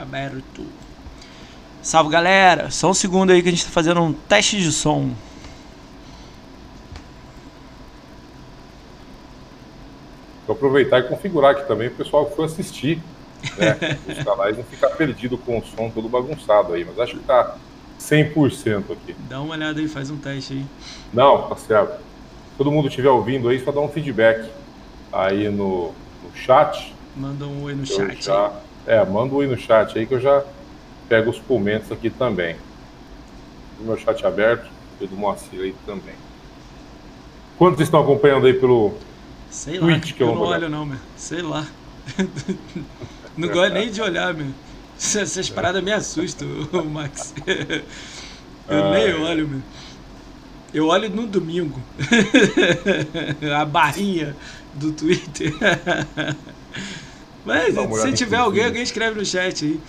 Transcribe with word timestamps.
aberto. 0.00 0.64
Salve 1.82 2.10
galera, 2.10 2.70
só 2.70 2.90
um 2.90 2.94
segundo 2.94 3.32
aí 3.32 3.42
que 3.42 3.48
a 3.48 3.52
gente 3.52 3.64
tá 3.64 3.70
fazendo 3.70 4.00
um 4.00 4.12
teste 4.12 4.58
de 4.58 4.70
som. 4.70 5.10
Vou 10.46 10.56
aproveitar 10.56 10.98
e 10.98 11.02
configurar 11.04 11.52
aqui 11.52 11.66
também 11.66 11.88
o 11.88 11.92
pessoal 11.92 12.26
que 12.26 12.36
for 12.36 12.44
assistir. 12.44 13.00
Né? 13.56 13.98
Os 14.06 14.24
canais 14.24 14.56
não 14.56 14.64
ficar 14.64 14.90
perdido 14.90 15.38
com 15.38 15.58
o 15.58 15.64
som 15.64 15.88
todo 15.90 16.08
bagunçado 16.08 16.74
aí, 16.74 16.84
mas 16.84 16.98
acho 16.98 17.16
que 17.16 17.24
tá 17.24 17.56
100% 17.98 18.90
aqui. 18.90 19.14
Dá 19.28 19.40
uma 19.40 19.54
olhada 19.54 19.80
aí, 19.80 19.88
faz 19.88 20.10
um 20.10 20.16
teste 20.16 20.54
aí. 20.54 20.66
Não, 21.12 21.48
tá 21.48 21.56
certo. 21.56 22.00
Todo 22.58 22.70
mundo 22.70 22.88
estiver 22.88 23.10
ouvindo 23.10 23.48
aí, 23.48 23.62
só 23.64 23.72
dá 23.72 23.80
um 23.80 23.88
feedback 23.88 24.50
aí 25.12 25.48
no, 25.48 25.92
no 26.22 26.34
chat. 26.34 26.94
Manda 27.16 27.46
um 27.46 27.62
oi 27.62 27.74
no 27.74 27.86
chat. 27.86 28.22
Já, 28.22 28.52
é, 28.86 29.04
manda 29.04 29.34
um 29.34 29.38
oi 29.38 29.46
no 29.46 29.56
chat 29.56 29.98
aí 29.98 30.06
que 30.06 30.14
eu 30.14 30.20
já 30.20 30.44
pego 31.08 31.30
os 31.30 31.38
comentários 31.38 31.92
aqui 31.92 32.10
também. 32.10 32.56
O 33.80 33.84
meu 33.84 33.96
chat 33.96 34.24
aberto 34.26 34.70
e 35.00 35.06
do 35.06 35.16
Moacir 35.16 35.60
aí 35.60 35.74
também. 35.86 36.14
Quantos 37.58 37.80
estão 37.80 38.00
acompanhando 38.00 38.46
aí 38.46 38.54
pelo 38.54 38.94
Sei 39.50 39.78
lá, 39.78 39.86
Twitch, 39.86 40.14
que 40.14 40.22
eu, 40.22 40.28
eu 40.28 40.34
não 40.34 40.42
olho 40.42 40.68
não, 40.68 40.86
meu. 40.86 40.98
Sei 41.16 41.42
lá. 41.42 41.66
não 43.36 43.48
gosto 43.48 43.74
nem 43.74 43.90
de 43.90 44.00
olhar, 44.00 44.32
meu. 44.32 44.46
Essas 44.96 45.50
paradas 45.50 45.82
me 45.82 45.92
assustam, 45.92 46.48
Max. 46.90 47.34
Eu 48.68 48.84
ah, 48.84 48.90
nem 48.92 49.08
é. 49.08 49.14
olho, 49.16 49.48
meu. 49.48 49.62
Eu 50.72 50.86
olho 50.86 51.10
no 51.10 51.26
domingo. 51.26 51.80
A 53.58 53.64
barrinha 53.64 54.36
do 54.74 54.92
Twitter. 54.92 55.52
Mas 57.44 57.74
se 58.02 58.12
tiver 58.12 58.36
alguém, 58.36 58.64
alguém 58.64 58.82
escreve 58.82 59.18
no 59.18 59.24
chat 59.24 59.64
aí. 59.64 59.80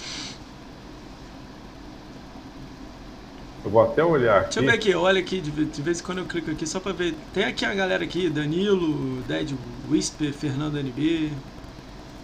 Eu 3.63 3.69
vou 3.69 3.81
até 3.84 4.03
olhar 4.03 4.38
aqui. 4.38 4.45
Deixa 4.45 4.59
eu 4.59 4.66
ver 4.66 4.72
aqui, 4.72 4.95
olha 4.95 5.19
aqui, 5.19 5.39
de, 5.39 5.51
de 5.66 5.81
vez 5.81 6.00
em 6.00 6.03
quando 6.03 6.17
eu 6.19 6.25
clico 6.25 6.50
aqui 6.50 6.66
só 6.66 6.79
pra 6.79 6.94
ver. 6.94 7.13
Tem 7.34 7.44
aqui 7.44 7.63
a 7.63 7.73
galera 7.73 8.03
aqui, 8.03 8.29
Danilo, 8.29 9.22
Dead 9.23 9.53
Whisper, 9.90 10.34
Fernando 10.34 10.79
NB, 10.79 11.31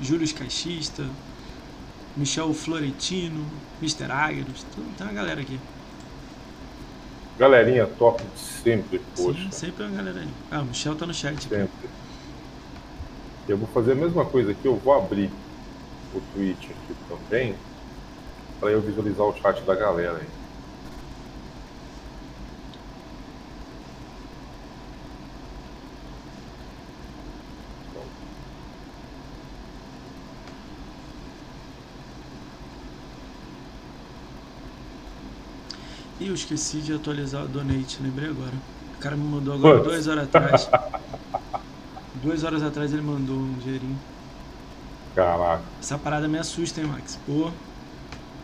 Júlio 0.02 0.34
Caixista, 0.34 1.06
Michel 2.16 2.52
Florentino, 2.54 3.46
Mr. 3.80 4.12
Agros, 4.12 4.66
tem 4.98 5.06
uma 5.06 5.14
galera 5.14 5.42
aqui. 5.42 5.60
Galerinha 7.38 7.86
top 7.86 8.24
sempre, 8.36 9.00
poxa. 9.16 9.40
Sim, 9.40 9.52
sempre 9.52 9.86
uma 9.86 9.96
galera 9.96 10.20
aí. 10.22 10.28
Ah, 10.50 10.62
o 10.62 10.66
Michel 10.66 10.96
tá 10.96 11.06
no 11.06 11.14
chat. 11.14 11.40
Sempre. 11.44 11.70
Eu 13.48 13.58
vou 13.58 13.68
fazer 13.70 13.94
a 13.94 13.96
mesma 13.96 14.26
coisa 14.26 14.52
aqui, 14.52 14.68
eu 14.68 14.76
vou 14.78 14.94
abrir 14.94 15.32
o 16.14 16.20
Twitch 16.34 16.72
aqui 16.72 16.94
também, 17.08 17.56
para 18.60 18.72
eu 18.72 18.82
visualizar 18.82 19.26
o 19.26 19.34
chat 19.38 19.66
da 19.66 19.74
galera 19.74 20.18
aí. 20.18 20.28
Ih, 36.20 36.28
eu 36.28 36.34
esqueci 36.34 36.82
de 36.82 36.94
atualizar 36.94 37.46
o 37.46 37.48
donate, 37.48 38.02
lembrei 38.02 38.28
agora. 38.28 38.56
O 38.96 39.00
cara 39.00 39.16
me 39.16 39.24
mandou 39.24 39.54
agora 39.54 39.78
Putz. 39.78 39.88
duas 39.88 40.08
horas 40.08 40.28
atrás. 40.28 40.70
duas 42.22 42.44
horas 42.44 42.64
atrás 42.64 42.94
ele 42.94 43.02
mandou 43.02 43.36
um 43.36 43.54
dinheirinho. 43.64 43.98
Caraca. 45.16 45.64
Essa 45.80 45.98
parada 45.98 46.28
me 46.28 46.38
assusta, 46.38 46.80
hein, 46.80 46.88
Max? 46.88 47.20
Pô, 47.26 47.50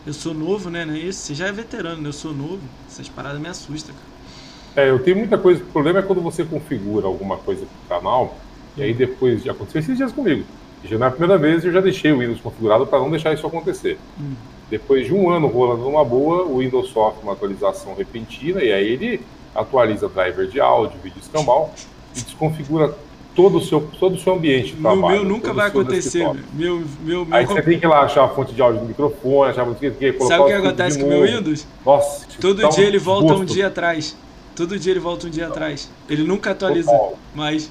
eu 0.06 0.12
sou 0.12 0.34
novo, 0.34 0.70
né? 0.70 0.84
Não 0.84 0.94
é 0.94 0.98
isso? 0.98 1.20
Você 1.20 1.34
já 1.34 1.46
é 1.46 1.52
veterano, 1.52 2.02
né? 2.02 2.08
Eu 2.08 2.12
sou 2.12 2.32
novo. 2.32 2.60
Essas 2.88 3.08
paradas 3.08 3.40
me 3.40 3.48
assustam, 3.48 3.94
cara. 3.94 4.86
É, 4.86 4.90
eu 4.90 4.98
tenho 4.98 5.16
muita 5.16 5.38
coisa. 5.38 5.62
O 5.62 5.66
problema 5.66 6.00
é 6.00 6.02
quando 6.02 6.20
você 6.20 6.44
configura 6.44 7.06
alguma 7.06 7.36
coisa 7.36 7.64
pro 7.64 7.96
canal, 7.96 8.36
e 8.76 8.82
aí 8.82 8.92
depois 8.92 9.42
de 9.42 9.50
acontecer 9.50 9.78
esses 9.78 9.96
dias 9.96 10.12
comigo. 10.12 10.44
Já 10.84 10.98
na 10.98 11.10
primeira 11.10 11.38
vez 11.38 11.64
eu 11.64 11.72
já 11.72 11.80
deixei 11.80 12.12
o 12.12 12.18
Windows 12.18 12.40
configurado 12.40 12.86
para 12.86 12.98
não 12.98 13.10
deixar 13.10 13.32
isso 13.32 13.46
acontecer. 13.46 13.98
Hum. 14.20 14.34
Depois 14.68 15.06
de 15.06 15.14
um 15.14 15.30
ano 15.30 15.46
rolando 15.46 15.84
numa 15.84 16.04
boa, 16.04 16.42
o 16.42 16.58
Windows 16.58 16.88
sofre 16.88 17.22
uma 17.22 17.32
atualização 17.32 17.94
repentina 17.94 18.62
e 18.62 18.72
aí 18.72 18.86
ele 18.86 19.20
atualiza 19.54 20.08
driver 20.08 20.46
de 20.46 20.60
áudio, 20.60 20.98
vídeo 21.02 21.20
escambau 21.20 21.72
e 22.16 22.20
desconfigura 22.20 22.94
todo 23.34 23.58
o 23.58 23.60
seu, 23.60 23.80
todo 23.98 24.14
o 24.14 24.18
seu 24.18 24.34
ambiente 24.34 24.74
de 24.74 24.80
trabalho. 24.80 25.00
No 25.00 25.08
meu 25.08 25.24
nunca 25.24 25.52
vai 25.52 25.68
acontecer. 25.68 26.24
Meu, 26.52 26.84
meu, 27.04 27.24
meu 27.24 27.26
Aí 27.30 27.44
você 27.44 27.62
tem 27.62 27.78
que 27.78 27.84
ir 27.84 27.88
lá 27.88 28.00
achar 28.00 28.24
a 28.24 28.28
fonte 28.28 28.54
de 28.54 28.62
áudio 28.62 28.80
do 28.80 28.86
microfone, 28.86 29.50
achar 29.50 29.68
o 29.68 29.74
que, 29.74 29.90
colocar 30.12 30.36
Sabe 30.36 30.42
o 30.42 30.46
que 30.46 30.52
acontece 30.52 30.98
com 30.98 31.06
o 31.06 31.08
meu 31.08 31.22
Windows? 31.22 31.66
Nossa, 31.84 32.26
todo 32.40 32.62
tá 32.62 32.68
dia 32.68 32.84
um 32.84 32.88
ele 32.88 32.98
volta 32.98 33.28
gosto. 33.28 33.42
um 33.42 33.44
dia 33.44 33.66
atrás. 33.66 34.16
Todo 34.54 34.78
dia 34.78 34.92
ele 34.92 35.00
volta 35.00 35.26
um 35.26 35.30
dia 35.30 35.48
atrás. 35.48 35.90
Ele 36.08 36.22
nunca 36.22 36.52
atualiza, 36.52 36.90
Total. 36.90 37.18
mas 37.34 37.70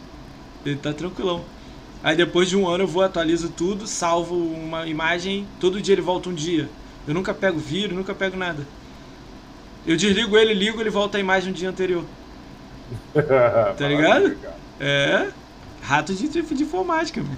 ele 0.66 0.76
tá 0.76 0.92
tranquilão. 0.92 1.42
Aí 2.04 2.18
depois 2.18 2.50
de 2.50 2.58
um 2.58 2.68
ano 2.68 2.84
eu 2.84 2.88
vou, 2.88 3.02
atualizo 3.02 3.50
tudo, 3.50 3.88
salvo 3.88 4.36
uma 4.36 4.86
imagem, 4.86 5.48
todo 5.60 5.82
dia 5.82 5.94
ele 5.94 6.02
volta 6.02 6.30
um 6.30 6.34
dia. 6.34 6.68
Eu 7.08 7.14
nunca 7.14 7.34
pego 7.34 7.58
vírus, 7.58 7.96
nunca 7.96 8.14
pego 8.14 8.36
nada. 8.36 8.68
Eu 9.88 9.96
desligo 9.96 10.38
ele, 10.38 10.54
ligo, 10.54 10.82
ele 10.82 10.90
volta 10.90 11.18
a 11.18 11.20
imagem 11.20 11.54
do 11.54 11.58
dia 11.58 11.70
anterior. 11.70 12.04
tá 13.14 13.88
ligado? 13.88 14.36
É. 14.80 15.28
Rato 15.84 16.14
de, 16.14 16.30
de 16.30 16.64
informática, 16.64 17.22
mano. 17.22 17.38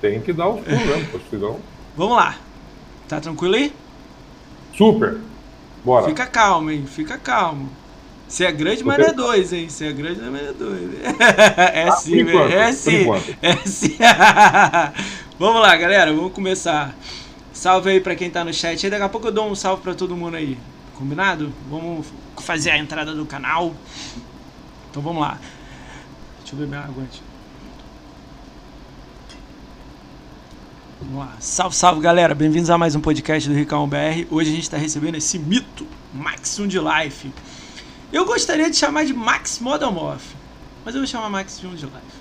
Tem 0.00 0.20
que 0.20 0.32
dar 0.32 0.48
os 0.48 0.60
pulos 0.64 1.30
mesmo, 1.30 1.60
Vamos 1.94 2.16
lá. 2.16 2.36
Tá 3.06 3.20
tranquilo 3.20 3.54
aí? 3.54 3.72
Super. 4.76 5.18
Bora. 5.84 6.06
Fica 6.06 6.26
calmo, 6.26 6.70
hein? 6.70 6.86
Fica 6.86 7.18
calmo. 7.18 7.68
Você 8.26 8.44
é 8.44 8.50
grande, 8.50 8.82
mas 8.82 8.98
não 8.98 9.06
é 9.06 9.12
dois, 9.12 9.52
hein? 9.52 9.68
Você 9.68 9.86
é 9.86 9.92
grande, 9.92 10.20
mas 10.20 10.32
não 10.32 10.48
é 10.48 10.52
dois. 10.52 10.90
É 11.72 11.88
ah, 11.88 11.92
sim, 11.92 12.20
enquanto, 12.20 12.52
é 12.52 12.72
sim. 12.72 13.06
É 13.40 13.56
sim. 13.64 13.96
Vamos 15.38 15.62
lá, 15.62 15.76
galera. 15.76 16.12
Vamos 16.12 16.32
começar. 16.32 16.96
Salve 17.52 17.90
aí 17.90 18.00
pra 18.00 18.16
quem 18.16 18.30
tá 18.30 18.44
no 18.44 18.52
chat. 18.52 18.84
E 18.84 18.90
daqui 18.90 19.02
a 19.02 19.08
pouco 19.08 19.28
eu 19.28 19.32
dou 19.32 19.48
um 19.48 19.54
salve 19.54 19.82
pra 19.82 19.94
todo 19.94 20.16
mundo 20.16 20.36
aí. 20.36 20.58
Combinado? 20.94 21.52
Vamos 21.70 22.06
fazer 22.38 22.70
a 22.70 22.78
entrada 22.78 23.14
do 23.14 23.24
canal. 23.26 23.74
Então 24.90 25.02
vamos 25.02 25.20
lá. 25.20 25.38
Deixa 26.46 26.54
eu 26.54 26.60
beber 26.60 26.78
água 26.78 27.02
antes. 27.02 27.20
Vamos 31.00 31.18
lá. 31.18 31.36
Salve, 31.40 31.74
salve 31.74 32.00
galera. 32.00 32.36
Bem-vindos 32.36 32.70
a 32.70 32.78
mais 32.78 32.94
um 32.94 33.00
podcast 33.00 33.48
do 33.48 33.54
Ricão 33.56 33.88
BR. 33.88 34.28
Hoje 34.30 34.50
a 34.50 34.54
gente 34.54 34.62
está 34.62 34.76
recebendo 34.76 35.16
esse 35.16 35.40
mito, 35.40 35.84
Maximum 36.14 36.68
de 36.68 36.78
Life. 36.78 37.32
Eu 38.12 38.24
gostaria 38.24 38.70
de 38.70 38.76
chamar 38.76 39.04
de 39.04 39.12
Max 39.12 39.58
Model 39.58 39.90
Morph, 39.90 40.34
mas 40.84 40.94
eu 40.94 41.00
vou 41.00 41.08
chamar 41.08 41.28
Maximum 41.30 41.74
de 41.74 41.84
Life. 41.84 42.16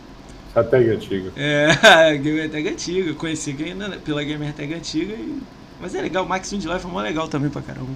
A 0.56 0.64
tag 0.64 0.90
antiga. 0.90 1.32
É, 1.36 2.18
Gamer 2.18 2.50
Tag 2.50 2.68
antiga. 2.68 3.14
conheci 3.14 3.56
ainda 3.64 3.98
pela 3.98 4.24
Gamer 4.24 4.52
Tag 4.54 4.74
antiga. 4.74 5.14
E... 5.14 5.40
Mas 5.80 5.94
é 5.94 6.02
legal, 6.02 6.26
Max 6.26 6.50
de 6.50 6.68
Life 6.68 6.84
é 6.84 6.90
mó 6.90 7.00
legal 7.00 7.28
também 7.28 7.52
pra 7.52 7.62
caramba. 7.62 7.92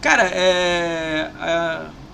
Cara, 0.00 0.30
é, 0.30 1.30
é... 1.38 2.05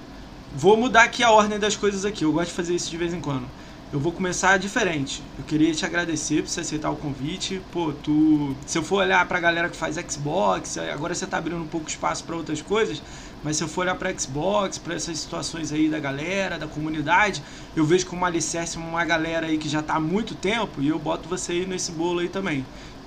Vou 0.54 0.76
mudar 0.76 1.04
aqui 1.04 1.22
a 1.22 1.30
ordem 1.30 1.58
das 1.58 1.74
coisas 1.76 2.04
aqui. 2.04 2.24
Eu 2.24 2.32
gosto 2.32 2.50
de 2.50 2.54
fazer 2.54 2.74
isso 2.74 2.90
de 2.90 2.96
vez 2.98 3.14
em 3.14 3.20
quando. 3.20 3.46
Eu 3.90 3.98
vou 3.98 4.12
começar 4.12 4.58
diferente. 4.58 5.22
Eu 5.38 5.44
queria 5.44 5.72
te 5.72 5.86
agradecer 5.86 6.42
por 6.42 6.48
você 6.48 6.60
aceitar 6.60 6.90
o 6.90 6.96
convite. 6.96 7.62
Pô, 7.72 7.92
tu. 7.92 8.54
Se 8.66 8.76
eu 8.76 8.82
for 8.82 8.96
olhar 8.96 9.26
pra 9.26 9.40
galera 9.40 9.70
que 9.70 9.76
faz 9.76 9.96
Xbox, 9.96 10.76
agora 10.76 11.14
você 11.14 11.26
tá 11.26 11.38
abrindo 11.38 11.62
um 11.62 11.66
pouco 11.66 11.88
espaço 11.88 12.22
para 12.24 12.36
outras 12.36 12.60
coisas. 12.60 13.02
Mas 13.42 13.56
se 13.56 13.64
eu 13.64 13.68
for 13.68 13.80
olhar 13.82 13.94
para 13.94 14.12
Xbox, 14.16 14.76
para 14.76 14.94
essas 14.94 15.18
situações 15.18 15.72
aí 15.72 15.88
da 15.88 15.98
galera, 15.98 16.58
da 16.58 16.66
comunidade, 16.66 17.42
eu 17.74 17.84
vejo 17.84 18.06
como 18.06 18.24
alicerce 18.26 18.76
uma 18.76 19.04
galera 19.06 19.46
aí 19.46 19.56
que 19.56 19.70
já 19.70 19.80
está 19.80 19.94
há 19.94 20.00
muito 20.00 20.34
tempo 20.34 20.82
e 20.82 20.88
eu 20.88 20.98
boto 20.98 21.30
você 21.30 21.52
aí 21.52 21.66
nesse 21.66 21.92
bolo 21.92 22.20
aí 22.20 22.28
também. 22.28 22.64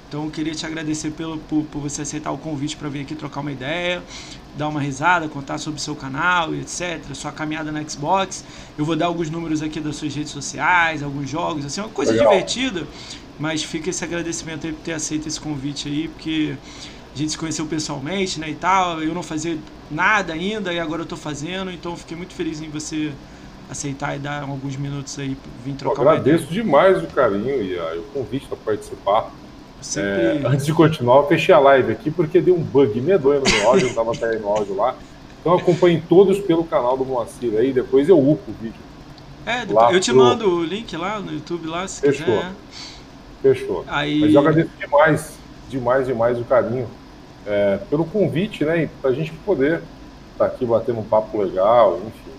Então 0.08 0.26
eu 0.26 0.32
queria 0.32 0.54
te 0.54 0.66
agradecer 0.66 1.12
pelo, 1.12 1.40
por, 1.40 1.64
por 1.66 1.82
você 1.82 2.02
aceitar 2.04 2.32
o 2.32 2.38
convite 2.38 2.78
para 2.78 2.90
vir 2.90 3.02
aqui 3.02 3.16
trocar 3.16 3.42
uma 3.42 3.52
ideia, 3.52 4.04
dar 4.58 4.70
uma 4.70 4.80
risada, 4.80 5.28
contar 5.28 5.58
sobre 5.58 5.80
o 5.80 5.84
seu 5.84 5.96
canal 5.96 6.54
e 6.54 6.62
etc, 6.62 7.02
sua 7.14 7.32
caminhada 7.32 7.72
na 7.72 7.88
Xbox. 7.88 8.44
Eu 8.78 8.86
vou 8.86 8.96
dar 8.96 9.08
alguns 9.08 9.30
números 9.30 9.62
aqui 9.62 9.80
das 9.80 9.96
suas 9.96 10.16
redes 10.16 10.32
sociais, 10.32 11.04
alguns 11.04 11.30
jogos, 11.30 11.66
assim, 11.66 11.82
uma 11.82 11.90
coisa 11.90 12.12
Legal. 12.12 12.32
divertida, 12.32 12.88
mas 13.40 13.64
fica 13.64 13.90
esse 13.90 14.04
agradecimento 14.04 14.66
aí 14.66 14.74
por 14.74 14.82
ter 14.82 14.94
aceito 14.94 15.28
esse 15.28 15.40
convite 15.40 15.88
aí, 15.88 16.08
porque 16.08 16.56
a 17.14 17.18
gente 17.18 17.32
se 17.32 17.38
conheceu 17.38 17.66
pessoalmente, 17.66 18.40
né, 18.40 18.50
e 18.50 18.56
tal. 18.56 19.02
Eu 19.02 19.14
não 19.14 19.24
fazia 19.24 19.58
nada 19.92 20.34
ainda 20.34 20.74
e 20.74 20.80
agora 20.80 21.02
eu 21.02 21.06
tô 21.06 21.18
fazendo, 21.18 21.72
então 21.72 21.96
fiquei 21.96 22.16
muito 22.16 22.34
feliz 22.34 22.62
em 22.62 22.70
você 22.70 23.12
aceitar 23.70 24.16
e 24.16 24.20
dar 24.20 24.44
alguns 24.44 24.76
minutos 24.76 25.18
aí, 25.18 25.36
vir 25.64 25.74
trocar 25.74 26.04
eu 26.04 26.10
Agradeço 26.10 26.46
demais 26.46 27.04
o 27.04 27.08
carinho 27.08 27.64
e 27.64 27.76
o 27.98 28.04
convite 28.14 28.46
para 28.46 28.58
participar. 28.58 29.32
Sempre... 29.86 30.10
É, 30.10 30.42
antes 30.48 30.66
de 30.66 30.74
continuar, 30.74 31.18
eu 31.18 31.28
fechei 31.28 31.54
a 31.54 31.60
live 31.60 31.92
aqui 31.92 32.10
porque 32.10 32.42
deu 32.42 32.56
um 32.56 32.64
bug 32.64 33.00
medonho 33.00 33.42
no 33.42 33.50
meu 33.50 33.68
áudio, 33.70 33.86
eu 33.86 33.90
estava 33.90 34.12
até 34.12 34.38
no 34.38 34.50
áudio 34.50 34.76
lá. 34.76 34.96
Então 35.40 35.54
acompanhem 35.54 36.02
todos 36.10 36.40
pelo 36.40 36.64
canal 36.64 36.98
do 36.98 37.06
Moacir 37.06 37.54
aí, 37.58 37.72
depois 37.72 38.10
eu 38.10 38.18
upo 38.18 38.52
o 38.52 38.54
vídeo. 38.62 38.80
É, 39.46 39.66
depois, 39.66 39.94
eu 39.94 40.00
te 40.00 40.12
pro... 40.12 40.20
mando 40.20 40.50
o 40.50 40.64
link 40.64 40.96
lá 40.98 41.20
no 41.20 41.32
YouTube 41.32 41.68
lá, 41.68 41.88
se 41.88 42.02
Fechou. 42.02 42.26
quiser. 42.26 42.52
Fechou. 43.42 43.86
Aí... 43.88 44.22
Mas 44.22 44.34
eu 44.34 44.40
agradeço 44.40 44.72
demais 44.80 45.36
demais, 45.70 46.08
demais 46.08 46.40
o 46.40 46.44
carinho 46.44 46.88
é, 47.46 47.80
pelo 47.90 48.06
convite, 48.06 48.64
né? 48.66 48.90
Para 49.02 49.12
a 49.12 49.14
gente 49.14 49.32
poder 49.46 49.82
estar 50.32 50.46
tá 50.46 50.46
aqui 50.46 50.66
batendo 50.66 51.00
um 51.00 51.04
papo 51.04 51.42
legal, 51.42 52.00
enfim, 52.06 52.32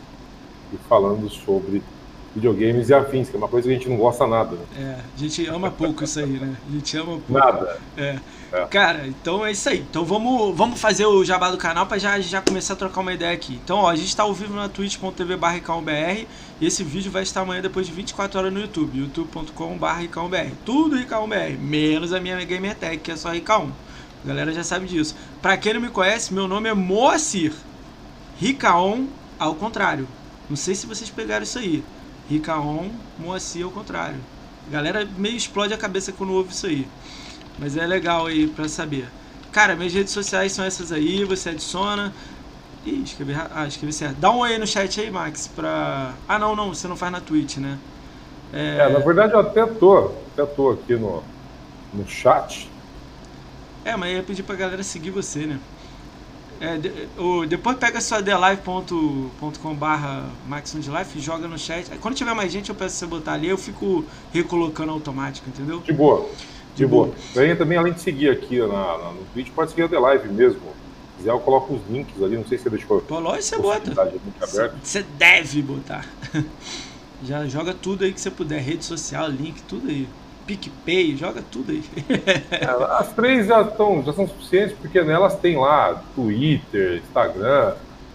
e 0.73 0.77
falando 0.89 1.29
sobre 1.29 1.83
videogames 2.37 2.91
e 2.91 2.95
afins, 2.95 3.31
que 3.31 3.35
é 3.35 3.39
uma 3.39 3.49
coisa 3.49 3.67
que 3.67 3.75
a 3.75 3.77
gente 3.79 3.89
não 3.89 3.97
gosta 3.97 4.27
nada. 4.27 4.55
Né? 4.55 4.67
É, 4.79 5.01
a 5.17 5.19
gente 5.19 5.47
ama 5.47 5.71
pouco 5.71 6.05
isso 6.05 6.21
aí, 6.21 6.27
né? 6.27 6.55
A 6.69 6.73
gente 6.73 6.97
ama 6.97 7.07
pouco. 7.07 7.33
Nada. 7.33 7.81
É. 7.97 8.19
é. 8.53 8.67
Cara, 8.67 9.07
então 9.07 9.45
é 9.45 9.53
isso 9.53 9.67
aí. 9.69 9.79
Então 9.91 10.05
vamos, 10.05 10.55
vamos 10.55 10.79
fazer 10.79 11.07
o 11.07 11.25
jabá 11.25 11.51
do 11.51 11.57
canal 11.57 11.87
para 11.87 11.97
já, 11.97 12.21
já 12.21 12.43
começar 12.43 12.75
a 12.75 12.77
trocar 12.77 13.01
uma 13.01 13.15
ideia 13.15 13.33
aqui. 13.33 13.59
Então, 13.65 13.79
ó, 13.79 13.89
a 13.89 13.97
gente 13.97 14.09
está 14.09 14.23
ao 14.23 14.35
vivo 14.35 14.55
na 14.55 14.69
twitch.tv 14.69 15.37
br 15.37 16.27
e 16.61 16.67
esse 16.67 16.85
vídeo 16.85 17.11
vai 17.11 17.23
estar 17.23 17.41
amanhã 17.41 17.63
depois 17.63 17.87
de 17.87 17.93
24 17.93 18.39
horas 18.39 18.53
no 18.53 18.61
YouTube, 18.61 18.99
youtube.com.br. 18.99 20.51
Tudo 20.65 20.97
RK1BR, 20.97 21.59
menos 21.59 22.13
a 22.13 22.21
minha 22.21 22.45
Gamertag, 22.45 22.99
que 22.99 23.11
é 23.11 23.17
só 23.17 23.33
RK1. 23.33 23.71
A 24.25 24.29
galera 24.29 24.53
já 24.53 24.63
sabe 24.63 24.87
disso. 24.87 25.17
Para 25.41 25.57
quem 25.57 25.73
não 25.73 25.81
me 25.81 25.89
conhece, 25.89 26.35
meu 26.35 26.47
nome 26.47 26.69
é 26.69 26.75
Moacir. 26.75 27.55
Ricaon 28.39 29.07
ao 29.39 29.55
contrário. 29.55 30.07
Não 30.51 30.57
sei 30.57 30.75
se 30.75 30.87
vocês 30.87 31.09
pegaram 31.09 31.43
isso 31.43 31.59
aí. 31.59 31.83
Ricaon, 32.29 32.91
Moacir 33.19 33.65
ao 33.65 33.71
contrário. 33.71 34.21
A 34.69 34.71
galera 34.73 35.07
meio 35.17 35.37
explode 35.37 35.73
a 35.73 35.79
cabeça 35.79 36.13
quando 36.13 36.33
ouve 36.33 36.53
isso 36.53 36.67
aí. 36.67 36.87
Mas 37.59 37.77
é 37.77 37.87
legal 37.87 38.27
aí 38.27 38.47
pra 38.49 38.69
saber. 38.69 39.07
Cara, 39.53 39.75
minhas 39.77 39.95
redes 39.95 40.13
sociais 40.13 40.53
são 40.53 40.65
essas 40.65 40.93
aí, 40.93 41.25
você 41.25 41.51
adiciona. 41.51 42.13
Ih, 42.85 43.03
escrevi. 43.03 43.35
Ah, 43.35 43.67
escrevi 43.67 43.93
certo. 43.93 44.17
Dá 44.17 44.31
um 44.31 44.39
oi 44.39 44.59
no 44.59 44.67
chat 44.67 45.01
aí, 45.01 45.11
Max, 45.11 45.49
pra. 45.49 46.15
Ah, 46.29 46.39
não, 46.39 46.55
não, 46.55 46.69
você 46.75 46.87
não 46.87 46.97
faz 46.97 47.11
na 47.13 47.21
Twitch, 47.21 47.57
né? 47.57 47.79
É, 48.53 48.79
é 48.79 48.89
na 48.89 48.99
verdade 49.01 49.33
eu 49.33 49.41
até 49.41 49.67
tô, 49.67 49.97
até 50.33 50.47
tô 50.47 50.71
aqui 50.71 50.97
no, 50.97 51.23
no 51.93 52.07
chat. 52.07 52.69
É, 53.85 53.97
mas 53.97 54.11
eu 54.11 54.17
ia 54.17 54.23
pedir 54.23 54.43
pra 54.43 54.57
galera 54.57 54.83
seguir 54.83 55.11
você, 55.11 55.47
né? 55.47 55.59
É, 56.61 56.79
de, 56.79 57.09
o, 57.19 57.47
depois 57.47 57.77
pega 57.77 58.01
sua 58.01 58.23
thelive.com 58.23 59.75
barra 59.75 60.25
maximumdelife 60.47 61.19
e 61.19 61.21
joga 61.21 61.47
no 61.47 61.59
chat. 61.59 61.89
Quando 61.99 62.15
tiver 62.15 62.35
mais 62.35 62.51
gente, 62.51 62.71
eu 62.71 62.75
peço 62.75 62.97
você 62.97 63.07
botar 63.07 63.35
ali, 63.35 63.49
eu 63.49 63.59
fico 63.59 64.05
recolocando 64.33 64.93
automático, 64.93 65.49
entendeu? 65.49 65.81
De 65.81 65.93
boa. 65.93 66.27
De, 66.75 66.77
de 66.77 66.87
boa. 66.87 67.13
boa. 67.35 67.57
também, 67.57 67.79
além 67.79 67.93
de 67.93 68.01
seguir 68.01 68.31
aqui 68.31 68.59
na, 68.59 68.69
na, 68.69 69.13
no 69.13 69.25
Twitch, 69.33 69.51
pode 69.51 69.71
seguir 69.71 69.83
a 69.83 69.89
The 69.89 69.99
Live 69.99 70.29
mesmo. 70.29 70.61
Se 70.61 71.19
quiser, 71.19 71.31
eu 71.31 71.41
coloco 71.41 71.75
os 71.75 71.81
links 71.91 72.23
ali, 72.23 72.37
não 72.37 72.47
sei 72.47 72.59
se 72.59 72.65
você 72.65 72.71
deixou. 72.71 73.01
Pô, 73.03 73.19
lógico 73.19 73.43
você 73.43 73.59
bota. 73.59 74.13
Você 74.83 75.03
deve 75.03 75.63
botar. 75.63 76.07
Já 77.23 77.47
joga 77.47 77.73
tudo 77.73 78.05
aí 78.05 78.13
que 78.13 78.21
você 78.21 78.31
puder, 78.31 78.61
rede 78.61 78.85
social, 78.85 79.29
link, 79.29 79.63
tudo 79.63 79.89
aí. 79.89 80.07
PicPay, 80.47 81.17
joga 81.17 81.43
tudo 81.51 81.73
aí. 81.73 81.83
É, 82.51 82.99
as 82.99 83.13
três 83.13 83.47
já, 83.47 83.63
estão, 83.63 84.03
já 84.05 84.13
são 84.13 84.29
suficientes, 84.29 84.77
porque 84.81 85.03
nelas 85.03 85.35
tem 85.37 85.57
lá 85.57 86.03
Twitter, 86.15 87.03
Instagram, 87.05 87.75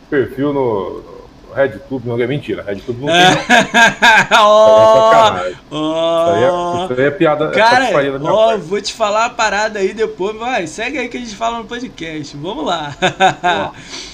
perfil 0.09 0.53
no, 0.53 1.03
no 1.47 1.53
RedTube, 1.53 2.07
não 2.07 2.19
é 2.19 2.27
mentira, 2.27 2.63
RedTube 2.63 3.01
não 3.01 3.07
tem. 3.07 3.15
oh, 4.39 4.95
oh, 5.69 5.81
isso, 5.81 6.31
aí 6.31 6.43
é, 6.43 6.83
isso 6.85 6.93
aí 7.01 7.07
é 7.07 7.11
piada. 7.11 7.45
É 7.45 7.51
Cara, 7.51 7.85
é 7.89 8.11
ó, 8.23 8.57
vou 8.57 8.81
te 8.81 8.93
falar 8.93 9.25
a 9.25 9.29
parada 9.29 9.79
aí 9.79 9.93
depois, 9.93 10.35
vai, 10.37 10.65
segue 10.67 10.97
aí 10.97 11.09
que 11.09 11.17
a 11.17 11.19
gente 11.19 11.35
fala 11.35 11.59
no 11.59 11.65
podcast, 11.65 12.35
vamos 12.37 12.65
lá. 12.65 12.95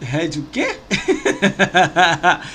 Red 0.00 0.38
o 0.38 0.42
quê? 0.52 0.76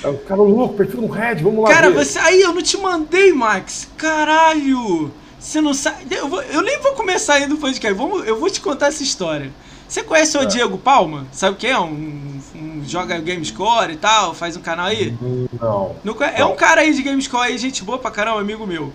é 0.02 0.08
o 0.08 0.18
cara 0.18 0.40
louco, 0.40 0.76
perfil 0.76 1.02
no 1.02 1.08
Red, 1.08 1.36
vamos 1.36 1.64
lá. 1.64 1.70
Cara, 1.70 1.90
ver. 1.90 2.04
você. 2.04 2.18
Aí, 2.18 2.40
eu 2.40 2.52
não 2.52 2.62
te 2.62 2.76
mandei, 2.76 3.32
Max. 3.32 3.88
Caralho! 3.96 5.12
Você 5.38 5.60
não 5.60 5.74
sabe. 5.74 6.06
Eu, 6.14 6.28
vou... 6.28 6.42
eu 6.42 6.62
nem 6.62 6.80
vou 6.80 6.92
começar 6.92 7.34
ainda 7.34 7.54
o 7.54 7.58
podcast. 7.58 7.98
Vamos... 7.98 8.26
Eu 8.26 8.38
vou 8.38 8.48
te 8.48 8.60
contar 8.60 8.88
essa 8.88 9.02
história. 9.02 9.50
Você 9.92 10.02
conhece 10.02 10.36
é. 10.38 10.40
o 10.40 10.46
Diego 10.46 10.78
Palma? 10.78 11.26
Sabe 11.32 11.54
o 11.54 11.58
que 11.58 11.66
é? 11.66 11.78
Um, 11.78 12.40
um, 12.54 12.82
joga 12.86 13.18
Gamescore 13.20 13.92
e 13.92 13.96
tal, 13.96 14.32
faz 14.32 14.56
um 14.56 14.62
canal 14.62 14.86
aí? 14.86 15.14
Não. 15.60 15.96
não 16.02 16.16
é 16.34 16.44
um 16.46 16.56
cara 16.56 16.80
aí 16.80 16.94
de 16.94 17.02
Gamescore 17.02 17.48
aí, 17.48 17.58
gente 17.58 17.84
boa 17.84 17.98
pra 17.98 18.10
caramba, 18.10 18.40
amigo 18.40 18.66
meu. 18.66 18.90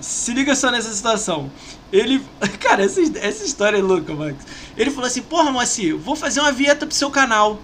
Se 0.00 0.32
liga 0.32 0.56
só 0.56 0.72
nessa 0.72 0.92
situação. 0.92 1.50
Ele. 1.92 2.20
Cara, 2.58 2.82
essa, 2.82 3.00
essa 3.18 3.44
história 3.44 3.78
é 3.78 3.82
louca, 3.82 4.12
Max. 4.12 4.44
Ele 4.76 4.90
falou 4.90 5.06
assim: 5.06 5.22
Porra, 5.22 5.52
Moacir, 5.52 5.96
vou 5.96 6.16
fazer 6.16 6.40
uma 6.40 6.50
vinheta 6.50 6.86
pro 6.86 6.96
seu 6.96 7.10
canal. 7.10 7.60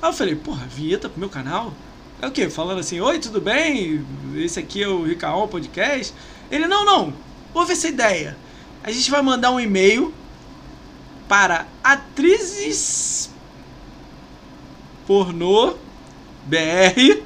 Aí 0.00 0.08
eu 0.08 0.12
falei, 0.12 0.36
porra, 0.36 0.66
vinheta 0.66 1.08
pro 1.08 1.18
meu 1.18 1.28
canal? 1.28 1.72
É 2.20 2.26
o 2.26 2.30
quê? 2.30 2.48
Falando 2.48 2.78
assim, 2.78 3.00
oi, 3.00 3.18
tudo 3.18 3.40
bem? 3.40 4.04
Esse 4.36 4.58
aqui 4.60 4.82
é 4.82 4.88
o 4.88 5.04
Ricaon 5.04 5.48
Podcast. 5.48 6.14
Ele, 6.50 6.66
não, 6.66 6.84
não, 6.84 7.12
ouve 7.52 7.72
essa 7.72 7.88
ideia. 7.88 8.36
A 8.82 8.90
gente 8.90 9.10
vai 9.10 9.22
mandar 9.22 9.50
um 9.50 9.60
e-mail 9.60 10.14
para 11.28 11.66
atrizes 11.82 13.30
pornô 15.06 15.76
BR 16.46 17.22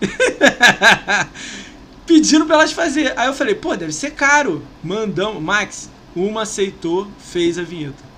pedindo 2.06 2.44
para 2.44 2.56
elas 2.56 2.72
fazer. 2.72 3.18
Aí 3.18 3.28
eu 3.28 3.34
falei, 3.34 3.54
pô, 3.54 3.76
deve 3.76 3.92
ser 3.92 4.12
caro. 4.12 4.64
Mandamos, 4.82 5.42
Max, 5.42 5.88
uma 6.14 6.42
aceitou, 6.42 7.08
fez 7.18 7.58
a 7.58 7.62
vinheta. 7.62 8.09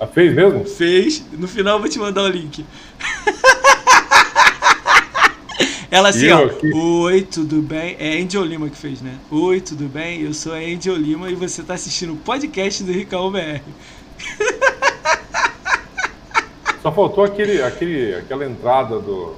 Ah, 0.00 0.06
fez 0.06 0.34
mesmo? 0.34 0.64
Fez. 0.64 1.22
No 1.30 1.46
final 1.46 1.74
eu 1.74 1.80
vou 1.80 1.88
te 1.90 1.98
mandar 1.98 2.22
o 2.22 2.28
link. 2.28 2.64
Ela 5.90 6.08
assim, 6.08 6.30
ó. 6.30 6.46
Aqui? 6.46 6.72
Oi, 6.72 7.20
tudo 7.20 7.60
bem? 7.60 7.96
É 7.98 8.18
Angel 8.18 8.42
Lima 8.42 8.70
que 8.70 8.78
fez, 8.78 9.02
né? 9.02 9.18
Oi, 9.30 9.60
tudo 9.60 9.88
bem? 9.88 10.22
Eu 10.22 10.32
sou 10.32 10.54
a 10.54 10.56
Angel 10.56 10.96
Lima 10.96 11.30
e 11.30 11.34
você 11.34 11.62
tá 11.62 11.74
assistindo 11.74 12.14
o 12.14 12.16
podcast 12.16 12.82
do 12.82 12.92
Ricão 12.92 13.30
BR. 13.30 13.60
Só 16.80 16.90
faltou 16.90 17.24
aquele, 17.24 17.62
aquele, 17.62 18.14
aquela 18.14 18.46
entrada 18.46 18.98
do. 18.98 19.34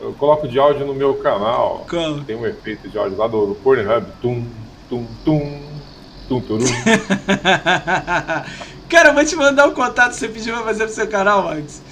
Eu 0.00 0.14
coloco 0.14 0.48
de 0.48 0.58
áudio 0.58 0.86
no 0.86 0.94
meu 0.94 1.16
canal. 1.16 1.84
Como? 1.86 2.24
Tem 2.24 2.34
um 2.34 2.46
efeito 2.46 2.88
de 2.88 2.96
áudio 2.96 3.18
lá 3.18 3.26
do, 3.26 3.48
do 3.48 3.54
Pornhub. 3.56 4.06
Tum, 4.22 4.42
tum, 4.88 5.06
tum, 5.22 5.60
tum, 6.28 6.40
tum. 6.40 6.58
Cara, 8.88 9.10
eu 9.10 9.14
vou 9.14 9.24
te 9.24 9.36
mandar 9.36 9.66
o 9.66 9.70
um 9.70 9.74
contato 9.74 10.10
que 10.10 10.16
você 10.16 10.28
pediu 10.28 10.54
pra 10.54 10.64
fazer 10.64 10.84
pro 10.84 10.94
seu 10.94 11.06
canal, 11.06 11.42
Max. 11.42 11.82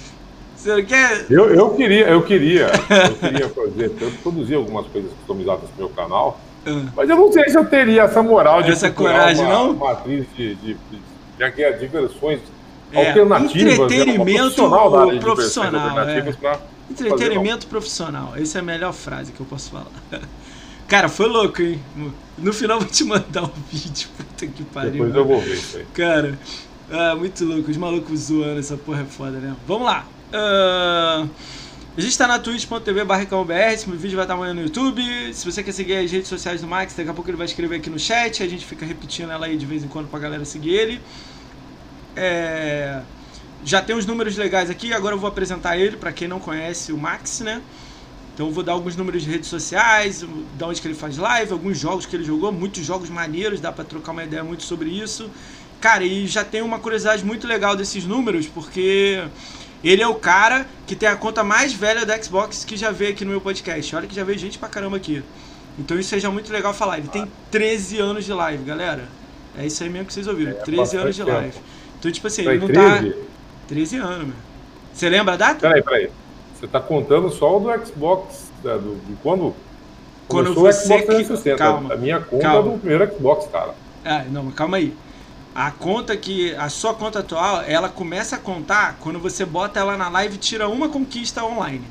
Você 0.55 0.75
não 0.75 0.83
quer? 0.83 1.25
Eu, 1.29 1.53
eu 1.53 1.69
queria, 1.75 2.07
eu 2.07 2.23
queria. 2.23 2.71
Eu 2.89 3.15
queria 3.15 3.49
fazer. 3.49 3.91
Eu 4.01 4.11
produzi 4.23 4.55
algumas 4.55 4.87
coisas 4.87 5.11
customizadas 5.13 5.69
pro 5.69 5.85
meu 5.85 5.89
canal. 5.89 6.39
Uh. 6.65 6.87
Mas 6.95 7.09
eu 7.09 7.15
não 7.15 7.31
sei 7.31 7.47
se 7.49 7.57
eu 7.57 7.65
teria 7.65 8.03
essa 8.03 8.23
moral 8.23 8.63
de 8.63 8.71
essa 8.71 8.89
coragem, 8.89 9.45
uma, 9.45 9.53
não? 9.53 9.71
Uma 9.71 9.91
atriz 9.91 10.25
de, 10.35 10.55
de, 10.55 10.73
de, 10.73 10.99
de, 11.37 11.51
de 11.51 11.79
diversões 11.79 12.39
é, 12.91 13.07
alternativas. 13.07 13.73
Entretenimento 13.73 14.67
né? 14.67 15.19
profissional. 15.19 16.09
É. 16.09 16.33
Entretenimento 16.89 17.67
profissional. 17.67 18.33
Essa 18.35 18.57
é 18.57 18.61
a 18.61 18.63
melhor 18.63 18.93
frase 18.93 19.31
que 19.31 19.39
eu 19.39 19.45
posso 19.45 19.69
falar. 19.69 19.85
Cara, 20.87 21.09
foi 21.09 21.27
louco, 21.27 21.61
hein? 21.61 21.81
No 22.37 22.53
final 22.53 22.77
eu 22.77 22.81
vou 22.81 22.89
te 22.89 23.03
mandar 23.03 23.43
um 23.43 23.51
vídeo. 23.71 24.07
Puta 24.17 24.47
que 24.47 24.63
pariu. 24.63 24.91
Depois 24.91 25.15
eu 25.15 25.25
vou 25.25 25.39
ver 25.41 25.53
isso 25.53 25.77
aí. 25.77 25.85
Cara, 25.93 26.39
ah, 26.89 27.15
muito 27.15 27.43
louco, 27.43 27.69
os 27.69 27.77
malucos 27.77 28.19
zoando, 28.21 28.59
essa 28.59 28.77
porra 28.77 29.01
é 29.01 29.05
foda, 29.05 29.39
né? 29.39 29.55
Vamos 29.67 29.85
lá. 29.85 30.05
Uh, 30.29 31.29
a 31.97 32.01
gente 32.01 32.17
tá 32.17 32.27
na 32.27 32.39
twitch.tv 32.39 33.03
barricãobr, 33.03 33.53
vídeo 33.97 34.15
vai 34.15 34.23
estar 34.23 34.35
amanhã 34.35 34.53
no 34.53 34.61
YouTube. 34.61 35.01
Se 35.33 35.43
você 35.43 35.63
quer 35.63 35.73
seguir 35.73 35.97
as 35.97 36.11
redes 36.11 36.27
sociais 36.27 36.61
do 36.61 36.67
Max, 36.67 36.93
daqui 36.93 37.09
a 37.09 37.13
pouco 37.13 37.29
ele 37.29 37.37
vai 37.37 37.45
escrever 37.45 37.77
aqui 37.77 37.89
no 37.89 37.99
chat, 37.99 38.41
a 38.41 38.47
gente 38.47 38.65
fica 38.65 38.85
repetindo 38.85 39.31
ela 39.31 39.47
aí 39.47 39.57
de 39.57 39.65
vez 39.65 39.83
em 39.83 39.87
quando 39.87 40.07
pra 40.07 40.19
galera 40.19 40.45
seguir 40.45 40.75
ele. 40.75 41.01
É... 42.15 43.01
Já 43.65 43.81
tem 43.81 43.95
uns 43.95 44.05
números 44.05 44.37
legais 44.37 44.69
aqui, 44.69 44.93
agora 44.93 45.15
eu 45.15 45.19
vou 45.19 45.27
apresentar 45.27 45.77
ele 45.77 45.97
para 45.97 46.11
quem 46.13 46.27
não 46.27 46.39
conhece 46.39 46.93
o 46.93 46.97
Max, 46.97 47.41
né? 47.41 47.61
Então 48.33 48.45
eu 48.45 48.53
vou 48.53 48.63
dar 48.63 48.73
alguns 48.73 48.95
números 48.95 49.23
de 49.23 49.31
redes 49.31 49.49
sociais, 49.49 50.23
da 50.57 50.67
onde 50.67 50.79
que 50.79 50.87
ele 50.87 50.93
faz 50.93 51.17
live, 51.17 51.51
alguns 51.51 51.79
jogos 51.79 52.05
que 52.05 52.15
ele 52.15 52.23
jogou, 52.23 52.51
muitos 52.51 52.85
jogos 52.85 53.09
maneiros, 53.09 53.59
dá 53.59 53.71
para 53.71 53.83
trocar 53.83 54.11
uma 54.11 54.23
ideia 54.23 54.43
muito 54.43 54.61
sobre 54.61 54.89
isso. 54.89 55.29
Cara, 55.79 56.03
e 56.03 56.25
já 56.25 56.43
tem 56.43 56.61
uma 56.61 56.79
curiosidade 56.79 57.23
muito 57.23 57.47
legal 57.47 57.75
desses 57.75 58.05
números, 58.05 58.47
porque 58.47 59.23
ele 59.83 60.01
é 60.01 60.07
o 60.07 60.15
cara 60.15 60.65
que 60.87 60.95
tem 60.95 61.07
a 61.07 61.15
conta 61.15 61.43
mais 61.43 61.73
velha 61.73 62.05
da 62.05 62.21
Xbox 62.21 62.65
que 62.65 62.75
já 62.75 62.91
veio 62.91 63.11
aqui 63.11 63.23
no 63.23 63.31
meu 63.31 63.41
podcast. 63.41 63.95
Olha 63.95 64.07
que 64.07 64.15
já 64.15 64.23
veio 64.23 64.39
gente 64.39 64.57
pra 64.57 64.67
caramba 64.67 64.97
aqui. 64.97 65.23
Então 65.77 65.99
isso 65.99 66.09
seja 66.09 66.31
muito 66.31 66.51
legal 66.51 66.73
falar. 66.73 66.97
Ele 66.97 67.07
tem 67.07 67.31
13 67.51 67.99
anos 67.99 68.25
de 68.25 68.33
live, 68.33 68.63
galera. 68.63 69.07
É 69.57 69.65
isso 69.65 69.83
aí 69.83 69.89
mesmo 69.89 70.07
que 70.07 70.13
vocês 70.13 70.27
ouviram. 70.27 70.51
É, 70.51 70.55
13 70.55 70.97
anos 70.97 71.15
de 71.15 71.23
live. 71.23 71.57
Então, 71.99 72.11
tipo 72.11 72.27
assim, 72.27 72.47
ele 72.47 72.59
não 72.59 72.67
13? 72.67 73.09
tá. 73.11 73.17
13 73.67 73.97
anos, 73.97 74.27
meu. 74.27 74.35
Você 74.93 75.09
lembra 75.09 75.33
a 75.35 75.37
data? 75.37 75.59
Peraí, 75.59 75.83
peraí. 75.83 76.09
Você 76.53 76.67
tá 76.67 76.79
contando 76.79 77.29
só 77.29 77.57
o 77.57 77.59
do 77.59 77.85
Xbox, 77.85 78.51
da, 78.63 78.77
do, 78.77 78.95
de 79.07 79.15
quando? 79.21 79.53
Quando 80.27 80.53
você 80.53 80.79
o 80.79 80.83
Xbox 80.83 81.05
360. 81.05 81.57
Calma, 81.57 81.93
a 81.93 81.97
minha 81.97 82.19
conta 82.19 82.43
calma. 82.43 82.71
do 82.71 82.79
primeiro 82.79 83.15
Xbox, 83.15 83.47
cara. 83.51 83.75
Ah, 84.03 84.25
não, 84.29 84.49
calma 84.51 84.77
aí. 84.77 84.93
A 85.57 85.71
conta 85.71 86.15
que. 86.15 86.53
A 86.53 86.69
sua 86.69 86.93
conta 86.93 87.17
atual, 87.17 87.63
ela 87.63 87.89
começa 87.89 88.35
a 88.35 88.39
contar 88.39 88.97
quando 88.99 89.17
você 89.17 89.43
bota 89.43 89.79
ela 89.79 89.97
na 89.97 90.07
live 90.07 90.35
e 90.35 90.37
tira 90.37 90.69
uma 90.69 90.87
conquista 90.87 91.43
online. 91.43 91.83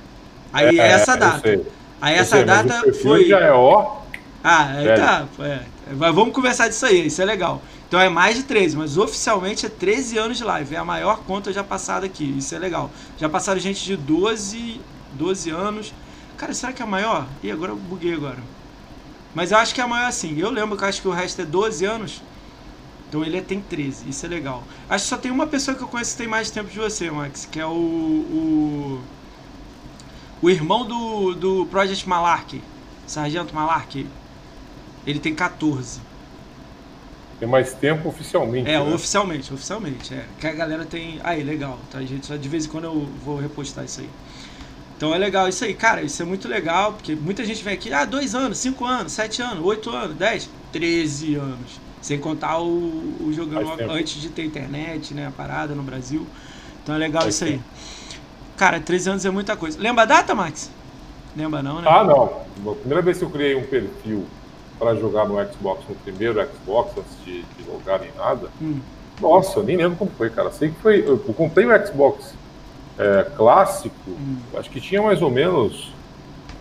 Aí 0.52 0.78
é, 0.78 0.86
essa 0.86 1.16
data. 1.16 1.60
Aí 2.00 2.14
essa 2.14 2.36
sei, 2.36 2.44
data 2.44 2.92
foi. 3.02 3.24
Já 3.24 3.40
é 3.40 3.50
ó. 3.50 4.02
Ah, 4.44 4.66
aí 4.68 4.86
tá. 4.94 5.26
É. 5.40 5.62
Mas 5.96 6.14
vamos 6.14 6.32
conversar 6.32 6.68
disso 6.68 6.86
aí, 6.86 7.08
isso 7.08 7.20
é 7.20 7.24
legal. 7.24 7.60
Então 7.88 8.00
é 8.00 8.08
mais 8.08 8.36
de 8.36 8.44
13, 8.44 8.76
mas 8.76 8.96
oficialmente 8.96 9.66
é 9.66 9.68
13 9.68 10.16
anos 10.16 10.38
de 10.38 10.44
live. 10.44 10.76
É 10.76 10.78
a 10.78 10.84
maior 10.84 11.24
conta 11.26 11.52
já 11.52 11.64
passada 11.64 12.06
aqui. 12.06 12.36
Isso 12.38 12.54
é 12.54 12.60
legal. 12.60 12.88
Já 13.18 13.28
passaram 13.28 13.58
gente 13.58 13.84
de 13.84 13.96
12, 13.96 14.80
12 15.14 15.50
anos. 15.50 15.92
Cara, 16.36 16.54
será 16.54 16.72
que 16.72 16.82
é 16.82 16.84
a 16.84 16.88
maior? 16.88 17.26
Ih, 17.42 17.50
agora 17.50 17.72
eu 17.72 17.76
buguei 17.76 18.14
agora. 18.14 18.38
Mas 19.34 19.50
eu 19.50 19.58
acho 19.58 19.74
que 19.74 19.80
é 19.80 19.84
a 19.84 19.88
maior 19.88 20.12
sim. 20.12 20.38
Eu 20.38 20.50
lembro 20.50 20.76
que 20.76 20.84
eu 20.84 20.88
acho 20.88 21.02
que 21.02 21.08
o 21.08 21.12
resto 21.12 21.42
é 21.42 21.44
12 21.44 21.84
anos. 21.84 22.22
Então 23.08 23.24
ele 23.24 23.40
tem 23.40 23.60
13, 23.60 24.08
isso 24.08 24.26
é 24.26 24.28
legal. 24.28 24.64
Acho 24.88 25.04
que 25.04 25.10
só 25.10 25.16
tem 25.16 25.30
uma 25.30 25.46
pessoa 25.46 25.76
que 25.76 25.82
eu 25.82 25.88
conheço 25.88 26.12
que 26.12 26.18
tem 26.18 26.26
mais 26.26 26.50
tempo 26.50 26.68
de 26.68 26.78
você, 26.78 27.10
Max, 27.10 27.46
que 27.50 27.60
é 27.60 27.66
o. 27.66 27.70
O, 27.70 29.00
o 30.42 30.50
irmão 30.50 30.86
do, 30.86 31.34
do 31.34 31.66
Project 31.66 32.08
Malarkey, 32.08 32.62
Sargento 33.06 33.54
Malarkey. 33.54 34.06
Ele 35.06 35.20
tem 35.20 35.34
14. 35.34 36.00
Tem 37.38 37.48
mais 37.48 37.74
tempo 37.74 38.08
oficialmente. 38.08 38.68
É, 38.68 38.82
né? 38.82 38.94
oficialmente, 38.94 39.54
oficialmente. 39.54 40.12
É. 40.12 40.26
Que 40.40 40.46
a 40.48 40.52
galera 40.52 40.84
tem. 40.84 41.20
Aí, 41.22 41.44
legal. 41.44 41.78
Tá, 41.90 42.00
gente, 42.02 42.26
só 42.26 42.34
de 42.34 42.48
vez 42.48 42.66
em 42.66 42.68
quando 42.68 42.84
eu 42.84 43.08
vou 43.24 43.38
repostar 43.38 43.84
isso 43.84 44.00
aí. 44.00 44.10
Então 44.96 45.14
é 45.14 45.18
legal 45.18 45.46
isso 45.48 45.64
aí, 45.64 45.74
cara. 45.74 46.02
Isso 46.02 46.20
é 46.22 46.24
muito 46.24 46.48
legal, 46.48 46.94
porque 46.94 47.14
muita 47.14 47.44
gente 47.44 47.62
vem 47.62 47.74
aqui, 47.74 47.92
ah, 47.92 48.04
dois 48.04 48.34
anos, 48.34 48.58
cinco 48.58 48.84
anos, 48.84 49.12
sete 49.12 49.42
anos, 49.42 49.64
oito 49.64 49.90
anos, 49.90 50.16
dez, 50.16 50.48
treze 50.72 51.34
anos. 51.34 51.85
Sem 52.06 52.20
contar 52.20 52.60
o, 52.60 52.66
o 53.20 53.32
jogando 53.32 53.68
antes 53.90 54.22
de 54.22 54.28
ter 54.28 54.44
internet, 54.44 55.12
né? 55.12 55.26
A 55.26 55.32
parada 55.32 55.74
no 55.74 55.82
Brasil. 55.82 56.24
Então 56.80 56.94
é 56.94 56.98
legal 56.98 57.22
Faz 57.22 57.34
isso 57.34 57.44
tempo. 57.44 57.64
aí. 57.64 58.18
Cara, 58.56 58.78
13 58.78 59.10
anos 59.10 59.24
é 59.24 59.30
muita 59.30 59.56
coisa. 59.56 59.76
Lembra 59.80 60.04
a 60.04 60.06
data, 60.06 60.32
Max? 60.32 60.70
Lembra 61.36 61.64
não, 61.64 61.80
né? 61.80 61.88
Ah, 61.90 62.04
não. 62.04 62.44
A 62.70 62.74
primeira 62.76 63.02
vez 63.02 63.18
que 63.18 63.24
eu 63.24 63.30
criei 63.30 63.56
um 63.56 63.64
perfil 63.64 64.24
para 64.78 64.94
jogar 64.94 65.26
no 65.26 65.34
Xbox, 65.52 65.82
no 65.88 65.96
primeiro 65.96 66.40
Xbox, 66.48 66.92
antes 66.96 67.24
de, 67.24 67.42
de 67.42 67.68
logar 67.68 67.98
nem 67.98 68.12
nada, 68.16 68.50
hum. 68.62 68.78
nossa, 69.20 69.58
eu 69.58 69.64
nem 69.64 69.76
lembro 69.76 69.98
como 69.98 70.12
foi, 70.16 70.30
cara. 70.30 70.52
Sei 70.52 70.68
que 70.68 70.80
foi. 70.80 71.02
Eu 71.04 71.18
comprei 71.18 71.66
o 71.66 71.86
Xbox 71.88 72.34
é, 73.00 73.26
clássico, 73.36 73.96
hum. 74.06 74.36
acho 74.54 74.70
que 74.70 74.80
tinha 74.80 75.02
mais 75.02 75.20
ou 75.22 75.30
menos 75.32 75.92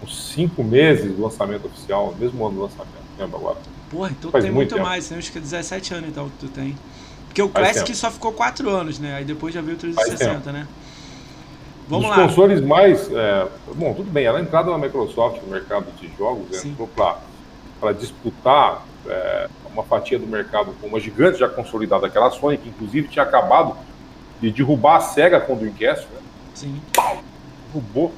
uns 0.04 0.34
cinco 0.34 0.64
meses 0.64 1.16
do 1.16 1.22
lançamento 1.22 1.68
oficial, 1.68 2.16
mesmo 2.18 2.44
ano 2.48 2.56
do 2.56 2.62
lançamento, 2.64 3.06
lembro 3.20 3.38
agora. 3.38 3.75
Porra, 3.96 4.12
então 4.12 4.30
Faz 4.30 4.44
tem 4.44 4.52
muito, 4.54 4.76
muito 4.76 4.86
mais, 4.86 5.10
acho 5.12 5.32
que 5.32 5.38
é 5.38 5.42
17 5.42 5.94
anos 5.94 6.10
então 6.10 6.30
que 6.30 6.38
tu 6.38 6.48
tem. 6.50 6.78
Porque 7.28 7.42
o 7.42 7.48
Faz 7.48 7.66
Classic 7.66 7.86
tempo. 7.86 7.98
só 7.98 8.12
ficou 8.12 8.34
4 8.34 8.70
anos, 8.70 9.00
né? 9.00 9.16
Aí 9.16 9.24
depois 9.24 9.54
já 9.54 9.62
veio 9.62 9.78
o 9.78 9.80
360, 9.80 10.52
né? 10.52 10.68
Vamos 11.88 12.10
Os 12.10 12.18
lá. 12.18 12.24
consoles 12.28 12.62
mais. 12.62 13.10
É, 13.10 13.48
bom, 13.74 13.94
tudo 13.94 14.12
bem, 14.12 14.26
ela 14.26 14.42
entrada 14.42 14.70
na 14.70 14.78
Microsoft 14.78 15.42
no 15.42 15.48
mercado 15.50 15.86
de 16.00 16.12
jogos, 16.18 16.58
Sim. 16.58 16.72
entrou 16.72 16.90
para 16.90 17.94
disputar 17.94 18.84
é, 19.08 19.48
uma 19.72 19.84
fatia 19.84 20.20
do 20.20 20.28
mercado 20.28 20.74
com 20.82 20.88
uma 20.88 21.00
gigante 21.00 21.40
já 21.40 21.48
consolidada, 21.48 22.08
aquela 22.08 22.32
Sony, 22.32 22.58
que 22.58 22.68
inclusive 22.68 23.08
tinha 23.08 23.24
acabado 23.24 23.78
de 24.42 24.52
derrubar 24.52 24.98
a 24.98 25.02
SEGA 25.02 25.40
com 25.40 25.54
o 25.54 25.56
Dreamcast, 25.56 26.06
né? 26.12 26.20
Sim. 26.54 26.82
Pau, 26.94 27.24
derrubou. 27.68 28.12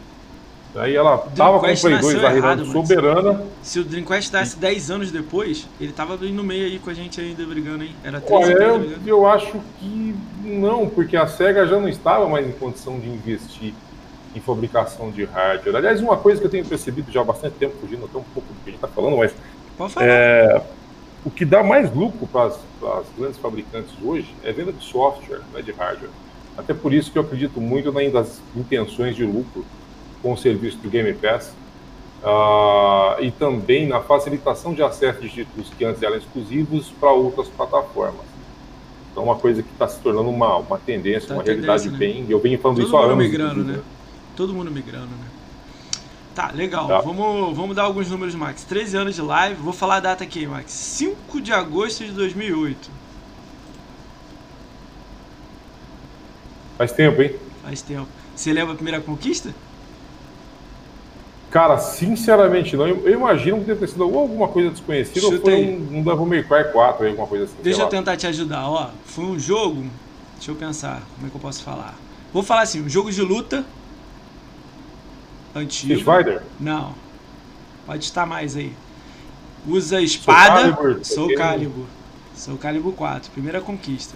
Daí 0.77 0.95
ela 0.95 1.17
tava 1.35 1.59
com 1.59 1.65
o 1.65 1.79
Play 1.81 1.97
2 1.97 2.23
arriando 2.23 2.65
soberana. 2.67 3.41
Se 3.63 3.79
o 3.79 3.83
Dreamcast 3.83 4.31
desse 4.31 4.59
10 4.59 4.91
anos 4.91 5.11
depois, 5.11 5.67
ele 5.81 5.91
tava 5.91 6.15
no 6.15 6.43
meio 6.43 6.65
aí 6.65 6.77
com 6.77 6.91
a 6.91 6.93
gente 6.93 7.19
ainda 7.19 7.43
brigando, 7.47 7.83
hein? 7.83 7.95
Era 8.03 8.21
3 8.21 8.31
Olha, 8.31 8.53
eu, 8.53 8.87
eu 9.03 9.27
acho 9.27 9.59
que 9.79 10.15
não, 10.43 10.87
porque 10.87 11.17
a 11.17 11.25
SEGA 11.25 11.65
já 11.65 11.79
não 11.79 11.89
estava 11.89 12.29
mais 12.29 12.47
em 12.47 12.51
condição 12.51 12.99
de 12.99 13.09
investir 13.09 13.73
em 14.35 14.39
fabricação 14.39 15.09
de 15.09 15.25
hardware. 15.25 15.77
Aliás, 15.77 15.99
uma 15.99 16.15
coisa 16.15 16.39
que 16.39 16.45
eu 16.45 16.51
tenho 16.51 16.63
percebido 16.63 17.11
já 17.11 17.21
há 17.21 17.23
bastante 17.23 17.55
tempo, 17.55 17.73
fugindo 17.81 18.05
até 18.05 18.19
um 18.19 18.23
pouco 18.35 18.47
do 18.47 18.63
que 18.63 18.69
a 18.69 18.71
gente 18.71 18.75
está 18.75 18.87
falando, 18.87 19.17
mas 19.17 19.33
é, 19.99 20.61
o 21.25 21.31
que 21.31 21.43
dá 21.43 21.63
mais 21.63 21.91
lucro 21.91 22.27
para 22.27 22.45
as 22.45 23.05
grandes 23.17 23.39
fabricantes 23.39 23.91
hoje 24.03 24.31
é 24.43 24.51
venda 24.51 24.71
de 24.71 24.83
software, 24.83 25.41
não 25.51 25.59
é 25.59 25.63
de 25.63 25.71
hardware. 25.71 26.11
Até 26.55 26.75
por 26.75 26.93
isso 26.93 27.11
que 27.11 27.17
eu 27.17 27.23
acredito 27.23 27.59
muito 27.59 27.91
nas 27.91 28.39
intenções 28.55 29.15
de 29.15 29.25
lucro 29.25 29.65
com 30.21 30.33
o 30.33 30.37
serviço 30.37 30.77
do 30.77 30.89
Game 30.89 31.13
Pass 31.13 31.53
uh, 32.23 33.21
e 33.21 33.31
também 33.31 33.87
na 33.87 34.01
facilitação 34.01 34.73
de 34.73 34.83
acesso 34.83 35.21
de 35.21 35.29
títulos 35.29 35.69
que 35.77 35.85
antes 35.85 36.01
eram 36.01 36.17
exclusivos 36.17 36.91
para 36.99 37.11
outras 37.11 37.47
plataformas. 37.47 38.25
Então, 39.11 39.23
uma 39.23 39.35
coisa 39.35 39.63
que 39.63 39.71
está 39.71 39.87
se 39.87 39.99
tornando 39.99 40.29
uma, 40.29 40.57
uma 40.57 40.77
tendência, 40.77 41.29
tá 41.29 41.33
uma 41.35 41.43
tendência, 41.43 41.65
realidade 41.65 41.89
né? 41.89 41.97
bem. 41.97 42.25
Eu 42.29 42.39
venho 42.39 42.59
falando 42.59 42.77
Todo 42.77 42.87
isso 42.87 42.97
há 42.97 43.05
anos. 43.05 43.17
Migrando, 43.17 43.63
né? 43.63 43.79
Todo 44.35 44.53
mundo 44.53 44.69
migrando, 44.69 45.07
né? 45.07 45.27
Tá, 46.35 46.51
legal. 46.51 46.87
Tá. 46.87 47.01
Vamos, 47.01 47.57
vamos 47.57 47.75
dar 47.75 47.83
alguns 47.83 48.11
números, 48.11 48.35
Max. 48.35 48.63
13 48.63 48.95
anos 48.95 49.15
de 49.15 49.21
live. 49.23 49.55
Vou 49.59 49.73
falar 49.73 49.95
a 49.95 49.99
data 50.01 50.23
aqui, 50.23 50.45
Max. 50.45 50.71
5 50.71 51.41
de 51.41 51.51
agosto 51.51 52.05
de 52.05 52.11
2008. 52.11 52.91
Faz 56.77 56.91
tempo, 56.91 57.19
hein? 57.23 57.35
Faz 57.63 57.81
tempo. 57.81 58.07
Você 58.35 58.53
lembra 58.53 58.73
a 58.73 58.75
primeira 58.75 59.01
conquista? 59.01 59.51
Cara, 61.49 61.77
sinceramente 61.77 62.75
não. 62.75 62.87
Eu, 62.87 63.09
imagino 63.09 63.59
que 63.59 63.65
deve 63.65 63.79
ter 63.79 63.87
sido 63.87 64.03
alguma 64.03 64.47
coisa 64.49 64.69
desconhecida 64.69 65.27
ou 65.27 65.39
foi 65.39 65.65
um, 65.65 65.97
um 65.97 66.03
Devil 66.03 66.25
May 66.25 66.43
Cry 66.43 66.71
4, 66.71 67.07
alguma 67.07 67.27
coisa 67.27 67.45
assim. 67.45 67.55
Deixa 67.63 67.81
eu 67.81 67.87
tentar 67.87 68.17
te 68.17 68.27
ajudar, 68.27 68.69
ó. 68.69 68.89
Foi 69.05 69.25
um 69.25 69.39
jogo. 69.39 69.85
Deixa 70.35 70.51
eu 70.51 70.55
pensar, 70.55 71.01
como 71.15 71.27
é 71.27 71.29
que 71.29 71.35
eu 71.35 71.41
posso 71.41 71.63
falar? 71.63 71.95
Vou 72.33 72.43
falar 72.43 72.63
assim, 72.63 72.81
um 72.81 72.89
jogo 72.89 73.11
de 73.11 73.21
luta. 73.21 73.65
Antigo. 75.55 75.93
Street 75.93 76.17
Fighter? 76.17 76.43
Não. 76.59 76.93
Pode 77.85 78.03
estar 78.03 78.25
mais 78.25 78.57
aí. 78.57 78.73
Usa 79.65 80.01
espada. 80.01 80.77
Soul 81.03 81.33
Calibur. 81.33 81.85
Soul 82.35 82.57
Calibur 82.57 82.93
4. 82.93 83.31
Primeira 83.31 83.61
conquista. 83.61 84.15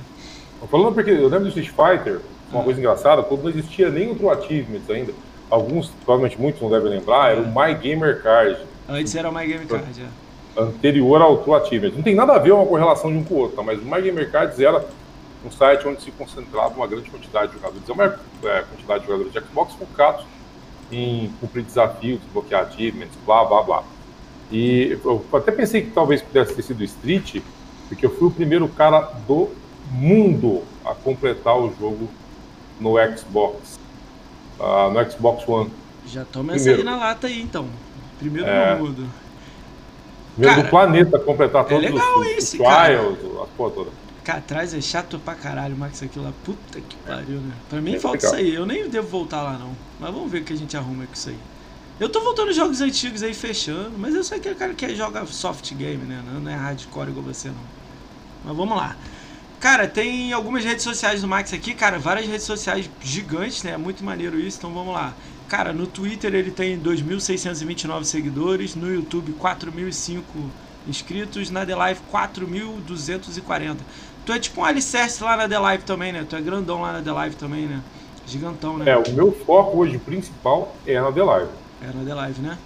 Falando 0.69 0.93
porque 0.93 1.09
eu 1.09 1.29
lembro 1.29 1.49
do 1.49 1.59
Street 1.59 1.69
Fighter, 1.69 2.19
uma 2.51 2.61
ah. 2.61 2.63
coisa 2.63 2.79
engraçada, 2.79 3.23
quando 3.23 3.43
não 3.43 3.49
existia 3.49 3.89
nem 3.89 4.09
outro 4.09 4.29
achievements 4.29 4.87
ainda 4.89 5.13
alguns, 5.51 5.89
provavelmente 6.05 6.39
muitos 6.39 6.61
não 6.61 6.69
devem 6.69 6.89
lembrar, 6.89 7.33
era 7.33 7.41
o 7.41 7.47
My 7.47 7.75
Gamer 7.75 8.23
Card. 8.23 8.57
Antes 8.87 9.13
era 9.13 9.29
o 9.29 9.35
My 9.35 9.45
Gamer 9.45 9.67
Card, 9.67 10.01
é. 10.01 10.61
Anterior 10.61 11.21
ao 11.21 11.37
True 11.37 11.55
Achievement. 11.55 11.91
Não 11.95 12.01
tem 12.01 12.15
nada 12.15 12.33
a 12.33 12.39
ver 12.39 12.53
uma 12.53 12.65
correlação 12.65 13.11
de 13.11 13.17
um 13.17 13.23
com 13.23 13.35
o 13.35 13.37
outro, 13.37 13.57
tá? 13.57 13.63
mas 13.63 13.79
o 13.79 13.85
My 13.85 14.01
Gamer 14.01 14.31
Cards 14.31 14.59
era 14.59 14.83
um 15.45 15.51
site 15.51 15.87
onde 15.87 16.01
se 16.01 16.11
concentrava 16.11 16.73
uma 16.75 16.87
grande 16.87 17.09
quantidade 17.09 17.51
de 17.51 17.57
jogadores, 17.57 17.89
é 17.89 17.91
uma 17.91 18.05
é, 18.05 18.61
quantidade 18.61 18.99
de 19.01 19.07
jogadores 19.07 19.33
de 19.33 19.39
Xbox 19.39 19.73
focados 19.73 20.25
em 20.91 21.31
cumprir 21.39 21.63
desafios, 21.63 22.19
bloquear 22.33 22.67
achievements, 22.67 23.17
blá, 23.25 23.43
blá, 23.45 23.63
blá. 23.63 23.83
E 24.51 24.99
eu 25.03 25.25
até 25.33 25.51
pensei 25.51 25.81
que 25.83 25.91
talvez 25.91 26.21
pudesse 26.21 26.53
ter 26.53 26.61
sido 26.61 26.83
Street, 26.83 27.41
porque 27.87 28.05
eu 28.05 28.09
fui 28.09 28.27
o 28.27 28.31
primeiro 28.31 28.67
cara 28.67 28.99
do 29.27 29.49
mundo 29.89 30.63
a 30.85 30.93
completar 30.93 31.57
o 31.57 31.73
jogo 31.79 32.09
no 32.79 32.95
Xbox 33.17 33.79
uh, 34.61 34.91
no 34.91 35.11
Xbox 35.11 35.47
One. 35.47 35.71
Já 36.05 36.23
toma 36.25 36.55
essa 36.55 36.69
aí 36.69 36.83
na 36.83 36.97
lata 36.97 37.27
aí, 37.27 37.41
então. 37.41 37.67
Primeiro 38.19 38.47
é, 38.47 38.75
no 38.75 38.85
mundo. 38.85 39.09
Primeiro 40.35 40.63
do 40.63 40.69
planeta 40.69 41.19
completar 41.19 41.65
é 41.65 41.67
todos 41.67 41.83
é 41.83 41.89
legal 41.89 42.19
os, 42.19 42.27
esse, 42.27 42.61
os 42.61 42.67
trials, 42.67 43.17
as 43.43 43.49
porra 43.49 43.71
toda. 43.71 43.91
Cara, 44.23 44.41
traz 44.41 44.73
é 44.73 44.81
chato 44.81 45.17
pra 45.19 45.33
caralho, 45.33 45.75
Max, 45.75 46.03
aquilo 46.03 46.25
lá. 46.25 46.31
Puta 46.45 46.79
que 46.79 46.95
pariu, 46.97 47.39
né? 47.39 47.53
Pra 47.69 47.81
mim 47.81 47.95
é 47.95 47.99
falta 47.99 48.27
legal. 48.27 48.39
isso 48.39 48.39
aí. 48.39 48.53
Eu 48.53 48.65
nem 48.65 48.87
devo 48.87 49.07
voltar 49.07 49.41
lá, 49.41 49.53
não. 49.53 49.71
Mas 49.99 50.13
vamos 50.13 50.31
ver 50.31 50.41
o 50.41 50.43
que 50.43 50.53
a 50.53 50.55
gente 50.55 50.77
arruma 50.77 51.05
com 51.05 51.13
isso 51.13 51.29
aí. 51.29 51.37
Eu 51.99 52.07
tô 52.07 52.21
voltando 52.21 52.53
jogos 52.53 52.81
antigos 52.81 53.23
aí, 53.23 53.33
fechando. 53.33 53.97
Mas 53.97 54.13
eu 54.13 54.23
sou 54.23 54.37
aquele 54.37 54.55
cara 54.55 54.73
que 54.73 54.95
joga 54.95 55.25
soft 55.25 55.73
game, 55.73 56.03
né? 56.05 56.23
Não 56.39 56.51
é 56.51 56.55
hardcore 56.55 57.09
igual 57.09 57.25
você, 57.25 57.47
não. 57.47 57.55
Mas 58.45 58.55
vamos 58.55 58.77
lá. 58.77 58.95
Cara, 59.61 59.87
tem 59.87 60.33
algumas 60.33 60.65
redes 60.65 60.83
sociais 60.83 61.21
do 61.21 61.27
Max 61.27 61.53
aqui, 61.53 61.75
cara, 61.75 61.99
várias 61.99 62.25
redes 62.25 62.47
sociais 62.47 62.89
gigantes, 62.99 63.61
né? 63.61 63.73
É 63.73 63.77
muito 63.77 64.03
maneiro 64.03 64.39
isso, 64.39 64.57
então 64.57 64.73
vamos 64.73 64.91
lá. 64.91 65.13
Cara, 65.47 65.71
no 65.71 65.85
Twitter 65.85 66.33
ele 66.33 66.49
tem 66.49 66.79
2.629 66.79 68.03
seguidores, 68.05 68.73
no 68.73 68.91
YouTube 68.91 69.33
4.005 69.33 70.23
inscritos, 70.87 71.51
na 71.51 71.63
The 71.63 71.75
Live 71.75 71.99
4.240. 72.11 73.77
Tu 74.25 74.33
é 74.33 74.39
tipo 74.39 74.61
um 74.61 74.65
alicerce 74.65 75.23
lá 75.23 75.37
na 75.37 75.47
The 75.47 75.59
Live 75.59 75.83
também, 75.83 76.11
né? 76.11 76.25
Tu 76.27 76.35
é 76.35 76.41
grandão 76.41 76.81
lá 76.81 76.93
na 76.93 77.01
The 77.03 77.11
Live 77.11 77.35
também, 77.35 77.67
né? 77.67 77.81
Gigantão, 78.25 78.79
né? 78.79 78.89
É, 78.89 78.97
o 78.97 79.11
meu 79.11 79.31
foco 79.31 79.77
hoje 79.77 79.99
principal 79.99 80.75
é 80.87 80.99
na 80.99 81.11
The 81.11 81.23
Live. 81.23 81.51
É 81.83 81.95
na 81.95 82.03
The 82.03 82.15
Live, 82.15 82.41
né? 82.41 82.57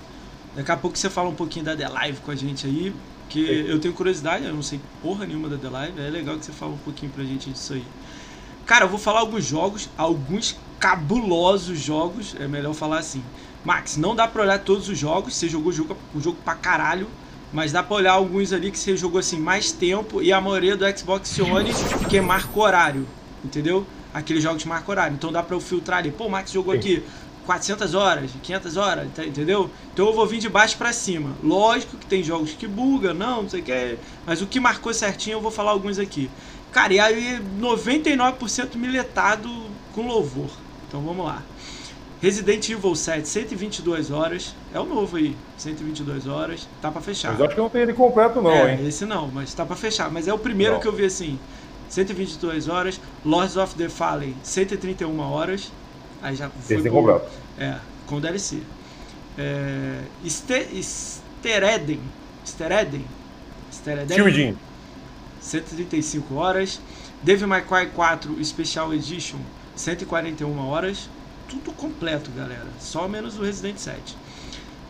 Daqui 0.56 0.72
a 0.72 0.78
pouco 0.78 0.98
você 0.98 1.10
fala 1.10 1.28
um 1.28 1.36
pouquinho 1.36 1.66
da 1.66 1.76
The 1.76 1.90
Live 1.90 2.22
com 2.22 2.32
a 2.32 2.36
gente 2.36 2.66
aí. 2.66 2.94
Porque 3.26 3.66
eu 3.68 3.80
tenho 3.80 3.94
curiosidade, 3.94 4.46
eu 4.46 4.54
não 4.54 4.62
sei 4.62 4.80
porra 5.02 5.26
nenhuma 5.26 5.50
da 5.50 5.58
The 5.58 5.70
Live. 5.70 6.00
É 6.00 6.10
legal 6.10 6.38
que 6.38 6.46
você 6.46 6.52
fala 6.52 6.74
um 6.74 6.78
pouquinho 6.78 7.12
pra 7.12 7.24
gente 7.24 7.50
disso 7.50 7.74
aí. 7.74 7.84
Cara, 8.66 8.86
eu 8.86 8.90
vou 8.90 9.00
falar 9.00 9.20
alguns 9.20 9.46
jogos, 9.46 9.90
alguns 9.98 10.56
cabulosos 10.80 11.80
jogos, 11.80 12.36
é 12.40 12.48
melhor 12.48 12.74
falar 12.74 13.00
assim. 13.00 13.22
Max, 13.64 13.98
não 13.98 14.16
dá 14.16 14.28
pra 14.28 14.44
olhar 14.44 14.60
todos 14.60 14.88
os 14.90 14.98
jogos, 14.98 15.36
você 15.36 15.50
jogou 15.50 15.70
o 15.70 15.74
jogo, 15.74 15.98
o 16.14 16.22
jogo 16.22 16.38
pra 16.46 16.54
caralho, 16.54 17.08
mas 17.52 17.72
dá 17.72 17.82
pra 17.82 17.96
olhar 17.96 18.14
alguns 18.14 18.54
ali 18.54 18.72
que 18.72 18.78
você 18.78 18.96
jogou 18.96 19.20
assim 19.20 19.40
mais 19.40 19.72
tempo 19.72 20.22
e 20.22 20.32
a 20.32 20.40
maioria 20.40 20.76
do 20.78 20.86
Xbox 20.98 21.40
One 21.40 21.72
que 22.10 22.18
é 22.18 22.22
marca 22.22 22.60
horário, 22.60 23.08
entendeu? 23.44 23.86
Aqueles 24.14 24.44
jogos 24.44 24.64
marca 24.66 24.90
horário, 24.92 25.16
então 25.16 25.32
dá 25.32 25.44
pra 25.44 25.56
eu 25.56 25.60
filtrar 25.60 26.00
ali. 26.00 26.12
Pô, 26.12 26.26
o 26.26 26.30
Max 26.30 26.52
jogou 26.52 26.74
Sim. 26.74 26.80
aqui 26.80 27.04
400 27.46 27.94
horas, 27.94 28.32
500 28.42 28.78
horas, 28.78 29.08
tá, 29.16 29.26
entendeu? 29.26 29.70
Então 29.94 30.08
eu 30.08 30.14
vou 30.14 30.26
vir 30.26 30.40
de 30.40 30.50
baixo 30.50 30.78
para 30.78 30.92
cima. 30.92 31.32
Lógico 31.44 31.98
que 31.98 32.06
tem 32.06 32.24
jogos 32.24 32.54
que 32.54 32.68
buga, 32.68 33.14
não, 33.14 33.44
não 33.44 33.50
sei 33.50 33.62
o 33.62 33.64
que, 33.64 33.98
mas 34.26 34.42
o 34.42 34.48
que 34.48 34.60
marcou 34.60 34.94
certinho 34.94 35.36
eu 35.36 35.42
vou 35.42 35.52
falar 35.52 35.72
alguns 35.72 36.00
aqui. 36.00 36.30
Cara, 36.72 36.94
e 36.94 37.00
aí 37.00 37.42
99% 37.60 38.76
miletado 38.76 39.50
com 39.94 40.08
louvor. 40.08 40.50
Então 40.88 41.02
vamos 41.02 41.26
lá. 41.26 41.42
Resident 42.22 42.70
Evil 42.70 42.96
7, 42.96 43.28
122 43.28 44.12
horas. 44.12 44.56
É 44.74 44.80
o 44.80 44.86
novo 44.86 45.18
aí, 45.18 45.36
122 45.58 46.28
horas. 46.28 46.68
Tá 46.82 46.92
pra 46.92 47.02
fechar. 47.02 47.34
Mas 47.34 47.42
acho 47.42 47.56
que 47.56 47.62
não 47.62 47.70
tem 47.70 47.84
ele 47.84 47.94
completo, 47.94 48.42
não, 48.42 48.52
é, 48.52 48.74
hein? 48.74 48.88
Esse 48.88 49.06
não, 49.06 49.28
mas 49.28 49.54
tá 49.54 49.66
pra 49.66 49.76
fechar. 49.76 50.10
Mas 50.12 50.28
é 50.28 50.34
o 50.34 50.40
primeiro 50.40 50.74
não. 50.74 50.80
que 50.82 50.88
eu 50.88 50.92
vi 50.92 51.06
assim. 51.06 51.40
122 51.90 52.68
horas. 52.68 53.00
Lords 53.24 53.58
of 53.58 53.76
the 53.76 53.90
Fallen, 53.90 54.36
131 54.44 55.20
horas. 55.20 55.72
Aí 56.26 56.36
já 56.36 56.50
foi. 56.50 56.78
Esse 56.78 56.90
completo. 56.90 57.28
É, 57.58 57.78
com 58.08 58.20
DLC. 58.20 58.60
É, 59.38 60.02
Stereden. 60.28 62.02
Stereden. 62.44 63.06
Stereden. 63.72 64.58
135 65.40 66.36
horas. 66.36 66.82
Devil 67.22 67.48
May 67.48 67.62
Cry 67.62 67.88
4 67.94 68.44
Special 68.44 68.94
Edition, 68.94 69.40
141 69.76 70.58
horas 70.60 71.10
tudo 71.48 71.72
completo, 71.74 72.32
galera. 72.32 72.68
Só 72.80 73.08
menos 73.08 73.38
o 73.38 73.44
Resident 73.44 73.78
7. 73.78 74.18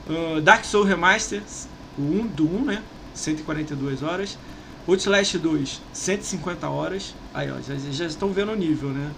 Uh, 0.07 0.41
Dark 0.41 0.63
Souls 0.65 0.87
Remasters, 0.87 1.67
o 1.97 2.01
1 2.01 2.27
do 2.27 2.47
1, 2.47 2.65
né? 2.65 2.83
142 3.13 4.03
horas. 4.03 4.37
Outlast 4.87 5.37
2, 5.37 5.81
150 5.93 6.69
horas. 6.69 7.15
Aí, 7.33 7.49
ó, 7.51 7.55
já, 7.61 7.75
já 7.91 8.05
estão 8.05 8.31
vendo 8.31 8.51
o 8.51 8.55
nível, 8.55 8.89
né? 8.89 9.11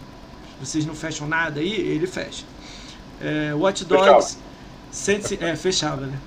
Vocês 0.59 0.85
não 0.85 0.95
fecham 0.95 1.27
nada 1.27 1.59
aí, 1.59 1.73
ele 1.73 2.07
fecha. 2.07 2.43
É, 3.21 3.53
Watch 3.53 3.85
Dogs, 3.85 4.37
cento, 4.91 5.37
é, 5.41 5.55
fechava, 5.55 6.05
né? 6.05 6.17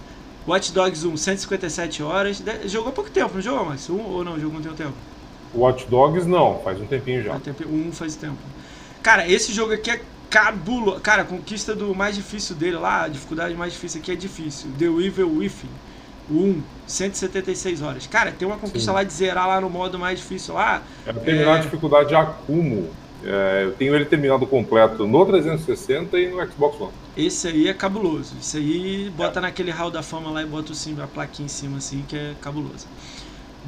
Watch 0.46 0.72
Dogs 0.72 1.06
1, 1.06 1.16
157 1.16 2.02
horas. 2.02 2.42
Jogou 2.66 2.92
pouco 2.92 3.10
tempo, 3.10 3.34
não 3.34 3.42
jogou, 3.42 3.66
Max? 3.66 3.88
Um 3.90 4.00
ou 4.00 4.24
não? 4.24 4.38
Jogou 4.38 4.54
muito 4.54 4.72
tempo? 4.74 4.94
Watch 5.54 5.86
Dogs 5.86 6.26
não, 6.26 6.60
faz 6.62 6.80
um 6.80 6.86
tempinho 6.86 7.22
já. 7.22 7.34
Um, 7.66 7.88
um 7.88 7.92
faz 7.92 8.16
tempo. 8.16 8.38
Cara, 9.02 9.28
esse 9.28 9.52
jogo 9.52 9.72
aqui 9.72 9.90
é 9.90 10.00
cabulo. 10.28 11.00
Cara, 11.00 11.22
a 11.22 11.24
conquista 11.24 11.74
do 11.74 11.94
mais 11.94 12.14
difícil 12.16 12.54
dele 12.54 12.76
lá, 12.76 13.04
a 13.04 13.08
dificuldade 13.08 13.54
mais 13.54 13.72
difícil 13.72 14.00
aqui 14.00 14.12
é 14.12 14.16
difícil. 14.16 14.70
The 14.78 14.86
Evil 14.86 15.36
Within. 15.36 15.68
O 16.30 16.34
1, 16.34 16.62
176 16.86 17.82
horas. 17.82 18.06
Cara, 18.06 18.30
tem 18.30 18.46
uma 18.46 18.56
conquista 18.56 18.92
Sim. 18.92 18.94
lá 18.94 19.02
de 19.02 19.12
zerar 19.12 19.48
lá 19.48 19.60
no 19.60 19.68
modo 19.68 19.98
mais 19.98 20.20
difícil 20.20 20.54
lá. 20.54 20.80
É 21.04 21.12
terminar 21.12 21.56
é... 21.56 21.58
a 21.58 21.62
dificuldade 21.62 22.10
de 22.10 22.14
acúmulo. 22.14 22.90
É, 23.24 23.64
eu 23.64 23.72
tenho 23.72 23.94
ele 23.94 24.04
terminado 24.04 24.46
completo 24.46 25.06
no 25.06 25.26
360 25.26 26.18
e 26.18 26.28
no 26.28 26.44
Xbox 26.50 26.80
One. 26.80 26.92
Esse 27.16 27.48
aí 27.48 27.68
é 27.68 27.74
cabuloso. 27.74 28.34
Esse 28.40 28.56
aí 28.56 29.12
bota 29.14 29.40
é. 29.40 29.42
naquele 29.42 29.70
hall 29.70 29.90
da 29.90 30.02
fama 30.02 30.30
lá 30.30 30.42
e 30.42 30.46
bota 30.46 30.72
o 30.72 30.74
sim, 30.74 30.96
a 31.00 31.06
plaquinha 31.06 31.46
em 31.46 31.48
cima 31.48 31.78
assim, 31.78 32.04
que 32.08 32.16
é 32.16 32.34
cabuloso. 32.40 32.86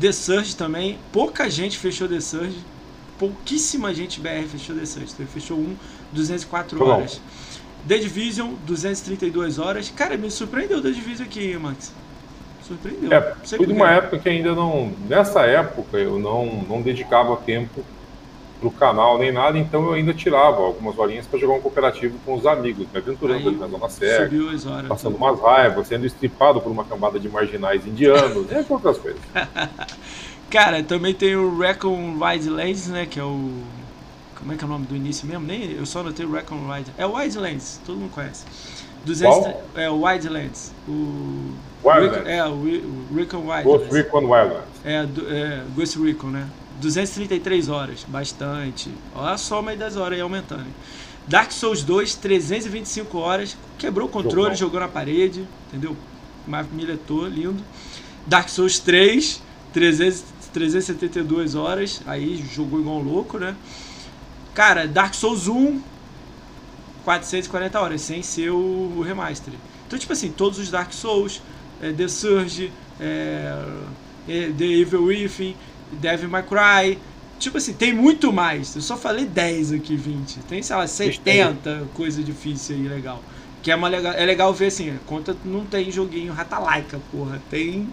The 0.00 0.12
Surge 0.12 0.56
também. 0.56 0.98
Pouca 1.12 1.50
gente 1.50 1.78
fechou 1.78 2.08
The 2.08 2.20
Surge 2.20 2.56
pouquíssima 3.22 3.94
gente 3.94 4.20
BR 4.20 4.46
fechou 4.50 4.74
The 4.74 4.84
Surge. 4.84 5.12
Então 5.12 5.24
ele 5.24 5.30
fechou 5.30 5.56
um, 5.56 5.76
204 6.12 6.84
horas. 6.84 7.20
The 7.86 7.98
Division, 7.98 8.54
232 8.66 9.58
horas. 9.60 9.90
Cara, 9.90 10.16
me 10.16 10.30
surpreendeu 10.30 10.78
o 10.78 10.82
The 10.82 10.90
Division 10.90 11.26
aqui, 11.26 11.56
Max. 11.56 11.92
Surpreendeu. 12.66 13.12
É, 13.12 13.34
foi 13.44 13.66
de 13.66 13.72
uma 13.72 13.90
época 13.90 14.18
que 14.18 14.28
ainda 14.28 14.54
não. 14.54 14.92
Nessa 15.08 15.42
época 15.42 15.98
eu 15.98 16.18
não, 16.18 16.64
não 16.68 16.82
dedicava 16.82 17.36
tempo 17.36 17.84
pro 18.62 18.70
canal 18.70 19.18
nem 19.18 19.32
nada, 19.32 19.58
então 19.58 19.86
eu 19.86 19.94
ainda 19.94 20.14
tirava 20.14 20.62
algumas 20.62 20.96
horinhas 20.96 21.26
para 21.26 21.38
jogar 21.38 21.54
um 21.54 21.60
cooperativo 21.60 22.16
com 22.24 22.34
os 22.34 22.46
amigos, 22.46 22.86
me 22.92 22.98
aventurando 22.98 23.48
ali 23.48 23.58
na 23.58 23.66
Zona 23.66 23.88
Cega, 23.88 24.36
horas, 24.70 24.88
passando 24.88 25.16
umas 25.16 25.40
raivas, 25.40 25.88
sendo 25.88 26.06
estripado 26.06 26.60
por 26.60 26.70
uma 26.70 26.84
cambada 26.84 27.18
de 27.18 27.28
marginais 27.28 27.84
indianos, 27.84 28.50
entre 28.50 28.72
outras 28.72 28.98
coisas. 28.98 29.20
Cara, 30.48 30.82
também 30.82 31.12
tem 31.12 31.34
o 31.34 31.58
Recon 31.58 32.18
Wildlands, 32.20 32.86
né? 32.88 33.06
Que 33.06 33.18
é 33.18 33.24
o. 33.24 33.50
Como 34.38 34.52
é 34.52 34.56
que 34.56 34.62
é 34.62 34.66
o 34.66 34.70
nome 34.70 34.86
do 34.86 34.94
início 34.94 35.26
mesmo? 35.26 35.46
Nem, 35.46 35.72
eu 35.72 35.86
só 35.86 36.00
anotei 36.00 36.26
o 36.26 36.30
Recon 36.30 36.56
Wildlands. 36.56 36.92
É 36.98 37.06
o 37.06 37.14
Wildlands, 37.14 37.80
todo 37.84 37.96
mundo 37.96 38.12
conhece. 38.12 38.44
200, 39.04 39.34
Qual? 39.34 39.62
É 39.74 39.90
o 39.90 40.02
Wildlands. 40.04 40.72
O. 40.86 41.52
Wildlands. 41.82 42.28
é, 42.28 42.44
o, 42.44 42.52
o 42.52 43.16
Recon 43.16 43.38
Wildlands. 43.38 43.64
Ghost 43.64 43.92
Recon 43.92 44.24
Wildlands. 44.24 44.68
É, 44.84 45.06
do, 45.06 45.34
é, 45.34 45.62
Ghost 45.74 45.98
Recon, 45.98 46.28
né? 46.28 46.48
233 46.82 47.68
horas, 47.68 48.04
bastante. 48.08 48.90
Olha 49.14 49.34
a 49.34 49.38
soma 49.38 49.70
aí 49.70 49.76
das 49.76 49.96
horas 49.96 50.14
aí 50.14 50.20
aumentando. 50.20 50.66
Dark 51.26 51.52
Souls 51.52 51.84
2, 51.84 52.16
325 52.16 53.16
horas. 53.18 53.56
Quebrou 53.78 54.08
o 54.08 54.10
controle, 54.10 54.54
jogou, 54.54 54.56
jogou 54.56 54.80
na 54.80 54.88
parede, 54.88 55.46
entendeu? 55.68 55.96
Miletou, 56.72 57.26
lindo. 57.28 57.62
Dark 58.26 58.48
Souls 58.48 58.80
3, 58.80 59.40
300, 59.72 60.24
372 60.52 61.54
horas, 61.54 62.02
aí 62.04 62.44
jogou 62.52 62.80
igual 62.80 62.98
um 62.98 63.02
louco, 63.02 63.38
né? 63.38 63.54
Cara, 64.52 64.86
Dark 64.86 65.14
Souls 65.14 65.46
1, 65.48 65.80
440 67.04 67.80
horas, 67.80 68.00
sem 68.02 68.22
ser 68.22 68.50
o, 68.50 69.00
remaster. 69.02 69.54
Então, 69.86 69.98
tipo 69.98 70.12
assim, 70.12 70.30
todos 70.30 70.58
os 70.58 70.70
Dark 70.70 70.92
Souls, 70.92 71.40
é, 71.80 71.92
The 71.92 72.08
Surge, 72.08 72.72
é, 73.00 73.64
é, 74.28 74.52
The 74.56 74.64
Evil 74.64 75.04
Within, 75.04 75.56
Devil 75.92 76.28
May 76.28 76.42
Cry. 76.42 76.98
Tipo 77.38 77.58
assim, 77.58 77.72
tem 77.72 77.92
muito 77.92 78.32
mais. 78.32 78.74
Eu 78.76 78.82
só 78.82 78.96
falei 78.96 79.24
10 79.24 79.72
aqui, 79.72 79.96
20. 79.96 80.40
Tem, 80.40 80.62
sei 80.62 80.76
lá, 80.76 80.86
70 80.86 81.88
coisa 81.94 82.22
difícil 82.22 82.76
aí, 82.76 82.82
legal. 82.82 83.20
Que 83.62 83.70
é, 83.70 83.76
uma 83.76 83.88
legal, 83.88 84.12
é 84.12 84.24
legal 84.24 84.52
ver 84.52 84.66
assim, 84.66 84.96
conta 85.06 85.36
não 85.44 85.64
tem 85.64 85.90
joguinho 85.90 86.32
Ratalaika, 86.32 86.98
porra. 87.12 87.40
Tem 87.50 87.88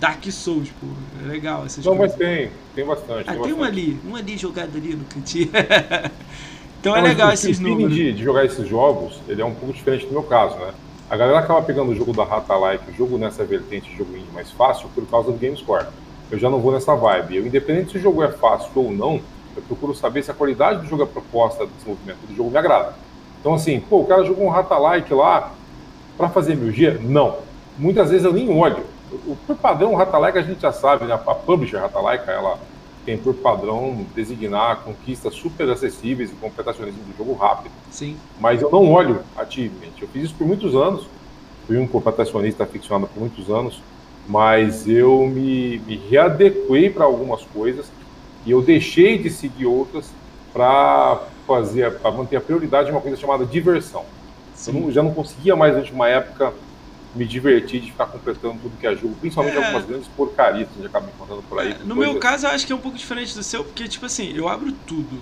Dark 0.00 0.24
Souls, 0.30 0.68
pô. 0.80 0.86
É 1.22 1.28
legal 1.28 1.64
essas 1.64 1.84
Não, 1.84 1.96
coisas. 1.96 2.18
mas 2.18 2.28
tem, 2.28 2.50
tem 2.74 2.84
bastante. 2.84 3.30
Ah, 3.30 3.34
tem, 3.34 3.42
tem 3.42 3.52
um 3.52 3.62
ali, 3.62 4.00
um 4.04 4.16
ali 4.16 4.36
jogado 4.36 4.76
ali 4.76 4.94
no 4.94 5.04
cantinho. 5.04 5.50
então 6.80 6.96
é 6.96 7.00
Não, 7.00 7.06
é 7.06 7.10
legal 7.10 7.32
esses 7.32 7.60
números. 7.60 7.94
De, 7.94 8.12
de 8.12 8.22
jogar 8.22 8.44
esses 8.44 8.66
jogos, 8.66 9.20
ele 9.28 9.40
é 9.40 9.44
um 9.44 9.54
pouco 9.54 9.72
diferente 9.72 10.06
do 10.06 10.12
meu 10.12 10.22
caso, 10.22 10.56
né? 10.56 10.72
A 11.08 11.16
galera 11.16 11.38
acaba 11.38 11.62
pegando 11.62 11.92
o 11.92 11.94
jogo 11.94 12.12
da 12.12 12.24
Rata 12.24 12.56
Like, 12.56 12.90
o 12.90 12.94
jogo 12.94 13.18
nessa 13.18 13.44
vertente, 13.44 13.92
o 13.94 13.98
jogo 13.98 14.16
indie 14.16 14.32
mais 14.32 14.50
fácil, 14.50 14.88
por 14.94 15.06
causa 15.06 15.30
do 15.30 15.38
GameScore. 15.38 15.86
Eu 16.32 16.38
já 16.38 16.50
não 16.50 16.58
vou 16.58 16.72
nessa 16.72 16.96
vibe. 16.96 17.36
Eu, 17.36 17.46
independente 17.46 17.92
se 17.92 17.98
o 17.98 18.00
jogo 18.00 18.22
é 18.22 18.32
fácil 18.32 18.70
ou 18.74 18.90
não, 18.90 19.20
eu 19.54 19.62
procuro 19.62 19.94
saber 19.94 20.24
se 20.24 20.30
a 20.30 20.34
qualidade 20.34 20.80
do 20.80 20.88
jogo, 20.88 21.04
a 21.04 21.06
proposta 21.06 21.64
do 21.64 21.72
desenvolvimento 21.72 22.26
do 22.26 22.34
jogo 22.34 22.50
me 22.50 22.56
agrada. 22.56 22.94
Então, 23.40 23.54
assim, 23.54 23.78
pô, 23.78 24.00
o 24.00 24.06
cara 24.06 24.24
jogou 24.24 24.46
um 24.46 24.50
Rata 24.50 24.76
Like 24.76 25.12
lá 25.14 25.52
para 26.16 26.28
fazer 26.28 26.56
mil 26.56 26.72
G? 26.72 26.98
Não. 27.00 27.36
Muitas 27.78 28.10
vezes 28.10 28.24
eu 28.24 28.32
nem 28.32 28.50
olho 28.50 28.84
o, 29.26 29.36
por 29.46 29.56
padrão, 29.56 29.92
o 29.92 29.96
Ratalaika 29.96 30.38
a 30.38 30.42
gente 30.42 30.60
já 30.60 30.72
sabe, 30.72 31.04
né? 31.04 31.14
a 31.14 31.34
publisher 31.34 31.78
Ratalaika, 31.78 32.30
ela 32.30 32.58
tem 33.04 33.18
por 33.18 33.34
padrão 33.34 34.06
designar 34.14 34.76
conquistas 34.84 35.34
super 35.34 35.68
acessíveis 35.68 36.30
e 36.30 36.34
completacionismo 36.34 37.02
do 37.02 37.16
jogo 37.16 37.34
rápido. 37.34 37.72
Sim. 37.90 38.16
Mas 38.40 38.62
eu 38.62 38.70
não 38.70 38.90
olho 38.92 39.22
ativamente. 39.36 40.02
Eu 40.02 40.08
fiz 40.08 40.24
isso 40.24 40.34
por 40.34 40.46
muitos 40.46 40.74
anos, 40.74 41.06
fui 41.66 41.78
um 41.78 41.86
completacionista 41.86 42.62
aficionado 42.62 43.08
por 43.12 43.20
muitos 43.20 43.50
anos, 43.50 43.82
mas 44.28 44.88
eu 44.88 45.26
me, 45.26 45.78
me 45.80 45.96
readequei 45.96 46.90
para 46.90 47.04
algumas 47.04 47.42
coisas 47.42 47.90
e 48.46 48.50
eu 48.50 48.62
deixei 48.62 49.18
de 49.18 49.30
seguir 49.30 49.66
outras 49.66 50.10
para 50.52 51.22
fazer, 51.46 51.98
para 51.98 52.10
manter 52.10 52.36
a 52.36 52.40
prioridade 52.40 52.86
de 52.86 52.92
uma 52.92 53.00
coisa 53.00 53.16
chamada 53.16 53.44
diversão. 53.44 54.04
Sim. 54.54 54.74
Eu 54.74 54.80
não, 54.80 54.92
já 54.92 55.02
não 55.02 55.12
conseguia 55.12 55.56
mais, 55.56 55.72
durante 55.72 55.92
uma 55.92 56.08
época, 56.08 56.52
me 57.14 57.24
divertir 57.24 57.80
de 57.80 57.90
ficar 57.90 58.06
completando 58.06 58.58
tudo 58.62 58.76
que 58.78 58.86
é 58.86 58.94
jogo, 58.94 59.14
principalmente 59.20 59.56
é. 59.56 59.64
algumas 59.64 59.84
grandes 59.84 60.08
porcarias 60.08 60.68
que 60.68 60.74
a 60.74 60.82
gente 60.82 60.86
acaba 60.86 61.08
encontrando 61.14 61.42
por 61.42 61.58
aí. 61.58 61.72
É, 61.72 61.78
no 61.84 61.94
meu 61.94 62.18
caso, 62.18 62.46
eu 62.46 62.50
acho 62.50 62.66
que 62.66 62.72
é 62.72 62.76
um 62.76 62.80
pouco 62.80 62.96
diferente 62.96 63.34
do 63.34 63.42
seu, 63.42 63.64
porque, 63.64 63.86
tipo 63.88 64.06
assim, 64.06 64.32
eu 64.34 64.48
abro 64.48 64.72
tudo. 64.86 65.20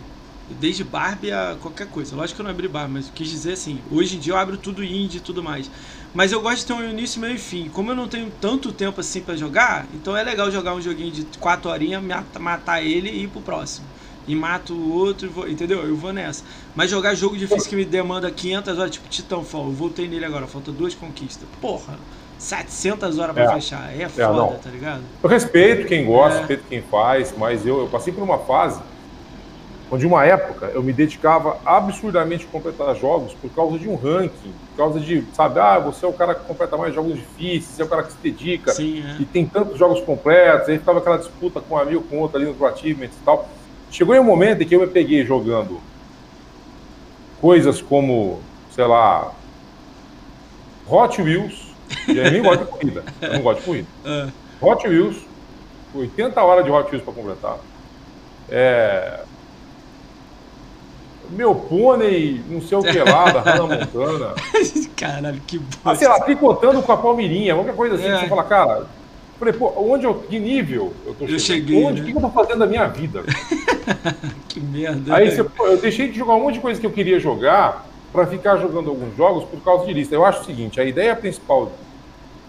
Desde 0.58 0.82
Barbie 0.82 1.30
a 1.30 1.56
qualquer 1.60 1.86
coisa. 1.86 2.16
Lógico 2.16 2.36
que 2.36 2.42
eu 2.42 2.44
não 2.44 2.50
abri 2.50 2.66
Barbie, 2.66 2.94
mas 2.94 3.10
quis 3.10 3.28
dizer 3.28 3.52
assim, 3.52 3.80
hoje 3.88 4.16
em 4.16 4.18
dia 4.18 4.32
eu 4.32 4.36
abro 4.36 4.56
tudo 4.56 4.82
indie 4.82 5.18
e 5.18 5.20
tudo 5.20 5.44
mais. 5.44 5.70
Mas 6.12 6.32
eu 6.32 6.40
gosto 6.40 6.58
de 6.58 6.66
ter 6.66 6.72
um 6.72 6.88
início, 6.88 7.20
meio 7.20 7.34
e 7.34 7.38
fim. 7.38 7.68
Como 7.68 7.90
eu 7.90 7.94
não 7.94 8.08
tenho 8.08 8.30
tanto 8.40 8.72
tempo 8.72 9.00
assim 9.00 9.20
para 9.20 9.36
jogar, 9.36 9.86
então 9.94 10.16
é 10.16 10.22
legal 10.22 10.50
jogar 10.50 10.74
um 10.74 10.80
joguinho 10.80 11.12
de 11.12 11.24
4 11.38 11.70
horinhas, 11.70 12.02
matar 12.38 12.82
ele 12.82 13.08
e 13.08 13.24
ir 13.24 13.28
pro 13.28 13.40
próximo 13.40 13.86
e 14.26 14.34
mato 14.34 14.74
o 14.74 14.94
outro, 14.94 15.28
vou, 15.30 15.48
entendeu? 15.48 15.82
Eu 15.82 15.96
vou 15.96 16.12
nessa. 16.12 16.44
Mas 16.74 16.90
jogar 16.90 17.14
jogo 17.14 17.36
difícil 17.36 17.68
que 17.68 17.76
me 17.76 17.84
demanda 17.84 18.30
500 18.30 18.78
horas, 18.78 18.90
tipo 18.90 19.08
Titanfall, 19.08 19.66
eu 19.66 19.72
voltei 19.72 20.08
nele 20.08 20.24
agora, 20.24 20.46
falta 20.46 20.70
duas 20.70 20.94
conquistas. 20.94 21.48
Porra, 21.60 21.98
700 22.38 23.18
horas 23.18 23.34
pra 23.34 23.44
é. 23.44 23.54
fechar, 23.54 23.92
é, 23.92 24.02
é 24.02 24.08
foda, 24.08 24.56
tá 24.58 24.70
ligado? 24.70 25.02
Eu 25.22 25.28
respeito 25.28 25.86
quem 25.86 26.06
gosta, 26.06 26.36
é. 26.36 26.38
respeito 26.40 26.64
quem 26.68 26.82
faz, 26.82 27.34
mas 27.36 27.66
eu, 27.66 27.80
eu 27.80 27.88
passei 27.88 28.12
por 28.12 28.22
uma 28.22 28.38
fase 28.38 28.80
onde 29.90 30.06
uma 30.06 30.24
época 30.24 30.66
eu 30.66 30.82
me 30.82 30.92
dedicava 30.92 31.58
absurdamente 31.64 32.46
a 32.46 32.52
completar 32.52 32.94
jogos 32.94 33.34
por 33.34 33.50
causa 33.50 33.78
de 33.78 33.88
um 33.88 33.96
ranking, 33.96 34.52
por 34.70 34.76
causa 34.76 35.00
de, 35.00 35.24
sabe, 35.32 35.58
ah, 35.58 35.78
você 35.80 36.06
é 36.06 36.08
o 36.08 36.12
cara 36.12 36.34
que 36.34 36.44
completa 36.44 36.76
mais 36.76 36.94
jogos 36.94 37.14
difíceis, 37.14 37.64
você 37.64 37.82
é 37.82 37.84
o 37.84 37.88
cara 37.88 38.04
que 38.04 38.12
se 38.12 38.18
dedica 38.22 38.72
Sim, 38.72 39.04
é. 39.04 39.20
e 39.20 39.24
tem 39.24 39.44
tantos 39.44 39.76
jogos 39.76 40.00
completos, 40.02 40.68
aí 40.68 40.78
ficava 40.78 41.00
aquela 41.00 41.18
disputa 41.18 41.60
com 41.60 41.74
um 41.74 41.78
amigo, 41.78 42.02
com 42.02 42.18
outro 42.18 42.36
ali 42.38 42.46
no 42.46 42.66
Achievements 42.66 43.16
e 43.20 43.24
tal. 43.24 43.48
Chegou 43.90 44.14
em 44.14 44.20
um 44.20 44.24
momento 44.24 44.62
em 44.62 44.66
que 44.66 44.76
eu 44.76 44.80
me 44.80 44.86
peguei 44.86 45.26
jogando 45.26 45.80
coisas 47.40 47.82
como, 47.82 48.40
sei 48.72 48.86
lá, 48.86 49.32
Hot 50.88 51.20
Wheels, 51.20 51.74
e 52.06 52.20
aí 52.20 52.30
nem 52.30 52.42
gosto 52.42 52.64
de 52.64 52.70
corrida, 52.70 53.04
eu 53.20 53.32
não 53.32 53.42
gosto 53.42 53.58
de 53.58 53.64
corrida. 53.64 53.88
Ah, 54.04 54.28
Hot 54.60 54.86
Wheels, 54.86 55.16
80 55.92 56.40
horas 56.40 56.64
de 56.64 56.70
Hot 56.70 56.88
Wheels 56.88 57.02
para 57.02 57.12
completar. 57.12 57.56
É... 58.48 59.20
Meu 61.30 61.54
pônei, 61.54 62.40
não 62.48 62.60
sei 62.60 62.76
o 62.78 62.82
que 62.82 62.98
lá, 62.98 63.30
da 63.30 63.40
Hannah 63.40 63.62
Montana. 63.76 64.34
Caralho, 64.96 65.40
que 65.46 65.60
Ah, 65.84 65.94
sei 65.94 66.08
bosta. 66.08 66.20
lá, 66.22 66.26
picotando 66.26 66.82
com 66.82 66.92
a 66.92 66.96
palmeirinha, 66.96 67.54
qualquer 67.54 67.74
coisa 67.76 67.94
assim, 67.94 68.06
É. 68.08 68.14
que 68.14 68.20
você 68.22 68.28
fala, 68.28 68.44
cara, 68.44 68.86
falei, 69.38 69.54
pô, 69.54 69.72
onde 69.76 70.04
eu, 70.04 70.14
que 70.14 70.38
nível 70.38 70.92
eu 71.06 71.14
tô 71.14 71.24
Eu 71.24 71.38
chegando? 71.38 71.40
cheguei, 71.40 71.84
onde, 71.84 72.00
né? 72.00 72.02
O 72.02 72.04
que 72.06 72.12
que 72.12 72.18
eu 72.18 72.22
tô 72.22 72.30
fazendo 72.30 72.58
da 72.58 72.66
minha 72.66 72.86
vida? 72.88 73.22
Que 74.48 74.60
merda. 74.60 75.14
Aí 75.14 75.26
né? 75.28 75.34
você, 75.34 75.44
pô, 75.44 75.66
eu 75.66 75.76
deixei 75.78 76.08
de 76.10 76.18
jogar 76.18 76.34
um 76.34 76.40
monte 76.42 76.54
de 76.54 76.60
coisa 76.60 76.78
que 76.80 76.86
eu 76.86 76.90
queria 76.90 77.18
jogar 77.20 77.86
para 78.12 78.26
ficar 78.26 78.56
jogando 78.56 78.90
alguns 78.90 79.16
jogos 79.16 79.44
por 79.44 79.60
causa 79.62 79.86
de 79.86 79.92
lista. 79.92 80.14
Eu 80.14 80.24
acho 80.24 80.40
o 80.42 80.44
seguinte, 80.44 80.80
a 80.80 80.84
ideia 80.84 81.14
principal 81.14 81.70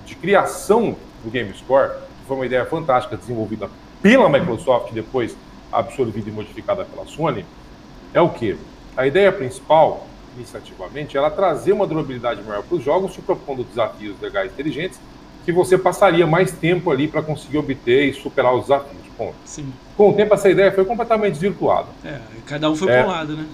de 0.05 0.15
criação 0.15 0.95
do 1.23 1.29
GameScore, 1.31 1.89
que 1.91 2.27
foi 2.27 2.35
uma 2.37 2.45
ideia 2.45 2.65
fantástica 2.65 3.15
desenvolvida 3.15 3.69
pela 4.01 4.27
Microsoft 4.29 4.91
e 4.91 4.95
depois 4.95 5.35
absorvida 5.71 6.29
e 6.29 6.33
modificada 6.33 6.83
pela 6.85 7.05
Sony, 7.05 7.45
é 8.13 8.19
o 8.21 8.29
quê? 8.29 8.55
A 8.95 9.07
ideia 9.07 9.31
principal, 9.31 10.05
iniciativamente, 10.35 11.17
era 11.17 11.29
trazer 11.29 11.71
uma 11.71 11.87
durabilidade 11.87 12.41
maior 12.43 12.63
para 12.63 12.77
os 12.77 12.83
jogos, 12.83 13.13
te 13.13 13.21
propondo 13.21 13.63
desafios 13.63 14.19
legais 14.21 14.51
inteligentes, 14.51 14.99
que 15.45 15.51
você 15.51 15.77
passaria 15.77 16.27
mais 16.27 16.51
tempo 16.51 16.91
ali 16.91 17.07
para 17.07 17.21
conseguir 17.21 17.57
obter 17.57 18.09
e 18.09 18.13
superar 18.13 18.53
os 18.53 18.63
desafios. 18.63 19.01
Ponto. 19.17 19.35
Sim. 19.45 19.71
Com 19.97 20.09
o 20.09 20.13
tempo, 20.13 20.33
essa 20.33 20.49
ideia 20.49 20.71
foi 20.71 20.83
completamente 20.85 21.33
desvirtuada 21.33 21.87
É, 22.03 22.19
cada 22.45 22.71
um 22.71 22.75
foi 22.75 22.89
É. 22.91 23.01
pra 23.01 23.07
um 23.07 23.11
lado, 23.11 23.35
né? 23.35 23.45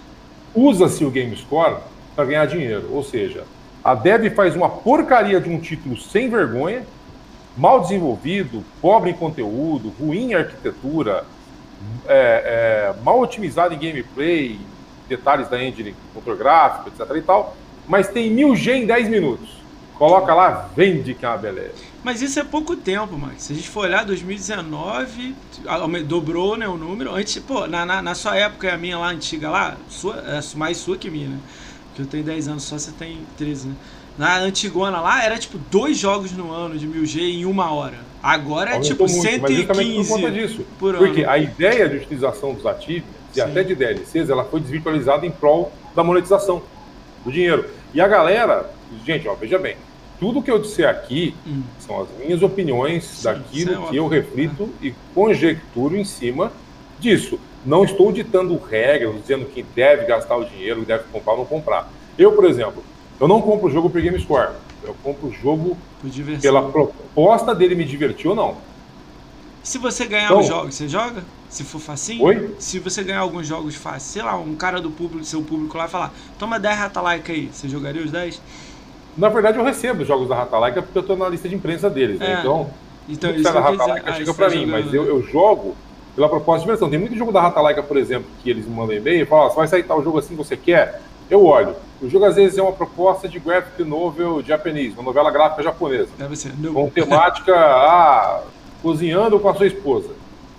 usa-se 0.56 1.04
o 1.04 1.12
GameScore 1.12 1.78
para 2.16 2.26
ganhar 2.26 2.46
dinheiro. 2.46 2.88
Ou 2.92 3.04
seja, 3.04 3.44
a 3.84 3.94
Dev 3.94 4.30
faz 4.34 4.56
uma 4.56 4.70
porcaria 4.70 5.42
de 5.42 5.50
um 5.50 5.60
título 5.60 5.98
sem 5.98 6.30
vergonha, 6.30 6.84
mal 7.58 7.82
desenvolvido, 7.82 8.64
pobre 8.82 9.10
em 9.10 9.14
conteúdo, 9.14 9.92
ruim 10.00 10.32
em 10.32 10.36
arquitetura, 10.36 11.26
é, 12.08 12.94
é, 12.96 13.04
mal 13.04 13.20
otimizado 13.20 13.74
em 13.74 13.78
gameplay, 13.80 14.60
detalhes 15.08 15.48
da 15.50 15.62
engine, 15.64 15.96
motor 16.14 16.36
gráfico, 16.36 16.90
etc. 16.90 17.16
e 17.16 17.22
tal, 17.22 17.56
mas 17.88 18.08
tem 18.10 18.34
1000G 18.36 18.74
em 18.84 18.86
10 18.86 19.10
minutos. 19.10 19.50
Coloca 19.96 20.34
lá, 20.34 20.70
vende 20.76 21.14
que 21.16 21.26
é 21.26 21.30
uma 21.30 21.38
beleza. 21.38 21.74
Mas 22.04 22.22
isso 22.22 22.40
é 22.40 22.44
pouco 22.44 22.76
tempo, 22.76 23.18
Max. 23.18 23.44
Se 23.44 23.54
a 23.54 23.56
gente 23.56 23.68
for 23.68 23.82
olhar, 23.86 24.06
2019 24.06 25.36
aume- 25.68 26.04
dobrou 26.04 26.56
né, 26.56 26.68
o 26.68 26.78
número. 26.78 27.14
Antes, 27.16 27.38
pô, 27.40 27.66
na, 27.68 27.86
na, 27.86 28.02
na 28.02 28.16
sua 28.16 28.36
época, 28.36 28.72
a 28.74 28.78
minha 28.78 28.98
lá 28.98 29.08
antiga 29.10 29.50
lá, 29.50 29.76
sua, 29.90 30.16
é 30.18 30.40
mais 30.56 30.78
sua 30.78 30.98
que 30.98 31.10
minha, 31.10 31.30
né? 31.30 31.40
Porque 31.88 32.02
eu 32.04 32.06
tenho 32.06 32.24
10 32.24 32.48
anos, 32.48 32.64
só 32.64 32.78
você 32.78 32.92
tem 32.92 33.20
13, 33.38 33.70
né? 33.70 33.76
Na 34.18 34.38
antigona 34.38 35.00
lá, 35.00 35.24
era 35.24 35.38
tipo 35.38 35.58
dois 35.72 35.98
jogos 35.98 36.32
no 36.32 36.52
ano 36.52 36.78
de 36.78 36.88
1000G 36.88 37.20
em 37.22 37.46
uma 37.46 37.72
hora. 37.72 37.98
Agora 38.22 38.72
é 38.72 38.74
Aumentou 38.74 39.08
tipo 39.08 39.10
muito, 39.12 39.42
mas 39.42 39.56
justamente 39.56 39.68
por 39.68 39.76
115 39.76 40.10
conta 40.10 40.32
disso. 40.32 40.66
por 40.80 40.96
ano. 40.96 41.06
Porque 41.06 41.24
a 41.26 41.38
ideia 41.38 41.88
de 41.90 41.98
utilização 41.98 42.54
dos 42.54 42.66
ativos 42.66 43.10
e 43.36 43.42
até 43.42 43.64
de 43.64 43.76
DLCs, 43.76 44.30
ela 44.30 44.44
foi 44.46 44.60
desvirtualizada 44.60 45.26
em 45.26 45.32
prol 45.32 45.72
da 45.96 46.04
monetização 46.04 46.62
do 47.24 47.32
dinheiro. 47.32 47.66
E 47.94 48.02
a 48.02 48.08
galera, 48.08 48.70
gente, 49.06 49.28
ó, 49.28 49.34
veja 49.36 49.58
bem, 49.60 49.76
tudo 50.20 50.42
que 50.42 50.50
eu 50.52 50.60
disser 50.60 50.90
aqui 50.90 51.36
Hum. 51.46 51.62
são 51.80 52.02
as 52.02 52.08
minhas 52.20 52.42
opiniões 52.42 53.04
Sim, 53.06 53.24
daquilo 53.26 53.86
é 53.86 53.90
que 53.90 53.96
eu 53.98 54.08
reflito 54.08 54.70
e 54.82 54.94
conjecturo 55.14 55.96
em 55.96 56.04
cima 56.04 56.52
disso. 57.00 57.40
Não 57.66 57.84
estou 57.84 58.12
ditando 58.12 58.58
regras, 58.58 59.16
dizendo 59.22 59.46
quem 59.46 59.66
deve 59.76 60.06
gastar 60.06 60.38
o 60.38 60.46
dinheiro, 60.46 60.86
deve 60.86 61.04
comprar 61.12 61.34
ou 61.34 61.40
não 61.40 61.46
comprar. 61.46 61.90
Eu, 62.18 62.32
por 62.32 62.46
exemplo, 62.46 62.84
eu 63.20 63.28
não 63.28 63.42
compro 63.42 63.68
o 63.68 63.70
jogo 63.72 63.90
por 63.90 64.02
Game 64.02 64.20
Score. 64.20 64.52
Eu 64.84 64.96
compro 65.04 65.28
o 65.28 65.34
jogo 65.34 65.78
pela 66.42 66.70
proposta 66.72 67.54
dele 67.54 67.76
me 67.76 67.84
divertir 67.84 68.28
ou 68.30 68.36
não. 68.36 68.56
Se 69.64 69.78
você 69.78 70.06
ganhar 70.06 70.26
Então- 70.28 70.40
os 70.40 70.48
jogos, 70.48 70.76
você 70.76 70.88
joga? 70.88 71.24
Se 71.50 71.64
for 71.64 71.80
facinho? 71.80 72.24
Oi? 72.26 72.56
Se 72.60 72.78
você 72.80 73.04
ganhar 73.04 73.20
alguns 73.22 73.48
jogos 73.48 73.76
fáceis, 73.76 74.04
sei 74.04 74.22
lá, 74.22 74.36
um 74.38 74.54
cara 74.56 74.82
do 74.82 74.92
público, 74.92 75.24
seu 75.24 75.42
público 75.42 75.78
lá 75.78 75.88
falar, 75.88 76.14
toma 76.38 76.60
10 76.60 76.78
Ratalaika 76.78 77.32
aí, 77.32 77.50
você 77.52 77.70
jogaria 77.70 78.04
os 78.04 78.12
10? 78.12 78.42
Na 79.18 79.30
verdade, 79.30 79.58
eu 79.58 79.64
recebo 79.64 80.02
os 80.02 80.08
jogos 80.08 80.28
da 80.28 80.36
Ratalaika 80.36 80.82
porque 80.82 80.98
eu 80.98 81.02
estou 81.02 81.16
na 81.18 81.28
lista 81.30 81.48
de 81.48 81.56
imprensa 81.56 81.90
deles. 81.90 82.20
né? 82.20 82.34
É. 82.34 82.40
Então, 82.42 82.70
Então, 83.10 83.30
isso 83.32 83.38
que 83.40 83.44
da 83.44 83.52
que 83.52 83.58
quis 83.62 83.72
dizer. 83.72 83.82
Ratalaika 83.82 84.12
Ah, 84.12 84.14
chega 84.14 84.34
para 84.34 84.50
tá 84.50 84.56
mim, 84.56 84.66
mas 84.66 84.86
jogando. 84.86 84.96
eu, 85.08 85.16
eu 85.18 85.24
jogo 85.24 85.76
pela 86.16 86.28
proposta 86.28 86.60
de 86.60 86.66
diversão. 86.66 86.90
Tem 86.90 87.00
muito 87.00 87.16
jogo 87.16 87.32
da 87.32 87.42
Ratalaika, 87.42 87.82
por 87.82 87.96
exemplo, 87.98 88.28
que 88.44 88.50
eles 88.50 88.66
me 88.66 88.76
mandam 88.76 88.96
e-mail 88.96 89.24
e 89.24 89.26
falam: 89.26 89.48
"Ah, 89.48 89.54
vai 89.54 89.68
sair 89.68 89.84
tal 89.84 90.04
jogo 90.04 90.20
assim 90.20 90.36
você 90.36 90.58
quer? 90.58 91.02
Eu 91.30 91.46
olho. 91.46 91.76
O 92.02 92.10
jogo 92.10 92.26
às 92.26 92.36
vezes 92.36 92.58
é 92.58 92.62
uma 92.62 92.72
proposta 92.74 93.28
de 93.28 93.40
graphic 93.40 93.84
novel 93.84 94.44
japonês, 94.46 94.94
uma 94.94 95.04
novela 95.04 95.32
gráfica 95.32 95.64
japonesa, 95.64 96.10
Deve 96.18 96.36
ser. 96.36 96.54
Não. 96.60 96.74
com 96.74 96.90
temática 96.90 97.54
ah, 97.56 98.42
cozinhando 98.84 99.40
com 99.40 99.50
a 99.50 99.56
sua 99.56 99.68
esposa. 99.68 100.10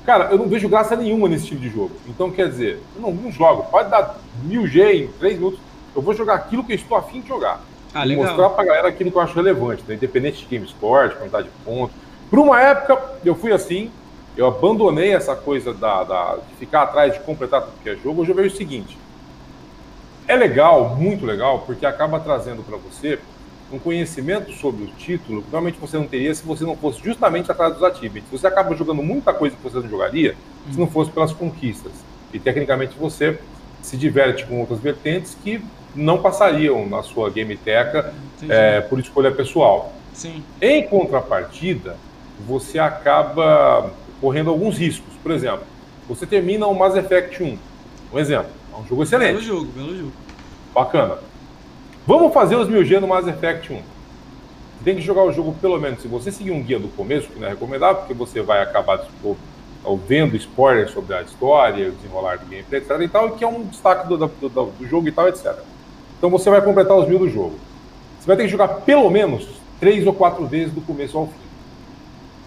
Cara, 0.08 0.28
eu 0.30 0.38
não 0.38 0.48
vejo 0.48 0.70
graça 0.70 0.96
nenhuma 0.96 1.28
nesse 1.28 1.48
tipo 1.48 1.60
de 1.60 1.68
jogo. 1.68 1.90
Então, 2.06 2.30
quer 2.30 2.48
dizer, 2.48 2.80
eu 2.96 3.02
não, 3.02 3.12
não 3.12 3.30
jogo. 3.30 3.64
Pode 3.64 3.90
dar 3.90 4.16
mil 4.42 4.66
G 4.66 5.04
em 5.04 5.08
três 5.08 5.34
minutos. 5.36 5.60
Eu 5.94 6.00
vou 6.00 6.14
jogar 6.14 6.32
aquilo 6.36 6.64
que 6.64 6.72
eu 6.72 6.76
estou 6.76 6.96
afim 6.96 7.20
de 7.20 7.28
jogar. 7.28 7.60
Ah, 7.92 8.04
legal. 8.04 8.24
mostrar 8.24 8.48
pra 8.48 8.64
galera 8.64 8.88
aquilo 8.88 9.10
que 9.10 9.18
eu 9.18 9.20
acho 9.20 9.34
relevante, 9.34 9.84
né? 9.86 9.96
independente 9.96 10.38
de 10.38 10.46
game 10.46 10.64
sport, 10.64 11.14
quantidade 11.14 11.48
de 11.48 11.52
pontos. 11.62 11.94
Por 12.30 12.38
uma 12.38 12.58
época, 12.58 12.98
eu 13.22 13.34
fui 13.34 13.52
assim, 13.52 13.90
eu 14.34 14.46
abandonei 14.46 15.12
essa 15.14 15.36
coisa 15.36 15.74
da, 15.74 16.02
da- 16.04 16.36
de 16.36 16.54
ficar 16.58 16.84
atrás 16.84 17.12
de 17.12 17.20
completar 17.20 17.60
tudo 17.60 17.74
que 17.82 17.90
é 17.90 17.96
jogo. 17.96 18.22
Hoje 18.22 18.30
eu 18.30 18.34
vejo 18.34 18.54
o 18.54 18.56
seguinte: 18.56 18.96
é 20.26 20.36
legal, 20.36 20.96
muito 20.96 21.26
legal, 21.26 21.64
porque 21.66 21.84
acaba 21.84 22.18
trazendo 22.18 22.62
para 22.62 22.78
você 22.78 23.18
um 23.72 23.78
conhecimento 23.78 24.52
sobre 24.52 24.84
o 24.84 24.86
título 24.86 25.42
que 25.42 25.50
realmente 25.50 25.78
você 25.78 25.96
não 25.96 26.06
teria 26.06 26.34
se 26.34 26.42
você 26.42 26.64
não 26.64 26.76
fosse 26.76 27.02
justamente 27.02 27.50
atrás 27.50 27.74
dos 27.74 27.82
achievements. 27.82 28.30
Você 28.30 28.46
acaba 28.46 28.74
jogando 28.74 29.02
muita 29.02 29.32
coisa 29.32 29.54
que 29.54 29.62
você 29.62 29.78
não 29.78 29.88
jogaria 29.88 30.34
se 30.70 30.78
não 30.78 30.86
fosse 30.86 31.10
pelas 31.10 31.32
conquistas. 31.32 31.92
E 32.32 32.38
tecnicamente 32.38 32.96
você 32.98 33.38
se 33.82 33.96
diverte 33.96 34.46
com 34.46 34.60
outras 34.60 34.80
vertentes 34.80 35.36
que 35.42 35.62
não 35.94 36.20
passariam 36.20 36.86
na 36.86 37.02
sua 37.02 37.30
gameteca 37.30 38.12
é, 38.48 38.80
por 38.80 38.98
escolha 38.98 39.30
pessoal. 39.30 39.92
Sim. 40.12 40.42
Em 40.60 40.86
contrapartida, 40.86 41.96
você 42.46 42.78
acaba 42.78 43.90
correndo 44.20 44.50
alguns 44.50 44.78
riscos. 44.78 45.12
Por 45.22 45.32
exemplo, 45.32 45.64
você 46.08 46.26
termina 46.26 46.66
o 46.66 46.74
Mass 46.74 46.96
Effect 46.96 47.42
1. 47.42 47.58
Um 48.12 48.18
exemplo. 48.18 48.50
É 48.72 48.76
um 48.76 48.82
jogo 48.86 48.88
Belo 48.88 49.02
excelente, 49.02 49.44
jogo, 49.44 49.66
belo 49.66 49.96
jogo. 49.96 50.12
bacana. 50.74 51.18
Vamos 52.08 52.32
fazer 52.32 52.56
os 52.56 52.70
1000G 52.70 53.00
no 53.00 53.06
Mass 53.06 53.26
Effect 53.26 53.70
1. 53.70 53.76
Você 53.76 53.82
tem 54.82 54.94
que 54.96 55.02
jogar 55.02 55.24
o 55.24 55.30
jogo, 55.30 55.54
pelo 55.60 55.78
menos, 55.78 56.00
se 56.00 56.08
você 56.08 56.32
seguir 56.32 56.52
um 56.52 56.62
guia 56.62 56.78
do 56.78 56.88
começo, 56.88 57.28
que 57.28 57.38
não 57.38 57.46
é 57.46 57.50
recomendável, 57.50 57.96
porque 57.96 58.14
você 58.14 58.40
vai 58.40 58.62
acabar 58.62 59.06
vendo 60.06 60.34
spoilers 60.34 60.90
sobre 60.90 61.14
a 61.14 61.20
história, 61.20 61.90
o 61.90 61.92
desenrolar 61.92 62.38
do 62.38 62.46
gameplay, 62.46 62.80
etc. 62.80 62.98
e 63.02 63.08
tal, 63.08 63.32
que 63.32 63.44
é 63.44 63.46
um 63.46 63.62
destaque 63.62 64.08
do, 64.08 64.16
do, 64.16 64.48
do- 64.48 64.86
jogo 64.86 65.06
e 65.06 65.12
tal, 65.12 65.28
etc. 65.28 65.54
Então 66.16 66.30
você 66.30 66.48
vai 66.48 66.62
completar 66.62 66.96
os 66.96 67.06
mil 67.06 67.18
do 67.18 67.28
jogo. 67.28 67.58
Você 68.18 68.26
vai 68.26 68.38
ter 68.38 68.44
que 68.44 68.48
jogar 68.48 68.68
pelo 68.68 69.10
menos 69.10 69.46
três 69.78 70.06
ou 70.06 70.14
quatro 70.14 70.46
vezes 70.46 70.72
do 70.72 70.80
começo 70.80 71.18
ao 71.18 71.26
fim. 71.26 71.32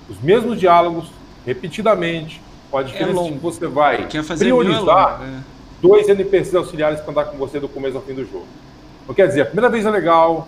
Os 0.10 0.19
mesmos 0.21 0.60
diálogos, 0.60 1.12
repetidamente, 1.45 2.41
com 2.71 2.80
a 2.80 2.82
diferença 2.82 3.12
de 3.12 3.15
longo. 3.15 3.36
que 3.36 3.43
você 3.43 3.67
vai 3.67 4.06
é 4.06 4.36
priorizar 4.39 5.21
longo, 5.21 5.32
é. 5.32 5.39
dois 5.80 6.10
NPCs 6.10 6.56
auxiliares 6.56 7.00
para 7.00 7.12
andar 7.12 7.26
com 7.26 7.38
você 7.38 7.60
do 7.60 7.69
começo 7.69 7.95
ao 7.95 8.02
fim 8.02 8.15
do 8.15 8.26
jogo. 8.26 8.47
Então, 9.12 9.13
quer 9.13 9.28
dizer, 9.28 9.41
a 9.41 9.45
primeira 9.45 9.69
vez 9.69 9.86
é 9.86 9.89
legal, 9.89 10.47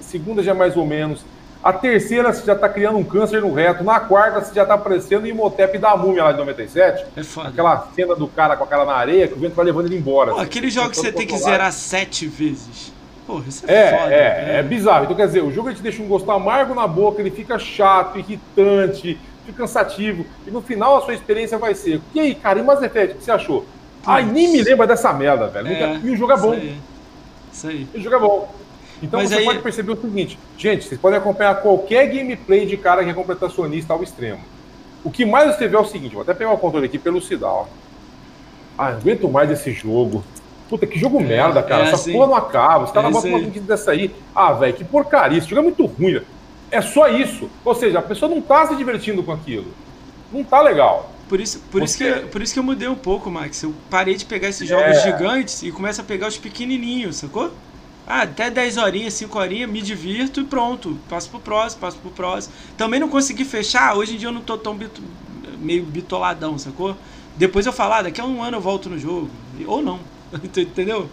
a 0.00 0.02
segunda 0.02 0.42
já 0.42 0.50
é 0.50 0.54
mais 0.54 0.76
ou 0.76 0.84
menos, 0.84 1.24
a 1.62 1.72
terceira 1.72 2.32
você 2.32 2.44
já 2.44 2.54
está 2.54 2.68
criando 2.68 2.98
um 2.98 3.04
câncer 3.04 3.40
no 3.40 3.52
reto, 3.52 3.84
na 3.84 4.00
quarta 4.00 4.40
você 4.40 4.52
já 4.54 4.62
está 4.62 4.74
aparecendo 4.74 5.26
em 5.26 5.30
Imhotep 5.30 5.78
da 5.78 5.96
Múmia 5.96 6.24
lá 6.24 6.32
de 6.32 6.38
97, 6.38 7.04
É 7.16 7.22
foda. 7.22 7.48
aquela 7.50 7.86
cena 7.94 8.16
do 8.16 8.26
cara 8.26 8.56
com 8.56 8.64
a 8.64 8.66
cara 8.66 8.84
na 8.84 8.94
areia 8.94 9.28
que 9.28 9.34
o 9.34 9.38
vento 9.38 9.54
vai 9.54 9.64
levando 9.64 9.86
ele 9.86 9.96
embora. 9.96 10.30
Pô, 10.32 10.36
assim, 10.38 10.46
aquele 10.46 10.70
jogo 10.70 10.90
que 10.90 10.96
você 10.96 11.12
tem 11.12 11.26
que 11.26 11.38
zerar 11.38 11.72
sete 11.72 12.26
vezes. 12.26 12.92
Porra, 13.26 13.44
isso 13.46 13.64
é, 13.68 13.72
É, 13.74 13.98
foda. 13.98 14.12
é, 14.14 14.56
é 14.58 14.62
bizarro. 14.64 15.04
Então, 15.04 15.14
quer 15.16 15.26
dizer, 15.26 15.42
o 15.44 15.52
jogo 15.52 15.68
ele 15.68 15.76
te 15.76 15.82
deixa 15.82 16.02
um 16.02 16.08
gosto 16.08 16.28
amargo 16.32 16.74
na 16.74 16.88
boca, 16.88 17.20
ele 17.20 17.30
fica 17.30 17.58
chato, 17.60 18.18
irritante, 18.18 19.20
fica 19.46 19.58
cansativo, 19.58 20.26
e 20.46 20.50
no 20.50 20.60
final 20.60 20.96
a 20.96 21.02
sua 21.02 21.14
experiência 21.14 21.56
vai 21.58 21.74
ser: 21.76 22.00
e 22.12 22.18
aí, 22.18 22.34
cara, 22.34 22.58
e 22.58 22.62
Mass 22.62 22.82
Effect, 22.82 23.14
o 23.14 23.18
que 23.18 23.24
você 23.24 23.30
achou? 23.30 23.64
Ai, 24.04 24.24
nem 24.24 24.50
me 24.50 24.62
lembra 24.62 24.86
dessa 24.86 25.12
merda, 25.12 25.46
velho. 25.46 25.68
Nunca- 25.68 26.06
E 26.06 26.10
o 26.10 26.16
jogo 26.16 26.32
é 26.32 26.36
bom. 26.38 26.58
Isso 27.52 27.66
aí. 27.68 27.86
E 27.94 28.06
é 28.06 28.18
bom. 28.18 28.52
Então 29.02 29.18
Mas 29.20 29.30
você 29.30 29.36
aí- 29.36 29.44
pode 29.44 29.58
perceber 29.60 29.92
o 29.92 30.00
seguinte, 30.00 30.38
gente, 30.58 30.84
vocês 30.84 31.00
podem 31.00 31.18
acompanhar 31.18 31.54
qualquer 31.62 32.06
gameplay 32.08 32.66
de 32.66 32.76
cara 32.76 33.02
que 33.02 33.10
é 33.10 33.14
completacionista 33.14 33.92
ao 33.94 34.02
extremo. 34.02 34.40
O 35.02 35.10
que 35.10 35.24
mais 35.24 35.56
você 35.56 35.66
vê 35.66 35.74
é 35.76 35.78
o 35.80 35.84
seguinte, 35.86 36.12
vou 36.12 36.22
até 36.22 36.34
pegar 36.34 36.52
o 36.52 36.58
controle 36.58 36.84
aqui 36.86 36.98
pelo 36.98 37.20
Cidal. 37.22 37.68
Ah, 38.76 38.88
aguento 38.88 39.28
mais 39.28 39.50
esse 39.50 39.72
jogo. 39.72 40.22
Puta, 40.68 40.86
que 40.86 40.98
jogo 40.98 41.18
merda, 41.20 41.62
cara. 41.62 41.84
é 41.84 41.86
Essa 41.86 41.96
assim. 41.96 42.12
porra 42.12 42.26
não 42.28 42.34
acaba. 42.36 42.84
Os 42.84 42.92
caras 42.92 43.10
É 43.10 43.12
botam 43.12 43.30
uma 43.30 43.38
vídeo 43.40 43.62
dessa 43.62 43.90
aí. 43.90 44.14
Ah, 44.34 44.52
velho, 44.52 44.74
que 44.74 44.84
porcaria. 44.84 45.38
Esse 45.38 45.48
jogo 45.48 45.60
é 45.60 45.64
muito 45.64 45.84
ruim. 45.86 46.12
velho. 46.12 46.26
É 46.70 46.80
só 46.80 47.08
isso. 47.08 47.50
Ou 47.64 47.74
seja, 47.74 47.98
a 47.98 48.02
pessoa 48.02 48.30
não 48.32 48.40
tá 48.40 48.66
se 48.68 48.76
divertindo 48.76 49.22
com 49.22 49.32
aquilo. 49.32 49.66
Não 50.32 50.44
tá 50.44 50.60
legal. 50.60 51.10
Por 51.30 51.40
isso, 51.40 51.60
por, 51.70 51.80
isso 51.80 51.96
que, 51.96 52.12
por 52.26 52.42
isso 52.42 52.52
que 52.52 52.58
eu 52.58 52.64
mudei 52.64 52.88
um 52.88 52.96
pouco, 52.96 53.30
Max. 53.30 53.62
Eu 53.62 53.72
parei 53.88 54.16
de 54.16 54.24
pegar 54.24 54.48
esses 54.48 54.68
É. 54.68 54.74
jogos 54.74 55.00
gigantes 55.00 55.62
e 55.62 55.70
começo 55.70 56.00
a 56.00 56.04
pegar 56.04 56.26
os 56.26 56.36
pequenininhos, 56.36 57.18
sacou? 57.18 57.52
Ah, 58.04 58.22
até 58.22 58.50
10 58.50 58.76
horinhas, 58.76 59.14
5 59.14 59.38
horinhas, 59.38 59.70
me 59.70 59.80
divirto 59.80 60.40
e 60.40 60.44
pronto. 60.44 60.98
Passo 61.08 61.30
pro 61.30 61.38
próximo, 61.38 61.80
passo 61.82 61.98
pro 61.98 62.10
próximo. 62.10 62.52
Também 62.76 62.98
não 62.98 63.08
consegui 63.08 63.44
fechar, 63.44 63.94
hoje 63.94 64.14
em 64.14 64.18
dia 64.18 64.26
eu 64.26 64.32
não 64.32 64.40
tô 64.40 64.58
tão 64.58 64.74
bito, 64.76 65.00
meio 65.60 65.84
bitoladão, 65.84 66.58
sacou? 66.58 66.96
Depois 67.36 67.64
eu 67.64 67.72
falar, 67.72 67.98
ah, 67.98 68.02
daqui 68.02 68.20
a 68.20 68.24
um 68.24 68.42
ano 68.42 68.56
eu 68.56 68.60
volto 68.60 68.90
no 68.90 68.98
jogo. 68.98 69.30
Ou 69.68 69.80
não, 69.80 70.00
entendeu? 70.42 71.08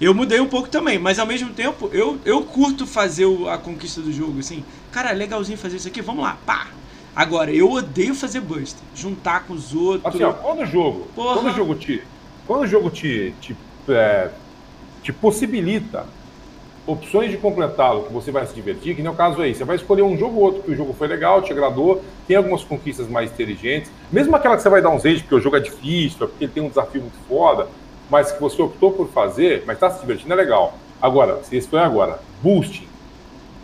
Eu 0.00 0.14
mudei 0.14 0.38
um 0.38 0.46
pouco 0.46 0.68
também, 0.68 0.96
mas 0.96 1.18
ao 1.18 1.26
mesmo 1.26 1.50
tempo 1.52 1.90
eu, 1.92 2.20
eu 2.24 2.40
curto 2.44 2.86
fazer 2.86 3.26
o, 3.26 3.48
a 3.48 3.58
conquista 3.58 4.00
do 4.00 4.12
jogo, 4.12 4.38
assim. 4.38 4.62
Cara, 4.92 5.10
é 5.10 5.12
legalzinho 5.12 5.58
fazer 5.58 5.78
isso 5.78 5.88
aqui, 5.88 6.00
vamos 6.00 6.22
lá, 6.22 6.38
pá. 6.46 6.68
Agora, 7.16 7.50
eu 7.50 7.72
odeio 7.72 8.14
fazer 8.14 8.40
buster, 8.40 8.82
juntar 8.94 9.46
com 9.46 9.54
os 9.54 9.74
outros. 9.74 10.14
Assim, 10.14 10.22
ó, 10.22 10.34
quando 10.34 10.60
o 10.60 10.66
jogo, 10.66 11.08
Porra. 11.14 11.34
quando 11.34 11.46
o 11.46 11.56
jogo 11.56 11.74
te, 11.74 12.02
quando 12.46 12.60
o 12.60 12.66
jogo 12.66 12.90
te, 12.90 13.34
te, 13.40 13.56
é, 13.88 14.28
te 15.02 15.14
possibilita 15.14 16.04
opções 16.86 17.30
de 17.30 17.38
completá-lo 17.38 18.04
que 18.04 18.12
você 18.12 18.30
vai 18.30 18.46
se 18.46 18.54
divertir, 18.54 18.94
que 18.94 19.00
nem 19.02 19.10
o 19.10 19.14
caso 19.14 19.40
aí, 19.40 19.54
você 19.54 19.64
vai 19.64 19.76
escolher 19.76 20.02
um 20.02 20.16
jogo 20.18 20.36
ou 20.36 20.42
outro, 20.42 20.62
que 20.62 20.70
o 20.70 20.76
jogo 20.76 20.92
foi 20.92 21.08
legal, 21.08 21.40
te 21.40 21.50
agradou, 21.50 22.04
tem 22.28 22.36
algumas 22.36 22.62
conquistas 22.62 23.08
mais 23.08 23.32
inteligentes, 23.32 23.90
mesmo 24.12 24.36
aquela 24.36 24.54
que 24.54 24.62
você 24.62 24.68
vai 24.68 24.82
dar 24.82 24.90
um 24.90 24.96
age 24.96 25.20
porque 25.22 25.34
o 25.34 25.40
jogo 25.40 25.56
é 25.56 25.60
difícil, 25.60 26.18
é 26.20 26.26
porque 26.28 26.44
ele 26.44 26.52
tem 26.52 26.62
um 26.62 26.68
desafio 26.68 27.00
muito 27.00 27.18
foda, 27.26 27.66
mas 28.10 28.30
que 28.30 28.40
você 28.40 28.60
optou 28.60 28.92
por 28.92 29.08
fazer, 29.08 29.64
mas 29.66 29.76
está 29.76 29.90
se 29.90 30.00
divertindo, 30.00 30.34
é 30.34 30.36
legal. 30.36 30.74
Agora, 31.00 31.42
se 31.42 31.56
isso 31.56 31.68
foi 31.68 31.80
agora, 31.80 32.20
boosting. 32.42 32.86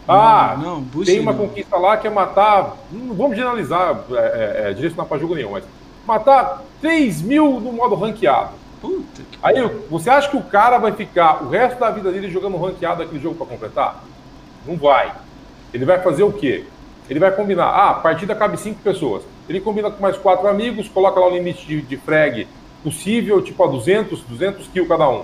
Ah, 0.06 0.56
não, 0.60 0.80
não, 0.80 1.04
tem 1.04 1.20
uma 1.20 1.32
não. 1.32 1.46
conquista 1.46 1.76
lá 1.76 1.96
que 1.96 2.06
é 2.06 2.10
matar, 2.10 2.76
não 2.90 3.14
vamos 3.14 3.36
generalizar, 3.36 4.04
é, 4.10 4.14
é, 4.14 4.70
é, 4.70 4.72
direcionar 4.74 5.06
para 5.06 5.18
jogo 5.18 5.34
nenhum, 5.34 5.52
mas 5.52 5.64
matar 6.06 6.62
3 6.80 7.22
mil 7.22 7.60
no 7.60 7.72
modo 7.72 7.94
ranqueado. 7.94 8.50
Puta 8.80 9.22
que 9.30 9.38
Aí 9.40 9.62
você 9.88 10.10
acha 10.10 10.28
que 10.28 10.36
o 10.36 10.42
cara 10.42 10.78
vai 10.78 10.90
ficar 10.90 11.44
o 11.44 11.48
resto 11.48 11.78
da 11.78 11.90
vida 11.90 12.10
dele 12.10 12.28
jogando 12.28 12.56
ranqueado 12.56 13.02
aquele 13.02 13.20
jogo 13.20 13.36
para 13.36 13.46
completar? 13.46 14.02
Não 14.66 14.76
vai. 14.76 15.12
Ele 15.72 15.84
vai 15.84 16.00
fazer 16.00 16.24
o 16.24 16.32
quê? 16.32 16.64
Ele 17.08 17.20
vai 17.20 17.30
combinar, 17.30 17.66
ah, 17.66 17.90
a 17.90 17.94
partida 17.94 18.34
cabe 18.34 18.56
5 18.56 18.80
pessoas. 18.82 19.22
Ele 19.48 19.60
combina 19.60 19.90
com 19.90 20.02
mais 20.02 20.16
quatro 20.16 20.48
amigos, 20.48 20.88
coloca 20.88 21.20
lá 21.20 21.28
o 21.28 21.30
limite 21.30 21.64
de, 21.66 21.80
de 21.82 21.96
frag 21.96 22.48
possível, 22.82 23.40
tipo 23.40 23.62
a 23.62 23.68
200, 23.68 24.22
200 24.22 24.66
kills 24.68 24.88
cada 24.88 25.08
um. 25.08 25.22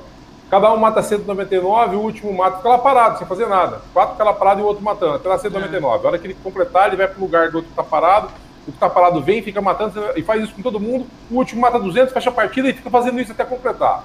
Cada 0.51 0.73
um 0.73 0.79
mata 0.79 1.03
199, 1.03 1.97
o 1.97 2.01
último 2.01 2.33
mata, 2.33 2.57
fica 2.57 2.71
lá 2.71 2.79
parado, 2.79 3.19
sem 3.19 3.27
fazer 3.27 3.47
nada. 3.47 3.83
Quatro 3.93 4.13
fica 4.13 4.25
lá 4.25 4.33
parado 4.33 4.61
e 4.61 4.63
o 4.63 4.67
outro 4.67 4.83
matando, 4.83 5.15
até 5.15 5.29
lá 5.29 5.39
199. 5.39 5.97
É. 6.03 6.07
A 6.07 6.09
hora 6.09 6.19
que 6.19 6.27
ele 6.27 6.37
completar, 6.43 6.89
ele 6.89 6.97
vai 6.97 7.07
pro 7.07 7.21
lugar 7.21 7.51
do 7.51 7.59
outro 7.59 7.71
que 7.71 7.77
tá 7.77 7.83
parado, 7.83 8.29
o 8.67 8.73
que 8.73 8.79
tá 8.79 8.89
parado 8.89 9.21
vem, 9.21 9.43
fica 9.43 9.61
matando, 9.61 9.93
e 10.17 10.23
faz 10.23 10.43
isso 10.43 10.55
com 10.55 10.63
todo 10.63 10.81
mundo. 10.81 11.07
O 11.31 11.37
último 11.37 11.61
mata 11.61 11.79
200, 11.79 12.15
fecha 12.15 12.31
a 12.31 12.33
partida 12.33 12.69
e 12.69 12.73
fica 12.73 12.89
fazendo 12.89 13.21
isso 13.21 13.33
até 13.33 13.45
completar. 13.45 14.05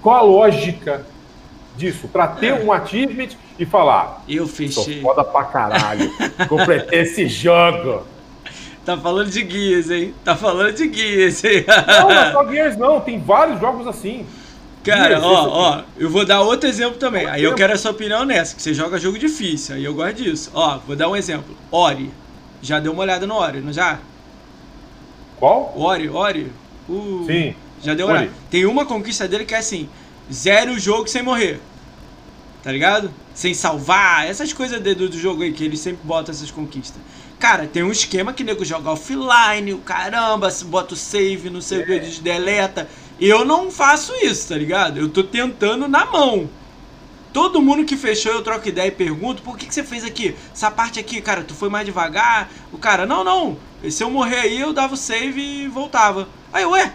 Qual 0.00 0.14
a 0.14 0.22
lógica 0.22 1.04
disso? 1.76 2.06
Para 2.06 2.28
ter 2.28 2.48
é. 2.48 2.54
um 2.54 2.72
achievement 2.72 3.30
e 3.58 3.66
falar. 3.66 4.22
Eu 4.28 4.46
fechei. 4.46 5.00
Sou 5.00 5.02
foda 5.02 5.24
pra 5.24 5.42
caralho. 5.44 6.08
Completei 6.48 7.00
esse 7.00 7.26
jogo. 7.26 8.06
Tá 8.84 8.96
falando 8.96 9.28
de 9.28 9.42
guias, 9.42 9.90
hein? 9.90 10.14
Tá 10.24 10.36
falando 10.36 10.72
de 10.72 10.86
guias, 10.86 11.44
hein? 11.44 11.64
Não, 11.66 12.08
não 12.08 12.12
é 12.12 12.30
só 12.32 12.44
guias, 12.44 12.76
não. 12.76 13.00
Tem 13.00 13.20
vários 13.20 13.60
jogos 13.60 13.86
assim. 13.86 14.24
Cara, 14.88 15.20
ó, 15.20 15.48
ó, 15.48 15.82
eu 15.98 16.08
vou 16.08 16.24
dar 16.24 16.40
outro 16.40 16.68
exemplo 16.68 16.98
também. 16.98 17.26
aí 17.26 17.42
eu 17.42 17.54
quero 17.54 17.72
a 17.72 17.76
sua 17.76 17.90
opinião 17.90 18.24
nessa, 18.24 18.56
que 18.56 18.62
você 18.62 18.72
joga 18.72 18.98
jogo 18.98 19.18
difícil, 19.18 19.74
aí 19.74 19.84
eu 19.84 19.94
gosto 19.94 20.22
disso. 20.22 20.50
Ó, 20.54 20.78
vou 20.86 20.96
dar 20.96 21.08
um 21.08 21.16
exemplo. 21.16 21.56
Ori. 21.70 22.10
Já 22.62 22.80
deu 22.80 22.92
uma 22.92 23.02
olhada 23.02 23.26
no 23.26 23.34
Ori, 23.34 23.60
não 23.60 23.72
já? 23.72 24.00
Qual? 25.38 25.72
Ori, 25.76 26.08
Ori. 26.08 26.52
Uh, 26.88 27.24
Sim. 27.26 27.54
Já 27.82 27.94
deu 27.94 28.06
uma 28.06 28.14
olhada. 28.14 28.32
Tem 28.50 28.66
uma 28.66 28.84
conquista 28.84 29.28
dele 29.28 29.44
que 29.44 29.54
é 29.54 29.58
assim: 29.58 29.88
zero 30.32 30.72
o 30.72 30.78
jogo 30.78 31.06
sem 31.06 31.22
morrer. 31.22 31.60
Tá 32.62 32.72
ligado? 32.72 33.10
Sem 33.34 33.54
salvar, 33.54 34.26
essas 34.26 34.52
coisas 34.52 34.80
do, 34.80 35.08
do 35.08 35.18
jogo 35.18 35.42
aí 35.42 35.52
que 35.52 35.64
ele 35.64 35.76
sempre 35.76 36.00
bota 36.04 36.32
essas 36.32 36.50
conquistas. 36.50 37.00
Cara, 37.38 37.68
tem 37.68 37.84
um 37.84 37.92
esquema 37.92 38.32
que 38.32 38.42
nego 38.42 38.64
joga 38.64 38.90
offline, 38.90 39.72
o 39.72 39.78
caramba, 39.78 40.48
bota 40.64 40.94
o 40.94 40.96
save, 40.96 41.48
não 41.48 41.60
sei 41.60 41.82
o 41.82 41.86
que, 41.86 42.00
deleta. 42.20 42.88
Eu 43.20 43.44
não 43.44 43.70
faço 43.70 44.12
isso, 44.22 44.48
tá 44.48 44.56
ligado? 44.56 44.98
Eu 44.98 45.08
tô 45.08 45.24
tentando 45.24 45.88
na 45.88 46.06
mão. 46.06 46.48
Todo 47.32 47.60
mundo 47.60 47.84
que 47.84 47.96
fechou, 47.96 48.32
eu 48.32 48.42
troco 48.42 48.68
ideia 48.68 48.88
e 48.88 48.92
pergunto, 48.92 49.42
por 49.42 49.56
que, 49.56 49.66
que 49.66 49.74
você 49.74 49.82
fez 49.84 50.04
aqui? 50.04 50.34
Essa 50.52 50.70
parte 50.70 50.98
aqui, 50.98 51.20
cara, 51.20 51.44
tu 51.44 51.54
foi 51.54 51.68
mais 51.68 51.84
devagar? 51.84 52.48
O 52.72 52.78
cara, 52.78 53.06
não, 53.06 53.22
não. 53.22 53.56
Se 53.90 54.02
eu 54.02 54.10
morrer 54.10 54.40
aí, 54.40 54.60
eu 54.60 54.72
dava 54.72 54.94
o 54.94 54.96
save 54.96 55.40
e 55.40 55.68
voltava. 55.68 56.28
Aí, 56.52 56.64
ué? 56.64 56.92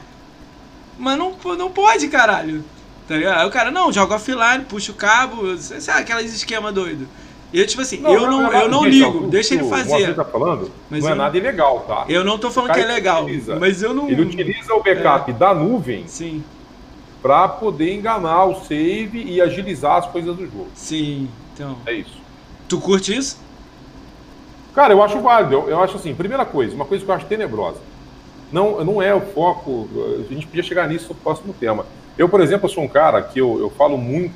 Mas 0.98 1.18
não, 1.18 1.36
não 1.58 1.72
pode, 1.72 2.08
caralho. 2.08 2.64
Tá 3.08 3.16
ligado? 3.16 3.42
Aí 3.42 3.48
o 3.48 3.52
cara, 3.52 3.70
não, 3.70 3.92
joga 3.92 4.16
offline, 4.16 4.66
puxa 4.68 4.92
o 4.92 4.96
cabo, 4.96 5.58
sabe 5.58 6.02
aqueles 6.02 6.34
esquema 6.34 6.72
doido. 6.72 7.08
Eu, 7.54 7.68
tipo 7.68 7.84
assim, 7.84 7.98
não, 7.98 8.12
eu 8.12 8.32
não, 8.32 8.52
eu 8.52 8.68
não 8.68 8.84
ligo, 8.84 9.28
deixa 9.28 9.54
ele 9.54 9.66
fazer. 9.66 10.10
O 10.10 10.16
tá 10.16 10.26
falando 10.26 10.72
mas 10.90 11.04
não 11.04 11.12
é 11.12 11.16
nada 11.16 11.38
ilegal, 11.38 11.82
tá? 11.82 12.06
Eu 12.10 12.24
não 12.24 12.40
tô 12.40 12.50
falando 12.50 12.74
que 12.74 12.80
é 12.80 12.86
legal, 12.86 13.24
utiliza, 13.24 13.58
mas 13.60 13.84
eu 13.84 13.94
não... 13.94 14.10
Ele 14.10 14.24
utiliza 14.24 14.74
o 14.74 14.82
backup 14.82 15.30
é. 15.30 15.34
da 15.36 15.54
nuvem 15.54 16.08
Sim. 16.08 16.44
para 17.22 17.48
poder 17.48 17.94
enganar 17.94 18.46
o 18.46 18.56
save 18.56 19.24
e 19.24 19.40
agilizar 19.40 19.98
as 19.98 20.08
coisas 20.08 20.36
do 20.36 20.46
jogo. 20.46 20.68
Sim, 20.74 21.30
então... 21.54 21.78
É 21.86 21.94
isso. 21.94 22.18
Tu 22.68 22.80
curte 22.80 23.16
isso? 23.16 23.40
Cara, 24.74 24.92
eu 24.92 25.04
acho 25.04 25.20
válido. 25.20 25.54
Eu, 25.54 25.70
eu 25.70 25.84
acho 25.84 25.98
assim, 25.98 26.16
primeira 26.16 26.46
coisa, 26.46 26.74
uma 26.74 26.86
coisa 26.86 27.06
que 27.06 27.12
eu 27.12 27.16
acho 27.16 27.28
tenebrosa. 27.28 27.78
Não, 28.52 28.84
não 28.84 29.02
é 29.02 29.14
o 29.14 29.22
foco, 29.22 29.88
a 30.28 30.34
gente 30.34 30.48
podia 30.48 30.64
chegar 30.64 30.88
nisso 30.88 31.10
no 31.10 31.16
próximo 31.16 31.54
tema. 31.54 31.86
Eu, 32.18 32.28
por 32.28 32.42
exemplo, 32.42 32.68
sou 32.68 32.84
um 32.84 32.88
cara 32.88 33.22
que 33.22 33.40
eu, 33.40 33.60
eu 33.60 33.70
falo 33.70 33.96
muito 33.96 34.36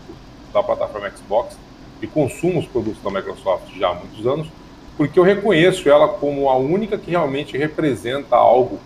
da 0.53 0.61
plataforma 0.61 1.09
Xbox, 1.09 1.57
e 2.01 2.07
consumo 2.07 2.59
os 2.59 2.65
produtos 2.65 3.01
da 3.03 3.09
Microsoft 3.09 3.75
já 3.75 3.89
há 3.89 3.93
muitos 3.93 4.25
anos, 4.25 4.47
porque 4.95 5.19
eu 5.19 5.23
reconheço 5.23 5.89
ela 5.89 6.07
como 6.07 6.49
a 6.49 6.57
única 6.57 6.97
que 6.97 7.11
realmente 7.11 7.57
representa 7.57 8.35
algo 8.35 8.79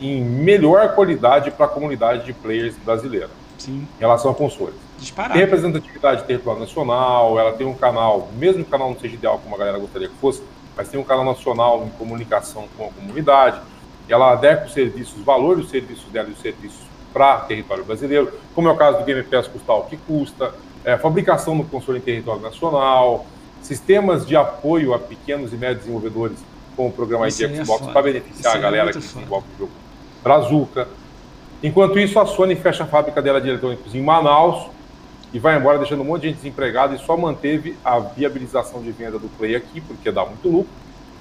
em 0.00 0.22
melhor 0.22 0.94
qualidade 0.94 1.50
para 1.50 1.66
a 1.66 1.68
comunidade 1.68 2.24
de 2.24 2.32
players 2.32 2.74
brasileira 2.78 3.28
Sim. 3.58 3.86
em 3.96 4.00
relação 4.00 4.30
a 4.30 4.34
consoles. 4.34 4.74
Disparado. 4.98 5.34
Tem 5.34 5.42
representatividade 5.42 6.24
territorial 6.24 6.60
nacional, 6.60 7.38
ela 7.38 7.52
tem 7.52 7.66
um 7.66 7.74
canal, 7.74 8.28
mesmo 8.36 8.62
que 8.62 8.68
o 8.68 8.70
canal 8.70 8.90
não 8.90 8.98
seja 8.98 9.14
ideal 9.14 9.38
como 9.42 9.54
a 9.54 9.58
galera 9.58 9.78
gostaria 9.78 10.08
que 10.08 10.16
fosse, 10.16 10.42
mas 10.76 10.88
tem 10.88 10.98
um 10.98 11.04
canal 11.04 11.24
nacional 11.24 11.84
em 11.84 11.90
comunicação 11.98 12.66
com 12.76 12.86
a 12.86 12.88
comunidade, 12.88 13.60
ela 14.08 14.32
adequa 14.32 14.66
os 14.66 14.72
serviços, 14.72 15.18
os 15.18 15.24
valores 15.24 15.62
dos 15.62 15.70
serviços 15.70 16.10
dela 16.10 16.28
e 16.28 16.32
os 16.32 16.40
serviços 16.40 16.80
para 17.12 17.38
território 17.40 17.84
brasileiro, 17.84 18.32
como 18.54 18.68
é 18.68 18.72
o 18.72 18.76
caso 18.76 18.98
do 18.98 19.04
Game 19.04 19.22
Pass 19.24 19.46
custar 19.46 19.76
o 19.76 19.82
que 19.84 19.96
custa, 19.96 20.54
é, 20.84 20.96
fabricação 20.96 21.54
no 21.54 21.64
console 21.64 21.98
em 21.98 22.02
território 22.02 22.40
nacional, 22.40 23.26
sistemas 23.62 24.26
de 24.26 24.36
apoio 24.36 24.94
a 24.94 24.98
pequenos 24.98 25.52
e 25.52 25.56
médios 25.56 25.80
desenvolvedores, 25.80 26.38
como 26.76 26.88
o 26.88 26.92
programa 26.92 27.28
de 27.28 27.44
é 27.44 27.64
Xbox, 27.64 27.86
para 27.86 28.02
beneficiar 28.02 28.54
a 28.54 28.58
é 28.58 28.60
galera 28.60 28.90
é 28.90 28.92
que 28.92 28.98
desenvolve 28.98 29.46
o 29.54 29.58
jogo 29.58 29.72
Brazuca. 30.22 30.88
Enquanto 31.62 31.98
isso, 31.98 32.18
a 32.18 32.26
Sony 32.26 32.56
fecha 32.56 32.84
a 32.84 32.86
fábrica 32.86 33.20
dela 33.20 33.40
de 33.40 33.48
eletrônicos 33.48 33.94
em 33.94 34.00
Manaus 34.00 34.68
e 35.32 35.38
vai 35.38 35.56
embora, 35.56 35.78
deixando 35.78 36.00
um 36.00 36.04
monte 36.04 36.22
de 36.22 36.28
gente 36.28 36.38
desempregada 36.38 36.94
e 36.94 36.98
só 36.98 37.16
manteve 37.16 37.76
a 37.84 37.98
viabilização 37.98 38.82
de 38.82 38.90
venda 38.90 39.18
do 39.18 39.28
Play 39.36 39.54
aqui, 39.54 39.80
porque 39.80 40.10
dá 40.10 40.24
muito 40.24 40.48
lucro. 40.48 40.72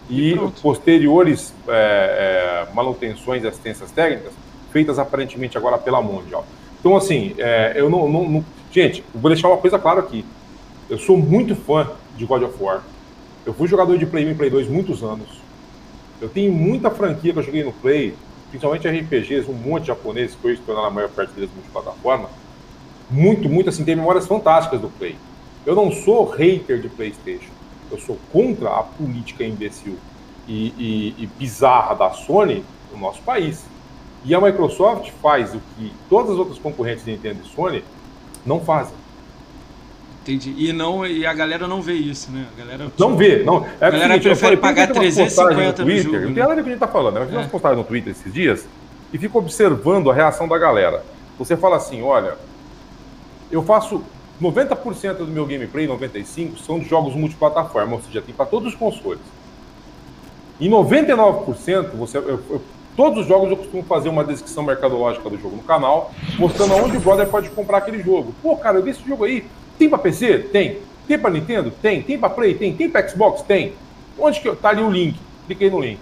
E, 0.09 0.31
e 0.31 0.51
posteriores 0.61 1.53
é, 1.67 2.65
é, 2.67 2.73
manutenções 2.73 3.43
e 3.43 3.47
assistências 3.47 3.91
técnicas 3.91 4.33
feitas 4.71 4.97
aparentemente 4.97 5.57
agora 5.57 5.77
pela 5.77 6.01
Mundial. 6.01 6.45
Então, 6.79 6.95
assim, 6.95 7.35
é, 7.37 7.73
eu 7.75 7.89
não, 7.89 8.07
não, 8.07 8.29
não, 8.29 8.45
Gente, 8.71 9.03
vou 9.15 9.31
deixar 9.31 9.47
uma 9.47 9.57
coisa 9.57 9.79
clara 9.79 9.99
aqui. 9.99 10.23
Eu 10.87 10.99
sou 10.99 11.17
muito 11.17 11.55
fã 11.55 11.89
de 12.15 12.25
God 12.25 12.43
of 12.43 12.63
War. 12.63 12.83
Eu 13.43 13.53
fui 13.53 13.67
jogador 13.67 13.97
de 13.97 14.05
Play 14.05 14.27
1 14.27 14.31
e 14.31 14.35
Play 14.35 14.49
2 14.51 14.67
muitos 14.67 15.01
anos. 15.01 15.27
Eu 16.21 16.29
tenho 16.29 16.51
muita 16.51 16.91
franquia 16.91 17.33
que 17.33 17.39
eu 17.39 17.43
joguei 17.43 17.63
no 17.63 17.71
Play, 17.71 18.13
principalmente 18.49 18.87
RPGs, 18.87 19.49
um 19.49 19.55
monte 19.55 19.83
de 19.83 19.87
japoneses, 19.87 20.35
que 20.35 20.47
hoje 20.47 20.61
tornaram 20.63 20.87
a 20.87 20.91
maior 20.91 21.09
parte 21.09 21.33
deles 21.33 21.49
multiplataforma. 21.51 22.29
Muito, 23.09 23.49
muito 23.49 23.69
assim, 23.69 23.83
tem 23.83 23.95
memórias 23.95 24.27
fantásticas 24.27 24.79
do 24.79 24.89
Play. 24.89 25.15
Eu 25.65 25.75
não 25.75 25.91
sou 25.91 26.25
hater 26.29 26.79
de 26.79 26.89
PlayStation. 26.89 27.51
Eu 27.91 27.97
sou 27.99 28.19
contra 28.31 28.69
a 28.69 28.83
política 28.83 29.43
imbecil 29.43 29.97
e, 30.47 30.67
e, 30.77 31.15
e 31.23 31.29
bizarra 31.39 31.95
da 31.95 32.11
Sony 32.11 32.63
no 32.91 32.99
nosso 32.99 33.21
país. 33.23 33.63
E 34.23 34.35
a 34.35 34.39
Microsoft 34.39 35.09
faz 35.23 35.55
o 35.55 35.61
que 35.75 35.91
todas 36.07 36.33
as 36.33 36.37
outras 36.37 36.59
concorrentes 36.59 37.03
de 37.03 37.11
Nintendo 37.11 37.39
e 37.43 37.47
Sony 37.47 37.83
não 38.45 38.59
fazem. 38.59 38.93
Entendi. 40.21 40.53
E, 40.57 40.73
não, 40.73 41.05
e 41.05 41.25
a 41.25 41.33
galera 41.33 41.67
não 41.67 41.81
vê 41.81 41.93
isso, 41.93 42.31
né? 42.31 42.45
A 42.55 42.59
galera, 42.59 42.91
não 42.97 43.15
vê. 43.15 43.43
Não. 43.43 43.65
É 43.79 43.85
a 43.85 43.89
galera 43.89 44.13
seguinte, 44.13 44.23
prefere 44.23 44.57
pagar 44.57 44.87
350 44.87 45.63
no, 45.63 45.73
Twitter, 45.73 46.03
jogo. 46.03 46.17
Não 46.17 46.33
tem 46.33 46.43
nada 46.43 46.53
que 46.55 46.59
a 46.59 46.63
gente 46.63 46.73
está 46.73 46.87
falando. 46.87 47.15
Né? 47.15 47.21
Eu 47.21 47.25
fiz 47.25 47.35
é. 47.35 47.37
umas 47.37 47.51
postagens 47.51 47.79
no 47.79 47.83
Twitter 47.83 48.11
esses 48.11 48.33
dias 48.33 48.67
e 49.11 49.17
fico 49.17 49.39
observando 49.39 50.11
a 50.11 50.13
reação 50.13 50.47
da 50.47 50.57
galera. 50.57 51.03
Você 51.37 51.57
fala 51.57 51.77
assim, 51.77 52.01
olha, 52.01 52.35
eu 53.49 53.63
faço 53.63 54.03
90% 54.41 55.17
do 55.17 55.27
meu 55.27 55.45
gameplay, 55.45 55.87
95%, 55.87 56.57
são 56.57 56.79
de 56.79 56.87
jogos 56.87 57.15
multiplataforma, 57.15 57.95
ou 57.95 58.01
seja, 58.01 58.21
tem 58.21 58.35
para 58.35 58.45
todos 58.45 58.73
os 58.73 58.75
consoles. 58.77 59.21
E 60.59 60.69
99% 60.69 61.91
você, 61.95 62.17
eu, 62.17 62.39
eu 62.49 62.61
Todos 62.99 63.19
os 63.19 63.27
jogos 63.27 63.49
eu 63.49 63.55
costumo 63.55 63.81
fazer 63.83 64.09
uma 64.09 64.25
descrição 64.25 64.61
mercadológica 64.61 65.29
do 65.29 65.39
jogo 65.39 65.55
no 65.55 65.63
canal, 65.63 66.11
mostrando 66.37 66.73
aonde 66.73 66.97
o 66.97 66.99
brother 66.99 67.29
pode 67.29 67.49
comprar 67.51 67.77
aquele 67.77 68.03
jogo. 68.03 68.35
Pô, 68.43 68.57
cara, 68.57 68.77
eu 68.77 68.83
vi 68.83 68.89
esse 68.89 69.07
jogo 69.07 69.23
aí, 69.23 69.45
Tem 69.77 69.87
para 69.87 69.99
PC? 69.99 70.39
Tem. 70.51 70.79
Tem 71.07 71.17
para 71.17 71.29
Nintendo? 71.29 71.71
Tem. 71.81 72.01
Tem 72.01 72.19
para 72.19 72.29
Play? 72.29 72.55
Tem. 72.55 72.75
Tem 72.75 72.89
para 72.89 73.07
Xbox? 73.07 73.41
Tem. 73.43 73.71
Onde 74.17 74.41
que 74.41 74.49
eu... 74.49 74.53
tá 74.53 74.71
ali 74.71 74.83
o 74.83 74.91
link? 74.91 75.17
Cliquei 75.47 75.69
no 75.69 75.79
link. 75.79 76.01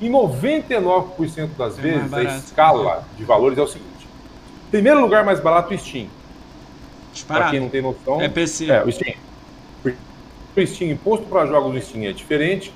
Em 0.00 0.10
99% 0.10 1.50
das 1.58 1.78
é 1.78 1.82
vezes, 1.82 2.14
a 2.14 2.22
escala 2.22 3.04
de 3.18 3.24
valores 3.24 3.58
é 3.58 3.62
o 3.62 3.68
seguinte: 3.68 4.08
primeiro 4.70 5.02
lugar 5.02 5.26
mais 5.26 5.40
barato, 5.40 5.74
o 5.74 5.78
Steam. 5.78 6.06
Para 7.26 7.50
quem 7.50 7.60
não 7.60 7.68
tem 7.68 7.82
noção. 7.82 8.22
É 8.22 8.28
PC. 8.30 8.70
É, 8.70 8.82
o 8.82 8.90
Steam. 8.90 9.16
O 9.84 10.66
Steam, 10.66 10.92
imposto 10.92 11.26
para 11.26 11.44
jogos 11.44 11.74
do 11.74 11.80
Steam 11.82 12.08
é 12.08 12.12
diferente. 12.14 12.72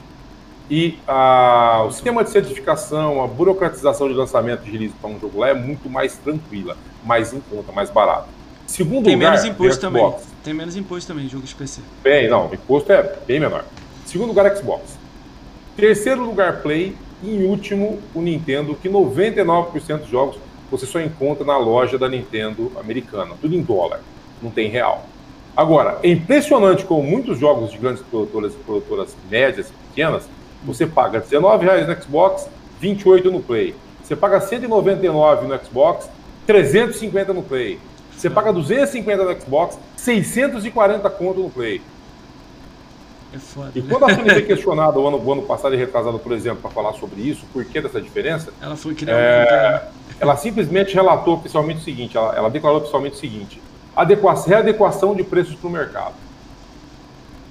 E 0.75 0.99
a, 1.07 1.85
o 1.87 1.93
sistema 1.93 2.25
de 2.25 2.31
certificação, 2.31 3.23
a 3.23 3.27
burocratização 3.27 4.09
de 4.09 4.15
lançamento 4.15 4.63
de 4.63 4.71
release 4.71 4.95
para 4.99 5.11
um 5.11 5.21
jogo 5.21 5.41
lá 5.41 5.51
é 5.51 5.55
muito 5.55 5.91
mais 5.91 6.17
tranquila, 6.17 6.79
mais 7.05 7.35
em 7.35 7.41
conta, 7.41 7.71
mais 7.73 7.91
barato. 7.91 8.29
Segundo 8.67 9.05
tem 9.05 9.17
lugar, 9.17 9.33
menos 9.33 9.45
imposto 9.45 9.81
também. 9.83 10.15
Tem 10.43 10.55
menos 10.55 10.75
imposto 10.75 11.13
também, 11.13 11.29
jogo 11.29 11.45
de 11.45 11.55
PC. 11.55 11.83
Bem, 12.03 12.27
não, 12.27 12.47
imposto 12.55 12.91
é 12.91 13.03
bem 13.27 13.39
menor. 13.39 13.67
Segundo 14.07 14.29
lugar, 14.29 14.57
Xbox. 14.57 14.97
Terceiro 15.77 16.25
lugar, 16.25 16.63
Play. 16.63 16.97
E 17.23 17.37
em 17.37 17.45
último, 17.45 17.99
o 18.15 18.23
Nintendo, 18.23 18.75
que 18.75 18.89
99% 18.89 19.99
dos 19.99 20.09
jogos 20.09 20.39
você 20.71 20.87
só 20.87 21.03
encontra 21.03 21.45
na 21.45 21.59
loja 21.59 21.99
da 21.99 22.09
Nintendo 22.09 22.73
americana. 22.81 23.35
Tudo 23.39 23.55
em 23.55 23.61
dólar, 23.61 24.01
não 24.41 24.51
tem 24.51 24.71
real. 24.71 25.05
Agora, 25.55 25.99
é 26.03 26.09
impressionante 26.09 26.87
como 26.87 27.03
muitos 27.03 27.39
jogos 27.39 27.73
de 27.73 27.77
grandes 27.77 28.03
produtoras 28.03 28.55
e 28.55 28.57
produtoras 28.57 29.15
médias 29.31 29.69
e 29.69 29.89
pequenas, 29.91 30.27
você 30.65 30.87
paga 30.87 31.19
R$19,00 31.19 31.87
no 31.87 32.03
Xbox, 32.03 32.49
28 32.81 33.31
no 33.31 33.41
Play. 33.41 33.75
Você 34.03 34.17
paga 34.17 34.41
199 34.41 35.47
no 35.47 35.65
Xbox, 35.65 36.09
350 36.47 37.33
no 37.33 37.43
Play. 37.43 37.79
Você 38.17 38.29
paga 38.29 38.53
250 38.53 39.25
no 39.25 39.41
Xbox, 39.41 39.79
640 39.97 41.11
conto 41.11 41.41
no 41.41 41.51
Play. 41.51 41.81
É 43.35 43.39
foda, 43.39 43.71
e 43.75 43.81
né? 43.81 43.87
quando 43.89 44.05
a 44.05 44.15
Sony 44.15 44.31
foi 44.31 44.43
questionada 44.47 44.99
o 44.99 45.09
ano, 45.09 45.17
o 45.17 45.33
ano 45.33 45.43
passado 45.43 45.75
e 45.75 45.79
retrasado, 45.79 46.19
por 46.19 46.33
exemplo, 46.33 46.61
para 46.61 46.71
falar 46.71 46.93
sobre 46.95 47.23
isso, 47.23 47.47
por 47.53 47.65
que 47.65 47.81
dessa 47.81 48.01
diferença? 48.01 48.53
Ela 48.61 48.77
foi 48.77 48.95
é, 49.07 49.89
Ela 50.21 50.37
simplesmente 50.37 50.95
relatou 50.95 51.35
oficialmente 51.35 51.81
o 51.81 51.85
seguinte: 51.85 52.17
ela, 52.17 52.37
ela 52.37 52.51
declarou 52.51 52.81
oficialmente 52.81 53.17
o 53.17 53.19
seguinte: 53.19 53.63
adequação, 53.97 54.49
readequação 54.49 55.15
de 55.15 55.25
preços 55.25 55.55
para 55.55 55.69
o 55.69 55.73
mercado. 55.73 56.15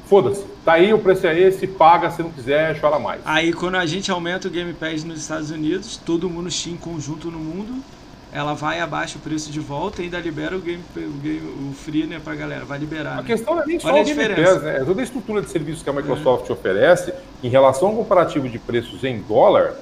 Foda-se. 0.05 0.45
Tá 0.63 0.73
aí, 0.73 0.93
o 0.93 0.99
preço 0.99 1.25
é 1.25 1.39
esse, 1.39 1.65
paga, 1.65 2.11
se 2.11 2.21
não 2.21 2.29
quiser, 2.29 2.79
chora 2.79 2.99
mais. 2.99 3.21
Aí 3.25 3.51
quando 3.51 3.75
a 3.75 3.85
gente 3.85 4.11
aumenta 4.11 4.47
o 4.47 4.51
Game 4.51 4.73
Pass 4.73 5.03
nos 5.03 5.19
Estados 5.19 5.49
Unidos, 5.49 5.97
todo 5.97 6.29
mundo 6.29 6.51
Steam 6.51 6.77
conjunto 6.77 7.31
no 7.31 7.39
mundo, 7.39 7.83
ela 8.31 8.53
vai 8.53 8.79
abaixo 8.79 9.17
o 9.17 9.21
preço 9.21 9.51
de 9.51 9.59
volta 9.59 10.01
e 10.01 10.05
ainda 10.05 10.19
libera 10.19 10.55
o 10.55 10.59
game, 10.59 10.83
o, 10.95 11.19
game, 11.21 11.69
o 11.69 11.73
free 11.73 12.05
né, 12.05 12.21
pra 12.23 12.35
galera, 12.35 12.63
vai 12.63 12.77
liberar. 12.77 13.13
A 13.13 13.15
né? 13.17 13.23
questão 13.23 13.55
não 13.55 13.63
é 13.63 13.65
nem 13.65 13.79
só 13.79 13.89
o 13.89 14.03
Game 14.03 14.35
Pass, 14.35 14.61
né? 14.61 14.77
É 14.77 14.85
toda 14.85 15.01
a 15.01 15.03
estrutura 15.03 15.41
de 15.41 15.49
serviços 15.49 15.81
que 15.83 15.89
a 15.89 15.93
Microsoft 15.93 16.49
é. 16.49 16.53
oferece 16.53 17.13
em 17.43 17.49
relação 17.49 17.89
ao 17.89 17.95
comparativo 17.95 18.47
de 18.47 18.59
preços 18.59 19.03
em 19.03 19.19
dólar, 19.19 19.73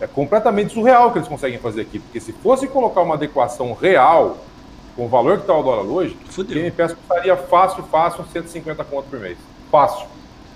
é 0.00 0.06
completamente 0.06 0.74
surreal 0.74 1.08
o 1.08 1.12
que 1.12 1.18
eles 1.18 1.28
conseguem 1.28 1.58
fazer 1.58 1.82
aqui. 1.82 2.00
Porque 2.00 2.20
se 2.20 2.32
fosse 2.32 2.66
colocar 2.66 3.00
uma 3.00 3.14
adequação 3.14 3.72
real 3.72 4.38
com 4.94 5.06
o 5.06 5.08
valor 5.08 5.36
que 5.36 5.42
está 5.42 5.54
o 5.54 5.62
dólar 5.62 5.84
hoje, 5.84 6.16
o 6.36 6.44
Game 6.44 6.70
Pass 6.72 6.92
custaria 6.92 7.36
fácil, 7.36 7.84
fácil, 7.84 8.24
150 8.30 8.84
conto 8.84 9.08
por 9.08 9.20
mês. 9.20 9.38
Fácil. 9.70 10.06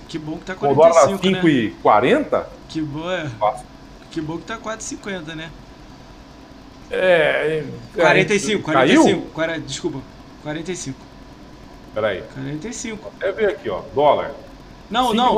Que 0.08 0.18
bom 0.18 0.38
que 0.38 0.44
tá 0.44 0.54
45, 0.54 0.72
o 0.72 0.74
dólar 0.74 1.18
5,40? 1.18 2.30
Né? 2.30 2.44
Que 2.68 2.80
bom, 2.82 3.11
é. 3.11 3.28
Fácil. 3.28 3.66
Que 4.11 4.20
bom 4.20 4.38
que 4.38 4.44
tá 4.44 4.58
4,50, 4.58 5.34
né? 5.34 5.50
É. 6.90 7.64
45, 7.94 8.64
45. 8.64 9.30
Caiu? 9.30 9.61
desculpa, 9.61 10.00
45. 10.42 10.98
Peraí. 11.94 12.22
45. 12.34 13.12
Até 13.16 13.32
ver 13.32 13.50
aqui, 13.50 13.68
ó. 13.68 13.82
Dólar. 13.94 14.32
Não, 14.90 15.14
não. 15.14 15.36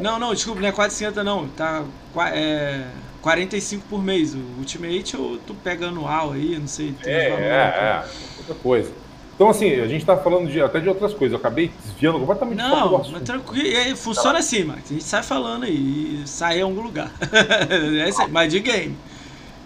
Não, 0.00 0.18
não, 0.18 0.34
desculpa, 0.34 0.60
não 0.60 0.68
é 0.68 0.72
400 0.72 1.24
não. 1.24 1.48
Tá 1.48 1.84
é, 2.32 2.84
45 3.22 3.86
por 3.88 4.02
mês. 4.02 4.34
O 4.34 4.40
Ultimate 4.58 5.16
ou 5.16 5.38
tu 5.38 5.54
pega 5.54 5.86
anual 5.86 6.32
aí, 6.32 6.58
não 6.58 6.66
sei. 6.66 6.94
É, 7.04 7.28
é, 7.28 7.30
é. 7.30 8.04
Outra 8.38 8.54
coisa. 8.56 8.92
Então, 9.34 9.48
assim, 9.48 9.72
a 9.80 9.86
gente 9.86 10.04
tá 10.04 10.16
falando 10.16 10.50
de, 10.50 10.60
até 10.60 10.80
de 10.80 10.88
outras 10.88 11.14
coisas. 11.14 11.32
Eu 11.32 11.38
acabei 11.38 11.70
desviando 11.98 12.20
completamente 12.20 12.58
Não, 12.58 13.02
mas 13.10 13.22
tranquilo. 13.22 13.96
Funciona 13.96 14.34
tá 14.34 14.38
assim, 14.38 14.64
Max. 14.64 14.84
A 14.90 14.92
gente 14.94 15.04
sai 15.04 15.22
falando 15.22 15.64
aí 15.64 16.22
e 16.22 16.28
sai 16.28 16.60
em 16.60 16.62
algum 16.62 16.80
lugar. 16.80 17.12
é, 17.32 18.28
mas 18.28 18.52
de 18.52 18.60
game. 18.60 18.96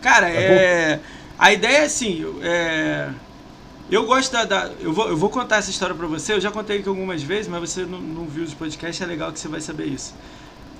Cara, 0.00 0.30
é. 0.30 0.34
é 0.34 1.00
a 1.38 1.52
ideia 1.52 1.78
é 1.78 1.84
assim, 1.84 2.24
é, 2.40 3.10
eu 3.90 4.06
gosto 4.06 4.30
da, 4.32 4.44
da, 4.44 4.70
eu, 4.80 4.92
vou, 4.92 5.08
eu 5.08 5.16
vou 5.16 5.28
contar 5.28 5.56
essa 5.56 5.70
história 5.70 5.94
pra 5.94 6.06
você, 6.06 6.32
eu 6.32 6.40
já 6.40 6.52
contei 6.52 6.78
aqui 6.78 6.88
algumas 6.88 7.22
vezes, 7.22 7.48
mas 7.48 7.68
você 7.68 7.84
não, 7.84 8.00
não 8.00 8.26
viu 8.26 8.44
os 8.44 8.54
podcasts, 8.54 9.00
é 9.00 9.06
legal 9.06 9.32
que 9.32 9.40
você 9.40 9.48
vai 9.48 9.60
saber 9.60 9.86
isso. 9.86 10.14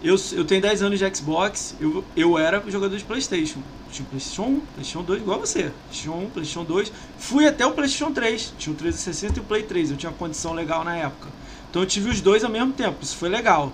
Eu, 0.04 0.16
eu 0.32 0.44
tenho 0.44 0.62
10 0.62 0.82
anos 0.82 0.98
de 0.98 1.16
Xbox, 1.16 1.76
eu, 1.80 2.04
eu 2.16 2.38
era 2.38 2.62
jogador 2.68 2.96
de 2.96 3.04
Playstation. 3.04 3.60
Tinha 3.90 4.06
Playstation 4.08 4.42
1, 4.42 4.60
Playstation 4.60 5.02
2, 5.02 5.20
igual 5.20 5.40
você. 5.40 5.72
Playstation 5.88 6.18
1, 6.18 6.30
Playstation 6.30 6.64
2. 6.64 6.92
Fui 7.18 7.46
até 7.46 7.66
o 7.66 7.72
Playstation 7.72 8.12
3. 8.12 8.54
Tinha 8.58 8.72
o 8.72 8.76
360 8.76 9.38
e 9.38 9.40
o 9.40 9.44
Play 9.44 9.62
3. 9.62 9.90
Eu 9.92 9.96
tinha 9.96 10.10
uma 10.10 10.18
condição 10.18 10.54
legal 10.54 10.82
na 10.82 10.96
época. 10.96 11.28
Então 11.72 11.80
eu 11.80 11.86
tive 11.86 12.10
os 12.10 12.20
dois 12.20 12.44
ao 12.44 12.50
mesmo 12.50 12.70
tempo. 12.70 12.98
Isso 13.00 13.16
foi 13.16 13.30
legal. 13.30 13.72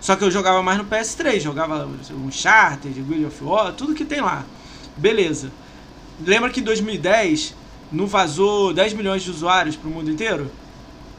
Só 0.00 0.16
que 0.16 0.24
eu 0.24 0.30
jogava 0.30 0.62
mais 0.62 0.78
no 0.78 0.86
PS3. 0.86 1.40
Jogava 1.40 1.86
um 2.10 2.32
Charter, 2.32 2.90
Guild 2.90 3.26
of 3.26 3.44
War, 3.44 3.74
tudo 3.74 3.94
que 3.94 4.06
tem 4.06 4.22
lá. 4.22 4.42
Beleza. 4.96 5.52
Lembra 6.24 6.48
que 6.48 6.60
em 6.60 6.62
2010 6.62 7.54
não 7.92 8.06
vazou 8.06 8.72
10 8.72 8.94
milhões 8.94 9.22
de 9.22 9.30
usuários 9.30 9.76
para 9.76 9.86
o 9.86 9.92
mundo 9.92 10.10
inteiro? 10.10 10.50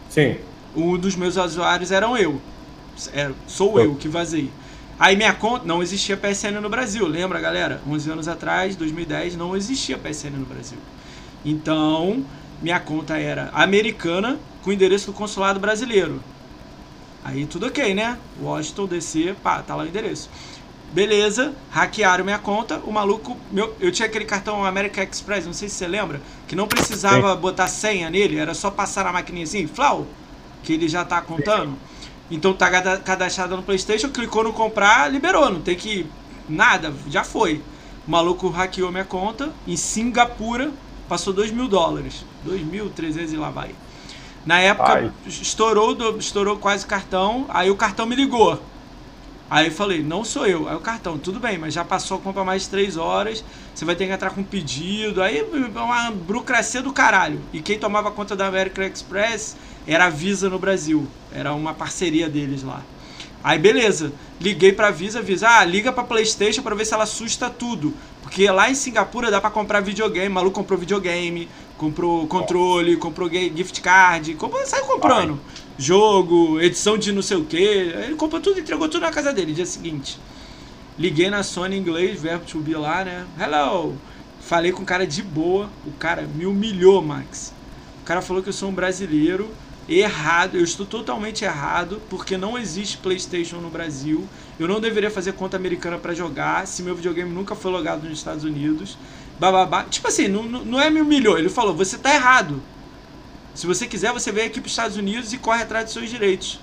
Sim. 0.10 0.38
Um 0.76 0.98
dos 0.98 1.16
meus 1.16 1.38
usuários 1.38 1.92
eram 1.92 2.18
eu. 2.18 2.42
É, 3.14 3.30
sou 3.46 3.80
eu 3.80 3.94
que 3.94 4.08
vazei. 4.08 4.50
Aí 5.00 5.16
minha 5.16 5.34
conta 5.36 5.68
não 5.68 5.84
existia 5.84 6.18
PSN 6.18 6.60
no 6.60 6.70
Brasil, 6.70 7.06
lembra 7.06 7.40
galera? 7.40 7.80
11 7.88 8.10
anos 8.10 8.28
atrás, 8.28 8.76
2010, 8.76 9.36
não 9.36 9.56
existia 9.56 10.00
PSN 10.00 10.32
no 10.32 10.48
Brasil. 10.48 10.80
Então, 11.46 12.26
minha 12.60 12.80
conta 12.80 13.20
era 13.20 13.52
americana 13.54 14.40
com 14.68 14.74
endereço 14.74 15.06
do 15.06 15.14
consulado 15.14 15.62
brasileiro. 15.62 16.22
Aí 17.24 17.46
tudo 17.46 17.68
ok, 17.68 17.94
né? 17.94 18.18
Washington 18.42 18.86
DC, 18.86 19.34
pá, 19.42 19.62
tá 19.62 19.74
lá 19.74 19.84
o 19.84 19.88
endereço. 19.88 20.30
Beleza, 20.92 21.54
hackearam 21.72 22.26
minha 22.26 22.38
conta. 22.38 22.82
O 22.86 22.92
maluco. 22.92 23.38
Meu, 23.50 23.74
eu 23.80 23.94
tinha 23.94 24.06
aquele 24.06 24.26
cartão 24.26 24.66
American 24.66 25.06
Express, 25.06 25.46
não 25.46 25.54
sei 25.54 25.70
se 25.70 25.76
você 25.76 25.88
lembra, 25.88 26.22
que 26.50 26.54
não 26.54 26.68
precisava 26.68 27.34
Sim. 27.34 27.40
botar 27.40 27.68
senha 27.68 28.10
nele, 28.10 28.38
era 28.38 28.54
só 28.54 28.70
passar 28.70 29.06
na 29.06 29.14
maquininha 29.14 29.46
assim, 29.46 29.68
flau, 29.68 30.06
que 30.64 30.74
ele 30.74 30.90
já 30.90 31.06
tá 31.06 31.22
contando. 31.22 31.78
Então 32.30 32.54
tá 32.54 32.70
cadastrado 33.00 33.56
no 33.56 33.64
PlayStation, 33.64 34.10
clicou 34.10 34.44
no 34.44 34.52
comprar, 34.52 35.10
liberou, 35.10 35.50
não 35.50 35.62
tem 35.62 35.78
que. 35.78 36.06
Nada, 36.50 36.94
já 37.10 37.24
foi. 37.24 37.64
O 38.06 38.12
maluco 38.12 38.50
hackeou 38.50 38.92
minha 38.92 39.06
conta 39.06 39.50
em 39.66 39.78
Singapura, 39.78 40.72
passou 41.08 41.32
2 41.32 41.52
mil 41.52 41.70
dólares. 41.70 42.26
2.300 42.46 43.32
e 43.32 43.38
lá 43.38 43.50
vai. 43.50 43.74
Na 44.48 44.62
época, 44.62 45.14
estourou, 45.28 46.18
estourou 46.18 46.56
quase 46.56 46.86
o 46.86 46.88
cartão, 46.88 47.46
aí 47.50 47.70
o 47.70 47.76
cartão 47.76 48.06
me 48.06 48.16
ligou. 48.16 48.58
Aí 49.50 49.66
eu 49.66 49.72
falei, 49.74 50.02
não 50.02 50.24
sou 50.24 50.48
eu. 50.48 50.70
Aí 50.70 50.76
o 50.78 50.80
cartão, 50.80 51.18
tudo 51.18 51.38
bem, 51.38 51.58
mas 51.58 51.74
já 51.74 51.84
passou 51.84 52.16
a 52.16 52.22
compra 52.22 52.46
mais 52.46 52.62
de 52.62 52.70
3 52.70 52.96
horas, 52.96 53.44
você 53.76 53.84
vai 53.84 53.94
ter 53.94 54.08
que 54.08 54.14
entrar 54.14 54.30
com 54.30 54.42
pedido. 54.42 55.22
Aí 55.22 55.46
uma 55.76 56.12
burocracia 56.12 56.82
do 56.82 56.94
caralho. 56.94 57.42
E 57.52 57.60
quem 57.60 57.78
tomava 57.78 58.10
conta 58.10 58.38
da 58.38 58.48
American 58.48 58.86
Express 58.86 59.58
era 59.86 60.06
a 60.06 60.10
Visa 60.10 60.50
no 60.50 60.58
Brasil. 60.58 61.06
Era 61.34 61.54
uma 61.54 61.74
parceria 61.74 62.30
deles 62.30 62.64
lá. 62.64 62.82
Aí 63.44 63.60
beleza, 63.60 64.14
liguei 64.40 64.72
pra 64.72 64.92
Visa, 64.92 65.22
Visa, 65.22 65.50
ah, 65.50 65.66
liga 65.66 65.92
pra 65.92 66.06
Playstation 66.06 66.62
pra 66.62 66.74
ver 66.74 66.86
se 66.86 66.94
ela 66.94 67.04
assusta 67.04 67.50
tudo. 67.50 67.94
Porque 68.22 68.50
lá 68.50 68.70
em 68.70 68.76
Singapura 68.76 69.30
dá 69.30 69.42
pra 69.42 69.50
comprar 69.50 69.82
videogame, 69.82 70.28
o 70.28 70.32
maluco 70.32 70.56
comprou 70.56 70.80
videogame, 70.80 71.48
comprou 71.78 72.28
controle, 72.28 72.98
comprou 72.98 73.30
gift 73.30 73.82
card, 73.82 74.34
comprou, 74.36 74.66
sai 74.66 74.82
comprando. 74.82 75.40
Ai 75.48 75.58
jogo, 75.78 76.60
edição 76.60 76.98
de 76.98 77.12
não 77.12 77.22
sei 77.22 77.38
o 77.38 77.46
que. 77.46 77.58
Ele 77.58 78.16
comprou 78.16 78.42
tudo, 78.42 78.60
entregou 78.60 78.90
tudo 78.90 79.02
na 79.02 79.12
casa 79.12 79.32
dele, 79.32 79.54
dia 79.54 79.66
seguinte. 79.66 80.20
Liguei 80.98 81.30
na 81.30 81.44
Sony 81.44 81.76
em 81.76 81.80
inglês, 81.80 82.20
verbo 82.20 82.46
to 82.46 82.60
be 82.60 82.74
lá, 82.74 83.06
né? 83.06 83.26
Hello! 83.40 83.96
Falei 84.42 84.72
com 84.72 84.82
o 84.82 84.86
cara 84.86 85.06
de 85.06 85.22
boa, 85.22 85.70
o 85.86 85.92
cara 85.92 86.24
me 86.24 86.46
humilhou, 86.46 87.02
Max. 87.02 87.54
O 88.02 88.06
cara 88.06 88.22
falou 88.22 88.42
que 88.42 88.50
eu 88.50 88.54
sou 88.54 88.70
um 88.70 88.74
brasileiro 88.74 89.50
errado, 89.88 90.58
eu 90.58 90.64
estou 90.64 90.86
totalmente 90.86 91.46
errado, 91.46 92.02
porque 92.10 92.38
não 92.38 92.58
existe 92.58 92.98
PlayStation 92.98 93.58
no 93.58 93.70
Brasil. 93.70 94.28
Eu 94.60 94.68
não 94.68 94.80
deveria 94.80 95.12
fazer 95.12 95.34
conta 95.34 95.56
americana 95.56 95.98
para 95.98 96.14
jogar, 96.14 96.66
se 96.66 96.82
meu 96.82 96.96
videogame 96.96 97.32
nunca 97.32 97.56
foi 97.56 97.72
logado 97.72 98.08
nos 98.08 98.18
Estados 98.18 98.44
Unidos. 98.44 98.98
Bababá. 99.40 99.84
Tipo 99.84 100.08
assim, 100.08 100.28
não, 100.28 100.44
não 100.44 100.80
é 100.80 100.90
me 100.90 101.02
humilhou, 101.02 101.38
ele 101.38 101.50
falou: 101.50 101.76
você 101.76 101.98
tá 101.98 102.14
errado. 102.14 102.62
Se 103.54 103.66
você 103.66 103.88
quiser, 103.88 104.14
você 104.14 104.32
vem 104.32 104.46
aqui 104.46 104.60
para 104.60 104.68
os 104.68 104.72
Estados 104.72 104.98
Unidos 104.98 105.34
e 105.34 105.38
corre 105.38 105.64
atrás 105.64 105.86
dos 105.86 105.94
seus 105.94 106.10
direitos. 106.10 106.60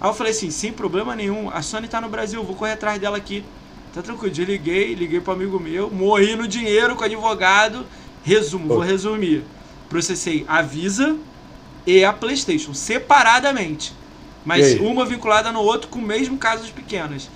Aí 0.00 0.08
eu 0.08 0.14
falei 0.14 0.32
assim, 0.32 0.50
sem 0.50 0.72
problema 0.72 1.16
nenhum, 1.16 1.50
a 1.50 1.60
Sony 1.62 1.86
está 1.86 2.00
no 2.00 2.08
Brasil, 2.08 2.42
vou 2.44 2.54
correr 2.54 2.72
atrás 2.72 3.00
dela 3.00 3.16
aqui. 3.16 3.44
Tá 3.92 4.00
tranquilo, 4.00 4.32
desliguei, 4.32 4.94
liguei 4.94 5.20
para 5.20 5.32
amigo 5.32 5.58
meu, 5.58 5.90
morri 5.90 6.36
no 6.36 6.46
dinheiro 6.46 6.94
com 6.94 7.02
o 7.02 7.04
advogado. 7.04 7.84
Resumo, 8.22 8.68
vou 8.68 8.78
resumir. 8.78 9.42
Processei 9.88 10.44
a 10.46 10.62
Visa, 10.62 11.18
e 11.86 12.04
a 12.04 12.12
PlayStation, 12.12 12.74
separadamente. 12.74 13.92
Mas 14.44 14.78
uma 14.80 15.04
vinculada 15.04 15.52
no 15.52 15.60
outro 15.60 15.88
com 15.88 15.98
o 15.98 16.02
mesmo 16.02 16.38
casos 16.38 16.70
pequenos. 16.70 17.28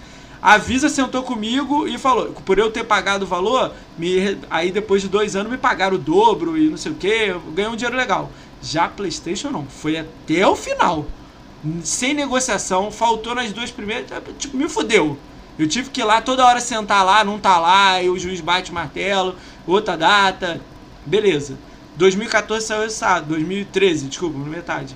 A 0.45 0.59
Visa 0.59 0.91
sentou 0.91 1.23
comigo 1.23 1.89
e 1.89 1.97
falou, 1.97 2.27
por 2.45 2.59
eu 2.59 2.71
ter 2.71 2.85
pagado 2.85 3.25
o 3.25 3.27
valor, 3.27 3.73
me, 3.97 4.37
aí 4.51 4.71
depois 4.71 5.01
de 5.01 5.09
dois 5.09 5.35
anos 5.35 5.51
me 5.51 5.57
pagaram 5.57 5.97
o 5.97 5.99
dobro 5.99 6.59
e 6.59 6.69
não 6.69 6.77
sei 6.77 6.93
o 6.93 6.95
que, 6.95 7.35
ganhei 7.55 7.73
um 7.73 7.75
dinheiro 7.75 7.97
legal. 7.97 8.31
Já 8.61 8.87
PlayStation 8.87 9.49
não, 9.49 9.65
foi 9.65 9.97
até 9.97 10.47
o 10.47 10.55
final. 10.55 11.07
Sem 11.83 12.13
negociação, 12.13 12.91
faltou 12.91 13.35
nas 13.35 13.55
duas 13.55 13.71
primeiras, 13.71 14.07
tipo, 14.39 14.55
me 14.55 14.69
fudeu. 14.69 15.17
Eu 15.59 15.67
tive 15.67 15.89
que 15.89 16.03
ir 16.03 16.05
lá 16.05 16.21
toda 16.21 16.45
hora 16.45 16.61
sentar 16.61 17.03
lá, 17.07 17.25
não 17.25 17.39
tá 17.39 17.59
lá, 17.59 18.03
e 18.03 18.11
o 18.11 18.19
juiz 18.19 18.43
bate 18.43 18.71
o 18.71 18.75
martelo, 18.75 19.37
outra 19.67 19.97
data. 19.97 20.61
Beleza. 21.07 21.57
2014 21.97 22.67
saiu 22.67 22.91
sábado, 22.91 23.29
2013, 23.29 24.09
desculpa, 24.09 24.39
metade. 24.41 24.95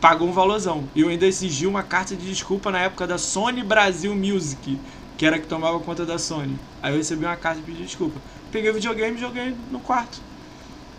Pagou 0.00 0.28
um 0.28 0.32
valorzão. 0.32 0.84
E 0.94 1.00
eu 1.00 1.08
ainda 1.08 1.26
exigi 1.26 1.66
uma 1.66 1.82
carta 1.82 2.14
de 2.14 2.24
desculpa 2.26 2.70
na 2.70 2.80
época 2.80 3.06
da 3.06 3.18
Sony 3.18 3.62
Brasil 3.62 4.14
Music, 4.14 4.78
que 5.16 5.26
era 5.26 5.38
que 5.38 5.46
tomava 5.46 5.78
conta 5.80 6.06
da 6.06 6.18
Sony. 6.18 6.56
Aí 6.82 6.92
eu 6.92 6.98
recebi 6.98 7.24
uma 7.24 7.36
carta 7.36 7.60
de 7.60 7.72
desculpa. 7.72 8.20
Peguei 8.52 8.70
o 8.70 8.74
videogame 8.74 9.16
e 9.16 9.20
joguei 9.20 9.54
no 9.70 9.80
quarto. 9.80 10.20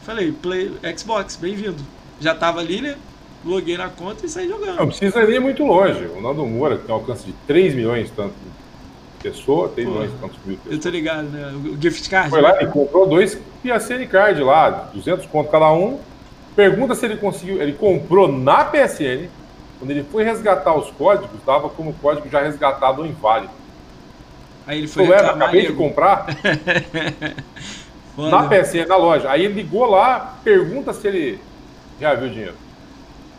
Falei, 0.04 0.32
Play 0.32 0.72
Xbox, 0.98 1.36
bem-vindo. 1.36 1.84
Já 2.20 2.36
tava 2.36 2.60
ali, 2.60 2.82
né? 2.82 2.98
Loguei 3.46 3.78
na 3.78 3.90
conta 3.90 4.26
e 4.26 4.30
saí 4.30 4.50
jogando. 4.50 4.76
Não 4.78 4.88
precisa 4.88 5.24
ir 5.24 5.40
muito 5.40 5.64
longe. 5.64 6.06
O 6.06 6.22
Nando 6.22 6.46
Moura, 6.46 6.78
que 6.78 6.86
tem 6.86 6.94
um 6.94 6.98
alcance 6.98 7.26
de 7.26 7.34
3 7.48 7.74
milhões 7.76 8.12
tanto 8.14 8.34
pessoa, 9.24 9.70
tem 9.70 9.86
milhões 9.86 10.12
tantos 10.20 10.38
mil 10.46 10.58
pessoas. 10.58 10.76
Eu 10.76 10.82
tô 10.82 10.90
ligado, 10.90 11.30
né? 11.30 11.54
O 11.54 11.82
gift 11.82 12.10
card. 12.10 12.30
Foi 12.30 12.42
lá 12.42 12.62
e 12.62 12.68
comprou 12.68 13.08
dois 13.08 13.36
PSN 13.64 14.06
card 14.10 14.42
lá, 14.42 14.90
200 14.94 15.26
conto 15.28 15.50
cada 15.50 15.72
um. 15.72 16.00
Pergunta 16.60 16.94
se 16.94 17.06
ele 17.06 17.16
conseguiu. 17.16 17.62
Ele 17.62 17.72
comprou 17.72 18.30
na 18.30 18.66
PSN. 18.66 19.30
Quando 19.80 19.92
ele 19.92 20.04
foi 20.04 20.26
resgatar 20.26 20.76
os 20.76 20.92
códigos, 20.92 21.40
dava 21.46 21.70
como 21.70 21.94
código 21.94 22.28
já 22.30 22.42
resgatado 22.42 23.00
ou 23.02 23.08
inválido. 23.08 23.54
Aí 24.68 24.80
ele 24.80 24.88
foi. 24.90 25.08
Eu 25.08 25.16
acabei 25.16 25.68
de 25.68 25.72
comprar. 25.72 26.26
na 28.18 28.44
PSN, 28.50 28.86
na 28.90 28.98
loja. 28.98 29.32
Aí 29.32 29.46
ele 29.46 29.54
ligou 29.54 29.86
lá, 29.86 30.38
pergunta 30.44 30.92
se 30.92 31.08
ele 31.08 31.40
já 31.98 32.14
viu 32.14 32.28
o 32.28 32.30
dinheiro. 32.30 32.56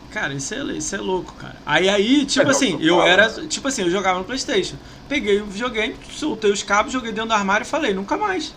Cara, 0.09 0.33
isso 0.33 0.55
é, 0.55 0.63
isso 0.73 0.95
é 0.95 0.97
louco, 0.97 1.31
cara. 1.33 1.57
Aí, 1.63 1.87
aí 1.89 2.25
tipo 2.25 2.47
é, 2.47 2.49
assim, 2.49 2.79
eu 2.81 3.03
era. 3.03 3.29
Tipo 3.45 3.67
assim, 3.67 3.83
eu 3.83 3.91
jogava 3.91 4.17
no 4.17 4.25
Playstation. 4.25 4.77
Peguei 5.07 5.39
o 5.41 5.45
videogame, 5.45 5.95
soltei 6.09 6.51
os 6.51 6.63
cabos, 6.63 6.91
joguei 6.91 7.11
dentro 7.11 7.27
do 7.27 7.35
armário 7.35 7.65
e 7.65 7.67
falei, 7.67 7.93
nunca 7.93 8.17
mais. 8.17 8.51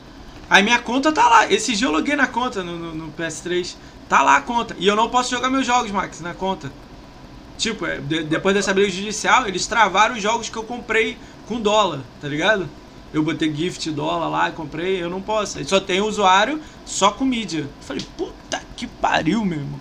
Aí 0.48 0.62
minha 0.62 0.78
conta 0.78 1.12
tá 1.12 1.28
lá. 1.28 1.52
Esse 1.52 1.74
dia 1.74 1.86
eu 1.86 1.92
loguei 1.92 2.16
na 2.16 2.26
conta 2.26 2.62
no, 2.62 2.78
no, 2.78 2.94
no, 2.94 3.12
PS3. 3.12 3.76
Tá 4.08 4.22
lá 4.22 4.36
a 4.36 4.40
conta. 4.40 4.76
E 4.78 4.86
eu 4.86 4.96
não 4.96 5.08
posso 5.08 5.30
jogar 5.30 5.50
meus 5.50 5.66
jogos, 5.66 5.90
Max, 5.90 6.20
na 6.20 6.34
conta. 6.34 6.70
Tipo, 7.56 7.86
é, 7.86 7.98
de, 7.98 8.24
depois 8.24 8.54
dessa 8.54 8.74
briga 8.74 8.90
judicial, 8.90 9.46
eles 9.46 9.66
travaram 9.66 10.14
os 10.14 10.22
jogos 10.22 10.48
que 10.48 10.56
eu 10.56 10.64
comprei 10.64 11.16
com 11.46 11.60
dólar, 11.60 12.00
tá 12.20 12.28
ligado? 12.28 12.68
Eu 13.12 13.22
botei 13.22 13.54
gift 13.54 13.90
dólar 13.92 14.28
lá 14.28 14.50
comprei, 14.50 15.00
eu 15.00 15.08
não 15.08 15.22
posso. 15.22 15.64
Só 15.64 15.78
tem 15.78 16.00
usuário 16.00 16.60
só 16.84 17.12
com 17.12 17.24
mídia. 17.24 17.68
Falei, 17.80 18.04
puta 18.16 18.60
que 18.76 18.88
pariu, 18.88 19.44
meu 19.44 19.60
irmão. 19.60 19.80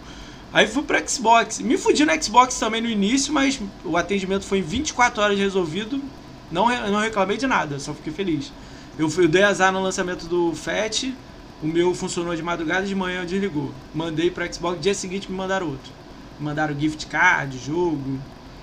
Aí 0.53 0.67
fui 0.67 0.83
pro 0.83 1.09
Xbox. 1.09 1.59
Me 1.59 1.75
fudi 1.75 2.05
no 2.05 2.23
Xbox 2.23 2.59
também 2.59 2.79
no 2.79 2.87
início, 2.87 3.33
mas 3.33 3.59
o 3.83 3.97
atendimento 3.97 4.45
foi 4.45 4.59
em 4.59 4.61
24 4.61 5.19
horas 5.19 5.39
resolvido. 5.39 5.99
Não, 6.51 6.67
não 6.91 6.99
reclamei 6.99 7.35
de 7.35 7.47
nada, 7.47 7.79
só 7.79 7.91
fiquei 7.95 8.13
feliz. 8.13 8.53
Eu, 8.99 9.11
eu 9.17 9.27
dei 9.27 9.41
azar 9.41 9.71
no 9.71 9.81
lançamento 9.81 10.27
do 10.27 10.53
FAT, 10.53 11.11
o 11.63 11.67
meu 11.67 11.95
funcionou 11.95 12.35
de 12.35 12.43
madrugada 12.43 12.85
e 12.85 12.89
de 12.89 12.95
manhã 12.95 13.25
desligou. 13.25 13.71
Mandei 13.95 14.29
pro 14.29 14.53
Xbox, 14.53 14.81
dia 14.81 14.93
seguinte 14.93 15.31
me 15.31 15.37
mandaram 15.37 15.67
outro. 15.67 15.91
Me 16.37 16.45
mandaram 16.45 16.77
gift 16.77 17.07
card, 17.07 17.57
jogo. 17.57 18.19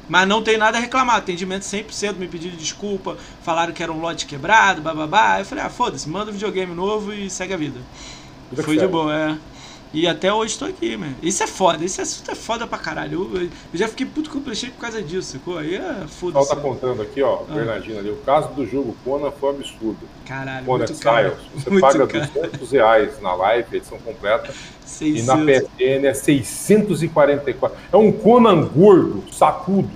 Mas 0.07 0.28
não 0.28 0.42
tem 0.42 0.59
nada 0.59 0.76
a 0.76 0.80
reclamar, 0.80 1.16
atendimento 1.16 1.62
100%, 1.62 2.16
me 2.16 2.28
pediram 2.28 2.57
desculpa, 2.57 3.16
falaram 3.42 3.72
que 3.72 3.82
era 3.82 3.92
um 3.92 4.01
lote 4.01 4.26
quebrado, 4.26 4.82
bababá. 4.82 5.38
Eu 5.38 5.46
falei, 5.46 5.64
ah, 5.64 5.70
foda-se, 5.70 6.09
manda 6.09 6.30
um 6.30 6.34
videogame 6.34 6.74
novo 6.74 7.12
e 7.12 7.30
segue 7.30 7.55
a 7.55 7.57
vida. 7.57 7.80
Foi 8.62 8.76
de 8.76 8.86
boa, 8.86 9.16
é. 9.16 9.38
E 9.93 10.07
até 10.07 10.32
hoje 10.32 10.53
estou 10.53 10.68
aqui, 10.68 10.97
mano. 10.97 11.16
Isso 11.20 11.43
é 11.43 11.47
foda, 11.49 11.84
esse 11.84 12.01
assunto 12.01 12.30
é 12.30 12.34
foda 12.34 12.66
pra 12.66 12.78
caralho. 12.78 13.28
Eu, 13.34 13.43
eu 13.43 13.51
já 13.74 13.88
fiquei 13.88 14.07
puto 14.07 14.30
com 14.30 14.38
o 14.38 14.41
PlayStation 14.41 14.74
por 14.74 14.82
causa 14.82 15.03
disso, 15.03 15.32
sacou? 15.32 15.59
Aí 15.59 15.74
é 15.74 16.07
foda 16.07 16.38
O 16.38 16.47
tá 16.47 16.55
contando 16.55 17.03
aqui, 17.03 17.20
ó, 17.22 17.43
ah. 17.49 17.53
Bernardino 17.53 17.99
ali. 17.99 18.11
O 18.11 18.16
caso 18.18 18.49
do 18.55 18.64
jogo 18.64 18.97
Conan 19.05 19.32
foi 19.32 19.51
um 19.51 19.57
absurdo. 19.57 19.99
Caralho, 20.26 20.64
Conan 20.64 20.84
muito. 20.86 20.97
Você 20.97 21.70
muito 21.70 21.80
paga 21.82 22.07
caro. 22.07 22.26
200 22.28 22.70
reais 22.70 23.20
na 23.20 23.34
live, 23.34 23.76
edição 23.76 23.99
completa. 23.99 24.55
600. 24.86 25.22
E 25.22 25.26
na 25.26 25.36
PSN 25.36 26.07
é 26.07 26.14
644. 26.14 27.78
É 27.93 27.97
um 27.97 28.12
Conan 28.12 28.64
gordo, 28.66 29.24
sacudo, 29.32 29.91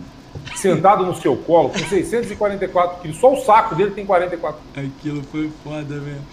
sentado 0.56 1.06
no 1.06 1.14
seu 1.14 1.36
colo, 1.36 1.70
com 1.70 1.78
644 1.78 3.00
quilos. 3.00 3.18
Só 3.18 3.32
o 3.32 3.36
saco 3.44 3.76
dele 3.76 3.92
tem 3.92 4.04
44. 4.04 4.60
Aquilo 4.76 5.22
foi 5.30 5.50
foda 5.62 5.94
mesmo. 5.94 6.24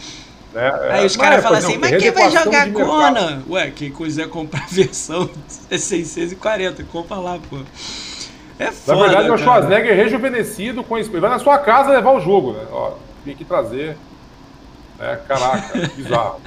Né? 0.54 0.72
Aí 0.92 1.06
os 1.06 1.16
caras 1.16 1.40
é, 1.40 1.42
falam 1.42 1.60
assim, 1.60 1.78
mas 1.78 2.02
quem 2.02 2.12
vai 2.12 2.30
jogar 2.30 2.72
Conan? 2.72 3.44
Ué, 3.50 3.72
quem 3.72 3.92
quiser 3.92 4.28
comprar 4.28 4.64
a 4.64 4.68
versão 4.72 5.30
é 5.70 5.78
640, 5.78 6.84
compra 6.86 7.18
lá, 7.18 7.40
pô. 7.50 7.58
É 8.60 8.72
foda, 8.72 8.98
Na 8.98 9.08
verdade, 9.08 9.28
é 9.28 9.32
o 9.32 9.38
Schwarzenegger 9.38 9.96
rejuvenescido 9.96 10.84
com 10.84 10.98
isso. 10.98 11.10
Vai 11.12 11.30
na 11.30 11.40
sua 11.40 11.58
casa 11.58 11.90
levar 11.90 12.12
o 12.12 12.20
jogo, 12.20 12.54
né? 12.54 12.64
Ó, 12.72 12.94
tem 13.26 13.36
que 13.36 13.44
trazer. 13.44 13.98
Né? 15.00 15.20
Caraca, 15.28 15.80
bizarro. 15.96 16.42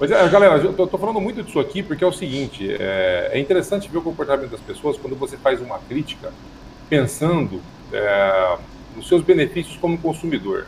Mas, 0.00 0.10
é, 0.10 0.28
galera, 0.28 0.56
eu 0.56 0.72
tô, 0.72 0.86
tô, 0.88 0.98
falando 0.98 1.20
muito 1.20 1.42
disso 1.44 1.60
aqui 1.60 1.80
porque 1.80 2.02
é 2.02 2.06
o 2.06 2.12
seguinte: 2.12 2.68
é, 2.68 3.30
é, 3.32 3.38
interessante 3.38 3.88
ver 3.88 3.98
o 3.98 4.02
comportamento 4.02 4.50
das 4.50 4.60
pessoas 4.60 4.96
quando 4.96 5.14
você 5.14 5.36
faz 5.36 5.60
uma 5.60 5.78
crítica 5.78 6.32
pensando 6.88 7.62
é, 7.92 8.56
nos 8.96 9.06
seus 9.06 9.22
benefícios 9.22 9.76
como 9.76 9.96
consumidor. 9.98 10.66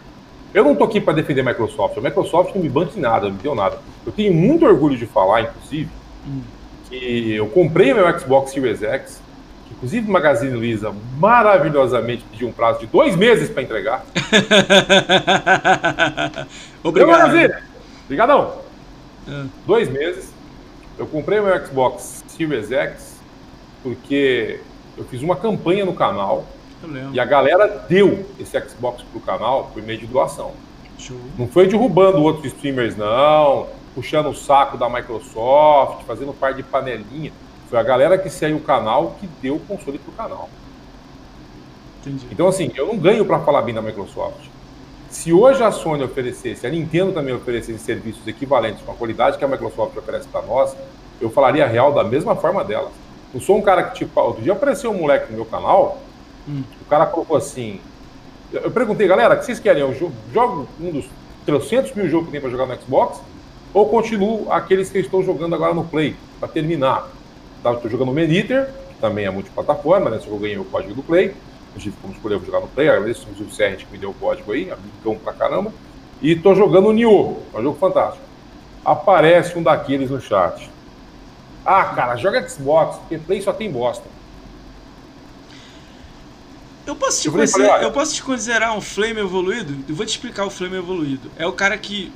Eu 0.54 0.62
não 0.62 0.72
estou 0.72 0.86
aqui 0.86 1.00
para 1.00 1.14
defender 1.14 1.40
a 1.40 1.44
Microsoft. 1.44 1.98
A 1.98 2.00
Microsoft 2.00 2.54
não 2.54 2.62
me 2.62 2.68
banca 2.68 2.96
em 2.96 3.00
nada, 3.00 3.26
não 3.26 3.34
me 3.34 3.42
deu 3.42 3.56
nada. 3.56 3.76
Eu 4.06 4.12
tenho 4.12 4.32
muito 4.32 4.64
orgulho 4.64 4.96
de 4.96 5.04
falar, 5.04 5.42
inclusive, 5.42 5.90
que 6.88 7.34
eu 7.34 7.48
comprei 7.48 7.92
meu 7.92 8.06
Xbox 8.18 8.52
Series 8.52 8.80
X, 8.80 9.20
que 9.66 9.74
inclusive 9.74 10.08
o 10.08 10.12
Magazine 10.12 10.54
Luiza 10.54 10.94
maravilhosamente 11.18 12.24
pediu 12.30 12.46
um 12.46 12.52
prazo 12.52 12.78
de 12.78 12.86
dois 12.86 13.16
meses 13.16 13.50
para 13.50 13.64
entregar. 13.64 14.06
Obrigado. 16.84 17.10
Magazine. 17.10 17.54
Obrigadão. 18.04 18.52
É. 19.26 19.44
Dois 19.66 19.88
meses. 19.88 20.32
Eu 20.96 21.06
comprei 21.06 21.40
meu 21.40 21.66
Xbox 21.66 22.22
Series 22.28 22.70
X 22.70 23.20
porque 23.82 24.60
eu 24.96 25.02
fiz 25.04 25.20
uma 25.20 25.34
campanha 25.34 25.84
no 25.84 25.94
canal 25.94 26.46
e 27.12 27.20
a 27.20 27.24
galera 27.24 27.84
deu 27.88 28.26
esse 28.38 28.58
Xbox 28.60 29.02
pro 29.02 29.20
canal 29.20 29.70
por 29.72 29.82
meio 29.82 29.98
de 29.98 30.06
doação. 30.06 30.52
Show. 30.98 31.16
Não 31.38 31.48
foi 31.48 31.66
derrubando 31.66 32.22
outros 32.22 32.46
streamers, 32.46 32.96
não, 32.96 33.66
puxando 33.94 34.28
o 34.28 34.34
saco 34.34 34.76
da 34.76 34.88
Microsoft, 34.88 36.04
fazendo 36.06 36.32
par 36.32 36.54
de 36.54 36.62
panelinha. 36.62 37.32
Foi 37.68 37.78
a 37.78 37.82
galera 37.82 38.16
que 38.18 38.28
saiu 38.28 38.56
o 38.56 38.60
canal 38.60 39.16
que 39.20 39.26
deu 39.42 39.56
o 39.56 39.60
console 39.60 39.98
pro 39.98 40.12
canal. 40.12 40.48
Entendi. 42.00 42.26
Então, 42.30 42.48
assim, 42.48 42.70
eu 42.74 42.86
não 42.86 42.98
ganho 42.98 43.24
para 43.24 43.40
falar 43.40 43.62
bem 43.62 43.74
da 43.74 43.82
Microsoft. 43.82 44.46
Se 45.08 45.32
hoje 45.32 45.62
a 45.62 45.70
Sony 45.70 46.02
oferecesse, 46.02 46.66
a 46.66 46.70
Nintendo 46.70 47.12
também 47.12 47.34
oferecesse 47.34 47.78
serviços 47.78 48.26
equivalentes 48.26 48.82
com 48.82 48.92
a 48.92 48.94
qualidade 48.94 49.38
que 49.38 49.44
a 49.44 49.48
Microsoft 49.48 49.96
oferece 49.96 50.28
para 50.28 50.42
nós, 50.42 50.76
eu 51.20 51.30
falaria 51.30 51.66
real 51.66 51.92
da 51.92 52.04
mesma 52.04 52.34
forma 52.34 52.64
dela. 52.64 52.90
Eu 53.32 53.40
sou 53.40 53.56
um 53.56 53.62
cara 53.62 53.84
que, 53.84 53.94
tipo, 53.94 54.20
outro 54.20 54.42
dia 54.42 54.52
apareceu 54.52 54.90
um 54.90 54.98
moleque 54.98 55.30
no 55.30 55.36
meu 55.36 55.46
canal 55.46 55.98
Hum. 56.48 56.62
O 56.80 56.84
cara 56.84 57.06
colocou 57.06 57.36
assim. 57.36 57.80
Eu 58.52 58.70
perguntei, 58.70 59.08
galera, 59.08 59.34
o 59.34 59.38
que 59.38 59.44
vocês 59.44 59.58
querem? 59.58 59.82
Eu 59.82 59.94
jogo 60.32 60.68
um 60.80 60.90
dos 60.90 61.06
300 61.44 61.92
mil 61.94 62.08
jogos 62.08 62.26
que 62.26 62.32
tem 62.32 62.40
para 62.40 62.50
jogar 62.50 62.66
no 62.66 62.80
Xbox? 62.80 63.20
Ou 63.72 63.88
continuo 63.88 64.52
aqueles 64.52 64.88
que 64.88 64.98
eu 64.98 65.02
estou 65.02 65.22
jogando 65.22 65.54
agora 65.54 65.74
no 65.74 65.84
Play, 65.84 66.14
para 66.38 66.48
terminar? 66.48 67.08
Tá, 67.62 67.72
estou 67.72 67.90
jogando 67.90 68.10
o 68.10 68.14
Maniter, 68.14 68.70
que 68.88 68.94
também 69.00 69.24
é 69.24 69.30
multiplataforma, 69.30 70.10
né? 70.10 70.20
Só 70.20 70.30
eu 70.30 70.38
ganhei 70.38 70.58
o 70.58 70.64
código 70.64 70.94
do 70.94 71.02
Play. 71.02 71.34
Eu 71.74 71.80
tive 71.80 71.96
como 72.00 72.14
escolher 72.14 72.38
jogar 72.44 72.60
no 72.60 72.68
Play, 72.68 72.88
agradeço 72.88 73.26
o 73.28 73.50
Serrent 73.50 73.80
que 73.80 73.90
me 73.90 73.98
deu 73.98 74.10
o 74.10 74.14
código 74.14 74.52
aí, 74.52 74.70
amigão 74.70 75.16
pra 75.16 75.32
caramba. 75.32 75.72
E 76.22 76.32
estou 76.32 76.54
jogando 76.54 76.88
o 76.88 76.92
Nioh, 76.92 77.38
é 77.52 77.58
um 77.58 77.62
jogo 77.62 77.78
fantástico. 77.78 78.24
Aparece 78.84 79.58
um 79.58 79.62
daqueles 79.62 80.10
no 80.10 80.20
chat. 80.20 80.70
Ah, 81.66 81.84
cara, 81.84 82.14
joga 82.16 82.48
Xbox, 82.48 82.98
porque 82.98 83.18
Play 83.18 83.42
só 83.42 83.52
tem 83.52 83.70
bosta. 83.70 84.04
Eu 86.86 86.94
posso, 86.94 87.22
te 87.22 87.30
considerar, 87.30 87.82
eu 87.82 87.92
posso 87.92 88.14
te 88.14 88.22
considerar 88.22 88.76
um 88.76 88.80
flame 88.80 89.20
evoluído? 89.20 89.74
Eu 89.88 89.94
vou 89.94 90.04
te 90.04 90.10
explicar 90.10 90.44
o 90.44 90.50
flame 90.50 90.76
evoluído. 90.76 91.30
É 91.38 91.46
o 91.46 91.52
cara 91.52 91.78
que 91.78 92.12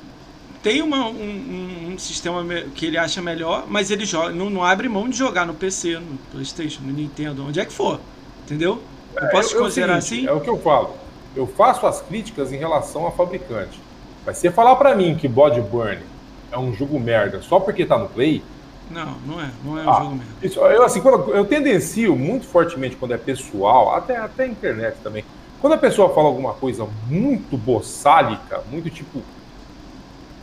tem 0.61 0.81
uma, 0.81 1.07
um, 1.07 1.91
um, 1.93 1.97
sistema 1.97 2.45
que 2.75 2.85
ele 2.85 2.97
acha 2.97 3.21
melhor, 3.21 3.65
mas 3.67 3.89
ele 3.89 4.05
joga, 4.05 4.31
não, 4.31 4.49
não, 4.49 4.63
abre 4.63 4.87
mão 4.89 5.09
de 5.09 5.17
jogar 5.17 5.45
no 5.45 5.53
PC, 5.53 5.95
no 5.95 6.17
Playstation, 6.31 6.81
no 6.83 6.91
Nintendo, 6.91 7.45
onde 7.47 7.59
é 7.59 7.65
que 7.65 7.73
for. 7.73 7.99
Entendeu? 8.45 8.81
Eu 9.15 9.23
é, 9.23 9.31
posso 9.31 9.49
te 9.49 9.55
considerar 9.55 10.01
seguinte, 10.01 10.27
assim? 10.27 10.37
É 10.37 10.37
o 10.37 10.41
que 10.41 10.49
eu 10.49 10.59
falo. 10.59 10.95
Eu 11.35 11.47
faço 11.47 11.87
as 11.87 12.01
críticas 12.01 12.51
em 12.51 12.57
relação 12.57 13.05
ao 13.05 13.15
fabricante. 13.15 13.79
Mas 14.25 14.37
você 14.37 14.51
falar 14.51 14.75
para 14.75 14.95
mim 14.95 15.15
que 15.15 15.27
Bloodborne 15.27 16.03
é 16.51 16.57
um 16.57 16.73
jogo 16.73 16.99
merda 16.99 17.41
só 17.41 17.59
porque 17.59 17.85
tá 17.85 17.97
no 17.97 18.09
Play, 18.09 18.43
Não, 18.89 19.17
não 19.25 19.41
é. 19.41 19.49
Não 19.63 19.77
é 19.77 19.83
um 19.83 19.89
ah, 19.89 19.99
jogo 19.99 20.15
mesmo. 20.15 20.33
Isso, 20.41 20.59
eu, 20.59 20.83
assim, 20.83 21.01
quando, 21.01 21.31
eu 21.31 21.45
tendencio 21.45 22.15
muito 22.15 22.45
fortemente 22.45 22.95
quando 22.95 23.13
é 23.13 23.17
pessoal, 23.17 23.95
até, 23.95 24.17
até 24.17 24.47
internet 24.47 24.97
também. 25.03 25.23
Quando 25.61 25.73
a 25.73 25.77
pessoa 25.77 26.13
fala 26.13 26.27
alguma 26.27 26.53
coisa 26.53 26.87
muito 27.07 27.57
boçálica, 27.57 28.63
muito 28.71 28.89
tipo. 28.89 29.21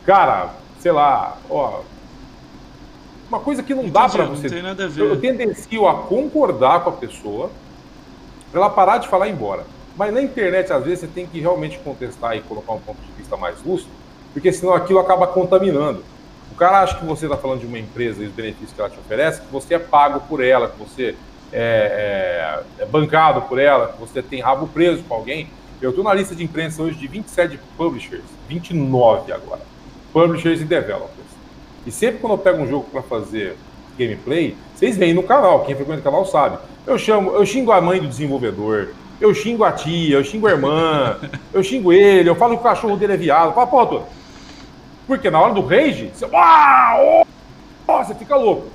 Cara, 0.04 0.54
sei 0.78 0.92
lá, 0.92 1.38
ó. 1.50 1.80
Uma 3.28 3.40
coisa 3.40 3.62
que 3.62 3.74
não 3.74 3.82
Entendi, 3.82 3.94
dá 3.94 4.08
para 4.08 4.24
você. 4.26 4.42
Não 4.44 4.50
tem 4.50 4.62
nada 4.62 4.84
a 4.84 4.88
ver. 4.88 5.00
Eu, 5.00 5.08
eu 5.08 5.20
tendencio 5.20 5.88
a 5.88 6.02
concordar 6.02 6.84
com 6.84 6.90
a 6.90 6.92
pessoa 6.92 7.50
para 8.52 8.60
ela 8.60 8.70
parar 8.70 8.98
de 8.98 9.08
falar 9.08 9.26
e 9.26 9.30
ir 9.30 9.32
embora. 9.32 9.66
Mas 9.96 10.12
na 10.12 10.22
internet, 10.22 10.72
às 10.72 10.84
vezes, 10.84 11.00
você 11.00 11.06
tem 11.08 11.26
que 11.26 11.40
realmente 11.40 11.78
contestar 11.78 12.36
e 12.36 12.42
colocar 12.42 12.72
um 12.72 12.80
ponto 12.80 13.00
de 13.00 13.12
vista 13.16 13.36
mais 13.36 13.60
lúcido, 13.64 13.90
porque 14.32 14.52
senão 14.52 14.74
aquilo 14.74 14.98
acaba 14.98 15.26
contaminando. 15.26 16.04
Cara 16.56 16.80
acha 16.80 16.96
que 16.96 17.04
você 17.04 17.26
está 17.26 17.36
falando 17.36 17.60
de 17.60 17.66
uma 17.66 17.78
empresa 17.78 18.22
e 18.22 18.26
os 18.26 18.32
benefícios 18.32 18.72
que 18.72 18.80
ela 18.80 18.88
te 18.88 18.98
oferece, 18.98 19.42
que 19.42 19.52
você 19.52 19.74
é 19.74 19.78
pago 19.78 20.20
por 20.20 20.42
ela, 20.42 20.68
que 20.68 20.78
você 20.78 21.14
é, 21.52 22.62
é, 22.78 22.82
é 22.82 22.86
bancado 22.86 23.42
por 23.42 23.58
ela, 23.58 23.88
que 23.88 24.00
você 24.00 24.22
tem 24.22 24.40
rabo 24.40 24.66
preso 24.66 25.02
com 25.04 25.14
alguém. 25.14 25.48
Eu 25.80 25.90
estou 25.90 26.02
na 26.02 26.14
lista 26.14 26.34
de 26.34 26.42
imprensa 26.42 26.82
hoje 26.82 26.96
de 26.96 27.06
27 27.06 27.60
publishers, 27.76 28.24
29 28.48 29.32
agora, 29.32 29.60
publishers 30.12 30.62
e 30.62 30.64
developers. 30.64 31.10
E 31.86 31.90
sempre 31.90 32.20
quando 32.20 32.32
eu 32.32 32.38
pego 32.38 32.62
um 32.62 32.66
jogo 32.66 32.86
para 32.90 33.02
fazer 33.02 33.56
gameplay, 33.98 34.56
vocês 34.74 34.96
vêm 34.96 35.12
no 35.12 35.22
canal, 35.22 35.64
quem 35.64 35.74
frequenta 35.74 36.00
o 36.00 36.04
canal 36.04 36.24
sabe. 36.24 36.58
Eu 36.86 36.98
chamo, 36.98 37.32
eu 37.32 37.44
xingo 37.44 37.70
a 37.70 37.80
mãe 37.80 38.00
do 38.00 38.08
desenvolvedor, 38.08 38.88
eu 39.20 39.34
xingo 39.34 39.62
a 39.62 39.72
tia, 39.72 40.16
eu 40.16 40.24
xingo 40.24 40.46
a 40.46 40.52
irmã, 40.52 41.18
eu 41.52 41.62
xingo 41.62 41.92
ele, 41.92 42.30
eu 42.30 42.34
falo 42.34 42.54
que 42.54 42.60
o 42.60 42.62
cachorro 42.62 42.96
dele 42.96 43.12
é 43.12 43.16
viado, 43.18 43.54
fala, 43.54 43.66
pô. 43.66 44.02
Porque 45.06 45.30
na 45.30 45.40
hora 45.40 45.54
do 45.54 45.60
rage, 45.60 46.10
você, 46.12 46.24
uau, 46.26 47.26
oh, 47.86 48.04
você 48.04 48.14
fica 48.14 48.36
louco. 48.36 48.68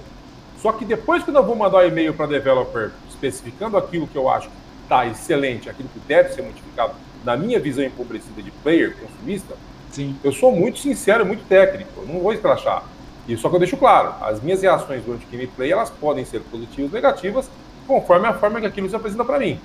Só 0.61 0.71
que 0.71 0.85
depois 0.85 1.23
que 1.23 1.31
eu 1.31 1.43
vou 1.43 1.55
mandar 1.55 1.79
um 1.79 1.87
e-mail 1.87 2.13
para 2.13 2.27
developer 2.27 2.91
especificando 3.09 3.77
aquilo 3.77 4.07
que 4.07 4.15
eu 4.15 4.29
acho 4.29 4.47
que 4.47 4.55
está 4.83 5.05
excelente, 5.05 5.69
aquilo 5.69 5.89
que 5.89 5.99
deve 5.99 6.33
ser 6.33 6.41
modificado, 6.41 6.93
na 7.23 7.35
minha 7.35 7.59
visão 7.59 7.83
empobrecida 7.83 8.41
de 8.41 8.51
player, 8.51 8.95
consumista, 8.97 9.55
Sim. 9.91 10.15
eu 10.23 10.31
sou 10.31 10.51
muito 10.51 10.79
sincero, 10.79 11.25
muito 11.25 11.47
técnico, 11.47 11.91
eu 11.97 12.13
não 12.13 12.19
vou 12.19 12.33
escrachar. 12.33 12.83
E 13.27 13.37
só 13.37 13.49
que 13.49 13.55
eu 13.55 13.59
deixo 13.59 13.77
claro, 13.77 14.13
as 14.21 14.41
minhas 14.41 14.61
reações 14.61 15.03
durante 15.03 15.25
o 15.25 15.29
gameplay, 15.29 15.71
elas 15.71 15.89
podem 15.89 16.25
ser 16.25 16.41
positivas 16.41 16.91
ou 16.91 16.95
negativas, 16.95 17.49
conforme 17.87 18.27
a 18.27 18.33
forma 18.33 18.59
que 18.59 18.65
aquilo 18.65 18.89
se 18.89 18.95
apresenta 18.95 19.25
para 19.25 19.39
mim. 19.39 19.59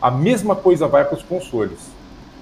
A 0.00 0.10
mesma 0.10 0.56
coisa 0.56 0.88
vai 0.88 1.04
para 1.04 1.16
os 1.16 1.22
consoles. 1.22 1.78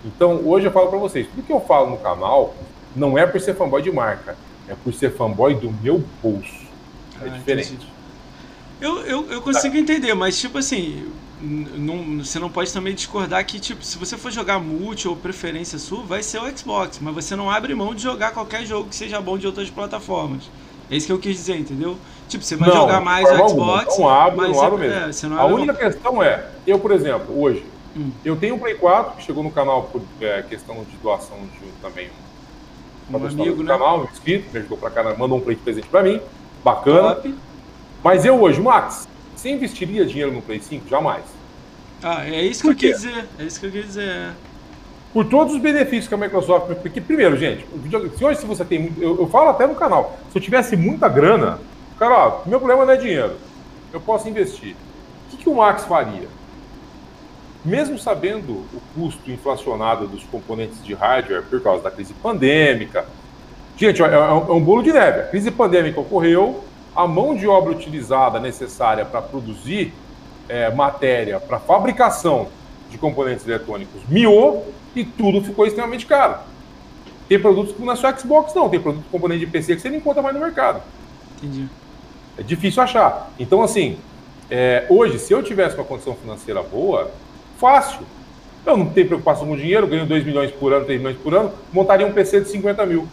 Então, 0.05 0.41
hoje 0.47 0.67
eu 0.67 0.73
falo 0.73 0.89
para 0.89 0.99
vocês, 0.99 1.27
tudo 1.27 1.47
que 1.47 1.53
eu 1.53 1.61
falo 1.61 1.91
no 1.91 1.99
canal 1.99 2.55
não 2.95 3.17
é 3.17 3.27
por 3.27 3.41
ser 3.41 3.55
fanboy 3.55 3.83
de 3.83 3.91
marca, 3.91 4.37
é 4.69 4.75
por 4.75 4.93
ser 4.93 5.13
fanboy 5.13 5.55
do 5.55 5.71
meu 5.83 6.03
bolso. 6.23 6.67
É 7.21 7.27
ah, 7.27 7.29
diferente. 7.29 7.89
Eu, 8.81 9.01
eu, 9.03 9.31
eu 9.31 9.43
consigo 9.43 9.77
entender, 9.77 10.15
mas 10.15 10.41
tipo 10.41 10.57
assim, 10.57 11.11
não, 11.43 12.19
você 12.19 12.39
não 12.39 12.51
pode 12.51 12.73
também 12.73 12.95
discordar 12.95 13.45
que, 13.45 13.59
tipo, 13.59 13.85
se 13.85 13.99
você 13.99 14.17
for 14.17 14.31
jogar 14.31 14.59
multi 14.59 15.09
ou 15.09 15.17
preferência 15.17 15.79
sua, 15.79 16.03
vai 16.03 16.23
ser 16.23 16.39
o 16.39 16.57
Xbox, 16.57 16.99
mas 17.01 17.15
você 17.15 17.37
não 17.37 17.51
abre 17.51 17.75
mão 17.75 17.95
de 17.95 18.03
jogar 18.03 18.33
qualquer 18.33 18.65
jogo 18.65 18.89
que 18.89 18.97
seja 18.97 19.21
bom 19.21 19.39
de 19.39 19.47
outras 19.47 19.71
plataformas. 19.71 20.51
É 20.91 20.97
isso 20.97 21.07
que 21.07 21.13
eu 21.13 21.19
quis 21.19 21.37
dizer, 21.37 21.59
entendeu? 21.59 21.97
Tipo, 22.29 22.45
você 22.45 22.57
vai 22.57 22.69
não, 22.69 22.77
jogar 22.77 23.01
mais 23.01 23.29
o 23.29 23.49
Xbox. 23.49 23.99
Não 23.99 24.09
abro, 24.09 24.49
não 24.49 24.63
abro 24.63 24.79
mesmo. 24.79 25.35
É, 25.35 25.41
a 25.41 25.45
única 25.47 25.75
questão 25.75 26.23
é, 26.23 26.47
eu, 26.67 26.79
por 26.79 26.93
exemplo, 26.93 27.41
hoje, 27.41 27.65
hum. 27.97 28.11
eu 28.25 28.37
tenho 28.37 28.57
um 28.57 28.59
Play 28.59 28.75
4 28.75 29.17
que 29.17 29.23
chegou 29.23 29.43
no 29.43 29.51
canal 29.51 29.85
por 29.85 30.03
é, 30.21 30.43
questão 30.43 30.77
de 30.85 30.97
doação 30.99 31.39
de 31.39 31.71
também 31.81 32.09
um, 33.19 33.27
amigo 33.27 33.57
do 33.57 33.65
né? 33.65 33.73
canal, 33.73 34.01
um 34.01 34.05
inscrito, 34.05 34.53
me 34.53 34.59
ajudou 34.59 34.79
pra 34.79 34.91
caramba, 34.91 35.17
mandou 35.17 35.39
um 35.39 35.41
Play 35.41 35.57
de 35.57 35.63
presente 35.63 35.89
pra 35.89 36.03
mim. 36.03 36.21
Bacana. 36.65 37.15
Top. 37.15 37.35
Mas 38.03 38.25
eu 38.25 38.41
hoje, 38.41 38.61
Max, 38.61 39.09
você 39.35 39.51
investiria 39.51 40.05
dinheiro 40.05 40.33
no 40.33 40.43
Play 40.43 40.61
5? 40.61 40.89
Jamais. 40.89 41.25
Ah, 42.03 42.27
é 42.27 42.43
isso 42.43 42.63
que 42.63 42.69
eu 42.69 42.75
quis 42.75 43.01
dizer. 43.01 43.27
É 43.39 43.43
isso 43.43 43.61
que 43.61 43.67
eu 43.67 43.71
quis 43.71 43.85
dizer. 43.87 44.09
É. 44.09 44.31
Por 45.13 45.25
todos 45.27 45.55
os 45.55 45.61
benefícios 45.61 46.09
que 46.09 46.15
a 46.15 46.17
Microsoft. 46.17 46.75
Porque, 46.77 47.01
primeiro, 47.01 47.37
gente, 47.37 47.67
se 48.17 48.25
hoje 48.25 48.41
se 48.41 48.47
você 48.47 48.65
tem 48.65 48.79
muito. 48.79 49.03
Eu, 49.03 49.19
eu 49.19 49.27
falo 49.29 49.51
até 49.51 49.67
no 49.67 49.75
canal. 49.75 50.19
Se 50.31 50.39
eu 50.39 50.43
tivesse 50.43 50.77
muita 50.77 51.09
grana, 51.09 51.59
cara, 51.99 52.15
ó, 52.15 52.43
meu 52.47 52.59
problema 52.59 52.87
não 52.87 52.93
é 52.93 52.97
dinheiro. 52.97 53.37
Eu 53.93 54.01
posso 54.01 54.29
investir. 54.29 54.75
O 55.27 55.31
que, 55.31 55.37
que 55.39 55.49
o 55.49 55.57
Max 55.57 55.85
faria? 55.85 56.29
Mesmo 57.65 57.99
sabendo 57.99 58.53
o 58.53 58.81
custo 58.95 59.31
inflacionado 59.31 60.07
dos 60.07 60.25
componentes 60.25 60.83
de 60.83 60.95
hardware 60.95 61.43
por 61.43 61.63
causa 61.63 61.83
da 61.83 61.91
crise 61.91 62.15
pandêmica, 62.15 63.05
gente, 63.77 64.03
é, 64.03 64.07
é, 64.07 64.15
é 64.15 64.33
um 64.33 64.61
bolo 64.61 64.83
de 64.83 64.93
neve. 64.93 65.21
A 65.21 65.27
crise 65.27 65.51
pandêmica 65.51 66.01
ocorreu, 66.01 66.65
a 66.97 67.07
mão 67.07 67.35
de 67.35 67.47
obra 67.47 67.73
utilizada 67.73 68.41
necessária 68.41 69.05
para 69.05 69.21
produzir 69.21 69.93
é, 70.49 70.71
matéria 70.71 71.39
para 71.39 71.61
fabricação 71.61 72.49
de 72.91 72.99
componentes 72.99 73.47
eletrônicos 73.47 74.03
miou 74.09 74.67
e 74.97 75.05
tudo 75.05 75.43
ficou 75.43 75.67
extremamente 75.67 76.07
caro. 76.07 76.39
Tem 77.29 77.39
produtos 77.39 77.77
que 77.77 77.81
não 77.81 77.93
é 77.93 77.97
só 77.97 78.13
Xbox, 78.17 78.53
não. 78.55 78.69
Tem 78.69 78.81
produto 78.81 79.05
componente 79.09 79.47
de 79.47 79.47
PC 79.47 79.77
que 79.77 79.83
você 79.83 79.89
não 79.89 79.99
encontra 79.99 80.21
mais 80.21 80.35
no 80.35 80.41
mercado. 80.41 80.83
Entendi. 81.37 81.69
É 82.37 82.43
difícil 82.43 82.83
achar. 82.83 83.31
Então, 83.39 83.63
assim, 83.63 83.99
é, 84.51 84.85
hoje, 84.89 85.21
se 85.21 85.33
eu 85.33 85.41
tivesse 85.41 85.77
uma 85.77 85.85
condição 85.85 86.17
financeira 86.17 86.61
boa, 86.61 87.09
fácil. 87.61 88.01
Eu 88.65 88.77
não 88.77 88.87
tenho 88.87 89.07
preocupação 89.07 89.47
com 89.47 89.57
dinheiro, 89.57 89.87
ganho 89.87 90.07
2 90.07 90.25
milhões 90.25 90.51
por 90.51 90.73
ano, 90.73 90.85
3 90.85 90.99
milhões 91.01 91.19
por 91.19 91.35
ano, 91.35 91.53
montaria 91.73 92.07
um 92.07 92.13
PC 92.13 92.41
de 92.41 92.49
50 92.49 92.87
mil. 92.87 93.07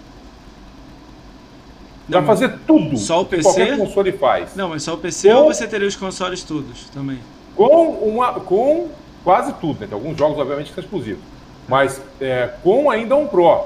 Vai 2.09 2.25
fazer 2.25 2.57
tudo. 2.65 2.97
Só 2.97 3.21
o 3.21 3.25
PC? 3.25 3.43
Qualquer 3.43 3.77
console 3.77 4.11
faz. 4.13 4.55
Não, 4.55 4.69
mas 4.69 4.83
só 4.83 4.93
o 4.93 4.97
PC 4.97 5.29
com, 5.29 5.35
ou 5.35 5.53
você 5.53 5.67
teria 5.67 5.87
os 5.87 5.95
consoles 5.95 6.41
todos 6.41 6.89
também? 6.89 7.19
Com, 7.55 7.89
uma, 7.89 8.33
com 8.39 8.89
quase 9.23 9.53
tudo, 9.55 9.81
né? 9.81 9.87
Tem 9.87 9.93
alguns 9.93 10.17
jogos, 10.17 10.39
obviamente, 10.39 10.69
que 10.69 10.75
são 10.75 10.83
exclusivos. 10.83 11.23
Mas 11.67 12.01
é, 12.21 12.49
com 12.63 12.89
ainda 12.89 13.15
um 13.15 13.27
Pro. 13.27 13.65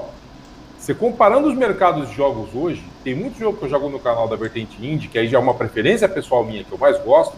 Você 0.76 0.92
comparando 0.92 1.46
os 1.46 1.54
mercados 1.54 2.08
de 2.08 2.16
jogos 2.16 2.48
hoje, 2.52 2.82
tem 3.04 3.14
muito 3.14 3.38
jogo 3.38 3.56
que 3.56 3.64
eu 3.64 3.68
jogo 3.68 3.88
no 3.88 4.00
canal 4.00 4.26
da 4.26 4.34
Vertente 4.34 4.84
Indie, 4.84 5.06
que 5.06 5.16
aí 5.16 5.28
já 5.28 5.38
é 5.38 5.40
uma 5.40 5.54
preferência 5.54 6.08
pessoal 6.08 6.44
minha, 6.44 6.64
que 6.64 6.72
eu 6.72 6.78
mais 6.78 6.98
gosto, 7.00 7.36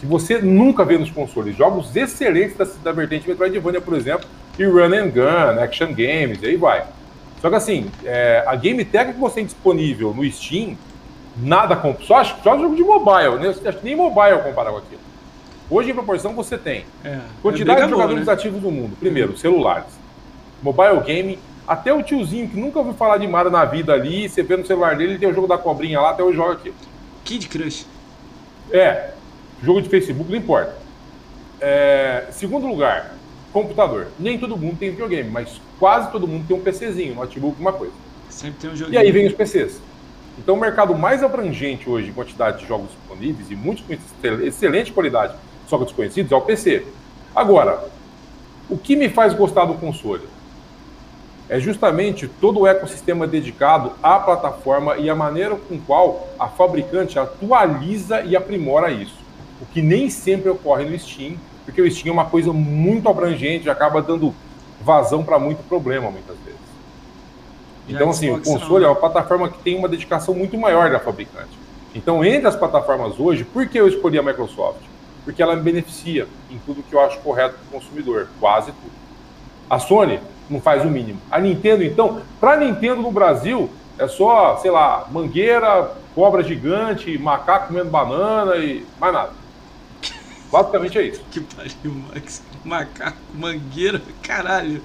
que 0.00 0.06
você 0.06 0.38
nunca 0.38 0.84
vê 0.84 0.96
nos 0.96 1.10
consoles. 1.10 1.54
Jogos 1.54 1.94
excelentes 1.94 2.56
da, 2.56 2.66
da 2.82 2.92
Vertente 2.92 3.28
Metroidvania, 3.28 3.80
por 3.80 3.94
exemplo, 3.94 4.26
e 4.58 4.64
Run 4.64 4.94
and 4.94 5.08
Gun, 5.10 5.62
Action 5.62 5.88
Games, 5.88 6.42
e 6.42 6.46
aí 6.46 6.56
vai. 6.56 6.84
Só 7.40 7.48
que 7.50 7.54
assim, 7.54 7.90
é, 8.04 8.42
a 8.46 8.56
Game 8.56 8.84
Tech 8.84 9.12
que 9.12 9.20
você 9.20 9.36
tem 9.36 9.44
disponível 9.44 10.14
no 10.14 10.28
Steam, 10.30 10.76
nada 11.36 11.76
compra. 11.76 12.04
Só 12.04 12.16
acho 12.16 12.36
só 12.42 12.58
jogo 12.58 12.74
de 12.74 12.82
mobile, 12.82 13.38
né? 13.38 13.48
Acho 13.48 13.78
que 13.78 13.84
nem 13.84 13.94
mobile 13.94 14.38
comparar 14.42 14.70
com 14.70 14.78
aquilo. 14.78 15.00
Hoje, 15.70 15.90
em 15.90 15.94
proporção, 15.94 16.34
você 16.34 16.58
tem 16.58 16.84
é, 17.04 17.20
quantidade 17.40 17.82
é 17.82 17.84
de 17.84 17.90
jogadores 17.90 18.26
né? 18.26 18.32
ativos 18.32 18.60
no 18.60 18.70
mundo. 18.70 18.96
Primeiro, 18.98 19.36
celulares, 19.36 19.98
mobile 20.62 21.00
game, 21.00 21.38
até 21.66 21.92
o 21.92 22.02
tiozinho 22.02 22.48
que 22.48 22.58
nunca 22.58 22.80
ouviu 22.80 22.94
falar 22.94 23.18
de 23.18 23.28
Mario 23.28 23.50
na 23.50 23.64
vida 23.64 23.92
ali, 23.92 24.28
você 24.28 24.42
vê 24.42 24.56
no 24.56 24.66
celular 24.66 24.96
dele, 24.96 25.12
ele 25.12 25.18
tem 25.20 25.28
o 25.28 25.34
jogo 25.34 25.46
da 25.46 25.56
cobrinha 25.56 26.00
lá, 26.00 26.10
até 26.10 26.22
hoje 26.22 26.36
joga 26.36 26.54
aqui. 26.54 26.74
Kid 27.24 27.48
Crush. 27.48 27.86
É, 28.72 29.10
jogo 29.62 29.82
de 29.82 29.88
Facebook, 29.88 30.30
não 30.30 30.38
importa. 30.38 30.74
É, 31.60 32.26
segundo 32.30 32.66
lugar, 32.66 33.14
computador. 33.52 34.08
Nem 34.18 34.38
todo 34.38 34.56
mundo 34.56 34.78
tem 34.78 34.90
videogame, 34.90 35.30
mas 35.30 35.60
quase 35.78 36.10
todo 36.10 36.26
mundo 36.26 36.46
tem 36.46 36.56
um 36.56 36.60
PCzinho, 36.60 37.12
um 37.12 37.16
notebook, 37.16 37.60
uma 37.60 37.72
coisa. 37.72 37.92
Sempre 38.28 38.60
tem 38.60 38.70
um 38.70 38.76
jogo. 38.76 38.92
E 38.92 38.96
aí 38.96 39.10
vem 39.10 39.26
os 39.26 39.34
PCs. 39.34 39.80
Então, 40.38 40.54
o 40.54 40.60
mercado 40.60 40.96
mais 40.96 41.22
abrangente 41.22 41.88
hoje 41.88 42.08
em 42.08 42.12
quantidade 42.12 42.60
de 42.60 42.66
jogos 42.66 42.88
disponíveis 42.90 43.50
e 43.50 43.54
muitos 43.54 43.84
com 43.84 43.92
excelente 44.42 44.92
qualidade, 44.92 45.34
só 45.66 45.76
que 45.76 45.84
desconhecidos, 45.84 46.32
é 46.32 46.36
o 46.36 46.40
PC. 46.40 46.86
Agora, 47.34 47.84
o 48.68 48.78
que 48.78 48.96
me 48.96 49.08
faz 49.08 49.34
gostar 49.34 49.66
do 49.66 49.74
console? 49.74 50.22
É 51.48 51.58
justamente 51.58 52.28
todo 52.40 52.60
o 52.60 52.66
ecossistema 52.66 53.26
dedicado 53.26 53.92
à 54.02 54.18
plataforma 54.18 54.96
e 54.96 55.10
a 55.10 55.14
maneira 55.14 55.56
com 55.56 55.78
qual 55.80 56.28
a 56.38 56.46
fabricante 56.46 57.18
atualiza 57.18 58.22
e 58.22 58.36
aprimora 58.36 58.90
isso. 58.90 59.19
O 59.60 59.66
que 59.66 59.82
nem 59.82 60.08
sempre 60.08 60.48
ocorre 60.48 60.84
no 60.84 60.98
Steam 60.98 61.36
porque 61.70 61.80
o 61.80 61.90
Steam 61.90 62.10
é 62.10 62.12
uma 62.12 62.24
coisa 62.24 62.52
muito 62.52 63.08
abrangente 63.08 63.66
e 63.66 63.70
acaba 63.70 64.02
dando 64.02 64.34
vazão 64.82 65.22
para 65.22 65.38
muito 65.38 65.62
problema 65.68 66.10
muitas 66.10 66.36
vezes. 66.38 66.60
Então, 67.88 68.10
assim, 68.10 68.30
o 68.30 68.40
console 68.40 68.82
não. 68.82 68.90
é 68.90 68.92
uma 68.92 68.96
plataforma 68.96 69.48
que 69.48 69.58
tem 69.58 69.76
uma 69.76 69.88
dedicação 69.88 70.34
muito 70.34 70.56
maior 70.58 70.90
da 70.90 70.98
fabricante. 70.98 71.50
Então, 71.94 72.24
entre 72.24 72.46
as 72.46 72.56
plataformas 72.56 73.18
hoje, 73.18 73.44
por 73.44 73.68
que 73.68 73.78
eu 73.78 73.88
escolhi 73.88 74.18
a 74.18 74.22
Microsoft? 74.22 74.80
Porque 75.24 75.42
ela 75.42 75.56
me 75.56 75.62
beneficia 75.62 76.26
em 76.50 76.58
tudo 76.58 76.82
que 76.82 76.94
eu 76.94 77.00
acho 77.00 77.18
correto 77.20 77.54
para 77.54 77.78
o 77.78 77.80
consumidor, 77.80 78.28
quase 78.38 78.72
tudo. 78.72 78.92
A 79.68 79.78
Sony 79.78 80.20
não 80.48 80.60
faz 80.60 80.84
o 80.84 80.88
mínimo. 80.88 81.20
A 81.30 81.38
Nintendo, 81.38 81.84
então, 81.84 82.22
para 82.40 82.52
a 82.52 82.56
Nintendo 82.56 83.02
no 83.02 83.10
Brasil, 83.10 83.68
é 83.98 84.08
só, 84.08 84.56
sei 84.56 84.70
lá, 84.70 85.06
mangueira, 85.10 85.92
cobra 86.14 86.42
gigante, 86.42 87.18
macaco 87.18 87.68
comendo 87.68 87.90
banana 87.90 88.56
e 88.56 88.84
mais 88.98 89.12
nada. 89.12 89.39
Basicamente 90.50 90.98
é 90.98 91.02
isso. 91.02 91.22
Que 91.30 91.40
pariu, 91.40 91.94
Max. 92.08 92.42
Macaco, 92.64 93.18
mangueira, 93.34 94.02
caralho. 94.22 94.82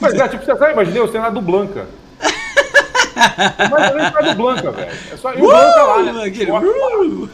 Mas 0.00 0.14
é, 0.14 0.28
tipo, 0.28 0.44
você 0.44 0.56
sabe, 0.56 0.72
imaginei 0.72 1.00
o 1.00 1.10
cenário 1.10 1.34
do 1.34 1.40
Blanca. 1.40 1.88
Mas 3.16 4.12
faz 4.12 4.26
do 4.26 4.34
Blanca, 4.34 4.70
velho. 4.70 4.98
É 5.12 5.16
só 5.16 5.32
e 5.32 5.38
o 5.38 5.40
Blanca 5.40 5.82
lá, 5.82 6.02
né? 6.12 6.24
Aquele, 6.24 6.50
uh! 6.52 7.28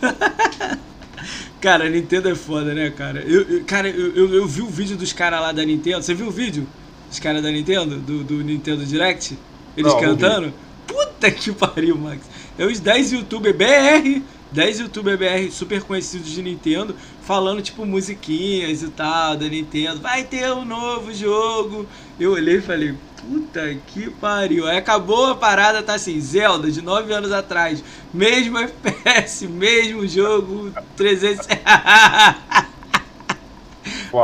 cara, 1.60 1.86
a 1.86 1.88
Nintendo 1.88 2.28
é 2.28 2.34
foda, 2.34 2.72
né, 2.72 2.90
cara? 2.90 3.20
Eu, 3.20 3.42
eu 3.42 3.64
cara, 3.64 3.88
eu, 3.88 4.14
eu, 4.14 4.34
eu, 4.34 4.46
vi 4.46 4.62
o 4.62 4.68
vídeo 4.68 4.96
dos 4.96 5.12
caras 5.12 5.40
lá 5.40 5.52
da 5.52 5.64
Nintendo. 5.64 6.02
Você 6.02 6.14
viu 6.14 6.28
o 6.28 6.30
vídeo? 6.30 6.66
Dos 7.08 7.18
caras 7.18 7.42
da 7.42 7.50
Nintendo? 7.50 7.96
Do, 7.96 8.22
do 8.22 8.34
Nintendo 8.44 8.84
Direct? 8.84 9.36
Eles 9.76 9.92
não, 9.92 10.00
cantando? 10.00 10.52
Puta 10.86 11.30
que 11.30 11.52
pariu, 11.52 11.96
Max. 11.96 12.20
É 12.58 12.64
os 12.64 12.78
10 12.80 13.12
youtubers 13.12 13.54
BR 13.56 14.22
10 14.52 14.80
youtubers 14.80 15.18
BR 15.18 15.50
super 15.50 15.82
conhecidos 15.82 16.30
de 16.30 16.42
Nintendo 16.42 16.94
falando 17.27 17.61
tipo 17.61 17.85
musiquinhas 17.85 18.83
e 18.83 18.89
tal 18.89 19.37
da 19.37 19.49
Nintendo. 19.49 20.01
Vai 20.01 20.22
ter 20.22 20.51
um 20.53 20.64
novo 20.64 21.12
jogo. 21.12 21.85
Eu 22.18 22.33
olhei 22.33 22.59
e 22.59 22.62
falei, 22.62 22.95
puta 23.20 23.77
que 23.89 24.09
pariu. 24.09 24.66
Aí 24.66 24.79
acabou 24.79 25.27
a 25.27 25.35
parada, 25.35 25.83
tá 25.83 25.95
assim, 25.95 26.18
Zelda 26.20 26.70
de 26.70 26.81
9 26.81 27.12
anos 27.12 27.33
atrás. 27.33 27.83
Mesmo 28.14 28.57
FPS, 28.62 29.49
mesmo 29.49 30.07
jogo, 30.07 30.72
300. 30.97 31.49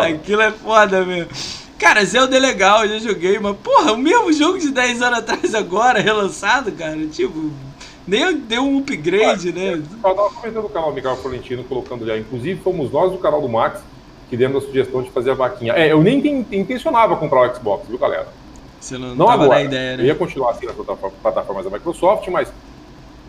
Aquilo 0.01 0.41
é 0.43 0.53
foda 0.53 1.05
mesmo. 1.05 1.31
Cara, 1.79 2.05
Zelda 2.05 2.37
é 2.37 2.41
legal, 2.41 2.85
eu 2.85 3.01
já 3.01 3.09
joguei, 3.09 3.41
mas 3.41 3.57
porra, 3.57 3.93
o 3.93 3.99
mesmo 3.99 4.33
jogo 4.33 4.57
de 4.57 4.71
10 4.71 5.03
anos 5.03 5.19
atrás 5.19 5.53
agora, 5.53 6.01
relançado, 6.01 6.71
cara, 6.71 7.05
tipo, 7.09 7.51
nem 8.07 8.37
deu 8.37 8.63
um 8.63 8.79
upgrade, 8.79 9.51
ah, 9.51 9.53
né? 9.53 9.73
Eu 9.75 9.83
tava 10.03 10.31
comentando 10.31 10.65
o 10.65 10.69
canal 10.69 10.93
Miguel 10.93 11.17
Florentino, 11.17 11.65
colocando 11.65 12.07
já. 12.07 12.17
Inclusive, 12.17 12.61
fomos 12.61 12.91
nós 12.91 13.13
do 13.13 13.19
canal 13.19 13.41
do 13.41 13.49
Max 13.49 13.83
que 14.33 14.37
demos 14.37 14.65
a 14.65 14.67
sugestão 14.67 15.03
de 15.03 15.11
fazer 15.11 15.33
a 15.33 15.35
vaquinha. 15.35 15.75
É, 15.75 15.93
eu 15.93 16.03
nem 16.03 16.47
intencionava 16.51 17.17
comprar 17.17 17.51
o 17.51 17.55
Xbox, 17.55 17.87
viu, 17.87 17.99
galera? 17.99 18.29
Você 18.81 18.97
não, 18.97 19.15
não 19.15 19.29
agora. 19.29 19.51
na 19.51 19.63
ideia, 19.63 19.97
né? 19.99 20.03
Eu 20.03 20.07
ia 20.07 20.15
continuar 20.15 20.53
assim 20.53 20.65
nas 20.65 20.75
plataformas 20.75 21.65
da 21.67 21.71
Microsoft, 21.71 22.27
mas 22.29 22.51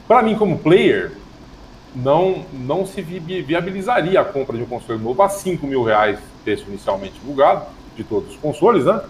para 0.08 0.24
mim, 0.24 0.36
como 0.36 0.58
player, 0.58 1.12
não, 1.94 2.46
não 2.54 2.86
se 2.86 3.02
viabilizaria 3.02 4.22
a 4.22 4.24
compra 4.24 4.56
de 4.56 4.64
um 4.64 4.66
console 4.66 4.98
novo 4.98 5.22
a 5.22 5.28
5 5.28 5.68
mil 5.68 5.84
reais, 5.84 6.20
preço 6.44 6.64
inicialmente 6.70 7.16
divulgado, 7.16 7.66
de 7.98 8.04
todos 8.06 8.32
os 8.32 8.38
consoles, 8.38 8.86
né? 8.86 9.02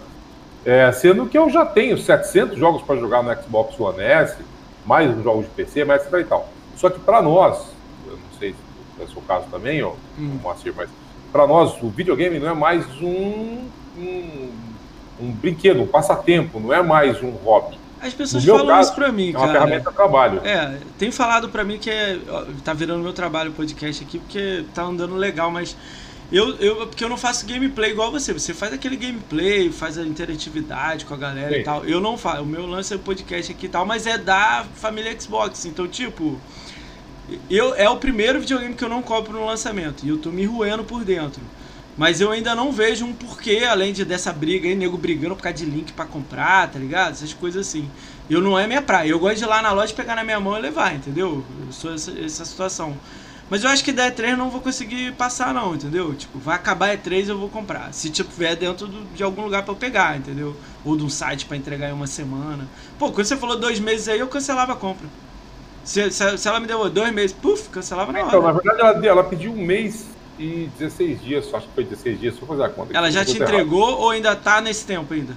É, 0.65 0.91
sendo 0.91 1.27
que 1.27 1.37
eu 1.37 1.47
já 1.49 1.63
tenho 1.63 1.95
700 1.95 2.57
jogos 2.57 2.81
para 2.81 2.95
jogar 2.99 3.21
no 3.21 3.31
Xbox 3.39 3.79
One 3.79 4.01
S, 4.01 4.37
mais 4.85 5.15
os 5.15 5.23
jogos 5.23 5.45
de 5.45 5.51
PC, 5.51 5.85
mais 5.85 6.03
e 6.05 6.23
tal. 6.23 6.49
Só 6.75 6.89
que 6.89 6.99
para 6.99 7.21
nós, 7.21 7.67
eu 8.05 8.13
não 8.13 8.39
sei 8.39 8.51
se 8.51 9.01
é 9.01 9.05
o 9.05 9.09
seu 9.09 9.21
caso 9.21 9.45
também, 9.49 9.81
ou 9.81 9.97
hum. 10.17 10.37
o 10.39 10.43
Moacir, 10.43 10.73
mas 10.75 10.89
para 11.31 11.47
nós 11.47 11.81
o 11.81 11.89
videogame 11.89 12.39
não 12.39 12.49
é 12.49 12.53
mais 12.53 12.85
um, 13.01 13.67
um, 13.97 14.49
um, 15.19 15.31
brinquedo, 15.31 15.81
um 15.81 15.87
passatempo, 15.87 16.59
não 16.59 16.73
é 16.73 16.81
mais 16.81 17.21
um 17.23 17.31
hobby. 17.31 17.77
As 18.01 18.13
pessoas 18.13 18.43
falam 18.43 18.67
caso, 18.67 18.89
isso 18.89 18.95
pra 18.95 19.11
mim, 19.11 19.31
cara. 19.31 19.45
É 19.45 19.47
uma 19.47 19.53
ferramenta 19.53 19.89
de 19.89 19.95
trabalho. 19.95 20.41
É, 20.43 20.77
tem 20.99 21.09
falado 21.09 21.47
pra 21.47 21.63
mim 21.63 21.77
que 21.77 21.89
é, 21.89 22.19
tá 22.63 22.73
virando 22.73 23.01
meu 23.01 23.13
trabalho 23.13 23.53
podcast 23.53 24.03
aqui, 24.03 24.19
porque 24.19 24.65
tá 24.75 24.83
andando 24.83 25.15
legal, 25.15 25.49
mas 25.49 25.75
eu, 26.31 26.55
eu, 26.57 26.87
porque 26.87 27.03
eu 27.03 27.09
não 27.09 27.17
faço 27.17 27.45
gameplay 27.45 27.91
igual 27.91 28.11
você. 28.11 28.33
Você 28.33 28.53
faz 28.53 28.73
aquele 28.73 28.95
gameplay, 28.95 29.71
faz 29.71 29.97
a 29.97 30.03
interatividade 30.03 31.05
com 31.05 31.13
a 31.13 31.17
galera 31.17 31.53
Sim. 31.53 31.59
e 31.59 31.63
tal. 31.63 31.85
Eu 31.85 31.99
não 31.99 32.17
faço. 32.17 32.43
O 32.43 32.45
meu 32.45 32.65
lance 32.65 32.93
é 32.93 32.95
o 32.95 32.99
podcast 32.99 33.51
aqui 33.51 33.65
e 33.67 33.69
tal, 33.69 33.85
mas 33.85 34.07
é 34.07 34.17
da 34.17 34.65
família 34.75 35.19
Xbox. 35.19 35.65
Então, 35.65 35.87
tipo, 35.87 36.39
eu, 37.49 37.75
é 37.75 37.89
o 37.89 37.97
primeiro 37.97 38.39
videogame 38.39 38.73
que 38.73 38.83
eu 38.83 38.89
não 38.89 39.01
compro 39.01 39.33
no 39.33 39.45
lançamento. 39.45 40.05
E 40.05 40.09
eu 40.09 40.17
tô 40.17 40.31
me 40.31 40.45
ruendo 40.45 40.83
por 40.83 41.03
dentro. 41.03 41.41
Mas 41.95 42.19
eu 42.19 42.31
ainda 42.31 42.55
não 42.55 42.71
vejo 42.71 43.05
um 43.05 43.13
porquê, 43.13 43.63
além 43.69 43.93
de 43.93 44.03
dessa 44.03 44.33
briga 44.33 44.67
aí, 44.67 44.75
nego 44.75 44.97
brigando 44.97 45.35
por 45.35 45.43
causa 45.43 45.59
de 45.59 45.65
link 45.65 45.93
para 45.93 46.05
comprar, 46.05 46.71
tá 46.71 46.79
ligado? 46.79 47.11
Essas 47.11 47.33
coisas 47.33 47.67
assim. 47.67 47.87
Eu 48.29 48.41
não 48.41 48.57
é 48.57 48.65
minha 48.65 48.81
praia. 48.81 49.09
Eu 49.09 49.19
gosto 49.19 49.37
de 49.37 49.43
ir 49.43 49.47
lá 49.47 49.61
na 49.61 49.71
loja, 49.71 49.93
pegar 49.93 50.15
na 50.15 50.23
minha 50.23 50.39
mão 50.39 50.57
e 50.57 50.61
levar, 50.61 50.95
entendeu? 50.95 51.45
Eu 51.65 51.71
sou 51.71 51.93
essa, 51.93 52.11
essa 52.19 52.45
situação. 52.45 52.97
Mas 53.49 53.63
eu 53.63 53.69
acho 53.69 53.83
que 53.83 53.91
da 53.91 54.11
E3 54.11 54.31
eu 54.31 54.37
não 54.37 54.49
vou 54.49 54.61
conseguir 54.61 55.13
passar, 55.13 55.53
não, 55.53 55.75
entendeu? 55.75 56.13
Tipo, 56.15 56.39
vai 56.39 56.55
acabar 56.55 56.89
a 56.89 56.97
E3 56.97 57.29
eu 57.29 57.37
vou 57.37 57.49
comprar. 57.49 57.93
Se 57.93 58.09
tipo, 58.09 58.31
tiver 58.31 58.55
dentro 58.55 58.87
do, 58.87 59.03
de 59.13 59.23
algum 59.23 59.43
lugar 59.43 59.63
para 59.63 59.73
eu 59.73 59.77
pegar, 59.77 60.17
entendeu? 60.17 60.55
Ou 60.83 60.97
de 60.97 61.03
um 61.03 61.09
site 61.09 61.45
para 61.45 61.57
entregar 61.57 61.89
em 61.89 61.93
uma 61.93 62.07
semana. 62.07 62.67
Pô, 62.97 63.11
quando 63.11 63.25
você 63.25 63.37
falou 63.37 63.57
dois 63.57 63.79
meses 63.79 64.07
aí, 64.07 64.19
eu 64.19 64.27
cancelava 64.27 64.73
a 64.73 64.75
compra. 64.75 65.07
Se, 65.83 66.09
se, 66.11 66.37
se 66.37 66.47
ela 66.47 66.59
me 66.59 66.67
deu 66.67 66.89
dois 66.89 67.13
meses, 67.13 67.35
puf, 67.35 67.69
cancelava 67.69 68.11
na 68.11 68.19
hora. 68.19 68.27
Então, 68.27 68.41
na 68.41 68.51
verdade, 68.53 68.79
ela, 68.79 69.05
ela 69.05 69.23
pediu 69.23 69.51
um 69.51 69.63
mês 69.63 70.07
e 70.39 70.69
16 70.79 71.21
dias, 71.21 71.53
acho 71.53 71.67
que 71.67 71.73
foi 71.73 71.83
16 71.83 72.19
dias, 72.19 72.35
só 72.35 72.45
fazer 72.45 72.63
a 72.63 72.69
conta. 72.69 72.97
Ela 72.97 73.11
já 73.11 73.23
te 73.23 73.37
entregou 73.37 73.89
errado. 73.89 74.01
ou 74.01 74.09
ainda 74.09 74.35
tá 74.35 74.61
nesse 74.61 74.85
tempo 74.85 75.13
ainda? 75.13 75.35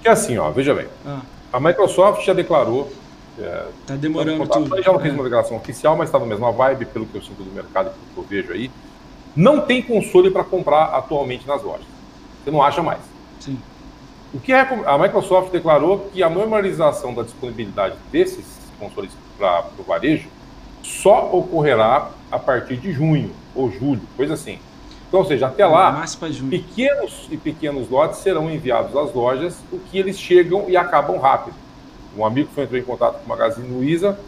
Que 0.00 0.08
assim, 0.08 0.38
ó, 0.38 0.50
veja 0.50 0.74
bem. 0.74 0.86
Ah. 1.04 1.20
A 1.52 1.60
Microsoft 1.60 2.24
já 2.24 2.32
declarou 2.32 2.92
é, 3.40 3.66
tá 3.86 3.94
demorando 3.94 4.46
tudo. 4.46 4.82
Já 4.82 4.92
não 4.92 5.00
fez 5.00 5.14
uma 5.14 5.22
declaração 5.22 5.56
oficial, 5.56 5.96
mas 5.96 6.08
está 6.08 6.18
na 6.18 6.26
mesma 6.26 6.50
vibe, 6.50 6.86
pelo 6.86 7.06
que 7.06 7.14
eu 7.16 7.22
sinto 7.22 7.42
do 7.42 7.52
mercado, 7.52 7.90
pelo 7.90 8.06
que 8.14 8.18
eu 8.18 8.24
vejo 8.24 8.52
aí. 8.52 8.70
Não 9.36 9.60
tem 9.60 9.80
console 9.80 10.30
para 10.30 10.42
comprar 10.42 10.84
atualmente 10.86 11.46
nas 11.46 11.62
lojas. 11.62 11.86
Você 12.42 12.50
não 12.50 12.62
acha 12.62 12.82
mais. 12.82 13.00
Sim. 13.40 13.58
O 14.34 14.40
que 14.40 14.52
a 14.52 14.98
Microsoft 14.98 15.52
declarou 15.52 16.10
que 16.12 16.22
a 16.22 16.28
normalização 16.28 17.14
da 17.14 17.22
disponibilidade 17.22 17.96
desses 18.10 18.44
consoles 18.78 19.10
para 19.38 19.64
o 19.78 19.82
varejo 19.82 20.28
só 20.82 21.30
ocorrerá 21.32 22.10
a 22.30 22.38
partir 22.38 22.76
de 22.76 22.92
junho 22.92 23.30
ou 23.54 23.70
julho, 23.70 24.02
coisa 24.16 24.34
assim. 24.34 24.58
Então, 25.08 25.20
ou 25.20 25.26
seja, 25.26 25.46
até 25.46 25.64
lá, 25.64 26.04
pequenos 26.50 27.26
e 27.30 27.36
pequenos 27.36 27.88
lotes 27.88 28.18
serão 28.18 28.50
enviados 28.50 28.94
às 28.94 29.14
lojas, 29.14 29.56
o 29.72 29.78
que 29.78 29.98
eles 29.98 30.18
chegam 30.18 30.66
e 30.68 30.76
acabam 30.76 31.18
rápido. 31.18 31.56
Um 32.18 32.26
amigo 32.26 32.50
foi 32.54 32.64
entrou 32.64 32.80
em 32.80 32.84
contato 32.84 33.18
com 33.18 33.26
o 33.26 33.28
Magazine 33.28 33.68
Luiza, 33.68 34.18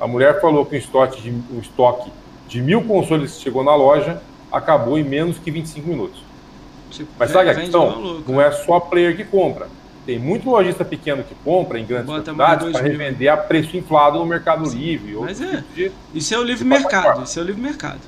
a 0.00 0.06
mulher 0.06 0.40
falou 0.40 0.64
que 0.64 0.74
o 0.74 0.78
estoque 0.78 1.20
de, 1.20 1.30
o 1.30 1.60
estoque 1.60 2.10
de 2.48 2.62
mil 2.62 2.82
consoles 2.82 3.36
que 3.36 3.42
chegou 3.42 3.62
na 3.62 3.74
loja 3.74 4.20
acabou 4.50 4.98
em 4.98 5.04
menos 5.04 5.38
que 5.38 5.50
25 5.50 5.88
minutos. 5.88 6.22
Tipo, 6.90 7.10
Mas 7.18 7.30
sabe 7.30 7.50
a 7.50 7.54
questão? 7.54 8.22
Não 8.26 8.40
é 8.40 8.50
só 8.50 8.80
player 8.80 9.16
que 9.16 9.24
compra. 9.24 9.68
Tem 10.06 10.18
muito 10.18 10.48
lojista 10.48 10.84
pequeno 10.84 11.24
que 11.24 11.34
compra 11.36 11.78
em 11.78 11.84
grandes 11.84 12.06
Bota 12.06 12.30
quantidades 12.30 12.72
para 12.72 12.82
revender 12.82 13.32
a 13.32 13.36
preço 13.36 13.76
inflado 13.76 14.18
no 14.18 14.26
Mercado 14.26 14.68
Livre. 14.68 15.14
Mas 15.14 15.40
é, 15.40 15.56
tipo 15.56 15.74
de, 15.74 15.92
isso 16.14 16.34
é 16.34 16.38
o 16.38 16.42
livre 16.42 16.64
mercado. 16.64 17.24
Isso 17.24 17.38
é 17.38 17.42
o 17.42 17.46
livre 17.46 17.60
mercado. 17.60 18.00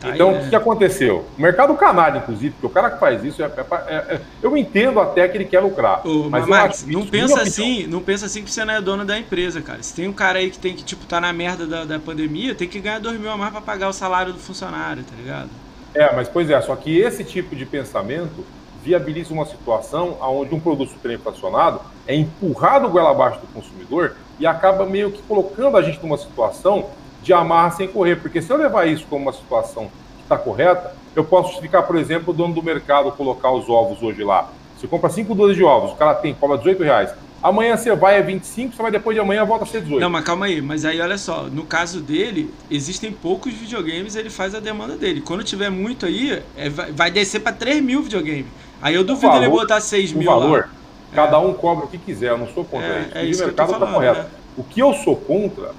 Tá 0.00 0.08
então, 0.08 0.30
aí, 0.30 0.46
o 0.46 0.48
que, 0.48 0.54
é... 0.54 0.58
aconteceu? 0.58 1.24
O 1.38 1.40
mercado 1.40 1.74
canário, 1.74 2.18
inclusive, 2.18 2.50
porque 2.50 2.66
o 2.66 2.70
cara 2.70 2.90
que 2.90 2.98
faz 2.98 3.24
isso, 3.24 3.42
é, 3.42 3.46
é, 3.46 3.94
é, 3.94 4.20
eu 4.42 4.56
entendo 4.56 5.00
até 5.00 5.26
que 5.28 5.36
ele 5.36 5.44
quer 5.44 5.60
lucrar. 5.60 6.06
Ô, 6.06 6.28
mas, 6.28 6.46
Max, 6.46 6.86
não 6.86 7.06
pensa 7.06 7.42
assim, 7.42 7.86
não 7.86 8.00
pensa 8.00 8.26
assim 8.26 8.42
que 8.42 8.50
você 8.50 8.64
não 8.64 8.74
é 8.74 8.80
dono 8.80 9.04
da 9.04 9.18
empresa, 9.18 9.60
cara. 9.60 9.82
Se 9.82 9.94
tem 9.94 10.08
um 10.08 10.12
cara 10.12 10.38
aí 10.38 10.50
que 10.50 10.58
tem 10.58 10.74
que, 10.74 10.84
tipo, 10.84 11.06
tá 11.06 11.20
na 11.20 11.32
merda 11.32 11.66
da, 11.66 11.84
da 11.84 11.98
pandemia, 11.98 12.54
tem 12.54 12.68
que 12.68 12.80
ganhar 12.80 12.98
dois 12.98 13.18
mil 13.18 13.30
a 13.30 13.36
mais 13.36 13.52
para 13.52 13.60
pagar 13.60 13.88
o 13.88 13.92
salário 13.92 14.32
do 14.32 14.38
funcionário, 14.38 15.02
tá 15.04 15.14
ligado? 15.16 15.50
É, 15.94 16.14
mas 16.14 16.28
pois 16.28 16.48
é, 16.48 16.60
só 16.60 16.74
que 16.74 16.98
esse 16.98 17.22
tipo 17.22 17.54
de 17.54 17.66
pensamento 17.66 18.44
viabiliza 18.82 19.32
uma 19.32 19.46
situação 19.46 20.16
onde 20.20 20.54
um 20.54 20.60
produto 20.60 20.90
superinflacionado 20.90 21.80
é 22.06 22.14
empurrado 22.14 22.88
goela 22.88 23.10
abaixo 23.10 23.40
do 23.40 23.46
consumidor 23.46 24.16
e 24.40 24.46
acaba 24.46 24.84
meio 24.84 25.12
que 25.12 25.22
colocando 25.22 25.76
a 25.76 25.82
gente 25.82 26.02
numa 26.02 26.18
situação 26.18 26.86
de 27.22 27.32
amarra 27.32 27.70
sem 27.70 27.88
correr. 27.88 28.16
Porque 28.16 28.42
se 28.42 28.50
eu 28.52 28.56
levar 28.56 28.86
isso 28.86 29.06
como 29.08 29.22
uma 29.22 29.32
situação 29.32 29.90
que 30.16 30.22
está 30.22 30.36
correta, 30.36 30.94
eu 31.14 31.24
posso 31.24 31.48
justificar, 31.48 31.86
por 31.86 31.96
exemplo, 31.96 32.32
o 32.32 32.36
dono 32.36 32.54
do 32.54 32.62
mercado 32.62 33.12
colocar 33.12 33.52
os 33.52 33.68
ovos 33.68 34.02
hoje 34.02 34.24
lá. 34.24 34.50
Você 34.78 34.86
compra 34.86 35.10
5 35.10 35.34
doses 35.34 35.56
de 35.56 35.62
ovos, 35.62 35.92
o 35.92 35.96
cara 35.96 36.14
tem, 36.14 36.34
cobra 36.34 36.58
18 36.58 36.82
reais. 36.82 37.14
Amanhã 37.42 37.76
você 37.76 37.94
vai 37.94 38.18
é 38.18 38.22
25, 38.22 38.74
você 38.74 38.82
vai 38.82 38.90
depois 38.90 39.16
de 39.16 39.20
amanhã 39.20 39.44
volta 39.44 39.64
a 39.64 39.66
ser 39.66 39.80
18. 39.80 40.00
Não, 40.00 40.08
mas 40.08 40.24
calma 40.24 40.46
aí. 40.46 40.62
Mas 40.62 40.84
aí 40.84 41.00
olha 41.00 41.18
só, 41.18 41.42
no 41.42 41.64
caso 41.64 42.00
dele, 42.00 42.54
existem 42.70 43.10
poucos 43.10 43.52
videogames, 43.52 44.14
ele 44.14 44.30
faz 44.30 44.54
a 44.54 44.60
demanda 44.60 44.96
dele. 44.96 45.20
Quando 45.20 45.42
tiver 45.42 45.68
muito 45.68 46.06
aí, 46.06 46.40
é, 46.56 46.68
vai 46.68 47.10
descer 47.10 47.40
para 47.40 47.52
3 47.52 47.82
mil 47.82 48.02
videogames. 48.02 48.46
Aí 48.80 48.94
eu 48.94 49.02
duvido 49.02 49.26
valor, 49.26 49.42
ele 49.42 49.50
botar 49.50 49.80
6 49.80 50.12
mil. 50.12 50.30
O 50.30 50.32
valor, 50.32 50.60
lá. 50.60 50.68
cada 51.14 51.36
é. 51.36 51.40
um 51.40 51.52
cobra 51.52 51.84
o 51.84 51.88
que 51.88 51.98
quiser, 51.98 52.30
eu 52.30 52.38
não 52.38 52.46
sou 52.48 52.64
contra 52.64 53.08
é, 53.12 53.24
isso. 53.24 53.42
É 53.42 53.44
o 53.44 53.48
mercado 53.48 53.72
está 53.72 53.86
correto. 53.86 54.20
Né? 54.20 54.26
O 54.56 54.62
que 54.62 54.80
eu 54.80 54.94
sou 54.94 55.16
contra 55.16 55.72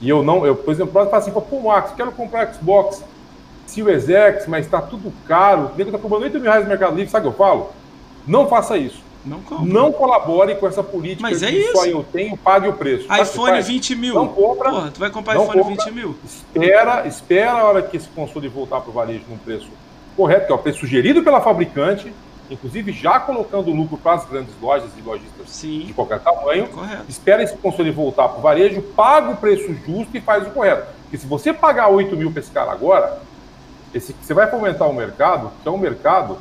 e 0.00 0.08
eu 0.08 0.22
não, 0.22 0.46
eu, 0.46 0.56
por 0.56 0.72
exemplo, 0.72 0.92
falo 0.92 1.14
assim, 1.14 1.30
pô, 1.30 1.60
Max, 1.60 1.92
quero 1.94 2.10
comprar 2.12 2.52
Xbox 2.54 3.04
Series 3.66 4.08
X, 4.08 4.46
mas 4.46 4.64
está 4.64 4.80
tudo 4.80 5.12
caro, 5.26 5.70
o 5.74 5.76
nego 5.76 5.90
está 5.90 5.98
cobrando 5.98 6.24
8 6.24 6.34
mil 6.34 6.42
reais 6.42 6.64
no 6.64 6.70
Mercado 6.70 6.96
Livre, 6.96 7.10
sabe 7.10 7.26
o 7.26 7.30
que 7.30 7.34
eu 7.34 7.46
falo? 7.46 7.70
Não 8.26 8.48
faça 8.48 8.76
isso. 8.76 9.02
Não, 9.24 9.42
não 9.66 9.92
colabore 9.92 10.54
com 10.54 10.66
essa 10.66 10.82
política 10.82 11.28
mas 11.28 11.42
é 11.42 11.50
isso. 11.50 11.72
só 11.72 11.84
eu 11.84 12.02
tenho, 12.02 12.38
pague 12.38 12.68
o 12.68 12.72
preço. 12.72 13.06
iPhone 13.14 13.60
20 13.60 13.94
mil. 13.94 14.14
Não 14.14 14.28
compra. 14.28 14.70
Porra, 14.70 14.90
tu 14.90 14.98
vai 14.98 15.10
comprar 15.10 15.34
iPhone 15.34 15.62
compra, 15.62 15.84
20 15.84 15.90
mil. 15.92 16.16
Espera, 16.24 17.06
espera 17.06 17.52
a 17.52 17.64
hora 17.64 17.82
que 17.82 17.98
esse 17.98 18.08
console 18.08 18.48
voltar 18.48 18.80
para 18.80 18.88
o 18.88 18.92
varejo 18.94 19.24
num 19.28 19.36
preço 19.36 19.68
correto, 20.16 20.46
que 20.46 20.52
é 20.52 20.54
o 20.54 20.58
preço 20.58 20.80
sugerido 20.80 21.22
pela 21.22 21.40
fabricante, 21.42 22.12
inclusive 22.50 22.92
já 22.92 23.20
colocando 23.20 23.70
lucro 23.70 23.96
para 23.96 24.14
as 24.14 24.24
grandes 24.24 24.52
lojas 24.60 24.90
e 24.98 25.00
lojistas 25.00 25.48
Sim. 25.48 25.80
de 25.86 25.94
qualquer 25.94 26.18
tamanho. 26.20 26.66
Correto. 26.68 27.04
Espera 27.08 27.42
esse 27.42 27.56
console 27.56 27.90
voltar 27.90 28.28
para 28.28 28.38
o 28.38 28.42
varejo, 28.42 28.82
paga 28.82 29.30
o 29.30 29.36
preço 29.36 29.72
justo 29.86 30.16
e 30.16 30.20
faz 30.20 30.46
o 30.46 30.50
correto. 30.50 30.86
Porque 31.02 31.18
se 31.18 31.26
você 31.26 31.52
pagar 31.52 31.88
8 31.88 32.16
mil 32.16 32.30
para 32.30 32.40
esse 32.40 32.50
cara 32.50 32.72
agora, 32.72 33.20
esse, 33.94 34.14
você 34.20 34.34
vai 34.34 34.50
fomentar 34.50 34.88
o 34.88 34.92
mercado, 34.92 35.50
que 35.62 35.68
é 35.68 35.70
um 35.70 35.78
mercado 35.78 36.38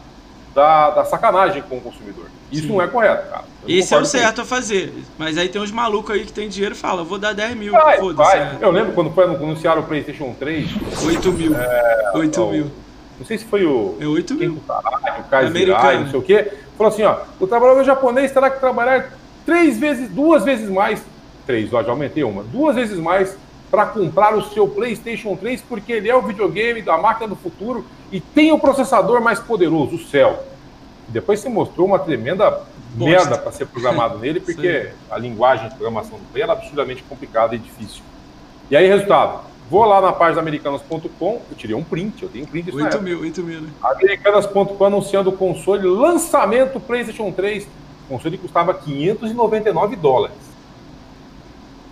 da, 0.53 0.89
da 0.91 1.05
sacanagem 1.05 1.61
com 1.61 1.77
o 1.77 1.81
consumidor. 1.81 2.25
Isso 2.51 2.63
Sim. 2.63 2.69
não 2.69 2.81
é 2.81 2.87
correto, 2.87 3.29
cara. 3.29 3.43
Esse 3.67 3.93
é 3.93 3.97
o 3.97 4.05
certo 4.05 4.41
a 4.41 4.45
fazer. 4.45 4.93
Mas 5.17 5.37
aí 5.37 5.49
tem 5.49 5.61
uns 5.61 5.71
malucos 5.71 6.15
aí 6.15 6.25
que 6.25 6.33
tem 6.33 6.49
dinheiro 6.49 6.73
e 6.73 6.77
fala, 6.77 7.03
vou 7.03 7.19
dar 7.19 7.33
10 7.33 7.55
mil. 7.55 7.75
É. 7.75 8.57
Eu 8.59 8.71
lembro 8.71 8.93
quando 8.93 9.11
foi 9.11 9.25
anunciaram 9.25 9.81
o 9.81 9.85
PlayStation 9.85 10.33
3. 10.39 10.69
8 11.05 11.31
mil. 11.31 11.55
É, 11.55 12.11
8 12.15 12.41
ó, 12.41 12.51
mil. 12.51 12.71
Não 13.19 13.25
sei 13.25 13.37
se 13.37 13.45
foi 13.45 13.65
o. 13.65 13.97
É 13.99 14.05
8 14.05 14.33
mil. 14.33 14.53
o 14.53 15.23
Kaiserai, 15.29 15.99
não 15.99 16.09
sei 16.09 16.19
o 16.19 16.23
quê. 16.23 16.51
Falou 16.77 16.93
assim: 16.93 17.03
ó, 17.03 17.17
o 17.39 17.45
trabalhador 17.45 17.83
japonês 17.83 18.31
terá 18.31 18.49
que 18.49 18.59
trabalhar 18.59 19.11
três 19.45 19.77
vezes, 19.77 20.09
duas 20.09 20.45
vezes 20.45 20.69
mais. 20.69 21.03
Três, 21.45 21.73
ó, 21.73 21.83
já 21.83 21.91
aumentei 21.91 22.23
uma. 22.23 22.43
Duas 22.43 22.75
vezes 22.75 22.97
mais 22.97 23.37
para 23.69 23.85
comprar 23.85 24.35
o 24.35 24.41
seu 24.41 24.67
PlayStation 24.67 25.35
3, 25.35 25.61
porque 25.61 25.91
ele 25.91 26.09
é 26.09 26.15
o 26.15 26.21
videogame 26.21 26.81
da 26.81 26.97
máquina 26.97 27.27
do 27.27 27.35
futuro 27.35 27.85
e 28.11 28.19
tem 28.19 28.51
o 28.51 28.57
processador 28.57 29.21
mais 29.21 29.39
poderoso, 29.39 29.95
o 29.95 29.99
Cell. 29.99 30.39
Depois 31.07 31.39
se 31.39 31.49
mostrou 31.49 31.87
uma 31.87 31.99
tremenda 31.99 32.49
Bosta. 32.93 33.05
merda 33.05 33.37
para 33.37 33.51
ser 33.51 33.65
programado 33.67 34.17
nele, 34.19 34.39
porque 34.39 34.91
a 35.11 35.17
linguagem 35.17 35.69
de 35.69 35.75
programação 35.75 36.17
do 36.17 36.25
Play 36.31 36.43
era 36.43 36.53
absurdamente 36.53 37.03
complicada 37.03 37.53
e 37.55 37.59
difícil. 37.59 38.01
E 38.71 38.75
aí, 38.75 38.87
resultado, 38.87 39.41
vou 39.69 39.85
lá 39.85 40.01
na 40.01 40.11
página 40.11 40.41
americanas.com, 40.41 41.41
eu 41.49 41.55
tirei 41.55 41.75
um 41.75 41.83
print, 41.83 42.23
eu 42.23 42.29
tenho 42.29 42.45
um 42.45 42.47
print 42.47 42.75
8 42.75 43.01
mil, 43.01 43.21
8 43.21 43.43
mil, 43.43 43.61
né? 43.61 43.69
Americanas.com 43.81 44.83
anunciando 44.83 45.29
o 45.29 45.33
console 45.33 45.87
lançamento 45.87 46.79
PlayStation 46.79 47.31
3. 47.31 47.65
O 47.65 47.67
console 48.13 48.37
custava 48.37 48.73
599 48.73 49.95
dólares. 49.95 50.35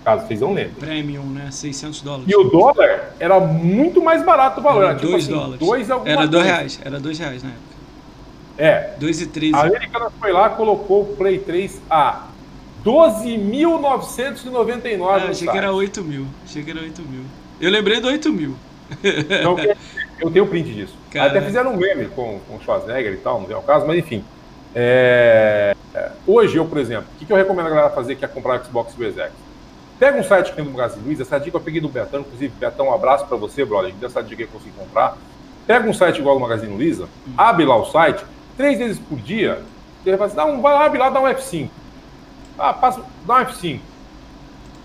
Caso 0.03 0.25
vocês 0.25 0.39
não 0.39 0.53
lembrem. 0.53 0.73
Premium, 0.75 1.23
né? 1.23 1.51
600 1.51 2.01
dólares. 2.01 2.25
E 2.27 2.35
o 2.35 2.45
dólar 2.45 3.13
era 3.19 3.39
muito 3.39 4.01
mais 4.01 4.23
barato 4.23 4.61
o 4.61 4.63
valor. 4.63 4.85
Era 4.85 4.93
2 4.93 5.01
tipo 5.01 5.17
assim, 5.17 5.31
dólares. 5.31 5.59
Dois 5.59 5.87
era 6.05 6.25
2 6.25 6.45
reais. 6.45 6.79
Era 6.83 6.99
2 6.99 7.19
reais 7.19 7.43
na 7.43 7.49
época. 7.49 7.67
É. 8.57 8.93
2 8.97 9.21
e 9.21 9.27
13. 9.27 9.55
A 9.55 9.61
Americana 9.63 10.09
foi 10.19 10.31
lá 10.31 10.49
colocou 10.49 11.01
o 11.01 11.15
Play 11.15 11.39
3 11.39 11.81
a 11.89 12.27
12.999. 12.85 15.03
Ah, 15.03 15.15
achei 15.29 15.47
que 15.47 15.57
era 15.57 15.73
8 15.73 16.03
mil. 16.03 16.27
Achei 16.45 16.63
que 16.63 16.71
era 16.71 16.79
8 16.79 17.01
mil. 17.01 17.23
Eu 17.59 17.71
lembrei 17.71 17.99
do 17.99 18.07
8 18.07 18.31
mil. 18.31 18.55
Então, 19.03 19.57
eu 20.19 20.31
tenho 20.31 20.47
print 20.47 20.73
disso. 20.73 20.95
Cara... 21.11 21.29
Até 21.29 21.41
fizeram 21.41 21.73
um 21.73 21.77
meme 21.77 22.05
com, 22.07 22.39
com 22.47 22.55
o 22.55 22.61
Schwarzenegger 22.61 23.13
e 23.13 23.17
tal, 23.17 23.41
não 23.41 23.51
é 23.51 23.57
o 23.57 23.61
caso, 23.61 23.85
mas 23.85 23.97
enfim. 23.97 24.23
É... 24.73 25.75
Hoje, 26.25 26.57
eu, 26.57 26.65
por 26.65 26.77
exemplo, 26.77 27.07
o 27.13 27.19
que, 27.19 27.25
que 27.25 27.33
eu 27.33 27.37
recomendo 27.37 27.67
a 27.67 27.69
galera 27.69 27.89
fazer 27.89 28.15
que 28.15 28.23
é 28.23 28.27
comprar 28.27 28.59
o 28.59 28.65
Xbox 28.65 28.93
Series 28.93 29.17
X? 29.17 29.31
Pega 29.99 30.19
um 30.19 30.23
site 30.23 30.51
que 30.51 30.55
tem 30.55 30.65
no 30.65 30.71
Magazine 30.71 31.03
Luiza, 31.03 31.23
essa 31.23 31.39
dica 31.39 31.57
eu 31.57 31.61
peguei 31.61 31.81
do 31.81 31.89
Betão, 31.89 32.19
inclusive, 32.19 32.53
Betão, 32.59 32.87
um 32.87 32.93
abraço 32.93 33.25
para 33.25 33.35
você, 33.35 33.65
brother, 33.65 33.91
dessa 33.93 34.21
dica 34.21 34.37
que 34.37 34.43
eu 34.43 34.47
consegui 34.47 34.75
comprar. 34.77 35.17
Pega 35.65 35.89
um 35.89 35.93
site 35.93 36.19
igual 36.19 36.37
o 36.37 36.39
Magazine 36.39 36.73
Luiza, 36.73 37.05
hum. 37.05 37.33
abre 37.35 37.65
lá 37.65 37.75
o 37.75 37.85
site, 37.85 38.23
três 38.55 38.77
vezes 38.77 38.99
por 38.99 39.17
dia, 39.17 39.63
ele 40.05 40.15
vai, 40.15 40.27
assim, 40.27 40.39
um, 40.39 40.61
vai 40.61 40.75
abre 40.75 40.99
lá, 40.99 41.09
dá 41.09 41.19
um 41.19 41.25
F5. 41.25 41.69
Ah, 42.59 42.73
passa, 42.73 43.01
dá 43.25 43.35
um 43.35 43.45
F5. 43.45 43.79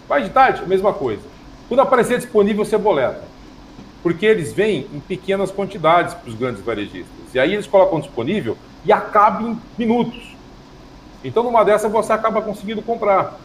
Vai 0.08 0.22
de 0.22 0.30
tarde, 0.30 0.66
mesma 0.66 0.94
coisa. 0.94 1.31
Quando 1.72 1.80
aparecer 1.80 2.18
disponível, 2.18 2.66
você 2.66 2.76
boleta. 2.76 3.22
Porque 4.02 4.26
eles 4.26 4.52
vêm 4.52 4.86
em 4.92 5.00
pequenas 5.00 5.50
quantidades 5.50 6.12
para 6.12 6.28
os 6.28 6.34
grandes 6.34 6.62
varejistas. 6.62 7.06
E 7.32 7.38
aí 7.38 7.54
eles 7.54 7.66
colocam 7.66 7.98
disponível 7.98 8.58
e 8.84 8.92
acaba 8.92 9.42
em 9.42 9.58
minutos. 9.78 10.36
Então, 11.24 11.42
numa 11.42 11.64
dessa, 11.64 11.88
você 11.88 12.12
acaba 12.12 12.42
conseguindo 12.42 12.82
comprar. 12.82 13.40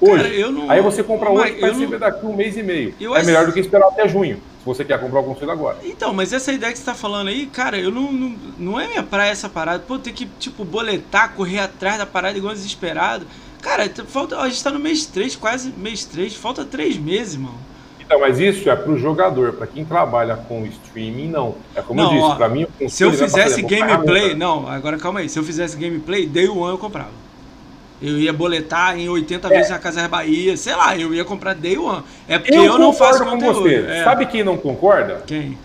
Hoje. 0.00 0.22
Cara, 0.22 0.52
não... 0.52 0.70
Aí 0.70 0.80
você 0.80 1.02
compra 1.02 1.30
hoje 1.30 1.54
para 1.54 1.66
receber 1.66 1.90
não... 1.94 1.98
daqui 1.98 2.24
um 2.24 2.36
mês 2.36 2.56
e 2.56 2.62
meio. 2.62 2.94
Eu 3.00 3.16
é 3.16 3.24
melhor 3.24 3.44
do 3.44 3.52
que 3.52 3.58
esperar 3.58 3.88
até 3.88 4.06
junho 4.06 4.36
se 4.36 4.64
você 4.64 4.84
quer 4.84 5.00
comprar 5.00 5.18
o 5.18 5.24
conselho 5.24 5.50
agora. 5.50 5.78
Então, 5.82 6.14
mas 6.14 6.32
essa 6.32 6.52
ideia 6.52 6.72
que 6.72 6.78
você 6.78 6.84
tá 6.84 6.94
falando 6.94 7.26
aí, 7.26 7.46
cara, 7.46 7.76
eu 7.76 7.90
não, 7.90 8.12
não, 8.12 8.36
não 8.56 8.80
é 8.80 8.86
minha 8.86 9.02
praia 9.02 9.32
essa 9.32 9.48
parada. 9.48 9.80
Pô, 9.80 9.98
ter 9.98 10.12
que, 10.12 10.26
tipo, 10.38 10.64
boletar, 10.64 11.34
correr 11.34 11.58
atrás 11.58 11.98
da 11.98 12.06
parada 12.06 12.38
igual 12.38 12.54
desesperado. 12.54 13.26
Cara, 13.64 13.90
falta, 14.06 14.38
a 14.38 14.46
gente 14.46 14.62
tá 14.62 14.70
no 14.70 14.78
mês 14.78 15.06
3, 15.06 15.36
quase 15.36 15.72
mês 15.74 16.04
3, 16.04 16.34
falta 16.34 16.66
3 16.66 16.98
meses, 16.98 17.36
mano. 17.36 17.58
Então, 17.98 18.20
mas 18.20 18.38
isso 18.38 18.68
é 18.68 18.76
pro 18.76 18.98
jogador, 18.98 19.54
para 19.54 19.66
quem 19.66 19.86
trabalha 19.86 20.36
com 20.36 20.66
streaming, 20.66 21.28
não. 21.28 21.54
É 21.74 21.80
como 21.80 21.98
não, 21.98 22.14
eu 22.14 22.22
disse, 22.22 22.36
para 22.36 22.48
mim, 22.50 22.66
se 22.86 23.02
eu 23.02 23.10
fizesse 23.10 23.62
gameplay, 23.62 24.34
não, 24.34 24.68
agora 24.68 24.98
calma 24.98 25.20
aí, 25.20 25.30
se 25.30 25.38
eu 25.38 25.42
fizesse 25.42 25.78
gameplay, 25.78 26.26
day 26.26 26.46
one 26.46 26.72
eu 26.72 26.78
comprava. 26.78 27.24
Eu 28.02 28.18
ia 28.18 28.34
boletar 28.34 28.98
em 28.98 29.08
80 29.08 29.46
é. 29.46 29.50
vezes 29.50 29.70
na 29.70 29.78
Casa 29.78 30.06
Bahia, 30.06 30.54
sei 30.58 30.76
lá, 30.76 30.94
eu 30.94 31.14
ia 31.14 31.24
comprar 31.24 31.54
Day 31.54 31.78
One. 31.78 32.02
É 32.28 32.38
porque 32.38 32.54
eu, 32.54 32.64
eu 32.64 32.78
não 32.78 32.92
faço 32.92 33.24
com 33.24 33.30
conteúdo. 33.30 33.62
você. 33.62 33.76
É. 33.76 34.04
Sabe 34.04 34.26
quem 34.26 34.44
não 34.44 34.58
concorda? 34.58 35.22
Quem? 35.26 35.56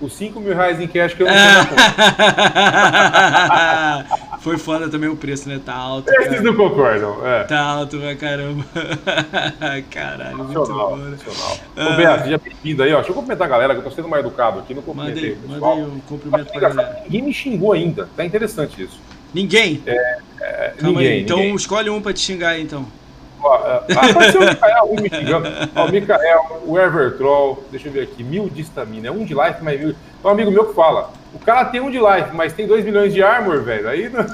Os 0.00 0.12
5 0.12 0.38
mil 0.40 0.54
reais 0.54 0.78
em 0.78 0.86
cash 0.86 1.14
que 1.14 1.22
eu 1.22 1.26
não 1.26 1.34
Foi 4.40 4.58
foda 4.58 4.90
também 4.90 5.08
o 5.08 5.16
preço, 5.16 5.48
né? 5.48 5.58
Tá 5.64 5.74
alto. 5.74 6.10
Esses 6.10 6.28
cara. 6.28 6.42
não 6.42 6.54
concordam. 6.54 7.26
É. 7.26 7.44
Tá 7.44 7.58
alto 7.58 7.98
pra 7.98 8.14
caramba. 8.14 8.62
Caralho, 9.90 10.36
nacional, 10.36 10.44
muito 10.44 10.72
bom. 10.72 10.96
Nacional. 10.96 11.58
Ô, 11.76 11.96
Beto, 11.96 12.24
seja 12.24 12.38
bem-vindo 12.38 12.82
aí, 12.82 12.92
ó. 12.92 12.96
Deixa 12.96 13.10
eu 13.10 13.14
cumprimentar 13.14 13.46
a 13.46 13.50
galera, 13.50 13.74
que 13.74 13.80
eu 13.80 13.84
tô 13.84 13.90
sendo 13.90 14.08
mais 14.08 14.24
educado 14.24 14.60
aqui. 14.60 14.74
Não 14.74 14.82
cumprimentei. 14.82 15.36
Manda 15.48 15.66
aí, 15.66 15.82
um 15.82 16.00
cumprimento 16.00 16.52
pra 16.52 16.60
galera. 16.60 17.00
Ninguém 17.04 17.22
me 17.22 17.32
xingou 17.32 17.72
ainda. 17.72 18.06
Tá 18.14 18.24
interessante 18.24 18.82
isso. 18.82 19.00
Ninguém? 19.32 19.82
É, 19.86 20.18
é, 20.40 20.74
ninguém, 20.80 21.08
aí. 21.08 21.22
Então 21.22 21.38
ninguém. 21.38 21.54
escolhe 21.54 21.90
um 21.90 22.00
pra 22.00 22.12
te 22.12 22.20
xingar 22.20 22.50
aí, 22.50 22.62
então. 22.62 22.86
Pode 23.40 24.32
ser 24.32 24.38
o 24.38 24.48
Mikael, 24.48 24.94
me 25.00 25.08
xingando. 25.08 25.48
Ó, 25.74 25.86
o 25.86 25.90
Mikael, 25.90 26.62
o 26.66 26.78
Evertroll, 26.78 27.64
deixa 27.70 27.88
eu 27.88 27.92
ver 27.92 28.02
aqui, 28.02 28.22
mil 28.22 28.48
de 28.48 28.62
estamina, 28.62 29.08
é 29.08 29.10
um 29.10 29.24
de 29.24 29.34
life, 29.34 29.62
mas 29.62 29.80
mil. 29.80 29.94
Tem 29.94 29.96
um 30.24 30.28
amigo 30.28 30.50
meu 30.50 30.66
que 30.66 30.74
fala, 30.74 31.10
o 31.32 31.38
cara 31.38 31.66
tem 31.66 31.80
um 31.80 31.90
de 31.90 31.98
life, 31.98 32.34
mas 32.34 32.52
tem 32.52 32.66
dois 32.66 32.84
milhões 32.84 33.12
de 33.12 33.22
armor, 33.22 33.62
velho. 33.62 33.88
Aí 33.88 34.08
não... 34.08 34.20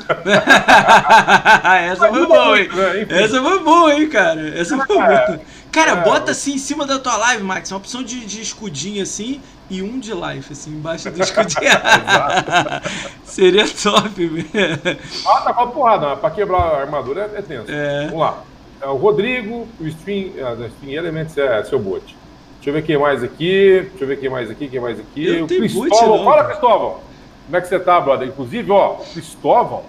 Essa 1.90 2.08
foi 2.08 2.26
boa, 2.26 2.58
hein? 2.58 2.68
Né? 2.72 3.06
Essa 3.10 3.42
foi 3.42 3.58
boa, 3.58 3.94
hein, 3.94 4.08
cara? 4.08 4.58
Essa 4.58 4.76
foi 4.76 4.86
boa. 4.86 5.40
Cara, 5.72 5.96
bota 5.96 6.30
assim 6.32 6.54
em 6.54 6.58
cima 6.58 6.86
da 6.86 6.98
tua 6.98 7.16
live, 7.16 7.42
Max, 7.42 7.70
uma 7.70 7.78
opção 7.78 8.02
de, 8.02 8.24
de 8.24 8.40
escudinho 8.40 9.02
assim 9.02 9.40
e 9.68 9.82
um 9.82 9.98
de 9.98 10.12
life, 10.12 10.52
assim, 10.52 10.70
embaixo 10.70 11.10
do 11.10 11.22
escudinho. 11.22 11.62
Seria 13.24 13.66
top, 13.66 14.26
velho. 14.26 14.98
Ah, 15.26 15.40
tá 15.40 15.54
com 15.54 15.62
a 15.62 15.66
porrada, 15.68 16.16
pra 16.16 16.30
quebrar 16.30 16.60
a 16.60 16.80
armadura 16.82 17.30
é, 17.34 17.38
é 17.38 17.42
tenso. 17.42 17.72
É. 17.72 18.04
Vamos 18.04 18.20
lá. 18.20 18.38
É 18.82 18.86
o 18.86 18.96
Rodrigo, 18.96 19.66
o 19.80 19.86
Stream, 19.86 20.30
uh, 20.30 20.66
Stream 20.66 20.92
Elements 20.92 21.38
é 21.38 21.62
seu 21.64 21.78
bot. 21.78 22.04
Deixa 22.56 22.70
eu 22.70 22.74
ver 22.74 22.82
quem 22.82 22.98
mais 22.98 23.22
aqui. 23.22 23.86
Deixa 23.88 24.04
eu 24.04 24.08
ver 24.08 24.18
quem 24.18 24.28
mais 24.28 24.50
aqui, 24.50 24.68
quem 24.68 24.80
mais 24.80 24.98
aqui. 24.98 25.26
Eu 25.26 25.44
o 25.44 25.48
Cristóvão. 25.48 26.24
Fala, 26.24 26.44
Cristóvão. 26.44 27.00
Como 27.46 27.56
é 27.56 27.60
que 27.60 27.68
você 27.68 27.78
tá, 27.78 28.00
brother? 28.00 28.28
Inclusive, 28.28 28.70
ó, 28.70 28.94
o 28.94 29.04
Cristóvão 29.12 29.84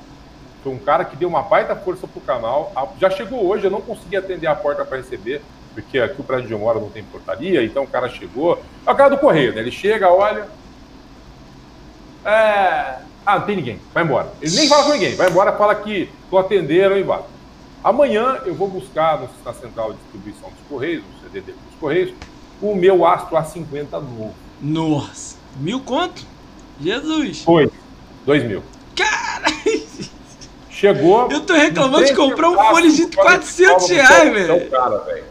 foi 0.64 0.72
um 0.72 0.78
cara 0.78 1.04
que 1.04 1.16
deu 1.16 1.28
uma 1.28 1.42
baita 1.42 1.76
força 1.76 2.08
pro 2.08 2.22
canal. 2.22 2.72
Já 3.00 3.10
chegou 3.10 3.46
hoje, 3.46 3.66
eu 3.66 3.72
não 3.72 3.82
consegui 3.82 4.16
atender 4.16 4.48
a 4.48 4.56
porta 4.56 4.86
para 4.86 4.98
receber 4.98 5.42
porque 5.74 6.00
aqui 6.00 6.22
o 6.22 6.24
prédio 6.24 6.48
de 6.48 6.56
mora 6.56 6.80
não 6.80 6.90
tem 6.90 7.04
portaria, 7.04 7.64
então 7.64 7.84
o 7.84 7.88
cara 7.88 8.08
chegou. 8.08 8.62
É 8.86 8.92
o 8.92 8.96
cara 8.96 9.10
do 9.10 9.18
correio, 9.18 9.54
né? 9.54 9.62
Ele 9.62 9.72
chega, 9.72 10.10
olha. 10.10 10.48
É... 12.24 13.00
Ah, 13.26 13.40
não 13.40 13.46
tem 13.46 13.56
ninguém, 13.56 13.80
vai 13.94 14.04
embora. 14.04 14.28
Ele 14.42 14.56
nem 14.56 14.68
fala 14.68 14.84
com 14.84 14.92
ninguém, 14.92 15.16
vai 15.16 15.30
embora, 15.30 15.54
fala 15.54 15.76
que 15.76 16.10
tô 16.30 16.38
atenderam 16.38 16.98
e 16.98 17.04
vai. 17.04 17.22
Amanhã 17.84 18.40
eu 18.46 18.56
vou 18.56 18.70
buscar 18.70 19.22
na 19.44 19.54
central 19.54 19.92
de 19.92 20.00
distribuição 20.00 20.50
dos 20.50 20.68
Correios, 20.70 21.04
no 21.04 21.28
CDD 21.28 21.52
dos 21.52 21.80
Correios, 21.80 22.14
o 22.62 22.74
meu 22.74 23.06
Astro 23.06 23.36
A50 23.36 23.92
novo. 23.92 24.34
Nossa, 24.62 25.36
mil 25.58 25.82
quanto? 25.82 26.26
Jesus! 26.80 27.44
Dois. 27.44 27.70
Dois 28.26 28.44
mil. 28.46 28.64
Cara! 28.96 29.52
Chegou. 30.70 31.30
Eu 31.30 31.42
tô 31.42 31.54
reclamando 31.54 32.06
de 32.06 32.16
comprar 32.16 32.50
um 32.50 32.56
fone 32.56 32.92
de 32.92 33.08
400 33.08 33.90
reais, 33.90 34.34
velho. 34.34 34.54
É 34.54 34.60
cara, 34.62 34.98
velho. 35.00 35.24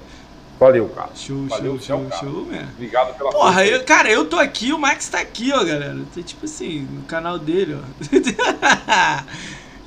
Valeu, 0.59 0.89
cara. 0.91 1.11
Show, 1.15 1.47
Valeu, 1.49 1.81
show, 1.81 2.07
show, 2.11 2.21
show, 2.21 2.45
velho. 2.45 2.69
Obrigado 2.75 3.17
pela 3.17 3.31
Porra, 3.31 3.67
eu, 3.67 3.83
cara, 3.85 4.11
eu 4.11 4.27
tô 4.27 4.39
aqui, 4.39 4.73
o 4.73 4.79
Max 4.79 5.09
tá 5.09 5.19
aqui, 5.19 5.53
ó, 5.53 5.65
galera. 5.65 5.99
Tô, 6.15 6.23
tipo 6.23 6.45
assim, 6.45 6.87
no 6.91 7.03
canal 7.03 7.39
dele, 7.39 7.77
ó. 7.77 7.83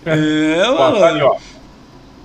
é, 0.06 0.68
mano. 0.68 1.00
Tá 1.00 1.08
ali, 1.08 1.22
ó. 1.22 1.38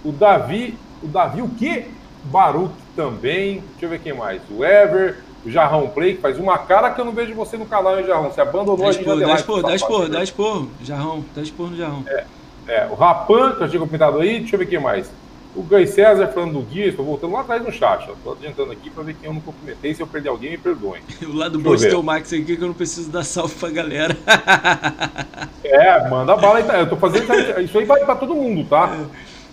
O 0.05 0.13
Davi, 0.13 0.77
o 1.03 1.09
Davi 1.09 1.43
o 1.43 1.49
quê? 1.49 1.87
Baruch 2.25 2.73
também. 2.95 3.63
Deixa 3.73 3.87
eu 3.87 3.89
ver 3.89 4.01
quem 4.01 4.13
mais. 4.13 4.41
O 4.51 4.65
Ever, 4.65 5.19
o 5.45 5.51
Jarrão 5.51 5.89
Play, 5.89 6.17
que 6.17 6.21
faz 6.21 6.39
uma 6.39 6.59
cara 6.59 6.91
que 6.91 7.01
eu 7.01 7.05
não 7.05 7.13
vejo 7.13 7.35
você 7.35 7.57
no 7.57 7.67
canal, 7.67 7.99
hein, 7.99 8.07
Jarrão? 8.07 8.31
Você 8.31 8.41
abandonou 8.41 8.77
dá 8.77 8.89
a 8.89 8.93
gente. 8.93 9.05
Dá 9.05 9.35
expor, 9.35 9.63
dá 9.63 9.75
expor, 9.75 10.09
dá 10.09 10.23
expor. 10.23 10.67
Jarrão, 10.83 11.25
dá 11.35 11.43
expor 11.43 11.71
no 11.71 11.77
Jarrão. 11.77 12.05
É, 12.07 12.25
é, 12.69 12.89
o 12.91 12.95
Rapan, 12.95 13.53
que 13.53 13.63
eu 13.63 13.69
tinha 13.69 13.81
comentado 13.81 14.19
aí. 14.19 14.41
Deixa 14.41 14.55
eu 14.55 14.59
ver 14.59 14.67
quem 14.67 14.79
mais. 14.79 15.11
O 15.55 15.65
Gai 15.65 15.85
César 15.85 16.29
falando 16.29 16.53
do 16.53 16.61
Guia, 16.61 16.87
estou 16.87 17.05
voltando 17.05 17.33
lá 17.33 17.41
atrás 17.41 17.65
no 17.65 17.73
chat. 17.73 18.09
Estou 18.09 18.35
adiantando 18.35 18.71
aqui 18.71 18.89
para 18.89 19.03
ver 19.03 19.15
quem 19.15 19.29
eu 19.29 19.35
não 19.35 19.41
cumprimentei. 19.41 19.93
Se 19.93 20.01
eu 20.01 20.07
perder 20.07 20.29
alguém, 20.29 20.53
me 20.53 20.59
perdoem. 20.59 21.03
o 21.27 21.35
lado 21.35 21.59
bom 21.59 21.75
de 21.75 21.89
ter 21.89 21.97
o 21.97 22.03
Max 22.03 22.33
aqui 22.33 22.57
que 22.57 22.63
eu 22.63 22.69
não 22.69 22.75
preciso 22.75 23.11
dar 23.11 23.25
salve 23.25 23.57
pra 23.57 23.69
galera. 23.71 24.17
é, 25.65 26.09
manda 26.09 26.37
bala 26.37 26.59
aí. 26.59 26.65
Tá? 26.65 26.79
Eu 26.79 26.89
tô 26.89 26.97
fazendo 26.97 27.25
isso 27.61 27.79
aí 27.79 27.85
vai 27.85 28.05
para 28.05 28.15
todo 28.15 28.35
mundo, 28.35 28.65
tá? 28.69 28.97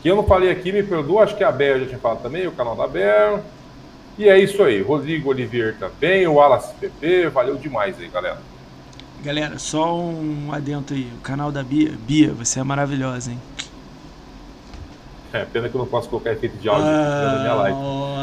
Quem 0.01 0.11
eu 0.11 0.15
não 0.15 0.23
falei 0.23 0.51
aqui, 0.51 0.71
me 0.71 0.83
perdoa. 0.83 1.23
Acho 1.23 1.35
que 1.35 1.43
a 1.43 1.51
Bel 1.51 1.79
já 1.79 1.85
tinha 1.87 1.99
falado 1.99 2.21
também, 2.21 2.47
o 2.47 2.51
canal 2.51 2.75
da 2.75 2.87
Bel. 2.87 3.43
E 4.17 4.27
é 4.27 4.39
isso 4.39 4.63
aí. 4.63 4.81
Rodrigo 4.81 5.29
Olivier 5.29 5.75
também, 5.77 6.25
o 6.27 6.35
Wallace 6.35 6.73
PP. 6.75 7.29
Valeu 7.29 7.55
demais 7.55 7.99
aí, 7.99 8.07
galera. 8.07 8.39
Galera, 9.23 9.59
só 9.59 9.95
um 9.95 10.51
adentro 10.51 10.95
aí. 10.95 11.07
O 11.17 11.21
canal 11.21 11.51
da 11.51 11.63
Bia. 11.63 11.91
Bia, 12.07 12.33
você 12.33 12.59
é 12.59 12.63
maravilhosa, 12.63 13.31
hein? 13.31 13.39
É, 15.33 15.43
pena 15.43 15.67
que 15.67 15.75
eu 15.75 15.79
não 15.79 15.87
posso 15.87 16.09
colocar 16.09 16.31
efeito 16.31 16.55
de 16.57 16.69
áudio 16.69 16.87
ah, 16.87 17.33
na 17.33 17.39
minha 17.39 17.53
live. 17.55 17.77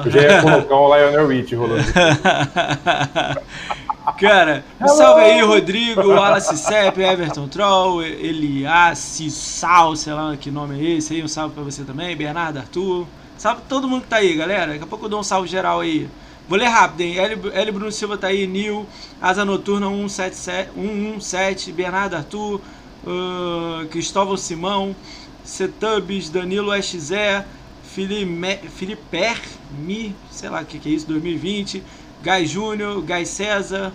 Eu 0.07 0.11
já 0.11 0.22
ia 0.22 0.43
colocar 0.43 0.77
um 0.77 0.95
Lionel 0.95 1.29
Rich 1.29 1.55
rolando. 1.55 1.85
Cara, 4.19 4.65
um 4.81 4.87
salve 4.87 5.23
aí, 5.23 5.43
Rodrigo, 5.43 6.01
Wallace 6.07 6.57
Sepp, 6.57 6.99
Everton 6.99 7.49
Troll, 7.49 8.03
Eliassi, 8.05 9.29
Sal, 9.29 9.97
sei 9.97 10.12
lá 10.12 10.37
que 10.37 10.53
nome 10.53 10.79
é 10.79 10.97
esse 10.97 11.15
aí. 11.15 11.23
Um 11.23 11.29
salve 11.29 11.55
pra 11.55 11.65
você 11.65 11.83
também, 11.83 12.17
Bernardo, 12.17 12.59
Arthur. 12.59 13.07
Salve 13.37 13.62
pra 13.62 13.69
todo 13.69 13.89
mundo 13.89 14.03
que 14.03 14.09
tá 14.09 14.17
aí, 14.17 14.35
galera. 14.37 14.73
Daqui 14.73 14.85
a 14.85 14.87
pouco 14.87 15.07
eu 15.07 15.09
dou 15.09 15.19
um 15.21 15.25
salve 15.25 15.49
geral 15.49 15.81
aí. 15.81 16.09
Vou 16.49 16.57
ler 16.57 16.69
rápido, 16.69 17.01
hein? 17.01 17.17
L. 17.19 17.73
Bruno 17.73 17.91
Silva 17.91 18.17
tá 18.17 18.29
aí, 18.29 18.47
Nil, 18.47 18.87
Asa 19.21 19.45
Noturna 19.45 19.89
117, 19.89 20.71
117 20.75 21.73
Bernardo 21.73 22.15
Arthur, 22.15 22.61
uh, 23.05 23.87
Cristóvão 23.89 24.37
Simão, 24.37 24.95
Cetubs, 25.43 26.29
Danilo 26.29 26.71
XZ, 26.81 27.45
Filiper, 27.83 29.41
Mi, 29.79 30.15
sei 30.31 30.51
lá 30.51 30.61
o 30.61 30.65
que, 30.67 30.79
que 30.79 30.89
é 30.89 30.93
isso, 30.93 31.07
2020, 31.09 31.83
Gai 32.25 32.47
Júnior, 32.47 33.03
Gai 33.03 33.27
César, 33.27 33.93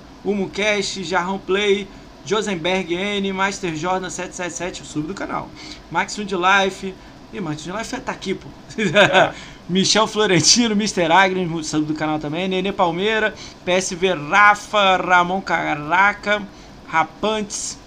Cash, 0.53 0.99
Jarrão 1.01 1.39
Play, 1.39 1.87
Josenberg 2.23 2.93
N, 2.93 3.33
Master 3.33 3.75
Jordan 3.75 4.09
777, 4.11 4.83
o 4.83 4.85
sub 4.85 5.07
do 5.07 5.15
canal, 5.15 5.49
Max 5.89 6.15
de 6.15 6.35
Life, 6.35 6.93
e 7.33 7.41
Max 7.41 7.63
de 7.63 7.71
Life 7.71 7.99
tá 8.01 8.11
aqui, 8.11 8.35
pô. 8.35 8.47
Michel 9.67 10.05
Florentino, 10.05 10.73
Mr. 10.73 11.11
Agnes, 11.11 11.67
sub 11.67 11.85
do 11.85 11.95
canal 11.95 12.19
também, 12.19 12.47
Nenê 12.47 12.71
Palmeira, 12.71 13.33
PSV 13.65 14.13
Rafa, 14.13 14.97
Ramon 14.97 15.41
Caraca, 15.41 16.43
Rapantes, 16.87 17.79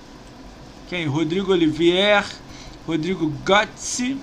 quem? 0.88 1.06
Rodrigo 1.06 1.52
Olivier, 1.52 2.24
Rodrigo 2.84 3.32
Gotzi, 3.46 4.18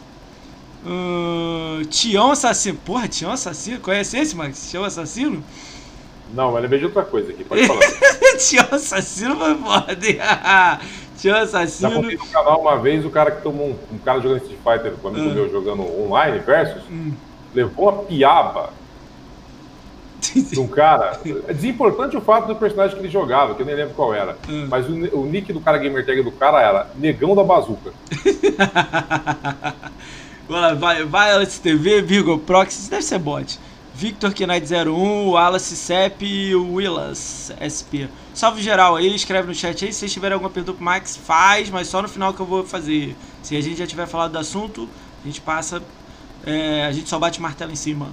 uh, 0.85 1.83
Tião 1.85 2.31
Assassino. 2.31 2.77
Porra, 2.85 3.07
Tião 3.07 3.31
Assassino? 3.31 3.79
Conhece 3.79 4.17
esse, 4.17 4.35
Max? 4.35 4.69
Tião 4.69 4.83
Assassino? 4.83 5.43
Não, 6.33 6.51
mas 6.51 6.61
lembrei 6.61 6.79
de 6.79 6.85
outra 6.85 7.03
coisa 7.03 7.31
aqui, 7.31 7.43
pode 7.43 7.65
falar. 7.65 7.81
Tião 8.37 8.67
Assassino 8.71 9.35
foi 9.35 9.55
foda. 9.55 9.97
Tião 11.17 11.37
Assassino. 11.37 12.11
Já 12.11 12.17
no 12.17 12.27
canal 12.27 12.61
uma 12.61 12.77
vez 12.77 13.05
o 13.05 13.09
cara 13.09 13.31
que 13.31 13.41
tomou 13.41 13.69
um, 13.69 13.95
um 13.95 13.97
cara 13.97 14.21
jogando 14.21 14.41
Street 14.43 14.59
Fighter, 14.63 14.93
um 15.03 15.07
amigo 15.07 15.29
uh. 15.29 15.33
meu 15.33 15.51
jogando 15.51 15.81
online 15.81 16.39
versus, 16.39 16.83
hum. 16.89 17.11
levou 17.53 17.89
uma 17.89 18.03
piaba 18.03 18.71
de 20.19 20.59
um 20.59 20.67
cara. 20.67 21.19
É 21.47 21.53
desimportante 21.53 22.15
o 22.15 22.21
fato 22.21 22.47
do 22.47 22.55
personagem 22.55 22.95
que 22.95 23.01
ele 23.01 23.11
jogava, 23.11 23.55
que 23.55 23.61
eu 23.61 23.65
nem 23.65 23.75
lembro 23.75 23.93
qual 23.95 24.13
era. 24.13 24.37
Hum. 24.47 24.67
Mas 24.69 24.87
o, 24.87 25.19
o, 25.19 25.25
nick 25.25 25.51
do 25.51 25.61
cara 25.61 25.77
gamer 25.77 26.05
tag 26.05 26.21
do 26.21 26.31
cara 26.31 26.61
era 26.61 26.87
Negão 26.95 27.35
da 27.35 27.43
Bazuca. 27.43 27.91
vai, 30.77 31.05
Violet 31.05 31.59
TV, 31.59 32.01
Virgo 32.01 32.37
Proxy, 32.39 32.89
deve 32.89 33.03
ser 33.03 33.19
bot. 33.19 33.59
Victor 33.99 34.33
Knight 34.47 34.65
01, 34.65 35.27
Wallace 35.27 35.75
Sepp 35.75 36.23
e 36.23 36.55
Willas 36.55 37.51
SP. 37.59 38.07
Salve 38.33 38.63
geral 38.63 38.95
aí, 38.95 39.13
escreve 39.13 39.49
no 39.49 39.53
chat 39.53 39.83
aí. 39.83 39.91
Se 39.91 39.99
vocês 39.99 40.13
tiverem 40.13 40.35
alguma 40.35 40.49
pergunta 40.49 40.73
pro 40.73 40.85
Max, 40.85 41.17
faz, 41.17 41.69
mas 41.69 41.89
só 41.89 42.01
no 42.01 42.07
final 42.07 42.33
que 42.33 42.39
eu 42.39 42.45
vou 42.45 42.65
fazer. 42.65 43.13
Se 43.43 43.57
a 43.57 43.61
gente 43.61 43.77
já 43.77 43.85
tiver 43.85 44.07
falado 44.07 44.31
do 44.31 44.37
assunto, 44.37 44.87
a 45.21 45.27
gente 45.27 45.41
passa. 45.41 45.83
É, 46.45 46.85
a 46.85 46.93
gente 46.93 47.09
só 47.09 47.19
bate 47.19 47.41
martelo 47.41 47.73
em 47.73 47.75
cima. 47.75 48.05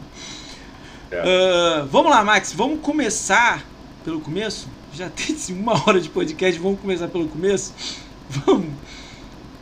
Uh, 1.12 1.87
vamos 1.87 2.11
lá, 2.11 2.24
Max. 2.24 2.53
Vamos 2.53 2.80
começar 2.80 3.64
pelo 4.05 4.20
começo? 4.20 4.68
Já 4.93 5.09
tem 5.14 5.37
uma 5.51 5.80
hora 5.87 6.01
de 6.01 6.09
podcast, 6.09 6.61
vamos 6.61 6.80
começar 6.80 7.07
pelo 7.07 7.28
começo? 7.28 7.72
Vamos. 8.28 8.70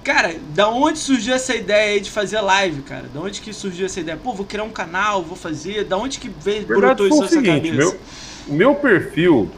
Cara, 0.04 0.36
da 0.54 0.68
onde 0.68 0.98
surgiu 0.98 1.34
essa 1.34 1.56
ideia 1.56 1.94
aí 1.94 2.00
de 2.00 2.10
fazer 2.10 2.38
live, 2.42 2.82
cara? 2.82 3.06
Da 3.12 3.20
onde 3.20 3.40
que 3.40 3.54
surgiu 3.54 3.86
essa 3.86 4.00
ideia? 4.00 4.18
Pô, 4.22 4.34
vou 4.34 4.44
criar 4.44 4.62
um 4.62 4.70
canal, 4.70 5.22
vou 5.22 5.34
fazer. 5.34 5.84
Da 5.84 5.96
onde 5.96 6.18
que 6.18 6.28
veio, 6.28 6.66
brotou 6.66 7.06
isso 7.08 7.20
na 7.22 7.28
sua 7.28 7.42
cabeça? 7.42 7.74
Meu, 7.74 7.98
o 8.46 8.52
meu 8.52 8.74
perfil 8.74 9.50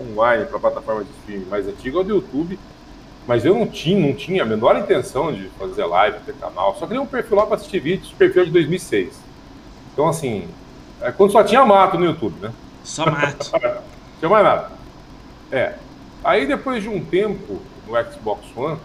online 0.00 0.46
para 0.46 0.58
plataforma 0.58 1.04
de 1.04 1.10
streaming 1.20 1.46
mais 1.46 1.68
antigo 1.68 1.98
é 1.98 2.00
o 2.00 2.04
do 2.04 2.14
YouTube, 2.16 2.58
mas 3.28 3.44
eu 3.44 3.54
não 3.54 3.64
tinha, 3.64 4.04
não 4.04 4.12
tinha 4.12 4.42
a 4.42 4.46
menor 4.46 4.76
intenção 4.76 5.32
de 5.32 5.48
fazer 5.56 5.84
live, 5.84 6.18
ter 6.26 6.34
canal. 6.34 6.76
Só 6.80 6.86
criei 6.86 7.00
um 7.00 7.06
perfil 7.06 7.36
lá 7.36 7.46
para 7.46 7.54
assistir 7.54 7.78
vídeos, 7.78 8.10
perfil 8.10 8.44
de 8.44 8.50
2006. 8.50 9.14
Então, 9.92 10.08
assim, 10.08 10.48
é 11.00 11.12
quando 11.12 11.30
só 11.30 11.44
tinha 11.44 11.64
mato 11.64 11.96
no 11.96 12.04
YouTube, 12.04 12.34
né? 12.40 12.52
Só 12.82 13.06
mato. 13.06 13.52
tinha 14.18 14.28
mais 14.28 14.44
nada. 14.44 14.72
É. 15.52 15.74
Aí 16.24 16.44
depois 16.44 16.82
de 16.82 16.88
um 16.88 17.04
tempo 17.04 17.60
no 17.86 18.12
Xbox 18.12 18.44
One, 18.56 18.78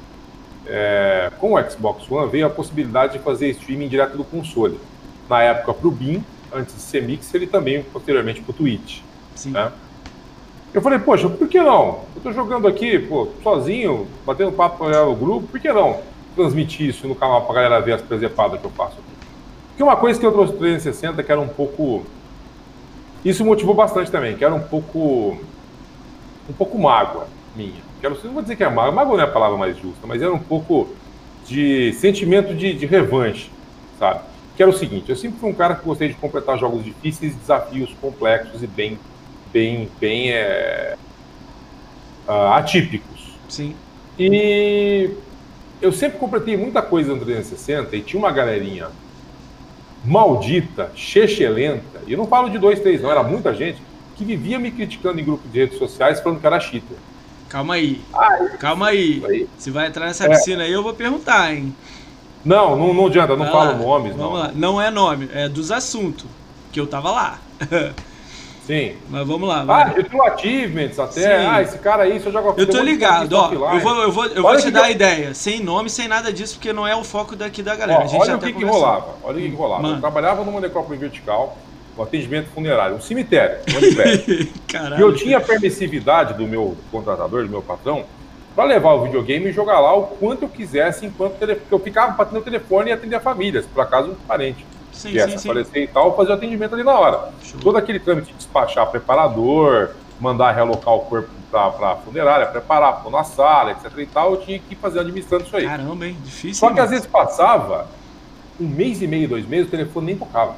é, 0.68 1.32
com 1.39 1.53
o 1.53 1.70
Xbox 1.70 2.09
One 2.09 2.30
veio 2.30 2.47
a 2.47 2.49
possibilidade 2.49 3.13
de 3.13 3.20
fazer 3.20 3.49
streaming 3.49 3.88
direto 3.88 4.18
do 4.18 4.24
console. 4.24 4.80
Na 5.30 5.41
época 5.41 5.74
para 5.74 5.88
o 5.88 5.91
BIM, 5.91 6.24
antes 6.53 6.76
de 6.76 6.82
ser 6.82 7.03
Mixer 7.03 7.41
e 7.43 7.47
também 7.47 7.84
posteriormente 7.84 8.41
para 8.41 8.51
o 8.51 8.53
Twitch. 8.53 9.01
Sim. 9.36 9.51
Né? 9.51 9.72
Eu 10.74 10.82
falei, 10.82 10.99
poxa, 10.99 11.30
por 11.30 11.47
que 11.47 11.59
não? 11.59 12.01
Eu 12.13 12.18
estou 12.18 12.34
jogando 12.34 12.68
aqui, 12.68 12.99
pô, 12.99 13.30
sozinho, 13.41 14.07
batendo 14.26 14.51
papo 14.51 14.78
com 14.78 14.86
o 14.86 15.15
grupo, 15.15 15.47
por 15.47 15.59
que 15.59 15.72
não 15.72 15.99
transmitir 16.36 16.88
isso 16.88 17.07
no 17.07 17.15
canal 17.15 17.41
para 17.41 17.51
a 17.51 17.63
galera 17.63 17.82
ver 17.82 17.93
as 17.93 18.01
presepadas 18.01 18.59
que 18.59 18.65
eu 18.65 18.72
faço 18.72 18.93
aqui? 18.93 19.28
Porque 19.70 19.84
uma 19.84 19.95
coisa 19.95 20.20
que 20.20 20.26
eu 20.26 20.32
trouxe 20.32 20.53
360 20.53 21.24
que 21.24 21.32
era 21.32 21.41
um 21.41 21.47
pouco. 21.47 22.05
Isso 23.26 23.43
motivou 23.43 23.74
bastante 23.74 24.11
também, 24.11 24.38
que 24.38 24.45
era 24.45 24.53
um 24.53 24.59
pouco. 24.59 25.38
Um 26.49 26.53
pouco 26.53 26.78
mágoa 26.80 27.28
minha. 27.55 27.87
Quero, 28.00 28.18
não 28.24 28.34
vou 28.34 28.41
dizer 28.41 28.56
que 28.56 28.64
é 28.64 28.70
mágoa, 28.70 28.91
mágoa 28.91 29.18
não 29.18 29.24
é 29.24 29.28
a 29.28 29.32
palavra 29.32 29.58
mais 29.58 29.78
justa, 29.78 30.06
mas 30.06 30.22
era 30.22 30.34
um 30.34 30.39
pouco 30.39 30.89
de 31.45 31.93
sentimento 31.93 32.54
de, 32.54 32.74
de 32.74 32.86
revanche, 32.86 33.50
sabe? 33.98 34.22
Que 34.56 34.64
era 34.64 34.72
o 34.72 34.76
seguinte: 34.76 35.10
eu 35.10 35.16
sempre 35.16 35.39
fui 35.39 35.50
um 35.50 35.54
cara 35.54 35.76
que 35.76 35.86
gostei 35.86 36.10
de 36.10 36.14
completar 36.16 36.58
jogos 36.58 36.84
difíceis, 36.84 37.36
desafios 37.36 37.93
complexos 38.02 38.62
e 38.62 38.68
bem, 38.68 39.00
bem, 39.52 39.89
bem 40.00 40.32
é, 40.32 40.95
uh, 42.28 42.54
atípicos. 42.54 43.38
Sim. 43.50 43.76
E 44.20 45.12
eu 45.82 45.91
sempre 45.91 46.18
completei 46.18 46.58
muita 46.58 46.82
coisa 46.82 47.14
no 47.14 47.24
360 47.24 47.95
e 47.95 48.02
tinha 48.02 48.20
uma 48.20 48.32
galerinha 48.32 48.89
maldita, 50.04 50.91
chechelenta, 50.95 52.02
e 52.08 52.14
eu 52.14 52.18
não 52.18 52.28
falo 52.28 52.50
de 52.50 52.58
dois, 52.58 52.80
três, 52.80 53.02
não, 53.02 53.12
era 53.12 53.24
muita 53.24 53.54
gente, 53.54 53.82
que 54.16 54.24
vivia 54.24 54.58
me 54.58 54.72
criticando 54.72 55.20
em 55.20 55.24
grupos 55.24 55.52
de 55.52 55.60
redes 55.60 55.78
sociais 55.78 56.20
falando 56.20 56.39
que 56.39 56.48
era 56.48 56.60
cheater. 56.60 56.98
Calma 57.50 57.76
aí. 57.76 58.02
Ai, 58.14 58.50
calma 58.60 58.88
aí. 58.88 59.24
aí. 59.26 59.50
Se 59.58 59.72
vai 59.72 59.88
entrar 59.88 60.06
nessa 60.06 60.26
é. 60.26 60.30
piscina 60.30 60.64
aí, 60.64 60.72
eu 60.72 60.84
vou 60.84 60.93
perguntar, 60.93 61.54
hein? 61.54 61.76
Não, 62.43 62.76
não, 62.76 62.93
não 62.93 63.08
adianta, 63.08 63.36
não 63.36 63.45
vai 63.45 63.52
falo 63.52 63.72
lá. 63.72 63.78
nomes. 63.78 64.16
Vamos 64.16 64.34
não. 64.34 64.39
lá. 64.39 64.52
Não 64.54 64.82
é 64.82 64.89
nome, 64.89 65.30
é 65.34 65.50
dos 65.50 65.72
assuntos. 65.72 66.26
Que 66.72 66.80
eu 66.80 66.88
tava 66.88 67.12
lá. 67.12 67.39
Sim. 68.68 68.98
Mas 69.10 69.26
vamos 69.26 69.48
lá. 69.48 69.64
Vai. 69.64 69.84
Ah, 69.84 69.93
eu 69.95 70.04
tenho 70.04 70.24
achievements 70.24 71.00
até. 71.00 71.22
Sim. 71.22 71.48
Ah, 71.48 71.62
esse 71.62 71.78
cara 71.78 72.04
aí, 72.04 72.20
se 72.20 72.26
eu 72.26 72.34
jogo 72.34 72.54
Eu 72.58 72.68
tô 72.68 72.82
ligado, 72.82 73.32
ó. 73.32 73.54
Eu 73.54 73.80
vou, 73.80 73.95
eu 73.95 74.12
vou, 74.12 74.26
eu 74.26 74.43
vou 74.43 74.58
te 74.58 74.70
dar 74.70 74.84
a 74.84 74.91
ideia. 74.91 75.34
Sem 75.34 75.64
nome, 75.64 75.89
sem 75.89 76.06
nada 76.10 76.34
disso, 76.34 76.56
porque 76.56 76.74
não 76.74 76.86
é 76.86 76.93
o 76.93 77.02
foco 77.02 77.34
daqui 77.34 77.64
da 77.64 77.78
galera. 77.78 78.06
Ó, 78.06 78.18
olha 78.18 78.36
o 78.36 78.39
que, 78.39 78.52
que 78.52 78.66
rolava. 78.66 79.16
Olha 79.24 79.38
o 79.38 79.41
que, 79.41 79.50
que 79.50 79.56
rolava. 79.56 79.82
Mano. 79.82 79.95
Eu 79.95 80.02
trabalhava 80.02 80.43
numa 80.43 80.60
necrópole 80.60 81.00
vertical, 81.00 81.58
um 81.98 82.04
atendimento 82.04 82.50
funerário, 82.50 82.95
um 82.95 83.02
cemitério, 83.02 83.58
um 83.70 84.98
E 84.98 85.02
eu 85.02 85.16
tinha 85.16 85.38
a 85.38 85.41
permissividade 85.41 86.34
do 86.36 86.48
meu 86.48 86.78
contratador, 86.91 87.43
do 87.43 87.50
meu 87.50 87.62
patrão, 87.62 88.06
para 88.56 88.66
levar 88.66 88.93
o 88.93 89.04
videogame 89.04 89.50
e 89.50 89.52
jogar 89.52 89.80
lá 89.80 89.95
o 89.95 90.04
quanto 90.08 90.43
eu 90.43 90.50
quisesse, 90.50 91.06
enquanto 91.06 91.38
porque 91.38 91.58
eu 91.72 91.80
ficava 91.80 92.14
batendo 92.14 92.39
o 92.39 92.43
telefone 92.43 92.89
e 92.89 92.93
atender 92.93 93.20
famílias, 93.22 93.66
por 93.66 93.82
acaso 93.82 94.12
um 94.12 94.16
parente 94.16 94.66
sim, 94.91 95.12
viesse 95.12 95.38
sim, 95.38 95.50
aparecer 95.50 95.84
e 95.84 95.88
tal, 95.88 96.16
fazer 96.16 96.32
o 96.32 96.34
atendimento 96.34 96.74
ali 96.74 96.84
na 96.84 96.98
hora. 96.98 97.30
Show. 97.43 97.60
Todo 97.60 97.78
aquele 97.78 98.00
trâmite 98.00 98.32
de 98.32 98.38
despachar 98.38 98.88
preparador, 98.88 99.91
mandar 100.20 100.52
realocar 100.52 100.93
o 100.93 101.02
corpo 101.02 101.30
para 101.52 101.91
a 101.91 101.95
funerária, 101.98 102.48
preparar, 102.48 103.02
pôr 103.02 103.12
na 103.12 103.24
sala, 103.24 103.72
etc 103.72 103.91
e 103.98 104.06
tal, 104.06 104.32
eu 104.32 104.41
tinha 104.41 104.60
que 104.60 104.76
fazer 104.76 105.00
administrando 105.00 105.45
isso 105.45 105.56
aí. 105.56 105.66
Caramba, 105.66 106.08
hein? 106.08 106.18
Difícil. 106.24 106.56
Só 106.56 106.74
que 106.74 106.80
às 106.80 106.89
vezes 106.89 107.06
passava 107.06 107.88
um 108.60 108.68
mês 108.68 109.02
e 109.02 109.08
meio, 109.08 109.30
dois 109.30 109.48
meses, 109.48 109.68
o 109.68 109.72
telefone 109.72 110.08
nem 110.08 110.18
tocava. 110.18 110.56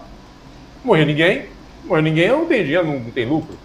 Morreu 0.83 1.05
ninguém, 1.05 1.45
morreu 1.85 2.03
ninguém, 2.03 2.25
eu 2.25 2.39
não 2.39 2.45
tem 2.45 2.63
dinheiro, 2.63 2.87
não, 2.87 2.99
não 2.99 3.11
tem 3.11 3.25
lucro. 3.25 3.57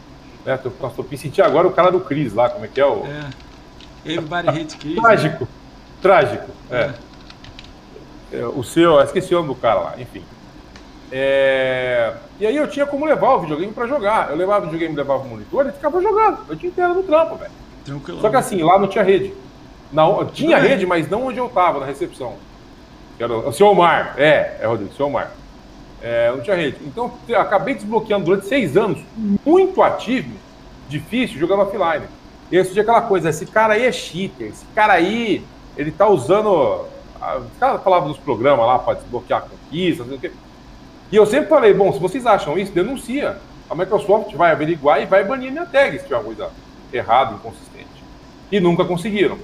Né? 0.44 0.56
Tô, 0.56 0.70
tô, 0.70 0.88
tô 0.88 1.16
senti 1.16 1.40
agora 1.40 1.66
o 1.66 1.72
cara 1.72 1.90
do 1.90 2.00
Cris 2.00 2.32
lá, 2.32 2.48
como 2.48 2.64
é 2.64 2.68
que 2.68 2.80
é 2.80 2.86
o. 2.86 3.04
É. 3.04 3.30
Everybody 4.12 4.64
Chris. 4.76 4.96
Trágico. 4.96 5.44
Né? 5.44 5.50
Trágico, 6.02 6.50
é. 6.70 6.90
é. 8.32 8.44
O 8.46 8.62
seu, 8.62 9.00
esqueci 9.00 9.34
o 9.34 9.38
nome 9.38 9.48
do 9.48 9.54
cara 9.54 9.80
lá, 9.80 9.94
enfim. 9.98 10.22
É... 11.10 12.12
E 12.40 12.46
aí 12.46 12.56
eu 12.56 12.66
tinha 12.68 12.84
como 12.86 13.04
levar 13.04 13.34
o 13.34 13.40
videogame 13.40 13.72
para 13.72 13.86
jogar. 13.86 14.30
Eu 14.30 14.36
levava 14.36 14.60
o 14.60 14.64
videogame, 14.64 14.96
levava 14.96 15.22
o 15.22 15.28
monitor 15.28 15.66
e 15.66 15.72
ficava 15.72 16.02
jogando 16.02 16.50
o 16.50 16.56
dia 16.56 16.68
inteiro 16.68 16.94
no 16.94 17.02
trampo, 17.04 17.36
velho. 17.36 17.52
Só 18.20 18.28
que 18.28 18.36
assim, 18.36 18.62
lá 18.62 18.78
não 18.78 18.88
tinha 18.88 19.04
rede. 19.04 19.32
Não, 19.92 20.26
tinha 20.26 20.58
rede, 20.58 20.84
mas 20.84 21.08
não 21.08 21.26
onde 21.26 21.38
eu 21.38 21.48
tava, 21.48 21.78
na 21.78 21.86
recepção. 21.86 22.34
Era 23.18 23.32
o 23.32 23.52
seu 23.52 23.68
Omar. 23.68 24.14
É, 24.16 24.58
é 24.60 24.66
Rodrigo, 24.66 24.92
seu 24.94 25.06
Omar. 25.06 25.30
É, 26.06 26.30
não 26.30 26.42
tinha 26.42 26.54
rede. 26.54 26.76
Então, 26.82 27.10
eu 27.26 27.40
acabei 27.40 27.74
desbloqueando 27.74 28.26
durante 28.26 28.46
seis 28.46 28.76
anos, 28.76 29.00
muito 29.16 29.82
ativo, 29.82 30.30
difícil, 30.86 31.38
jogando 31.38 31.62
offline. 31.62 32.04
E 32.52 32.58
aí 32.58 32.64
surgiu 32.64 32.82
aquela 32.82 33.00
coisa, 33.00 33.30
esse 33.30 33.46
cara 33.46 33.72
aí 33.72 33.86
é 33.86 33.90
cheater, 33.90 34.48
esse 34.48 34.66
cara 34.74 34.92
aí, 34.92 35.42
ele 35.78 35.90
tá 35.90 36.06
usando 36.06 36.84
os 37.38 37.58
caras 37.58 37.82
falavam 37.82 38.08
dos 38.08 38.18
programas 38.18 38.66
lá 38.66 38.78
para 38.78 38.98
desbloquear 38.98 39.48
conquistas, 39.48 40.06
não 40.06 40.08
sei 40.08 40.16
o 40.16 40.20
quê. 40.20 40.36
E 41.10 41.16
eu 41.16 41.24
sempre 41.24 41.48
falei, 41.48 41.72
bom, 41.72 41.90
se 41.90 41.98
vocês 41.98 42.26
acham 42.26 42.58
isso, 42.58 42.72
denuncia. 42.72 43.38
A 43.70 43.74
Microsoft 43.74 44.34
vai 44.34 44.52
averiguar 44.52 45.00
e 45.00 45.06
vai 45.06 45.24
banir 45.24 45.50
minha 45.50 45.64
tag 45.64 45.96
se 45.96 46.04
tiver 46.04 46.16
uma 46.16 46.24
coisa 46.24 46.50
errada, 46.92 47.34
inconsistente. 47.34 47.86
E 48.52 48.60
nunca 48.60 48.84
conseguiram. 48.84 49.38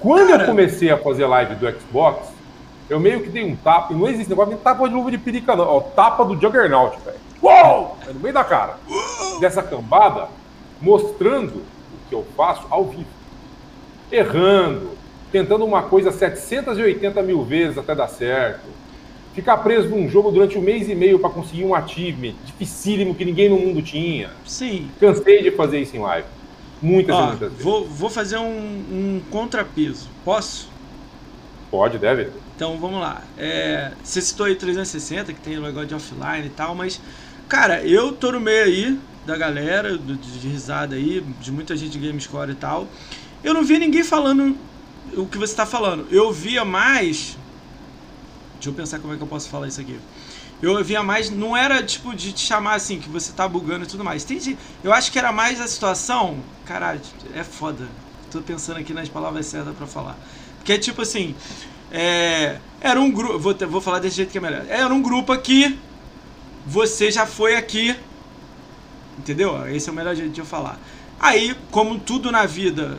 Quando 0.00 0.28
Cara... 0.28 0.42
eu 0.42 0.46
comecei 0.46 0.90
a 0.90 0.98
fazer 0.98 1.26
live 1.26 1.54
do 1.54 1.80
Xbox, 1.80 2.28
eu 2.88 2.98
meio 2.98 3.22
que 3.22 3.28
dei 3.28 3.44
um 3.44 3.54
tapa, 3.54 3.92
e 3.92 3.96
não 3.96 4.08
existe 4.08 4.30
negócio 4.30 4.54
de 4.54 4.60
tapa 4.60 4.88
de 4.88 4.94
luva 4.94 5.10
de 5.10 5.18
perica, 5.18 5.54
não. 5.54 5.64
Ó, 5.64 5.80
tapa 5.80 6.24
do 6.24 6.40
Juggernaut, 6.40 6.98
velho. 7.04 7.18
Uou! 7.42 7.96
É 8.06 8.12
no 8.12 8.20
meio 8.20 8.34
da 8.34 8.44
cara. 8.44 8.78
Dessa 9.40 9.62
cambada, 9.62 10.28
mostrando 10.80 11.56
o 11.56 12.08
que 12.08 12.14
eu 12.14 12.26
faço 12.36 12.66
ao 12.70 12.84
vivo. 12.84 13.06
Errando, 14.10 14.90
tentando 15.30 15.64
uma 15.64 15.82
coisa 15.82 16.10
780 16.10 17.22
mil 17.22 17.44
vezes 17.44 17.76
até 17.76 17.94
dar 17.94 18.08
certo. 18.08 18.66
Ficar 19.34 19.58
preso 19.58 19.88
num 19.88 20.08
jogo 20.08 20.32
durante 20.32 20.58
um 20.58 20.62
mês 20.62 20.88
e 20.88 20.94
meio 20.94 21.18
para 21.18 21.30
conseguir 21.30 21.64
um 21.64 21.74
achievement 21.74 22.34
dificílimo 22.44 23.14
que 23.14 23.24
ninguém 23.24 23.48
no 23.48 23.58
mundo 23.58 23.82
tinha. 23.82 24.30
Sim. 24.44 24.90
Cansei 24.98 25.42
de 25.42 25.50
fazer 25.52 25.78
isso 25.80 25.94
em 25.94 26.00
live. 26.00 26.26
Muitas, 26.80 27.14
Ó, 27.14 27.26
muitas 27.26 27.50
vezes. 27.50 27.64
Vou, 27.64 27.84
vou 27.84 28.10
fazer 28.10 28.38
um, 28.38 28.48
um 28.48 29.20
contrapeso. 29.30 30.08
Posso? 30.24 30.70
Pode, 31.70 31.98
deve. 31.98 32.30
Então 32.58 32.76
vamos 32.76 33.00
lá. 33.00 33.22
É, 33.36 33.92
você 34.02 34.20
citou 34.20 34.46
aí 34.46 34.56
360, 34.56 35.32
que 35.32 35.38
tem 35.38 35.56
o 35.56 35.62
negócio 35.62 35.86
de 35.86 35.94
offline 35.94 36.44
e 36.44 36.50
tal, 36.50 36.74
mas, 36.74 37.00
cara, 37.48 37.86
eu 37.86 38.10
tô 38.10 38.32
no 38.32 38.40
meio 38.40 38.64
aí 38.64 39.00
da 39.24 39.36
galera, 39.36 39.96
de, 39.96 40.16
de 40.16 40.48
risada 40.48 40.96
aí, 40.96 41.24
de 41.40 41.52
muita 41.52 41.76
gente 41.76 41.96
de 41.96 42.04
GameScore 42.04 42.50
e 42.50 42.54
tal. 42.56 42.88
Eu 43.44 43.54
não 43.54 43.62
vi 43.62 43.78
ninguém 43.78 44.02
falando 44.02 44.56
o 45.16 45.24
que 45.24 45.38
você 45.38 45.52
está 45.52 45.64
falando. 45.64 46.08
Eu 46.10 46.32
via 46.32 46.64
mais. 46.64 47.38
Deixa 48.54 48.70
eu 48.70 48.72
pensar 48.72 48.98
como 48.98 49.14
é 49.14 49.16
que 49.16 49.22
eu 49.22 49.28
posso 49.28 49.48
falar 49.48 49.68
isso 49.68 49.80
aqui. 49.80 49.96
Eu 50.60 50.82
via 50.82 51.00
mais, 51.00 51.30
não 51.30 51.56
era 51.56 51.80
tipo 51.80 52.12
de 52.12 52.32
te 52.32 52.44
chamar 52.44 52.74
assim, 52.74 52.98
que 52.98 53.08
você 53.08 53.32
tá 53.32 53.46
bugando 53.46 53.84
e 53.84 53.86
tudo 53.86 54.02
mais. 54.02 54.24
Tem, 54.24 54.58
eu 54.82 54.92
acho 54.92 55.12
que 55.12 55.18
era 55.20 55.30
mais 55.30 55.60
a 55.60 55.68
situação. 55.68 56.38
Caralho, 56.66 57.00
é 57.36 57.44
foda. 57.44 57.86
Tô 58.32 58.40
pensando 58.40 58.78
aqui 58.78 58.92
nas 58.92 59.08
palavras 59.08 59.46
certas 59.46 59.76
para 59.76 59.86
falar. 59.86 60.18
Porque 60.56 60.72
é 60.72 60.78
tipo 60.78 61.00
assim. 61.00 61.36
É, 61.90 62.58
era 62.80 63.00
um 63.00 63.10
grupo. 63.10 63.38
Vou, 63.38 63.54
vou 63.54 63.80
falar 63.80 63.98
desse 63.98 64.16
jeito 64.16 64.30
que 64.30 64.38
é 64.38 64.40
melhor. 64.40 64.64
Era 64.68 64.92
um 64.92 65.02
grupo 65.02 65.32
aqui. 65.32 65.78
Você 66.66 67.10
já 67.10 67.26
foi 67.26 67.56
aqui. 67.56 67.96
Entendeu? 69.18 69.66
Esse 69.68 69.88
é 69.88 69.92
o 69.92 69.94
melhor 69.94 70.14
jeito 70.14 70.32
de 70.32 70.40
eu 70.40 70.46
falar. 70.46 70.78
Aí, 71.18 71.56
como 71.70 71.98
tudo 71.98 72.30
na 72.30 72.46
vida, 72.46 72.98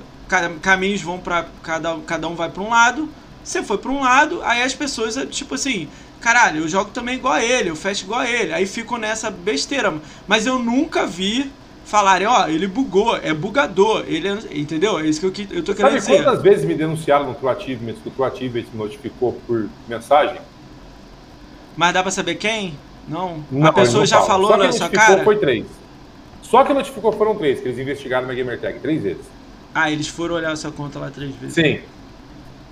caminhos 0.62 1.02
vão 1.02 1.18
para 1.18 1.48
cada, 1.64 1.98
cada 2.00 2.28
um 2.28 2.36
vai 2.36 2.50
para 2.50 2.62
um 2.62 2.70
lado. 2.70 3.10
Você 3.44 3.64
foi 3.64 3.78
para 3.78 3.92
um 3.92 4.02
lado, 4.02 4.42
aí 4.44 4.62
as 4.62 4.76
pessoas, 4.76 5.16
tipo 5.32 5.56
assim, 5.56 5.88
caralho, 6.20 6.62
eu 6.62 6.68
jogo 6.68 6.92
também 6.92 7.16
igual 7.16 7.34
a 7.34 7.44
ele, 7.44 7.70
eu 7.70 7.76
fecho 7.76 8.04
igual 8.04 8.20
a 8.20 8.30
ele. 8.30 8.54
Aí 8.54 8.68
ficam 8.68 8.98
nessa 8.98 9.32
besteira. 9.32 9.94
Mas 10.28 10.46
eu 10.46 10.60
nunca 10.60 11.08
vi 11.08 11.50
falarem, 11.90 12.28
ó, 12.28 12.48
ele 12.48 12.68
bugou, 12.68 13.18
é 13.18 13.34
bugador, 13.34 14.04
ele 14.08 14.28
é, 14.28 14.38
entendeu? 14.52 15.00
É 15.00 15.08
isso 15.08 15.20
que 15.20 15.26
eu, 15.26 15.58
eu 15.58 15.64
tô 15.64 15.74
querendo 15.74 16.00
Sabe 16.00 16.00
dizer. 16.00 16.24
quantas 16.24 16.42
vezes 16.42 16.64
me 16.64 16.76
denunciaram 16.76 17.26
no 17.26 17.34
True 17.34 17.50
Achievements 17.50 18.02
que 18.02 18.10
o 18.10 18.12
True 18.12 18.28
Achievement 18.28 18.66
me 18.72 18.78
notificou 18.78 19.34
por 19.48 19.68
mensagem? 19.88 20.40
Mas 21.76 21.94
dá 21.94 22.04
pra 22.04 22.12
saber 22.12 22.36
quem? 22.36 22.78
Não? 23.08 23.44
não 23.52 23.66
a 23.66 23.74
pessoa 23.74 24.06
já 24.06 24.22
falou 24.22 24.56
na 24.56 24.72
sua 24.72 24.88
cara? 24.88 25.24
foi 25.24 25.38
três. 25.38 25.66
Só 26.44 26.64
que 26.64 26.74
notificou 26.74 27.12
foram 27.12 27.36
três, 27.36 27.60
que 27.60 27.68
eles 27.68 27.80
investigaram 27.80 28.28
na 28.28 28.36
Gamertag, 28.36 28.80
três 28.80 29.02
vezes. 29.02 29.26
Ah, 29.74 29.92
eles 29.92 30.08
foram 30.08 30.36
olhar 30.36 30.52
a 30.52 30.56
sua 30.56 30.72
conta 30.72 31.00
lá 31.00 31.10
três 31.10 31.36
vezes? 31.36 31.56
Sim. 31.56 31.80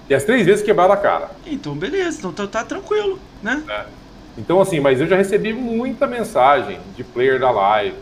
E 0.09 0.13
as 0.13 0.23
três 0.23 0.45
vezes 0.45 0.63
quebraram 0.63 0.93
a 0.93 0.97
cara. 0.97 1.31
Então, 1.45 1.75
beleza. 1.75 2.19
Então 2.19 2.31
tá, 2.31 2.45
tá 2.47 2.63
tranquilo, 2.63 3.19
né? 3.41 3.63
É. 3.67 3.85
Então, 4.37 4.61
assim, 4.61 4.79
mas 4.79 5.01
eu 5.01 5.07
já 5.07 5.15
recebi 5.15 5.53
muita 5.53 6.05
mensagem 6.05 6.79
de 6.95 7.03
player 7.03 7.39
da 7.39 7.49
live, 7.49 7.97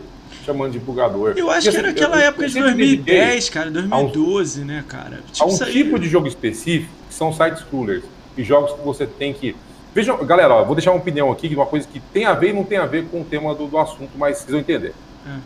chamando 0.46 0.72
de 0.72 0.78
bugador. 0.78 1.34
Eu 1.36 1.50
acho 1.50 1.68
que 1.68 1.76
era 1.76 1.88
assim, 1.88 1.96
aquela 1.96 2.16
eu, 2.16 2.28
época 2.28 2.44
eu 2.44 2.48
de 2.48 2.60
2010, 2.60 3.50
cara, 3.50 3.70
2012, 3.70 4.62
um, 4.62 4.64
né, 4.64 4.84
cara? 4.88 5.20
Tipo, 5.32 5.44
há 5.44 5.52
um 5.52 5.62
aí... 5.64 5.72
tipo 5.72 5.98
de 5.98 6.08
jogo 6.08 6.28
específico 6.28 6.92
que 7.08 7.14
são 7.14 7.32
side-scrollers 7.32 8.04
e 8.36 8.44
jogos 8.44 8.72
que 8.72 8.80
você 8.82 9.06
tem 9.06 9.32
que. 9.32 9.56
Vejam, 9.92 10.24
galera, 10.24 10.54
ó, 10.54 10.64
vou 10.64 10.76
deixar 10.76 10.92
uma 10.92 11.00
opinião 11.00 11.32
aqui, 11.32 11.52
uma 11.54 11.66
coisa 11.66 11.88
que 11.88 11.98
tem 11.98 12.24
a 12.24 12.34
ver 12.34 12.50
e 12.50 12.52
não 12.52 12.64
tem 12.64 12.78
a 12.78 12.86
ver 12.86 13.06
com 13.08 13.22
o 13.22 13.24
tema 13.24 13.54
do, 13.54 13.66
do 13.66 13.78
assunto, 13.78 14.10
mas 14.16 14.38
vocês 14.38 14.50
vão 14.50 14.60
entender. 14.60 14.94
É. 15.26 15.38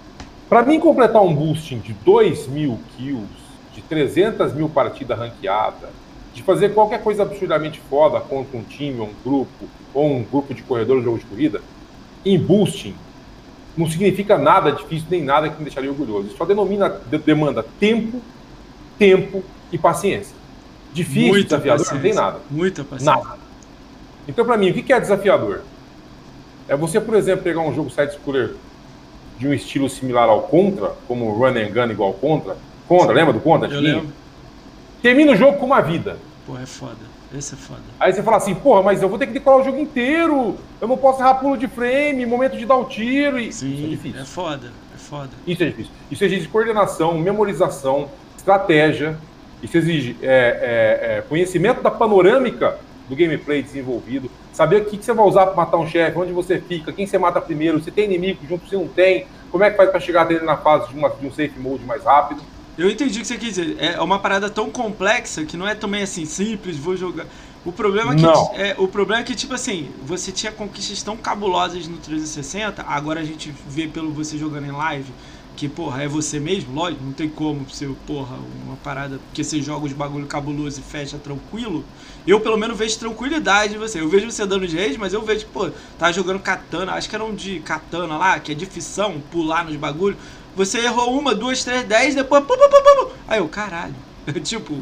Para 0.48 0.62
mim 0.62 0.78
completar 0.78 1.22
um 1.22 1.34
boosting 1.34 1.78
de 1.78 1.92
2 1.92 2.48
mil 2.48 2.78
kills, 2.96 3.28
de 3.72 3.80
300 3.82 4.52
mil 4.52 4.68
partidas 4.68 5.16
ranqueadas, 5.16 5.90
de 6.34 6.42
fazer 6.42 6.74
qualquer 6.74 7.02
coisa 7.02 7.22
absurdamente 7.22 7.80
foda 7.88 8.20
contra 8.20 8.58
um 8.58 8.62
time, 8.62 9.00
ou 9.00 9.06
um 9.06 9.14
grupo, 9.24 9.68
ou 9.94 10.10
um 10.10 10.22
grupo 10.24 10.52
de 10.52 10.62
corredor 10.62 10.96
no 10.96 11.02
jogo 11.02 11.18
de 11.18 11.24
corrida, 11.24 11.60
em 12.24 12.38
boosting, 12.38 12.94
não 13.80 13.88
significa 13.90 14.36
nada 14.36 14.72
difícil, 14.72 15.06
nem 15.10 15.24
nada 15.24 15.48
que 15.48 15.56
me 15.56 15.64
deixaria 15.64 15.90
orgulhoso. 15.90 16.28
Isso 16.28 16.36
só 16.36 16.44
denomina, 16.44 16.88
demanda 17.24 17.64
tempo, 17.80 18.20
tempo 18.98 19.42
e 19.72 19.78
paciência. 19.78 20.36
Difícil, 20.92 21.28
Muita 21.28 21.56
desafiador, 21.56 21.86
paciência. 21.86 21.94
não 21.94 22.02
tem 22.02 22.14
nada. 22.14 22.40
Muita 22.50 22.84
paciência. 22.84 23.14
Nada. 23.14 23.38
Então, 24.28 24.44
para 24.44 24.56
mim, 24.56 24.70
o 24.70 24.74
que 24.74 24.92
é 24.92 25.00
desafiador? 25.00 25.62
É 26.68 26.76
você, 26.76 27.00
por 27.00 27.14
exemplo, 27.14 27.42
pegar 27.42 27.62
um 27.62 27.74
jogo 27.74 27.90
side-scroller 27.90 28.54
de 29.38 29.48
um 29.48 29.54
estilo 29.54 29.88
similar 29.88 30.28
ao 30.28 30.42
Contra, 30.42 30.92
como 31.08 31.32
Run 31.32 31.56
and 31.56 31.70
Gun 31.72 31.90
igual 31.90 32.12
Contra. 32.12 32.56
Contra, 32.86 33.14
lembra 33.14 33.32
do 33.32 33.40
Contra? 33.40 33.68
Eu 33.68 33.80
lembro. 33.80 34.08
Termina 35.00 35.32
o 35.32 35.36
jogo 35.36 35.58
com 35.58 35.66
uma 35.66 35.80
vida. 35.80 36.18
Pô, 36.46 36.58
é 36.58 36.66
foda. 36.66 37.09
Esse 37.32 37.54
é 37.54 37.56
foda. 37.56 37.82
Aí 37.98 38.12
você 38.12 38.22
fala 38.22 38.38
assim, 38.38 38.54
porra, 38.54 38.82
mas 38.82 39.02
eu 39.02 39.08
vou 39.08 39.18
ter 39.18 39.26
que 39.26 39.32
decorar 39.32 39.58
o 39.58 39.64
jogo 39.64 39.78
inteiro. 39.78 40.56
Eu 40.80 40.88
não 40.88 40.96
posso 40.96 41.20
errar 41.20 41.34
pulo 41.34 41.56
de 41.56 41.68
frame, 41.68 42.26
momento 42.26 42.56
de 42.56 42.66
dar 42.66 42.76
o 42.76 42.84
tiro. 42.84 43.38
E... 43.38 43.52
Sim, 43.52 43.74
Isso 43.74 43.84
é 43.84 43.88
difícil. 43.88 44.20
É 44.20 44.24
foda, 44.24 44.72
é 44.94 44.98
foda. 44.98 45.30
Isso 45.46 45.62
é 45.62 45.66
difícil. 45.66 45.92
Isso 46.10 46.24
exige 46.24 46.48
coordenação, 46.48 47.16
memorização, 47.18 48.10
estratégia. 48.36 49.16
Isso 49.62 49.76
exige 49.76 50.16
é, 50.22 50.26
é, 50.26 51.18
é, 51.18 51.22
conhecimento 51.22 51.82
da 51.82 51.90
panorâmica 51.90 52.78
do 53.08 53.16
gameplay 53.16 53.62
desenvolvido, 53.62 54.30
saber 54.52 54.82
o 54.82 54.84
que, 54.84 54.96
que 54.96 55.04
você 55.04 55.12
vai 55.12 55.26
usar 55.26 55.46
para 55.46 55.56
matar 55.56 55.76
um 55.78 55.86
chefe, 55.86 56.16
onde 56.16 56.32
você 56.32 56.60
fica, 56.60 56.92
quem 56.92 57.06
você 57.06 57.18
mata 57.18 57.40
primeiro, 57.40 57.82
se 57.82 57.90
tem 57.90 58.04
inimigo 58.04 58.38
junto, 58.48 58.68
se 58.68 58.76
não 58.76 58.86
tem, 58.86 59.26
como 59.50 59.64
é 59.64 59.70
que 59.70 59.76
faz 59.76 59.90
para 59.90 59.98
chegar 59.98 60.24
dele 60.24 60.44
na 60.44 60.56
fase 60.56 60.88
de, 60.88 60.96
uma, 60.96 61.10
de 61.10 61.26
um 61.26 61.30
safe 61.30 61.58
mode 61.58 61.84
mais 61.84 62.04
rápido. 62.04 62.40
Eu 62.78 62.90
entendi 62.90 63.18
o 63.18 63.22
que 63.22 63.28
você 63.28 63.36
quis 63.36 63.54
dizer. 63.54 63.76
É 63.78 64.00
uma 64.00 64.18
parada 64.18 64.48
tão 64.48 64.70
complexa 64.70 65.44
que 65.44 65.56
não 65.56 65.66
é 65.66 65.74
também 65.74 66.02
assim 66.02 66.24
simples, 66.24 66.76
vou 66.76 66.96
jogar. 66.96 67.26
O 67.64 67.72
problema 67.72 68.12
é 68.12 68.16
que 68.16 68.22
não. 68.22 68.50
é, 68.54 68.74
o 68.78 68.88
problema 68.88 69.20
é 69.20 69.24
que 69.24 69.34
tipo 69.34 69.52
assim, 69.52 69.90
você 70.02 70.32
tinha 70.32 70.50
conquistas 70.50 71.02
tão 71.02 71.16
cabulosas 71.16 71.86
no 71.86 71.98
360, 71.98 72.82
agora 72.86 73.20
a 73.20 73.24
gente 73.24 73.52
vê 73.66 73.86
pelo 73.86 74.10
você 74.12 74.38
jogando 74.38 74.64
em 74.66 74.72
live 74.72 75.12
que, 75.60 75.68
porra, 75.68 76.02
é 76.02 76.08
você 76.08 76.40
mesmo, 76.40 76.72
lógico, 76.72 77.04
não 77.04 77.12
tem 77.12 77.28
como 77.28 77.68
ser, 77.68 77.86
porra, 78.06 78.34
uma 78.64 78.76
parada, 78.76 79.18
porque 79.18 79.44
você 79.44 79.60
joga 79.60 79.84
os 79.84 79.92
bagulho 79.92 80.26
cabuloso 80.26 80.80
e 80.80 80.82
fecha 80.82 81.18
tranquilo. 81.18 81.84
Eu, 82.26 82.40
pelo 82.40 82.56
menos, 82.56 82.78
vejo 82.78 82.98
tranquilidade 82.98 83.74
em 83.74 83.78
você. 83.78 84.00
Eu 84.00 84.08
vejo 84.08 84.30
você 84.30 84.46
dando 84.46 84.66
de 84.66 84.74
rage, 84.74 84.96
mas 84.96 85.12
eu 85.12 85.22
vejo, 85.22 85.46
pô, 85.48 85.70
tá 85.98 86.10
jogando 86.12 86.38
katana, 86.40 86.92
acho 86.92 87.10
que 87.10 87.14
era 87.14 87.22
um 87.22 87.34
de 87.34 87.60
katana 87.60 88.16
lá, 88.16 88.40
que 88.40 88.52
é 88.52 88.54
de 88.54 88.64
ficção, 88.64 89.20
pular 89.30 89.66
nos 89.66 89.76
bagulho. 89.76 90.16
Você 90.56 90.80
errou 90.80 91.18
uma, 91.18 91.34
duas, 91.34 91.64
três, 91.64 91.84
dez, 91.84 92.14
depois. 92.14 92.44
Pum, 92.44 92.56
pum, 92.56 92.68
pum, 92.68 93.06
pum. 93.06 93.12
Aí 93.28 93.38
eu, 93.38 93.48
caralho. 93.48 93.94
tipo, 94.42 94.78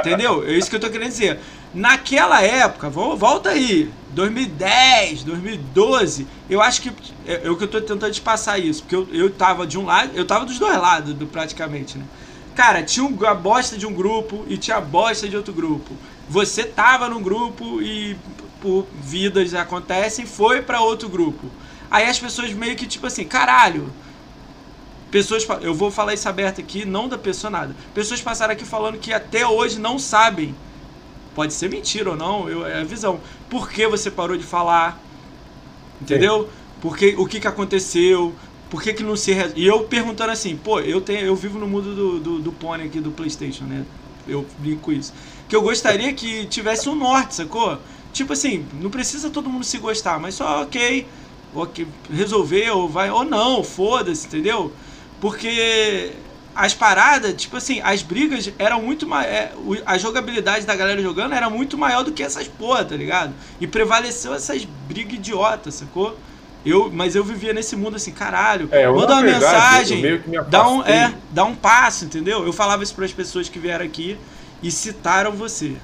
entendeu? 0.00 0.44
É 0.46 0.52
isso 0.52 0.68
que 0.68 0.76
eu 0.76 0.80
tô 0.80 0.90
querendo 0.90 1.10
dizer. 1.10 1.38
Naquela 1.72 2.42
época, 2.42 2.90
volta 2.90 3.50
aí, 3.50 3.90
2010, 4.10 5.24
2012, 5.24 6.26
eu 6.50 6.60
acho 6.60 6.82
que 6.82 6.92
é, 7.26 7.46
é 7.46 7.50
o 7.50 7.56
que 7.56 7.64
eu 7.64 7.68
tô 7.68 7.80
tentando 7.80 8.10
te 8.10 8.20
passar 8.20 8.58
isso, 8.58 8.82
porque 8.82 8.96
eu, 8.96 9.08
eu 9.12 9.30
tava 9.30 9.66
de 9.66 9.78
um 9.78 9.86
lado, 9.86 10.10
eu 10.14 10.26
tava 10.26 10.44
dos 10.44 10.58
dois 10.58 10.76
lados, 10.76 11.14
do, 11.14 11.26
praticamente, 11.26 11.96
né? 11.96 12.04
Cara, 12.54 12.82
tinha 12.82 13.08
a 13.26 13.34
bosta 13.34 13.78
de 13.78 13.86
um 13.86 13.94
grupo 13.94 14.44
e 14.46 14.58
tinha 14.58 14.76
a 14.76 14.80
bosta 14.80 15.26
de 15.26 15.36
outro 15.36 15.54
grupo. 15.54 15.96
Você 16.28 16.64
tava 16.64 17.08
num 17.08 17.22
grupo 17.22 17.80
e 17.80 18.16
por 18.60 18.86
vidas 19.02 19.54
acontecem, 19.54 20.26
foi 20.26 20.60
para 20.60 20.80
outro 20.80 21.08
grupo. 21.08 21.46
Aí 21.90 22.06
as 22.08 22.18
pessoas 22.18 22.52
meio 22.52 22.76
que 22.76 22.86
tipo 22.86 23.06
assim, 23.06 23.24
caralho, 23.24 23.90
Pessoas, 25.12 25.46
eu 25.60 25.74
vou 25.74 25.90
falar 25.90 26.14
isso 26.14 26.26
aberto 26.26 26.58
aqui, 26.58 26.86
não 26.86 27.06
da 27.06 27.18
pessoa 27.18 27.50
nada. 27.50 27.76
Pessoas 27.94 28.22
passaram 28.22 28.54
aqui 28.54 28.64
falando 28.64 28.98
que 28.98 29.12
até 29.12 29.46
hoje 29.46 29.78
não 29.78 29.98
sabem. 29.98 30.54
Pode 31.34 31.52
ser 31.52 31.68
mentira 31.68 32.10
ou 32.10 32.16
não, 32.16 32.48
eu, 32.48 32.66
é 32.66 32.80
a 32.80 32.84
visão. 32.84 33.20
Por 33.50 33.70
que 33.70 33.86
você 33.86 34.10
parou 34.10 34.38
de 34.38 34.44
falar? 34.44 34.98
Entendeu? 36.00 36.48
Porque 36.80 37.14
o 37.18 37.26
que, 37.26 37.40
que 37.40 37.46
aconteceu? 37.46 38.34
Por 38.70 38.82
que, 38.82 38.94
que 38.94 39.02
não 39.02 39.14
se. 39.14 39.32
E 39.54 39.66
eu 39.66 39.84
perguntando 39.84 40.32
assim, 40.32 40.56
pô, 40.56 40.80
eu, 40.80 40.98
tenho, 40.98 41.20
eu 41.20 41.36
vivo 41.36 41.58
no 41.58 41.66
mundo 41.66 41.94
do, 41.94 42.18
do, 42.18 42.38
do 42.38 42.52
Pony 42.52 42.84
aqui 42.84 42.98
do 42.98 43.10
PlayStation, 43.10 43.64
né? 43.64 43.84
Eu 44.26 44.46
brinco 44.58 44.90
isso. 44.90 45.12
Que 45.46 45.54
eu 45.54 45.60
gostaria 45.60 46.10
que 46.14 46.46
tivesse 46.46 46.88
um 46.88 46.94
norte, 46.94 47.34
sacou? 47.34 47.78
Tipo 48.14 48.32
assim, 48.32 48.64
não 48.80 48.88
precisa 48.88 49.28
todo 49.28 49.50
mundo 49.50 49.64
se 49.64 49.76
gostar, 49.76 50.18
mas 50.18 50.36
só 50.36 50.62
ok, 50.62 51.06
ok 51.54 51.86
resolveu, 52.10 52.88
vai, 52.88 53.10
ou 53.10 53.24
não, 53.24 53.62
foda-se, 53.62 54.26
entendeu? 54.26 54.72
Porque 55.22 56.10
as 56.52 56.74
paradas, 56.74 57.34
tipo 57.40 57.56
assim, 57.56 57.80
as 57.80 58.02
brigas 58.02 58.52
eram 58.58 58.82
muito 58.82 59.06
mais. 59.06 59.24
É, 59.28 59.52
a 59.86 59.96
jogabilidade 59.96 60.66
da 60.66 60.74
galera 60.74 61.00
jogando 61.00 61.32
era 61.32 61.48
muito 61.48 61.78
maior 61.78 62.02
do 62.02 62.10
que 62.10 62.24
essas 62.24 62.48
porra, 62.48 62.84
tá 62.84 62.96
ligado? 62.96 63.32
E 63.60 63.68
prevaleceu 63.68 64.34
essas 64.34 64.64
brigas 64.64 65.14
idiotas, 65.14 65.76
sacou? 65.76 66.18
Eu, 66.66 66.90
mas 66.92 67.14
eu 67.14 67.22
vivia 67.22 67.52
nesse 67.52 67.76
mundo 67.76 67.94
assim, 67.94 68.10
caralho, 68.10 68.68
É, 68.72 68.88
manda 68.88 69.14
uma 69.14 69.22
verdade, 69.22 69.94
mensagem, 69.94 70.22
me 70.26 70.42
dá 70.48 70.68
um, 70.68 70.82
é, 70.82 71.14
dá 71.30 71.44
um 71.44 71.54
passo, 71.54 72.04
entendeu? 72.04 72.44
Eu 72.44 72.52
falava 72.52 72.82
isso 72.82 72.94
para 72.94 73.04
as 73.04 73.12
pessoas 73.12 73.48
que 73.48 73.60
vieram 73.60 73.84
aqui 73.84 74.18
e 74.60 74.72
citaram 74.72 75.30
você, 75.30 75.76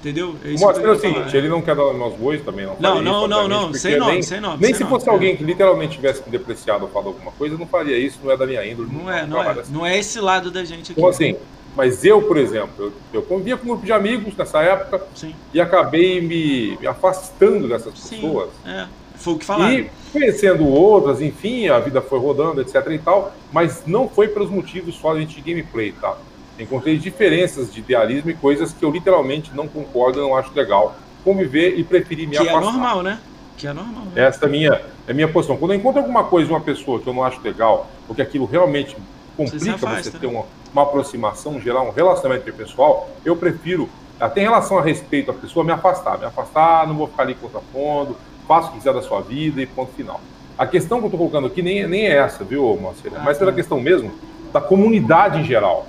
entendeu? 0.00 0.34
É 0.44 0.54
O 0.54 0.60
Moacir 0.60 0.86
é 0.86 0.98
seguinte, 0.98 1.36
ele 1.36 1.48
não 1.48 1.62
quer 1.62 1.74
dar 1.74 1.84
nome 1.84 2.02
aos 2.02 2.14
bois 2.14 2.42
também, 2.42 2.66
não 2.66 2.76
Não, 2.78 3.02
não, 3.02 3.18
isso, 3.20 3.28
não, 3.28 3.48
não, 3.48 3.74
sem 3.74 3.98
nome, 3.98 4.12
nem, 4.12 4.22
sem 4.22 4.40
nome, 4.40 4.58
Nem 4.60 4.68
sem 4.68 4.74
se 4.74 4.84
nome, 4.84 4.94
fosse 4.94 5.08
é. 5.08 5.12
alguém 5.12 5.36
que 5.36 5.44
literalmente 5.44 5.96
tivesse 5.96 6.22
me 6.24 6.30
depreciado 6.30 6.84
ou 6.84 6.90
falado 6.90 7.08
alguma 7.08 7.32
coisa, 7.32 7.54
eu 7.54 7.58
não 7.58 7.66
faria 7.66 7.98
isso, 7.98 8.18
não 8.22 8.30
é 8.30 8.36
da 8.36 8.46
minha 8.46 8.64
índole. 8.66 8.90
Não 8.92 9.10
é, 9.10 9.26
não 9.26 9.42
é. 9.42 9.50
assim. 9.50 9.72
Não 9.72 9.86
é 9.86 9.98
esse 9.98 10.20
lado 10.20 10.50
da 10.50 10.64
gente 10.64 10.92
aqui. 10.92 11.00
Então, 11.00 11.08
assim, 11.08 11.36
mas 11.76 12.04
eu, 12.04 12.22
por 12.22 12.38
exemplo, 12.38 12.86
eu, 12.86 12.92
eu 13.12 13.22
convivia 13.22 13.56
com 13.56 13.64
um 13.64 13.68
grupo 13.68 13.84
de 13.84 13.92
amigos 13.92 14.34
nessa 14.34 14.62
época 14.62 15.02
Sim, 15.14 15.34
e 15.52 15.60
acabei 15.60 16.20
me, 16.22 16.76
me 16.78 16.86
afastando 16.86 17.68
dessas 17.68 17.98
sim. 17.98 18.16
pessoas. 18.16 18.50
É. 18.64 18.86
Foi 19.16 19.34
o 19.34 19.38
que 19.38 19.44
falaram. 19.44 19.74
E 19.74 19.90
conhecendo 20.12 20.66
outras, 20.66 21.20
enfim, 21.20 21.68
a 21.68 21.78
vida 21.78 22.00
foi 22.00 22.18
rodando, 22.18 22.60
etc 22.60 22.86
e 22.90 22.98
tal, 22.98 23.34
mas 23.52 23.82
não 23.86 24.08
foi 24.08 24.28
pelos 24.28 24.50
motivos 24.50 24.94
somente 24.96 25.40
de 25.40 25.50
gameplay, 25.50 25.92
tá? 25.92 26.16
Encontrei 26.58 26.96
diferenças 26.98 27.72
de 27.72 27.80
idealismo 27.80 28.30
e 28.30 28.34
coisas 28.34 28.72
que 28.72 28.84
eu 28.84 28.90
literalmente 28.90 29.50
não 29.54 29.68
concordo, 29.68 30.20
não 30.20 30.36
acho 30.36 30.54
legal 30.54 30.96
conviver 31.26 31.76
e 31.76 31.82
preferi 31.82 32.26
me 32.26 32.36
que 32.36 32.38
é 32.38 32.40
afastar. 32.42 32.60
normal, 32.60 33.02
né? 33.02 33.18
Que 33.56 33.66
é 33.66 33.72
normal. 33.72 34.04
Né? 34.14 34.22
Essa 34.22 34.44
é 34.44 34.48
a 34.48 34.50
minha, 34.50 34.80
é 35.08 35.10
a 35.10 35.14
minha 35.14 35.26
posição. 35.26 35.56
Quando 35.56 35.72
eu 35.72 35.78
encontro 35.78 36.00
alguma 36.00 36.22
coisa 36.22 36.46
de 36.46 36.52
uma 36.52 36.60
pessoa 36.60 37.00
que 37.00 37.06
eu 37.06 37.12
não 37.12 37.24
acho 37.24 37.40
legal, 37.42 37.90
ou 38.08 38.14
que 38.14 38.22
aquilo 38.22 38.46
realmente 38.46 38.96
Você 39.36 39.52
complica 39.52 39.76
você, 39.76 39.86
afasta, 39.86 40.18
ter 40.18 40.26
né? 40.26 40.32
uma, 40.32 40.44
uma 40.72 40.82
aproximação, 40.82 41.60
gerar 41.60 41.82
um 41.82 41.90
relacionamento 41.90 42.48
interpessoal, 42.48 43.10
eu 43.24 43.34
prefiro, 43.34 43.88
até 44.20 44.40
em 44.40 44.44
relação 44.44 44.78
a 44.78 44.82
respeito 44.82 45.30
à 45.30 45.34
pessoa, 45.34 45.64
me 45.64 45.72
afastar. 45.72 46.16
Me 46.18 46.26
afastar, 46.26 46.86
não 46.86 46.94
vou 46.96 47.08
ficar 47.08 47.24
ali 47.24 47.34
contrapondo, 47.34 48.16
faço 48.46 48.68
o 48.68 48.70
que 48.72 48.78
quiser 48.78 48.94
da 48.94 49.02
sua 49.02 49.20
vida 49.20 49.60
e 49.60 49.66
ponto 49.66 49.92
final. 49.92 50.20
A 50.56 50.66
questão 50.66 50.98
que 50.98 51.04
eu 51.04 51.08
estou 51.08 51.18
colocando 51.18 51.48
aqui 51.48 51.60
nem, 51.60 51.86
nem 51.86 52.06
é 52.06 52.16
essa, 52.16 52.44
viu, 52.44 52.78
Moacir? 52.80 53.12
Ah, 53.14 53.22
Mas 53.24 53.36
pela 53.36 53.50
tá. 53.50 53.56
questão 53.56 53.80
mesmo 53.80 54.12
da 54.52 54.60
comunidade 54.60 55.40
em 55.40 55.44
geral. 55.44 55.86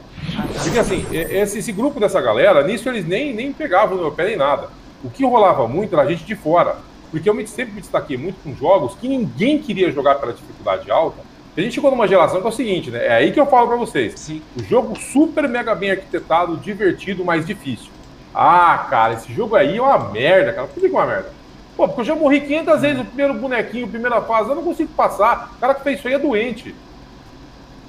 Porque 0.63 0.79
assim, 0.79 1.05
esse, 1.11 1.59
esse 1.59 1.71
grupo 1.71 1.99
dessa 1.99 2.19
galera, 2.21 2.63
nisso 2.65 2.87
eles 2.89 3.05
nem, 3.07 3.33
nem 3.33 3.53
pegavam 3.53 3.95
no 3.95 4.03
meu 4.03 4.11
pé 4.11 4.25
nem 4.25 4.35
nada. 4.37 4.69
O 5.03 5.09
que 5.09 5.23
rolava 5.25 5.67
muito 5.67 5.93
era 5.93 6.03
a 6.03 6.11
gente 6.11 6.23
de 6.25 6.35
fora. 6.35 6.75
Porque 7.11 7.29
eu 7.29 7.33
me- 7.33 7.47
sempre 7.47 7.73
me 7.75 7.81
destaquei 7.81 8.17
muito 8.17 8.37
com 8.43 8.53
jogos 8.55 8.95
que 8.95 9.07
ninguém 9.07 9.59
queria 9.59 9.91
jogar 9.91 10.15
pela 10.15 10.33
dificuldade 10.33 10.91
alta. 10.91 11.17
A 11.55 11.61
gente 11.61 11.73
chegou 11.73 11.89
numa 11.89 12.07
geração 12.07 12.39
que 12.41 12.45
é 12.45 12.49
o 12.49 12.53
seguinte, 12.53 12.91
né? 12.91 13.05
É 13.07 13.13
aí 13.13 13.31
que 13.31 13.39
eu 13.39 13.47
falo 13.47 13.67
pra 13.67 13.77
vocês. 13.77 14.13
Sim. 14.19 14.41
O 14.59 14.63
jogo 14.63 14.95
super 14.99 15.47
mega 15.47 15.73
bem 15.73 15.91
arquitetado, 15.91 16.57
divertido, 16.57 17.23
mas 17.25 17.45
difícil. 17.47 17.89
Ah, 18.35 18.85
cara, 18.89 19.13
esse 19.13 19.33
jogo 19.33 19.55
aí 19.55 19.77
é 19.77 19.81
uma 19.81 19.97
merda, 20.11 20.53
cara. 20.53 20.67
Por 20.67 20.79
que 20.79 20.85
é 20.85 20.89
uma 20.89 21.05
merda? 21.05 21.31
Pô, 21.75 21.87
porque 21.87 22.01
eu 22.01 22.05
já 22.05 22.15
morri 22.15 22.41
500 22.41 22.81
vezes 22.81 23.01
o 23.01 23.05
primeiro 23.05 23.33
bonequinho, 23.35 23.87
primeira 23.87 24.21
fase, 24.21 24.49
eu 24.49 24.55
não 24.55 24.63
consigo 24.63 24.91
passar. 24.95 25.53
O 25.55 25.59
cara 25.59 25.73
que 25.73 25.83
fez 25.83 25.97
isso 25.99 26.07
aí 26.07 26.13
é 26.15 26.19
doente. 26.19 26.75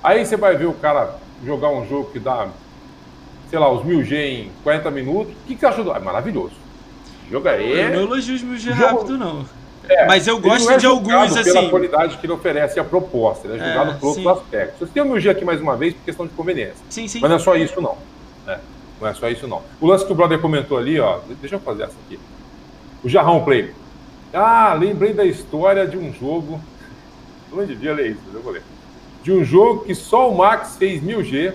Aí 0.02 0.24
você 0.24 0.36
vai 0.36 0.56
ver 0.56 0.66
o 0.66 0.72
cara 0.74 1.16
jogar 1.44 1.70
um 1.70 1.86
jogo 1.88 2.10
que 2.10 2.18
dá, 2.18 2.48
sei 3.50 3.58
lá, 3.58 3.70
os 3.70 3.82
1000G 3.84 4.12
em 4.46 4.50
40 4.62 4.90
minutos. 4.90 5.32
O 5.32 5.46
que, 5.46 5.54
que 5.54 5.60
você 5.60 5.66
achou 5.66 5.84
do. 5.84 5.92
É 5.92 5.98
maravilhoso. 5.98 6.52
Aí 7.30 7.32
Eu 7.32 7.90
não 7.90 8.00
é. 8.00 8.02
elogio 8.02 8.34
os 8.36 8.42
meus 8.42 8.62
de 8.62 8.72
Jogo- 8.72 8.82
rápido, 8.98 9.18
não. 9.18 9.44
É, 9.88 10.06
Mas 10.06 10.26
eu 10.26 10.38
gosto 10.38 10.70
é 10.70 10.76
de 10.76 10.84
alguns, 10.86 11.32
pela 11.42 11.60
assim. 11.60 11.70
qualidade 11.70 12.16
que 12.18 12.26
ele 12.26 12.32
oferece 12.34 12.78
a 12.78 12.84
proposta. 12.84 13.48
Ele 13.48 13.58
é 13.58 13.64
É, 13.66 13.72
jogado 13.72 13.98
por 13.98 14.08
outros 14.08 14.26
aspectos. 14.26 14.78
Você 14.80 14.92
tem 14.94 15.02
o 15.02 15.06
1000G 15.06 15.30
aqui 15.30 15.44
mais 15.46 15.60
uma 15.62 15.76
vez 15.76 15.94
por 15.94 16.04
questão 16.04 16.26
de 16.26 16.32
conveniência. 16.34 16.76
Sim, 16.90 17.08
sim. 17.08 17.20
Mas 17.20 17.30
não 17.30 17.36
é 17.36 17.40
só 17.40 17.54
isso, 17.56 17.80
não. 17.80 17.96
né? 18.46 18.58
Não 19.00 19.08
é 19.08 19.14
só 19.14 19.28
isso, 19.30 19.46
não. 19.48 19.62
O 19.80 19.86
lance 19.86 20.04
que 20.04 20.12
o 20.12 20.14
brother 20.14 20.38
comentou 20.40 20.76
ali, 20.76 20.98
ó. 21.00 21.20
Deixa 21.40 21.56
eu 21.56 21.60
fazer 21.60 21.84
essa 21.84 21.94
aqui. 22.06 22.18
O 23.02 23.08
Jarrão 23.08 23.42
Play. 23.44 23.72
Ah, 24.34 24.74
lembrei 24.78 25.14
da 25.14 25.24
história 25.24 25.86
de 25.86 25.96
um 25.96 26.12
jogo. 26.12 26.60
Onde 27.52 27.74
dia 27.74 27.94
ler 27.94 28.10
isso, 28.10 28.20
eu 28.34 28.42
vou 28.42 28.52
ler. 28.52 28.62
De 29.22 29.32
um 29.32 29.44
jogo 29.44 29.84
que 29.84 29.94
só 29.94 30.30
o 30.30 30.36
Max 30.36 30.76
fez 30.78 31.02
1000G. 31.02 31.52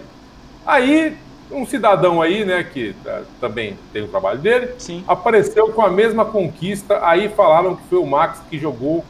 Aí, 0.65 1.15
um 1.52 1.65
cidadão 1.65 2.22
aí, 2.22 2.45
né, 2.45 2.64
que 2.64 2.94
tá- 3.03 3.22
também 3.40 3.77
tem 3.91 4.03
o 4.03 4.07
trabalho 4.07 4.40
dele, 4.40 4.69
Sim. 4.77 5.03
apareceu 5.07 5.69
com 5.69 5.81
a 5.81 5.90
mesma 5.90 6.26
conquista. 6.26 6.99
Aí 7.06 7.30
falaram 7.30 7.76
que 7.76 7.84
foi 7.90 7.99
o 7.99 8.06
Max 8.06 8.41
que 8.49 8.57
jogou. 8.57 9.03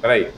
Peraí. 0.00 0.28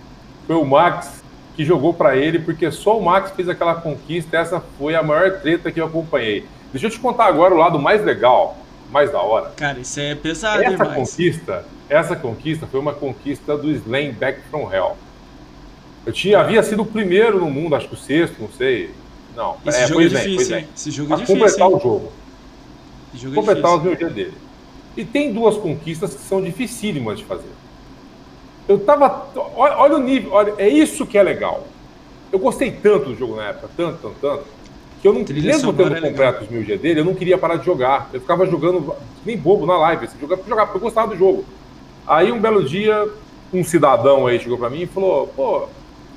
Foi 0.47 0.57
o 0.57 0.65
Max 0.65 1.23
que 1.57 1.65
jogou 1.65 1.93
pra 1.95 2.17
ele, 2.17 2.39
porque 2.39 2.71
só 2.71 2.99
o 2.99 3.03
Max 3.05 3.31
fez 3.33 3.49
aquela 3.49 3.75
conquista. 3.75 4.37
Essa 4.37 4.61
foi 4.79 4.95
a 4.95 5.03
maior 5.03 5.41
treta 5.41 5.73
que 5.73 5.81
eu 5.81 5.87
acompanhei. 5.87 6.45
Deixa 6.73 6.87
eu 6.87 6.91
te 6.91 6.99
contar 7.01 7.25
agora 7.27 7.55
o 7.55 7.57
lado 7.57 7.79
mais 7.79 8.05
legal, 8.05 8.57
mais 8.91 9.11
da 9.11 9.21
hora. 9.21 9.53
Cara, 9.57 9.79
isso 9.79 9.99
é 9.99 10.15
pesado 10.15 10.63
Essa 10.63 10.71
demais. 10.73 10.95
conquista, 10.95 11.65
essa 11.89 12.15
conquista 12.15 12.67
foi 12.67 12.79
uma 12.79 12.93
conquista 12.93 13.57
do 13.57 13.71
Slam 13.71 14.13
Back 14.13 14.41
from 14.51 14.71
Hell. 14.73 14.97
Eu 16.07 16.13
tinha, 16.13 16.39
havia 16.39 16.63
sido 16.63 16.83
o 16.83 16.87
primeiro 16.87 17.41
no 17.41 17.51
mundo, 17.51 17.75
acho 17.75 17.89
que 17.89 17.95
o 17.95 17.99
sexto, 17.99 18.41
não 18.41 18.49
sei. 18.49 18.91
Não, 19.35 19.57
Esse 19.67 19.83
é, 19.83 19.87
jogo 19.89 19.95
foi 19.95 20.05
é 20.05 20.09
difícil, 20.09 20.41
Slam. 20.43 20.59
hein? 20.61 20.69
Esse 20.75 20.91
jogo 20.91 21.13
é 21.13 21.17
difícil, 21.17 21.35
completar 21.37 21.69
hein? 21.69 21.77
o 21.77 21.81
jogo 21.81 22.13
jogo 23.17 23.35
é 23.35 23.37
completar 23.37 23.75
os 23.75 23.83
difícil. 23.83 23.91
mil 23.91 23.97
dias 23.97 24.13
dele. 24.13 24.39
E 24.97 25.05
tem 25.05 25.33
duas 25.33 25.57
conquistas 25.57 26.15
que 26.15 26.23
são 26.23 26.43
dificílimas 26.43 27.19
de 27.19 27.25
fazer. 27.25 27.51
Eu 28.69 28.79
tava. 28.79 29.29
Olha, 29.55 29.77
olha 29.79 29.97
o 29.97 29.99
nível, 29.99 30.33
olha, 30.33 30.55
é 30.59 30.69
isso 30.69 31.07
que 31.07 31.19
é 31.19 31.23
legal. 31.23 31.67
Eu 32.33 32.39
gostei 32.39 32.71
tanto 32.71 33.11
do 33.11 33.17
jogo 33.17 33.37
na 33.37 33.49
época, 33.49 33.71
tanto, 33.77 33.99
tanto, 34.03 34.17
tanto, 34.21 34.45
que 35.01 35.07
eu 35.07 35.13
não, 35.13 35.23
Trilha 35.23 35.53
mesmo 35.53 35.73
tendo 35.73 35.95
é 35.95 36.01
completo 36.01 36.45
os 36.45 36.51
mil 36.51 36.65
dias 36.65 36.81
dele, 36.81 37.01
eu 37.01 37.05
não 37.05 37.15
queria 37.15 37.39
parar 37.39 37.57
de 37.57 37.65
jogar. 37.65 38.11
Eu 38.13 38.21
ficava 38.21 38.47
jogando 38.47 38.95
nem 39.25 39.37
bobo 39.37 39.65
na 39.67 39.77
live, 39.79 40.07
assim, 40.07 40.19
jogava, 40.21 40.43
jogava 40.49 40.67
porque 40.67 40.79
eu 40.79 40.89
gostava 40.89 41.09
do 41.09 41.19
jogo. 41.19 41.45
Aí 42.07 42.33
um 42.33 42.41
belo 42.41 42.65
dia, 42.65 43.09
um 43.53 43.63
cidadão 43.63 44.27
aí 44.27 44.41
chegou 44.41 44.59
pra 44.59 44.71
mim 44.71 44.83
e 44.83 44.87
falou: 44.87 45.29
pô, 45.29 45.69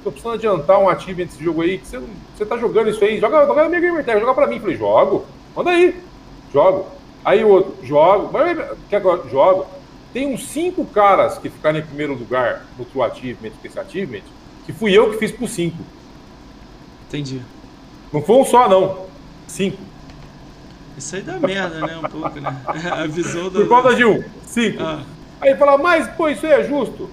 tô 0.03 0.11
precisando 0.11 0.35
adiantar 0.35 0.79
um 0.79 0.89
achievement 0.89 1.25
desse 1.27 1.43
jogo 1.43 1.61
aí, 1.61 1.77
que 1.77 1.87
você, 1.87 1.97
não- 1.99 2.07
você 2.35 2.45
tá 2.45 2.57
jogando 2.57 2.89
isso 2.89 3.03
aí, 3.03 3.19
joga, 3.19 3.45
joga 3.45 3.63
na 3.63 3.69
minha 3.69 3.81
Gamer 3.81 4.03
Tag, 4.05 4.19
joga 4.19 4.33
pra 4.33 4.47
mim. 4.47 4.59
Falei, 4.59 4.75
jogo, 4.77 5.25
manda 5.55 5.71
aí, 5.71 5.99
jogo. 6.53 6.87
Aí 7.25 7.43
o 7.43 7.49
outro, 7.49 7.75
jogo, 7.85 8.29
mas 8.31 8.57
quer 8.89 8.97
agora? 8.97 9.27
Jogo. 9.29 9.65
Tem 10.13 10.33
uns 10.33 10.47
cinco 10.47 10.85
caras 10.85 11.37
que 11.37 11.49
ficaram 11.49 11.77
em 11.79 11.83
primeiro 11.83 12.13
lugar 12.13 12.65
no 12.77 12.85
True 12.85 13.03
Achievement, 13.03 13.51
esse 13.63 13.77
Achievement, 13.79 14.21
que 14.65 14.73
fui 14.73 14.91
eu 14.91 15.11
que 15.11 15.17
fiz 15.17 15.31
por 15.31 15.47
cinco. 15.47 15.77
Entendi. 17.07 17.41
Não 18.11 18.21
foi 18.21 18.35
um 18.37 18.45
só, 18.45 18.67
não. 18.67 19.05
Cinco. 19.47 19.77
Isso 20.97 21.15
aí 21.15 21.21
dá 21.21 21.39
merda, 21.39 21.85
né? 21.85 21.97
Um 21.97 22.09
pouco, 22.09 22.39
né? 22.39 22.55
A 22.91 23.05
visão 23.05 23.49
do. 23.49 23.59
Por 23.61 23.67
conta 23.67 23.95
de 23.95 24.03
um. 24.05 24.23
Cinco. 24.45 24.81
Ah, 24.81 25.03
Aí 25.41 25.55
fala, 25.55 25.77
mas, 25.77 26.07
pô, 26.15 26.27
isso 26.27 26.45
aí 26.45 26.53
é 26.53 26.63
justo? 26.63 27.09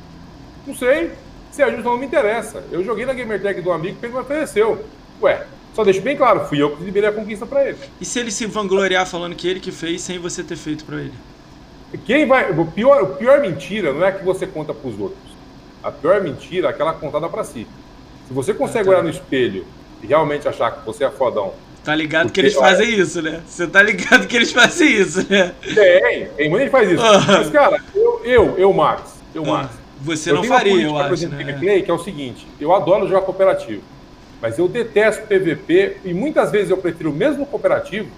Não 0.66 0.74
sei. 0.74 1.12
Se 1.56 1.62
é 1.62 1.70
justo, 1.70 1.84
não 1.84 1.96
me 1.96 2.04
interessa. 2.04 2.62
Eu 2.70 2.84
joguei 2.84 3.06
na 3.06 3.14
Gamertag 3.14 3.62
do 3.62 3.72
amigo 3.72 3.96
que 3.98 4.04
ele 4.04 4.12
me 4.12 4.20
ofereceu. 4.20 4.84
Ué, 5.22 5.42
só 5.74 5.82
deixo 5.82 6.02
bem 6.02 6.14
claro, 6.14 6.46
fui 6.46 6.60
eu 6.62 6.76
que 6.76 6.84
liberei 6.84 7.08
a 7.08 7.12
conquista 7.12 7.46
pra 7.46 7.64
ele. 7.66 7.78
e 7.98 8.04
se 8.04 8.18
ele 8.18 8.30
se 8.30 8.44
vangloriar 8.44 9.06
falando 9.06 9.34
que 9.34 9.48
ele 9.48 9.58
que 9.60 9.72
fez 9.72 10.02
sem 10.02 10.18
você 10.18 10.42
ter 10.42 10.56
feito 10.56 10.84
pra 10.84 10.96
ele? 10.98 11.14
Quem 12.04 12.26
vai. 12.26 12.50
O 12.50 12.66
pior, 12.66 13.02
o 13.02 13.06
pior 13.16 13.40
mentira 13.40 13.92
não 13.92 14.04
é 14.04 14.12
que 14.12 14.22
você 14.22 14.46
conta 14.46 14.74
pros 14.74 14.98
outros. 15.00 15.18
A 15.82 15.90
pior 15.90 16.20
mentira 16.20 16.66
é 16.68 16.70
aquela 16.70 16.92
contada 16.92 17.26
pra 17.28 17.42
si. 17.42 17.66
Se 18.28 18.34
você 18.34 18.52
consegue 18.52 18.80
Ah, 18.80 18.84
tá. 18.84 18.90
olhar 18.90 19.02
no 19.04 19.08
espelho 19.10 19.64
e 20.02 20.06
realmente 20.06 20.46
achar 20.46 20.70
que 20.72 20.84
você 20.84 21.04
é 21.04 21.10
fodão, 21.10 21.54
Tá 21.84 21.94
ligado 21.94 22.26
Porque, 22.26 22.40
que 22.40 22.46
eles 22.48 22.56
olha- 22.56 22.66
fazem 22.76 22.98
isso, 22.98 23.22
né? 23.22 23.40
Você 23.46 23.64
tá 23.68 23.80
ligado 23.80 24.26
que 24.26 24.34
eles 24.36 24.50
fazem 24.50 24.90
isso, 25.00 25.24
né? 25.30 25.52
tem, 25.62 26.26
tem 26.36 26.50
muita 26.50 26.64
gente 26.64 26.72
faz 26.72 26.90
isso. 26.90 27.00
Ah. 27.02 27.24
Mas, 27.38 27.48
cara, 27.50 27.80
eu, 27.94 28.20
eu, 28.24 28.58
eu 28.58 28.72
Max, 28.72 29.14
eu, 29.32 29.44
Max. 29.44 29.70
Você 30.06 30.32
não 30.32 30.42
faria, 30.44 30.82
eu 30.82 30.96
acho, 30.98 31.28
né? 31.28 31.44
gameplay, 31.44 31.82
que 31.82 31.90
é 31.90 31.94
o 31.94 31.98
seguinte: 31.98 32.46
eu 32.60 32.74
adoro 32.74 33.06
jogar 33.08 33.22
cooperativo, 33.22 33.82
mas 34.40 34.58
eu 34.58 34.68
detesto 34.68 35.26
PVP 35.26 35.98
e 36.04 36.14
muitas 36.14 36.50
vezes 36.50 36.70
eu 36.70 36.76
prefiro 36.78 37.12
mesmo 37.12 37.44
cooperativo 37.46 38.08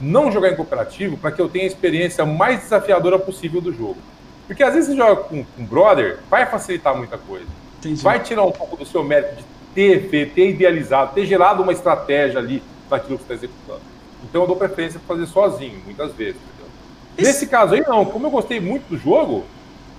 não 0.00 0.30
jogar 0.32 0.50
em 0.50 0.56
cooperativo 0.56 1.16
para 1.16 1.30
que 1.30 1.40
eu 1.40 1.48
tenha 1.48 1.64
a 1.64 1.68
experiência 1.68 2.24
mais 2.26 2.60
desafiadora 2.60 3.18
possível 3.18 3.60
do 3.60 3.72
jogo. 3.72 3.96
Porque 4.46 4.62
às 4.62 4.74
vezes 4.74 4.90
você 4.90 4.96
joga 4.96 5.16
com, 5.22 5.44
com 5.44 5.64
brother, 5.64 6.18
vai 6.28 6.44
facilitar 6.46 6.96
muita 6.96 7.16
coisa. 7.16 7.46
Entendi. 7.78 8.02
Vai 8.02 8.20
tirar 8.20 8.44
um 8.44 8.50
pouco 8.52 8.76
do 8.76 8.84
seu 8.84 9.02
mérito 9.04 9.36
de 9.36 9.44
ter 9.74 10.08
feito, 10.08 10.34
ter 10.34 10.50
idealizado, 10.50 11.14
ter 11.14 11.24
gerado 11.24 11.62
uma 11.62 11.72
estratégia 11.72 12.38
ali 12.38 12.62
naquilo 12.90 13.18
que 13.18 13.24
você 13.24 13.34
está 13.34 13.46
executando. 13.46 13.80
Então 14.24 14.42
eu 14.42 14.46
dou 14.46 14.56
preferência 14.56 15.00
para 15.06 15.16
fazer 15.16 15.26
sozinho, 15.30 15.80
muitas 15.84 16.12
vezes. 16.12 16.36
Esse- 17.16 17.28
Nesse 17.28 17.46
caso 17.46 17.74
aí, 17.74 17.82
não. 17.86 18.04
Como 18.04 18.26
eu 18.26 18.30
gostei 18.30 18.60
muito 18.60 18.84
do 18.88 18.98
jogo, 18.98 19.44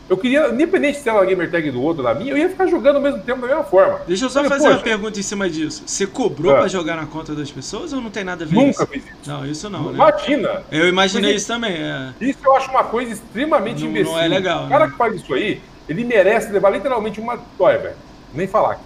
eu 0.10 0.18
queria, 0.18 0.50
independente 0.50 1.00
se 1.00 1.08
era 1.10 1.20
a 1.22 1.26
gamer 1.26 1.50
tag 1.50 1.72
do 1.72 1.82
outro 1.82 2.04
ou 2.06 2.14
da 2.14 2.14
minha, 2.18 2.32
eu 2.32 2.38
ia 2.38 2.50
ficar 2.50 2.68
jogando 2.68 2.98
ao 2.98 3.02
mesmo 3.02 3.22
tempo 3.22 3.42
da 3.42 3.48
mesma 3.48 3.64
forma. 3.64 4.02
Deixa 4.08 4.26
eu 4.26 4.30
só 4.30 4.36
Falei, 4.44 4.50
fazer 4.50 4.64
uma 4.68 4.72
poxa, 4.74 4.84
pergunta 4.84 5.20
em 5.20 5.24
cima 5.24 5.50
disso. 5.50 5.84
Você 5.86 6.06
cobrou 6.06 6.54
É. 6.56 6.60
pra 6.60 6.68
jogar 6.68 6.96
na 6.98 7.06
conta 7.06 7.34
das 7.34 7.50
pessoas 7.52 7.94
ou 7.94 8.02
não 8.02 8.10
tem 8.12 8.24
nada 8.24 8.44
a 8.44 8.48
ver 8.48 8.54
Nunca 8.56 8.70
isso? 8.84 8.88
fiz 8.88 9.04
isso. 9.06 9.16
Não, 9.26 9.46
isso 9.46 9.70
não, 9.70 9.84
né? 9.86 9.94
Imagina! 9.94 10.64
Eu 10.72 10.88
imaginei 10.90 11.32
Mas 11.34 11.42
isso 11.42 11.52
também, 11.52 11.74
é. 11.74 12.14
Isso 12.22 12.40
eu 12.44 12.56
acho 12.56 12.70
uma 12.70 12.84
coisa 12.84 13.14
extremamente 13.14 13.82
Não- 13.84 13.90
imbecil. 13.90 14.12
não 14.14 14.20
é 14.20 14.28
legal, 14.28 14.66
O 14.66 14.70
cara 14.70 14.86
né? 14.86 14.92
que 14.92 14.98
faz 14.98 15.16
isso 15.16 15.34
aí, 15.34 15.62
ele 15.88 16.04
merece 16.04 16.52
levar 16.52 16.70
literalmente 16.70 17.20
uma. 17.20 17.40
Olha, 17.58 17.78
velho, 17.80 17.96
nem 18.34 18.46
falar. 18.48 18.80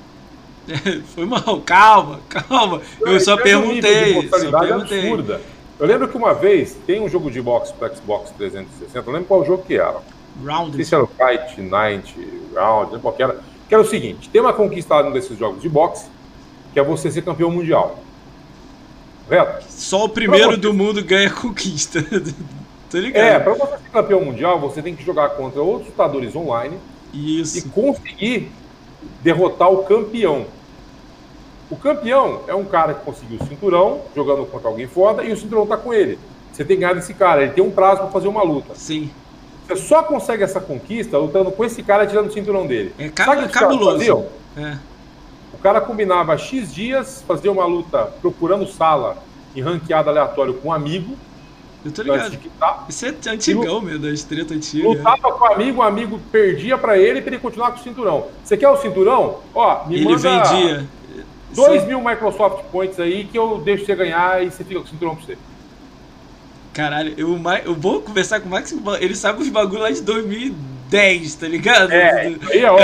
Foi 1.15 1.25
mal, 1.25 1.61
calma, 1.65 2.19
calma. 2.29 2.81
Eu 3.01 3.19
só 3.19 3.37
perguntei. 3.37 4.17
Um 4.17 4.29
só 4.29 4.59
perguntei. 4.59 4.99
absurda. 4.99 5.41
Eu 5.79 5.85
lembro 5.87 6.07
que 6.07 6.17
uma 6.17 6.33
vez 6.33 6.75
tem 6.87 6.99
um 7.01 7.07
jogo 7.07 7.29
de 7.31 7.41
boxe 7.41 7.71
para 7.73 7.93
Xbox 7.95 8.31
360, 8.37 9.07
eu 9.09 9.13
lembro 9.13 9.27
qual 9.27 9.45
jogo 9.45 9.63
que 9.63 9.75
era. 9.75 9.95
Round. 10.43 10.69
Não 10.69 10.75
sei 10.75 10.85
se 10.85 10.95
era 10.95 11.03
o 11.03 11.07
Fight 11.07 11.61
Night 11.61 12.15
Round, 12.53 12.93
não 12.93 12.99
qual 12.99 13.13
que 13.13 13.23
era. 13.23 13.39
Que 13.67 13.73
era 13.73 13.83
o 13.83 13.85
seguinte: 13.85 14.29
tem 14.29 14.41
uma 14.41 14.53
conquista 14.53 14.95
lá 14.95 15.03
num 15.03 15.11
desses 15.11 15.37
jogos 15.37 15.61
de 15.61 15.69
boxe, 15.69 16.07
que 16.73 16.79
é 16.79 16.83
você 16.83 17.11
ser 17.11 17.21
campeão 17.21 17.51
mundial. 17.51 17.99
Correto? 19.27 19.65
Só 19.69 20.05
o 20.05 20.09
primeiro 20.09 20.51
você... 20.51 20.57
do 20.57 20.73
mundo 20.73 21.03
ganha 21.03 21.29
conquista. 21.29 22.01
Tô 22.89 22.97
ligado. 22.97 23.23
É, 23.23 23.39
para 23.39 23.53
você 23.53 23.77
ser 23.77 23.89
campeão 23.91 24.23
mundial, 24.23 24.59
você 24.59 24.81
tem 24.81 24.95
que 24.95 25.03
jogar 25.03 25.29
contra 25.31 25.61
outros 25.61 25.89
lutadores 25.89 26.33
online 26.35 26.77
Isso. 27.13 27.57
e 27.57 27.61
conseguir 27.63 28.49
derrotar 29.21 29.69
o 29.69 29.83
campeão. 29.83 30.45
O 31.69 31.75
campeão 31.75 32.43
é 32.47 32.55
um 32.55 32.63
cara 32.63 32.93
que 32.93 33.03
conseguiu 33.03 33.39
o 33.41 33.45
cinturão, 33.45 34.01
jogando 34.15 34.45
contra 34.45 34.69
alguém 34.69 34.87
foda, 34.87 35.23
e 35.23 35.33
o 35.33 35.37
cinturão 35.37 35.67
tá 35.67 35.75
com 35.75 35.93
ele. 35.93 36.17
Você 36.53 36.63
tem 36.63 36.77
que 36.77 36.81
ganhar 36.81 36.93
desse 36.93 37.13
cara, 37.13 37.43
ele 37.43 37.51
tem 37.51 37.63
um 37.63 37.71
prazo 37.71 38.03
para 38.03 38.11
fazer 38.11 38.29
uma 38.29 38.41
luta. 38.41 38.73
Sim. 38.73 39.11
Você 39.67 39.75
só 39.75 40.01
consegue 40.03 40.43
essa 40.43 40.61
conquista 40.61 41.17
lutando 41.17 41.51
com 41.51 41.65
esse 41.65 41.83
cara 41.83 42.07
tirando 42.07 42.27
o 42.27 42.31
cinturão 42.31 42.65
dele. 42.65 42.93
É 42.97 43.09
cab 43.09 43.35
Sabe 43.35 43.51
cabuloso. 43.51 44.25
É. 44.55 44.77
O 45.53 45.57
cara 45.57 45.81
combinava 45.81 46.37
X 46.37 46.73
dias, 46.73 47.23
fazia 47.27 47.51
uma 47.51 47.65
luta 47.65 48.05
procurando 48.21 48.65
sala 48.67 49.17
em 49.55 49.61
ranqueada 49.61 50.09
aleatório 50.09 50.53
com 50.53 50.69
um 50.69 50.73
amigo. 50.73 51.17
Eu 51.83 51.91
tô 51.91 52.01
ligado. 52.01 52.37
Isso 52.87 53.05
é 53.05 53.09
antigão, 53.29 53.81
meu, 53.81 53.99
da 53.99 54.09
estreta 54.09 54.53
antiga. 54.53 54.87
Lutava 54.87 55.31
com 55.31 55.43
o 55.43 55.53
amigo, 55.53 55.79
o 55.79 55.83
amigo 55.83 56.19
perdia 56.31 56.77
para 56.77 56.97
ele 56.97 57.21
para 57.21 57.31
ele 57.31 57.41
continuar 57.41 57.71
com 57.71 57.79
o 57.79 57.83
cinturão. 57.83 58.27
Você 58.43 58.55
quer 58.55 58.69
o 58.69 58.77
cinturão? 58.77 59.39
Ó, 59.53 59.85
me 59.85 59.95
ele 59.95 60.05
manda 60.05 60.17
vendia. 60.17 60.87
2 61.53 61.85
mil 61.85 62.01
Microsoft 62.01 62.65
Points 62.71 62.99
aí 62.99 63.23
que 63.25 63.37
eu 63.37 63.57
deixo 63.59 63.85
você 63.85 63.95
ganhar 63.95 64.43
e 64.43 64.51
você 64.51 64.63
fica 64.63 64.79
com 64.79 64.85
o 64.85 64.89
cinturão 64.89 65.15
pra 65.15 65.25
você. 65.25 65.37
Caralho, 66.77 67.15
eu, 67.17 67.35
eu 67.65 67.73
vou 67.73 68.03
conversar 68.03 68.39
com 68.39 68.47
o 68.47 68.51
Max, 68.51 68.71
ele 69.01 69.15
sabe 69.15 69.41
os 69.41 69.49
bagulho 69.49 69.81
lá 69.81 69.89
de 69.89 69.99
2010, 69.99 71.33
tá 71.33 71.47
ligado? 71.47 71.91
É, 71.91 72.27
aí, 72.27 72.63
ó. 72.65 72.77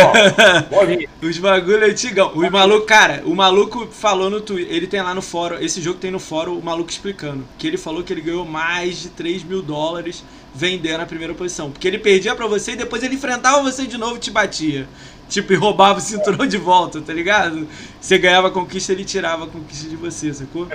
os 1.21 1.37
bagulho 1.37 1.85
antigão. 1.85 2.33
O 2.33 2.51
maluco, 2.51 2.87
cara, 2.87 3.21
o 3.23 3.35
maluco 3.35 3.87
falou 3.91 4.31
no 4.31 4.41
Twitter, 4.41 4.75
ele 4.75 4.87
tem 4.87 4.99
lá 4.99 5.13
no 5.13 5.21
fórum, 5.21 5.59
esse 5.59 5.79
jogo 5.79 5.99
tem 5.99 6.09
no 6.09 6.19
fórum, 6.19 6.57
o 6.57 6.63
maluco 6.63 6.89
explicando, 6.89 7.45
que 7.55 7.67
ele 7.67 7.77
falou 7.77 8.01
que 8.01 8.11
ele 8.11 8.21
ganhou 8.21 8.43
mais 8.43 8.99
de 8.99 9.09
3 9.09 9.43
mil 9.43 9.61
dólares 9.61 10.23
vendendo 10.55 11.01
a 11.01 11.05
primeira 11.05 11.35
posição. 11.35 11.69
Porque 11.69 11.87
ele 11.87 11.99
perdia 11.99 12.33
pra 12.33 12.47
você 12.47 12.71
e 12.71 12.75
depois 12.75 13.03
ele 13.03 13.13
enfrentava 13.13 13.61
você 13.61 13.85
de 13.85 13.99
novo 13.99 14.15
e 14.15 14.19
te 14.19 14.31
batia. 14.31 14.87
Tipo, 15.33 15.51
e 15.51 15.55
roubava 15.55 15.97
o 15.97 16.01
cinturão 16.01 16.45
de 16.45 16.59
volta, 16.59 17.01
tá 17.01 17.11
ligado? 17.11 17.67
Você 17.99 18.19
ganhava 18.19 18.49
a 18.49 18.51
conquista, 18.51 18.91
ele 18.91 19.03
tirava 19.03 19.45
a 19.45 19.47
conquista 19.47 19.89
de 19.89 19.95
você, 19.95 20.31
sacou? 20.31 20.67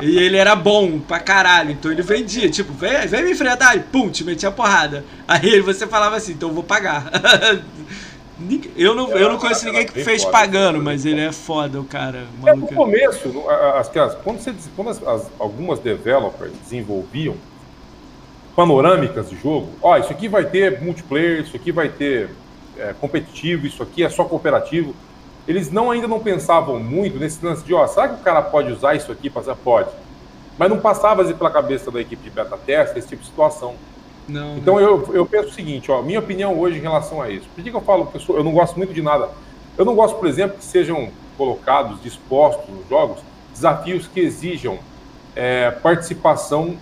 E 0.00 0.18
ele 0.18 0.36
era 0.36 0.56
bom 0.56 0.98
pra 0.98 1.20
caralho, 1.20 1.70
então 1.70 1.92
ele 1.92 2.02
vendia. 2.02 2.50
Tipo, 2.50 2.72
vem, 2.72 3.06
vem 3.06 3.22
me 3.22 3.30
enfrentar, 3.30 3.76
e 3.76 3.80
pum, 3.80 4.10
te 4.10 4.24
metia 4.24 4.48
a 4.48 4.52
porrada. 4.52 5.04
Aí 5.28 5.60
você 5.60 5.86
falava 5.86 6.16
assim, 6.16 6.32
então 6.32 6.48
eu 6.48 6.54
vou 6.56 6.64
pagar. 6.64 7.12
Eu 8.74 8.94
não, 8.94 9.10
eu 9.10 9.28
não 9.28 9.36
conheço 9.36 9.66
ninguém 9.66 9.84
que 9.84 10.02
fez 10.02 10.24
pagando, 10.24 10.82
mas 10.82 11.04
ele 11.04 11.20
é 11.20 11.30
foda, 11.30 11.78
o 11.78 11.84
cara. 11.84 12.24
É, 12.46 12.54
no 12.54 12.66
começo, 12.68 13.44
as, 13.74 13.94
as, 13.94 14.14
quando, 14.14 14.38
você, 14.38 14.54
quando 14.74 14.88
as, 14.88 15.06
as, 15.06 15.30
algumas 15.38 15.78
developers 15.78 16.50
desenvolviam 16.62 17.36
panorâmicas 18.56 19.28
de 19.28 19.38
jogo, 19.38 19.68
ó, 19.82 19.98
isso 19.98 20.10
aqui 20.10 20.26
vai 20.26 20.46
ter 20.46 20.80
multiplayer, 20.80 21.42
isso 21.42 21.54
aqui 21.54 21.70
vai 21.70 21.90
ter 21.90 22.30
é, 22.80 22.94
competitivo, 23.00 23.66
isso 23.66 23.82
aqui 23.82 24.02
é 24.02 24.08
só 24.08 24.24
cooperativo. 24.24 24.94
Eles 25.46 25.70
não 25.70 25.90
ainda 25.90 26.06
não 26.06 26.20
pensavam 26.20 26.78
muito 26.80 27.18
nesse 27.18 27.44
lance 27.44 27.64
de, 27.64 27.74
ó, 27.74 27.86
será 27.86 28.08
que 28.08 28.14
o 28.14 28.24
cara 28.24 28.42
pode 28.42 28.72
usar 28.72 28.94
isso 28.94 29.10
aqui 29.10 29.28
para 29.28 29.54
Pode. 29.54 29.90
Mas 30.58 30.68
não 30.68 30.78
passava 30.78 31.22
assim 31.22 31.34
pela 31.34 31.50
cabeça 31.50 31.90
da 31.90 32.00
equipe 32.00 32.22
de 32.22 32.30
beta 32.30 32.56
teste 32.56 32.98
esse 32.98 33.08
tipo 33.08 33.22
de 33.22 33.28
situação. 33.28 33.74
Não, 34.28 34.58
então 34.58 34.74
não. 34.74 34.80
Eu, 34.80 35.10
eu 35.14 35.26
penso 35.26 35.48
o 35.48 35.52
seguinte, 35.52 35.90
ó, 35.90 36.02
minha 36.02 36.18
opinião 36.18 36.58
hoje 36.58 36.78
em 36.78 36.82
relação 36.82 37.20
a 37.20 37.30
isso. 37.30 37.48
Por 37.54 37.64
que, 37.64 37.70
que 37.70 37.76
eu 37.76 37.80
falo, 37.80 38.06
pessoal, 38.06 38.38
eu 38.38 38.44
não 38.44 38.52
gosto 38.52 38.76
muito 38.76 38.92
de 38.92 39.00
nada. 39.00 39.28
Eu 39.78 39.84
não 39.84 39.94
gosto, 39.94 40.18
por 40.18 40.28
exemplo, 40.28 40.58
que 40.58 40.64
sejam 40.64 41.10
colocados, 41.38 42.02
dispostos 42.02 42.68
nos 42.68 42.86
jogos, 42.88 43.20
desafios 43.52 44.06
que 44.06 44.20
exijam 44.20 44.78
é, 45.34 45.70
participação 45.70 46.76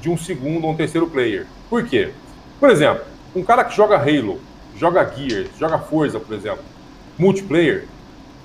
de 0.00 0.08
um 0.08 0.16
segundo 0.16 0.64
ou 0.64 0.72
um 0.72 0.76
terceiro 0.76 1.06
player. 1.06 1.46
Por 1.68 1.84
quê? 1.84 2.12
Por 2.58 2.70
exemplo, 2.70 3.04
um 3.36 3.42
cara 3.42 3.64
que 3.64 3.76
joga 3.76 3.96
Halo, 3.96 4.40
joga 4.78 5.04
Gears, 5.04 5.50
joga 5.58 5.78
Forza, 5.78 6.20
por 6.20 6.34
exemplo, 6.34 6.64
multiplayer, 7.18 7.86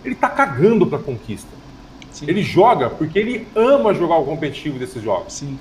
ele 0.04 0.16
tá 0.16 0.30
cagando 0.30 0.86
pra 0.88 1.00
conquista. 1.00 1.50
Sim. 2.12 2.26
Ele 2.28 2.44
joga 2.44 2.90
porque 2.90 3.18
ele 3.18 3.48
ama 3.56 3.94
jogar 3.94 4.18
o 4.18 4.26
competitivo 4.26 4.78
desses 4.78 5.02
jogos. 5.02 5.34
Sim. 5.34 5.58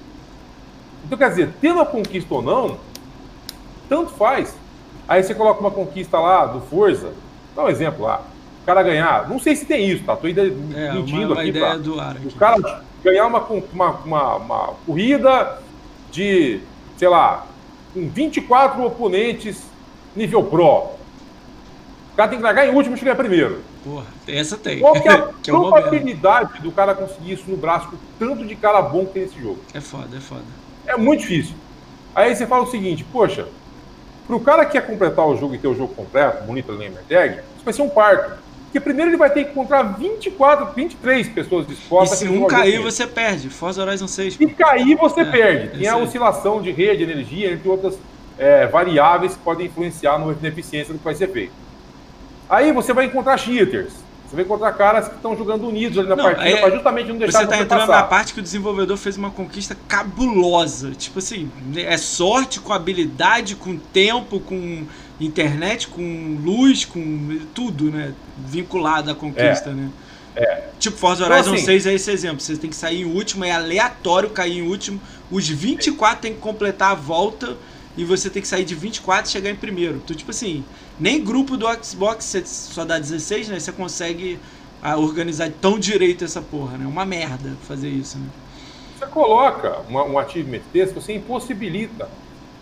Então, 1.05 1.19
quer 1.19 1.31
dizer, 1.31 1.51
tendo 1.61 1.81
a 1.81 1.87
conquista 1.87 2.35
ou 2.35 2.43
não, 2.43 2.79
tanto 3.89 4.11
faz. 4.13 4.55
Aí 5.09 5.23
você 5.23 5.35
coloca 5.35 5.61
uma 5.61 5.71
conquista 5.71 6.19
lá 6.19 6.47
do 6.47 6.61
Forza, 6.61 7.13
dá 7.55 7.65
um 7.65 7.69
exemplo 7.69 8.05
lá. 8.05 8.23
O 8.63 8.67
cara 8.67 8.83
ganhar, 8.83 9.29
não 9.29 9.41
sei 9.41 9.57
se 9.57 9.67
tem 9.67 9.89
isso, 9.89 10.05
tá? 10.05 10.15
Tô 10.15 10.27
ainda 10.27 10.43
é, 10.43 10.93
mentindo 10.93 11.33
uma, 11.33 11.41
aqui. 11.41 11.49
Ideia 11.49 11.67
pra, 11.67 11.77
do 11.77 12.01
ar 12.01 12.17
aqui. 12.17 12.29
O 12.29 12.33
cara 12.33 12.83
ganhar 13.03 13.27
uma, 13.27 13.41
uma, 13.41 13.91
uma, 13.91 14.37
uma 14.37 14.75
corrida 14.87 15.59
de, 16.11 16.61
sei 16.97 17.09
lá, 17.09 17.47
com 17.93 18.09
24 18.09 18.85
oponentes 18.85 19.72
nível 20.15 20.43
pro. 20.45 20.67
O 22.13 22.17
cara 22.17 22.29
tem 22.29 22.39
que 22.39 22.45
largar 22.45 22.67
em 22.67 22.75
último 22.75 22.95
e 22.95 22.99
chegar 22.99 23.17
primeiro. 23.17 23.63
Porra, 23.83 24.07
essa 24.29 24.57
tem. 24.57 24.81
Qual 24.81 24.93
que 24.93 25.09
é 25.09 25.13
a 25.13 25.29
que 25.43 25.51
é 25.51 25.55
probabilidade 25.55 26.61
do 26.61 26.71
cara 26.71 26.95
conseguir 26.95 27.33
isso 27.33 27.45
no 27.51 27.57
braço 27.57 27.89
com 27.89 27.97
tanto 28.19 28.47
de 28.47 28.55
cara 28.55 28.83
bom 28.83 29.07
que 29.07 29.15
tem 29.15 29.23
nesse 29.23 29.41
jogo? 29.41 29.59
É 29.73 29.81
foda, 29.81 30.17
é 30.17 30.21
foda. 30.21 30.43
É 30.87 30.97
muito 30.97 31.21
difícil. 31.21 31.55
Aí 32.15 32.35
você 32.35 32.47
fala 32.47 32.65
o 32.65 32.71
seguinte, 32.71 33.05
poxa, 33.11 33.49
pro 34.27 34.39
cara 34.41 34.67
que 34.67 34.73
quer 34.73 34.87
completar 34.87 35.27
o 35.27 35.37
jogo 35.37 35.55
e 35.55 35.59
ter 35.59 35.69
o 35.69 35.75
jogo 35.75 35.95
completo, 35.95 36.45
bonito 36.45 36.77
Gamer 36.77 37.03
Tag, 37.09 37.41
isso 37.57 37.65
vai 37.65 37.73
ser 37.73 37.83
um 37.83 37.89
parto. 37.89 38.43
Porque 38.65 38.81
primeiro 38.81 39.11
ele 39.11 39.19
vai 39.19 39.29
ter 39.29 39.45
que 39.45 39.51
encontrar 39.51 39.83
24, 39.83 40.73
23 40.75 41.29
pessoas 41.29 41.67
dispostas. 41.67 42.23
E 42.23 42.27
se 42.27 42.33
um 42.33 42.47
cair, 42.47 42.81
você 42.81 43.07
perde. 43.07 43.51
Forza 43.51 43.83
Horizon 43.83 44.07
6. 44.07 44.35
Se 44.35 44.47
cair, 44.47 44.97
você 44.97 45.21
é, 45.21 45.25
perde. 45.27 45.79
Tem 45.79 45.89
a 45.89 45.99
oscilação 45.99 46.63
de 46.63 46.71
rede, 46.71 47.03
energia, 47.03 47.53
entre 47.53 47.69
outras 47.69 47.99
é, 48.39 48.67
variáveis 48.67 49.35
que 49.35 49.41
podem 49.41 49.67
influenciar 49.67 50.19
na 50.19 50.49
eficiência 50.49 50.93
do 50.93 50.99
que 50.99 51.05
vai 51.05 51.15
ser 51.15 51.29
feito. 51.29 51.53
Aí 52.49 52.73
você 52.73 52.93
vai 52.93 53.07
encontrar 53.07 53.39
cheaters. 53.39 53.93
Você 54.27 54.37
vai 54.37 54.45
encontrar 54.47 54.73
caras 54.73 55.09
que 55.09 55.17
estão 55.17 55.37
jogando 55.37 55.69
unidos 55.69 55.99
ali 55.99 56.09
na 56.09 56.17
não, 56.17 56.25
partida 56.25 56.49
é, 56.49 56.57
para 56.57 56.71
justamente 56.71 57.09
não 57.09 57.19
deixar 57.19 57.41
você 57.41 57.47
tá 57.47 57.59
entrando 57.59 57.81
passar. 57.81 57.93
na 57.93 58.03
parte 58.05 58.33
que 58.33 58.41
o 58.41 58.43
desenvolvedor 58.43 58.97
fez 58.97 59.19
uma 59.19 59.31
conquista 59.31 59.77
cabulosa. 59.87 60.93
Tipo 60.93 61.19
assim, 61.19 61.51
é 61.77 61.99
sorte 61.99 62.59
com 62.59 62.73
habilidade, 62.73 63.55
com 63.57 63.77
tempo, 63.77 64.41
com 64.41 64.87
internet, 65.21 65.87
com 65.87 66.39
luz, 66.43 66.87
com 66.87 67.41
tudo, 67.55 67.91
né? 67.91 68.15
Vinculado 68.39 69.11
à 69.11 69.15
conquista, 69.15 69.69
é, 69.69 69.75
né? 69.75 69.91
É. 70.35 70.63
Tipo, 70.79 70.97
Forza 70.97 71.25
então, 71.25 71.37
Horizon 71.37 71.51
então, 71.51 71.63
assim, 71.63 71.67
6 71.67 71.87
é 71.87 71.93
esse 71.93 72.11
exemplo. 72.11 72.41
Você 72.41 72.57
tem 72.57 72.71
que 72.71 72.77
sair 72.77 73.03
em 73.03 73.05
último, 73.05 73.45
é 73.45 73.53
aleatório 73.53 74.31
cair 74.31 74.61
em 74.61 74.63
último. 74.63 74.99
Os 75.31 75.47
24 75.47 76.23
tem 76.23 76.33
que 76.33 76.41
completar 76.41 76.93
a 76.93 76.95
volta 76.95 77.57
e 77.97 78.05
você 78.05 78.31
tem 78.31 78.41
que 78.41 78.49
sair 78.49 78.65
de 78.65 78.75
24 78.75 79.29
e 79.29 79.33
chegar 79.33 79.51
em 79.51 79.57
primeiro. 79.57 79.97
Então, 79.97 80.17
tipo 80.17 80.31
assim, 80.31 80.65
nem 80.99 81.23
grupo 81.23 81.57
do 81.57 81.67
Xbox 81.85 82.25
você 82.25 82.45
só 82.45 82.85
dá 82.85 82.99
16, 82.99 83.49
né? 83.49 83.61
Você 83.61 83.73
consegue 83.73 84.39
ah, 84.83 84.97
organizar 84.97 85.51
tão 85.61 85.79
direito 85.79 86.25
essa 86.25 86.41
porra, 86.41 86.79
né? 86.79 86.87
Uma 86.87 87.05
merda 87.05 87.51
fazer 87.67 87.89
isso, 87.89 88.19
né? 88.19 88.27
Você 88.99 89.07
coloca 89.07 89.81
uma, 89.89 90.05
um 90.05 90.19
achievement 90.19 90.61
desse, 90.73 90.95
você 90.95 91.15
impossibilita 91.15 92.09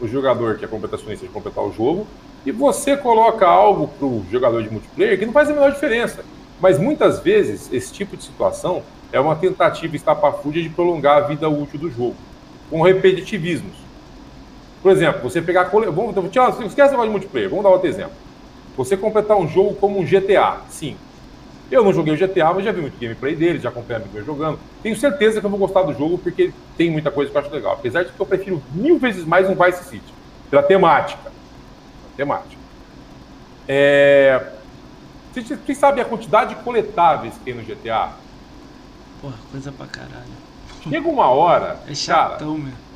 o 0.00 0.08
jogador 0.08 0.56
que 0.56 0.64
é 0.64 0.68
completacionista 0.68 1.26
de 1.26 1.32
completar 1.32 1.62
o 1.62 1.72
jogo 1.72 2.06
e 2.44 2.50
você 2.50 2.96
coloca 2.96 3.46
algo 3.46 3.88
para 3.88 4.06
o 4.06 4.24
jogador 4.30 4.62
de 4.62 4.70
multiplayer 4.70 5.18
que 5.18 5.26
não 5.26 5.32
faz 5.32 5.50
a 5.50 5.52
menor 5.52 5.70
diferença. 5.72 6.24
Mas 6.60 6.78
muitas 6.78 7.20
vezes 7.20 7.72
esse 7.72 7.92
tipo 7.92 8.16
de 8.16 8.24
situação 8.24 8.82
é 9.12 9.20
uma 9.20 9.36
tentativa 9.36 9.94
estapafúrdia 9.94 10.62
de 10.62 10.68
prolongar 10.68 11.18
a 11.18 11.26
vida 11.26 11.48
útil 11.48 11.78
do 11.78 11.90
jogo, 11.90 12.16
com 12.68 12.82
repetitivismos. 12.82 13.89
Por 14.82 14.90
exemplo, 14.92 15.22
você 15.22 15.42
pegar. 15.42 15.64
Vamos, 15.64 16.30
tirar, 16.30 16.50
esquece 16.64 16.96
de 16.96 17.08
multiplayer, 17.08 17.50
vamos 17.50 17.64
dar 17.64 17.70
outro 17.70 17.88
exemplo. 17.88 18.12
Você 18.76 18.96
completar 18.96 19.36
um 19.36 19.46
jogo 19.46 19.74
como 19.74 19.98
um 19.98 20.04
GTA, 20.04 20.60
sim. 20.70 20.96
Eu 21.70 21.84
não 21.84 21.92
joguei 21.92 22.14
o 22.14 22.16
GTA, 22.16 22.52
mas 22.52 22.64
já 22.64 22.72
vi 22.72 22.80
muito 22.80 22.98
gameplay 22.98 23.36
dele, 23.36 23.60
já 23.60 23.68
acompanhei 23.68 24.02
amigo 24.02 24.24
jogando. 24.24 24.58
Tenho 24.82 24.96
certeza 24.96 25.38
que 25.38 25.46
eu 25.46 25.50
vou 25.50 25.58
gostar 25.58 25.82
do 25.82 25.92
jogo 25.92 26.18
porque 26.18 26.52
tem 26.76 26.90
muita 26.90 27.10
coisa 27.10 27.30
que 27.30 27.36
eu 27.36 27.40
acho 27.40 27.50
legal. 27.50 27.74
Apesar 27.74 28.02
de 28.02 28.10
que 28.10 28.18
eu 28.18 28.26
prefiro 28.26 28.62
mil 28.72 28.98
vezes 28.98 29.24
mais 29.24 29.48
um 29.48 29.54
Vice 29.54 29.84
City. 29.84 30.14
Pela 30.50 30.62
temática. 30.62 31.22
Pela 31.22 32.16
temática. 32.16 32.60
É... 33.68 34.50
Vocês 35.32 35.78
sabem 35.78 36.02
a 36.02 36.06
quantidade 36.06 36.56
de 36.56 36.62
coletáveis 36.62 37.34
que 37.34 37.40
tem 37.40 37.54
no 37.54 37.62
GTA? 37.62 38.10
Porra, 39.22 39.34
coisa 39.52 39.70
pra 39.70 39.86
caralho. 39.86 40.32
Chega 40.82 41.08
uma 41.08 41.28
hora. 41.28 41.78
É 41.88 41.94
chatão, 41.94 42.54
cara, 42.54 42.64
mesmo 42.64 42.89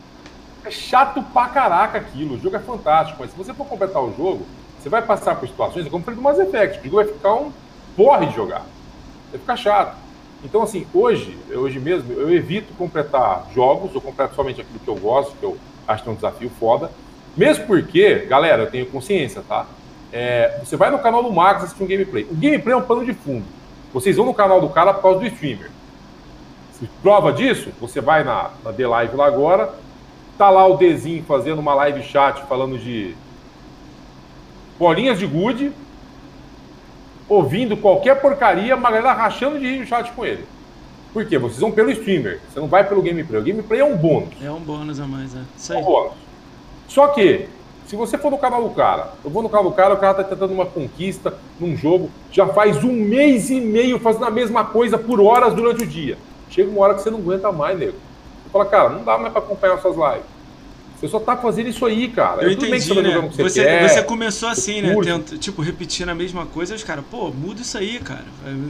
é 0.65 0.71
chato 0.71 1.23
pra 1.23 1.49
caraca 1.49 1.99
aquilo. 1.99 2.35
O 2.35 2.41
jogo 2.41 2.57
é 2.57 2.61
fantástico, 2.61 3.19
mas 3.21 3.31
se 3.31 3.37
você 3.37 3.53
for 3.53 3.67
completar 3.67 4.03
o 4.03 4.15
jogo, 4.17 4.47
você 4.79 4.89
vai 4.89 5.03
passar 5.03 5.37
por 5.37 5.49
situações, 5.49 5.89
como 5.89 6.05
foi 6.05 6.15
do 6.15 6.23
Mass 6.23 6.39
Effect. 6.39 6.81
O 6.81 6.85
jogo 6.85 6.97
vai 6.97 7.07
ficar 7.07 7.35
um 7.35 7.53
porre 7.97 8.27
de 8.27 8.35
jogar. 8.35 8.65
Vai 9.31 9.41
ficar 9.41 9.57
chato. 9.57 9.97
Então, 10.45 10.63
assim, 10.63 10.87
hoje, 10.93 11.39
hoje 11.55 11.79
mesmo, 11.81 12.13
eu 12.13 12.35
evito 12.35 12.75
completar 12.75 13.47
jogos, 13.55 13.95
eu 13.95 14.01
completo 14.01 14.35
somente 14.35 14.61
aquilo 14.61 14.79
que 14.79 14.89
eu 14.89 14.97
gosto, 14.97 15.35
que 15.37 15.43
eu 15.45 15.57
acho 15.89 16.03
que 16.03 16.09
é 16.09 16.13
um 16.13 16.17
desafio 16.17 16.51
foda. 16.61 16.91
Mesmo 17.37 17.67
porque, 17.67 18.27
galera, 18.29 18.63
eu 18.63 18.71
tenho 18.71 18.87
consciência, 18.87 19.43
tá? 19.49 19.67
É, 20.13 20.61
você 20.63 20.77
vai 20.77 20.91
no 20.91 20.99
canal 20.99 21.23
do 21.23 21.33
Max 21.33 21.65
assistir 21.65 21.83
um 21.83 21.87
gameplay. 21.87 22.25
O 22.25 22.35
gameplay 22.35 22.75
é 22.75 22.77
um 22.77 22.83
pano 22.83 23.05
de 23.05 23.15
fundo. 23.15 23.45
Vocês 23.93 24.17
vão 24.17 24.27
no 24.27 24.35
canal 24.35 24.61
do 24.61 24.69
cara 24.69 24.93
por 24.93 25.03
causa 25.03 25.21
do 25.21 25.27
streamer. 25.27 25.71
Se 26.73 26.87
prova 27.03 27.33
disso, 27.33 27.71
você 27.81 28.01
vai 28.01 28.23
na, 28.23 28.51
na 28.63 28.73
The 28.73 28.87
Live 28.87 29.17
lá 29.17 29.27
agora, 29.27 29.73
tá 30.37 30.51
lá 30.51 30.67
o 30.67 30.77
Dezinho 30.77 31.25
fazendo 31.25 31.59
uma 31.59 31.75
live 31.75 32.03
chat 32.03 32.43
falando 32.47 32.79
de 32.79 33.15
bolinhas 34.79 35.19
de 35.19 35.27
gude, 35.27 35.73
ouvindo 37.29 37.77
qualquer 37.77 38.21
porcaria, 38.21 38.77
uma 38.77 38.91
galera 38.91 39.13
rachando 39.13 39.59
de 39.59 39.67
rir 39.67 39.79
no 39.81 39.87
chat 39.87 40.13
com 40.13 40.25
ele. 40.25 40.45
Por 41.13 41.25
quê? 41.25 41.39
Vocês 41.39 41.61
vão 41.61 41.71
pelo 41.71 41.91
streamer, 41.93 42.41
você 42.49 42.59
não 42.59 42.67
vai 42.67 42.83
pelo 42.83 43.01
gameplay. 43.01 43.41
O 43.41 43.45
gameplay 43.45 43.81
é 43.81 43.85
um 43.85 43.97
bônus. 43.97 44.35
É 44.43 44.51
um 44.51 44.61
bônus 44.61 44.99
a 44.99 45.07
mais, 45.07 45.35
é. 45.35 45.41
Isso 45.57 45.73
aí. 45.73 45.79
É 45.79 45.83
um 45.83 45.85
bônus. 45.85 46.13
Só 46.89 47.07
que, 47.09 47.49
se 47.87 47.95
você 47.95 48.19
for 48.19 48.31
no 48.31 48.39
canal 48.39 48.69
do 48.69 48.75
cara, 48.75 49.13
eu 49.25 49.31
vou 49.31 49.43
no 49.43 49.49
canal 49.49 49.71
do 49.71 49.77
cara, 49.77 49.95
o 49.95 49.97
cara 49.97 50.15
tá 50.15 50.25
tentando 50.25 50.53
uma 50.53 50.67
conquista 50.67 51.35
num 51.61 51.77
jogo, 51.77 52.11
já 52.33 52.49
faz 52.49 52.83
um 52.83 52.93
mês 52.93 53.49
e 53.49 53.61
meio 53.61 54.01
fazendo 54.01 54.25
a 54.25 54.31
mesma 54.31 54.65
coisa 54.65 54.99
por 54.99 55.21
horas 55.21 55.55
durante 55.55 55.85
o 55.85 55.87
dia. 55.87 56.19
Chega 56.51 56.69
uma 56.69 56.81
hora 56.81 56.95
que 56.95 57.03
você 57.03 57.11
não 57.11 57.19
aguenta 57.19 57.51
mais, 57.53 57.79
nego. 57.79 57.97
Fala, 58.55 58.67
cara, 58.67 58.89
não 58.89 59.03
dá 59.03 59.19
mais 59.19 59.33
para 59.33 59.43
acompanhar 59.43 59.77
suas 59.79 59.97
lives. 59.97 60.33
Você 60.95 61.09
só 61.09 61.19
tá 61.19 61.37
fazendo 61.37 61.71
isso 61.71 61.85
aí, 61.85 62.07
cara. 62.07 62.45
Eu 62.45 62.53
entendi, 62.53 62.81
você, 62.81 63.03
né? 63.03 63.19
você, 63.19 63.43
você, 63.43 63.65
quer, 63.65 63.89
você, 63.89 64.03
começou 64.05 64.49
assim, 64.49 64.81
né? 64.81 64.95
Tenta, 65.03 65.37
tipo, 65.37 65.61
repetindo 65.61 66.11
a 66.11 66.15
mesma 66.15 66.47
coisa, 66.47 66.73
os 66.73 66.85
caras, 66.85 67.05
pô, 67.11 67.31
muda 67.31 67.63
isso 67.63 67.77
aí, 67.77 67.99
cara. 67.99 68.25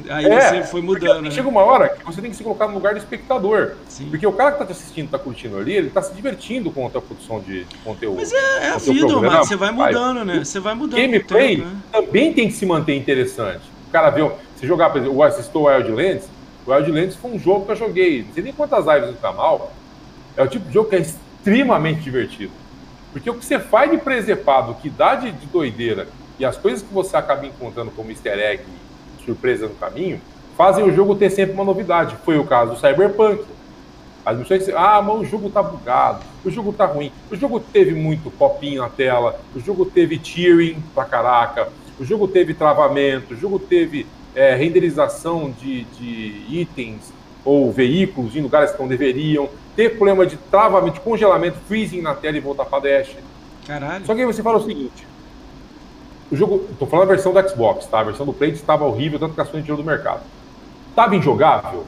Aí 0.09 0.25
é, 0.25 0.41
você 0.41 0.63
foi 0.63 0.81
mudando. 0.81 1.21
Né? 1.21 1.31
Chega 1.31 1.47
uma 1.47 1.61
hora 1.61 1.91
que 1.91 2.03
você 2.03 2.23
tem 2.23 2.31
que 2.31 2.37
se 2.39 2.43
colocar 2.43 2.67
no 2.67 2.73
lugar 2.73 2.95
do 2.95 2.99
espectador. 2.99 3.73
Sim. 3.87 4.09
Porque 4.09 4.27
o 4.27 4.33
cara 4.33 4.53
que 4.53 4.59
tá 4.59 4.65
te 4.65 4.73
assistindo, 4.73 5.11
tá 5.11 5.19
curtindo 5.19 5.59
ali, 5.59 5.75
ele 5.75 5.91
tá 5.91 6.01
se 6.01 6.15
divertindo 6.15 6.71
com 6.71 6.87
a 6.87 6.91
tua 6.91 7.03
produção 7.03 7.41
de, 7.41 7.65
de 7.65 7.77
conteúdo. 7.85 8.17
Mas 8.17 8.33
é, 8.33 8.37
é 8.37 8.71
a 8.71 8.79
vida, 8.79 9.07
mano. 9.07 9.45
Você 9.45 9.55
vai 9.55 9.71
mudando, 9.71 10.25
né? 10.25 10.43
Você 10.43 10.61
vai 10.61 10.75
mudando. 10.75 10.99
Gameplay 10.99 11.57
tempo, 11.59 11.69
né? 11.69 11.77
também 11.93 12.33
tem 12.33 12.49
que 12.49 12.55
se 12.55 12.65
manter 12.65 12.97
interessante. 12.97 13.61
O 13.87 13.93
cara 13.93 14.09
viu, 14.09 14.33
se 14.57 14.67
jogar, 14.67 14.89
por 14.89 14.99
exemplo, 15.03 15.19
o 15.19 15.23
assistou 15.23 15.67
Wildlands, 15.67 16.25
Wildlands 16.67 17.17
foi 17.17 17.33
um 17.33 17.39
jogo 17.39 17.67
que 17.67 17.73
eu 17.73 17.77
joguei, 17.77 18.23
não 18.23 18.33
sei 18.33 18.43
nem 18.43 18.53
quantas 18.53 18.87
lives 18.87 19.11
no 19.11 19.17
canal. 19.17 19.73
É 20.37 20.43
o 20.43 20.49
tipo 20.49 20.67
de 20.67 20.75
jogo 20.75 20.89
que 20.89 20.97
é 20.97 21.01
extremamente 21.01 22.01
divertido. 22.01 22.53
Porque 23.13 23.31
o 23.31 23.35
que 23.35 23.45
você 23.45 23.59
faz 23.59 23.91
de 23.91 23.99
presepado, 23.99 24.75
que 24.75 24.91
dá 24.91 25.15
de, 25.15 25.31
de 25.31 25.47
doideira, 25.47 26.09
e 26.39 26.45
as 26.45 26.57
coisas 26.57 26.83
que 26.83 26.93
você 26.93 27.17
acaba 27.17 27.47
encontrando 27.47 27.91
como 27.93 28.11
easter 28.11 28.39
egg, 28.39 28.65
surpresa 29.25 29.69
no 29.69 29.75
caminho, 29.75 30.21
fazem 30.57 30.85
o 30.85 30.93
jogo 30.93 31.15
ter 31.15 31.31
sempre 31.31 31.55
uma 31.55 31.65
novidade. 31.65 32.17
Foi 32.25 32.39
o 32.39 32.45
caso 32.45 32.73
do 32.73 32.77
Cyberpunk. 32.77 33.45
As 34.25 34.39
pessoas 34.39 34.61
dizem, 34.61 34.75
ah, 34.77 35.03
mas 35.03 35.21
o 35.21 35.25
jogo 35.25 35.51
tá 35.51 35.63
bugado, 35.63 36.25
o 36.45 36.51
jogo 36.51 36.73
tá 36.73 36.87
ruim. 36.87 37.13
O 37.31 37.37
jogo 37.37 37.61
teve 37.61 37.93
muito 37.93 38.31
popinho 38.31 38.83
na 38.83 38.89
tela, 38.89 39.39
o 39.55 39.61
jogo 39.61 39.85
teve 39.85 40.19
tearing 40.19 40.83
pra 40.95 41.05
caraca, 41.05 41.69
o 42.01 42.05
jogo 42.05 42.27
teve 42.27 42.55
travamento, 42.55 43.35
o 43.35 43.37
jogo 43.37 43.59
teve 43.59 44.07
é, 44.35 44.55
renderização 44.55 45.51
de, 45.61 45.85
de 45.85 46.45
itens 46.51 47.13
ou 47.45 47.71
veículos 47.71 48.35
em 48.35 48.41
lugares 48.41 48.73
que 48.73 48.81
não 48.81 48.89
deveriam, 48.89 49.49
ter 49.77 49.97
problema 49.97 50.27
de 50.27 50.37
travamento, 50.37 50.95
de 50.95 51.01
congelamento, 51.01 51.59
freezing 51.69 52.01
na 52.01 52.15
tela 52.15 52.37
e 52.37 52.41
voltar 52.41 52.65
para 52.65 52.81
dash. 52.81 53.17
Caralho. 53.67 54.05
Só 54.07 54.15
que 54.15 54.21
aí 54.21 54.27
você 54.27 54.43
fala 54.43 54.59
o 54.59 54.65
seguinte: 54.65 55.07
o 56.31 56.37
jogo, 56.37 56.67
tô 56.79 56.87
falando 56.87 57.11
a 57.11 57.15
versão 57.15 57.33
do 57.33 57.49
Xbox, 57.49 57.87
tá? 57.87 58.01
A 58.01 58.05
versão 58.05 58.25
do 58.27 58.33
Play 58.33 58.51
estava 58.51 58.85
horrível, 58.85 59.19
tanto 59.19 59.35
que 59.35 59.41
a 59.41 59.45
Sony 59.45 59.63
tirou 59.63 59.77
do 59.77 59.85
mercado. 59.85 60.23
Tava 60.95 61.15
injogável? 61.15 61.85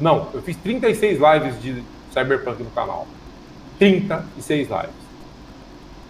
Não, 0.00 0.28
eu 0.32 0.42
fiz 0.42 0.56
36 0.56 1.18
lives 1.18 1.62
de 1.62 1.82
Cyberpunk 2.12 2.62
no 2.62 2.70
canal. 2.70 3.06
36 3.78 4.68
lives. 4.68 5.05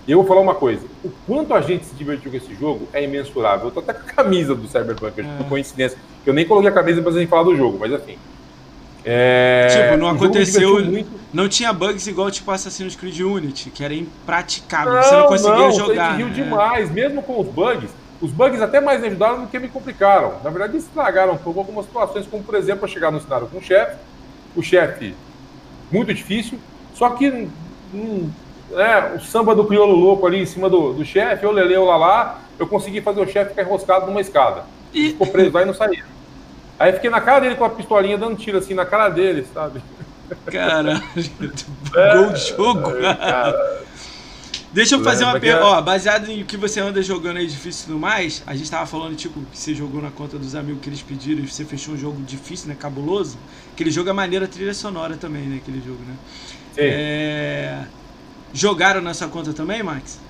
E 0.06 0.12
eu 0.12 0.18
vou 0.18 0.26
falar 0.26 0.40
uma 0.40 0.54
coisa: 0.54 0.86
o 1.04 1.10
quanto 1.26 1.52
a 1.52 1.60
gente 1.60 1.84
se 1.84 1.94
divertiu 1.94 2.30
com 2.30 2.36
esse 2.36 2.54
jogo 2.54 2.88
é 2.92 3.02
imensurável. 3.02 3.66
Eu 3.66 3.70
tô 3.70 3.80
até 3.80 3.92
com 3.92 4.08
a 4.08 4.12
camisa 4.12 4.54
do 4.54 4.68
Cyberpunk, 4.68 5.20
é. 5.20 5.24
por 5.38 5.48
coincidência. 5.48 5.98
Eu 6.24 6.32
nem 6.32 6.46
coloquei 6.46 6.70
a 6.70 6.74
camisa 6.74 7.02
pra 7.02 7.12
gente 7.12 7.28
falar 7.28 7.44
do 7.44 7.56
jogo, 7.56 7.78
mas 7.78 7.92
assim. 7.92 8.16
É... 9.04 9.68
Tipo, 9.70 9.96
não 9.98 10.08
aconteceu. 10.08 10.78
Não 11.32 11.48
tinha 11.48 11.72
bugs 11.72 12.06
igual 12.06 12.30
tipo 12.30 12.50
Assassin's 12.50 12.96
Creed 12.96 13.20
Unity, 13.20 13.70
que 13.70 13.84
era 13.84 13.94
impraticável. 13.94 14.94
Não, 14.94 15.02
você 15.02 15.16
não 15.16 15.26
conseguia 15.26 15.56
não, 15.56 15.72
jogar. 15.72 16.10
Você 16.12 16.16
riu 16.16 16.26
né? 16.28 16.34
demais, 16.34 16.90
mesmo 16.90 17.22
com 17.22 17.40
os 17.40 17.48
bugs. 17.48 17.90
Os 18.20 18.32
bugs 18.32 18.60
até 18.62 18.80
mais 18.80 19.00
me 19.00 19.08
ajudaram 19.08 19.42
do 19.42 19.46
que 19.46 19.58
me 19.58 19.68
complicaram. 19.68 20.34
Na 20.42 20.50
verdade, 20.50 20.76
estragaram 20.78 21.34
um 21.34 21.38
pouco 21.38 21.60
algumas 21.60 21.84
situações, 21.84 22.26
como 22.26 22.42
por 22.42 22.54
exemplo, 22.54 22.84
eu 22.84 22.88
chegar 22.88 23.10
no 23.10 23.20
cenário 23.20 23.46
com 23.46 23.58
o 23.58 23.62
chefe. 23.62 23.96
O 24.56 24.62
chefe, 24.62 25.14
muito 25.92 26.12
difícil. 26.14 26.58
Só 26.94 27.10
que 27.10 27.48
hum, 27.94 28.30
é, 28.72 29.16
o 29.16 29.20
samba 29.20 29.54
do 29.54 29.64
crioulo 29.64 29.94
louco 29.94 30.26
ali 30.26 30.42
em 30.42 30.46
cima 30.46 30.68
do, 30.68 30.92
do 30.92 31.04
chefe, 31.04 31.44
eu 31.44 31.52
leleu 31.52 31.84
lá 31.84 31.96
lá, 31.96 32.40
eu 32.58 32.66
consegui 32.66 33.00
fazer 33.00 33.20
o 33.20 33.26
chefe 33.26 33.50
ficar 33.50 33.62
enroscado 33.62 34.06
numa 34.06 34.20
escada. 34.20 34.64
E... 34.92 35.10
Ficou 35.10 35.26
preso 35.26 35.52
lá 35.52 35.62
e 35.62 35.66
não 35.66 35.74
saía. 35.74 36.04
Aí 36.78 36.92
fiquei 36.92 37.10
na 37.10 37.20
cara 37.20 37.40
dele 37.40 37.54
com 37.54 37.64
a 37.64 37.70
pistolinha 37.70 38.18
dando 38.18 38.36
tiro 38.36 38.58
assim 38.58 38.74
na 38.74 38.84
cara 38.84 39.08
dele, 39.08 39.46
sabe? 39.52 39.82
Caralho, 40.46 40.90
é, 41.96 42.16
gol 42.16 42.32
de 42.32 42.48
jogo. 42.48 42.90
É, 42.98 43.86
Deixa 44.76 44.94
eu 44.96 45.02
fazer 45.02 45.24
uma 45.24 45.40
pergunta. 45.40 45.64
É... 45.64 45.68
Ó, 45.70 45.80
baseado 45.80 46.28
em 46.28 46.44
que 46.44 46.54
você 46.54 46.80
anda 46.80 47.00
jogando 47.02 47.38
aí 47.38 47.46
difícil 47.46 47.84
e 47.84 47.86
tudo 47.86 47.98
mais, 47.98 48.42
a 48.46 48.54
gente 48.54 48.70
tava 48.70 48.84
falando, 48.84 49.16
tipo, 49.16 49.40
que 49.50 49.58
você 49.58 49.74
jogou 49.74 50.02
na 50.02 50.10
conta 50.10 50.38
dos 50.38 50.54
amigos 50.54 50.82
que 50.82 50.90
eles 50.90 51.00
pediram 51.00 51.42
e 51.42 51.48
você 51.48 51.64
fechou 51.64 51.94
um 51.94 51.96
jogo 51.96 52.20
difícil, 52.22 52.68
né? 52.68 52.76
Cabuloso. 52.78 53.38
Aquele 53.72 53.90
jogo 53.90 54.10
é 54.10 54.12
maneira 54.12 54.46
trilha 54.46 54.74
sonora 54.74 55.16
também, 55.16 55.44
né? 55.44 55.60
Aquele 55.62 55.80
jogo, 55.80 56.00
né? 56.06 56.14
Sim. 56.74 56.80
É... 56.82 57.84
Jogaram 58.52 59.00
nessa 59.00 59.28
conta 59.28 59.52
também, 59.52 59.82
Max? 59.82 60.20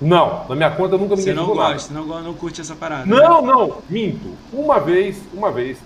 Não, 0.00 0.44
na 0.48 0.54
minha 0.54 0.70
conta 0.70 0.98
nunca 0.98 1.16
ninguém 1.16 1.24
Você 1.24 1.34
não 1.34 1.46
gosta, 1.46 1.94
não, 1.94 2.04
não 2.22 2.34
curte 2.34 2.60
essa 2.60 2.74
parada. 2.74 3.06
Não, 3.06 3.42
né? 3.42 3.52
não, 3.52 3.78
minto. 3.88 4.36
Uma 4.52 4.78
vez, 4.78 5.22
uma 5.32 5.50
vez. 5.50 5.78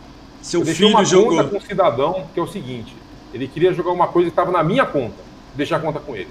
Seu 0.42 0.60
eu 0.60 0.66
filho 0.66 0.88
uma 0.88 1.04
jogou. 1.04 1.36
conta 1.36 1.44
com 1.44 1.56
um 1.58 1.60
cidadão 1.60 2.26
que 2.32 2.40
é 2.40 2.42
o 2.42 2.46
seguinte: 2.46 2.96
ele 3.32 3.46
queria 3.46 3.72
jogar 3.72 3.92
uma 3.92 4.08
coisa 4.08 4.28
que 4.28 4.32
estava 4.32 4.50
na 4.50 4.64
minha 4.64 4.84
conta, 4.84 5.16
deixar 5.54 5.76
a 5.76 5.80
conta 5.80 6.00
com 6.00 6.16
ele. 6.16 6.30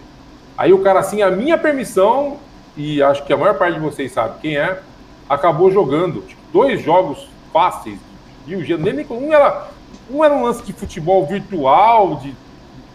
Aí 0.58 0.74
o 0.74 0.80
cara, 0.80 1.00
assim, 1.00 1.22
a 1.22 1.32
minha 1.32 1.58
permissão, 1.58 2.38
e 2.76 3.02
acho 3.02 3.24
que 3.26 3.32
a 3.32 3.38
maior 3.38 3.58
parte 3.58 3.76
de 3.76 3.80
vocês 3.80 4.12
sabe 4.12 4.40
quem 4.42 4.58
é, 4.58 4.82
acabou 5.30 5.72
jogando 5.72 6.22
tipo, 6.28 6.42
dois 6.52 6.82
jogos 6.82 7.30
fáceis 7.54 7.98
de 8.46 8.56
Rio 8.56 8.78
nem 8.78 9.06
um 9.10 9.34
era 9.34 9.68
um 10.10 10.24
era 10.24 10.34
um 10.34 10.44
lance 10.44 10.64
de 10.64 10.74
futebol 10.74 11.26
virtual, 11.26 12.16
de 12.18 12.30
não 12.30 12.36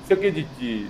sei 0.07 0.17
o 0.17 0.21
que, 0.21 0.31
de, 0.31 0.43
de 0.59 0.87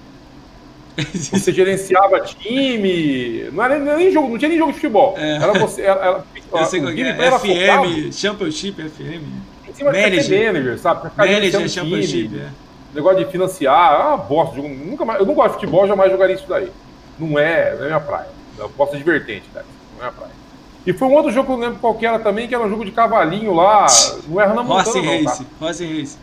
você 1.14 1.52
gerenciava 1.52 2.20
time. 2.20 3.48
Não 3.52 3.64
era 3.64 3.96
nem 3.96 4.10
jogo, 4.10 4.28
não 4.28 4.38
tinha 4.38 4.48
nem 4.48 4.58
jogo 4.58 4.72
de 4.72 4.78
futebol. 4.78 5.14
É. 5.16 5.36
Era 5.36 5.58
você. 5.58 5.82
Era, 5.82 6.24
era, 6.52 6.66
sei 6.66 6.80
é. 6.80 7.08
era 7.08 7.38
FM, 7.38 7.46
focado, 7.46 8.12
Championship 8.12 8.88
FM. 8.88 9.22
Em 9.68 9.74
cima 9.74 9.92
manager. 9.92 10.22
de 10.22 10.46
manager, 10.46 10.78
sabe? 10.78 11.10
Manager, 11.16 11.68
Championship. 11.68 12.38
É. 12.38 12.48
Negócio 12.94 13.24
de 13.24 13.30
financiar, 13.30 13.92
é 13.92 14.04
uma 14.04 14.16
bosta. 14.16 14.54
Jogo, 14.54 14.68
nunca 14.68 15.04
mais, 15.04 15.18
eu 15.18 15.26
não 15.26 15.34
gosto 15.34 15.48
de 15.48 15.54
futebol, 15.54 15.86
jamais 15.86 16.12
jogaria 16.12 16.36
isso 16.36 16.46
daí. 16.48 16.70
Não 17.18 17.38
é, 17.38 17.74
não 17.74 17.84
é 17.84 17.86
minha 17.86 18.00
praia. 18.00 18.28
Eu 18.56 18.68
posso 18.68 18.96
divertente, 18.96 19.46
né? 19.52 19.62
Não 19.96 19.98
é 19.98 20.02
minha 20.02 20.12
praia. 20.12 20.44
E 20.86 20.92
foi 20.92 21.08
um 21.08 21.14
outro 21.14 21.32
jogo 21.32 21.46
que 21.46 21.52
eu 21.52 21.56
lembro 21.56 21.78
qual 21.80 21.94
que 21.94 22.06
era 22.06 22.18
também, 22.18 22.46
que 22.46 22.54
era 22.54 22.62
um 22.62 22.68
jogo 22.68 22.84
de 22.84 22.92
cavalinho 22.92 23.54
lá. 23.54 23.86
Não 24.28 24.40
erra 24.40 24.54
na 24.54 24.62
montanha, 24.62 24.84
Rossi 24.84 25.02
não, 25.02 25.24
Race. 25.24 25.44
Tá? 25.44 25.66
Rossi 25.66 26.00
Race. 26.00 26.18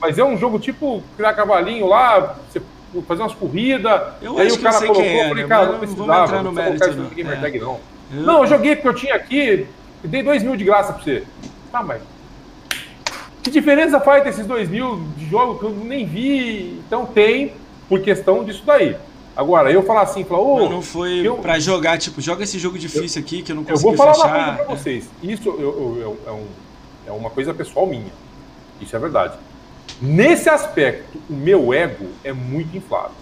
Mas 0.00 0.18
é 0.18 0.24
um 0.24 0.36
jogo 0.36 0.58
tipo 0.58 1.02
criar 1.16 1.32
cavalinho 1.32 1.86
lá, 1.86 2.36
você 2.50 2.60
fazer 3.02 3.22
umas 3.22 3.34
corridas. 3.34 4.02
Eu 4.22 4.38
aí 4.38 4.50
o 4.50 4.58
cara 4.60 4.78
colocou, 4.78 5.02
é, 5.02 5.24
eu 5.24 5.28
falei, 5.28 5.42
né? 5.44 5.48
cara, 5.48 5.66
não 5.72 5.78
precisava, 5.78 6.24
entrar 6.24 6.42
no 6.42 6.52
mérito, 6.52 6.92
não. 6.92 7.08
Gamer 7.08 7.38
é. 7.38 7.40
Tag, 7.40 7.58
não. 7.58 7.80
Eu... 8.12 8.22
Não, 8.22 8.42
eu 8.42 8.46
joguei 8.46 8.76
porque 8.76 8.88
eu 8.88 8.94
tinha 8.94 9.14
aqui, 9.14 9.66
dei 10.04 10.22
dois 10.22 10.42
mil 10.42 10.56
de 10.56 10.64
graça 10.64 10.92
pra 10.92 11.02
você. 11.02 11.24
Tá, 11.72 11.82
mas. 11.82 12.02
Que 13.42 13.50
diferença 13.50 14.00
faz 14.00 14.24
desses 14.24 14.46
dois 14.46 14.68
mil 14.68 15.02
de 15.16 15.28
jogo 15.28 15.58
que 15.58 15.64
eu 15.64 15.70
nem 15.70 16.06
vi? 16.06 16.80
Então 16.86 17.06
tem, 17.06 17.52
por 17.88 18.00
questão 18.00 18.44
disso 18.44 18.62
daí. 18.66 18.96
Agora, 19.36 19.70
eu 19.70 19.82
falar 19.82 20.02
assim, 20.02 20.24
falar, 20.24 20.40
ô. 20.40 20.64
Oh, 20.64 20.68
não 20.68 20.80
foi 20.80 21.26
eu... 21.26 21.36
pra 21.36 21.58
jogar, 21.58 21.98
tipo, 21.98 22.20
joga 22.20 22.44
esse 22.44 22.58
jogo 22.58 22.78
difícil 22.78 23.20
eu, 23.20 23.26
aqui 23.26 23.42
que 23.42 23.52
eu 23.52 23.56
não 23.56 23.64
consigo 23.64 23.90
fechar. 23.90 24.02
Eu 24.02 24.06
vou 24.06 24.14
falar 24.14 24.14
fechar. 24.14 24.28
uma 24.28 24.44
coisa 24.44 24.64
pra 24.64 24.74
vocês. 24.74 25.10
Isso 25.22 25.48
eu, 25.48 25.98
eu, 26.00 26.18
é, 26.26 26.30
um, 26.30 26.46
é 27.08 27.12
uma 27.12 27.28
coisa 27.28 27.52
pessoal 27.52 27.86
minha. 27.86 28.12
Isso 28.80 28.96
é 28.96 28.98
verdade. 28.98 29.34
Nesse 30.00 30.48
aspecto, 30.48 31.18
o 31.28 31.32
meu 31.32 31.72
ego 31.72 32.08
é 32.22 32.32
muito 32.32 32.76
inflado. 32.76 33.12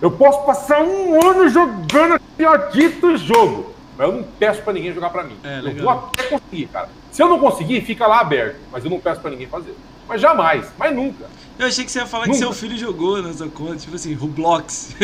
Eu 0.00 0.12
posso 0.12 0.44
passar 0.44 0.82
um 0.82 1.14
ano 1.28 1.48
jogando 1.48 2.14
aquele 2.14 2.58
dito 2.70 3.16
jogo, 3.16 3.74
mas 3.96 4.08
eu 4.08 4.14
não 4.14 4.22
peço 4.22 4.62
para 4.62 4.72
ninguém 4.72 4.92
jogar 4.92 5.10
para 5.10 5.24
mim. 5.24 5.36
É, 5.42 5.58
eu 5.58 5.74
vou 5.82 5.90
até 5.90 6.22
conseguir, 6.24 6.66
cara. 6.68 6.88
Se 7.10 7.20
eu 7.20 7.28
não 7.28 7.40
conseguir, 7.40 7.80
fica 7.80 8.06
lá 8.06 8.20
aberto, 8.20 8.60
mas 8.70 8.84
eu 8.84 8.90
não 8.90 9.00
peço 9.00 9.20
para 9.20 9.32
ninguém 9.32 9.48
fazer. 9.48 9.74
Mas 10.08 10.20
jamais, 10.20 10.72
mas 10.78 10.94
nunca. 10.94 11.26
Eu 11.58 11.66
achei 11.66 11.84
que 11.84 11.90
você 11.90 11.98
ia 11.98 12.06
falar 12.06 12.26
nunca. 12.26 12.38
que 12.38 12.44
seu 12.44 12.52
filho 12.52 12.76
jogou 12.76 13.20
nessa 13.20 13.48
conta, 13.48 13.76
tipo 13.76 13.96
assim, 13.96 14.14
Roblox. 14.14 14.94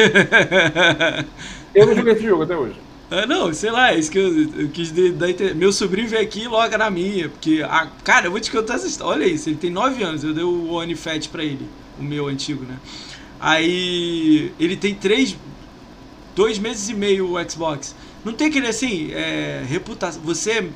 eu 1.75 1.87
não 1.87 1.95
joguei 1.97 2.13
esse 2.13 2.25
jogo 2.25 2.45
até 2.45 2.57
hoje. 2.57 2.81
É, 3.15 3.27
não, 3.27 3.55
sei 3.55 3.71
lá, 3.71 3.93
é 3.93 3.99
isso 3.99 4.11
que 4.11 4.19
eu, 4.19 4.51
eu 4.59 4.69
quis 4.71 4.91
dar 4.91 5.29
Meu 5.55 5.73
sobrinho 5.73 6.09
veio 6.09 6.21
aqui 6.21 6.43
e 6.43 6.49
loga 6.49 6.77
na 6.77 6.91
minha. 6.91 7.29
Porque, 7.29 7.63
a, 7.63 7.87
cara, 8.03 8.27
eu 8.27 8.33
vou 8.33 8.41
te 8.41 8.51
contar 8.51 8.75
essa 8.75 8.89
história. 8.89 9.23
Olha 9.23 9.31
isso, 9.31 9.49
ele 9.49 9.57
tem 9.57 9.71
9 9.71 10.03
anos, 10.03 10.25
eu 10.25 10.35
dei 10.35 10.43
o 10.43 10.73
One 10.73 10.97
Fat 10.97 11.29
pra 11.29 11.45
ele, 11.45 11.69
o 11.97 12.03
meu 12.03 12.27
antigo, 12.27 12.65
né? 12.65 12.77
Aí 13.39 14.53
ele 14.59 14.77
tem 14.77 14.95
3, 14.97 15.37
2 16.35 16.59
meses 16.59 16.89
e 16.89 16.95
meio 16.95 17.37
o 17.37 17.51
Xbox. 17.51 17.95
Não 18.25 18.33
tem 18.33 18.49
aquele 18.49 18.67
assim, 18.67 19.13
é, 19.13 19.63
reputação. 19.69 20.21
Você 20.23 20.71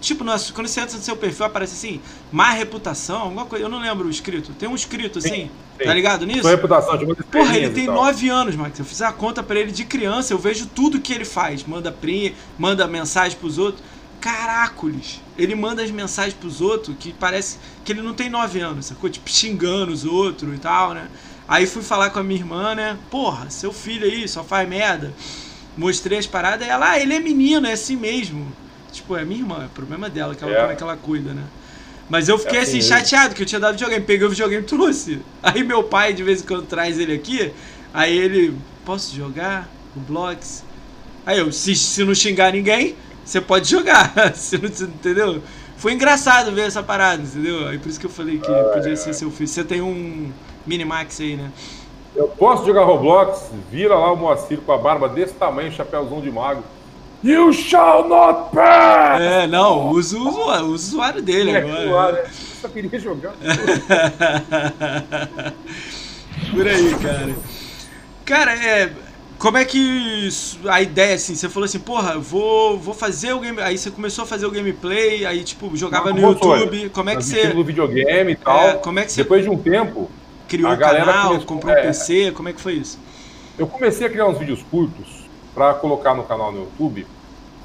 Tipo, 0.00 0.24
no, 0.24 0.32
quando 0.54 0.66
você 0.66 0.80
entra 0.80 0.96
no 0.96 1.02
seu 1.02 1.16
perfil, 1.16 1.46
aparece 1.46 1.74
assim, 1.74 2.00
má 2.32 2.50
reputação, 2.50 3.22
alguma 3.22 3.44
coisa. 3.44 3.64
Eu 3.64 3.68
não 3.68 3.80
lembro 3.80 4.08
o 4.08 4.10
escrito. 4.10 4.52
Tem 4.52 4.68
um 4.68 4.74
escrito 4.74 5.18
assim, 5.18 5.28
sim, 5.28 5.50
sim. 5.78 5.84
tá 5.84 5.92
ligado 5.92 6.24
nisso? 6.24 6.42
Sua 6.42 6.50
reputação, 6.52 6.96
de 6.96 7.04
muitas 7.04 7.26
Porra, 7.26 7.56
ele 7.56 7.70
tem 7.70 7.86
nove 7.86 8.28
anos, 8.28 8.56
Max. 8.56 8.78
Eu 8.78 8.84
fiz 8.84 9.02
a 9.02 9.12
conta 9.12 9.42
para 9.42 9.60
ele 9.60 9.70
de 9.70 9.84
criança, 9.84 10.32
eu 10.32 10.38
vejo 10.38 10.66
tudo 10.66 11.00
que 11.00 11.12
ele 11.12 11.24
faz. 11.24 11.64
Manda 11.64 11.92
print, 11.92 12.34
manda 12.58 12.86
mensagem 12.86 13.36
pros 13.38 13.58
outros. 13.58 13.84
Caracoles! 14.20 15.20
Ele 15.38 15.54
manda 15.54 15.82
as 15.82 15.90
mensagens 15.90 16.34
pros 16.34 16.60
outros 16.60 16.94
que 16.98 17.12
parece 17.12 17.58
que 17.84 17.92
ele 17.92 18.02
não 18.02 18.12
tem 18.12 18.28
nove 18.28 18.60
anos, 18.60 18.86
sacou? 18.86 19.08
Tipo, 19.08 19.30
xingando 19.30 19.92
os 19.92 20.04
outros 20.04 20.54
e 20.54 20.58
tal, 20.58 20.92
né? 20.92 21.08
Aí 21.48 21.66
fui 21.66 21.82
falar 21.82 22.10
com 22.10 22.18
a 22.18 22.22
minha 22.22 22.38
irmã, 22.38 22.74
né? 22.74 22.98
Porra, 23.10 23.50
seu 23.50 23.72
filho 23.72 24.04
aí 24.04 24.28
só 24.28 24.44
faz 24.44 24.68
merda. 24.68 25.12
Mostrei 25.76 26.18
as 26.18 26.26
paradas 26.26 26.66
e 26.66 26.70
ela, 26.70 26.90
ah, 26.90 27.00
ele 27.00 27.14
é 27.14 27.18
menino, 27.18 27.66
é 27.66 27.72
assim 27.72 27.96
mesmo. 27.96 28.46
Tipo, 28.90 29.16
é 29.16 29.24
minha 29.24 29.40
irmã, 29.40 29.64
é 29.64 29.68
problema 29.74 30.08
dela, 30.08 30.34
que 30.34 30.42
ela, 30.42 30.52
é. 30.52 30.60
como 30.60 30.72
é 30.72 30.76
que 30.76 30.82
ela 30.82 30.96
cuida, 30.96 31.32
né? 31.32 31.44
Mas 32.08 32.28
eu 32.28 32.36
fiquei 32.36 32.58
é 32.58 32.62
assim, 32.62 32.82
chateado, 32.82 33.36
que 33.36 33.42
eu 33.42 33.46
tinha 33.46 33.60
dado 33.60 33.72
videogame. 33.74 34.04
Peguei 34.04 34.26
o 34.26 34.30
videogame 34.30 34.64
e 34.64 34.66
trouxe. 34.66 35.20
Aí 35.40 35.62
meu 35.62 35.84
pai, 35.84 36.12
de 36.12 36.24
vez 36.24 36.42
em 36.42 36.46
quando, 36.46 36.66
traz 36.66 36.98
ele 36.98 37.14
aqui. 37.14 37.52
Aí 37.94 38.16
ele, 38.18 38.56
posso 38.84 39.14
jogar 39.14 39.68
Blocks? 39.94 40.64
Aí 41.24 41.38
eu, 41.38 41.52
se, 41.52 41.76
se 41.76 42.02
não 42.02 42.14
xingar 42.14 42.52
ninguém, 42.52 42.96
você 43.24 43.40
pode 43.40 43.70
jogar. 43.70 44.12
se 44.34 44.58
não, 44.58 44.68
entendeu? 44.68 45.40
Foi 45.76 45.92
engraçado 45.92 46.52
ver 46.52 46.62
essa 46.62 46.82
parada, 46.82 47.22
entendeu? 47.22 47.68
Aí 47.68 47.78
por 47.78 47.88
isso 47.88 48.00
que 48.00 48.06
eu 48.06 48.10
falei 48.10 48.38
que 48.38 48.50
ah, 48.50 48.70
podia 48.74 48.92
é. 48.92 48.96
ser 48.96 49.14
seu 49.14 49.30
filho. 49.30 49.48
Você 49.48 49.62
tem 49.62 49.80
um 49.80 50.32
Minimax 50.66 51.20
aí, 51.20 51.36
né? 51.36 51.52
Eu 52.14 52.26
posso 52.26 52.66
jogar 52.66 52.84
Roblox, 52.84 53.50
vira 53.70 53.94
lá 53.94 54.12
o 54.12 54.16
Moacir 54.16 54.58
com 54.58 54.72
a 54.72 54.78
barba 54.78 55.08
desse 55.08 55.34
tamanho, 55.34 55.70
chapéuzão 55.70 56.20
de 56.20 56.30
mago. 56.30 56.64
You 57.22 57.52
shall 57.52 58.08
not 58.08 58.50
pass! 58.54 59.20
É, 59.20 59.46
não, 59.46 59.90
usa 59.90 60.18
o 60.18 60.72
usuário, 60.72 61.20
dele 61.20 61.50
é, 61.50 61.58
agora. 61.58 62.22
Né? 62.22 62.30
Só 62.32 62.68
queria 62.68 62.98
jogar. 62.98 63.34
Por 66.50 66.66
aí, 66.66 66.94
cara. 66.94 67.36
Cara, 68.24 68.54
é. 68.54 68.90
Como 69.38 69.56
é 69.56 69.64
que 69.64 70.28
a 70.68 70.82
ideia, 70.82 71.14
assim, 71.14 71.34
você 71.34 71.48
falou 71.48 71.64
assim, 71.64 71.78
porra, 71.78 72.18
vou, 72.18 72.78
vou 72.78 72.94
fazer 72.94 73.32
o 73.32 73.40
game. 73.40 73.60
Aí 73.60 73.76
você 73.76 73.90
começou 73.90 74.24
a 74.24 74.26
fazer 74.26 74.46
o 74.46 74.50
gameplay, 74.50 75.24
aí, 75.26 75.44
tipo, 75.44 75.74
jogava 75.76 76.12
no 76.12 76.20
YouTube. 76.20 76.78
Foi? 76.80 76.88
Como 76.88 77.10
é 77.10 77.16
que 77.16 77.24
você. 77.24 77.48
No 77.52 77.64
videogame 77.64 78.32
e 78.32 78.36
tal. 78.36 78.60
É, 78.60 78.72
como 78.74 78.98
é 78.98 79.04
que 79.04 79.12
você. 79.12 79.22
Depois 79.22 79.42
de 79.42 79.50
um 79.50 79.58
tempo. 79.58 80.10
Criou 80.48 80.72
o 80.72 80.76
canal, 80.76 81.28
começou, 81.28 81.46
comprou 81.46 81.72
é, 81.72 81.78
um 81.80 81.82
PC, 81.84 82.32
como 82.32 82.48
é 82.48 82.52
que 82.52 82.60
foi 82.60 82.72
isso? 82.72 82.98
Eu 83.56 83.68
comecei 83.68 84.04
a 84.08 84.10
criar 84.10 84.26
uns 84.26 84.36
vídeos 84.36 84.64
curtos 84.68 85.19
para 85.54 85.74
colocar 85.74 86.14
no 86.14 86.24
canal 86.24 86.52
no 86.52 86.60
YouTube, 86.60 87.06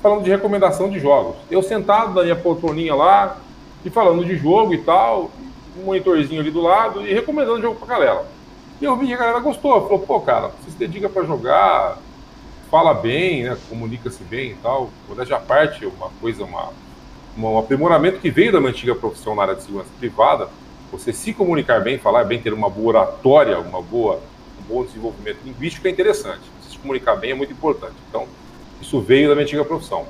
falando 0.01 0.23
de 0.23 0.29
recomendação 0.29 0.89
de 0.89 0.99
jogos. 0.99 1.35
Eu 1.49 1.61
sentado 1.61 2.13
na 2.13 2.23
minha 2.23 2.35
poltroninha 2.35 2.95
lá, 2.95 3.37
e 3.83 3.89
falando 3.89 4.25
de 4.25 4.35
jogo 4.35 4.73
e 4.73 4.79
tal, 4.79 5.29
um 5.77 5.85
monitorzinho 5.85 6.41
ali 6.41 6.49
do 6.49 6.61
lado, 6.61 7.05
e 7.07 7.13
recomendando 7.13 7.61
jogo 7.61 7.75
pra 7.75 7.87
galera. 7.87 8.25
E 8.81 8.85
eu 8.85 8.97
vi 8.97 9.07
que 9.07 9.13
a 9.13 9.17
galera 9.17 9.39
gostou, 9.39 9.81
falou, 9.83 9.99
pô, 9.99 10.19
cara, 10.19 10.47
você 10.47 10.71
se 10.71 10.77
dedica 10.77 11.07
para 11.07 11.23
jogar, 11.23 11.99
fala 12.69 12.93
bem, 12.93 13.43
né, 13.43 13.57
comunica-se 13.69 14.23
bem 14.23 14.51
e 14.51 14.55
tal. 14.55 14.89
Modéstia 15.07 15.37
à 15.37 15.39
parte, 15.39 15.85
uma 15.85 16.09
coisa, 16.19 16.43
uma, 16.43 16.69
um 17.37 17.57
aprimoramento 17.57 18.19
que 18.19 18.31
veio 18.31 18.51
da 18.51 18.59
minha 18.59 18.71
antiga 18.71 18.95
profissão 18.95 19.35
na 19.35 19.43
área 19.43 19.55
de 19.55 19.63
segurança 19.63 19.91
privada, 19.99 20.49
você 20.91 21.13
se 21.13 21.33
comunicar 21.33 21.81
bem, 21.81 21.97
falar 21.97 22.23
bem, 22.23 22.41
ter 22.41 22.53
uma 22.53 22.69
boa 22.69 22.87
oratória, 22.87 23.59
uma 23.59 23.81
boa, 23.81 24.19
um 24.59 24.73
bom 24.73 24.83
desenvolvimento 24.83 25.39
linguístico 25.45 25.87
é 25.87 25.91
interessante 25.91 26.54
comunicar 26.85 27.15
bem 27.15 27.31
é 27.31 27.35
muito 27.35 27.51
importante. 27.51 27.95
Então, 28.09 28.27
isso 28.79 29.01
veio 29.01 29.27
da 29.27 29.35
minha 29.35 29.45
antiga 29.45 29.65
profissão. 29.65 30.05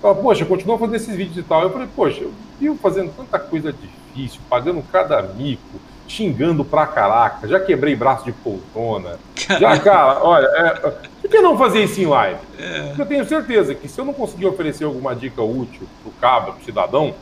Fala, 0.00 0.14
poxa, 0.14 0.44
continua 0.44 0.78
fazendo 0.78 0.96
esses 0.96 1.14
vídeos 1.14 1.36
e 1.36 1.42
tal. 1.42 1.62
Eu 1.62 1.70
falei, 1.70 1.88
poxa, 1.94 2.22
eu 2.22 2.32
vivo 2.58 2.76
fazendo 2.76 3.12
tanta 3.14 3.38
coisa 3.38 3.72
difícil, 3.72 4.40
pagando 4.48 4.82
cada 4.90 5.22
mico, 5.22 5.80
xingando 6.08 6.64
pra 6.64 6.86
caraca, 6.86 7.48
já 7.48 7.60
quebrei 7.60 7.94
braço 7.94 8.24
de 8.24 8.32
poltrona. 8.32 9.18
Já, 9.58 9.78
cara, 9.78 10.22
olha, 10.22 10.46
é, 10.46 10.90
por 11.20 11.30
que 11.30 11.40
não 11.40 11.56
fazer 11.56 11.84
isso 11.84 12.00
em 12.00 12.06
live? 12.06 12.40
É. 12.58 12.82
Porque 12.88 13.02
eu 13.02 13.06
tenho 13.06 13.24
certeza 13.26 13.74
que 13.74 13.88
se 13.88 14.00
eu 14.00 14.04
não 14.04 14.12
conseguir 14.12 14.46
oferecer 14.46 14.84
alguma 14.84 15.14
dica 15.14 15.42
útil 15.42 15.86
pro 16.02 16.12
cabra, 16.20 16.52
pro 16.52 16.64
cidadão, 16.64 17.14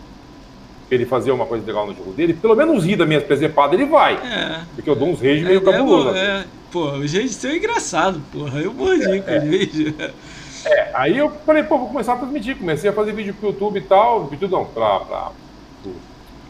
ele 0.94 1.06
fazer 1.06 1.32
uma 1.32 1.46
coisa 1.46 1.64
legal 1.66 1.86
no 1.86 1.94
jogo 1.94 2.12
dele, 2.12 2.34
pelo 2.34 2.54
menos 2.54 2.84
rir 2.84 2.96
da 2.96 3.06
minha 3.06 3.20
presepada, 3.20 3.74
ele 3.74 3.86
vai. 3.86 4.14
É. 4.14 4.60
Porque 4.74 4.88
eu 4.88 4.94
dou 4.94 5.08
uns 5.08 5.20
reis 5.20 5.42
meio 5.42 5.58
é, 5.58 5.60
cabuloso. 5.60 6.16
É, 6.16 6.38
assim. 6.38 6.48
Pô, 6.70 6.90
o 6.92 7.06
jeito 7.06 7.32
seu 7.32 7.50
é 7.50 7.56
engraçado, 7.56 8.20
porra. 8.32 8.60
Eu 8.60 8.72
mordi 8.72 9.10
é, 9.10 9.20
com 9.20 9.30
é. 9.30 9.38
vídeo. 9.40 9.94
É, 10.64 10.90
aí 10.94 11.18
eu 11.18 11.30
falei, 11.44 11.62
pô, 11.62 11.76
vou 11.76 11.88
começar 11.88 12.14
a 12.14 12.16
transmitir. 12.16 12.56
Comecei 12.56 12.88
a 12.88 12.92
fazer 12.92 13.12
vídeo 13.12 13.34
pro 13.34 13.48
YouTube 13.48 13.78
e 13.78 13.82
tal. 13.82 14.26
Vídeo 14.26 14.48
não, 14.48 14.64
pra, 14.64 15.00
pra 15.00 15.32
pro 15.82 15.92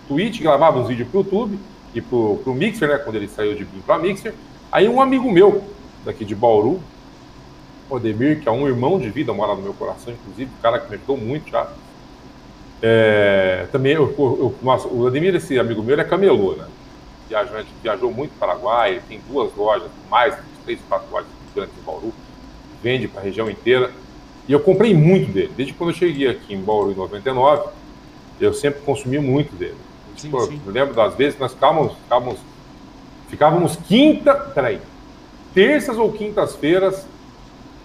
Twitch, 0.09 0.40
gravava 0.40 0.78
uns 0.78 0.89
vídeos 0.89 1.09
pro 1.09 1.20
YouTube 1.20 1.59
e 1.94 2.01
pro, 2.01 2.39
pro 2.44 2.55
Mixer, 2.55 2.89
né? 2.89 2.98
Quando 2.98 3.16
ele 3.16 3.28
saiu 3.28 3.55
de 3.55 3.64
pra 3.64 3.98
Mixer. 3.98 4.35
Aí 4.70 4.89
um 4.89 5.01
amigo 5.01 5.31
meu, 5.31 5.64
daqui 6.05 6.24
de 6.24 6.35
Bauru, 6.35 6.81
o 7.89 7.97
Ademir, 7.97 8.40
que 8.40 8.48
é 8.48 8.52
um 8.52 8.66
irmão 8.66 8.98
de 8.98 9.10
vida, 9.10 9.32
mora 9.32 9.55
no 9.55 9.62
meu 9.62 9.74
coração, 9.74 10.12
inclusive, 10.12 10.51
um 10.59 10.62
cara 10.62 10.78
que 10.78 10.89
me 10.89 10.97
ajudou 10.97 11.16
muito 11.16 11.51
já. 11.51 11.69
É, 12.83 13.67
também, 13.71 13.93
eu, 13.93 14.13
eu, 14.19 14.55
nossa, 14.61 14.89
o 14.89 15.07
Ademir, 15.07 15.35
esse 15.35 15.59
amigo 15.59 15.83
meu, 15.83 15.95
ele 15.95 16.03
é 16.03 16.05
camelô, 16.05 16.55
né? 16.57 16.67
viajante, 17.33 17.69
viajou 17.83 18.13
muito 18.13 18.33
para 18.39 18.55
o 18.55 18.61
Paraguai, 18.61 19.03
tem 19.09 19.21
duas 19.29 19.55
lojas, 19.57 19.89
mais 20.11 20.37
três, 20.65 20.79
quatro 20.87 21.11
lojas 21.11 21.29
grandes 21.55 21.75
em 21.79 21.83
Bauru, 21.83 22.13
vende 22.83 23.09
para 23.09 23.21
a 23.23 23.25
região 23.25 23.49
inteira. 23.49 23.91
E 24.47 24.53
eu 24.53 24.61
comprei 24.61 24.95
muito 24.95 25.33
dele. 25.33 25.53
Desde 25.57 25.73
quando 25.73 25.91
eu 25.91 25.97
cheguei 25.97 26.29
aqui 26.29 26.55
em 26.55 26.61
Bauru 26.61 26.93
em 26.93 26.95
99, 26.95 27.69
eu 28.41 28.53
sempre 28.53 28.83
consumi 28.83 29.19
muito 29.19 29.55
dele. 29.55 29.77
Sim, 30.17 30.31
Pô, 30.31 30.41
sim. 30.43 30.61
Eu 30.67 30.73
lembro 30.73 30.95
das 30.95 31.15
vezes 31.15 31.35
que 31.35 31.41
nós 31.41 31.55
ficávamos, 31.55 31.95
ficávamos, 31.95 32.41
ficávamos 33.29 33.77
quinta, 33.77 34.35
peraí, 34.35 34.81
terças 35.55 35.97
ou 35.97 36.13
quintas-feiras 36.13 37.07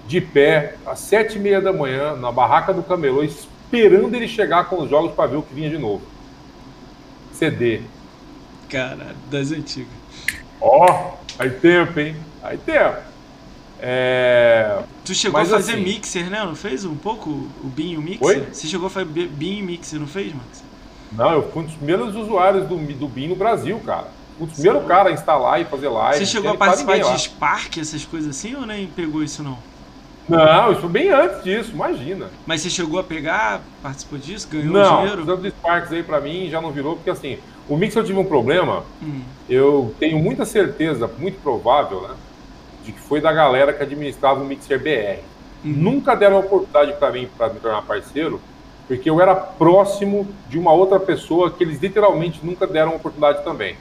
de 0.07 0.19
pé, 0.19 0.75
às 0.85 0.99
sete 0.99 1.37
e 1.37 1.39
meia 1.39 1.61
da 1.61 1.71
manhã, 1.71 2.15
na 2.15 2.31
barraca 2.31 2.73
do 2.73 2.81
camelô, 2.81 3.23
esperando 3.71 4.13
ele 4.15 4.27
chegar 4.27 4.65
com 4.65 4.81
os 4.81 4.89
jogos 4.89 5.13
para 5.13 5.29
ver 5.29 5.37
o 5.37 5.41
que 5.41 5.53
vinha 5.53 5.69
de 5.69 5.77
novo. 5.77 6.01
CD, 7.33 7.81
Cara, 8.69 9.15
das 9.29 9.51
antigas. 9.51 9.89
Ó, 10.59 10.85
oh, 10.85 11.41
aí 11.41 11.49
tempo, 11.51 11.99
hein? 11.99 12.15
Aí 12.43 12.57
tempo. 12.57 12.97
É... 13.79 14.79
Tu 15.05 15.13
chegou 15.13 15.39
Mas 15.39 15.53
a 15.53 15.57
fazer 15.57 15.73
assim... 15.73 15.83
mixer, 15.83 16.29
né? 16.29 16.43
Não 16.43 16.55
fez 16.55 16.83
um 16.83 16.95
pouco 16.95 17.29
o 17.29 17.67
Binho 17.67 18.01
Mixer? 18.01 18.25
Oi? 18.25 18.47
Você 18.51 18.67
chegou 18.67 18.87
a 18.87 18.89
fazer 18.89 19.05
Binho 19.05 19.65
Mixer, 19.65 19.99
não 19.99 20.07
fez, 20.07 20.33
Max? 20.33 20.63
Não, 21.11 21.31
eu 21.31 21.51
fui 21.51 21.61
um 21.61 21.65
dos 21.65 21.75
primeiros 21.75 22.15
usuários 22.15 22.67
do, 22.67 22.75
do 22.75 23.07
BIM 23.07 23.29
no 23.29 23.35
Brasil, 23.35 23.79
cara. 23.85 24.07
O 24.39 24.45
primeiro 24.45 24.81
cara 24.81 25.09
a 25.09 25.13
instalar 25.13 25.61
e 25.61 25.65
fazer 25.65 25.87
live. 25.87 26.19
Você 26.19 26.25
chegou 26.25 26.51
a 26.51 26.57
participar 26.57 26.97
de 26.97 27.03
lá. 27.03 27.17
Spark, 27.17 27.77
essas 27.77 28.05
coisas 28.05 28.35
assim, 28.35 28.55
ou 28.55 28.65
nem 28.65 28.87
pegou 28.87 29.23
isso 29.23 29.41
não? 29.41 29.57
Não, 30.27 30.71
isso 30.71 30.81
foi 30.81 30.89
bem 30.89 31.09
antes 31.09 31.43
disso, 31.43 31.71
imagina. 31.71 32.27
Mas 32.45 32.61
você 32.61 32.69
chegou 32.69 32.99
a 32.99 33.03
pegar, 33.03 33.61
participou 33.81 34.19
disso, 34.19 34.47
ganhou 34.51 34.73
não, 34.73 34.97
dinheiro? 34.97 35.25
Não, 35.25 35.35
os 35.35 35.47
Sparks 35.47 35.91
aí 35.91 36.03
pra 36.03 36.19
mim 36.19 36.49
já 36.49 36.59
não 36.59 36.71
virou, 36.71 36.95
porque 36.95 37.09
assim, 37.09 37.39
o 37.69 37.77
Mix 37.77 37.95
eu 37.95 38.03
tive 38.03 38.19
um 38.19 38.25
problema, 38.25 38.83
hum. 39.01 39.21
eu 39.49 39.95
tenho 39.99 40.19
muita 40.19 40.45
certeza, 40.45 41.09
muito 41.17 41.41
provável, 41.41 42.01
né, 42.01 42.15
de 42.83 42.91
que 42.91 42.99
foi 42.99 43.21
da 43.21 43.31
galera 43.31 43.73
que 43.73 43.83
administrava 43.83 44.41
o 44.41 44.45
Mixer 44.45 44.79
BR. 44.79 45.21
Hum. 45.65 45.73
Nunca 45.75 46.15
deram 46.15 46.39
oportunidade 46.39 46.93
para 46.93 47.11
mim 47.11 47.29
para 47.37 47.53
me 47.53 47.59
tornar 47.59 47.81
parceiro, 47.83 48.41
porque 48.87 49.09
eu 49.09 49.21
era 49.21 49.35
próximo 49.35 50.27
de 50.49 50.57
uma 50.57 50.71
outra 50.71 50.99
pessoa 50.99 51.51
que 51.51 51.63
eles 51.63 51.81
literalmente 51.81 52.39
nunca 52.43 52.65
deram 52.67 52.95
oportunidade 52.95 53.43
também. 53.43 53.75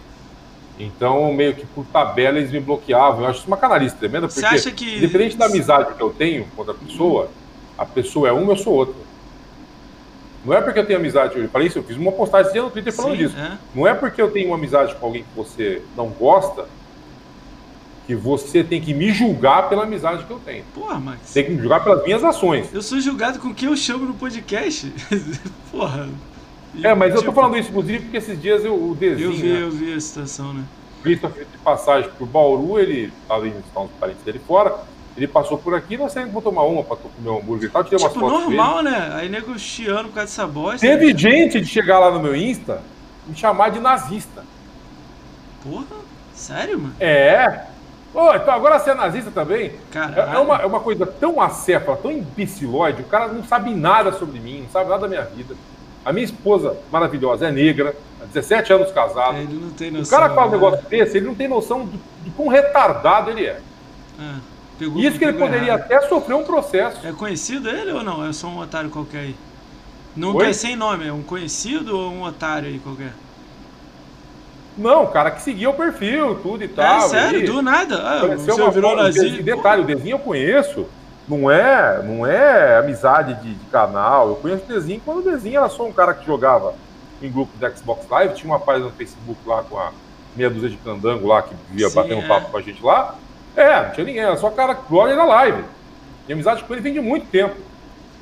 Então, 0.78 1.32
meio 1.32 1.54
que 1.54 1.64
por 1.66 1.84
tabela, 1.86 2.38
eles 2.38 2.50
me 2.50 2.60
bloqueavam. 2.60 3.20
Eu 3.20 3.26
acho 3.28 3.40
isso 3.40 3.48
uma 3.48 3.56
canalice 3.56 3.96
tremenda, 3.96 4.26
porque, 4.28 4.40
Você 4.40 4.46
acha 4.46 4.70
que... 4.70 4.96
independente 4.96 5.36
da 5.36 5.46
amizade 5.46 5.94
que 5.94 6.02
eu 6.02 6.10
tenho 6.10 6.44
com 6.54 6.62
outra 6.62 6.74
pessoa, 6.74 7.30
a 7.78 7.84
pessoa 7.84 8.28
é 8.28 8.32
uma, 8.32 8.52
eu 8.52 8.56
sou 8.56 8.74
outra. 8.74 8.94
Não 10.44 10.54
é 10.54 10.60
porque 10.60 10.78
eu 10.78 10.86
tenho 10.86 10.98
amizade, 10.98 11.36
eu 11.36 11.48
falei 11.48 11.66
isso, 11.66 11.78
eu 11.78 11.82
fiz 11.82 11.96
uma 11.96 12.12
postagem 12.12 12.54
no 12.60 12.70
Twitter 12.70 12.92
falando 12.92 13.16
Sim, 13.16 13.18
disso. 13.18 13.36
É. 13.36 13.58
Não 13.74 13.86
é 13.86 13.94
porque 13.94 14.20
eu 14.20 14.30
tenho 14.30 14.48
uma 14.48 14.56
amizade 14.56 14.94
com 14.94 15.06
alguém 15.06 15.22
que 15.22 15.36
você 15.36 15.82
não 15.96 16.08
gosta 16.08 16.66
que 18.06 18.14
você 18.14 18.62
tem 18.62 18.80
que 18.80 18.94
me 18.94 19.12
julgar 19.12 19.68
pela 19.68 19.82
amizade 19.82 20.24
que 20.24 20.30
eu 20.30 20.38
tenho. 20.38 20.62
Porra, 20.72 21.00
Max. 21.00 21.32
Tem 21.32 21.44
que 21.44 21.50
me 21.50 21.60
julgar 21.60 21.82
pelas 21.82 22.04
minhas 22.04 22.22
ações. 22.22 22.72
Eu 22.72 22.80
sou 22.80 23.00
julgado 23.00 23.40
com 23.40 23.52
quem 23.52 23.68
eu 23.68 23.76
chamo 23.76 24.04
no 24.06 24.14
podcast. 24.14 24.92
Porra. 25.72 26.08
É, 26.82 26.94
mas 26.94 27.14
eu 27.14 27.22
tô 27.22 27.32
falando 27.32 27.56
isso, 27.56 27.70
inclusive, 27.70 28.00
porque 28.00 28.16
esses 28.16 28.40
dias 28.40 28.64
eu, 28.64 28.74
o 28.74 28.94
desenho. 28.94 29.30
Eu 29.30 29.32
vi, 29.32 29.48
né? 29.48 29.62
eu 29.62 29.70
vi 29.70 29.94
a 29.94 30.00
situação, 30.00 30.52
né? 30.52 30.64
Christopher 31.02 31.46
de 31.50 31.58
passagem 31.58 32.10
por 32.18 32.26
Bauru, 32.26 32.78
ele 32.78 33.12
tá 33.28 33.34
ali, 33.34 33.54
estão 33.64 33.84
os 33.84 33.90
parentes 33.92 34.22
dele 34.22 34.40
fora. 34.46 34.74
Ele 35.16 35.26
passou 35.26 35.56
por 35.56 35.74
aqui, 35.74 35.96
nós 35.96 36.12
saímos 36.12 36.32
pra 36.32 36.42
tomar 36.42 36.64
uma 36.64 36.84
pra 36.84 36.96
comer 36.96 37.30
um 37.30 37.38
hambúrguer 37.38 37.68
e 37.68 37.72
tal. 37.72 37.84
Tirei 37.84 37.98
tipo, 37.98 38.10
umas 38.10 38.32
fotos 38.32 38.44
normal, 38.44 38.82
né? 38.82 39.12
Aí 39.14 39.28
nego 39.28 39.58
chiando 39.58 40.08
por 40.08 40.14
causa 40.14 40.26
dessa 40.26 40.46
bosta. 40.46 40.86
Teve 40.86 41.12
né? 41.12 41.18
gente 41.18 41.60
de 41.60 41.66
chegar 41.66 41.98
lá 41.98 42.10
no 42.10 42.20
meu 42.20 42.36
Insta 42.36 42.82
me 43.26 43.34
chamar 43.34 43.70
de 43.70 43.80
nazista. 43.80 44.44
Porra, 45.62 45.96
sério, 46.34 46.78
mano? 46.78 46.94
É. 47.00 47.64
Ô, 48.14 48.32
então 48.32 48.54
agora 48.54 48.78
você 48.78 48.90
é 48.90 48.94
nazista 48.94 49.30
também? 49.30 49.72
Caralho. 49.90 50.30
É, 50.30 50.34
é 50.34 50.38
uma, 50.38 50.56
é 50.62 50.66
uma 50.66 50.80
coisa 50.80 51.04
tão 51.04 51.40
acéfala, 51.40 51.98
tão 51.98 52.10
imbecilóide, 52.10 53.02
o 53.02 53.06
cara 53.06 53.28
não 53.28 53.44
sabe 53.44 53.74
nada 53.74 54.12
sobre 54.12 54.40
mim, 54.40 54.62
não 54.62 54.70
sabe 54.70 54.88
nada 54.88 55.02
da 55.02 55.08
minha 55.08 55.24
vida. 55.24 55.54
A 56.06 56.12
minha 56.12 56.24
esposa 56.24 56.76
maravilhosa 56.92 57.48
é 57.48 57.50
negra, 57.50 57.92
há 58.22 58.26
17 58.26 58.72
anos 58.72 58.92
casada. 58.92 59.38
É, 59.38 59.42
ele 59.42 59.58
não 59.60 59.70
tem 59.70 59.90
noção. 59.90 60.06
O 60.18 60.20
cara 60.22 60.32
fala 60.32 60.46
um 60.46 60.50
né? 60.50 60.56
negócio 60.56 60.86
desse, 60.88 61.16
ele 61.16 61.26
não 61.26 61.34
tem 61.34 61.48
noção 61.48 61.84
de, 61.84 61.98
de 62.22 62.30
quão 62.30 62.46
retardado 62.46 63.28
ele 63.32 63.44
é. 63.44 63.58
Ah, 64.16 64.38
pegou, 64.78 65.02
Isso 65.02 65.18
que 65.18 65.24
ele 65.24 65.36
poderia 65.36 65.72
errado. 65.72 65.80
até 65.80 66.00
sofrer 66.02 66.34
um 66.34 66.44
processo. 66.44 67.04
É 67.04 67.10
conhecido 67.10 67.68
ele 67.68 67.90
ou 67.90 68.04
não? 68.04 68.24
É 68.24 68.32
só 68.32 68.46
um 68.46 68.58
otário 68.58 68.88
qualquer 68.88 69.18
aí? 69.18 69.34
Não 70.16 70.32
Oi? 70.36 70.44
tem 70.44 70.52
sem 70.54 70.76
nome, 70.76 71.08
é 71.08 71.12
um 71.12 71.22
conhecido 71.24 71.98
ou 71.98 72.12
um 72.12 72.22
otário 72.22 72.68
aí 72.68 72.78
qualquer? 72.78 73.12
Não, 74.78 75.04
o 75.04 75.08
cara 75.08 75.32
que 75.32 75.42
seguia 75.42 75.68
o 75.70 75.74
perfil, 75.74 76.36
tudo 76.36 76.62
e 76.62 76.68
tal. 76.68 76.98
é 76.98 77.08
sério, 77.08 77.40
ele- 77.40 77.46
do 77.48 77.62
nada. 77.62 77.96
Ah, 77.96 78.36
você 78.36 78.70
virou 78.70 78.94
nazista. 78.94 79.42
Detalhe, 79.42 79.82
o 79.82 79.84
Dezinho 79.84 80.14
eu 80.14 80.18
conheço. 80.20 80.86
Não 81.28 81.50
é, 81.50 82.02
não 82.02 82.26
é 82.26 82.78
amizade 82.78 83.34
de, 83.42 83.54
de 83.54 83.64
canal. 83.66 84.28
Eu 84.28 84.36
conheço 84.36 84.64
o 84.64 84.68
Dezinho 84.68 85.00
quando 85.04 85.18
o 85.18 85.30
Dezinho 85.30 85.58
era 85.58 85.68
só 85.68 85.84
um 85.84 85.92
cara 85.92 86.14
que 86.14 86.24
jogava 86.24 86.74
em 87.20 87.30
grupo 87.30 87.50
de 87.58 87.76
Xbox 87.76 88.08
Live. 88.08 88.34
Tinha 88.34 88.52
uma 88.52 88.60
página 88.60 88.86
no 88.86 88.92
Facebook 88.92 89.40
lá 89.44 89.62
com 89.64 89.78
a 89.78 89.92
meia 90.36 90.50
dúzia 90.50 90.68
de 90.68 90.76
candango 90.76 91.26
lá 91.26 91.42
que 91.42 91.54
vivia 91.70 91.88
Sim, 91.88 91.96
batendo 91.96 92.20
é. 92.20 92.28
papo 92.28 92.50
com 92.50 92.56
a 92.56 92.62
gente 92.62 92.82
lá. 92.82 93.16
É, 93.56 93.86
não 93.86 93.90
tinha 93.92 94.06
ninguém, 94.06 94.22
era 94.22 94.36
só 94.36 94.50
cara 94.50 94.74
que 94.74 94.94
olha 94.94 95.16
na 95.16 95.24
live. 95.24 95.64
E 96.28 96.32
amizade 96.32 96.62
com 96.62 96.72
ele 96.74 96.82
vem 96.82 96.92
de 96.92 97.00
muito 97.00 97.26
tempo. 97.26 97.56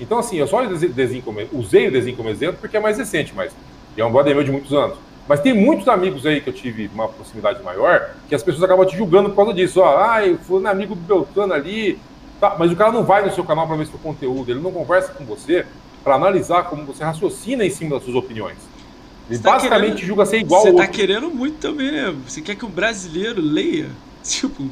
Então, 0.01 0.18
assim, 0.18 0.36
eu 0.36 0.47
só 0.47 0.62
o 0.62 0.66
Dezinho 0.66 1.22
como, 1.22 1.40
usei 1.52 1.89
o 1.89 1.93
Dezinho 1.93 2.16
como 2.16 2.28
exemplo 2.28 2.59
porque 2.60 2.76
é 2.76 2.81
mais 2.81 2.98
recente, 2.98 3.32
mas 3.35 3.52
é 3.97 4.05
um 4.05 4.10
brother 4.10 4.35
meu 4.35 4.44
de 4.44 4.51
muitos 4.51 4.72
anos. 4.72 4.97
Mas 5.26 5.40
tem 5.40 5.55
muitos 5.55 5.89
amigos 5.89 6.26
aí 6.26 6.40
que 6.40 6.48
eu 6.48 6.52
tive 6.52 6.90
uma 6.93 7.09
proximidade 7.09 7.62
maior 7.62 8.10
que 8.28 8.35
as 8.35 8.43
pessoas 8.43 8.62
acabam 8.62 8.86
te 8.86 8.97
julgando 8.97 9.31
por 9.31 9.36
causa 9.36 9.55
disso. 9.55 9.81
Ó, 9.81 9.98
ah, 9.98 10.24
eu 10.24 10.39
fui 10.39 10.66
amigo 10.66 10.94
do 10.94 11.01
Beltrano 11.01 11.55
ali. 11.55 11.98
Tá, 12.40 12.56
mas 12.59 12.70
o 12.73 12.77
cara 12.77 12.93
não 12.93 13.05
vai 13.05 13.24
no 13.24 13.32
seu 13.32 13.44
canal 13.44 13.66
para 13.66 13.77
ver 13.77 13.86
seu 13.86 13.98
conteúdo, 13.98 14.51
ele 14.51 14.61
não 14.61 14.73
conversa 14.73 15.12
com 15.12 15.24
você 15.24 15.65
para 16.02 16.16
analisar 16.16 16.65
como 16.65 16.85
você 16.85 17.02
raciocina 17.05 17.65
em 17.65 17.70
cima 17.70 17.94
das 17.97 18.05
suas 18.05 18.16
opiniões. 18.16 18.59
Ele 19.31 19.39
tá 19.39 19.52
basicamente 19.52 19.94
querendo- 19.94 20.06
julga 20.06 20.27
ser 20.27 20.39
igual 20.40 20.62
Você 20.62 20.73
tá 20.74 20.86
querendo 20.86 21.31
muito 21.31 21.56
também, 21.59 21.90
né? 21.90 22.15
Você 22.28 22.43
quer 22.43 22.55
que 22.56 22.65
o 22.65 22.69
brasileiro 22.69 23.40
leia? 23.40 23.89
Tipo, 24.23 24.69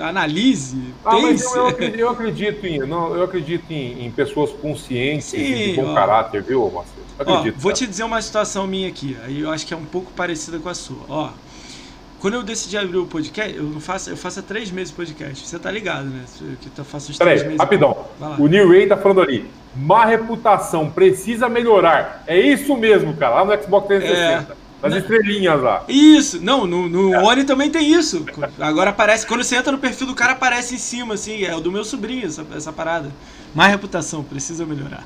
analise, 0.00 0.78
Ah, 1.04 1.18
mas 1.18 1.42
eu, 1.44 1.56
eu 1.56 1.66
acredito, 1.68 1.98
eu 2.00 2.10
acredito 2.10 2.66
em, 2.66 2.78
não, 2.80 3.14
eu 3.14 3.22
acredito 3.24 3.70
em, 3.70 4.04
em 4.06 4.10
pessoas 4.10 4.50
conscientes 4.50 5.32
e 5.32 5.36
de 5.38 5.64
Sim, 5.74 5.74
bom 5.76 5.92
ó. 5.92 5.94
caráter, 5.94 6.42
viu, 6.42 6.62
Marcelo? 6.64 7.06
Eu 7.18 7.24
Ó, 7.26 7.38
acredito. 7.38 7.58
vou 7.60 7.70
cara. 7.72 7.74
te 7.78 7.86
dizer 7.86 8.04
uma 8.04 8.20
situação 8.20 8.66
minha 8.66 8.88
aqui, 8.88 9.16
aí 9.24 9.40
eu 9.40 9.50
acho 9.50 9.66
que 9.66 9.72
é 9.72 9.76
um 9.76 9.84
pouco 9.84 10.10
parecida 10.12 10.58
com 10.58 10.68
a 10.68 10.74
sua. 10.74 10.98
Ó, 11.08 11.30
quando 12.20 12.34
eu 12.34 12.42
decidi 12.42 12.76
abrir 12.76 12.96
o 12.96 13.06
podcast, 13.06 13.56
eu 13.56 13.64
não 13.64 13.80
faço, 13.80 14.10
eu 14.10 14.16
faço 14.16 14.40
há 14.40 14.42
três 14.42 14.70
meses 14.70 14.92
podcast. 14.92 15.46
Você 15.46 15.58
tá 15.58 15.70
ligado, 15.70 16.04
né? 16.04 16.24
Que 16.60 16.70
eu 16.76 16.84
faço 16.84 17.10
uns 17.10 17.18
três 17.18 17.40
Peraí, 17.40 17.44
meses. 17.44 17.60
rapidão. 17.60 18.06
O 18.38 18.46
New 18.46 18.68
Ray 18.70 18.86
tá 18.86 18.96
falando 18.96 19.20
ali. 19.20 19.48
Má 19.74 20.04
reputação, 20.06 20.90
precisa 20.90 21.48
melhorar. 21.48 22.24
É 22.26 22.38
isso 22.38 22.76
mesmo, 22.76 23.14
cara. 23.14 23.42
Lá 23.42 23.56
no 23.56 23.62
Xbox 23.62 23.86
360. 23.86 24.56
Nas 24.82 24.92
Não. 24.92 24.98
estrelinhas 24.98 25.60
lá. 25.62 25.84
Isso, 25.88 26.40
não, 26.40 26.66
no, 26.66 26.88
no 26.88 27.10
One 27.24 27.44
também 27.44 27.70
tem 27.70 27.92
isso. 27.92 28.24
Agora 28.60 28.90
aparece, 28.90 29.26
quando 29.26 29.42
você 29.42 29.56
entra 29.56 29.72
no 29.72 29.78
perfil 29.78 30.06
do 30.06 30.14
cara, 30.14 30.32
aparece 30.32 30.74
em 30.74 30.78
cima, 30.78 31.14
assim, 31.14 31.44
é 31.44 31.54
o 31.56 31.60
do 31.60 31.72
meu 31.72 31.82
sobrinho, 31.84 32.26
essa, 32.26 32.46
essa 32.54 32.72
parada. 32.72 33.10
Má 33.54 33.66
reputação, 33.66 34.22
precisa 34.22 34.66
melhorar. 34.66 35.04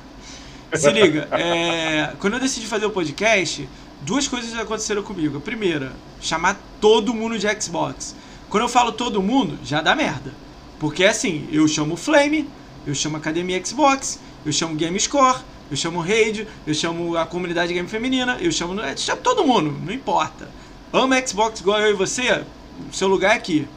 Se 0.73 0.89
liga, 0.91 1.27
é, 1.31 2.11
quando 2.19 2.33
eu 2.33 2.39
decidi 2.39 2.65
fazer 2.67 2.85
o 2.85 2.91
podcast, 2.91 3.67
duas 4.01 4.27
coisas 4.27 4.57
aconteceram 4.57 5.03
comigo. 5.03 5.37
A 5.37 5.41
primeira, 5.41 5.93
chamar 6.19 6.59
todo 6.79 7.13
mundo 7.13 7.37
de 7.37 7.47
Xbox. 7.61 8.15
Quando 8.49 8.63
eu 8.63 8.69
falo 8.69 8.91
todo 8.91 9.21
mundo, 9.21 9.57
já 9.63 9.81
dá 9.81 9.95
merda. 9.95 10.33
Porque 10.79 11.05
assim, 11.05 11.47
eu 11.51 11.67
chamo 11.67 11.95
Flame, 11.95 12.49
eu 12.85 12.95
chamo 12.95 13.17
Academia 13.17 13.63
Xbox, 13.63 14.19
eu 14.45 14.51
chamo 14.51 14.75
Game 14.75 14.99
Score, 14.99 15.39
eu 15.69 15.77
chamo 15.77 16.01
Raid, 16.01 16.47
eu 16.65 16.73
chamo 16.73 17.15
a 17.15 17.25
comunidade 17.25 17.73
game 17.73 17.87
feminina, 17.87 18.37
eu 18.41 18.51
chamo, 18.51 18.79
eu 18.79 18.97
chamo 18.97 19.21
todo 19.21 19.45
mundo, 19.45 19.71
não 19.85 19.93
importa. 19.93 20.49
Ama 20.91 21.25
Xbox 21.25 21.61
igual 21.61 21.79
eu 21.79 21.91
e 21.91 21.93
você, 21.93 22.43
seu 22.91 23.07
lugar 23.07 23.33
é 23.33 23.37
aqui. 23.37 23.67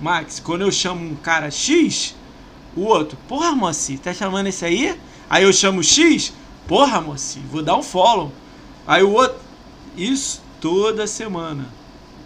Max, 0.00 0.38
quando 0.38 0.62
eu 0.62 0.70
chamo 0.70 1.04
um 1.04 1.16
cara 1.16 1.50
X, 1.50 2.14
o 2.76 2.82
outro, 2.82 3.16
porra, 3.26 3.52
moci, 3.52 3.96
tá 3.96 4.12
chamando 4.12 4.48
esse 4.48 4.64
aí? 4.64 4.96
Aí 5.30 5.44
eu 5.44 5.52
chamo 5.52 5.82
X, 5.82 6.32
porra, 6.68 7.00
moci, 7.00 7.40
vou 7.50 7.62
dar 7.62 7.76
um 7.76 7.82
follow. 7.82 8.30
Aí 8.86 9.02
o 9.02 9.12
outro, 9.12 9.38
isso 9.96 10.42
toda 10.60 11.06
semana. 11.06 11.66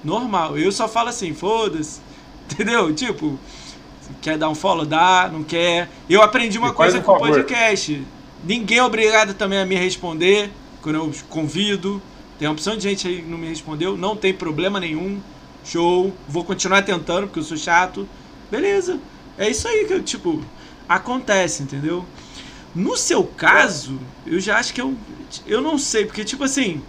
Normal. 0.02 0.58
Eu 0.58 0.70
só 0.72 0.88
falo 0.88 1.08
assim, 1.08 1.34
foda-se. 1.34 2.00
Entendeu? 2.50 2.94
Tipo, 2.94 3.38
quer 4.20 4.38
dar 4.38 4.48
um 4.48 4.54
follow? 4.54 4.86
Dá, 4.86 5.28
não 5.32 5.42
quer. 5.42 5.90
Eu 6.08 6.22
aprendi 6.22 6.58
uma 6.58 6.72
coisa 6.72 6.98
um 6.98 7.02
com 7.02 7.12
o 7.12 7.18
podcast. 7.18 8.02
Ninguém 8.44 8.78
é 8.78 8.84
obrigado 8.84 9.34
também 9.34 9.58
a 9.58 9.66
me 9.66 9.74
responder 9.74 10.50
quando 10.80 10.96
eu 10.96 11.12
convido. 11.28 12.00
Tem 12.38 12.46
uma 12.46 12.54
opção 12.54 12.76
de 12.76 12.82
gente 12.82 13.06
aí 13.06 13.16
que 13.22 13.28
não 13.28 13.36
me 13.36 13.48
respondeu. 13.48 13.96
Não 13.96 14.16
tem 14.16 14.32
problema 14.32 14.78
nenhum. 14.78 15.20
Show. 15.64 16.14
Vou 16.28 16.44
continuar 16.44 16.82
tentando 16.82 17.26
porque 17.26 17.40
eu 17.40 17.44
sou 17.44 17.56
chato. 17.56 18.08
Beleza. 18.50 18.98
É 19.36 19.48
isso 19.50 19.68
aí 19.68 19.84
que, 19.86 20.00
tipo, 20.00 20.42
acontece, 20.88 21.62
entendeu? 21.62 22.04
No 22.74 22.96
seu 22.96 23.24
caso, 23.24 23.98
eu 24.26 24.40
já 24.40 24.58
acho 24.58 24.72
que 24.72 24.80
eu. 24.80 24.96
Eu 25.46 25.60
não 25.60 25.78
sei, 25.78 26.04
porque, 26.06 26.24
tipo 26.24 26.44
assim. 26.44 26.82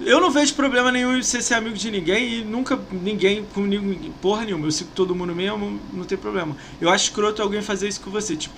Eu 0.00 0.20
não 0.20 0.30
vejo 0.30 0.54
problema 0.54 0.92
nenhum 0.92 1.16
em 1.16 1.22
você 1.22 1.40
ser 1.40 1.54
amigo 1.54 1.74
de 1.74 1.90
ninguém 1.90 2.34
e 2.40 2.44
nunca 2.44 2.78
ninguém 2.92 3.42
comigo, 3.44 4.12
porra 4.20 4.44
nenhuma. 4.44 4.66
Eu 4.66 4.70
sigo 4.70 4.90
todo 4.94 5.14
mundo 5.14 5.34
mesmo, 5.34 5.80
não 5.92 6.04
tem 6.04 6.18
problema. 6.18 6.54
Eu 6.78 6.90
acho 6.90 7.04
escroto 7.04 7.40
alguém 7.40 7.62
fazer 7.62 7.88
isso 7.88 8.02
com 8.02 8.10
você, 8.10 8.36
tipo, 8.36 8.54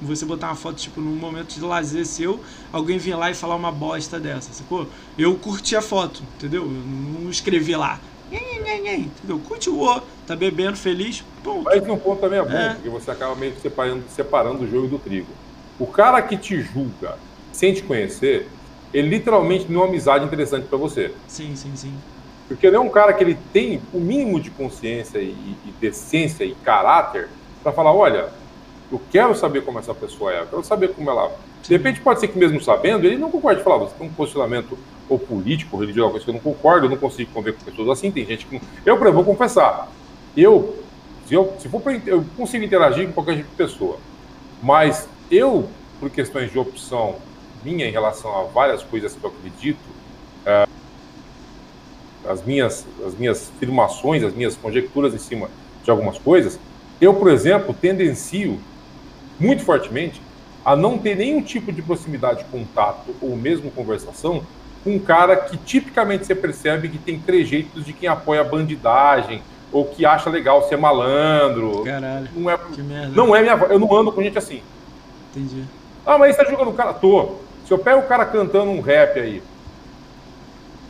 você 0.00 0.24
botar 0.24 0.46
uma 0.46 0.54
foto, 0.54 0.76
tipo, 0.76 1.00
num 1.00 1.16
momento 1.16 1.54
de 1.54 1.60
lazer 1.60 2.06
seu, 2.06 2.38
alguém 2.72 2.98
vir 2.98 3.16
lá 3.16 3.30
e 3.32 3.34
falar 3.34 3.56
uma 3.56 3.72
bosta 3.72 4.20
dessa, 4.20 4.52
sacou? 4.52 4.86
Eu 5.18 5.34
curti 5.34 5.74
a 5.74 5.82
foto, 5.82 6.22
entendeu? 6.36 6.62
Eu 6.62 6.68
não 7.20 7.30
escrevi 7.30 7.74
lá. 7.74 7.98
Entendeu? 8.30 9.40
Ô, 9.80 10.00
tá 10.24 10.36
bebendo, 10.36 10.76
feliz, 10.76 11.24
ponto. 11.42 11.64
Mas 11.64 11.82
um 11.88 11.96
ponto 11.96 12.20
também 12.20 12.38
é 12.38 12.44
bom, 12.44 12.52
É. 12.56 12.74
porque 12.74 12.88
você 12.88 13.10
acaba 13.10 13.34
meio 13.34 13.52
que 13.52 13.60
separando, 13.60 14.04
separando 14.14 14.62
o 14.64 14.70
joio 14.70 14.86
do 14.86 14.98
trigo. 15.00 15.28
O 15.80 15.86
cara 15.86 16.22
que 16.22 16.36
te 16.36 16.60
julga 16.60 17.18
sem 17.56 17.72
te 17.72 17.82
conhecer, 17.82 18.46
ele 18.92 19.08
literalmente 19.08 19.66
é 19.66 19.74
uma 19.74 19.86
amizade 19.86 20.24
interessante 20.26 20.66
para 20.66 20.76
você. 20.76 21.10
Sim, 21.26 21.56
sim, 21.56 21.72
sim. 21.74 21.94
Porque 22.46 22.66
ele 22.66 22.76
é 22.76 22.80
um 22.80 22.90
cara 22.90 23.14
que 23.14 23.24
ele 23.24 23.36
tem 23.52 23.80
o 23.94 23.98
mínimo 23.98 24.38
de 24.38 24.50
consciência 24.50 25.18
e, 25.18 25.30
e 25.64 25.74
decência 25.80 26.44
e 26.44 26.54
caráter 26.54 27.28
para 27.62 27.72
falar, 27.72 27.92
olha, 27.92 28.28
eu 28.92 29.00
quero 29.10 29.34
saber 29.34 29.64
como 29.64 29.78
essa 29.78 29.94
pessoa 29.94 30.32
é, 30.32 30.40
eu 30.42 30.46
quero 30.46 30.64
saber 30.64 30.92
como 30.92 31.10
ela. 31.10 31.34
De 31.62 31.70
repente 31.70 32.00
pode 32.00 32.20
ser 32.20 32.28
que 32.28 32.38
mesmo 32.38 32.60
sabendo, 32.60 33.06
ele 33.06 33.16
não 33.16 33.30
concorde 33.30 33.62
falar, 33.62 33.78
você 33.78 33.94
tem 33.98 34.06
um 34.06 34.12
posicionamento 34.12 34.78
ou 35.08 35.18
político, 35.18 35.76
ou 35.76 35.80
religioso, 35.80 36.10
coisa 36.10 36.24
que 36.24 36.30
eu 36.30 36.34
não 36.34 36.40
concordo, 36.40 36.86
eu 36.86 36.90
não 36.90 36.96
consigo 36.96 37.32
conviver 37.32 37.56
com 37.56 37.64
pessoas 37.64 37.88
assim, 37.88 38.10
tem 38.10 38.24
gente 38.26 38.44
que 38.44 38.54
não. 38.54 38.60
Eu, 38.84 38.98
por 38.98 39.06
exemplo, 39.06 39.24
vou 39.24 39.34
confessar, 39.34 39.90
eu, 40.36 40.76
se, 41.26 41.34
eu, 41.34 41.54
se 41.58 41.68
for 41.68 41.80
pra, 41.80 41.94
eu 42.06 42.24
consigo 42.36 42.64
interagir 42.64 43.06
com 43.06 43.14
qualquer 43.14 43.36
tipo 43.36 43.48
de 43.48 43.56
pessoa, 43.56 43.98
mas 44.62 45.08
eu, 45.30 45.68
por 45.98 46.10
questões 46.10 46.52
de 46.52 46.58
opção 46.58 47.16
minha 47.66 47.86
em 47.88 47.90
relação 47.90 48.30
a 48.38 48.44
várias 48.44 48.82
coisas 48.84 49.12
que 49.14 49.24
eu 49.24 49.30
acredito, 49.30 49.78
as 52.28 52.42
minhas, 52.44 52.86
as 53.04 53.14
minhas 53.14 53.50
afirmações, 53.56 54.22
as 54.22 54.32
minhas 54.34 54.56
conjecturas 54.56 55.12
em 55.14 55.18
cima 55.18 55.48
de 55.84 55.90
algumas 55.90 56.16
coisas, 56.18 56.58
eu, 57.00 57.12
por 57.14 57.28
exemplo, 57.30 57.74
tendencio 57.74 58.58
muito 59.38 59.62
fortemente 59.64 60.20
a 60.64 60.74
não 60.74 60.98
ter 60.98 61.16
nenhum 61.16 61.42
tipo 61.42 61.72
de 61.72 61.82
proximidade, 61.82 62.44
contato 62.50 63.14
ou 63.20 63.36
mesmo 63.36 63.70
conversação 63.70 64.42
com 64.82 64.94
um 64.96 64.98
cara 64.98 65.36
que 65.36 65.56
tipicamente 65.56 66.24
você 66.26 66.34
percebe 66.34 66.88
que 66.88 66.98
tem 66.98 67.18
trejeitos 67.18 67.84
de 67.84 67.92
quem 67.92 68.08
apoia 68.08 68.40
a 68.40 68.44
bandidagem 68.44 69.42
ou 69.72 69.84
que 69.84 70.06
acha 70.06 70.30
legal 70.30 70.68
ser 70.68 70.76
malandro. 70.76 71.82
Caralho, 71.84 72.28
Não 72.34 72.48
é, 72.50 72.56
que 72.58 72.82
merda. 72.82 73.12
não 73.14 73.34
é 73.36 73.42
minha. 73.42 73.54
Eu 73.68 73.78
não 73.78 73.92
ando 73.94 74.10
com 74.12 74.22
gente 74.22 74.38
assim. 74.38 74.62
Entendi. 75.30 75.64
Ah, 76.04 76.16
mas 76.18 76.34
você 76.36 76.44
tá 76.44 76.50
jogando 76.50 76.70
o 76.70 76.74
cara? 76.74 76.94
Tô. 76.94 77.45
Se 77.66 77.74
eu 77.74 77.78
pego 77.78 78.00
o 78.00 78.06
cara 78.06 78.24
cantando 78.24 78.70
um 78.70 78.80
rap 78.80 79.18
aí, 79.18 79.42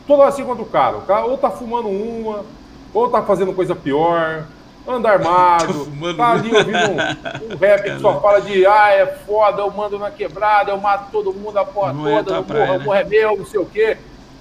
toda 0.05 0.25
assim 0.25 0.45
quanto 0.45 0.61
o 0.61 0.65
cara. 0.65 0.97
O 0.97 1.01
cara 1.01 1.25
ou 1.25 1.37
tá 1.37 1.49
fumando 1.49 1.89
uma, 1.89 2.45
ou 2.93 3.09
tá 3.09 3.23
fazendo 3.23 3.51
coisa 3.51 3.75
pior, 3.75 4.45
anda 4.87 5.09
armado, 5.11 5.87
Tá 6.15 6.33
ali 6.33 6.55
ouvindo 6.55 6.77
um, 6.77 7.53
um 7.53 7.57
rap 7.57 7.83
que 7.83 7.99
só 7.99 8.21
fala 8.21 8.41
de 8.41 8.65
ah, 8.65 8.91
é 8.91 9.07
foda, 9.07 9.61
eu 9.61 9.71
mando 9.71 9.97
na 9.97 10.11
quebrada, 10.11 10.69
eu 10.69 10.77
mato 10.77 11.11
todo 11.11 11.33
mundo, 11.33 11.57
a 11.57 11.65
porra 11.65 11.93
Não 11.93 12.07
é 12.07 12.23
toda, 12.23 12.37
eu 12.37 12.43
praia, 12.43 12.65
morro, 12.65 12.77
né? 12.77 12.85
morro 12.85 12.97
é 12.97 13.03
meu, 13.03 13.37
não 13.37 13.45
sei 13.45 13.59
o 13.59 13.65
quê. 13.65 13.97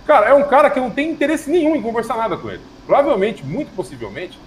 Cara, 0.07 0.29
é 0.29 0.35
um 0.35 0.45
cara 0.45 0.69
que 0.69 0.79
não 0.79 0.91
tem 0.91 1.11
interesse 1.11 1.51
nenhum 1.51 1.75
em 1.75 1.83
conversar 1.83 2.17
nada 2.17 2.37
com 2.37 2.51
ele. 2.51 2.61
Provavelmente, 2.87 3.45
muito 3.45 3.75
possivelmente, 3.75 4.39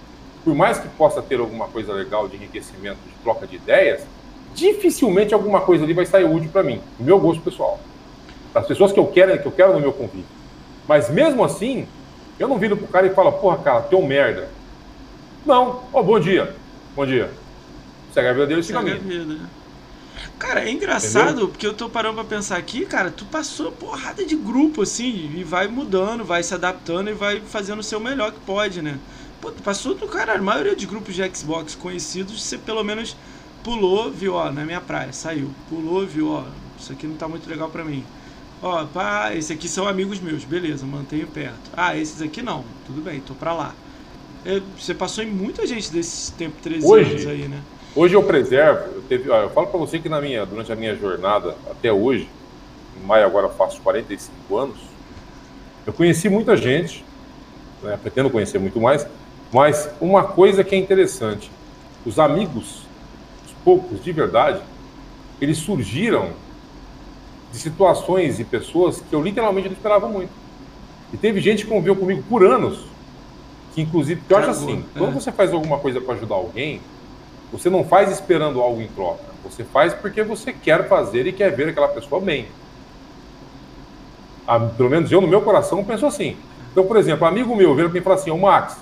por 0.44 0.54
mais 0.54 0.78
que 0.78 0.88
possa 0.88 1.20
ter 1.20 1.38
alguma 1.40 1.66
coisa 1.66 1.92
legal 1.92 2.28
de 2.28 2.36
enriquecimento, 2.36 2.98
de 3.04 3.12
troca 3.22 3.46
de 3.46 3.56
ideias, 3.56 4.06
dificilmente 4.54 5.34
alguma 5.34 5.60
coisa 5.60 5.84
ali 5.84 5.92
vai 5.92 6.06
sair 6.06 6.24
útil 6.24 6.50
para 6.50 6.62
mim, 6.62 6.80
no 6.98 7.04
meu 7.04 7.18
gosto 7.18 7.42
pessoal. 7.42 7.80
Para 8.52 8.62
as 8.62 8.68
pessoas 8.68 8.92
que 8.92 8.98
eu 8.98 9.06
quero, 9.06 9.40
que 9.40 9.46
eu 9.46 9.52
quero 9.52 9.72
no 9.72 9.80
meu 9.80 9.92
convite. 9.92 10.26
Mas 10.88 11.08
mesmo 11.08 11.44
assim, 11.44 11.86
eu 12.38 12.48
não 12.48 12.58
viro 12.58 12.76
pro 12.76 12.88
cara 12.88 13.06
e 13.06 13.14
falo, 13.14 13.32
porra, 13.32 13.58
cara, 13.58 13.80
teu 13.82 14.02
merda. 14.02 14.48
Não, 15.46 15.82
ó, 15.92 16.00
oh, 16.00 16.02
bom 16.02 16.18
dia. 16.18 16.54
Bom 16.96 17.06
dia. 17.06 17.30
Segue 18.12 18.28
a 18.28 18.32
vida 18.32 18.46
dele 18.46 18.62
siga 18.62 18.80
a 18.80 18.82
minha. 18.82 18.96
Vida. 18.96 19.36
Cara, 20.38 20.64
é 20.64 20.70
engraçado, 20.70 21.28
Entendeu? 21.28 21.48
porque 21.48 21.66
eu 21.66 21.74
tô 21.74 21.88
parando 21.88 22.14
pra 22.14 22.24
pensar 22.24 22.56
aqui, 22.56 22.84
cara, 22.84 23.10
tu 23.10 23.24
passou 23.24 23.70
porrada 23.70 24.24
de 24.24 24.34
grupo, 24.34 24.82
assim, 24.82 25.30
e 25.36 25.44
vai 25.44 25.68
mudando, 25.68 26.24
vai 26.24 26.42
se 26.42 26.54
adaptando 26.54 27.10
e 27.10 27.14
vai 27.14 27.40
fazendo 27.40 27.80
o 27.80 27.82
seu 27.82 28.00
melhor 28.00 28.32
que 28.32 28.40
pode, 28.40 28.82
né? 28.82 28.98
Pô, 29.40 29.50
tu 29.50 29.62
passou 29.62 29.94
do 29.94 30.06
cara, 30.06 30.34
a 30.34 30.42
maioria 30.42 30.76
de 30.76 30.86
grupos 30.86 31.14
de 31.14 31.34
Xbox 31.34 31.74
conhecidos, 31.74 32.42
você 32.42 32.58
pelo 32.58 32.82
menos 32.82 33.16
pulou, 33.62 34.10
viu, 34.10 34.34
ó, 34.34 34.50
na 34.50 34.64
minha 34.64 34.80
praia, 34.80 35.12
saiu. 35.12 35.50
Pulou, 35.68 36.06
viu, 36.06 36.30
ó, 36.30 36.44
isso 36.78 36.92
aqui 36.92 37.06
não 37.06 37.16
tá 37.16 37.28
muito 37.28 37.48
legal 37.48 37.68
pra 37.68 37.84
mim. 37.84 38.04
Ó, 38.62 38.84
pá, 38.86 39.34
esses 39.34 39.50
aqui 39.50 39.68
são 39.68 39.88
amigos 39.88 40.20
meus, 40.20 40.44
beleza, 40.44 40.84
mantenho 40.84 41.26
perto. 41.26 41.70
Ah, 41.74 41.96
esses 41.96 42.20
aqui 42.20 42.42
não, 42.42 42.64
tudo 42.86 43.00
bem, 43.00 43.20
tô 43.20 43.34
pra 43.34 43.54
lá. 43.54 43.74
É, 44.44 44.60
você 44.78 44.94
passou 44.94 45.24
em 45.24 45.30
muita 45.30 45.66
gente 45.66 45.90
desses 45.90 46.30
tempo 46.30 46.56
13 46.62 46.86
hoje, 46.86 47.10
anos 47.10 47.26
aí, 47.26 47.48
né? 47.48 47.60
Hoje 47.94 48.14
eu 48.14 48.22
preservo, 48.22 48.84
eu, 48.94 49.02
teve, 49.08 49.28
ó, 49.30 49.42
eu 49.42 49.50
falo 49.50 49.66
pra 49.66 49.78
você 49.78 49.98
que 49.98 50.08
na 50.08 50.20
minha, 50.20 50.46
durante 50.46 50.70
a 50.70 50.76
minha 50.76 50.94
jornada 50.94 51.56
até 51.70 51.92
hoje, 51.92 52.28
em 52.96 53.06
maio 53.06 53.26
agora 53.26 53.46
eu 53.46 53.50
faço 53.50 53.80
45 53.80 54.56
anos, 54.56 54.76
eu 55.86 55.92
conheci 55.92 56.28
muita 56.28 56.56
gente, 56.56 57.04
né, 57.82 57.98
pretendo 58.00 58.30
conhecer 58.30 58.58
muito 58.58 58.80
mais, 58.80 59.06
mas 59.52 59.88
uma 60.00 60.22
coisa 60.22 60.62
que 60.62 60.74
é 60.74 60.78
interessante, 60.78 61.50
os 62.06 62.18
amigos, 62.18 62.64
os 62.64 62.82
poucos 63.64 64.02
de 64.02 64.12
verdade, 64.12 64.60
eles 65.40 65.58
surgiram 65.58 66.30
de 67.52 67.58
situações 67.58 68.38
e 68.38 68.44
pessoas 68.44 69.00
que 69.00 69.14
eu 69.14 69.22
literalmente 69.22 69.68
não 69.68 69.74
esperava 69.74 70.08
muito. 70.08 70.30
E 71.12 71.16
teve 71.16 71.40
gente 71.40 71.64
que 71.64 71.70
conviveu 71.70 71.96
comigo 71.96 72.22
por 72.28 72.44
anos, 72.44 72.84
que 73.74 73.80
inclusive, 73.80 74.20
que 74.26 74.32
eu 74.32 74.38
acho 74.38 74.50
assim, 74.50 74.84
é. 74.94 74.98
quando 74.98 75.14
você 75.14 75.32
faz 75.32 75.52
alguma 75.52 75.78
coisa 75.78 76.00
para 76.00 76.14
ajudar 76.14 76.36
alguém, 76.36 76.80
você 77.52 77.68
não 77.68 77.84
faz 77.84 78.10
esperando 78.12 78.60
algo 78.60 78.80
em 78.80 78.88
troca. 78.88 79.24
Você 79.44 79.64
faz 79.64 79.92
porque 79.92 80.22
você 80.22 80.52
quer 80.52 80.88
fazer 80.88 81.26
e 81.26 81.32
quer 81.32 81.50
ver 81.50 81.68
aquela 81.68 81.88
pessoa 81.88 82.20
bem. 82.20 82.46
Ah, 84.46 84.60
pelo 84.60 84.90
menos 84.90 85.10
eu, 85.10 85.20
no 85.20 85.28
meu 85.28 85.42
coração, 85.42 85.84
penso 85.84 86.06
assim. 86.06 86.36
Então, 86.70 86.84
por 86.84 86.96
exemplo, 86.96 87.24
um 87.24 87.28
amigo 87.28 87.56
meu 87.56 87.74
vira 87.74 87.88
para 87.88 87.94
mim 87.94 88.00
e 88.00 88.02
fala 88.02 88.16
assim, 88.16 88.30
ô 88.30 88.38
Max, 88.38 88.76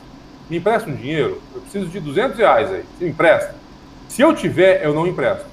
me 0.51 0.59
empresta 0.59 0.91
um 0.91 0.95
dinheiro, 0.95 1.41
eu 1.55 1.61
preciso 1.61 1.87
de 1.87 2.01
200 2.01 2.39
reais 2.39 2.71
aí, 2.71 2.85
você 2.99 3.05
me 3.05 3.11
empresta? 3.11 3.55
Se 4.19 4.23
eu 4.23 4.35
tiver, 4.35 4.85
eu 4.85 4.93
não 4.93 5.07
empresto. 5.07 5.47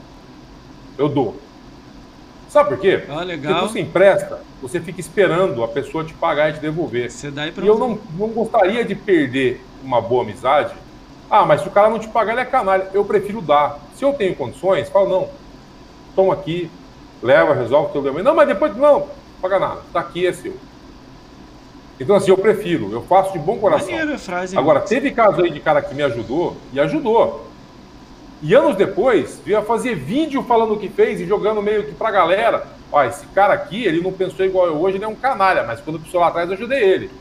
Eu 0.97 1.07
dou. 1.07 1.35
Sabe 2.49 2.69
por 2.69 2.79
quê? 2.79 3.03
Ah, 3.07 3.21
legal. 3.21 3.53
Porque 3.53 3.73
você 3.73 3.79
empresta, 3.79 4.41
você 4.59 4.79
fica 4.79 4.99
esperando 4.99 5.63
a 5.63 5.67
pessoa 5.67 6.03
te 6.03 6.15
pagar 6.15 6.49
e 6.49 6.53
te 6.53 6.61
devolver. 6.61 7.11
Você 7.11 7.29
dá 7.29 7.45
e 7.45 7.53
eu 7.57 7.77
não, 7.77 7.99
não 8.17 8.27
gostaria 8.29 8.83
de 8.83 8.95
perder 8.95 9.63
uma 9.83 10.01
boa 10.01 10.23
amizade. 10.23 10.73
Ah, 11.29 11.45
mas 11.45 11.61
se 11.61 11.67
o 11.67 11.71
cara 11.71 11.91
não 11.91 11.99
te 11.99 12.07
pagar, 12.07 12.31
ele 12.31 12.41
é 12.41 12.45
canalha. 12.45 12.89
Eu 12.91 13.05
prefiro 13.05 13.39
dar. 13.39 13.77
Se 13.93 14.03
eu 14.03 14.13
tenho 14.13 14.35
condições, 14.35 14.89
falo, 14.89 15.09
não, 15.09 15.29
toma 16.15 16.33
aqui, 16.33 16.67
leva, 17.21 17.53
resolve 17.53 17.89
o 17.89 17.91
teu 17.91 18.01
problema. 18.01 18.27
Não, 18.27 18.35
mas 18.35 18.47
depois, 18.47 18.75
não, 18.75 19.01
não 19.01 19.07
paga 19.43 19.59
nada. 19.59 19.81
Tá 19.93 19.99
aqui, 19.99 20.25
é 20.25 20.33
seu. 20.33 20.55
Então, 21.99 22.15
assim, 22.15 22.31
eu 22.31 22.37
prefiro, 22.39 22.91
eu 22.91 23.03
faço 23.03 23.31
de 23.31 23.37
bom 23.37 23.59
coração. 23.59 24.17
Frase, 24.17 24.57
Agora, 24.57 24.79
teve 24.79 25.11
caso 25.11 25.43
aí 25.43 25.51
de 25.51 25.59
cara 25.59 25.83
que 25.83 25.93
me 25.93 26.01
ajudou, 26.01 26.57
e 26.73 26.79
ajudou. 26.79 27.44
E 28.41 28.53
anos 28.53 28.75
depois, 28.75 29.41
veio 29.45 29.59
a 29.59 29.61
fazer 29.61 29.95
vídeo 29.95 30.43
falando 30.43 30.73
o 30.73 30.79
que 30.79 30.89
fez 30.89 31.19
e 31.19 31.25
jogando 31.25 31.61
meio 31.61 31.85
que 31.85 31.93
pra 31.93 32.11
galera. 32.11 32.67
Ó, 32.91 33.03
esse 33.03 33.25
cara 33.27 33.53
aqui, 33.53 33.83
ele 33.83 34.01
não 34.01 34.11
pensou 34.11 34.45
igual 34.45 34.67
eu 34.67 34.79
hoje, 34.79 34.97
ele 34.97 35.05
é 35.05 35.07
um 35.07 35.15
canalha, 35.15 35.63
mas 35.63 35.79
quando 35.81 35.97
precisou 35.97 36.21
lá 36.21 36.27
atrás, 36.27 36.47
eu 36.47 36.55
ajudei 36.55 36.83
ele. 36.83 37.11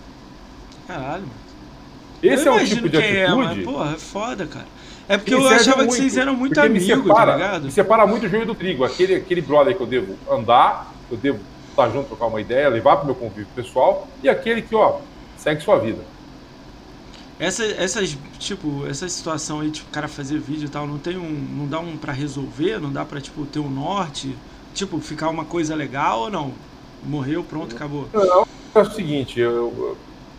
Caralho, 0.87 1.23
mano. 1.23 1.45
Esse 2.23 2.47
eu 2.49 2.55
é 2.55 2.63
o 2.63 2.67
tipo 2.67 2.89
de 2.89 2.97
atitude. 2.97 3.19
É, 3.19 3.35
mas, 3.35 3.65
porra, 3.65 3.93
é 3.93 3.99
foda, 3.99 4.47
cara. 4.47 4.67
É 5.09 5.19
porque 5.19 5.35
eu 5.35 5.47
achava 5.49 5.79
muito, 5.79 5.91
que 5.91 5.97
vocês 5.97 6.17
eram 6.17 6.35
muito 6.35 6.59
amigos, 6.59 6.89
tá 6.89 6.97
separa, 6.97 7.33
tá 7.33 7.37
ligado? 7.37 7.65
Me 7.65 7.71
separa 7.71 8.07
muito 8.07 8.27
o 8.27 8.29
joio 8.29 8.47
do 8.47 8.55
trigo. 8.55 8.85
Aquele, 8.85 9.17
aquele 9.17 9.43
brother 9.43 9.77
que 9.77 9.83
eu 9.83 9.87
devo 9.87 10.17
andar, 10.31 10.93
eu 11.11 11.17
devo 11.17 11.41
estar 11.69 11.91
junto, 11.91 12.09
trocar 12.09 12.27
uma 12.27 12.41
ideia, 12.41 12.69
levar 12.69 12.97
pro 12.97 13.07
meu 13.07 13.15
convívio 13.15 13.47
pessoal, 13.55 14.09
e 14.23 14.29
aquele 14.29 14.63
que, 14.63 14.75
ó, 14.75 15.01
segue 15.37 15.61
sua 15.61 15.79
vida. 15.79 15.99
Essa, 17.45 17.65
essas, 17.65 18.17
tipo, 18.39 18.87
essa 18.87 19.09
situação 19.09 19.61
aí, 19.61 19.71
tipo, 19.71 19.89
o 19.89 19.93
cara 19.93 20.09
fazer 20.09 20.39
vídeo 20.39 20.67
e 20.67 20.69
tal, 20.69 20.87
não 20.87 20.99
tem 20.99 21.17
um. 21.17 21.31
Não 21.59 21.67
dá 21.67 21.79
um 21.79 21.97
pra 21.97 22.13
resolver? 22.13 22.81
Não 22.81 22.91
dá 22.91 23.05
pra, 23.05 23.21
tipo, 23.21 23.45
ter 23.45 23.59
um 23.59 23.69
norte? 23.69 24.35
Tipo, 24.73 24.99
ficar 25.01 25.29
uma 25.29 25.45
coisa 25.45 25.75
legal 25.75 26.21
ou 26.21 26.31
não? 26.31 26.53
Morreu, 27.03 27.45
pronto, 27.45 27.77
acabou. 27.77 28.09
Não, 28.13 28.47
é 28.75 28.79
o 28.81 28.91
seguinte, 28.91 29.39
eu, 29.39 29.97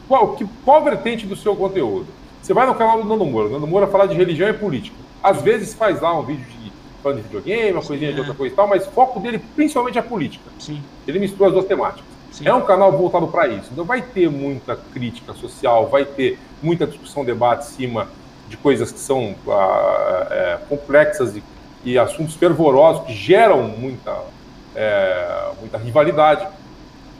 qual, 0.07 0.35
que, 0.35 0.45
qual 0.63 0.83
vertente 0.83 1.25
do 1.25 1.35
seu 1.35 1.55
conteúdo? 1.55 2.07
Você 2.41 2.53
vai 2.53 2.65
no 2.65 2.75
canal 2.75 3.01
do 3.01 3.07
Nando 3.07 3.25
Moura, 3.25 3.49
o 3.49 3.51
Nando 3.51 3.67
Moura 3.67 3.87
fala 3.87 4.07
de 4.07 4.15
religião 4.15 4.49
e 4.49 4.53
política. 4.53 4.95
Às 5.21 5.41
vezes 5.41 5.73
faz 5.73 6.01
lá 6.01 6.17
um 6.19 6.23
vídeo 6.23 6.45
de 6.45 6.71
falando 7.01 7.17
de 7.17 7.23
videogame, 7.23 7.71
uma 7.71 7.83
coisinha 7.83 8.09
é. 8.09 8.13
de 8.13 8.19
outra 8.19 8.33
coisa 8.33 8.53
e 8.53 8.55
tal, 8.55 8.67
mas 8.67 8.87
o 8.87 8.91
foco 8.91 9.19
dele 9.19 9.39
principalmente 9.55 9.97
é 9.97 10.01
a 10.01 10.03
política. 10.03 10.45
Sim. 10.57 10.81
Ele 11.07 11.19
mistura 11.19 11.49
as 11.49 11.53
duas 11.53 11.65
temáticas. 11.65 12.05
Sim. 12.31 12.47
É 12.47 12.53
um 12.53 12.61
canal 12.61 12.91
voltado 12.91 13.27
para 13.27 13.47
isso. 13.47 13.69
Então 13.71 13.85
vai 13.85 14.01
ter 14.01 14.29
muita 14.29 14.75
crítica 14.75 15.33
social, 15.33 15.87
vai 15.87 16.03
ter 16.03 16.39
muita 16.65 16.87
discussão, 16.87 17.23
debate 17.23 17.67
em 17.67 17.69
cima 17.69 18.07
de 18.49 18.57
coisas 18.57 18.91
que 18.91 18.99
são 18.99 19.35
ah, 19.47 20.27
é, 20.31 20.57
complexas 20.67 21.35
e, 21.35 21.43
e, 21.83 21.97
assuntos 21.97 22.35
fervorosos 22.35 23.05
que 23.05 23.13
geram 23.13 23.63
muita, 23.63 24.17
é, 24.75 25.51
muita 25.59 25.77
rivalidade. 25.77 26.47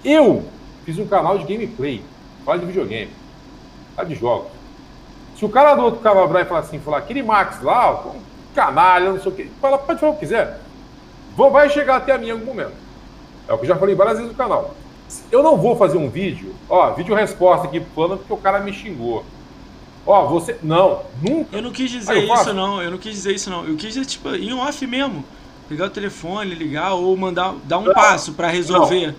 Eu 0.03 0.43
fiz 0.83 0.97
um 0.97 1.07
canal 1.07 1.37
de 1.37 1.45
gameplay, 1.45 2.03
fala 2.43 2.59
de 2.59 2.65
videogame, 2.65 3.11
fala 3.95 4.07
de 4.07 4.15
jogos. 4.15 4.51
Se 5.37 5.43
o 5.45 5.49
cara 5.49 5.75
do 5.75 5.83
outro 5.83 5.99
canal 5.99 6.27
vai 6.27 6.45
falar 6.45 6.61
assim, 6.61 6.79
falar 6.79 6.99
aquele 6.99 7.21
Max 7.21 7.61
lá, 7.61 8.05
um 8.07 8.21
canalha, 8.53 9.11
não 9.11 9.19
sei 9.19 9.31
o 9.31 9.35
quê, 9.35 9.47
fala, 9.61 9.77
pode 9.77 9.99
falar 9.99 10.13
o 10.13 10.15
que 10.15 10.21
quiser. 10.21 10.59
Vai 11.35 11.69
chegar 11.69 11.97
até 11.97 12.13
a 12.13 12.17
mim 12.17 12.27
em 12.27 12.31
algum 12.31 12.45
momento. 12.45 12.73
É 13.47 13.53
o 13.53 13.57
que 13.57 13.65
eu 13.65 13.67
já 13.67 13.75
falei 13.75 13.93
várias 13.93 14.17
vezes 14.17 14.31
no 14.31 14.37
canal. 14.37 14.73
Eu 15.31 15.43
não 15.43 15.57
vou 15.57 15.75
fazer 15.75 15.97
um 15.97 16.09
vídeo, 16.09 16.55
ó, 16.69 16.91
vídeo 16.91 17.13
resposta 17.13 17.67
aqui 17.67 17.79
falando 17.93 18.19
porque 18.19 18.33
o 18.33 18.37
cara 18.37 18.59
me 18.59 18.73
xingou. 18.73 19.23
Ó, 20.05 20.27
você. 20.27 20.57
Não, 20.61 21.01
nunca. 21.21 21.55
Eu 21.55 21.61
não 21.61 21.71
quis 21.71 21.89
dizer 21.89 22.23
isso, 22.23 22.53
não. 22.53 22.81
Eu 22.81 22.91
não 22.91 22.97
quis 22.97 23.13
dizer 23.13 23.33
isso, 23.33 23.49
não. 23.49 23.65
Eu 23.65 23.75
quis 23.75 23.93
dizer, 23.93 24.05
tipo, 24.05 24.29
em 24.29 24.53
off 24.53 24.85
mesmo. 24.85 25.23
Pegar 25.67 25.85
o 25.85 25.89
telefone, 25.89 26.53
ligar 26.53 26.93
ou 26.93 27.17
mandar. 27.17 27.55
dar 27.63 27.79
um 27.79 27.85
não, 27.85 27.93
passo 27.93 28.33
para 28.33 28.47
resolver. 28.49 29.07
Não, 29.07 29.15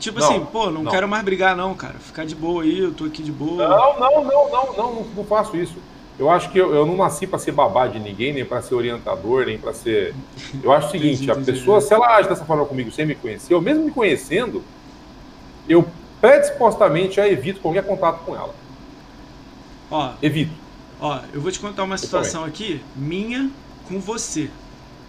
tipo 0.00 0.18
não, 0.18 0.28
assim, 0.28 0.44
pô, 0.46 0.70
não, 0.70 0.84
quero 0.86 1.06
mais 1.06 1.22
brigar, 1.22 1.56
não, 1.56 1.72
cara. 1.74 1.94
Ficar 2.00 2.26
de 2.26 2.34
boa 2.34 2.64
aí, 2.64 2.80
eu 2.80 2.92
tô 2.92 3.04
aqui 3.04 3.22
de 3.22 3.30
boa. 3.30 3.68
Não, 3.68 4.00
não, 4.00 4.24
não, 4.24 4.50
não, 4.50 4.76
não, 4.76 5.06
não 5.16 5.24
faço 5.24 5.56
isso. 5.56 5.76
Eu 6.18 6.30
acho 6.30 6.50
que 6.50 6.58
eu, 6.58 6.74
eu 6.74 6.86
não 6.86 6.96
nasci 6.96 7.26
para 7.26 7.38
ser 7.38 7.52
babá 7.52 7.86
de 7.86 7.98
ninguém, 7.98 8.32
nem 8.32 8.44
para 8.44 8.62
ser 8.62 8.74
orientador, 8.74 9.46
nem 9.46 9.56
para 9.56 9.72
ser. 9.72 10.14
Eu 10.62 10.72
acho 10.72 10.88
o 10.88 10.90
seguinte: 10.92 11.30
a 11.30 11.36
pessoa, 11.36 11.80
se 11.80 11.94
ela 11.94 12.16
age 12.16 12.28
dessa 12.28 12.44
forma 12.44 12.64
comigo 12.64 12.90
sem 12.90 13.06
me 13.06 13.14
conhecer, 13.14 13.54
ou 13.54 13.60
mesmo 13.60 13.84
me 13.84 13.90
conhecendo, 13.92 14.64
eu 15.68 15.86
predispostamente 16.20 17.16
já 17.16 17.28
evito 17.28 17.60
qualquer 17.60 17.84
contato 17.84 18.24
com 18.24 18.34
ela. 18.34 18.54
Ó, 19.90 20.14
evito. 20.22 20.52
Ó, 21.00 21.20
eu 21.32 21.40
vou 21.40 21.50
te 21.50 21.58
contar 21.58 21.84
uma 21.84 21.98
situação 21.98 22.44
aqui 22.44 22.80
minha 22.96 23.50
com 23.88 24.00
você 24.00 24.50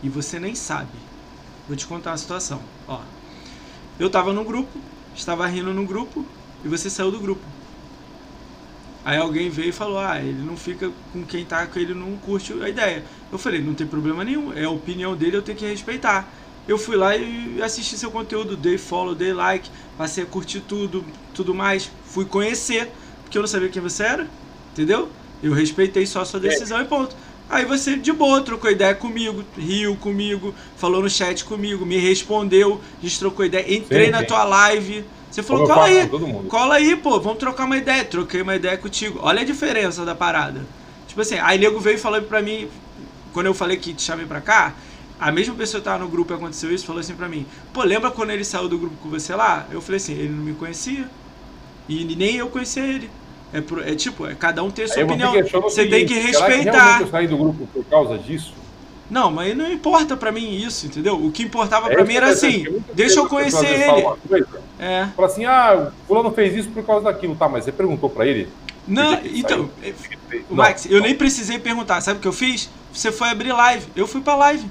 e 0.03 0.09
você 0.09 0.39
nem 0.39 0.55
sabe. 0.55 0.89
Vou 1.67 1.75
te 1.75 1.85
contar 1.85 2.11
uma 2.11 2.17
situação. 2.17 2.59
Ó, 2.87 2.99
eu 3.99 4.09
tava 4.09 4.33
no 4.33 4.43
grupo, 4.43 4.71
estava 5.15 5.47
rindo 5.47 5.73
no 5.73 5.85
grupo 5.85 6.25
e 6.63 6.67
você 6.67 6.89
saiu 6.89 7.11
do 7.11 7.19
grupo. 7.19 7.41
Aí 9.03 9.17
alguém 9.17 9.49
veio 9.49 9.69
e 9.69 9.71
falou: 9.71 9.99
Ah, 9.99 10.19
ele 10.19 10.43
não 10.43 10.57
fica 10.57 10.91
com 11.13 11.23
quem 11.23 11.45
tá 11.45 11.65
com 11.67 11.79
ele, 11.79 11.93
não 11.93 12.17
curte 12.17 12.53
a 12.61 12.67
ideia. 12.67 13.03
Eu 13.31 13.37
falei: 13.37 13.61
Não 13.61 13.73
tem 13.73 13.87
problema 13.87 14.23
nenhum, 14.23 14.51
é 14.53 14.65
a 14.65 14.69
opinião 14.69 15.15
dele, 15.15 15.37
eu 15.37 15.41
tenho 15.41 15.57
que 15.57 15.65
respeitar 15.65 16.27
eu 16.67 16.77
fui 16.77 16.95
lá 16.95 17.15
e 17.15 17.61
assisti 17.61 17.97
seu 17.97 18.09
conteúdo, 18.09 18.57
dei 18.57 18.77
follow, 18.77 19.13
dei 19.13 19.33
like, 19.33 19.69
passei 19.97 20.23
a 20.23 20.27
curtir 20.27 20.61
tudo, 20.61 21.05
tudo 21.33 21.53
mais, 21.53 21.89
fui 22.05 22.25
conhecer, 22.25 22.91
porque 23.23 23.37
eu 23.37 23.41
não 23.41 23.47
sabia 23.47 23.69
quem 23.69 23.81
você 23.81 24.03
era, 24.03 24.27
entendeu? 24.75 25.09
Eu 25.41 25.53
respeitei 25.53 26.05
só 26.05 26.21
a 26.21 26.25
sua 26.25 26.39
decisão 26.39 26.79
é. 26.79 26.81
e 26.81 26.85
ponto. 26.85 27.15
Aí 27.49 27.63
você 27.63 27.95
de 27.95 28.11
boa, 28.11 28.41
trocou 28.41 28.69
ideia 28.69 28.93
comigo, 28.93 29.43
riu 29.55 29.95
comigo, 29.95 30.53
falou 30.75 31.01
no 31.01 31.09
chat 31.09 31.45
comigo, 31.45 31.85
me 31.85 31.97
respondeu, 31.97 32.81
a 32.99 33.05
gente 33.05 33.19
trocou 33.19 33.45
ideia, 33.45 33.73
entrei 33.73 34.05
sim, 34.05 34.11
na 34.11 34.19
sim. 34.19 34.25
tua 34.25 34.43
live. 34.43 35.05
Você 35.29 35.43
falou, 35.43 35.67
cola 35.67 35.85
aí, 35.85 36.09
cola 36.47 36.75
aí, 36.75 36.95
pô, 36.95 37.19
vamos 37.19 37.39
trocar 37.39 37.65
uma 37.65 37.77
ideia. 37.77 38.05
Troquei 38.05 38.41
uma 38.41 38.55
ideia 38.55 38.77
contigo. 38.77 39.19
Olha 39.21 39.41
a 39.41 39.45
diferença 39.45 40.05
da 40.05 40.15
parada. 40.15 40.65
Tipo 41.07 41.21
assim, 41.21 41.37
aí 41.39 41.59
nego 41.59 41.79
veio 41.79 41.95
e 41.95 41.99
falou 41.99 42.21
pra 42.21 42.41
mim, 42.41 42.69
quando 43.33 43.47
eu 43.47 43.53
falei 43.53 43.77
que 43.77 43.93
te 43.93 44.01
chamei 44.01 44.25
pra 44.25 44.39
cá, 44.39 44.73
a 45.19 45.31
mesma 45.31 45.53
pessoa 45.55 45.81
que 45.81 45.85
tava 45.85 45.99
no 45.99 46.09
grupo 46.09 46.33
e 46.33 46.35
aconteceu 46.35 46.73
isso, 46.73 46.85
falou 46.85 47.01
assim 47.01 47.15
pra 47.15 47.27
mim, 47.27 47.45
pô, 47.73 47.83
lembra 47.83 48.11
quando 48.11 48.31
ele 48.31 48.43
saiu 48.43 48.67
do 48.67 48.77
grupo 48.77 48.95
com 49.03 49.09
você 49.09 49.35
lá? 49.35 49.67
Eu 49.71 49.81
falei 49.81 49.97
assim, 49.97 50.13
ele 50.13 50.29
não 50.29 50.43
me 50.43 50.53
conhecia. 50.53 51.09
E 51.87 52.03
nem 52.15 52.37
eu 52.37 52.47
conhecia 52.47 52.83
ele. 52.83 53.09
É, 53.55 53.61
pro, 53.61 53.81
é 53.81 53.95
tipo, 53.95 54.27
é, 54.27 54.35
cada 54.35 54.61
um 54.61 54.69
tem 54.69 54.83
a 54.83 54.87
sua 54.89 55.03
opinião. 55.05 55.33
Você 55.61 55.85
tem 55.85 56.05
que 56.05 56.13
respeitar. 56.13 56.71
realmente 56.71 57.01
eu 57.03 57.07
saí 57.07 57.27
do 57.27 57.37
grupo 57.37 57.65
por 57.73 57.85
causa 57.85 58.17
disso? 58.17 58.53
Não, 59.09 59.31
mas 59.31 59.55
não 59.55 59.71
importa 59.71 60.17
pra 60.17 60.29
mim 60.31 60.57
isso, 60.57 60.87
entendeu? 60.87 61.15
O 61.15 61.31
que 61.31 61.43
importava 61.43 61.87
É 61.87 61.93
pra 61.93 62.03
isso 62.03 62.05
mim 62.07 62.11
que 62.11 62.17
era 62.17 62.27
eu 62.27 62.33
assim, 62.33 62.83
deixa 62.93 63.19
eu 63.19 63.29
conhecer 63.29 63.65
ele. 63.65 64.45
É. 64.77 65.07
Fala 65.15 65.27
assim, 65.27 65.45
ah, 65.45 65.91
o 66.03 66.07
fulano 66.07 66.31
fez 66.31 66.53
isso 66.55 66.69
por 66.69 66.83
causa 66.83 67.05
daquilo, 67.05 67.35
tá, 67.35 67.47
mas 67.47 67.63
você 67.63 67.71
perguntou 67.71 68.09
pra 68.09 68.25
ele? 68.25 68.49
Não, 68.85 69.15
que 69.15 69.29
que 69.29 69.39
então, 69.39 69.61
o 69.61 69.69
Não, 70.49 70.57
Max, 70.57 70.85
eu 70.85 70.97
não. 70.97 71.05
nem 71.05 71.15
precisei 71.15 71.57
perguntar. 71.57 72.01
Sabe 72.01 72.19
o 72.19 72.21
que 72.21 72.27
eu 72.27 72.33
fiz? 72.33 72.69
Você 72.91 73.11
foi 73.11 73.29
abrir 73.29 73.53
live. 73.53 73.85
Eu 73.95 74.05
fui 74.05 74.21
pra 74.21 74.35
live. 74.35 74.67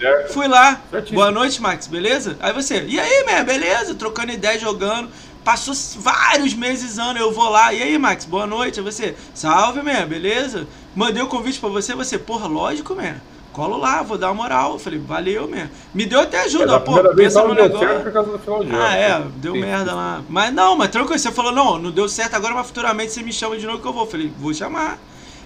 Certo. 0.00 0.32
Fui 0.32 0.48
lá. 0.48 0.80
Certíssimo. 0.90 1.18
Boa 1.18 1.30
noite, 1.30 1.60
Max, 1.60 1.86
beleza? 1.86 2.36
Aí 2.40 2.52
você, 2.52 2.84
e 2.86 2.98
aí, 2.98 3.24
man, 3.24 3.44
beleza? 3.44 3.94
Trocando 3.94 4.32
ideia, 4.32 4.58
jogando. 4.58 5.08
Passou 5.46 5.72
vários 6.00 6.54
meses, 6.54 6.98
anos, 6.98 7.22
eu 7.22 7.32
vou 7.32 7.48
lá. 7.48 7.72
E 7.72 7.80
aí, 7.80 7.96
Max, 7.96 8.24
boa 8.24 8.48
noite. 8.48 8.80
Você, 8.80 9.14
salve, 9.32 9.80
man, 9.80 10.04
beleza? 10.08 10.66
Mandei 10.92 11.22
o 11.22 11.28
convite 11.28 11.60
pra 11.60 11.68
você, 11.68 11.94
você, 11.94 12.18
porra, 12.18 12.48
lógico, 12.48 12.96
man. 12.96 13.14
Colo 13.52 13.76
lá, 13.76 14.02
vou 14.02 14.18
dar 14.18 14.32
uma 14.32 14.42
moral. 14.42 14.72
Eu 14.72 14.78
falei, 14.80 14.98
valeu, 14.98 15.48
man. 15.48 15.70
Me 15.94 16.04
deu 16.04 16.18
até 16.18 16.38
É, 16.38 16.40
ajuda, 16.46 16.66
da 16.66 16.80
pô. 16.80 17.00
Pensa 17.14 17.44
no 17.44 17.54
negócio. 17.54 18.00
por 18.02 18.12
causa 18.12 18.32
do 18.32 18.38
final 18.40 18.64
de 18.64 18.70
ano. 18.70 18.82
Ah, 18.82 18.96
é, 18.96 19.22
deu 19.36 19.52
Sim. 19.52 19.60
merda 19.60 19.94
lá. 19.94 20.20
Mas 20.28 20.52
não, 20.52 20.74
mas 20.74 20.90
tranquilo, 20.90 21.16
você 21.16 21.30
falou, 21.30 21.52
não, 21.52 21.78
não 21.78 21.92
deu 21.92 22.08
certo 22.08 22.34
agora, 22.34 22.52
mas 22.52 22.66
futuramente 22.66 23.12
você 23.12 23.22
me 23.22 23.32
chama 23.32 23.56
de 23.56 23.64
novo 23.66 23.80
que 23.80 23.86
eu 23.86 23.92
vou. 23.92 24.02
Eu 24.02 24.10
falei, 24.10 24.32
vou 24.40 24.52
chamar. 24.52 24.98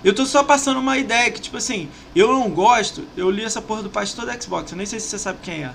Eu 0.02 0.14
tô 0.14 0.24
só 0.24 0.42
passando 0.42 0.80
uma 0.80 0.96
ideia 0.96 1.30
que, 1.30 1.42
tipo 1.42 1.58
assim, 1.58 1.90
eu 2.16 2.32
não 2.32 2.48
gosto, 2.48 3.04
eu 3.18 3.30
li 3.30 3.44
essa 3.44 3.60
porra 3.60 3.82
do 3.82 3.90
pastor 3.90 4.24
da 4.24 4.40
Xbox, 4.40 4.72
eu 4.72 4.78
nem 4.78 4.86
sei 4.86 4.98
se 4.98 5.08
você 5.08 5.18
sabe 5.18 5.40
quem 5.42 5.64
é. 5.64 5.72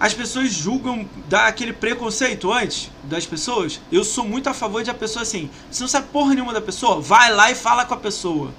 As 0.00 0.14
pessoas 0.14 0.52
julgam, 0.52 1.08
dá 1.28 1.48
aquele 1.48 1.72
preconceito 1.72 2.52
antes 2.52 2.88
das 3.02 3.26
pessoas. 3.26 3.80
Eu 3.90 4.04
sou 4.04 4.24
muito 4.24 4.48
a 4.48 4.54
favor 4.54 4.82
de 4.82 4.90
a 4.90 4.94
pessoa 4.94 5.22
assim, 5.22 5.50
você 5.70 5.82
não 5.82 5.88
sabe 5.88 6.06
porra 6.12 6.34
nenhuma 6.34 6.52
da 6.52 6.60
pessoa, 6.60 7.00
vai 7.00 7.32
lá 7.34 7.50
e 7.50 7.54
fala 7.54 7.84
com 7.84 7.94
a 7.94 7.96
pessoa. 7.96 8.52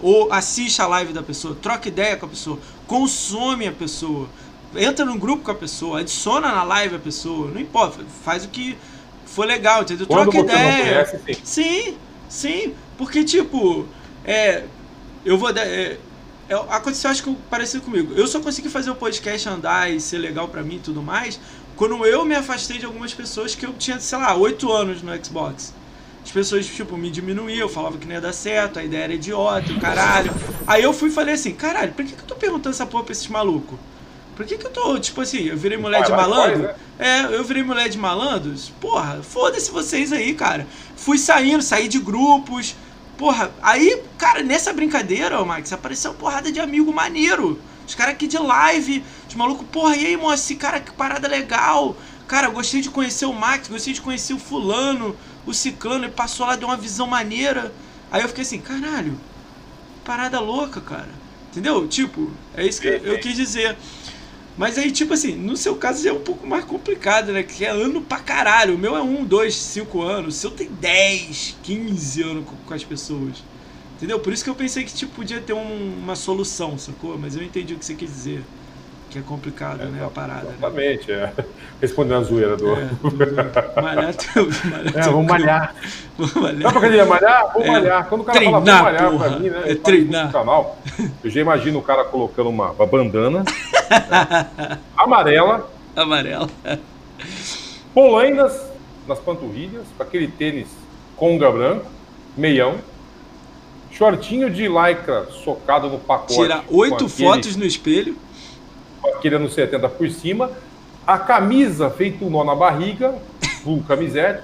Ou 0.00 0.32
assiste 0.32 0.80
a 0.80 0.86
live 0.86 1.12
da 1.12 1.22
pessoa, 1.22 1.56
troca 1.60 1.88
ideia 1.88 2.16
com 2.16 2.24
a 2.24 2.28
pessoa, 2.28 2.58
consome 2.86 3.66
a 3.66 3.72
pessoa, 3.72 4.28
entra 4.74 5.04
num 5.04 5.18
grupo 5.18 5.44
com 5.44 5.50
a 5.50 5.54
pessoa, 5.54 6.00
adiciona 6.00 6.52
na 6.52 6.62
live 6.62 6.96
a 6.96 6.98
pessoa, 7.00 7.50
não 7.50 7.60
importa, 7.60 8.02
faz 8.24 8.44
o 8.44 8.48
que 8.48 8.78
for 9.26 9.46
legal, 9.46 9.82
entendeu? 9.82 10.06
Quando 10.06 10.30
Troca 10.30 10.52
ideia. 10.52 11.04
conhece, 11.04 11.20
sim. 11.42 11.42
Sim, 11.44 11.96
sim, 12.28 12.74
porque 12.96 13.24
tipo, 13.24 13.86
é, 14.24 14.64
eu 15.24 15.36
vou 15.36 15.52
dar, 15.52 15.66
é, 15.66 15.98
é, 16.48 16.54
aconteceu 16.54 17.10
acho 17.10 17.22
que 17.22 17.34
parecido 17.50 17.82
comigo. 17.82 18.14
Eu 18.14 18.26
só 18.26 18.40
consegui 18.40 18.68
fazer 18.68 18.90
o 18.90 18.94
podcast 18.94 19.48
andar 19.48 19.92
e 19.92 20.00
ser 20.00 20.18
legal 20.18 20.48
pra 20.48 20.62
mim 20.62 20.76
e 20.76 20.80
tudo 20.80 21.02
mais 21.02 21.38
quando 21.78 22.04
eu 22.04 22.24
me 22.24 22.34
afastei 22.34 22.76
de 22.76 22.84
algumas 22.84 23.14
pessoas 23.14 23.54
que 23.54 23.64
eu 23.64 23.72
tinha, 23.72 24.00
sei 24.00 24.18
lá, 24.18 24.34
8 24.34 24.70
anos 24.72 25.00
no 25.00 25.24
Xbox. 25.24 25.72
As 26.24 26.30
pessoas, 26.32 26.66
tipo, 26.66 26.96
me 26.96 27.08
diminuíam, 27.08 27.60
eu 27.60 27.68
falava 27.68 27.96
que 27.96 28.04
não 28.04 28.14
ia 28.14 28.20
dar 28.20 28.32
certo, 28.32 28.80
a 28.80 28.84
ideia 28.84 29.04
era 29.04 29.14
idiota, 29.14 29.72
o 29.72 29.80
caralho. 29.80 30.34
Aí 30.66 30.82
eu 30.82 30.92
fui 30.92 31.08
e 31.08 31.12
falei 31.12 31.34
assim, 31.34 31.54
caralho, 31.54 31.92
por 31.92 32.04
que, 32.04 32.14
que 32.14 32.20
eu 32.20 32.26
tô 32.26 32.34
perguntando 32.34 32.74
essa 32.74 32.84
porra 32.84 33.04
pra 33.04 33.12
esses 33.12 33.28
malucos? 33.28 33.78
Por 34.34 34.44
que, 34.44 34.58
que 34.58 34.66
eu 34.66 34.70
tô, 34.70 34.98
tipo 34.98 35.20
assim, 35.20 35.44
eu 35.44 35.56
virei 35.56 35.78
mulher 35.78 36.02
de 36.02 36.10
Vai 36.10 36.20
malandro? 36.20 36.62
né? 36.62 36.74
É, 36.98 37.22
eu 37.36 37.44
virei 37.44 37.62
mulher 37.62 37.88
de 37.88 37.96
malandros? 37.96 38.72
Porra, 38.80 39.22
foda-se 39.22 39.70
vocês 39.70 40.12
aí, 40.12 40.34
cara. 40.34 40.66
Fui 40.96 41.16
saindo, 41.16 41.62
saí 41.62 41.86
de 41.86 42.00
grupos. 42.00 42.74
Porra, 43.18 43.50
aí, 43.60 44.00
cara, 44.16 44.44
nessa 44.44 44.72
brincadeira, 44.72 45.42
ô 45.42 45.44
Max, 45.44 45.72
apareceu 45.72 46.12
uma 46.12 46.16
porrada 46.16 46.52
de 46.52 46.60
amigo 46.60 46.92
maneiro. 46.92 47.60
Os 47.84 47.94
caras 47.96 48.14
aqui 48.14 48.28
de 48.28 48.38
live, 48.38 49.04
os 49.28 49.34
malucos, 49.34 49.66
porra, 49.72 49.96
e 49.96 50.06
aí, 50.06 50.16
moço, 50.16 50.34
esse 50.34 50.54
cara, 50.54 50.78
que 50.78 50.92
parada 50.92 51.26
legal. 51.26 51.96
Cara, 52.28 52.48
gostei 52.48 52.80
de 52.80 52.90
conhecer 52.90 53.26
o 53.26 53.32
Max, 53.32 53.66
gostei 53.66 53.92
de 53.92 54.00
conhecer 54.00 54.34
o 54.34 54.38
fulano, 54.38 55.16
o 55.44 55.52
ciclano, 55.52 56.04
ele 56.04 56.12
passou 56.12 56.46
lá, 56.46 56.54
deu 56.54 56.68
uma 56.68 56.76
visão 56.76 57.08
maneira. 57.08 57.72
Aí 58.08 58.22
eu 58.22 58.28
fiquei 58.28 58.42
assim, 58.42 58.60
caralho, 58.60 59.18
parada 60.04 60.38
louca, 60.38 60.80
cara. 60.80 61.10
Entendeu? 61.50 61.88
Tipo, 61.88 62.30
é 62.54 62.64
isso 62.64 62.80
que 62.80 62.86
eu 62.86 63.18
quis 63.18 63.34
dizer. 63.34 63.76
Mas 64.58 64.76
aí, 64.76 64.90
tipo 64.90 65.14
assim, 65.14 65.36
no 65.36 65.56
seu 65.56 65.76
caso 65.76 66.02
já 66.02 66.10
é 66.10 66.12
um 66.12 66.18
pouco 66.20 66.44
mais 66.46 66.64
complicado, 66.64 67.32
né? 67.32 67.42
Que 67.44 67.64
é 67.64 67.70
ano 67.70 68.02
pra 68.02 68.18
caralho. 68.18 68.74
O 68.74 68.78
meu 68.78 68.96
é 68.96 69.00
um, 69.02 69.24
dois, 69.24 69.54
cinco 69.54 70.02
anos. 70.02 70.36
O 70.36 70.38
seu 70.40 70.50
tem 70.50 70.68
10, 70.68 71.56
15 71.62 72.22
anos 72.22 72.44
com, 72.44 72.56
com 72.66 72.74
as 72.74 72.82
pessoas. 72.82 73.44
Entendeu? 73.96 74.18
Por 74.18 74.32
isso 74.32 74.42
que 74.42 74.50
eu 74.50 74.54
pensei 74.56 74.82
que 74.84 74.92
tipo, 74.92 75.14
podia 75.14 75.40
ter 75.40 75.52
um- 75.52 75.94
uma 76.02 76.16
solução, 76.16 76.76
sacou? 76.76 77.16
Mas 77.16 77.36
eu 77.36 77.42
entendi 77.42 77.74
o 77.74 77.78
que 77.78 77.84
você 77.84 77.94
quis 77.94 78.10
dizer. 78.10 78.42
Que 79.10 79.18
é 79.18 79.22
complicado, 79.22 79.84
né? 79.86 80.04
A 80.04 80.08
parada. 80.10 80.48
Né? 80.48 80.54
Exatamente, 80.58 81.10
é. 81.12 81.32
Respondendo 81.80 82.16
a 82.18 82.22
zoeira 82.24 82.56
do. 82.56 82.74
É, 82.74 82.88
tudo- 83.00 83.16
malhar 83.82 84.12
teu, 84.18 84.48
malhar 84.70 84.86
É, 84.88 85.00
teu 85.00 85.12
vamos 85.12 85.26
malhar. 85.28 85.74
Vamos 86.18 86.34
malhar. 86.34 86.60
pra 86.72 86.78
academia 86.80 87.04
malhar? 87.06 87.52
Vou 87.54 87.62
É. 87.64 87.70
malhar. 87.70 88.06
Quando 88.08 88.20
o 88.20 88.24
cara 88.24 88.40
fala 88.42 88.60
Treinar, 88.60 88.82
vou 88.82 88.92
malhar 88.92 89.10
porra. 89.12 89.28
pra 89.30 89.38
mim, 89.38 89.48
né? 89.50 89.62
É 89.66 89.74
treinar. 89.76 90.26
no 90.26 90.32
canal. 90.32 90.78
Eu 91.24 91.30
já 91.30 91.40
imagino 91.40 91.78
o 91.78 91.82
cara 91.82 92.04
colocando 92.04 92.50
uma, 92.50 92.70
uma 92.72 92.86
bandana 92.86 93.44
amarela, 94.96 95.70
Amarelo. 95.96 96.48
polainas 97.94 98.70
nas 99.06 99.18
panturrilhas, 99.18 99.84
com 99.96 100.02
aquele 100.02 100.28
tênis 100.28 100.68
conga 101.16 101.50
branco, 101.50 101.86
meião, 102.36 102.76
shortinho 103.90 104.50
de 104.50 104.68
lycra 104.68 105.26
socado 105.44 105.88
no 105.88 105.98
pacote. 105.98 106.34
Tira 106.34 106.62
oito 106.70 106.94
aquele- 107.06 107.08
fotos 107.10 107.56
no 107.56 107.64
espelho. 107.64 108.16
com 109.00 109.08
aquele 109.16 109.36
anos 109.36 109.54
70 109.54 109.88
por 109.88 110.08
cima, 110.10 110.50
a 111.06 111.18
camisa 111.18 111.88
feito 111.90 112.24
um 112.26 112.30
nó 112.30 112.44
na 112.44 112.54
barriga, 112.54 113.14
full 113.62 113.82
camisete, 113.86 114.42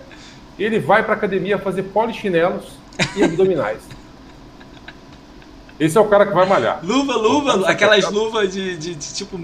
ele 0.59 0.79
vai 0.79 1.03
pra 1.03 1.15
academia 1.15 1.59
fazer 1.59 1.83
polichinelos 1.85 2.65
e 3.17 3.23
abdominais. 3.23 3.81
Esse 5.79 5.99
é 5.99 6.01
o 6.01 6.05
cara 6.07 6.25
que 6.25 6.33
vai 6.33 6.47
malhar. 6.47 6.81
Luva, 6.85 7.15
luva, 7.17 7.69
aquelas 7.69 8.09
luvas 8.11 8.53
de, 8.53 8.77
de- 8.77 8.95
de, 8.95 9.13
tipo 9.15 9.39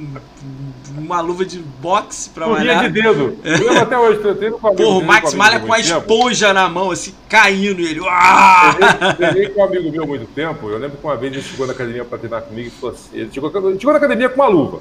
uma 0.97 1.21
luva 1.21 1.45
de 1.45 1.59
boxe 1.59 2.31
pra 2.31 2.47
Luvinha 2.47 2.75
malhar. 2.75 2.93
de 2.93 3.03
dedo. 3.03 3.37
Eu 3.45 3.59
lembro 3.59 3.81
até 3.81 3.99
hoje, 3.99 4.21
eu 4.23 4.37
treino 4.37 4.59
com 4.59 4.69
amigo 4.69 4.83
Porra, 4.83 4.99
o 4.99 5.05
Max 5.05 5.35
malha 5.35 5.59
com 5.61 5.67
a 5.73 5.77
muito 5.77 5.89
tempo. 5.89 6.01
esponja 6.01 6.53
na 6.53 6.69
mão, 6.69 6.91
assim, 6.93 7.13
caindo 7.29 7.81
ele. 7.81 8.01
Treinei- 8.01 9.15
Treinei 9.17 9.49
com 9.49 9.61
um 9.61 9.65
amigo 9.65 9.91
meu 9.91 10.03
há 10.05 10.07
muito 10.07 10.27
tempo. 10.27 10.69
Eu 10.69 10.79
lembro 10.79 10.99
que 10.99 11.05
uma 11.05 11.17
vez 11.17 11.33
ele 11.33 11.43
chegou 11.43 11.67
na 11.67 11.73
academia 11.73 12.05
para 12.05 12.19
treinar 12.19 12.43
comigo 12.43 12.69
e 12.69 12.71
falou 12.71 12.95
assim: 12.95 13.09
ele 13.13 13.31
chegou, 13.33 13.51
ele 13.69 13.79
chegou 13.79 13.93
na 13.93 13.99
academia 13.99 14.29
com 14.29 14.37
uma 14.37 14.49
luva. 14.49 14.81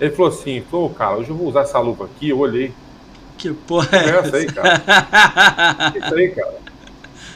Ele 0.00 0.10
falou 0.10 0.32
assim: 0.32 0.62
falou, 0.70 0.90
cara, 0.90 1.16
hoje 1.16 1.30
eu 1.30 1.36
vou 1.36 1.46
usar 1.48 1.60
essa 1.62 1.78
luva 1.78 2.06
aqui. 2.06 2.30
Eu 2.30 2.38
olhei. 2.38 2.72
Que 3.38 3.52
porra 3.52 3.88
É 3.92 3.96
é 3.96 4.18
essa 4.18 4.36
aí, 4.36 4.44
essa? 4.46 4.52
cara. 4.54 5.92
Isso 6.04 6.14
aí, 6.14 6.28
cara. 6.30 6.54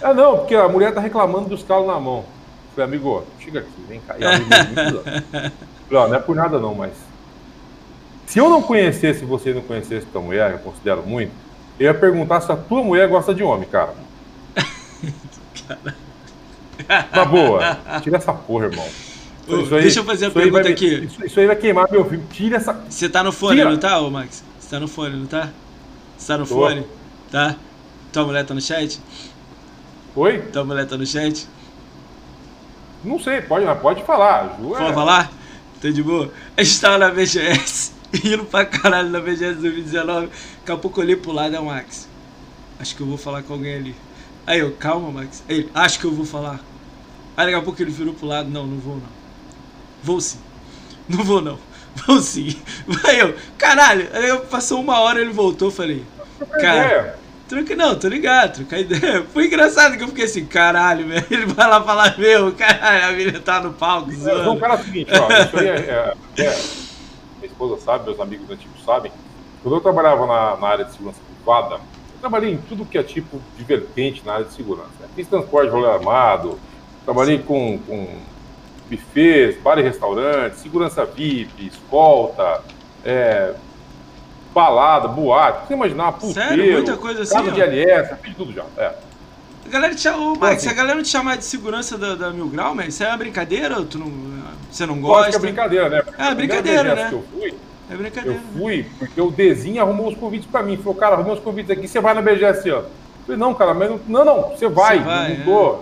Ah, 0.03 0.13
não, 0.15 0.39
porque 0.39 0.55
a 0.55 0.69
mulher 0.69 0.93
tá 0.93 1.01
reclamando 1.01 1.49
dos 1.51 1.63
calos 1.63 1.87
na 1.87 1.99
mão. 2.01 2.25
Falei, 2.75 2.89
amigo, 2.89 3.25
chega 3.39 3.61
aqui, 3.61 3.71
vem 3.89 4.01
cá. 4.01 4.17
E 4.19 4.25
amigo. 4.25 4.51
Falei, 5.03 5.53
ó, 5.93 6.09
não 6.09 6.15
é 6.15 6.19
por 6.19 6.35
nada 6.35 6.59
não, 6.59 6.75
mas. 6.75 6.93
Se 8.27 8.39
eu 8.39 8.49
não 8.49 8.63
conhecesse 8.63 9.25
você 9.25 9.51
e 9.51 9.55
não 9.55 9.63
conhecesse 9.63 10.07
tua 10.07 10.21
mulher, 10.21 10.51
eu 10.51 10.59
considero 10.59 11.03
muito, 11.03 11.31
eu 11.79 11.85
ia 11.87 11.95
perguntar 11.95 12.41
se 12.41 12.51
a 12.51 12.57
tua 12.57 12.83
mulher 12.83 13.09
gosta 13.09 13.35
de 13.35 13.43
homem, 13.43 13.69
cara. 13.69 13.95
Na 17.15 17.25
boa, 17.25 17.79
tira 18.03 18.17
essa 18.17 18.33
porra, 18.33 18.67
irmão. 18.67 18.87
Ô, 19.47 19.59
deixa 19.79 20.01
eu 20.01 20.05
fazer 20.05 20.25
a 20.25 20.29
aí 20.29 20.35
vai 20.35 20.43
pergunta 20.43 20.69
aqui. 20.69 21.05
Isso, 21.05 21.25
isso 21.25 21.39
aí 21.39 21.47
vai 21.47 21.57
queimar 21.57 21.91
meu 21.91 22.05
filme. 22.05 22.25
Tira 22.33 22.57
essa. 22.57 22.73
Você 22.89 23.09
tá 23.09 23.23
no 23.23 23.31
fone, 23.31 23.59
Tira. 23.59 23.71
não 23.71 23.79
tá, 23.79 24.01
ô 24.01 24.11
Max? 24.11 24.43
Você 24.59 24.71
tá 24.71 24.81
no 24.81 24.89
fone, 24.89 25.17
não 25.17 25.27
tá? 25.27 25.51
Você 26.17 26.29
tá 26.29 26.39
no 26.39 26.47
Tô. 26.47 26.55
fone? 26.55 26.85
Tá? 27.31 27.57
Tua 28.13 28.25
mulher 28.25 28.45
tá 28.47 28.55
no 28.55 28.61
chat? 28.61 29.01
Oi? 30.17 30.39
Tua 30.39 30.65
mulher 30.65 30.87
tá 30.87 30.97
no 30.97 31.07
chat? 31.07 31.47
Não 33.05 33.19
sei, 33.21 33.41
pode, 33.43 33.67
pode 33.81 34.03
falar. 34.05 34.57
Ju, 34.61 34.75
é- 34.75 34.79
Pode 34.79 34.95
falar? 34.95 35.31
Tá 35.81 35.91
de 35.91 36.03
boa? 36.03 36.33
A 36.57 36.63
gente 36.63 36.81
tava 36.81 36.99
na 36.99 37.11
BGS, 37.11 37.93
indo 38.25 38.45
pra 38.45 38.65
caralho 38.65 39.11
na 39.11 39.21
BGS 39.21 39.57
2019. 39.61 40.27
Daqui 40.61 40.73
a 40.73 40.77
pouco 40.77 41.01
eu 41.01 41.05
olhei 41.05 41.17
pro 41.17 41.33
lado, 41.33 41.55
é 41.55 41.61
o 41.61 41.67
Max. 41.67 42.09
Acho 42.81 42.97
que 42.97 43.03
eu 43.03 43.07
vou 43.07 43.19
falar 43.19 43.43
com 43.43 43.53
alguém 43.53 43.75
ali. 43.77 43.95
Aí 44.47 44.59
eu, 44.61 44.73
calma, 44.73 45.11
Max. 45.11 45.43
Aí 45.49 45.69
acho 45.75 45.99
que 45.99 46.05
eu 46.07 46.13
vou 46.13 46.25
falar. 46.25 46.61
Aí 47.37 47.47
daqui 47.47 47.59
a 47.59 47.63
pouco 47.63 47.81
ele 47.83 47.91
virou 47.91 48.15
pro 48.15 48.27
lado, 48.27 48.49
não, 48.49 48.67
não 48.67 48.79
vou 48.79 48.97
não. 48.97 49.09
Vou 50.03 50.21
sim. 50.21 50.39
Não 51.09 51.23
vou 51.23 51.43
não. 51.43 51.59
Vou 52.07 52.19
sim. 52.21 52.57
Aí 53.07 53.19
eu, 53.21 53.37
caralho. 53.59 54.09
Aí 54.15 54.27
eu, 54.29 54.41
passou 54.41 54.81
uma 54.81 54.99
hora 55.01 55.21
ele 55.21 55.33
voltou, 55.33 55.71
falei, 55.71 56.03
cara, 56.61 56.79
É. 56.93 57.17
Troca, 57.49 57.77
não, 57.77 57.95
tô 57.99 58.09
ligado, 58.09 58.55
trocar 58.57 58.79
ideia. 58.81 59.23
Foi 59.33 59.47
engraçado 59.47 59.97
que 59.97 60.03
eu 60.03 60.09
fiquei 60.09 60.25
assim, 60.25 60.47
caralho, 60.47 61.07
velho. 61.09 61.27
Ele 61.31 61.47
vai 61.47 61.69
lá 61.69 61.83
falar, 61.83 62.19
meu, 62.19 62.53
caralho, 62.53 63.05
a 63.07 63.12
menina 63.12 63.41
tá 63.41 63.61
no 63.61 63.73
palco, 63.75 64.11
Não, 64.11 64.19
zoando. 64.19 64.61
cara, 64.61 64.75
é 64.75 64.77
o 64.81 64.85
seguinte, 64.85 65.11
ó, 65.12 65.29
isso 65.43 65.59
aí 65.59 65.69
é, 65.69 66.15
é- 66.39 66.43
é- 66.43 66.57
minha 67.39 67.47
esposa 67.47 67.83
sabe, 67.83 68.07
meus 68.07 68.19
amigos 68.21 68.49
antigos 68.51 68.83
sabem. 68.85 69.12
Quando 69.62 69.75
eu 69.77 69.81
trabalhava 69.81 70.27
na, 70.27 70.57
na 70.57 70.66
área 70.69 70.85
de 70.87 70.93
segurança 70.93 71.21
privada, 71.37 71.75
eu 71.75 72.21
trabalhei 72.21 72.53
em 72.53 72.57
tudo 72.57 72.85
que 72.87 72.97
é 72.97 73.03
tipo 73.03 73.41
de 73.59 73.65
vertente 73.65 74.23
na 74.25 74.35
área 74.35 74.45
de 74.47 74.53
segurança. 74.55 74.89
né? 75.01 75.07
Fiz 75.15 75.27
transporte 75.29 75.66
de 75.69 75.75
rolê 75.75 75.89
armado, 75.91 76.59
trabalhei 77.05 77.39
com, 77.39 77.79
com 77.87 78.09
buffets, 78.91 79.61
bar 79.62 79.79
e 79.79 79.83
restaurante, 79.83 80.55
segurança 80.59 81.05
VIP, 81.05 81.66
escolta, 81.66 82.62
é, 83.05 83.53
balada, 84.55 85.09
boate, 85.09 85.67
você 85.67 85.75
imaginar, 85.75 86.13
puteiro, 86.13 86.35
Sério? 86.35 86.73
Muita 86.73 86.97
coisa 86.97 87.23
assim, 87.23 87.37
ó? 87.37 87.43
de 87.43 87.61
LS, 87.61 88.15
fiz 88.23 88.37
tudo 88.37 88.53
já. 88.53 88.65
É. 88.79 88.95
A 89.67 89.69
galera 89.69 89.95
te 89.95 90.01
chama, 90.03 90.35
Max, 90.37 90.59
assim, 90.59 90.69
a 90.69 90.73
galera 90.73 90.95
não 90.95 91.03
te 91.03 91.09
chama 91.09 91.37
de 91.37 91.45
segurança 91.45 91.99
da, 91.99 92.15
da 92.15 92.31
Mil 92.31 92.47
Grau, 92.49 92.75
mas 92.75 92.95
isso 92.95 93.03
é 93.03 93.09
uma 93.09 93.17
brincadeira? 93.17 93.83
Tu 93.83 93.99
não, 93.99 94.13
você 94.71 94.87
não 94.87 95.01
gosta? 95.01 95.17
Eu 95.17 95.23
acho 95.23 95.31
que 95.31 95.37
é 95.37 95.41
brincadeira, 95.41 95.89
né? 95.89 96.03
Porque 96.03 96.23
é 96.23 96.35
brincadeira, 96.35 96.95
né? 96.95 97.11
Eu 97.11 97.25
fui, 97.33 97.55
é 97.91 97.97
brincadeira. 97.97 98.39
Eu 98.39 98.59
fui 98.59 98.87
porque 98.99 99.21
o 99.21 99.31
Dezinho 99.31 99.83
arrumou 99.83 100.09
os 100.09 100.17
convites 100.17 100.49
pra 100.49 100.63
mim. 100.63 100.77
Falou, 100.77 100.95
cara, 100.95 101.15
arrumou 101.15 101.35
os 101.35 101.41
convites 101.41 101.71
aqui, 101.71 101.89
você 101.89 102.01
vai 102.01 102.15
na 102.15 102.23
BGS, 102.23 102.71
ó. 102.71 102.79
Eu 102.79 102.87
falei, 103.27 103.41
não, 103.41 103.55
cara, 103.55 103.75
mas 103.75 103.91
não, 103.91 104.01
não, 104.07 104.25
não 104.25 104.43
você 104.51 104.69
vai. 104.69 104.99
Você 104.99 105.05
vai 105.05 105.37
não 105.39 105.45
tô, 105.45 105.75
é. 105.75 105.79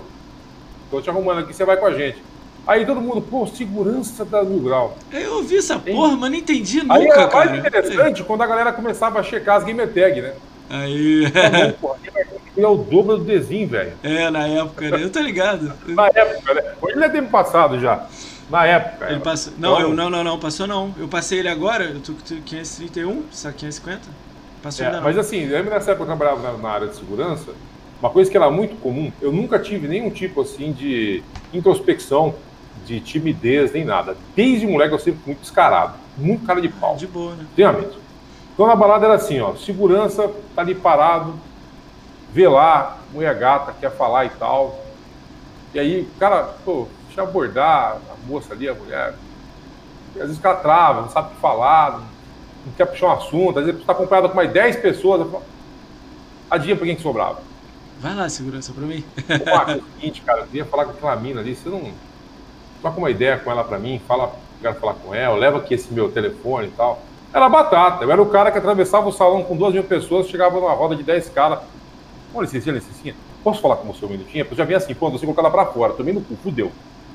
tô 0.90 1.03
te 1.03 1.11
arrumando 1.11 1.40
aqui, 1.40 1.53
você 1.53 1.65
vai 1.65 1.77
com 1.77 1.86
a 1.86 1.93
gente. 1.93 2.23
Aí 2.66 2.86
todo 2.86 3.01
mundo, 3.01 3.20
pô, 3.20 3.47
segurança 3.47 4.24
da 4.24 4.44
Mil 4.44 4.60
Grau. 4.60 4.97
Eu 5.12 5.36
ouvi 5.36 5.56
essa 5.56 5.78
porra, 5.78 6.16
mas 6.16 6.30
não 6.30 6.39
entendi 6.39 6.80
nunca, 6.80 6.94
Aí 6.94 7.06
era 7.06 7.30
mais 7.30 7.59
interessante 7.59 8.22
quando 8.22 8.43
a 8.43 8.47
galera 8.47 8.72
começava 8.72 9.18
a 9.18 9.22
checar 9.22 9.56
as 9.56 9.64
game 9.64 9.84
tag, 9.89 10.20
né? 10.20 10.34
Aí. 10.70 11.30
Tá 11.30 11.74
bom, 11.80 11.97
é 12.56 12.66
o 12.66 12.76
dobro 12.76 13.16
do 13.16 13.24
desenho, 13.24 13.68
velho. 13.68 13.93
É, 14.02 14.30
na 14.30 14.47
época, 14.47 14.90
né? 14.90 15.02
Eu 15.02 15.10
tô 15.10 15.20
ligado. 15.20 15.72
na 15.86 16.06
época, 16.06 16.55
né? 16.55 16.74
Hoje 16.80 16.94
ele 16.94 17.05
é 17.05 17.09
tempo 17.09 17.30
passado 17.30 17.80
já. 17.80 18.06
Na 18.51 18.66
época. 18.66 19.10
Ele 19.10 19.20
passou. 19.20 19.52
Não, 19.59 19.74
então, 19.74 19.89
eu, 19.89 19.97
não, 19.97 20.10
não, 20.10 20.22
não, 20.22 20.39
passou 20.39 20.66
não. 20.66 20.94
Eu 20.98 21.09
passei 21.09 21.39
ele 21.39 21.48
agora, 21.48 21.84
eu 21.84 22.01
tô 22.01 22.12
com 22.12 22.20
531, 22.20 23.24
sabe 23.32 23.56
550? 23.56 24.01
Passou 24.62 24.84
é, 24.84 24.89
ainda 24.89 24.98
não. 24.98 25.05
Mas 25.05 25.18
assim, 25.18 25.47
lembra 25.47 25.74
nessa 25.74 25.93
época 25.93 26.06
que 26.06 26.12
eu 26.12 26.16
trabalhava 26.16 26.52
na, 26.52 26.59
na 26.59 26.68
área 26.68 26.89
de 26.89 26.97
segurança? 26.97 27.52
Uma 28.01 28.10
coisa 28.10 28.30
que 28.30 28.36
era 28.36 28.51
muito 28.51 28.76
comum, 28.80 29.12
eu 29.22 29.32
nunca 29.32 29.60
tive 29.60 29.86
nenhum 29.86 30.10
tipo 30.10 30.43
assim 30.43 30.72
de 30.72 31.22
introspecção, 31.55 32.34
de 32.84 33.00
timidez, 33.00 33.72
nem 33.72 33.84
nada. 33.84 34.16
Desde 34.34 34.66
moleque 34.66 34.94
eu 34.94 34.98
sempre 34.98 35.20
fui 35.20 35.32
muito 35.32 35.42
descarado, 35.42 35.94
muito 36.16 36.46
cara 36.46 36.60
de 36.60 36.68
pau. 36.68 36.96
De 36.96 37.06
boa, 37.06 37.34
né? 37.34 37.46
Realmente. 37.56 37.98
Então 38.52 38.66
na 38.66 38.76
balada 38.76 39.06
era 39.06 39.14
assim, 39.14 39.40
ó, 39.40 39.54
segurança 39.54 40.30
tá 40.54 40.62
ali 40.62 40.74
parado, 40.74 41.34
vê 42.32 42.48
lá, 42.48 42.98
mulher 43.12 43.34
gata, 43.38 43.74
quer 43.78 43.90
falar 43.90 44.26
e 44.26 44.30
tal. 44.30 44.78
E 45.74 45.78
aí, 45.78 46.09
cara, 46.18 46.54
pô, 46.64 46.86
deixa 47.06 47.20
eu 47.20 47.24
abordar 47.24 47.96
a 47.96 48.26
moça 48.26 48.52
ali, 48.52 48.68
a 48.68 48.74
mulher. 48.74 49.14
E 50.14 50.18
às 50.18 50.26
vezes 50.26 50.38
o 50.38 50.42
cara 50.42 50.56
trava, 50.56 51.00
não 51.02 51.09
sabe 51.09 51.28
o 51.28 51.34
que 51.34 51.40
falar, 51.40 52.00
não 52.66 52.72
quer 52.76 52.84
puxar 52.86 53.06
um 53.06 53.12
assunto, 53.12 53.59
às 53.59 53.64
vezes 53.64 53.80
está 53.80 53.92
acompanhado 53.92 54.28
com 54.28 54.36
mais 54.36 54.52
10 54.52 54.76
pessoas. 54.76 55.26
Adia 56.50 56.76
para 56.76 56.84
quem 56.84 56.96
que 56.96 57.02
sobrava. 57.02 57.40
Vai 57.98 58.14
lá, 58.14 58.28
segurança 58.28 58.72
para 58.72 58.84
mim. 58.84 59.02
Ô, 59.16 59.54
Marcos, 59.56 59.74
é 59.74 59.78
o 59.78 59.82
seguinte, 59.94 60.20
cara, 60.22 60.40
eu 60.40 60.46
queria 60.46 60.64
falar 60.66 60.84
com 60.84 60.90
aquela 60.90 61.16
mina 61.16 61.40
ali, 61.40 61.54
você 61.54 61.68
não. 61.68 61.90
Troca 62.82 62.98
uma 62.98 63.10
ideia 63.10 63.38
com 63.38 63.50
ela 63.50 63.62
para 63.62 63.78
mim, 63.78 64.00
fala, 64.06 64.32
quero 64.60 64.74
falar 64.74 64.94
com 64.94 65.14
ela, 65.14 65.36
leva 65.36 65.59
aqui 65.59 65.74
esse 65.74 65.92
meu 65.94 66.10
telefone 66.10 66.66
e 66.66 66.70
tal. 66.72 67.00
Era 67.32 67.48
batata, 67.48 68.04
eu 68.04 68.10
era 68.10 68.20
o 68.20 68.26
cara 68.26 68.50
que 68.50 68.59
atravessava 68.59 69.09
o 69.09 69.12
salão 69.12 69.44
com 69.44 69.56
duas 69.56 69.72
mil 69.72 69.84
pessoas, 69.84 70.28
chegava 70.28 70.60
numa 70.60 70.72
roda 70.72 70.96
de 70.96 71.04
10 71.04 71.28
caras. 71.28 71.60
Olha, 72.34 72.44
licencinha, 72.44 72.74
licencinha, 72.74 73.14
posso 73.42 73.62
falar 73.62 73.76
com 73.76 73.86
você 73.90 74.04
um 74.04 74.09
minutinho? 74.09 74.46
Eu 74.50 74.56
já 74.56 74.64
vi 74.64 74.74
assim, 74.74 74.94
pô, 74.94 75.09
você 75.09 75.24
colocar 75.24 75.42
ela 75.42 75.50
pra 75.50 75.66
fora, 75.66 75.92
tomei 75.92 76.12
no 76.12 76.20
cu, 76.20 76.36
fudeu. 76.42 76.72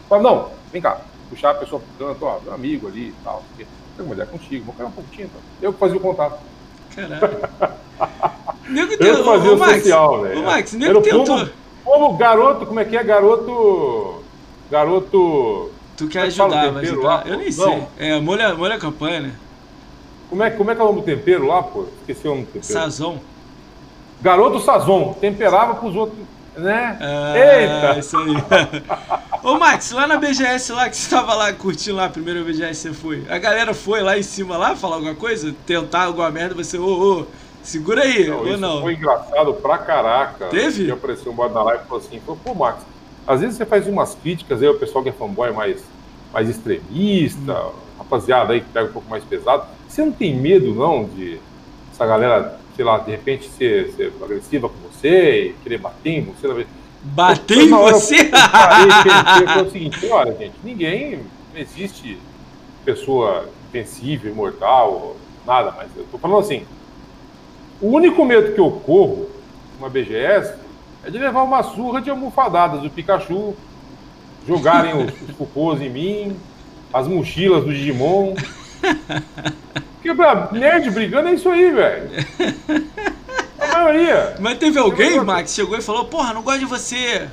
Fala, 0.07 0.23
não, 0.23 0.49
vem 0.71 0.81
cá, 0.81 1.01
puxar 1.29 1.51
a 1.51 1.55
pessoa 1.55 1.81
pro 1.81 2.07
canto, 2.07 2.25
ó, 2.25 2.39
meu 2.39 2.53
amigo 2.53 2.87
ali 2.87 3.09
e 3.09 3.15
tal. 3.23 3.43
Tem 3.57 3.67
uma 3.99 4.13
ideia 4.13 4.27
contigo, 4.27 4.65
vou 4.65 4.73
pegar 4.73 4.87
um 4.87 4.93
pouquinho, 4.93 5.25
então. 5.25 5.41
Eu 5.61 5.73
que 5.73 5.79
fazia 5.79 5.97
o 5.97 5.99
contato. 5.99 6.39
Caralho. 6.95 7.39
nego 8.69 8.93
eu 8.93 9.25
fazia 9.25 9.53
o 9.53 9.57
social, 9.57 10.21
velho. 10.21 10.39
Ô, 10.39 10.43
Max, 10.43 10.73
nego 10.73 11.01
tentou. 11.01 11.49
Como, 11.83 12.17
garoto, 12.17 12.65
como 12.65 12.79
é 12.79 12.85
que 12.85 12.97
é? 12.97 13.03
Garoto. 13.03 14.23
Garoto. 14.69 15.71
Tu 15.95 16.07
quer 16.07 16.19
é 16.19 16.21
ajudar, 16.27 16.71
vai 16.71 16.83
ajudar? 16.83 17.27
Eu 17.27 17.37
nem 17.37 17.51
sei. 17.51 17.83
É, 17.97 18.19
molha, 18.19 18.53
molha 18.53 18.75
a 18.75 18.79
campanha, 18.79 19.19
né? 19.21 19.33
Como 20.29 20.43
é, 20.43 20.49
como 20.49 20.69
é 20.69 20.75
que 20.75 20.81
é 20.81 20.83
o 20.83 20.87
nome 20.87 21.01
do 21.01 21.05
tempero 21.05 21.47
lá, 21.47 21.63
pô? 21.63 21.85
Esqueci 22.01 22.27
o 22.27 22.31
nome 22.31 22.41
do 22.43 22.47
tempero. 22.47 22.73
Sazon. 22.73 23.17
Garoto 24.21 24.59
Sazon. 24.59 25.13
Temperava 25.13 25.75
pros 25.75 25.95
outros, 25.95 26.19
né? 26.55 26.97
Ah, 26.99 27.33
Eita! 27.35 27.99
Isso 27.99 28.17
aí. 28.17 28.35
Ô, 29.43 29.57
Max, 29.57 29.91
lá 29.91 30.07
na 30.07 30.17
BGS 30.17 30.73
lá, 30.73 30.89
que 30.89 30.97
você 30.97 31.09
tava 31.09 31.33
lá 31.33 31.53
curtindo 31.53 31.95
lá, 31.95 32.05
a 32.05 32.09
primeira 32.09 32.43
BGS 32.43 32.75
você 32.75 32.93
foi. 32.93 33.23
A 33.29 33.37
galera 33.37 33.73
foi 33.73 34.01
lá 34.01 34.17
em 34.17 34.23
cima 34.23 34.57
lá 34.57 34.75
falar 34.75 34.95
alguma 34.95 35.15
coisa? 35.15 35.55
Tentar 35.65 36.05
alguma 36.05 36.29
merda, 36.29 36.55
você, 36.55 36.77
ô, 36.77 37.21
ô, 37.21 37.25
segura 37.63 38.01
aí, 38.01 38.27
não, 38.27 38.39
ou 38.39 38.57
não? 38.57 38.81
Foi 38.81 38.93
engraçado 38.93 39.53
pra 39.53 39.77
caraca. 39.77 40.47
Teve? 40.47 40.85
E 40.85 40.91
apareceu 40.91 41.31
um 41.31 41.35
bode 41.35 41.53
na 41.53 41.63
live 41.63 41.83
e 41.83 41.87
falou 41.87 42.03
assim, 42.03 42.19
pô, 42.19 42.53
Max, 42.53 42.81
às 43.27 43.41
vezes 43.41 43.57
você 43.57 43.65
faz 43.65 43.85
umas 43.87 44.15
críticas 44.15 44.61
aí, 44.61 44.69
o 44.69 44.79
pessoal 44.79 45.03
que 45.03 45.09
é 45.09 45.13
fanboy 45.13 45.51
mais, 45.51 45.83
mais 46.31 46.49
extremista, 46.49 47.67
hum. 47.67 47.71
rapaziada 47.97 48.53
aí 48.53 48.61
que 48.61 48.69
pega 48.69 48.89
um 48.89 48.93
pouco 48.93 49.09
mais 49.09 49.23
pesado. 49.25 49.67
Você 49.87 50.03
não 50.03 50.13
tem 50.13 50.33
medo, 50.33 50.73
não, 50.73 51.03
de 51.03 51.37
essa 51.91 52.05
galera, 52.05 52.57
sei 52.75 52.85
lá, 52.85 52.99
de 52.99 53.11
repente 53.11 53.49
ser, 53.49 53.91
ser 53.91 54.13
agressiva 54.23 54.69
com 54.69 54.75
você 54.89 55.47
e 55.47 55.53
querer 55.63 55.79
bater 55.79 56.11
em 56.11 56.21
você? 56.21 56.65
Bater 57.03 57.57
em 57.57 57.69
você? 57.69 58.31
é 59.57 59.61
o 59.61 59.69
seguinte, 59.69 60.07
olha, 60.09 60.33
gente, 60.33 60.55
ninguém, 60.63 61.19
não 61.53 61.59
existe 61.59 62.17
pessoa 62.85 63.49
invencível, 63.69 64.31
imortal, 64.31 65.17
nada, 65.45 65.73
mas 65.75 65.89
eu 65.97 66.05
tô 66.09 66.17
falando 66.17 66.39
assim, 66.39 66.63
o 67.81 67.87
único 67.87 68.23
medo 68.23 68.53
que 68.53 68.59
eu 68.59 68.71
corro 68.71 69.29
numa 69.77 69.89
BGS 69.89 70.53
é 71.03 71.09
de 71.09 71.17
levar 71.17 71.43
uma 71.43 71.63
surra 71.63 72.01
de 72.01 72.09
almofadadas 72.09 72.81
do 72.81 72.89
Pikachu, 72.89 73.55
jogarem 74.47 74.93
os, 74.93 75.29
os 75.29 75.35
cocôs 75.35 75.81
em 75.81 75.89
mim, 75.89 76.37
as 76.93 77.07
mochilas 77.07 77.63
do 77.63 77.73
Digimon. 77.73 78.35
Porque 79.95 80.13
pra 80.13 80.49
nerd 80.51 80.89
brigando 80.91 81.29
é 81.29 81.33
isso 81.33 81.49
aí, 81.49 81.71
velho. 81.71 82.09
A 83.59 83.67
maioria. 83.67 84.35
Mas 84.39 84.57
teve 84.57 84.79
alguém, 84.79 85.19
Max, 85.23 85.53
chegou 85.53 85.77
e 85.77 85.81
falou, 85.81 86.05
porra, 86.05 86.33
não 86.33 86.41
gosto 86.41 86.59
de 86.59 86.65
você. 86.65 87.27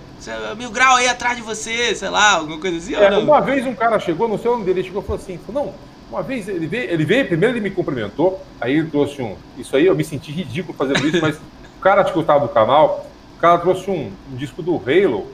Mil 0.56 0.70
grau 0.70 0.96
aí 0.96 1.06
atrás 1.06 1.36
de 1.36 1.42
você, 1.42 1.94
sei 1.94 2.08
lá, 2.08 2.32
alguma 2.32 2.58
coisa 2.58 2.78
assim. 2.78 2.94
É, 2.94 3.18
uma 3.18 3.40
vez 3.40 3.66
um 3.66 3.74
cara 3.74 3.98
chegou, 4.00 4.26
não 4.26 4.38
sei 4.38 4.50
o 4.50 4.54
nome 4.54 4.64
dele, 4.64 4.82
chegou 4.82 5.02
e 5.02 5.04
falou 5.04 5.20
assim, 5.20 5.38
não, 5.48 5.74
uma 6.10 6.22
vez 6.22 6.48
ele 6.48 6.66
veio, 6.66 6.90
ele 6.90 7.04
veio, 7.04 7.26
primeiro 7.26 7.54
ele 7.54 7.60
me 7.60 7.70
cumprimentou, 7.70 8.40
aí 8.60 8.78
ele 8.78 8.88
trouxe 8.88 9.20
um. 9.20 9.36
Isso 9.58 9.76
aí 9.76 9.86
eu 9.86 9.94
me 9.94 10.02
senti 10.02 10.32
ridículo 10.32 10.76
fazendo 10.76 11.06
isso, 11.06 11.20
mas 11.20 11.36
o 11.36 11.80
cara 11.82 12.02
que 12.04 12.12
gostava 12.12 12.46
do 12.46 12.52
canal, 12.52 13.06
cara 13.44 13.58
trouxe 13.58 13.90
um, 13.90 14.10
um 14.32 14.36
disco 14.36 14.62
do 14.62 14.74
Halo, 14.76 15.26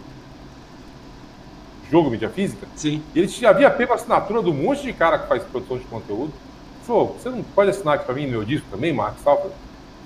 jogo 1.89 2.11
mídia 2.11 2.29
física. 2.29 2.67
Sim. 2.75 3.01
E 3.15 3.21
ele 3.21 3.29
já 3.29 3.51
havia 3.51 3.71
pego 3.71 3.93
a 3.93 3.95
assinatura 3.95 4.43
do 4.43 4.53
monte 4.53 4.83
de 4.83 4.93
cara 4.93 5.17
que 5.17 5.29
faz 5.29 5.45
produção 5.45 5.79
de 5.79 5.85
conteúdo. 5.85 6.33
Falou, 6.85 7.17
você 7.17 7.31
não 7.31 7.41
pode 7.45 7.71
assinar 7.71 7.95
aqui 7.95 8.07
para 8.07 8.15
mim 8.17 8.27
no 8.27 8.33
meu 8.33 8.45
disco 8.45 8.67
também, 8.69 8.93
Marcos? 8.93 9.23
Tal? 9.23 9.49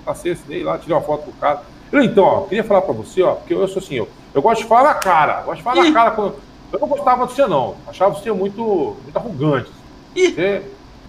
Passei, 0.05 0.33
assinei 0.33 0.63
lá, 0.63 0.77
tirei 0.77 0.95
uma 0.95 1.01
foto 1.01 1.25
do 1.25 1.31
cara. 1.39 1.63
Eu, 1.91 2.03
então, 2.03 2.23
ó, 2.23 2.41
queria 2.41 2.63
falar 2.63 2.83
para 2.83 2.93
você, 2.93 3.23
ó, 3.23 3.33
porque 3.33 3.55
eu 3.55 3.67
sou 3.67 3.81
assim, 3.81 3.95
eu, 3.95 4.07
eu 4.35 4.41
gosto 4.41 4.61
de 4.61 4.67
falar 4.67 4.89
na 4.89 4.93
cara. 4.93 5.39
Eu 5.39 5.45
gosto 5.45 5.57
de 5.57 5.63
falar 5.63 5.83
Ih. 5.83 5.89
na 5.89 5.93
cara. 5.93 6.11
Quando, 6.11 6.35
eu 6.73 6.79
não 6.79 6.87
gostava 6.87 7.25
de 7.25 7.33
você, 7.33 7.47
não. 7.47 7.75
Achava 7.87 8.13
você 8.13 8.31
muito, 8.31 8.97
muito 9.01 9.17
arrogante. 9.17 9.71
Ih. 10.15 10.31
Você, 10.31 10.61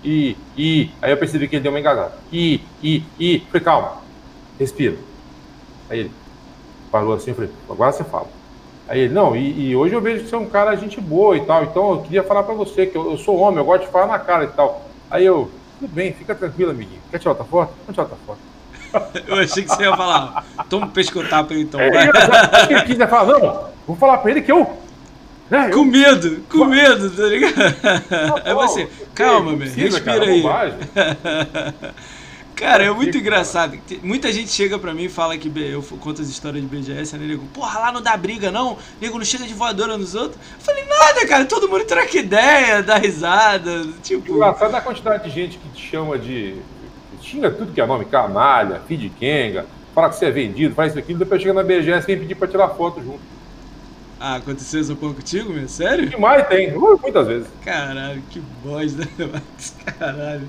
e, 0.02 0.34
e. 0.56 0.90
Aí 1.02 1.10
eu 1.10 1.16
percebi 1.18 1.46
que 1.46 1.56
ele 1.56 1.62
deu 1.62 1.72
uma 1.72 1.78
engasgada. 1.80 2.12
E, 2.32 2.62
e, 2.82 3.02
e. 3.20 3.40
Falei, 3.50 3.62
calma, 3.62 3.92
respira. 4.58 4.96
Aí 5.90 6.00
ele 6.00 6.10
parou 6.96 7.14
assim, 7.14 7.30
eu 7.30 7.34
falei, 7.34 7.50
agora 7.68 7.92
você 7.92 8.04
fala. 8.04 8.26
Aí 8.88 9.00
ele, 9.00 9.12
não, 9.12 9.36
e, 9.36 9.68
e, 9.68 9.76
hoje 9.76 9.94
eu 9.94 10.00
vejo 10.00 10.24
que 10.24 10.30
você 10.30 10.34
é 10.34 10.38
um 10.38 10.48
cara 10.48 10.76
gente 10.76 11.00
boa 11.00 11.36
e 11.36 11.40
tal, 11.40 11.64
então 11.64 11.90
eu 11.90 12.02
queria 12.02 12.22
falar 12.22 12.44
para 12.44 12.54
você 12.54 12.86
que 12.86 12.96
eu, 12.96 13.10
eu, 13.10 13.18
sou 13.18 13.36
homem, 13.36 13.58
eu 13.58 13.64
gosto 13.64 13.84
de 13.84 13.90
falar 13.90 14.06
na 14.06 14.18
cara 14.18 14.44
e 14.44 14.48
tal. 14.48 14.82
Aí 15.10 15.26
eu, 15.26 15.50
tudo 15.78 15.92
bem, 15.92 16.12
fica 16.12 16.34
tranquilo, 16.34 16.70
amiguinho. 16.70 17.00
Quer 17.10 17.18
tirar 17.18 17.32
outra 17.32 17.44
foto? 17.44 17.72
Vamos 17.84 17.94
tirar 17.94 18.04
outra 18.04 18.18
foto. 18.24 18.38
Eu 19.26 19.36
achei 19.40 19.64
que 19.64 19.68
você 19.68 19.82
ia 19.82 19.96
falar, 19.96 20.46
toma 20.70 20.86
um 20.86 20.90
pescotapo 20.90 21.52
aí 21.52 21.62
então. 21.62 21.80
É, 21.80 21.88
ele 22.70 22.82
quiser 22.82 23.08
falar, 23.08 23.38
não, 23.38 23.64
vou 23.86 23.96
falar 23.96 24.18
pra 24.18 24.30
ele 24.30 24.40
que 24.40 24.50
eu. 24.50 24.64
Né, 25.50 25.68
com 25.70 25.80
eu... 25.80 25.84
medo, 25.84 26.40
com 26.48 26.64
medo, 26.64 27.10
tá 27.10 27.22
ligado? 27.24 28.40
é 28.46 28.54
você, 28.54 28.88
calma, 29.12 29.52
meu, 29.52 29.68
respira 29.68 30.00
cara, 30.00 30.24
aí. 30.24 30.42
Cara, 32.56 32.84
é 32.84 32.90
muito 32.90 33.18
engraçado. 33.18 33.78
Muita 34.02 34.32
gente 34.32 34.48
chega 34.48 34.78
pra 34.78 34.94
mim 34.94 35.04
e 35.04 35.08
fala 35.10 35.36
que 35.36 35.52
eu 35.60 35.82
conto 36.00 36.22
as 36.22 36.28
histórias 36.28 36.62
de 36.62 36.68
BGS, 36.68 37.18
né, 37.18 37.26
nego? 37.26 37.44
Porra, 37.52 37.78
lá 37.80 37.92
não 37.92 38.00
dá 38.00 38.16
briga, 38.16 38.50
não. 38.50 38.78
Nego 38.98 39.18
não 39.18 39.26
chega 39.26 39.44
de 39.44 39.52
voadora 39.52 39.98
nos 39.98 40.14
outros. 40.14 40.40
Eu 40.54 40.60
falei, 40.64 40.84
nada, 40.86 41.26
cara. 41.28 41.44
Todo 41.44 41.68
mundo 41.68 41.84
troca 41.84 42.16
ideia, 42.16 42.82
dá 42.82 42.96
risada. 42.96 43.86
Tipo. 44.02 44.36
Engraçado 44.36 44.74
a 44.74 44.80
quantidade 44.80 45.24
de 45.24 45.30
gente 45.30 45.58
que 45.58 45.68
te 45.68 45.86
chama 45.86 46.18
de. 46.18 46.56
Xinga 47.20 47.50
tudo 47.50 47.72
que 47.72 47.80
é 47.80 47.86
nome, 47.86 48.06
canalha, 48.06 48.80
feed 48.88 49.10
kenga, 49.18 49.66
fala 49.94 50.08
que 50.08 50.16
você 50.16 50.26
é 50.26 50.30
vendido, 50.30 50.74
faz 50.74 50.92
isso 50.92 50.98
aqui, 50.98 51.12
depois 51.12 51.42
chega 51.42 51.52
na 51.52 51.62
BGS 51.62 52.04
e 52.04 52.06
vem 52.06 52.20
pedir 52.20 52.36
pra 52.36 52.46
tirar 52.46 52.68
foto 52.70 53.02
junto. 53.02 53.35
Ah, 54.28 54.36
aconteceu 54.36 54.80
isso 54.80 54.92
um 54.92 54.96
pouco 54.96 55.14
contigo, 55.14 55.52
meu? 55.52 55.68
Sério? 55.68 56.08
Demais 56.08 56.48
tem, 56.48 56.76
uh, 56.76 56.98
muitas 57.00 57.28
vezes. 57.28 57.46
Caralho, 57.64 58.20
que 58.28 58.40
bosta, 58.40 59.06
né, 59.16 59.42
Caralho. 59.96 60.48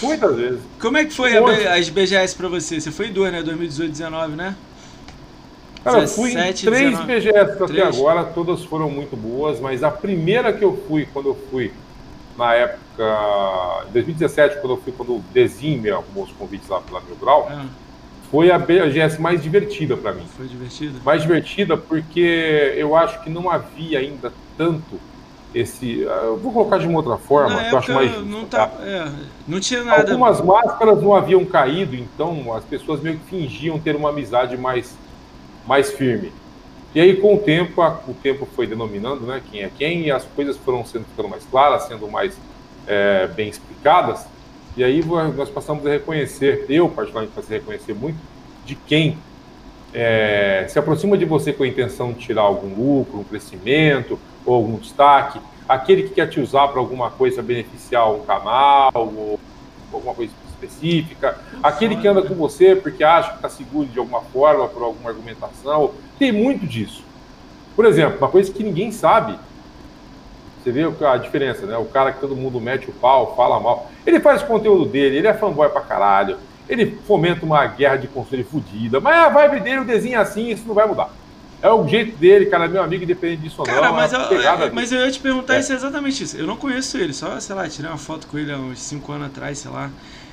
Muitas 0.00 0.36
vezes. 0.36 0.60
Como 0.80 0.96
é 0.96 1.04
que 1.04 1.12
foi 1.12 1.36
a, 1.36 1.74
as 1.74 1.90
BGS 1.90 2.34
pra 2.34 2.48
você? 2.48 2.80
Você 2.80 2.90
foi 2.90 3.08
em 3.08 3.12
duas, 3.12 3.30
né? 3.30 3.42
2018 3.42 3.98
2019, 3.98 4.34
né? 4.34 4.56
Cara, 5.84 6.00
17, 6.00 6.08
eu 6.08 6.14
fui 6.14 6.30
em 6.30 6.52
três 6.72 6.98
19. 6.98 7.06
BGS 7.06 7.62
até 7.62 7.82
agora, 7.82 8.24
todas 8.24 8.64
foram 8.64 8.88
muito 8.88 9.14
boas, 9.14 9.60
mas 9.60 9.84
a 9.84 9.90
primeira 9.90 10.50
que 10.50 10.64
eu 10.64 10.82
fui, 10.88 11.06
quando 11.12 11.28
eu 11.28 11.38
fui, 11.50 11.70
na 12.34 12.54
época, 12.54 13.84
em 13.90 13.92
2017, 13.92 14.62
quando 14.62 14.70
eu 14.70 14.80
fui, 14.80 14.92
quando 14.96 15.16
o 15.16 15.24
Dezinho 15.34 15.82
me 15.82 15.90
arrumou 15.90 16.24
os 16.24 16.32
convites 16.32 16.66
lá 16.66 16.80
pela 16.80 17.02
Mil 17.02 17.16
Grau, 17.16 17.46
ah. 17.50 17.66
Foi 18.30 18.50
a 18.50 18.58
BGS 18.58 19.20
mais 19.20 19.42
divertida 19.42 19.96
para 19.96 20.12
mim. 20.12 20.24
Foi 20.36 20.46
divertida? 20.46 20.98
Mais 21.04 21.22
divertida 21.22 21.76
porque 21.76 22.74
eu 22.76 22.94
acho 22.94 23.22
que 23.22 23.30
não 23.30 23.50
havia 23.50 23.98
ainda 23.98 24.32
tanto 24.56 25.00
esse. 25.54 26.00
Eu 26.00 26.36
vou 26.36 26.52
colocar 26.52 26.78
de 26.78 26.86
uma 26.86 26.98
outra 26.98 27.16
forma, 27.16 27.56
Na 27.56 27.68
que 27.68 27.74
eu 27.74 27.78
acho 27.78 27.92
mais. 27.92 28.10
justo, 28.10 28.24
não, 28.26 28.44
tá, 28.44 28.66
tá? 28.66 28.84
é, 28.84 29.10
não 29.46 29.58
tinha 29.60 29.82
nada. 29.82 30.02
Algumas 30.12 30.40
máscaras 30.42 31.02
não 31.02 31.14
haviam 31.14 31.44
caído, 31.44 31.96
então 31.96 32.52
as 32.54 32.64
pessoas 32.64 33.00
meio 33.00 33.18
que 33.18 33.24
fingiam 33.30 33.78
ter 33.78 33.96
uma 33.96 34.10
amizade 34.10 34.56
mais, 34.58 34.94
mais 35.66 35.90
firme. 35.90 36.30
E 36.94 37.00
aí, 37.00 37.16
com 37.16 37.34
o 37.34 37.38
tempo, 37.38 37.80
a- 37.82 38.00
o 38.06 38.14
tempo 38.14 38.46
foi 38.56 38.66
denominando 38.66 39.26
né, 39.26 39.42
quem 39.50 39.62
é 39.62 39.70
quem, 39.74 40.06
e 40.06 40.10
as 40.10 40.24
coisas 40.24 40.56
foram 40.56 40.84
sendo 40.84 41.04
ficando 41.04 41.28
mais 41.28 41.44
claras, 41.46 41.84
sendo 41.84 42.08
mais 42.08 42.36
é, 42.86 43.26
bem 43.28 43.48
explicadas. 43.48 44.26
E 44.78 44.84
aí 44.84 45.04
nós 45.04 45.50
passamos 45.50 45.84
a 45.84 45.90
reconhecer, 45.90 46.64
eu 46.68 46.88
particularmente 46.88 47.34
passei 47.34 47.56
a 47.56 47.58
reconhecer 47.58 47.94
muito, 47.94 48.16
de 48.64 48.76
quem 48.76 49.18
é, 49.92 50.66
se 50.68 50.78
aproxima 50.78 51.18
de 51.18 51.24
você 51.24 51.52
com 51.52 51.64
a 51.64 51.66
intenção 51.66 52.12
de 52.12 52.20
tirar 52.20 52.42
algum 52.42 52.68
lucro, 52.68 53.18
um 53.18 53.24
crescimento 53.24 54.20
ou 54.46 54.54
algum 54.54 54.76
destaque, 54.76 55.40
aquele 55.68 56.04
que 56.04 56.10
quer 56.10 56.28
te 56.28 56.38
usar 56.38 56.68
para 56.68 56.78
alguma 56.78 57.10
coisa 57.10 57.42
beneficiar 57.42 58.08
um 58.08 58.20
canal 58.20 58.92
ou 58.94 59.40
alguma 59.92 60.14
coisa 60.14 60.32
específica, 60.48 61.36
aquele 61.60 61.96
que 61.96 62.06
anda 62.06 62.22
com 62.22 62.36
você 62.36 62.76
porque 62.76 63.02
acha 63.02 63.30
que 63.30 63.36
está 63.36 63.48
seguro 63.48 63.88
de 63.88 63.98
alguma 63.98 64.20
forma, 64.20 64.68
por 64.68 64.84
alguma 64.84 65.10
argumentação. 65.10 65.90
Tem 66.20 66.30
muito 66.30 66.64
disso. 66.64 67.02
Por 67.74 67.84
exemplo, 67.84 68.18
uma 68.18 68.28
coisa 68.28 68.52
que 68.52 68.62
ninguém 68.62 68.92
sabe. 68.92 69.36
Você 70.68 70.72
vê 70.72 71.06
a 71.06 71.16
diferença, 71.16 71.64
né? 71.66 71.76
O 71.78 71.86
cara 71.86 72.12
que 72.12 72.20
todo 72.20 72.36
mundo 72.36 72.60
mete 72.60 72.90
o 72.90 72.92
pau, 72.92 73.34
fala 73.34 73.58
mal. 73.58 73.90
Ele 74.06 74.20
faz 74.20 74.42
o 74.42 74.46
conteúdo 74.46 74.84
dele, 74.84 75.16
ele 75.16 75.26
é 75.26 75.32
fanboy 75.32 75.68
pra 75.70 75.80
caralho. 75.80 76.36
Ele 76.68 76.98
fomenta 77.06 77.46
uma 77.46 77.64
guerra 77.66 77.96
de 77.96 78.06
conselho 78.08 78.44
fodida. 78.44 79.00
Mas 79.00 79.16
a 79.16 79.28
vibe 79.30 79.60
dele, 79.60 79.78
o 79.80 79.84
desenho 79.84 80.16
é 80.16 80.18
assim, 80.18 80.50
isso 80.50 80.64
não 80.66 80.74
vai 80.74 80.86
mudar. 80.86 81.08
É 81.62 81.70
o 81.70 81.88
jeito 81.88 82.16
dele, 82.18 82.46
cara, 82.46 82.68
meu 82.68 82.82
amigo, 82.82 83.02
independente 83.02 83.42
disso 83.42 83.56
ou 83.58 83.64
Cara, 83.66 83.88
não. 83.88 83.94
mas, 83.94 84.12
é 84.12 84.16
eu, 84.16 84.40
é, 84.42 84.70
mas 84.70 84.92
eu 84.92 85.00
ia 85.00 85.10
te 85.10 85.18
perguntar 85.18 85.56
É. 85.56 85.60
isso 85.60 85.72
é 85.72 85.74
exatamente 85.74 86.22
isso. 86.22 86.36
Eu 86.36 86.46
não 86.46 86.56
conheço 86.56 86.98
ele, 86.98 87.12
só, 87.14 87.40
sei 87.40 87.56
lá, 87.56 87.66
tirei 87.68 87.90
uma 87.90 87.96
foto 87.98 88.26
com 88.26 88.38
ele 88.38 88.52
há 88.52 88.56
uns 88.58 88.78
5 88.80 89.10
anos 89.10 89.26
atrás, 89.28 89.58
sei 89.58 89.70
lá. 89.70 89.90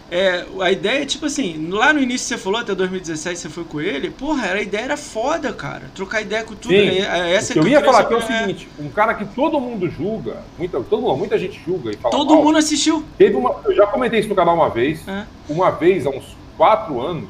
É, 0.09 0.45
a 0.61 0.71
ideia 0.71 1.01
é 1.01 1.05
tipo 1.05 1.25
assim, 1.25 1.67
lá 1.71 1.91
no 1.91 1.99
início 1.99 2.27
você 2.27 2.37
falou, 2.37 2.59
até 2.59 2.75
2017 2.75 3.39
você 3.39 3.49
foi 3.49 3.63
com 3.63 3.81
ele, 3.81 4.11
porra, 4.11 4.45
era, 4.45 4.59
a 4.59 4.61
ideia 4.61 4.83
era 4.83 4.97
foda, 4.97 5.51
cara. 5.51 5.89
Trocar 5.95 6.21
ideia 6.21 6.43
com 6.43 6.53
tudo. 6.53 6.69
Sim. 6.69 6.99
é, 6.99 6.99
é, 6.99 7.33
essa 7.33 7.53
O 7.53 7.55
que 7.55 7.59
eu 7.59 7.67
ia 7.67 7.81
falar 7.81 8.01
aqui 8.01 8.13
é 8.13 8.17
o 8.17 8.21
saber, 8.21 8.37
seguinte: 8.37 8.69
um 8.77 8.89
cara 8.89 9.15
que 9.15 9.25
todo 9.25 9.59
mundo 9.59 9.89
julga, 9.89 10.43
muita, 10.59 10.79
todo 10.81 11.01
mundo, 11.01 11.17
muita 11.17 11.39
gente 11.39 11.59
julga 11.65 11.91
e 11.91 11.97
fala 11.97 12.15
Todo 12.15 12.35
mal, 12.35 12.43
mundo 12.43 12.57
assistiu. 12.59 13.03
Teve 13.17 13.35
uma, 13.35 13.55
eu 13.65 13.75
já 13.75 13.87
comentei 13.87 14.19
isso 14.19 14.29
no 14.29 14.35
canal 14.35 14.53
uma 14.53 14.69
vez. 14.69 15.07
É. 15.07 15.25
Uma 15.49 15.71
vez, 15.71 16.05
há 16.05 16.11
uns 16.11 16.37
quatro 16.55 17.01
anos, 17.01 17.29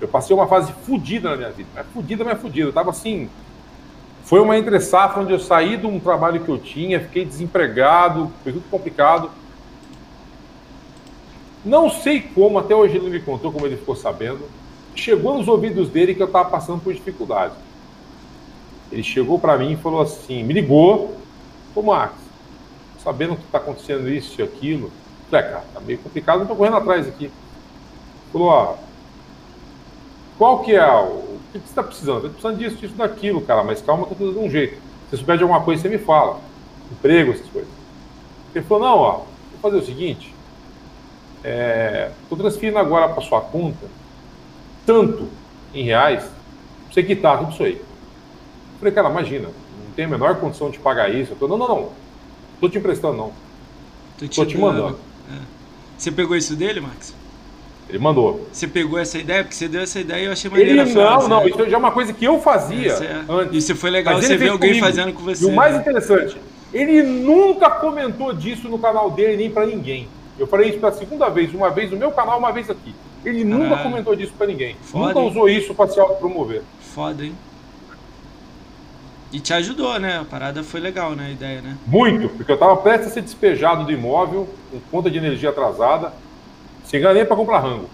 eu 0.00 0.08
passei 0.08 0.34
uma 0.34 0.46
fase 0.46 0.72
fodida 0.86 1.30
na 1.30 1.36
minha 1.36 1.50
vida. 1.50 1.68
Mas 1.74 1.86
fodida, 1.92 2.24
mas 2.24 2.40
fodida. 2.40 2.68
Eu 2.68 2.72
tava 2.72 2.90
assim. 2.90 3.28
Foi 4.24 4.40
uma 4.40 4.56
entre 4.56 4.80
safra 4.80 5.20
onde 5.20 5.32
eu 5.32 5.38
saí 5.38 5.76
de 5.76 5.86
um 5.86 6.00
trabalho 6.00 6.40
que 6.40 6.48
eu 6.48 6.56
tinha, 6.56 7.00
fiquei 7.00 7.24
desempregado, 7.24 8.32
foi 8.42 8.52
tudo 8.52 8.64
complicado. 8.70 9.30
Não 11.64 11.88
sei 11.88 12.20
como, 12.20 12.58
até 12.58 12.74
hoje 12.74 12.96
ele 12.96 13.08
me 13.08 13.20
contou 13.20 13.52
como 13.52 13.66
ele 13.66 13.76
ficou 13.76 13.94
sabendo. 13.94 14.40
Chegou 14.94 15.38
nos 15.38 15.48
ouvidos 15.48 15.88
dele 15.88 16.14
que 16.14 16.22
eu 16.22 16.26
estava 16.26 16.50
passando 16.50 16.82
por 16.82 16.92
dificuldade. 16.92 17.54
Ele 18.90 19.02
chegou 19.02 19.38
para 19.38 19.56
mim 19.56 19.72
e 19.72 19.76
falou 19.76 20.02
assim, 20.02 20.42
me 20.42 20.52
ligou, 20.52 21.16
ô 21.74 21.82
Max, 21.82 22.14
sabendo 23.02 23.36
que 23.36 23.44
está 23.44 23.58
acontecendo 23.58 24.08
isso 24.10 24.40
e 24.40 24.44
aquilo. 24.44 24.90
Falei, 25.30 25.46
"É, 25.46 25.48
cara, 25.50 25.64
tá 25.72 25.80
meio 25.80 25.98
complicado, 25.98 26.40
não 26.40 26.46
tô 26.46 26.54
correndo 26.54 26.76
atrás 26.76 27.08
aqui. 27.08 27.30
Falou, 28.32 28.48
ó, 28.48 28.74
qual 30.36 30.60
que 30.60 30.74
é 30.74 30.86
o, 30.86 31.06
o 31.06 31.40
que 31.52 31.58
você 31.58 31.64
está 31.64 31.82
precisando? 31.82 32.24
Eu 32.24 32.30
precisando 32.30 32.58
disso, 32.58 32.76
disso, 32.76 32.94
daquilo, 32.94 33.40
cara, 33.40 33.62
mas 33.64 33.80
calma 33.80 34.06
que 34.06 34.20
eu 34.20 34.28
dando 34.28 34.40
um 34.40 34.50
jeito. 34.50 34.78
Se 35.10 35.16
souber 35.16 35.36
de 35.36 35.42
alguma 35.42 35.62
coisa, 35.62 35.82
você 35.82 35.88
me 35.88 35.98
fala. 35.98 36.40
Emprego, 36.90 37.32
essas 37.32 37.48
coisas. 37.48 37.70
Ele 38.54 38.64
falou, 38.64 38.84
não, 38.88 38.98
ó, 38.98 39.12
vou 39.12 39.26
fazer 39.62 39.76
o 39.76 39.86
seguinte, 39.86 40.31
é, 41.44 42.10
tô 42.28 42.36
transferindo 42.36 42.78
agora 42.78 43.08
para 43.08 43.22
sua 43.22 43.40
conta 43.40 43.86
tanto 44.86 45.28
em 45.74 45.84
reais, 45.84 46.22
pra 46.24 46.92
você 46.92 47.02
quitar 47.02 47.38
tudo 47.38 47.52
isso 47.52 47.62
aí. 47.62 47.80
Falei, 48.78 48.92
cara, 48.92 49.08
imagina, 49.08 49.44
não 49.48 49.92
tem 49.94 50.04
a 50.04 50.08
menor 50.08 50.36
condição 50.36 50.70
de 50.70 50.78
pagar 50.78 51.08
isso. 51.12 51.32
Eu 51.32 51.36
tô, 51.36 51.48
não, 51.48 51.56
não, 51.56 51.68
não. 51.68 51.88
Tô 52.60 52.68
te 52.68 52.78
emprestando, 52.78 53.16
não. 53.16 53.32
Tô 54.18 54.26
Tô 54.26 54.44
te 54.44 54.54
dando. 54.54 54.60
mandando. 54.60 54.98
É. 55.30 55.38
Você 55.96 56.10
pegou 56.10 56.36
isso 56.36 56.56
dele, 56.56 56.80
Max? 56.80 57.14
Ele 57.88 57.98
mandou. 57.98 58.46
Você 58.52 58.66
pegou 58.66 58.98
essa 58.98 59.18
ideia? 59.18 59.42
Porque 59.42 59.54
você 59.54 59.68
deu 59.68 59.82
essa 59.82 60.00
ideia 60.00 60.22
e 60.22 60.24
eu 60.26 60.32
achei 60.32 60.50
maneira 60.50 60.82
Ele 60.82 60.94
não, 60.94 61.28
não, 61.28 61.46
isso 61.46 61.68
já 61.68 61.76
é 61.76 61.78
uma 61.78 61.90
coisa 61.90 62.12
que 62.12 62.24
eu 62.24 62.40
fazia 62.40 62.92
é- 62.92 63.24
antes. 63.28 63.64
Isso 63.64 63.76
foi 63.76 63.90
legal, 63.90 64.14
Mas 64.14 64.24
você 64.26 64.38
fez 64.38 64.50
alguém 64.50 64.70
comigo. 64.70 64.86
fazendo 64.86 65.12
com 65.12 65.22
você. 65.22 65.44
E 65.44 65.48
o 65.48 65.52
mais 65.52 65.74
né? 65.74 65.80
interessante, 65.80 66.36
ele 66.72 67.02
nunca 67.02 67.68
comentou 67.70 68.32
disso 68.32 68.68
no 68.68 68.78
canal 68.78 69.10
dele, 69.10 69.36
nem 69.36 69.50
pra 69.50 69.66
ninguém. 69.66 70.08
Eu 70.38 70.46
falei 70.46 70.70
isso 70.70 70.78
pela 70.78 70.92
segunda 70.92 71.28
vez, 71.28 71.52
uma 71.54 71.70
vez 71.70 71.90
no 71.90 71.96
meu 71.96 72.10
canal, 72.10 72.38
uma 72.38 72.52
vez 72.52 72.68
aqui. 72.70 72.94
Ele 73.24 73.44
nunca 73.44 73.68
Caralho. 73.70 73.82
comentou 73.90 74.16
disso 74.16 74.32
pra 74.36 74.46
ninguém. 74.46 74.76
Foda, 74.82 75.08
nunca 75.08 75.20
hein? 75.20 75.28
usou 75.28 75.48
isso 75.48 75.74
pra 75.74 75.86
se 75.86 76.00
autopromover. 76.00 76.62
Foda, 76.94 77.24
hein? 77.24 77.34
E 79.32 79.40
te 79.40 79.54
ajudou, 79.54 79.98
né? 79.98 80.18
A 80.18 80.24
parada 80.24 80.62
foi 80.62 80.80
legal, 80.80 81.12
né? 81.12 81.26
A 81.26 81.30
ideia, 81.30 81.62
né? 81.62 81.76
Muito, 81.86 82.28
porque 82.30 82.52
eu 82.52 82.58
tava 82.58 82.76
prestes 82.76 83.08
a 83.08 83.10
ser 83.14 83.22
despejado 83.22 83.84
do 83.84 83.92
imóvel, 83.92 84.48
com 84.70 84.80
conta 84.90 85.10
de 85.10 85.16
energia 85.16 85.48
atrasada, 85.50 86.12
sem 86.84 87.00
ganhar 87.00 87.14
nem 87.14 87.24
pra 87.24 87.36
comprar 87.36 87.60
rango. 87.60 87.88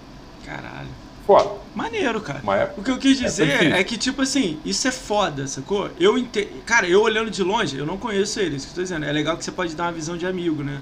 Caralho. 0.44 0.88
Foda. 1.26 1.50
Maneiro, 1.74 2.20
cara. 2.22 2.38
Época. 2.38 2.80
O 2.80 2.84
que 2.84 2.90
eu 2.90 2.98
quis 2.98 3.20
É, 3.20 3.24
dizer 3.24 3.72
é 3.72 3.84
que, 3.84 3.96
tipo 3.98 4.22
assim, 4.22 4.58
isso 4.64 4.88
é 4.88 4.90
foda, 4.90 5.46
sacou? 5.46 5.90
Eu 6.00 6.18
ente... 6.18 6.46
Cara, 6.64 6.88
eu 6.88 7.02
olhando 7.02 7.30
de 7.30 7.42
longe, 7.44 7.76
eu 7.78 7.84
não 7.86 7.98
conheço 7.98 8.40
ele, 8.40 8.56
isso 8.56 8.66
que 8.66 8.72
eu 8.72 8.76
tô 8.76 8.82
dizendo. 8.82 9.04
É 9.04 9.12
legal 9.12 9.36
que 9.36 9.44
você 9.44 9.52
pode 9.52 9.76
dar 9.76 9.84
uma 9.84 9.92
visão 9.92 10.16
de 10.16 10.26
amigo, 10.26 10.64
né? 10.64 10.80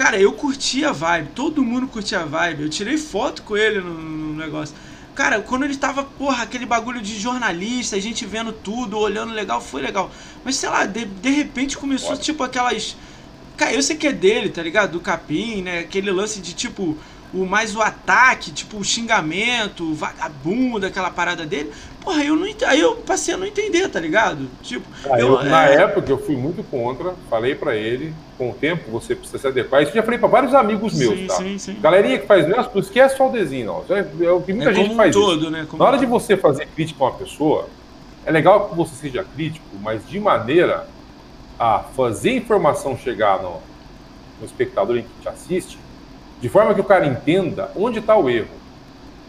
Cara, 0.00 0.18
eu 0.18 0.32
curti 0.32 0.82
a 0.82 0.92
vibe, 0.92 1.28
todo 1.34 1.62
mundo 1.62 1.86
curtia 1.86 2.20
a 2.20 2.24
vibe. 2.24 2.62
Eu 2.62 2.70
tirei 2.70 2.96
foto 2.96 3.42
com 3.42 3.54
ele 3.54 3.82
no, 3.82 3.92
no 3.92 4.34
negócio. 4.34 4.74
Cara, 5.14 5.42
quando 5.42 5.66
ele 5.66 5.76
tava, 5.76 6.02
porra, 6.02 6.42
aquele 6.42 6.64
bagulho 6.64 7.02
de 7.02 7.20
jornalista, 7.20 7.96
a 7.96 8.00
gente 8.00 8.24
vendo 8.24 8.50
tudo, 8.50 8.96
olhando 8.96 9.34
legal, 9.34 9.60
foi 9.60 9.82
legal. 9.82 10.10
Mas 10.42 10.56
sei 10.56 10.70
lá, 10.70 10.86
de, 10.86 11.04
de 11.04 11.28
repente 11.28 11.76
começou 11.76 12.16
tipo 12.16 12.42
aquelas. 12.42 12.96
Cara, 13.58 13.74
eu 13.74 13.82
sei 13.82 13.94
que 13.94 14.06
é 14.06 14.12
dele, 14.12 14.48
tá 14.48 14.62
ligado? 14.62 14.92
Do 14.92 15.00
Capim, 15.00 15.60
né? 15.60 15.80
Aquele 15.80 16.10
lance 16.10 16.40
de 16.40 16.54
tipo. 16.54 16.96
O 17.32 17.46
mais 17.46 17.76
o 17.76 17.80
ataque, 17.80 18.50
tipo 18.50 18.76
o 18.78 18.84
xingamento, 18.84 19.84
o 19.84 19.94
vagabundo, 19.94 20.84
aquela 20.86 21.10
parada 21.10 21.46
dele. 21.46 21.70
Porra, 22.00 22.24
eu 22.24 22.34
não 22.34 22.46
ent... 22.46 22.62
aí 22.64 22.80
eu 22.80 22.96
passei 22.96 23.34
a 23.34 23.36
não 23.36 23.46
entender, 23.46 23.88
tá 23.88 24.00
ligado? 24.00 24.48
Tipo, 24.62 24.86
Ah, 25.08 25.20
eu, 25.20 25.42
na 25.44 25.68
é, 25.68 25.74
época 25.82 26.10
eu 26.10 26.18
fui 26.18 26.34
muito 26.34 26.62
contra, 26.64 27.14
falei 27.28 27.54
pra 27.54 27.76
ele, 27.76 28.12
com 28.36 28.50
o 28.50 28.54
tempo 28.54 28.90
você 28.90 29.14
precisa 29.14 29.38
se 29.38 29.46
adequar. 29.46 29.82
Isso 29.82 29.92
eu 29.92 29.96
já 29.96 30.02
falei 30.02 30.18
pra 30.18 30.26
vários 30.28 30.54
amigos 30.54 30.92
meus, 30.94 31.18
sim, 31.18 31.26
tá? 31.26 31.34
sim, 31.36 31.58
sim. 31.58 31.76
Galerinha 31.80 32.18
que 32.18 32.26
faz 32.26 32.48
negócio, 32.48 32.70
não 32.74 32.80
esquece 32.80 33.16
só 33.16 33.28
o 33.28 33.32
desenho, 33.32 33.66
não. 33.66 33.84
Já 33.88 33.98
É, 33.98 34.06
é 34.22 34.30
o 34.32 34.40
que 34.40 34.52
muita 34.52 34.70
É 34.70 34.74
gente 34.74 34.90
um 34.92 34.96
faz 34.96 35.14
isso. 35.14 35.24
todo, 35.24 35.50
né? 35.50 35.66
Como 35.70 35.80
Na 35.82 35.88
hora 35.88 35.98
de 35.98 36.06
você 36.06 36.36
fazer 36.36 36.66
crítica 36.74 37.04
a 37.04 37.08
uma 37.08 37.14
pessoa, 37.16 37.68
é 38.26 38.30
legal 38.32 38.70
que 38.70 38.74
você 38.76 38.94
seja 38.96 39.24
crítico, 39.36 39.64
mas 39.80 40.00
de 40.08 40.18
maneira 40.18 40.88
a 41.58 41.80
fazer 41.94 42.30
a 42.30 42.34
informação 42.34 42.96
chegar 42.96 43.40
no, 43.42 43.58
no 44.40 44.46
espectador 44.46 44.96
em 44.96 45.02
que 45.02 45.08
te 45.20 45.28
assiste, 45.28 45.78
de 46.40 46.48
forma 46.48 46.74
que 46.74 46.80
o 46.80 46.84
cara 46.84 47.06
entenda 47.06 47.70
onde 47.76 47.98
está 47.98 48.16
o 48.16 48.28
erro. 48.28 48.48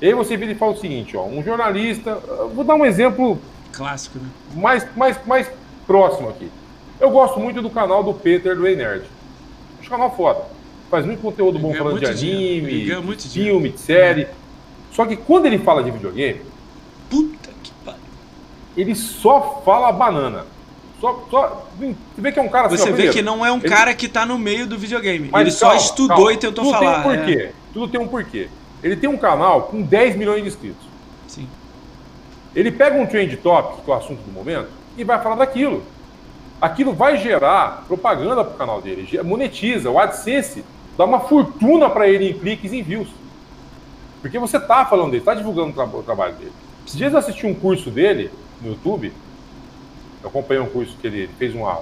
E 0.01 0.07
aí 0.07 0.13
você 0.13 0.35
vira 0.35 0.51
e 0.51 0.55
fala 0.55 0.71
o 0.71 0.77
seguinte, 0.77 1.15
ó, 1.15 1.25
um 1.25 1.43
jornalista, 1.43 2.15
vou 2.55 2.63
dar 2.63 2.75
um 2.75 2.85
exemplo 2.85 3.39
Clássico, 3.71 4.17
né? 4.17 4.27
mais, 4.55 4.85
mais, 4.95 5.19
mais 5.25 5.51
próximo 5.85 6.29
aqui. 6.29 6.49
Eu 6.99 7.09
gosto 7.09 7.39
muito 7.39 7.61
do 7.61 7.69
canal 7.69 8.03
do 8.03 8.13
Peter 8.13 8.55
do 8.55 8.61
Nerd. 8.63 9.05
Acho 9.79 9.89
canal 9.89 10.15
foda. 10.15 10.41
Faz 10.89 11.05
muito 11.05 11.21
conteúdo 11.21 11.57
bom 11.57 11.69
Ele 11.69 11.77
falando 11.77 11.99
de 11.99 12.05
anime, 12.05 12.85
de 13.15 13.29
filme, 13.29 13.69
de 13.69 13.79
série. 13.79 14.27
Só 14.91 15.05
que 15.05 15.15
quando 15.15 15.45
ele 15.45 15.57
fala 15.57 15.83
de 15.83 15.91
videogame, 15.91 16.41
Puta 17.09 17.49
que 17.63 17.71
pariu. 17.85 17.99
ele 18.75 18.93
só 18.93 19.61
fala 19.65 19.91
banana. 19.91 20.45
Só, 21.01 21.25
só, 21.31 21.67
você 21.79 21.95
vê 22.21 22.31
que 22.31 22.39
é 22.39 22.41
um 22.43 22.47
cara 22.47 22.67
assim, 22.67 22.77
Você 22.77 22.83
ó, 22.83 22.85
vê 22.85 22.91
primeiro, 22.91 23.13
que 23.13 23.21
não 23.23 23.43
é 23.45 23.51
um 23.51 23.57
ele- 23.57 23.67
cara 23.67 23.93
que 23.93 24.07
tá 24.07 24.23
no 24.25 24.37
meio 24.37 24.67
do 24.67 24.77
videogame. 24.77 25.29
mas 25.31 25.41
ele 25.41 25.51
só 25.51 25.67
calma, 25.69 25.81
estudou 25.81 26.15
calma. 26.17 26.33
e 26.33 26.37
tentou 26.37 26.63
Tudo 26.63 26.73
falar. 26.77 27.01
Tem 27.01 27.11
um 27.11 27.13
é. 27.13 27.17
porquê. 27.17 27.51
Tudo 27.73 27.87
tem 27.91 27.99
um 27.99 28.07
porquê. 28.07 28.47
Ele 28.83 28.95
tem 28.95 29.09
um 29.09 29.17
canal 29.17 29.63
com 29.63 29.81
10 29.81 30.15
milhões 30.15 30.43
de 30.43 30.47
inscritos. 30.47 30.85
Sim. 31.27 31.47
Ele 32.55 32.71
pega 32.71 32.95
um 32.97 33.05
trend 33.07 33.35
topic, 33.37 33.83
que 33.83 33.89
é 33.89 33.93
o 33.93 33.97
assunto 33.97 34.19
do 34.21 34.31
momento, 34.31 34.67
e 34.97 35.03
vai 35.03 35.21
falar 35.21 35.35
daquilo. 35.35 35.83
Aquilo 36.61 36.93
vai 36.93 37.17
gerar 37.17 37.83
propaganda 37.87 38.43
para 38.43 38.53
o 38.53 38.57
canal 38.57 38.79
dele, 38.81 39.07
monetiza. 39.23 39.89
O 39.89 39.97
AdSense 39.97 40.63
dá 40.97 41.05
uma 41.05 41.21
fortuna 41.21 41.89
para 41.89 42.07
ele 42.07 42.29
em 42.29 42.33
cliques 42.33 42.71
e 42.71 42.77
em 42.79 42.83
views. 42.83 43.07
Porque 44.21 44.37
você 44.37 44.59
tá 44.59 44.85
falando 44.85 45.09
dele, 45.11 45.23
tá 45.23 45.33
divulgando 45.33 45.69
o, 45.69 45.73
tra- 45.73 45.85
o 45.85 46.03
trabalho 46.03 46.35
dele. 46.35 46.51
Esses 46.85 46.95
dias 46.97 47.11
eu 47.13 47.17
assisti 47.19 47.47
um 47.47 47.55
curso 47.55 47.89
dele 47.89 48.29
no 48.61 48.69
YouTube. 48.71 49.11
Eu 50.21 50.29
acompanhei 50.29 50.61
um 50.61 50.69
curso 50.69 50.95
que 50.97 51.07
ele 51.07 51.29
fez 51.37 51.53
uma, 51.55 51.81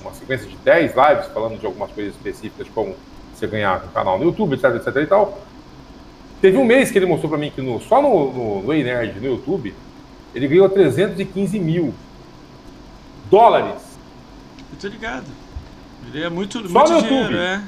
uma 0.00 0.12
sequência 0.12 0.46
de 0.46 0.56
10 0.56 0.92
lives 0.94 1.26
falando 1.32 1.58
de 1.58 1.66
algumas 1.66 1.90
coisas 1.90 2.14
específicas, 2.14 2.66
de 2.66 2.72
como 2.72 2.94
você 3.34 3.46
ganhar 3.46 3.84
um 3.84 3.88
canal 3.88 4.18
no 4.18 4.24
YouTube, 4.24 4.54
etc, 4.54 4.76
etc 4.76 4.96
e 4.96 5.06
tal. 5.06 5.38
Teve 6.40 6.56
um 6.56 6.64
mês 6.64 6.90
que 6.90 6.98
ele 6.98 7.06
mostrou 7.06 7.30
para 7.30 7.38
mim 7.38 7.50
que 7.50 7.62
no, 7.62 7.80
só 7.80 8.02
no, 8.02 8.32
no, 8.32 8.62
no 8.62 8.72
Nerd, 8.72 9.18
no 9.18 9.26
YouTube, 9.26 9.74
ele 10.34 10.48
ganhou 10.48 10.68
315 10.68 11.58
mil 11.58 11.94
dólares. 13.30 13.98
Eu 14.72 14.78
tô 14.78 14.88
ligado. 14.88 15.26
Ele 16.12 16.22
é 16.22 16.28
muito, 16.28 16.68
Só 16.68 16.80
muito 16.80 16.92
no 16.92 17.02
dinheiro, 17.02 17.32
YouTube. 17.32 17.38
é. 17.38 17.62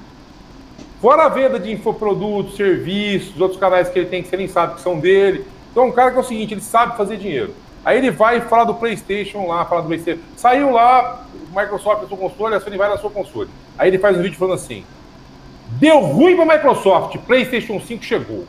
Fora 1.00 1.24
a 1.24 1.28
venda 1.28 1.58
de 1.58 1.70
infoprodutos, 1.70 2.56
serviços, 2.56 3.40
outros 3.40 3.60
canais 3.60 3.88
que 3.88 3.98
ele 3.98 4.08
tem 4.08 4.22
que 4.22 4.28
você 4.28 4.36
nem 4.36 4.48
sabe 4.48 4.74
que 4.74 4.80
são 4.80 4.98
dele. 4.98 5.44
Então 5.70 5.86
um 5.86 5.92
cara 5.92 6.10
que 6.10 6.16
é 6.16 6.20
o 6.20 6.24
seguinte, 6.24 6.54
ele 6.54 6.60
sabe 6.60 6.96
fazer 6.96 7.16
dinheiro. 7.16 7.54
Aí 7.86 7.98
ele 7.98 8.10
vai 8.10 8.40
falar 8.40 8.64
do 8.64 8.74
PlayStation 8.74 9.46
lá, 9.46 9.64
falar 9.64 9.82
do 9.82 9.86
PlayStation. 9.86 10.20
Saiu 10.36 10.70
lá, 10.72 11.24
o 11.32 11.56
Microsoft 11.56 12.02
na 12.02 12.08
sua 12.08 12.18
console, 12.18 12.54
a 12.56 12.60
Sony 12.60 12.76
vai 12.76 12.88
na 12.88 12.98
sua 12.98 13.10
console. 13.10 13.48
Aí 13.78 13.88
ele 13.88 13.98
faz 13.98 14.18
um 14.18 14.22
vídeo 14.22 14.36
falando 14.36 14.54
assim: 14.56 14.84
Deu 15.78 16.00
ruim 16.00 16.34
pra 16.34 16.44
Microsoft, 16.44 17.16
PlayStation 17.18 17.80
5 17.80 18.02
chegou. 18.04 18.44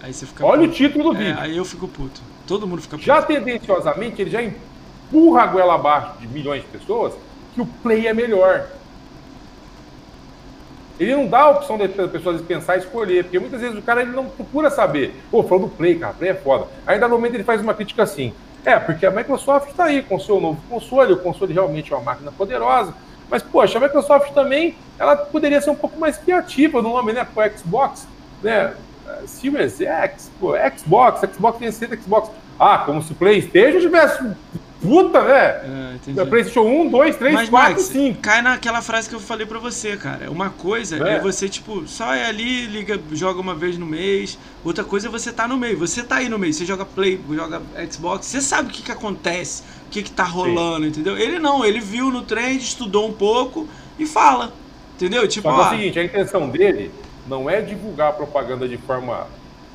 Aí 0.00 0.12
você 0.12 0.24
fica 0.26 0.46
Olha 0.46 0.60
o 0.62 0.66
puto. 0.66 0.76
título 0.76 1.12
do 1.12 1.16
É, 1.20 1.24
vídeo. 1.24 1.40
aí 1.40 1.56
eu 1.56 1.64
fico 1.64 1.88
puto. 1.88 2.20
Todo 2.46 2.68
mundo 2.68 2.80
fica 2.82 2.96
puto. 2.96 3.04
Já 3.04 3.20
tendenciosamente, 3.20 4.22
ele 4.22 4.30
já 4.30 4.40
empurra 4.40 5.42
a 5.42 5.46
goela 5.48 5.74
abaixo 5.74 6.12
de 6.20 6.28
milhões 6.28 6.62
de 6.62 6.68
pessoas 6.68 7.14
que 7.52 7.60
o 7.60 7.66
Play 7.66 8.06
é 8.06 8.14
melhor. 8.14 8.66
Ele 10.98 11.14
não 11.14 11.26
dá 11.26 11.40
a 11.40 11.50
opção 11.50 11.76
das 11.76 11.90
pessoas 12.10 12.40
pensar 12.40 12.76
e 12.76 12.80
escolher, 12.80 13.24
porque 13.24 13.38
muitas 13.38 13.60
vezes 13.60 13.76
o 13.76 13.82
cara 13.82 14.02
ele 14.02 14.12
não 14.12 14.26
procura 14.26 14.70
saber. 14.70 15.14
Pô, 15.30 15.42
falou 15.42 15.68
do 15.68 15.68
Play, 15.68 15.98
cara, 15.98 16.14
Play 16.14 16.30
é 16.30 16.34
foda. 16.34 16.66
Aí, 16.86 16.98
no 16.98 17.08
momento, 17.08 17.34
ele 17.34 17.44
faz 17.44 17.60
uma 17.60 17.74
crítica 17.74 18.02
assim. 18.02 18.32
É, 18.64 18.78
porque 18.78 19.06
a 19.06 19.10
Microsoft 19.10 19.68
está 19.70 19.84
aí 19.84 20.02
com 20.02 20.16
o 20.16 20.20
seu 20.20 20.40
novo 20.40 20.60
console, 20.68 21.12
o 21.12 21.18
console 21.18 21.52
realmente 21.52 21.92
é 21.92 21.96
uma 21.96 22.02
máquina 22.02 22.32
poderosa, 22.32 22.92
mas, 23.30 23.42
poxa, 23.42 23.78
a 23.78 23.80
Microsoft 23.80 24.32
também, 24.32 24.74
ela 24.98 25.16
poderia 25.16 25.60
ser 25.60 25.70
um 25.70 25.76
pouco 25.76 25.98
mais 25.98 26.16
criativa 26.16 26.82
no 26.82 26.90
nome, 26.90 27.12
né, 27.12 27.26
com 27.32 27.40
o 27.40 27.50
Xbox, 27.56 28.08
né, 28.42 28.74
Series 29.26 29.80
X, 29.80 30.30
pô, 30.40 30.54
Xbox, 30.76 31.20
Xbox 31.20 31.58
360, 31.58 31.96
Xbox. 32.02 32.30
Ah, 32.58 32.78
como 32.78 33.02
se 33.02 33.14
PlayStation 33.14 33.80
tivesse 33.80 34.24
puta, 34.80 35.22
né? 35.22 35.98
É. 36.16 36.24
PlayStation 36.24 36.62
1, 36.62 36.88
2, 36.90 37.16
3, 37.16 37.34
Mas, 37.34 37.48
4, 37.48 37.70
Max, 37.70 37.82
5. 37.84 38.20
cai 38.20 38.42
naquela 38.42 38.82
frase 38.82 39.08
que 39.08 39.14
eu 39.14 39.20
falei 39.20 39.46
pra 39.46 39.58
você, 39.58 39.96
cara. 39.96 40.30
Uma 40.30 40.50
coisa 40.50 40.96
é. 40.96 41.14
É. 41.14 41.20
você, 41.20 41.48
tipo, 41.48 41.86
só 41.86 42.14
é 42.14 42.26
ali, 42.26 42.66
liga, 42.66 43.00
joga 43.12 43.40
uma 43.40 43.54
vez 43.54 43.78
no 43.78 43.86
mês. 43.86 44.38
Outra 44.64 44.84
coisa 44.84 45.08
é 45.08 45.10
você 45.10 45.32
tá 45.32 45.48
no 45.48 45.56
meio. 45.56 45.78
Você 45.78 46.02
tá 46.02 46.16
aí 46.16 46.28
no 46.28 46.38
meio. 46.38 46.52
Você 46.52 46.64
joga 46.64 46.84
Play, 46.84 47.20
joga 47.30 47.62
Xbox. 47.90 48.26
Você 48.26 48.40
sabe 48.40 48.68
o 48.68 48.72
que 48.72 48.82
que 48.82 48.92
acontece, 48.92 49.62
o 49.86 49.90
que 49.90 50.02
que 50.02 50.10
tá 50.10 50.24
rolando, 50.24 50.86
entendeu? 50.86 51.16
Ele 51.16 51.38
não, 51.38 51.64
ele 51.64 51.80
viu 51.80 52.10
no 52.10 52.22
trend, 52.22 52.62
estudou 52.62 53.08
um 53.08 53.12
pouco 53.12 53.68
e 53.98 54.06
fala. 54.06 54.52
Entendeu? 54.94 55.26
Tipo, 55.28 55.48
Só 55.48 55.54
que 55.54 55.60
é 55.60 55.62
o 55.62 55.66
ó, 55.66 55.70
seguinte, 55.70 55.98
a 55.98 56.04
intenção 56.04 56.48
dele 56.48 56.90
não 57.28 57.50
é 57.50 57.60
divulgar 57.60 58.10
a 58.10 58.12
propaganda 58.12 58.66
de 58.68 58.76
forma 58.78 59.26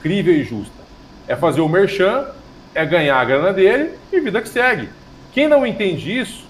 crível 0.02 0.34
e 0.34 0.44
justa. 0.44 0.82
É 1.28 1.36
fazer 1.36 1.62
o 1.62 1.70
merchan, 1.70 2.26
é 2.74 2.86
ganhar 2.86 3.20
a 3.20 3.26
grana 3.26 3.54
dele 3.54 3.98
e 4.12 4.20
vida 4.20 4.42
que 4.42 4.50
segue. 4.50 4.90
Quem 5.34 5.48
não 5.48 5.66
entende 5.66 6.18
isso, 6.18 6.48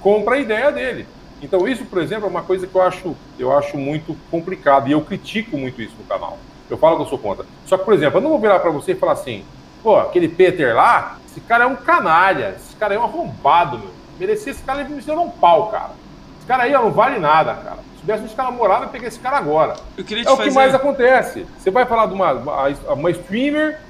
compra 0.00 0.36
a 0.36 0.38
ideia 0.38 0.70
dele. 0.70 1.06
Então 1.42 1.66
isso, 1.66 1.84
por 1.84 2.00
exemplo, 2.00 2.26
é 2.26 2.30
uma 2.30 2.42
coisa 2.42 2.66
que 2.66 2.74
eu 2.74 2.82
acho, 2.82 3.16
eu 3.38 3.56
acho 3.56 3.76
muito 3.76 4.16
complicado 4.30 4.88
e 4.88 4.92
eu 4.92 5.00
critico 5.00 5.56
muito 5.56 5.80
isso 5.80 5.94
no 5.98 6.04
canal. 6.04 6.38
Eu 6.68 6.76
falo 6.76 6.96
que 6.96 7.02
eu 7.02 7.06
sou 7.06 7.18
contra. 7.18 7.44
Só 7.66 7.76
que, 7.76 7.84
por 7.84 7.94
exemplo, 7.94 8.18
eu 8.18 8.22
não 8.22 8.30
vou 8.30 8.38
virar 8.38 8.60
para 8.60 8.70
você 8.70 8.92
e 8.92 8.94
falar 8.94 9.12
assim, 9.12 9.44
pô, 9.82 9.96
aquele 9.98 10.28
Peter 10.28 10.74
lá, 10.74 11.18
esse 11.26 11.40
cara 11.40 11.64
é 11.64 11.66
um 11.66 11.76
canalha, 11.76 12.54
esse 12.56 12.76
cara 12.76 12.94
é 12.94 12.98
um 12.98 13.04
arrombado, 13.04 13.78
meu. 13.78 13.90
Merecia 14.18 14.52
esse 14.52 14.62
cara, 14.62 14.82
ele 14.82 14.94
me 14.94 15.00
deu 15.00 15.20
um 15.20 15.30
pau, 15.30 15.68
cara. 15.70 15.92
Esse 16.38 16.46
cara 16.46 16.64
aí 16.64 16.74
ó, 16.74 16.82
não 16.82 16.90
vale 16.90 17.18
nada, 17.18 17.54
cara. 17.54 17.78
Se 17.94 18.00
tivesse 18.00 18.24
um 18.24 18.36
cara 18.36 18.50
namorado, 18.50 18.84
eu 18.84 18.88
peguei 18.90 19.08
esse 19.08 19.18
cara 19.18 19.38
agora. 19.38 19.76
É 20.28 20.32
o 20.32 20.36
fazer. 20.36 20.50
que 20.50 20.54
mais 20.54 20.74
acontece. 20.74 21.46
Você 21.58 21.70
vai 21.70 21.86
falar 21.86 22.06
de 22.06 22.14
uma, 22.14 22.32
uma 22.92 23.10
streamer, 23.10 23.80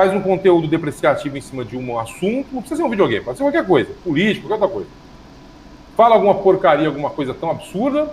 faz 0.00 0.14
um 0.14 0.20
conteúdo 0.22 0.66
depreciativo 0.66 1.36
em 1.36 1.42
cima 1.42 1.62
de 1.62 1.76
um 1.76 1.98
assunto, 1.98 2.46
não 2.50 2.60
precisa 2.62 2.76
ser 2.80 2.86
um 2.86 2.88
videogame, 2.88 3.22
pode 3.22 3.36
ser 3.36 3.44
qualquer 3.44 3.66
coisa, 3.66 3.90
político, 4.02 4.48
qualquer 4.48 4.62
outra 4.64 4.74
coisa. 4.78 4.88
Fala 5.94 6.14
alguma 6.14 6.36
porcaria, 6.36 6.88
alguma 6.88 7.10
coisa 7.10 7.34
tão 7.34 7.50
absurda, 7.50 8.10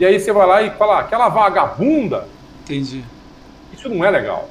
e 0.00 0.06
aí 0.06 0.18
você 0.18 0.32
vai 0.32 0.46
lá 0.46 0.62
e 0.62 0.70
fala, 0.70 0.96
"Ah, 0.96 1.00
aquela 1.00 1.28
vagabunda, 1.28 2.26
Entendi. 2.64 3.04
isso 3.70 3.86
não 3.90 4.02
é 4.02 4.10
legal. 4.10 4.48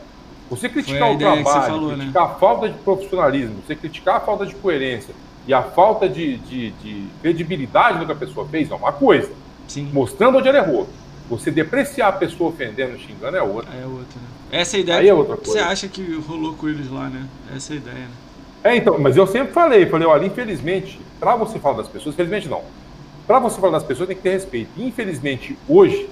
Você 0.48 0.70
criticar 0.70 1.12
o 1.12 1.18
trabalho, 1.18 1.44
falou, 1.44 1.88
né? 1.90 1.96
criticar 1.98 2.24
a 2.24 2.28
falta 2.36 2.70
de 2.70 2.78
profissionalismo, 2.78 3.56
você 3.66 3.76
criticar 3.76 4.18
a 4.18 4.20
falta 4.20 4.46
de 4.46 4.54
coerência 4.54 5.16
e 5.48 5.54
a 5.56 5.64
falta 5.64 6.08
de, 6.08 6.38
de- 6.38 6.70
de 6.70 7.08
credibilidade 7.20 7.98
do 7.98 8.06
que 8.06 8.12
a 8.12 8.16
pessoa 8.16 8.46
fez 8.48 8.70
é 8.70 8.76
uma 8.76 8.92
coisa. 8.92 9.32
Sim. 9.68 9.90
Mostrando 9.92 10.38
onde 10.38 10.48
ela 10.48 10.60
errou. 10.60 10.88
Você 11.30 11.50
depreciar 11.50 12.10
a 12.10 12.12
pessoa 12.12 12.52
ofendendo, 12.52 12.98
xingando 13.00 13.36
é 13.38 13.42
outra. 13.42 13.74
É 13.74 13.86
outra, 13.86 14.16
né? 14.16 14.28
Essa 14.60 14.76
é 14.76 14.78
a 14.78 14.82
ideia. 14.82 15.00
Aí 15.00 15.10
é 15.10 15.14
outra 15.14 15.36
Você 15.36 15.44
coisa. 15.54 15.66
acha 15.68 15.88
que 15.88 16.16
rolou 16.28 16.54
com 16.54 16.70
eles 16.70 16.90
lá, 16.92 17.10
né? 17.10 17.26
Essa 17.56 17.74
é 17.74 17.76
a 17.76 17.78
ideia, 17.78 17.98
né? 17.98 18.10
É, 18.64 18.76
então, 18.76 18.98
mas 19.00 19.16
eu 19.18 19.26
sempre 19.28 19.54
falei, 19.54 19.86
falei, 19.88 20.08
olha, 20.08 20.26
infelizmente, 20.26 21.00
para 21.20 21.36
você 21.36 21.60
falar 21.60 21.78
das 21.78 21.88
pessoas, 21.88 22.14
infelizmente 22.16 22.48
não. 22.48 22.62
Para 23.28 23.40
você 23.40 23.60
falar 23.60 23.74
das 23.74 23.84
pessoas 23.84 24.08
tem 24.08 24.16
que 24.18 24.24
ter 24.24 24.32
respeito. 24.32 24.70
Infelizmente, 24.78 25.58
hoje, 25.68 26.08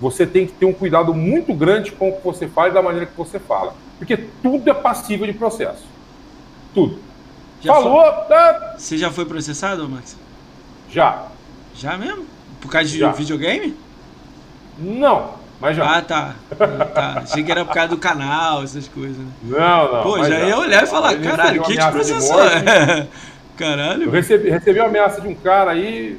você 0.00 0.26
tem 0.26 0.46
que 0.46 0.52
ter 0.52 0.66
um 0.66 0.72
cuidado 0.72 1.14
muito 1.14 1.52
grande 1.54 1.92
com 1.92 2.08
o 2.08 2.12
que 2.16 2.24
você 2.24 2.48
fala 2.48 2.68
e 2.68 2.72
da 2.72 2.82
maneira 2.82 3.06
que 3.06 3.16
você 3.16 3.38
fala. 3.38 3.74
Porque 3.98 4.16
tudo 4.42 4.68
é 4.68 4.74
passível 4.74 5.26
de 5.26 5.32
processo. 5.32 5.84
Tudo. 6.74 6.98
Já 7.60 7.72
Falou, 7.74 8.02
tá, 8.28 8.74
Você 8.76 8.98
já 8.98 9.10
foi 9.10 9.24
processado, 9.24 9.88
Max? 9.88 10.16
já. 10.90 11.26
Já 11.76 11.96
mesmo? 11.96 12.24
Por 12.60 12.70
causa 12.70 12.88
de 12.88 12.98
Já. 12.98 13.10
videogame? 13.12 13.74
Não, 14.78 15.34
mas 15.60 15.76
já. 15.76 15.98
Ah, 15.98 16.02
tá. 16.02 16.34
Tá. 16.94 17.20
Achei 17.22 17.42
que 17.44 17.50
era 17.50 17.64
por 17.64 17.72
causa 17.74 17.88
do 17.90 17.96
canal, 17.98 18.62
essas 18.62 18.88
coisas, 18.88 19.16
né? 19.16 19.26
não, 19.44 19.92
não. 19.92 20.02
Pô, 20.02 20.18
mas 20.18 20.28
já 20.28 20.40
ia 20.40 20.58
olhar 20.58 20.82
e 20.82 20.86
falar, 20.86 21.16
caralho, 21.20 21.62
recebeu 21.62 21.62
quem 21.64 21.76
te 21.76 21.80
ameaça 21.80 22.04
de 22.04 22.12
processou? 22.12 22.38
morte. 22.38 23.08
Eu 23.54 23.58
Caralho. 23.58 24.10
recebi, 24.10 24.50
recebi 24.50 24.80
uma 24.80 24.88
ameaça 24.88 25.20
de 25.20 25.28
um 25.28 25.34
cara 25.36 25.70
aí, 25.70 26.18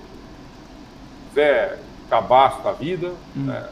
Zé 1.34 1.76
Cabaço 2.10 2.62
da 2.64 2.72
vida, 2.72 3.10
Hum. 3.36 3.44
né? 3.48 3.64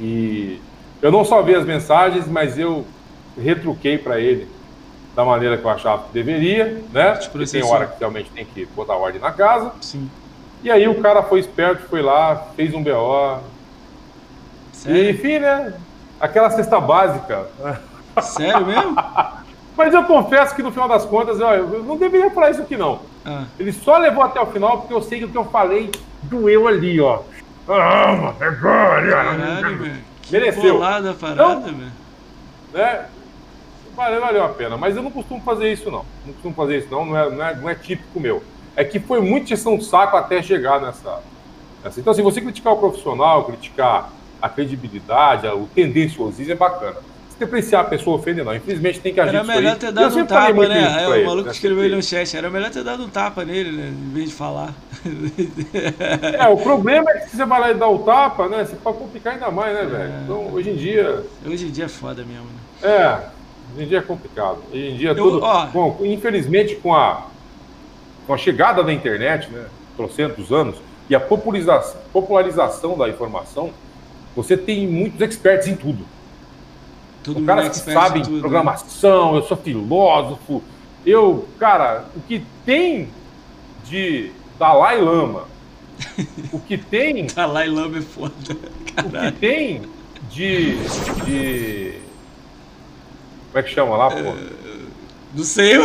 E 0.00 0.58
eu 1.02 1.12
não 1.12 1.24
só 1.26 1.42
vi 1.42 1.54
as 1.54 1.66
mensagens, 1.66 2.26
mas 2.26 2.58
eu 2.58 2.86
retruquei 3.38 3.98
para 3.98 4.18
ele 4.18 4.48
da 5.14 5.24
maneira 5.26 5.58
que 5.58 5.64
eu 5.64 5.70
achava 5.70 6.04
que 6.04 6.12
deveria, 6.14 6.82
né? 6.90 7.12
Porque 7.30 7.46
tem 7.46 7.62
hora 7.62 7.86
que 7.86 7.98
realmente 7.98 8.30
tem 8.30 8.46
que 8.46 8.64
botar 8.66 8.94
ordem 8.96 9.20
na 9.20 9.30
casa. 9.30 9.72
Sim. 9.82 10.10
E 10.62 10.70
aí 10.70 10.88
o 10.88 11.00
cara 11.00 11.22
foi 11.22 11.40
esperto, 11.40 11.88
foi 11.88 12.02
lá, 12.02 12.36
fez 12.56 12.72
um 12.72 12.82
BO. 12.82 13.38
E, 14.72 14.76
Sério? 14.76 15.10
enfim, 15.10 15.38
né? 15.38 15.74
Aquela 16.20 16.50
cesta 16.50 16.80
básica. 16.80 17.46
Sério 18.22 18.66
mesmo? 18.66 18.96
Mas 19.76 19.94
eu 19.94 20.04
confesso 20.04 20.54
que 20.54 20.62
no 20.62 20.70
final 20.70 20.86
das 20.86 21.04
contas, 21.04 21.40
ó, 21.40 21.54
eu 21.54 21.82
não 21.82 21.96
deveria 21.96 22.30
falar 22.30 22.50
isso 22.50 22.60
aqui 22.62 22.76
não. 22.76 23.00
Ah, 23.24 23.44
Ele 23.58 23.72
só 23.72 23.96
levou 23.98 24.22
até 24.22 24.40
o 24.40 24.46
final 24.46 24.78
porque 24.80 24.92
eu 24.94 25.00
sei 25.02 25.18
que 25.20 25.24
o 25.24 25.28
que 25.30 25.38
eu 25.38 25.44
falei 25.46 25.90
doeu 26.24 26.68
ali, 26.68 27.00
ó. 27.00 27.20
Ah, 27.68 28.34
pegou 28.38 28.70
ali, 28.70 29.08
ó. 29.08 29.12
caralho, 29.12 29.78
velho. 29.78 29.96
Que 30.22 30.32
Mereceu. 30.32 30.74
bolada 30.74 31.10
a 31.10 31.14
parada, 31.14 31.60
velho. 31.72 31.92
Né? 32.72 33.06
Valeu, 33.96 34.20
valeu 34.20 34.44
a 34.44 34.48
pena. 34.48 34.76
Mas 34.76 34.96
eu 34.96 35.02
não 35.02 35.10
costumo 35.10 35.40
fazer 35.42 35.72
isso, 35.72 35.90
não. 35.90 36.04
Não 36.26 36.32
costumo 36.34 36.54
fazer 36.54 36.78
isso, 36.78 36.88
não. 36.90 37.04
Não 37.06 37.18
é, 37.18 37.30
não 37.30 37.44
é, 37.44 37.54
não 37.56 37.68
é 37.68 37.74
típico 37.74 38.20
meu. 38.20 38.42
É 38.76 38.84
que 38.84 38.98
foi 38.98 39.20
muito 39.20 39.48
gestão 39.48 39.76
de 39.76 39.84
saco 39.84 40.16
até 40.16 40.42
chegar 40.42 40.80
nessa, 40.80 41.20
nessa. 41.84 42.00
Então, 42.00 42.14
se 42.14 42.22
você 42.22 42.40
criticar 42.40 42.72
o 42.72 42.76
profissional, 42.78 43.44
criticar 43.44 44.10
a 44.40 44.48
credibilidade, 44.48 45.46
o 45.46 45.68
tendenciosismo, 45.74 46.52
é 46.52 46.56
bacana. 46.56 46.96
Se 47.30 47.38
depreciar 47.38 47.80
a 47.80 47.84
pessoa, 47.84 48.16
ofender, 48.18 48.44
não. 48.44 48.54
Infelizmente 48.54 49.00
tem 49.00 49.12
que 49.14 49.20
agir 49.20 49.36
Era 49.36 49.44
melhor 49.44 49.76
ter 49.76 49.86
Eu 49.86 49.92
dado 49.92 50.18
um 50.18 50.26
tapa, 50.26 50.68
né? 50.68 50.94
pra 50.98 51.08
o 51.08 51.14
ele, 51.14 51.24
maluco 51.26 51.46
né? 51.46 51.52
escreveu 51.52 51.84
ali 51.84 51.94
no 51.94 52.02
chat. 52.02 52.36
Era 52.36 52.50
melhor 52.50 52.70
ter 52.70 52.82
dado 52.84 53.02
um 53.04 53.08
tapa 53.08 53.44
nele, 53.44 53.72
né? 53.72 53.88
Em 53.88 54.12
vez 54.12 54.28
de 54.30 54.34
falar. 54.34 54.72
É, 56.38 56.46
o 56.48 56.56
problema 56.56 57.10
é 57.10 57.20
que 57.20 57.30
se 57.30 57.36
você 57.36 57.44
vai 57.44 57.60
lá 57.60 57.70
e 57.70 57.74
dar 57.74 57.88
o 57.88 57.98
tapa, 58.00 58.48
né? 58.48 58.64
Você 58.64 58.76
pode 58.76 58.98
complicar 58.98 59.34
ainda 59.34 59.50
mais, 59.50 59.74
né, 59.74 59.84
velho? 59.84 60.12
Então, 60.24 60.52
hoje 60.52 60.70
em 60.70 60.76
dia. 60.76 61.24
Hoje 61.46 61.66
em 61.66 61.70
dia 61.70 61.84
é 61.86 61.88
foda 61.88 62.24
mesmo, 62.24 62.44
né? 62.44 62.88
É, 62.90 63.20
hoje 63.74 63.84
em 63.84 63.88
dia 63.88 63.98
é 63.98 64.02
complicado. 64.02 64.58
Hoje 64.72 64.88
em 64.90 64.96
dia 64.96 65.10
Eu- 65.10 65.16
tudo. 65.16 65.40
ó. 65.42 65.66
Bom, 65.66 65.98
infelizmente, 66.02 66.76
com 66.76 66.94
a, 66.94 67.26
com 68.26 68.34
a 68.34 68.38
chegada 68.38 68.82
da 68.82 68.92
internet, 68.92 69.50
né? 69.50 69.66
Trocentos 69.96 70.50
anos, 70.52 70.76
e 71.08 71.14
a 71.14 71.20
popularização, 71.20 72.00
popularização 72.12 72.96
da 72.96 73.08
informação, 73.08 73.70
você 74.34 74.56
tem 74.56 74.86
muitos 74.86 75.20
experts 75.20 75.68
em 75.68 75.76
tudo. 75.76 76.04
Todo 77.22 77.36
mundo 77.36 77.46
caras 77.46 77.68
que 77.68 77.92
sabem 77.92 78.22
tudo, 78.22 78.34
né? 78.34 78.40
programação, 78.40 79.36
eu 79.36 79.42
sou 79.42 79.56
filósofo. 79.56 80.62
Eu, 81.04 81.46
cara, 81.58 82.06
o 82.16 82.20
que 82.20 82.44
tem 82.64 83.08
de 83.84 84.30
Dalai 84.58 85.00
Lama, 85.00 85.44
o 86.52 86.58
que 86.58 86.78
tem 86.78 87.26
Dalai 87.34 87.68
Lama 87.68 87.98
é 87.98 88.02
foda. 88.02 88.34
o 88.50 89.10
que 89.10 89.32
tem 89.38 89.82
de, 90.30 90.76
de. 91.24 91.94
Como 93.50 93.58
é 93.58 93.62
que 93.62 93.70
chama 93.70 93.96
lá, 93.96 94.10
pô? 94.10 94.34
Não 95.34 95.44
sei, 95.44 95.78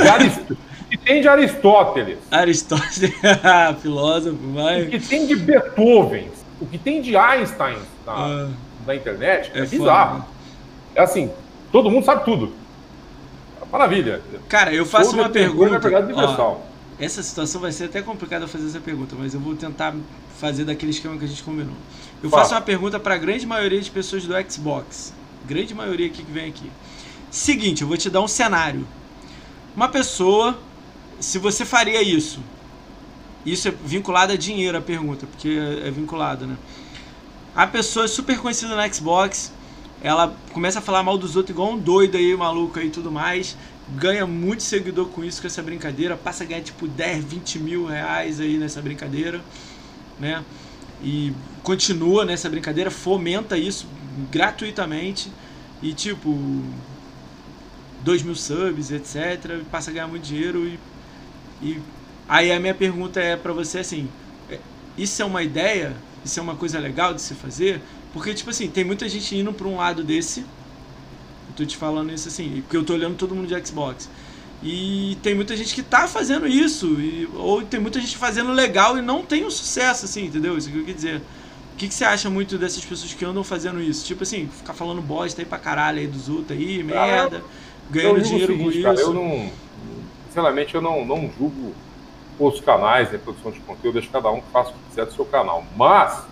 que 0.89 0.97
tem 0.97 1.21
de 1.21 1.27
Aristóteles, 1.27 2.17
Aristóteles, 2.31 3.11
filósofo, 3.81 4.37
o 4.43 4.53
vai. 4.53 4.85
que 4.85 4.99
tem 4.99 5.25
de 5.27 5.35
Beethoven, 5.35 6.29
o 6.61 6.65
que 6.65 6.77
tem 6.77 7.01
de 7.01 7.15
Einstein 7.15 7.77
na, 8.05 8.13
Ah, 8.13 8.49
na 8.85 8.95
internet 8.95 9.51
é, 9.53 9.59
é 9.59 9.65
bizarro. 9.65 10.21
foda, 10.21 10.27
é 10.95 11.01
assim, 11.01 11.31
todo 11.71 11.89
mundo 11.91 12.05
sabe 12.05 12.23
tudo. 12.25 12.53
Maravilha. 13.71 14.21
Cara, 14.47 14.73
eu 14.73 14.85
faço 14.85 15.13
uma 15.13 15.29
pergunta. 15.29 15.81
Ó, 16.39 16.57
essa 16.99 17.21
situação 17.21 17.59
vai 17.59 17.71
ser 17.71 17.85
até 17.85 18.01
complicada 18.01 18.47
fazer 18.47 18.67
essa 18.67 18.79
pergunta, 18.79 19.15
mas 19.19 19.33
eu 19.33 19.39
vou 19.39 19.55
tentar 19.55 19.93
fazer 20.39 20.63
daquele 20.63 20.91
esquema 20.91 21.17
que 21.17 21.25
a 21.25 21.27
gente 21.27 21.43
combinou. 21.43 21.73
Eu 22.23 22.29
faço 22.29 22.53
uma 22.53 22.61
pergunta 22.61 22.99
para 22.99 23.15
a 23.15 23.17
grande 23.17 23.45
maioria 23.45 23.81
de 23.81 23.91
pessoas 23.91 24.25
do 24.25 24.33
Xbox. 24.49 25.13
Grande 25.45 25.73
maioria 25.75 26.07
aqui 26.07 26.23
que 26.23 26.31
vem 26.31 26.47
aqui. 26.49 26.71
Seguinte, 27.29 27.81
eu 27.81 27.87
vou 27.87 27.97
te 27.97 28.09
dar 28.09 28.21
um 28.21 28.27
cenário. 28.27 28.87
Uma 29.75 29.89
pessoa, 29.89 30.57
se 31.19 31.37
você 31.39 31.65
faria 31.65 32.01
isso, 32.01 32.39
isso 33.45 33.67
é 33.67 33.71
vinculado 33.71 34.33
a 34.33 34.35
dinheiro 34.35 34.77
a 34.77 34.81
pergunta, 34.81 35.25
porque 35.25 35.49
é, 35.83 35.89
vinculado, 35.91 36.45
né? 36.45 36.57
A 37.55 37.65
pessoa 37.65 38.05
é 38.05 38.07
super 38.07 38.39
conhecida 38.39 38.75
no 38.75 38.93
Xbox, 38.93 39.51
ela 40.01 40.35
começa 40.51 40.79
a 40.79 40.81
falar 40.81 41.01
mal 41.01 41.17
dos 41.17 41.35
outros 41.35 41.53
igual 41.53 41.71
um 41.71 41.77
doido 41.77 42.17
aí, 42.17 42.35
maluco 42.35 42.77
aí 42.77 42.87
e 42.87 42.91
tudo 42.91 43.11
mais 43.11 43.57
ganha 43.95 44.27
muito 44.27 44.63
seguidor 44.63 45.07
com 45.07 45.23
isso, 45.23 45.39
com 45.41 45.47
essa 45.47 45.61
brincadeira, 45.61 46.17
passa 46.17 46.43
a 46.43 46.47
ganhar 46.47 46.61
tipo 46.61 46.87
10, 46.87 47.23
20 47.23 47.59
mil 47.59 47.85
reais 47.85 48.39
aí 48.39 48.57
nessa 48.57 48.81
brincadeira, 48.81 49.41
né? 50.19 50.43
E 51.01 51.31
continua 51.63 52.25
nessa 52.25 52.49
brincadeira, 52.49 52.91
fomenta 52.91 53.57
isso 53.57 53.87
gratuitamente 54.31 55.31
e 55.81 55.93
tipo 55.93 56.37
2 58.03 58.23
mil 58.23 58.35
subs, 58.35 58.91
etc. 58.91 59.63
Passa 59.71 59.91
a 59.91 59.93
ganhar 59.93 60.07
muito 60.07 60.23
dinheiro 60.23 60.65
e, 60.65 60.79
e 61.61 61.79
aí 62.27 62.51
a 62.51 62.59
minha 62.59 62.73
pergunta 62.73 63.19
é 63.19 63.35
para 63.35 63.53
você 63.53 63.79
assim, 63.79 64.09
é, 64.49 64.59
isso 64.97 65.21
é 65.21 65.25
uma 65.25 65.43
ideia? 65.43 65.95
Isso 66.23 66.39
é 66.39 66.43
uma 66.43 66.55
coisa 66.55 66.79
legal 66.79 67.13
de 67.13 67.21
se 67.21 67.33
fazer? 67.33 67.81
Porque 68.13 68.33
tipo 68.33 68.49
assim, 68.49 68.67
tem 68.67 68.83
muita 68.83 69.07
gente 69.07 69.35
indo 69.35 69.53
para 69.53 69.67
um 69.67 69.77
lado 69.77 70.03
desse 70.03 70.43
tô 71.57 71.65
te 71.65 71.75
falando 71.75 72.13
isso 72.13 72.27
assim, 72.27 72.61
porque 72.61 72.77
eu 72.77 72.85
tô 72.85 72.93
olhando 72.93 73.15
todo 73.15 73.33
mundo 73.33 73.47
de 73.47 73.67
Xbox. 73.67 74.07
E 74.63 75.17
tem 75.21 75.35
muita 75.35 75.55
gente 75.55 75.73
que 75.73 75.83
tá 75.83 76.07
fazendo 76.07 76.47
isso, 76.47 76.87
e, 76.99 77.27
ou 77.35 77.61
tem 77.63 77.79
muita 77.79 77.99
gente 77.99 78.15
fazendo 78.17 78.51
legal 78.51 78.97
e 78.97 79.01
não 79.01 79.23
tem 79.23 79.45
um 79.45 79.51
sucesso, 79.51 80.05
assim, 80.05 80.25
entendeu? 80.25 80.57
Isso 80.57 80.69
que 80.69 80.77
eu 80.77 80.85
quero 80.85 80.95
dizer. 80.95 81.17
O 81.73 81.77
que, 81.77 81.87
que 81.87 81.93
você 81.93 82.05
acha 82.05 82.29
muito 82.29 82.57
dessas 82.57 82.83
pessoas 82.83 83.13
que 83.13 83.23
andam 83.23 83.43
fazendo 83.43 83.79
isso? 83.79 84.05
Tipo 84.05 84.23
assim, 84.23 84.47
ficar 84.47 84.73
falando 84.73 85.01
bosta 85.01 85.41
aí 85.41 85.45
pra 85.45 85.59
caralho 85.59 85.99
aí 85.99 86.07
dos 86.07 86.27
outros 86.27 86.57
aí, 86.57 86.81
merda, 86.81 87.43
ganhando 87.89 88.21
dinheiro 88.21 88.53
seguinte, 88.53 88.77
com 88.77 88.83
cara, 88.83 88.95
isso. 88.95 89.03
Eu 89.03 89.13
não, 89.13 89.51
sinceramente, 90.37 90.75
eu 90.75 90.81
não, 90.81 91.03
não 91.03 91.29
julgo 91.37 91.73
os 92.39 92.61
canais, 92.61 93.11
né, 93.11 93.17
produção 93.17 93.51
de 93.51 93.59
conteúdo, 93.61 93.95
deixo 93.95 94.11
cada 94.11 94.29
um 94.29 94.39
que 94.39 94.51
faça 94.51 94.69
o 94.69 94.73
que 94.73 94.79
quiser 94.89 95.05
do 95.05 95.13
seu 95.13 95.25
canal. 95.25 95.63
Mas, 95.75 96.23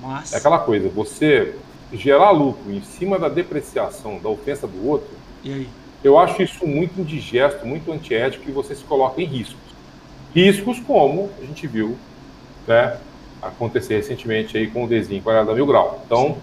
Mas... 0.00 0.32
é 0.32 0.38
aquela 0.38 0.58
coisa, 0.58 0.88
você 0.88 1.54
gerar 1.92 2.32
lucro 2.32 2.72
em 2.72 2.82
cima 2.82 3.18
da 3.18 3.28
depreciação, 3.28 4.18
da 4.18 4.28
ofensa 4.28 4.66
do 4.66 4.88
outro, 4.88 5.10
eu 6.02 6.18
acho 6.18 6.42
isso 6.42 6.66
muito 6.66 7.00
indigesto, 7.00 7.64
muito 7.64 7.92
antiético 7.92 8.48
e 8.48 8.52
você 8.52 8.74
se 8.74 8.82
coloca 8.82 9.22
em 9.22 9.24
riscos. 9.24 9.60
Riscos 10.34 10.80
como 10.80 11.30
a 11.40 11.44
gente 11.44 11.66
viu 11.68 11.96
né, 12.66 12.98
acontecer 13.40 13.94
recentemente 13.94 14.58
aí 14.58 14.66
com 14.68 14.84
o 14.84 14.88
Desenho 14.88 15.22
com 15.22 15.30
a 15.30 15.44
Mil 15.54 15.66
Grau. 15.66 16.02
Então, 16.04 16.38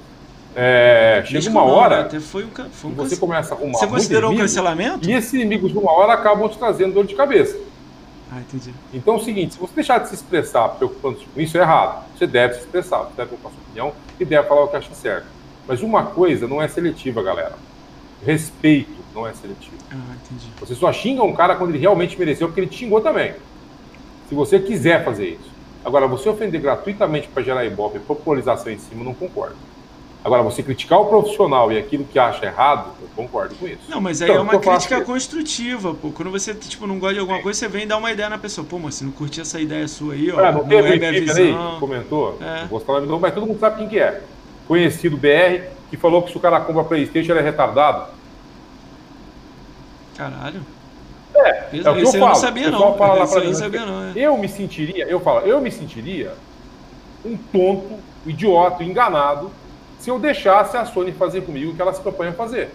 é, 0.61 1.23
chega 1.25 1.49
uma 1.49 1.63
hora 1.63 2.01
até 2.01 2.19
foi 2.19 2.43
um, 2.43 2.49
foi 2.49 2.91
um 2.91 2.93
você 2.93 3.15
começa 3.15 3.53
a 3.53 3.57
arrumar 3.57 3.79
Você 3.79 3.87
considerou 3.87 4.31
um 4.33 4.37
cancelamento? 4.37 5.09
E 5.09 5.13
esses 5.13 5.31
inimigos 5.31 5.71
de 5.71 5.77
uma 5.77 5.91
hora 5.91 6.11
acabam 6.11 6.49
te 6.49 6.57
trazendo 6.57 6.93
dor 6.93 7.05
de 7.05 7.15
cabeça. 7.15 7.57
Ah, 8.29 8.41
entendi. 8.41 8.73
Então 8.93 9.13
é 9.13 9.17
o 9.17 9.23
seguinte, 9.23 9.53
se 9.53 9.59
você 9.59 9.73
deixar 9.73 9.99
de 9.99 10.09
se 10.09 10.15
expressar 10.15 10.67
preocupando-se 10.69 11.25
com 11.25 11.39
isso, 11.39 11.57
é 11.57 11.61
errado. 11.61 12.05
Você 12.13 12.27
deve 12.27 12.55
se 12.55 12.59
expressar, 12.59 13.03
você 13.03 13.13
deve 13.15 13.29
colocar 13.29 13.49
sua 13.49 13.63
opinião 13.63 13.93
e 14.19 14.25
deve 14.25 14.47
falar 14.49 14.65
o 14.65 14.67
que 14.67 14.75
acha 14.75 14.93
certo. 14.93 15.27
Mas 15.65 15.81
uma 15.81 16.03
coisa 16.03 16.45
não 16.45 16.61
é 16.61 16.67
seletiva, 16.67 17.23
galera. 17.23 17.55
Respeito 18.25 18.99
não 19.15 19.25
é 19.25 19.33
seletivo. 19.33 19.77
Ah, 19.91 20.15
entendi. 20.25 20.51
Você 20.59 20.75
só 20.75 20.91
xinga 20.91 21.23
um 21.23 21.33
cara 21.33 21.55
quando 21.55 21.69
ele 21.69 21.79
realmente 21.79 22.19
mereceu, 22.19 22.49
porque 22.49 22.59
ele 22.59 22.67
te 22.67 22.79
xingou 22.79 22.99
também. 22.99 23.33
Se 24.27 24.35
você 24.35 24.59
quiser 24.59 25.05
fazer 25.05 25.29
isso. 25.29 25.49
Agora, 25.85 26.05
você 26.05 26.27
ofender 26.27 26.59
gratuitamente 26.59 27.29
para 27.29 27.41
gerar 27.41 27.63
ibope 27.65 27.97
e 27.97 28.01
popularização 28.01 28.71
em 28.71 28.77
cima, 28.77 29.05
não 29.05 29.13
concordo. 29.13 29.55
Agora, 30.23 30.43
você 30.43 30.61
criticar 30.61 30.99
o 30.99 31.05
profissional 31.05 31.71
e 31.71 31.77
aquilo 31.77 32.03
que 32.03 32.19
acha 32.19 32.45
errado, 32.45 32.91
eu 33.01 33.07
concordo 33.15 33.55
com 33.55 33.65
isso. 33.65 33.79
Não, 33.87 34.01
mas 34.01 34.21
aí 34.21 34.29
então, 34.29 34.41
é 34.41 34.43
uma 34.43 34.59
crítica 34.59 35.01
construtiva, 35.01 35.93
pô. 35.93 36.11
Quando 36.11 36.29
você, 36.29 36.53
tipo, 36.53 36.85
não 36.85 36.99
gosta 36.99 37.13
de 37.13 37.19
alguma 37.21 37.41
coisa, 37.41 37.57
você 37.57 37.67
vem 37.69 37.87
dar 37.87 37.97
uma 37.97 38.11
ideia 38.11 38.29
na 38.29 38.37
pessoa. 38.37 38.67
Pô, 38.67 38.77
mas 38.77 38.95
se 38.95 39.05
não 39.05 39.11
curtir 39.11 39.41
essa 39.41 39.61
ideia 39.61 39.87
sua 39.87 40.13
aí, 40.13 40.29
ó, 40.29 40.41
é, 40.41 40.51
não, 40.51 40.65
não 40.65 40.77
é 40.77 40.97
minha 40.97 41.11
visão. 41.11 41.73
Aí, 41.73 41.79
comentou, 41.79 42.37
é. 42.41 42.65
vou 42.65 42.81
falar 42.81 43.01
mas 43.01 43.33
todo 43.33 43.47
mundo 43.47 43.59
sabe 43.59 43.77
quem 43.77 43.87
que 43.87 43.99
é 43.99 44.21
conhecido 44.67 45.15
BR, 45.15 45.63
que 45.89 45.95
falou 45.95 46.21
que 46.21 46.31
se 46.31 46.37
o 46.37 46.39
cara 46.39 46.59
compra 46.59 46.83
Playstation 46.83 47.31
ele 47.31 47.39
é 47.39 47.43
retardado. 47.43 48.11
Caralho. 50.17 50.61
É, 51.33 51.77
é 51.77 51.89
o 51.89 51.95
que 51.95 52.01
eu, 52.01 52.03
eu 52.03 52.11
falo. 52.11 52.25
não 52.27 52.35
sabia 52.35 52.69
não. 52.69 52.97
Fala 52.97 53.13
lá 53.13 53.27
pra 53.27 53.41
não 53.41 53.53
sabia 53.53 53.85
não. 53.85 54.09
É. 54.09 54.13
Eu 54.15 54.37
me 54.37 54.49
sentiria, 54.49 55.07
eu 55.07 55.19
falo, 55.21 55.47
eu 55.47 55.61
me 55.61 55.71
sentiria 55.71 56.33
um 57.25 57.37
tonto, 57.37 57.93
um 58.25 58.29
idiota, 58.29 58.83
enganado, 58.83 59.49
se 59.99 60.09
eu 60.09 60.17
deixasse 60.17 60.75
a 60.77 60.85
Sony 60.85 61.11
fazer 61.11 61.41
comigo 61.41 61.71
o 61.71 61.75
que 61.75 61.81
ela 61.81 61.93
se 61.93 62.01
propõe 62.01 62.27
a 62.27 62.33
fazer. 62.33 62.69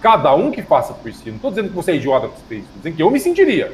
Cada 0.00 0.34
um 0.34 0.50
que 0.50 0.62
faça 0.62 0.92
por 0.92 1.12
si. 1.12 1.28
Não 1.28 1.36
estou 1.36 1.50
dizendo 1.50 1.68
que 1.68 1.74
você 1.74 1.92
é 1.92 1.96
idiota 1.96 2.28
por 2.28 2.34
isso, 2.36 2.64
estou 2.64 2.76
dizendo 2.78 2.96
que 2.96 3.02
eu 3.02 3.10
me 3.10 3.20
sentiria. 3.20 3.72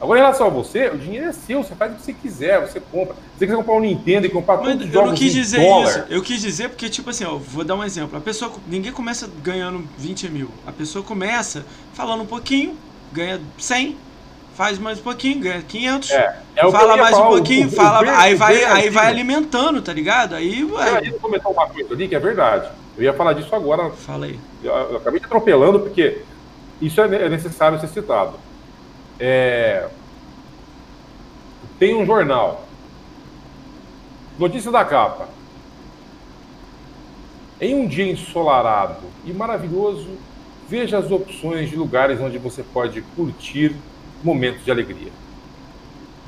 Agora, 0.00 0.18
em 0.18 0.22
relação 0.22 0.48
a 0.48 0.50
você, 0.50 0.88
o 0.88 0.98
dinheiro 0.98 1.28
é 1.28 1.32
seu, 1.32 1.62
você 1.62 1.74
faz 1.74 1.92
o 1.92 1.94
que 1.96 2.02
você 2.02 2.12
quiser, 2.12 2.60
você 2.60 2.78
compra. 2.78 3.14
Se 3.14 3.38
você 3.38 3.46
quiser 3.46 3.56
comprar 3.56 3.74
um 3.74 3.80
Nintendo 3.80 4.26
e 4.26 4.30
comprar 4.30 4.56
Mas 4.58 4.66
todos 4.66 4.86
os 4.86 4.92
jogos 4.92 5.06
Eu 5.06 5.06
não 5.12 5.14
quis 5.14 5.32
dizer 5.32 5.60
dólar. 5.60 5.88
isso. 5.88 6.04
Eu 6.10 6.22
quis 6.22 6.40
dizer 6.42 6.68
porque, 6.68 6.88
tipo 6.88 7.10
assim, 7.10 7.24
ó, 7.24 7.36
vou 7.36 7.64
dar 7.64 7.74
um 7.74 7.82
exemplo. 7.82 8.18
A 8.18 8.20
pessoa, 8.20 8.52
ninguém 8.68 8.92
começa 8.92 9.30
ganhando 9.42 9.84
20 9.96 10.28
mil. 10.28 10.50
A 10.66 10.72
pessoa 10.72 11.04
começa 11.04 11.64
falando 11.94 12.22
um 12.22 12.26
pouquinho, 12.26 12.76
ganha 13.12 13.40
100, 13.56 13.96
faz 14.54 14.78
mais 14.78 15.00
um 15.00 15.02
pouquinho, 15.02 15.40
ganha 15.40 15.62
500. 15.62 16.10
É, 16.10 16.40
é 16.56 16.70
fala 16.70 16.96
mais 16.96 17.16
um 17.16 17.26
pouquinho, 17.26 17.66
o, 17.66 17.70
fala, 17.70 18.06
o, 18.06 18.10
aí, 18.16 18.34
vai, 18.34 18.64
aí 18.64 18.90
vai 18.90 19.08
alimentando, 19.08 19.82
tá 19.82 19.92
ligado? 19.92 20.34
Aí, 20.34 20.64
ué. 20.64 20.98
Eu 20.98 21.04
ia 21.04 21.18
comentar 21.18 21.52
uma 21.52 21.68
coisa 21.68 21.92
ali 21.92 22.08
que 22.08 22.14
é 22.14 22.20
verdade. 22.20 22.70
Eu 22.96 23.02
ia 23.02 23.12
falar 23.12 23.32
disso 23.32 23.54
agora. 23.54 23.90
Fala 23.90 24.26
aí. 24.26 24.38
Eu, 24.62 24.72
eu 24.72 24.96
acabei 24.96 25.18
te 25.18 25.26
atropelando 25.26 25.80
porque 25.80 26.22
isso 26.80 27.00
é, 27.00 27.24
é 27.24 27.28
necessário 27.28 27.80
ser 27.80 27.88
citado. 27.88 28.34
É, 29.18 29.88
tem 31.78 31.94
um 31.94 32.06
jornal. 32.06 32.64
Notícia 34.38 34.70
da 34.70 34.84
capa. 34.84 35.28
Em 37.60 37.74
um 37.74 37.86
dia 37.86 38.10
ensolarado 38.10 39.04
e 39.24 39.32
maravilhoso, 39.32 40.08
veja 40.68 40.98
as 40.98 41.10
opções 41.10 41.70
de 41.70 41.76
lugares 41.76 42.20
onde 42.20 42.36
você 42.36 42.62
pode 42.62 43.00
curtir 43.16 43.76
momentos 44.24 44.64
de 44.64 44.70
alegria. 44.70 45.12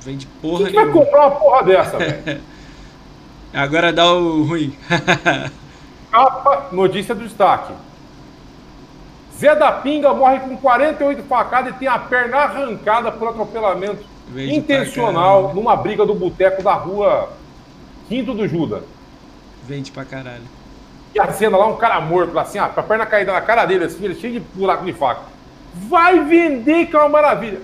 Vende 0.00 0.26
porra 0.40 0.66
Quem 0.66 0.74
vai 0.74 0.90
comprar 0.90 1.26
uma 1.26 1.30
porra 1.32 1.62
dessa, 1.64 1.98
velho? 1.98 2.40
Agora 3.52 3.92
dá 3.92 4.12
o 4.12 4.44
ruim. 4.44 4.76
capa, 6.16 6.68
notícia 6.72 7.14
do 7.14 7.24
destaque. 7.24 7.72
Zé 9.38 9.54
da 9.54 9.70
Pinga 9.70 10.14
morre 10.14 10.40
com 10.40 10.56
48 10.56 11.22
facadas 11.24 11.74
e 11.74 11.78
tem 11.78 11.88
a 11.88 11.98
perna 11.98 12.38
arrancada 12.38 13.12
por 13.12 13.28
atropelamento 13.28 14.02
intencional 14.34 15.54
numa 15.54 15.76
briga 15.76 16.06
do 16.06 16.14
boteco 16.14 16.62
da 16.62 16.72
rua 16.72 17.30
Quinto 18.08 18.32
do 18.32 18.48
Juda. 18.48 18.82
Vende 19.64 19.90
pra 19.90 20.04
caralho. 20.04 20.44
E 21.14 21.20
a 21.20 21.32
cena 21.32 21.56
lá, 21.56 21.66
um 21.66 21.76
cara 21.76 22.00
morto, 22.00 22.38
assim, 22.38 22.58
ó, 22.58 22.68
com 22.68 22.80
a 22.80 22.82
perna 22.82 23.04
caída 23.04 23.32
na 23.32 23.40
cara 23.40 23.66
dele, 23.66 23.84
assim, 23.84 24.04
ele 24.04 24.14
cheio 24.14 24.34
de 24.34 24.40
buraco 24.54 24.84
de 24.84 24.92
faca. 24.92 25.22
Vai 25.74 26.24
vender, 26.24 26.86
que 26.86 26.96
é 26.96 26.98
uma 26.98 27.08
maravilha. 27.08 27.60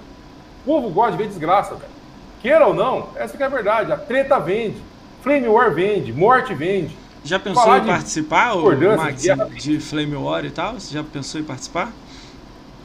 O 0.62 0.66
povo 0.66 0.90
gosta 0.90 1.12
de 1.12 1.18
ver 1.18 1.28
desgraça, 1.28 1.74
velho. 1.74 1.92
Queira 2.40 2.66
ou 2.66 2.74
não, 2.74 3.08
essa 3.16 3.36
que 3.36 3.42
é 3.42 3.46
a 3.46 3.48
verdade. 3.48 3.92
A 3.92 3.96
treta 3.96 4.38
vende. 4.38 4.76
Flame 5.22 5.48
War 5.48 5.72
vende, 5.72 6.12
morte 6.12 6.54
vende. 6.54 6.96
Já 7.24 7.38
pensou 7.38 7.62
Falar 7.62 7.78
em 7.78 7.86
participar, 7.86 8.54
o 8.54 8.96
Max, 8.96 9.22
de, 9.22 9.34
de 9.60 9.80
Flame 9.80 10.16
War 10.16 10.44
e 10.44 10.50
tal? 10.50 10.74
Você 10.74 10.92
já 10.92 11.04
pensou 11.04 11.40
em 11.40 11.44
participar? 11.44 11.92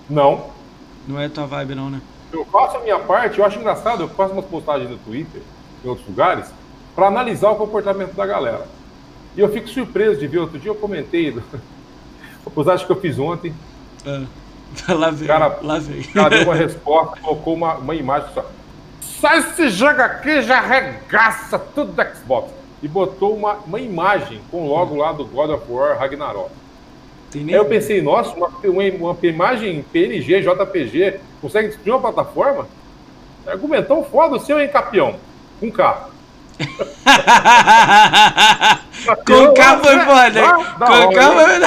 Não. 0.08 0.52
Não 1.08 1.20
é 1.20 1.28
tua 1.28 1.48
vibe 1.48 1.74
não, 1.74 1.90
né? 1.90 2.02
Eu 2.32 2.46
faço 2.46 2.78
a 2.78 2.82
minha 2.82 3.00
parte, 3.00 3.40
eu 3.40 3.46
acho 3.46 3.58
engraçado, 3.58 4.04
eu 4.04 4.10
faço 4.10 4.34
umas 4.34 4.46
postagens 4.46 4.90
no 4.90 4.98
Twitter, 4.98 5.42
em 5.84 5.88
outros 5.88 6.08
lugares, 6.08 6.52
para 6.96 7.08
analisar 7.08 7.50
o 7.50 7.56
comportamento 7.56 8.14
da 8.14 8.26
galera. 8.26 8.68
E 9.36 9.40
eu 9.40 9.52
fico 9.52 9.68
surpreso 9.68 10.20
de 10.20 10.28
ver, 10.28 10.40
outro 10.40 10.60
dia 10.60 10.70
eu 10.70 10.76
comentei, 10.76 11.36
a 12.46 12.50
postagem 12.50 12.86
que 12.86 12.92
eu 12.92 13.00
fiz 13.00 13.18
ontem. 13.18 13.54
Ah, 14.06 14.26
lá 14.90 15.12
veio, 15.12 15.28
cara, 15.28 15.60
lá 15.62 15.80
veio. 15.80 16.08
Cara 16.14 16.30
deu 16.30 16.44
uma 16.44 16.56
resposta, 16.56 17.20
colocou 17.22 17.54
uma, 17.54 17.76
uma 17.76 17.96
imagem 17.96 18.30
só. 18.34 18.46
Sai 19.02 19.40
esse 19.40 19.70
jogo 19.70 20.02
aqui, 20.02 20.42
já 20.44 20.60
arregaça 20.60 21.58
tudo 21.58 21.92
da 21.94 22.14
Xbox 22.14 22.52
e 22.82 22.88
botou 22.88 23.36
uma, 23.36 23.54
uma 23.66 23.80
imagem 23.80 24.40
com 24.52 24.68
logo 24.68 24.96
lá 24.96 25.12
do 25.12 25.26
God 25.26 25.50
of 25.50 25.64
War 25.70 25.98
Ragnarok. 25.98 26.52
Aí 27.34 27.52
eu 27.52 27.66
pensei, 27.66 28.02
nossa, 28.02 28.36
uma, 28.36 28.48
uma, 28.48 29.12
uma, 29.12 29.18
imagem 29.24 29.84
PNG, 29.92 30.42
JPG, 30.42 31.20
consegue 31.42 31.70
destruir 31.70 31.94
uma 31.94 32.00
plataforma? 32.00 32.68
Argumentão 33.46 34.04
foda 34.04 34.38
o 34.38 34.40
seu, 34.40 34.60
hein, 34.60 34.70
campeão? 34.70 35.16
Com 35.60 35.72
K. 35.72 36.10
Com 39.26 39.54
K 39.54 39.80
foi 39.80 40.00
foda. 40.00 40.42
Com 40.80 41.10
K 41.14 41.32
foi. 41.32 41.60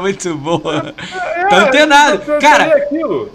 Muito 0.00 0.36
boa. 0.36 0.94
É, 1.34 1.48
tá 1.48 1.56
antenado. 1.56 2.22
Cara, 2.40 2.88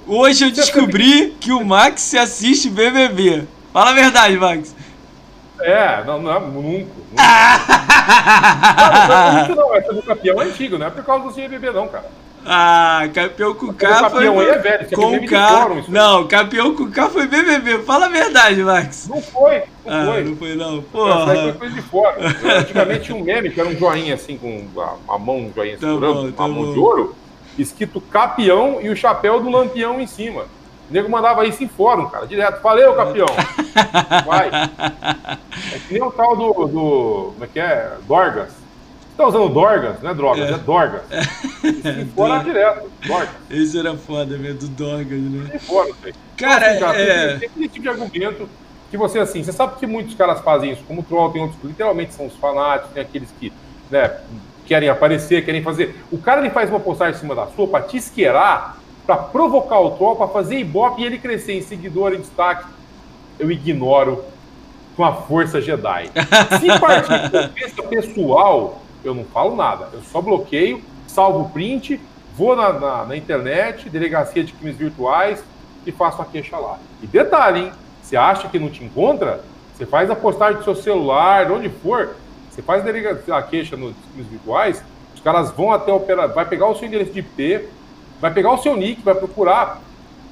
hoje 0.06 0.46
eu 0.46 0.52
descobri 0.52 1.36
que 1.40 1.52
o 1.52 1.66
Max 1.66 2.14
assiste 2.14 2.70
BBB. 2.70 3.48
Fala 3.74 3.90
a 3.90 3.94
verdade, 3.94 4.38
Max. 4.38 4.76
É, 5.60 6.04
não, 6.04 6.22
não, 6.22 6.40
nunca. 6.50 6.52
nunca. 6.52 6.92
não, 9.50 9.56
não, 9.56 9.76
essa 9.76 9.94
do 9.94 10.04
campeão 10.04 10.42
é 10.42 10.46
antigo, 10.46 10.78
não 10.78 10.88
é 10.88 10.90
por 10.90 11.04
causa 11.04 11.30
do 11.30 11.34
BBB, 11.34 11.72
não, 11.72 11.88
cara. 11.88 12.06
Ah, 12.48 13.10
campeão 13.12 13.56
com 13.56 13.74
K 13.74 14.10
foi. 14.12 14.28
É 14.28 14.58
velho, 14.60 14.96
com 14.96 15.16
é 15.16 15.20
K. 15.28 15.48
Fórum, 15.50 15.84
não, 15.88 16.28
campeão 16.28 16.76
com 16.76 16.92
K 16.92 17.10
foi 17.10 17.28
BBB. 17.28 17.80
Fala 17.80 18.06
a 18.06 18.10
verdade, 18.10 18.64
Max. 18.64 19.08
Não 19.08 19.20
foi, 19.20 19.64
não 19.84 19.94
ah, 19.94 20.06
foi. 20.06 20.24
Não 20.24 20.36
foi, 20.36 20.56
não. 20.56 20.82
Porra. 20.84 21.26
Foi 21.26 21.54
coisa 21.54 21.76
de 21.76 21.82
fora. 21.82 22.18
Antigamente 22.60 23.06
tinha 23.06 23.18
um 23.18 23.24
meme 23.24 23.50
que 23.50 23.60
era 23.60 23.68
um 23.68 23.76
joinha 23.76 24.14
assim, 24.14 24.38
com 24.38 24.64
a, 25.08 25.18
mão, 25.18 25.38
um 25.38 25.54
joinha 25.56 25.74
tá 25.74 25.88
segurando, 25.88 26.32
tá 26.32 26.44
a 26.44 26.48
mão 26.48 26.66
bom. 26.66 26.74
de 26.74 26.80
ouro, 26.80 27.16
escrito 27.58 28.00
campeão 28.00 28.80
e 28.80 28.90
o 28.90 28.96
chapéu 28.96 29.42
do 29.42 29.50
lampião 29.50 30.00
em 30.00 30.08
cima. 30.08 30.44
O 30.88 30.94
nego 30.94 31.10
mandava 31.10 31.48
isso 31.48 31.64
em 31.64 31.68
fórum, 31.68 32.08
cara, 32.10 32.28
direto. 32.28 32.62
Valeu, 32.62 32.94
campeão. 32.94 33.26
Vai. 34.28 34.50
É 35.74 35.80
que 35.80 35.94
nem 35.94 36.04
o 36.04 36.12
tal 36.12 36.36
do, 36.36 36.54
do. 36.68 37.32
Como 37.34 37.44
é 37.44 37.48
que 37.48 37.60
é? 37.60 37.94
Dorgas 38.08 38.65
tá 39.18 39.28
usando 39.28 39.50
Dorgas, 39.50 40.02
não 40.02 40.12
é 40.12 40.14
drogas, 40.14 40.50
é, 40.50 40.54
é 40.54 40.58
Dorgas. 40.58 41.02
É. 41.12 41.22
E 42.02 42.06
fora 42.06 42.44
direto, 42.44 42.90
Dorgas. 43.06 43.30
Esse 43.50 43.80
era 43.80 43.96
foda 43.96 44.38
mesmo, 44.38 44.60
do 44.60 44.68
Dorgas, 44.70 45.20
né? 45.20 45.52
E 45.54 45.60
fora, 45.60 45.94
Cara, 46.38 46.76
então, 46.76 46.90
assim, 46.90 47.06
cara 47.06 47.14
é... 47.14 47.28
tem, 47.30 47.40
tem 47.40 47.50
aquele 47.50 47.68
tipo 47.70 47.84
de 47.84 47.90
argumento 47.90 48.50
que 48.92 48.98
você, 48.98 49.20
assim, 49.20 49.44
você 49.44 49.52
sabe 49.52 49.78
que 49.78 49.88
muitos 49.88 50.16
caras 50.16 50.42
fazem 50.42 50.72
isso, 50.72 50.84
como 50.88 51.02
o 51.02 51.04
Troll, 51.04 51.32
tem 51.32 51.42
outros 51.42 51.60
que 51.60 51.68
literalmente 51.68 52.14
são 52.14 52.28
os 52.28 52.36
fanáticos, 52.36 52.92
tem 52.94 53.02
aqueles 53.02 53.30
que, 53.40 53.52
né, 53.90 54.20
querem 54.66 54.90
aparecer, 54.90 55.44
querem 55.46 55.62
fazer. 55.62 55.96
O 56.12 56.18
cara 56.18 56.42
ele 56.42 56.50
faz 56.50 56.70
uma 56.70 56.80
postagem 56.80 57.16
em 57.16 57.20
cima 57.20 57.36
da 57.36 57.48
sua 57.48 57.68
pra 57.68 57.82
te 57.82 57.98
esquerar, 57.98 58.78
pra 59.06 59.18
provocar 59.18 59.80
o 59.80 59.92
Troll, 59.92 60.16
pra 60.16 60.28
fazer 60.28 60.58
ibope 60.60 61.02
e 61.02 61.06
ele 61.06 61.18
crescer 61.18 61.54
em 61.54 61.62
seguidor, 61.62 62.14
em 62.14 62.20
destaque. 62.20 62.66
Eu 63.38 63.52
ignoro 63.52 64.24
com 64.96 65.04
a 65.04 65.14
força 65.14 65.62
Jedi. 65.62 66.10
Se 66.60 66.80
partir 66.80 67.30
de 67.74 67.82
pessoal, 67.84 68.82
eu 69.08 69.14
não 69.14 69.24
falo 69.26 69.56
nada. 69.56 69.90
Eu 69.94 70.02
só 70.02 70.22
bloqueio, 70.22 70.82
salvo 71.08 71.42
o 71.42 71.50
print, 71.50 72.00
vou 72.36 72.56
na, 72.56 72.74
na, 72.74 73.06
na, 73.06 73.18
internet, 73.18 73.90
delegacia 73.90 74.44
de 74.44 74.54
crimes 74.54 74.76
virtuais 74.76 75.44
e 75.86 75.92
faço 75.92 76.22
a 76.22 76.26
queixa 76.26 76.58
lá. 76.58 76.80
E 77.02 77.08
detalhe, 77.08 77.62
hein? 77.62 77.72
Você 78.02 78.18
acha 78.18 78.48
que 78.48 78.60
não 78.60 78.70
te 78.70 78.84
encontra? 78.84 79.44
Você 79.76 79.86
faz 79.86 80.10
a 80.10 80.16
postagem 80.16 80.58
do 80.58 80.64
seu 80.64 80.76
celular, 80.76 81.46
de 81.46 81.52
onde 81.52 81.70
for, 81.70 82.16
você 82.50 82.62
faz 82.62 82.84
a, 82.86 83.38
a 83.38 83.42
queixa 83.42 83.76
nos 83.76 83.94
crimes 84.14 84.32
virtuais, 84.32 84.84
os 85.14 85.22
caras 85.22 85.52
vão 85.52 85.72
até 85.72 85.92
o 85.92 85.98
operador, 85.98 86.34
vai 86.34 86.46
pegar 86.46 86.68
o 86.68 86.76
seu 86.76 86.88
endereço 86.88 87.12
de 87.12 87.20
IP, 87.20 87.68
vai 88.22 88.34
pegar 88.34 88.54
o 88.54 88.58
seu 88.58 88.78
nick, 88.78 89.02
vai 89.02 89.16
procurar 89.16 89.82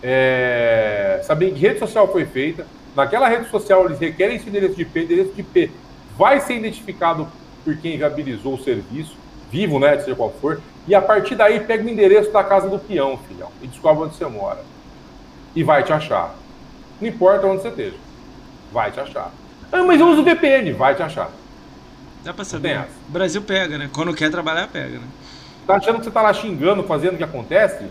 é, 0.01 1.21
saber 1.23 1.51
que 1.51 1.59
rede 1.59 1.79
social 1.79 2.07
foi 2.07 2.25
feita. 2.25 2.65
Naquela 2.95 3.27
rede 3.27 3.49
social 3.49 3.85
eles 3.85 3.99
requerem 3.99 4.37
esse 4.37 4.47
endereço 4.47 4.75
de 4.75 4.83
IP, 4.83 5.03
endereço 5.03 5.33
de 5.33 5.41
IP 5.41 5.71
vai 6.17 6.39
ser 6.39 6.55
identificado 6.55 7.27
por 7.63 7.75
quem 7.77 7.97
viabilizou 7.97 8.55
o 8.55 8.63
serviço, 8.63 9.15
vivo, 9.51 9.79
né, 9.79 9.97
seja 9.99 10.15
qual 10.15 10.33
for, 10.41 10.61
e 10.87 10.93
a 10.93 11.01
partir 11.01 11.35
daí 11.35 11.59
pega 11.59 11.83
o 11.83 11.89
endereço 11.89 12.31
da 12.31 12.43
casa 12.43 12.67
do 12.67 12.79
peão, 12.79 13.19
filhão, 13.27 13.49
e 13.61 13.67
descobre 13.67 14.03
onde 14.03 14.15
você 14.15 14.25
mora. 14.25 14.59
E 15.55 15.63
vai 15.63 15.83
te 15.83 15.93
achar. 15.93 16.35
Não 16.99 17.07
importa 17.07 17.45
onde 17.45 17.61
você 17.61 17.69
esteja. 17.69 17.95
Vai 18.71 18.91
te 18.91 18.99
achar. 18.99 19.31
Ah, 19.71 19.83
mas 19.83 19.99
eu 19.99 20.07
uso 20.07 20.23
VPN, 20.23 20.73
vai 20.73 20.95
te 20.95 21.03
achar. 21.03 21.29
Dá 22.23 22.33
pra 22.33 22.45
saber. 22.45 22.85
O 23.07 23.11
Brasil 23.11 23.41
pega, 23.41 23.77
né? 23.77 23.89
Quando 23.93 24.13
quer 24.13 24.31
trabalhar, 24.31 24.67
pega, 24.67 24.97
né? 24.99 25.07
Tá 25.65 25.75
achando 25.75 25.99
que 25.99 26.05
você 26.05 26.11
tá 26.11 26.21
lá 26.21 26.33
xingando, 26.33 26.83
fazendo 26.83 27.13
o 27.13 27.17
que 27.17 27.23
acontece? 27.23 27.85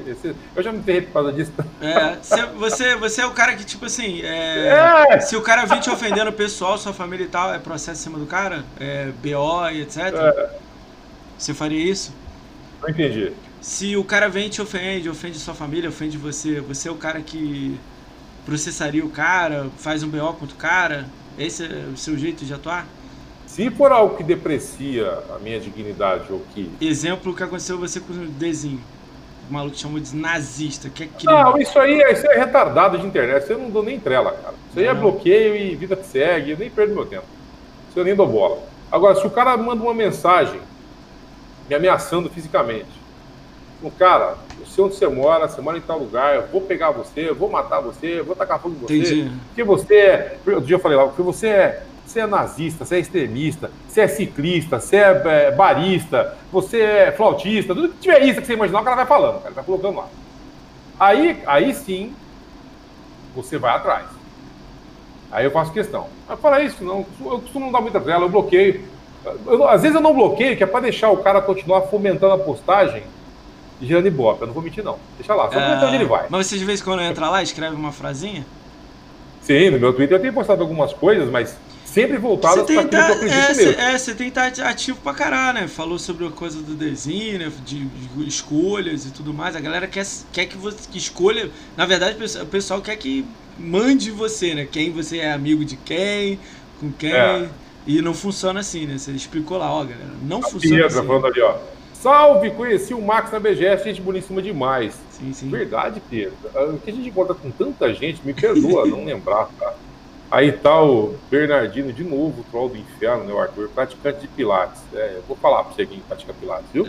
Eu 0.56 0.62
já 0.62 0.72
me 0.72 0.82
ferrei 0.82 1.02
por 1.02 1.12
causa 1.12 1.32
disso. 1.32 1.52
É, 1.80 2.16
você, 2.56 2.96
você 2.96 3.20
é 3.20 3.26
o 3.26 3.32
cara 3.32 3.54
que, 3.54 3.64
tipo 3.64 3.84
assim, 3.84 4.22
é, 4.22 5.08
é. 5.10 5.20
se 5.20 5.36
o 5.36 5.42
cara 5.42 5.66
vir 5.66 5.80
te 5.80 5.90
ofendendo 5.90 6.30
o 6.30 6.32
pessoal, 6.32 6.78
sua 6.78 6.92
família 6.92 7.24
e 7.24 7.28
tal, 7.28 7.52
é 7.52 7.58
processo 7.58 8.00
em 8.00 8.04
cima 8.04 8.18
do 8.18 8.26
cara? 8.26 8.64
É 8.78 9.10
BO 9.22 9.68
e 9.70 9.82
etc? 9.82 9.98
É. 10.14 10.50
Você 11.36 11.52
faria 11.52 11.82
isso? 11.90 12.14
Não 12.82 12.88
entendi. 12.88 13.32
Se 13.60 13.96
o 13.96 14.04
cara 14.04 14.28
vem 14.28 14.46
e 14.46 14.50
te 14.50 14.62
ofende, 14.62 15.08
ofende 15.08 15.38
sua 15.38 15.54
família, 15.54 15.90
ofende 15.90 16.16
você, 16.16 16.60
você 16.60 16.88
é 16.88 16.90
o 16.90 16.96
cara 16.96 17.20
que 17.20 17.78
processaria 18.46 19.04
o 19.04 19.10
cara, 19.10 19.68
faz 19.76 20.02
um 20.02 20.08
BO 20.08 20.32
contra 20.34 20.54
o 20.54 20.58
cara? 20.58 21.06
Esse 21.38 21.64
é 21.64 21.86
o 21.92 21.96
seu 21.96 22.16
jeito 22.16 22.44
de 22.44 22.54
atuar? 22.54 22.86
Se 23.50 23.68
for 23.68 23.90
algo 23.90 24.16
que 24.16 24.22
deprecia 24.22 25.24
a 25.34 25.38
minha 25.40 25.58
dignidade 25.58 26.24
ou 26.30 26.40
que. 26.54 26.70
Exemplo 26.80 27.34
que 27.34 27.42
aconteceu 27.42 27.76
você 27.76 27.98
com 27.98 28.12
o 28.12 28.26
Dezinho. 28.26 28.80
O 29.48 29.52
maluco 29.52 29.76
chamou 29.76 29.98
de 29.98 30.14
nazista. 30.14 30.88
Que 30.88 31.02
é 31.02 31.08
Não, 31.24 31.58
isso 31.58 31.76
aí, 31.76 32.00
isso 32.12 32.30
é 32.30 32.38
retardado 32.38 32.96
de 32.96 33.04
internet. 33.04 33.42
Isso 33.42 33.52
eu 33.52 33.58
não 33.58 33.68
dou 33.68 33.82
nem 33.82 33.98
trela, 33.98 34.30
cara. 34.30 34.54
Isso 34.70 34.78
aí 34.78 34.86
é 34.86 34.94
bloqueio 34.94 35.56
e 35.56 35.74
vida 35.74 35.96
que 35.96 36.06
segue. 36.06 36.52
Eu 36.52 36.58
nem 36.58 36.70
perdo 36.70 36.94
meu 36.94 37.04
tempo. 37.04 37.24
Isso 37.88 37.98
eu 37.98 38.04
nem 38.04 38.14
dou 38.14 38.28
bola. 38.28 38.62
Agora, 38.90 39.16
se 39.16 39.26
o 39.26 39.30
cara 39.30 39.56
manda 39.56 39.82
uma 39.82 39.94
mensagem 39.94 40.60
me 41.68 41.74
ameaçando 41.74 42.30
fisicamente. 42.30 43.00
O 43.82 43.90
cara, 43.90 44.36
eu 44.60 44.66
sei 44.66 44.84
onde 44.84 44.94
você 44.94 45.08
mora, 45.08 45.48
você 45.48 45.60
mora 45.60 45.76
em 45.76 45.80
tal 45.80 45.98
lugar, 45.98 46.36
eu 46.36 46.46
vou 46.46 46.60
pegar 46.60 46.92
você, 46.92 47.30
eu 47.30 47.34
vou 47.34 47.50
matar 47.50 47.80
você, 47.80 48.20
eu 48.20 48.24
vou 48.24 48.36
tacar 48.36 48.60
fogo 48.60 48.76
em 48.76 48.78
você. 48.78 48.96
Entendi. 48.96 49.32
Porque 49.48 49.64
você 49.64 49.96
é. 49.96 50.38
Outro 50.46 50.60
dia 50.60 50.76
eu 50.76 50.80
falei 50.80 50.96
lá, 50.96 51.06
porque 51.06 51.22
você 51.22 51.48
é 51.48 51.82
você 52.10 52.20
é 52.20 52.26
nazista, 52.26 52.84
você 52.84 52.96
é 52.96 52.98
extremista, 52.98 53.70
você 53.88 54.00
é 54.00 54.08
ciclista, 54.08 54.80
você 54.80 54.96
é, 54.96 55.22
é 55.24 55.50
barista, 55.52 56.36
você 56.52 56.80
é 56.80 57.12
flautista, 57.12 57.74
tudo 57.74 57.90
que 57.90 57.98
tiver 58.00 58.22
isso 58.24 58.40
que 58.40 58.46
você 58.46 58.54
imaginar, 58.54 58.80
o 58.80 58.84
cara 58.84 58.96
vai 58.96 59.06
falando, 59.06 59.36
o 59.36 59.40
cara 59.40 59.54
vai 59.54 59.64
colocando 59.64 59.96
lá. 59.96 60.08
Aí, 60.98 61.42
aí 61.46 61.74
sim, 61.74 62.12
você 63.34 63.56
vai 63.56 63.74
atrás. 63.74 64.06
Aí 65.30 65.44
eu 65.44 65.50
faço 65.50 65.72
questão. 65.72 66.08
Mas 66.28 66.40
fala 66.40 66.60
isso, 66.60 66.82
não, 66.82 67.06
eu 67.20 67.40
costumo 67.40 67.66
não 67.66 67.72
dar 67.72 67.80
muita 67.80 68.00
tela, 68.00 68.24
eu 68.24 68.28
bloqueio. 68.28 68.84
Eu, 69.46 69.68
às 69.68 69.82
vezes 69.82 69.94
eu 69.94 70.02
não 70.02 70.14
bloqueio, 70.14 70.56
que 70.56 70.64
é 70.64 70.66
para 70.66 70.80
deixar 70.80 71.10
o 71.10 71.18
cara 71.18 71.40
continuar 71.40 71.82
fomentando 71.82 72.34
a 72.34 72.38
postagem 72.38 73.04
e 73.80 73.86
gerando 73.86 74.08
ibope. 74.08 74.40
Eu 74.40 74.48
não 74.48 74.54
vou 74.54 74.62
mentir, 74.62 74.82
não. 74.82 74.98
Deixa 75.16 75.34
lá, 75.34 75.50
só 75.50 75.58
é... 75.58 75.84
onde 75.84 75.94
ele 75.94 76.06
vai. 76.06 76.26
Mas 76.28 76.46
você 76.46 76.58
de 76.58 76.64
vez 76.64 76.80
em 76.80 76.84
quando 76.84 77.02
entra 77.02 77.30
lá 77.30 77.40
e 77.40 77.44
escreve 77.44 77.76
uma 77.76 77.92
frasinha? 77.92 78.44
Sim, 79.40 79.70
no 79.70 79.78
meu 79.78 79.92
Twitter 79.92 80.16
eu 80.16 80.20
tenho 80.20 80.34
postado 80.34 80.62
algumas 80.62 80.92
coisas, 80.92 81.30
mas 81.30 81.56
sempre 81.92 82.18
voltado 82.18 82.64
para 82.64 82.80
aquilo 82.80 82.88
que 82.88 82.96
eu 82.96 83.00
acredito 83.00 83.34
é, 83.34 83.54
mesmo. 83.54 83.80
É, 83.80 83.98
você 83.98 84.14
tem 84.14 84.30
que 84.30 84.40
estar 84.40 84.68
ativo 84.68 84.98
pra 85.02 85.12
caralho, 85.12 85.60
né? 85.60 85.68
Falou 85.68 85.98
sobre 85.98 86.26
a 86.26 86.30
coisa 86.30 86.62
do 86.62 86.74
desenho, 86.74 87.38
né? 87.38 87.52
de, 87.64 87.84
de, 87.84 88.28
escolhas 88.28 89.06
e 89.06 89.10
tudo 89.10 89.34
mais. 89.34 89.56
A 89.56 89.60
galera 89.60 89.86
quer, 89.86 90.06
quer 90.32 90.46
que 90.46 90.56
você 90.56 90.78
que 90.90 90.98
escolha. 90.98 91.50
Na 91.76 91.86
verdade, 91.86 92.16
o 92.40 92.46
pessoal 92.46 92.80
quer 92.80 92.96
que 92.96 93.24
mande 93.58 94.10
você, 94.10 94.54
né? 94.54 94.68
Quem 94.70 94.90
você 94.90 95.18
é 95.18 95.32
amigo 95.32 95.64
de 95.64 95.76
quem, 95.76 96.38
com 96.78 96.92
quem. 96.92 97.12
É. 97.12 97.48
E 97.86 98.00
não 98.00 98.14
funciona 98.14 98.60
assim, 98.60 98.86
né? 98.86 98.98
Você 98.98 99.10
explicou 99.10 99.58
lá, 99.58 99.72
ó, 99.72 99.82
galera. 99.82 100.12
Não 100.22 100.38
a 100.38 100.42
funciona 100.42 100.76
Pietra 100.76 100.98
assim. 100.98 101.06
falando 101.06 101.26
ali, 101.26 101.40
ó. 101.40 101.56
Salve, 101.94 102.50
conheci 102.52 102.94
o 102.94 103.02
Max 103.02 103.30
na 103.30 103.38
BGS, 103.38 103.84
gente 103.84 104.00
boníssima 104.00 104.40
demais. 104.40 104.94
Sim, 105.10 105.32
sim. 105.34 105.50
Verdade, 105.50 106.00
Pedro. 106.08 106.34
O 106.54 106.78
que 106.78 106.90
a 106.90 106.94
gente 106.94 107.08
encontra 107.08 107.34
com 107.34 107.50
tanta 107.50 107.92
gente, 107.92 108.24
me 108.24 108.32
perdoa 108.32 108.86
não 108.88 109.04
lembrar, 109.04 109.48
tá? 109.58 109.74
Aí 110.30 110.52
tá 110.52 110.80
o 110.80 111.16
Bernardino 111.28 111.92
de 111.92 112.04
novo, 112.04 112.42
o 112.42 112.44
troll 112.44 112.68
do 112.68 112.76
inferno, 112.76 113.24
né, 113.24 113.32
o 113.32 113.40
Arthur, 113.40 113.68
praticante 113.68 114.20
de 114.20 114.28
Pilates. 114.28 114.80
É, 114.94 115.14
eu 115.16 115.24
vou 115.26 115.36
falar 115.36 115.64
pra 115.64 115.74
você 115.74 115.84
quem 115.84 115.98
pratica 116.00 116.32
Pilates, 116.32 116.66
viu? 116.72 116.86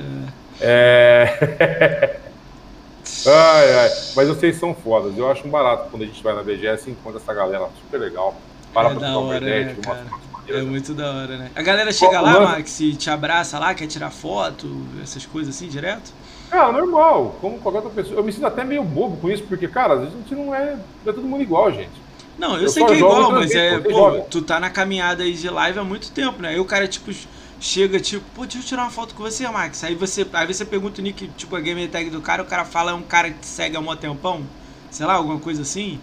É. 0.59 1.37
é... 1.39 2.19
ai, 3.27 3.73
ai. 3.79 3.89
Mas 4.15 4.27
vocês 4.27 4.57
são 4.57 4.75
fodas. 4.75 5.17
Eu 5.17 5.29
acho 5.31 5.47
um 5.47 5.49
barato 5.49 5.89
quando 5.89 6.03
a 6.03 6.05
gente 6.05 6.21
vai 6.21 6.35
na 6.35 6.43
BGS 6.43 6.87
e 6.87 6.91
encontra 6.91 7.19
essa 7.19 7.33
galera 7.33 7.67
super 7.81 7.99
legal. 7.99 8.35
Para 8.71 8.91
é 8.91 8.95
pra 8.95 9.09
trocar 9.09 9.41
ideia, 9.41 9.65
né, 9.65 10.05
É 10.47 10.61
muito 10.61 10.93
da 10.93 11.11
hora, 11.11 11.37
né? 11.37 11.51
A 11.55 11.63
galera 11.63 11.91
chega 11.91 12.21
lá, 12.21 12.39
Max, 12.41 12.79
e 12.79 12.95
te 12.95 13.09
abraça 13.09 13.57
lá, 13.57 13.73
quer 13.73 13.87
tirar 13.87 14.11
foto, 14.11 14.85
essas 15.01 15.25
coisas 15.25 15.55
assim, 15.55 15.67
direto? 15.67 16.13
Ah, 16.51 16.71
normal, 16.71 17.37
como 17.41 17.59
qualquer 17.59 17.79
outra 17.79 17.93
pessoa. 17.93 18.19
Eu 18.19 18.23
me 18.23 18.31
sinto 18.31 18.45
até 18.45 18.63
meio 18.63 18.83
bobo 18.83 19.17
com 19.17 19.29
isso, 19.29 19.43
porque, 19.43 19.67
cara, 19.67 19.93
a 19.93 20.05
gente 20.05 20.35
não 20.35 20.53
é. 20.53 20.77
É 21.05 21.11
todo 21.11 21.23
mundo 21.23 21.41
igual, 21.41 21.71
gente. 21.71 22.10
Não, 22.37 22.55
eu, 22.57 22.63
eu 22.63 22.69
sei 22.69 22.85
que 22.85 22.93
é 22.93 22.99
igual, 22.99 23.31
mas 23.31 23.53
é, 23.55 23.79
pô, 23.79 24.21
tu 24.21 24.41
tá 24.41 24.59
na 24.59 24.69
caminhada 24.69 25.23
aí 25.23 25.33
de 25.33 25.49
live 25.49 25.79
há 25.79 25.83
muito 25.83 26.11
tempo, 26.11 26.41
né? 26.41 26.49
Aí 26.49 26.59
o 26.59 26.65
cara, 26.65 26.87
tipo, 26.87 27.11
chega, 27.59 27.99
tipo, 27.99 28.25
pô, 28.33 28.43
deixa 28.43 28.59
eu 28.59 28.63
tirar 28.63 28.83
uma 28.83 28.91
foto 28.91 29.13
com 29.15 29.23
você, 29.23 29.47
Max. 29.49 29.83
Aí 29.83 29.95
você, 29.95 30.27
aí 30.33 30.47
você 30.47 30.65
pergunta 30.65 31.01
o 31.01 31.03
nick, 31.03 31.27
tipo, 31.29 31.55
a 31.55 31.61
game 31.61 31.87
tag 31.87 32.09
do 32.09 32.21
cara, 32.21 32.41
o 32.43 32.45
cara 32.47 32.65
fala, 32.65 32.91
é 32.91 32.93
um 32.93 33.03
cara 33.03 33.31
que 33.31 33.39
te 33.39 33.47
segue 33.47 33.75
há 33.77 33.79
um 33.79 33.95
tempão? 33.95 34.49
Sei 34.89 35.05
lá, 35.05 35.13
alguma 35.13 35.39
coisa 35.39 35.61
assim? 35.61 36.01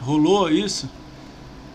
Rolou 0.00 0.50
isso? 0.50 0.90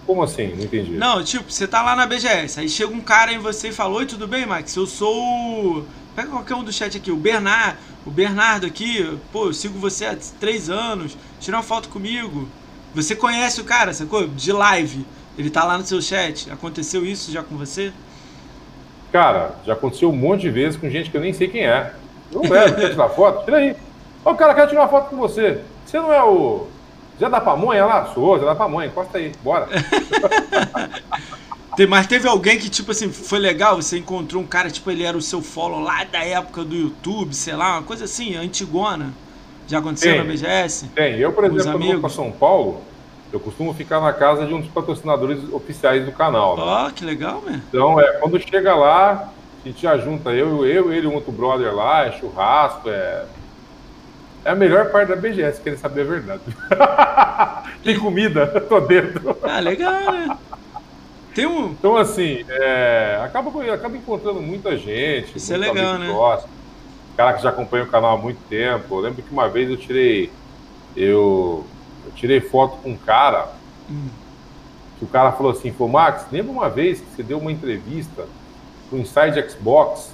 Como 0.05 0.23
assim? 0.23 0.55
Não 0.55 0.63
entendi. 0.65 0.97
Não, 0.97 1.23
tipo, 1.23 1.51
você 1.51 1.67
tá 1.67 1.81
lá 1.81 1.95
na 1.95 2.05
BGS, 2.05 2.59
aí 2.59 2.69
chega 2.69 2.93
um 2.93 3.01
cara 3.01 3.31
em 3.33 3.39
você 3.39 3.69
e 3.69 3.73
fala, 3.73 3.95
oi, 3.95 4.05
tudo 4.05 4.27
bem, 4.27 4.45
Max? 4.45 4.75
Eu 4.75 4.85
sou. 4.87 5.87
Pega 6.15 6.29
qualquer 6.29 6.55
um 6.55 6.63
do 6.63 6.73
chat 6.73 6.97
aqui, 6.97 7.11
o 7.11 7.15
Bernard, 7.15 7.77
o 8.05 8.11
Bernardo 8.11 8.65
aqui, 8.67 9.17
pô, 9.31 9.47
eu 9.47 9.53
sigo 9.53 9.79
você 9.79 10.05
há 10.05 10.17
três 10.39 10.69
anos, 10.69 11.17
tira 11.39 11.55
uma 11.57 11.63
foto 11.63 11.87
comigo. 11.89 12.51
Você 12.93 13.15
conhece 13.15 13.61
o 13.61 13.63
cara, 13.63 13.93
sacou? 13.93 14.27
De 14.27 14.51
live. 14.51 15.05
Ele 15.37 15.49
tá 15.49 15.63
lá 15.63 15.77
no 15.77 15.85
seu 15.85 16.01
chat. 16.01 16.51
Aconteceu 16.51 17.05
isso 17.05 17.31
já 17.31 17.41
com 17.41 17.55
você? 17.57 17.93
Cara, 19.11 19.55
já 19.65 19.73
aconteceu 19.73 20.09
um 20.09 20.15
monte 20.15 20.41
de 20.41 20.49
vezes 20.49 20.79
com 20.79 20.89
gente 20.89 21.09
que 21.09 21.17
eu 21.17 21.21
nem 21.21 21.33
sei 21.33 21.47
quem 21.47 21.65
é. 21.65 21.93
Não 22.31 22.43
é, 22.55 22.71
quer 22.71 22.91
tirar 22.91 23.09
foto? 23.09 23.43
Tira 23.45 23.57
aí. 23.57 23.75
Ô, 24.23 24.35
cara, 24.35 24.53
quero 24.53 24.69
tirar 24.69 24.81
uma 24.81 24.89
foto 24.89 25.09
com 25.09 25.17
você. 25.17 25.61
Você 25.85 25.99
não 25.99 26.13
é 26.13 26.23
o 26.23 26.67
Zé 27.19 27.29
da 27.29 27.41
Pamonha 27.41 27.85
lá? 27.85 28.05
Sou, 28.13 28.39
Zé 28.39 28.45
da 28.45 28.55
Pamonha. 28.55 28.87
Encosta 28.87 29.17
aí, 29.17 29.31
bora. 29.43 29.67
Mas 31.89 32.05
teve 32.05 32.27
alguém 32.27 32.59
que, 32.59 32.69
tipo 32.69 32.91
assim, 32.91 33.11
foi 33.11 33.39
legal? 33.39 33.75
Você 33.77 33.97
encontrou 33.97 34.41
um 34.41 34.45
cara, 34.45 34.69
tipo, 34.69 34.91
ele 34.91 35.03
era 35.03 35.17
o 35.17 35.21
seu 35.21 35.41
follow 35.41 35.79
lá 35.79 36.03
da 36.03 36.23
época 36.23 36.63
do 36.63 36.75
YouTube, 36.75 37.33
sei 37.33 37.55
lá, 37.55 37.77
uma 37.77 37.83
coisa 37.83 38.05
assim, 38.05 38.35
antigona. 38.35 39.11
Já 39.71 39.79
aconteceu 39.79 40.11
tem, 40.11 40.21
na 40.21 40.25
BGS? 40.25 40.87
Tem. 40.89 41.17
Eu, 41.17 41.31
por 41.31 41.45
exemplo, 41.45 41.79
quando 41.79 41.85
vou 41.85 41.99
para 42.01 42.09
São 42.09 42.29
Paulo, 42.29 42.81
eu 43.31 43.39
costumo 43.39 43.73
ficar 43.73 44.01
na 44.01 44.11
casa 44.11 44.45
de 44.45 44.53
um 44.53 44.59
dos 44.59 44.69
patrocinadores 44.69 45.39
oficiais 45.53 46.03
do 46.03 46.11
canal. 46.11 46.57
Né? 46.57 46.63
Ó, 46.63 46.83
né? 46.83 46.87
oh, 46.89 46.93
que 46.93 47.05
legal, 47.05 47.41
né? 47.41 47.61
Então, 47.69 47.97
é, 47.97 48.17
quando 48.17 48.37
chega 48.37 48.75
lá, 48.75 49.31
a 49.63 49.67
gente 49.67 49.81
já 49.81 49.97
junta 49.97 50.31
eu, 50.31 50.65
eu, 50.65 50.91
ele 50.91 51.07
e 51.07 51.09
um 51.09 51.15
outro 51.15 51.31
brother 51.31 51.73
lá, 51.73 52.05
é 52.05 52.11
churrasco, 52.11 52.89
é. 52.89 53.23
É 54.43 54.49
a 54.49 54.55
melhor 54.55 54.91
parte 54.91 55.07
da 55.07 55.15
BGS, 55.15 55.61
querer 55.61 55.77
saber 55.77 56.01
a 56.01 56.03
verdade. 56.03 56.41
Tem 57.81 57.97
comida, 57.97 58.47
tô 58.67 58.81
dentro. 58.81 59.37
Ah, 59.43 59.59
legal, 59.59 60.11
né? 60.11 60.37
Tem 61.33 61.45
um... 61.45 61.67
Então, 61.67 61.95
assim, 61.95 62.43
é, 62.49 63.21
acaba, 63.23 63.51
acaba 63.73 63.95
encontrando 63.95 64.41
muita 64.41 64.75
gente. 64.75 65.37
Isso 65.37 65.53
é 65.53 65.57
legal, 65.57 65.97
né? 65.97 66.07
Cara 67.17 67.33
que 67.33 67.43
já 67.43 67.49
acompanha 67.49 67.83
o 67.83 67.87
canal 67.87 68.17
há 68.17 68.21
muito 68.21 68.39
tempo. 68.49 68.95
Eu 68.95 68.99
lembro 68.99 69.21
que 69.21 69.31
uma 69.31 69.47
vez 69.47 69.69
eu 69.69 69.77
tirei. 69.77 70.31
Eu, 70.95 71.65
eu 72.05 72.11
tirei 72.15 72.39
foto 72.41 72.77
com 72.77 72.91
um 72.91 72.97
cara. 72.97 73.49
Hum. 73.89 74.09
Que 74.97 75.05
o 75.05 75.07
cara 75.07 75.31
falou 75.31 75.51
assim: 75.51 75.71
Pô, 75.71 75.87
Max, 75.87 76.25
lembra 76.31 76.51
uma 76.51 76.69
vez 76.69 76.99
que 76.99 77.07
você 77.15 77.23
deu 77.23 77.37
uma 77.37 77.51
entrevista 77.51 78.25
pro 78.89 78.99
Inside 78.99 79.49
Xbox? 79.49 80.11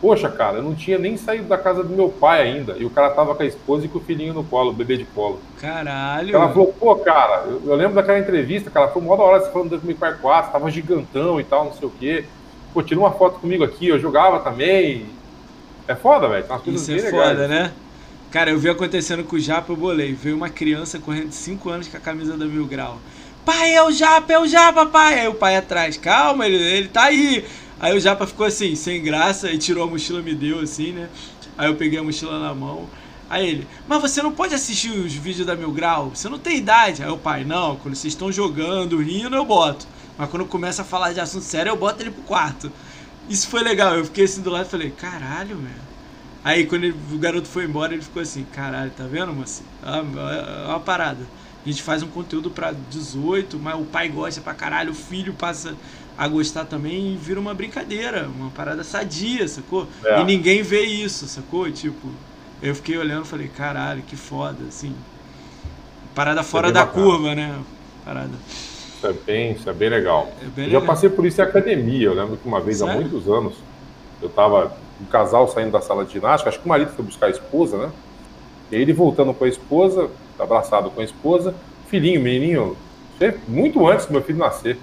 Poxa, 0.00 0.30
cara, 0.30 0.58
eu 0.58 0.62
não 0.62 0.74
tinha 0.74 0.98
nem 0.98 1.18
saído 1.18 1.44
da 1.44 1.58
casa 1.58 1.84
do 1.84 1.94
meu 1.94 2.08
pai 2.08 2.40
ainda. 2.40 2.74
E 2.78 2.86
o 2.86 2.90
cara 2.90 3.10
tava 3.10 3.34
com 3.34 3.42
a 3.42 3.46
esposa 3.46 3.84
e 3.84 3.88
com 3.88 3.98
o 3.98 4.00
filhinho 4.00 4.32
no 4.32 4.42
colo, 4.42 4.70
o 4.70 4.72
bebê 4.72 4.96
de 4.96 5.04
colo. 5.04 5.38
Caralho. 5.60 6.34
Ela 6.34 6.48
falou, 6.48 6.72
pô, 6.72 6.96
cara, 6.96 7.44
eu, 7.46 7.62
eu 7.66 7.74
lembro 7.76 7.94
daquela 7.94 8.18
entrevista, 8.18 8.70
cara, 8.70 8.88
foi 8.88 9.02
uma 9.02 9.14
hora 9.14 9.44
você 9.44 9.52
falando 9.52 9.68
do 9.68 9.76
2004, 9.76 10.52
tava 10.52 10.70
gigantão 10.70 11.38
e 11.38 11.44
tal, 11.44 11.66
não 11.66 11.74
sei 11.74 11.86
o 11.86 11.90
quê. 11.90 12.24
Pô, 12.72 12.82
tira 12.82 12.98
uma 12.98 13.10
foto 13.10 13.40
comigo 13.40 13.62
aqui, 13.62 13.88
eu 13.88 13.98
jogava 13.98 14.40
também. 14.40 15.06
É 15.90 15.96
foda, 15.96 16.28
velho. 16.28 16.46
Isso 16.66 16.92
é 16.92 17.10
foda, 17.10 17.48
né? 17.48 17.72
Cara, 18.30 18.50
eu 18.50 18.58
vi 18.60 18.68
acontecendo 18.68 19.24
com 19.24 19.34
o 19.34 19.40
Japa, 19.40 19.72
eu 19.72 19.76
bolei. 19.76 20.14
Veio 20.14 20.36
uma 20.36 20.48
criança 20.48 21.00
correndo 21.00 21.30
de 21.30 21.34
5 21.34 21.68
anos 21.68 21.88
com 21.88 21.96
a 21.96 22.00
camisa 22.00 22.36
da 22.36 22.44
Mil 22.44 22.64
Grau. 22.64 23.00
Pai, 23.44 23.74
é 23.74 23.82
o 23.82 23.90
Japa, 23.90 24.32
é 24.32 24.38
o 24.38 24.46
Japa, 24.46 24.86
pai. 24.86 25.18
Aí 25.18 25.26
o 25.26 25.34
pai 25.34 25.56
atrás, 25.56 25.96
calma, 25.96 26.46
ele, 26.46 26.62
ele 26.62 26.86
tá 26.86 27.06
aí. 27.06 27.44
Aí 27.80 27.96
o 27.96 28.00
Japa 28.00 28.24
ficou 28.24 28.46
assim, 28.46 28.76
sem 28.76 29.02
graça, 29.02 29.50
e 29.50 29.58
tirou 29.58 29.82
a 29.82 29.86
mochila, 29.88 30.22
me 30.22 30.32
deu 30.32 30.60
assim, 30.60 30.92
né? 30.92 31.08
Aí 31.58 31.68
eu 31.68 31.74
peguei 31.74 31.98
a 31.98 32.04
mochila 32.04 32.38
na 32.38 32.54
mão. 32.54 32.88
Aí 33.28 33.48
ele, 33.48 33.66
mas 33.88 34.00
você 34.00 34.22
não 34.22 34.30
pode 34.30 34.54
assistir 34.54 34.92
os 34.92 35.12
vídeos 35.12 35.44
da 35.44 35.56
Mil 35.56 35.72
Grau? 35.72 36.10
Você 36.14 36.28
não 36.28 36.38
tem 36.38 36.56
idade. 36.56 37.02
Aí 37.02 37.10
o 37.10 37.18
pai, 37.18 37.42
não, 37.42 37.74
quando 37.74 37.96
vocês 37.96 38.12
estão 38.12 38.30
jogando, 38.30 39.02
rindo, 39.02 39.34
eu 39.34 39.44
boto. 39.44 39.88
Mas 40.16 40.30
quando 40.30 40.44
começa 40.44 40.82
a 40.82 40.84
falar 40.84 41.12
de 41.12 41.18
assunto 41.18 41.44
sério, 41.44 41.70
eu 41.70 41.76
boto 41.76 42.00
ele 42.00 42.12
pro 42.12 42.22
quarto. 42.22 42.70
Isso 43.28 43.48
foi 43.48 43.62
legal. 43.62 43.96
Eu 43.96 44.04
fiquei 44.04 44.24
assim 44.24 44.42
do 44.42 44.50
lado 44.50 44.66
e 44.66 44.70
falei, 44.70 44.90
caralho, 44.90 45.56
velho. 45.56 45.90
Aí 46.42 46.64
quando 46.64 46.84
ele, 46.84 46.96
o 47.12 47.18
garoto 47.18 47.48
foi 47.48 47.64
embora, 47.64 47.92
ele 47.92 48.02
ficou 48.02 48.22
assim, 48.22 48.44
caralho, 48.52 48.90
tá 48.96 49.04
vendo, 49.04 49.32
moça? 49.32 49.62
É 49.84 50.00
uma, 50.00 50.80
parada. 50.80 51.26
A 51.64 51.68
gente 51.68 51.82
faz 51.82 52.02
um 52.02 52.08
conteúdo 52.08 52.50
para 52.50 52.72
18, 52.72 53.58
mas 53.58 53.78
o 53.78 53.84
pai 53.84 54.08
gosta 54.08 54.40
pra 54.40 54.54
caralho, 54.54 54.92
o 54.92 54.94
filho 54.94 55.34
passa 55.34 55.74
a 56.16 56.26
gostar 56.26 56.64
também 56.64 57.12
e 57.12 57.16
vira 57.16 57.38
uma 57.38 57.52
brincadeira, 57.52 58.28
uma 58.28 58.50
parada 58.50 58.82
sadia, 58.82 59.46
sacou? 59.46 59.86
É. 60.02 60.20
E 60.20 60.24
ninguém 60.24 60.62
vê 60.62 60.82
isso, 60.82 61.28
sacou? 61.28 61.70
Tipo, 61.70 62.08
eu 62.62 62.74
fiquei 62.74 62.96
olhando 62.96 63.24
e 63.24 63.28
falei, 63.28 63.48
caralho, 63.48 64.02
que 64.02 64.16
foda, 64.16 64.64
assim. 64.66 64.94
Parada 66.14 66.42
fora 66.42 66.72
da 66.72 66.86
bacana. 66.86 67.04
curva, 67.04 67.34
né? 67.34 67.58
Parada. 68.04 68.32
Isso 69.00 69.06
é 69.06 69.12
bem, 69.14 69.52
isso 69.52 69.70
é 69.70 69.72
bem 69.72 69.88
legal. 69.88 70.28
É 70.42 70.44
bem 70.44 70.64
eu 70.64 70.66
legal. 70.66 70.80
já 70.82 70.86
passei 70.86 71.08
por 71.08 71.24
isso 71.24 71.40
em 71.40 71.44
academia. 71.44 72.06
Eu 72.08 72.14
lembro 72.14 72.36
que 72.36 72.46
uma 72.46 72.60
vez, 72.60 72.78
Sério? 72.78 72.92
há 72.92 72.96
muitos 73.00 73.26
anos, 73.26 73.54
eu 74.20 74.28
tava 74.28 74.76
um 75.00 75.06
casal 75.06 75.48
saindo 75.48 75.70
da 75.70 75.80
sala 75.80 76.04
de 76.04 76.12
ginástica, 76.12 76.50
acho 76.50 76.60
que 76.60 76.66
o 76.66 76.68
marido 76.68 76.90
foi 76.92 77.02
buscar 77.02 77.26
a 77.26 77.30
esposa, 77.30 77.78
né? 77.78 77.90
E 78.70 78.76
ele 78.76 78.92
voltando 78.92 79.32
com 79.32 79.44
a 79.44 79.48
esposa, 79.48 80.10
abraçado 80.38 80.90
com 80.90 81.00
a 81.00 81.04
esposa, 81.04 81.54
filhinho, 81.88 82.20
menininho, 82.20 82.76
muito 83.48 83.88
antes 83.88 84.04
do 84.04 84.12
meu 84.12 84.22
filho 84.22 84.38
nascer. 84.38 84.76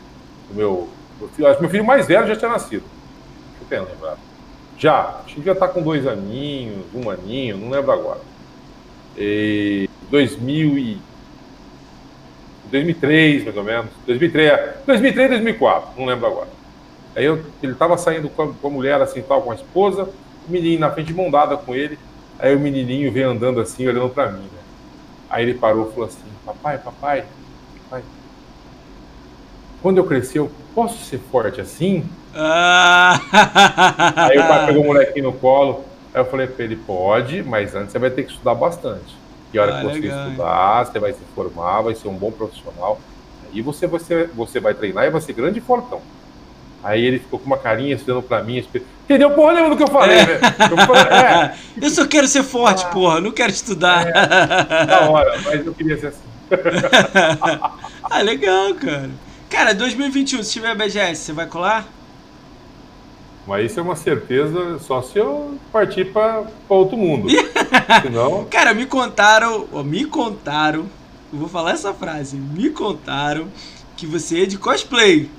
O 0.50 0.56
meu 0.56 0.90
meu 1.20 1.30
filho, 1.30 1.48
acho 1.48 1.56
que 1.58 1.62
meu 1.62 1.70
filho 1.70 1.86
mais 1.86 2.08
velho 2.08 2.28
já 2.28 2.36
tinha 2.36 2.50
nascido. 2.52 2.84
Deixa 3.70 3.84
eu 3.84 3.88
lembrar. 3.94 4.18
Já, 4.78 5.22
acho 5.26 5.36
que 5.36 5.44
já 5.44 5.54
está 5.54 5.68
com 5.68 5.82
dois 5.82 6.06
aninhos, 6.06 6.86
um 6.94 7.10
aninho, 7.10 7.58
não 7.58 7.70
lembro 7.70 7.92
agora. 7.92 8.22
E 9.18 9.90
2000 10.10 10.78
e 10.78 11.02
2003, 12.72 13.46
mais 13.46 13.58
ou 13.58 13.64
menos. 13.64 13.92
2003, 14.06 14.60
2003, 14.86 15.30
2004, 15.30 15.90
não 15.98 16.06
lembro 16.06 16.28
agora. 16.28 16.50
Aí 17.16 17.26
eu, 17.26 17.44
ele 17.64 17.74
estava 17.74 17.98
saindo 17.98 18.30
com 18.30 18.44
a, 18.44 18.54
com 18.54 18.68
a, 18.68 18.72
mulher 18.72 19.02
assim, 19.02 19.22
tal, 19.22 19.42
com 19.42 19.52
a 19.52 19.56
esposa, 19.56 20.10
o 20.48 20.52
menino 20.52 20.82
na 20.82 20.92
frente 20.92 21.08
de 21.08 21.14
mão 21.14 21.32
dada 21.32 21.58
com 21.58 21.74
ele. 21.76 21.98
Aí 22.40 22.56
o 22.56 22.60
menininho 22.60 23.12
veio 23.12 23.30
andando 23.30 23.60
assim, 23.60 23.88
olhando 23.88 24.10
para 24.10 24.32
mim. 24.32 24.44
Né? 24.44 24.60
Aí 25.30 25.44
ele 25.44 25.56
parou 25.56 25.90
e 25.90 25.94
falou 25.94 26.08
assim: 26.08 26.28
Papai, 26.46 26.78
papai, 26.78 27.26
papai, 27.90 28.04
quando 29.82 29.98
eu 29.98 30.06
crescer, 30.06 30.40
eu 30.40 30.52
posso 30.76 31.04
ser 31.06 31.20
forte 31.32 31.60
assim? 31.60 32.04
Ah. 32.36 33.20
Aí 34.30 34.38
o 34.38 34.48
pai 34.48 34.66
pegou 34.68 34.84
o 34.84 34.88
molequinho 34.88 35.26
no 35.26 35.34
colo. 35.34 35.86
Aí 36.14 36.22
eu 36.22 36.26
falei 36.26 36.48
para 36.48 36.66
ele, 36.66 36.76
pode, 36.76 37.44
mas 37.44 37.76
antes 37.76 37.92
você 37.92 38.00
vai 38.00 38.10
ter 38.10 38.24
que 38.24 38.32
estudar 38.32 38.56
bastante. 38.56 39.17
E 39.54 39.60
a 39.60 39.62
hora 39.62 39.78
ah, 39.78 39.82
que 39.82 39.88
você 39.88 40.00
legal, 40.00 40.28
estudar, 40.28 40.86
você 40.86 41.00
vai 41.00 41.14
se 41.14 41.20
formar, 41.34 41.82
vai 41.82 41.96
ser 41.96 42.08
um 42.08 42.16
bom 42.16 42.32
profissional. 42.32 43.00
Aí 43.54 43.62
você 43.62 43.88
vai, 43.88 44.00
ser, 44.00 44.30
você 44.30 44.60
vai 44.60 44.74
treinar 44.74 45.06
e 45.06 45.10
vai 45.10 45.22
ser 45.22 45.34
grande 45.34 45.60
e 45.60 45.62
fortão. 45.62 46.02
Aí 46.84 47.04
ele 47.04 47.20
ficou 47.20 47.40
com 47.40 47.46
uma 47.46 47.58
carinha 47.58 47.96
estudando 47.96 48.22
pra 48.22 48.44
mim. 48.44 48.64
Entendeu? 49.04 49.32
Porra, 49.32 49.54
lembra 49.54 49.70
do 49.72 49.78
que 49.78 49.84
eu 49.84 49.88
falei, 49.88 50.20
é. 50.20 50.40
Eu, 50.72 50.78
falei, 50.86 51.04
é. 51.04 51.56
eu 51.82 51.90
só 51.90 52.06
quero 52.06 52.28
ser 52.28 52.44
forte, 52.44 52.86
ah, 52.86 52.90
porra. 52.90 53.20
Não 53.20 53.32
quero 53.32 53.52
estudar. 53.52 54.08
É, 54.08 54.86
da 54.86 55.10
hora, 55.10 55.40
mas 55.44 55.66
eu 55.66 55.74
queria 55.74 55.98
ser 55.98 56.08
assim. 56.08 56.22
ah, 58.04 58.22
legal, 58.22 58.74
cara. 58.76 59.10
Cara, 59.50 59.74
2021, 59.74 60.44
se 60.44 60.52
tiver 60.52 60.76
BGS, 60.76 61.24
você 61.24 61.34
vai 61.34 61.48
colar? 61.48 61.88
Mas 63.48 63.72
isso 63.72 63.80
é 63.80 63.84
uma 63.84 63.96
certeza 63.96 64.78
só 64.80 65.02
se 65.02 65.18
eu 65.18 65.58
partir 65.72 66.12
para 66.12 66.44
outro 66.68 66.98
mundo. 66.98 67.30
Senão... 68.04 68.46
Cara, 68.52 68.74
me 68.74 68.86
contaram, 68.86 69.66
me 69.86 70.04
contaram, 70.04 70.86
eu 71.32 71.40
vou 71.40 71.48
falar 71.48 71.72
essa 71.72 71.94
frase, 71.94 72.36
me 72.36 72.70
contaram 72.70 73.48
que 73.96 74.06
você 74.06 74.44
é 74.44 74.46
de 74.46 74.58
cosplay. 74.58 75.30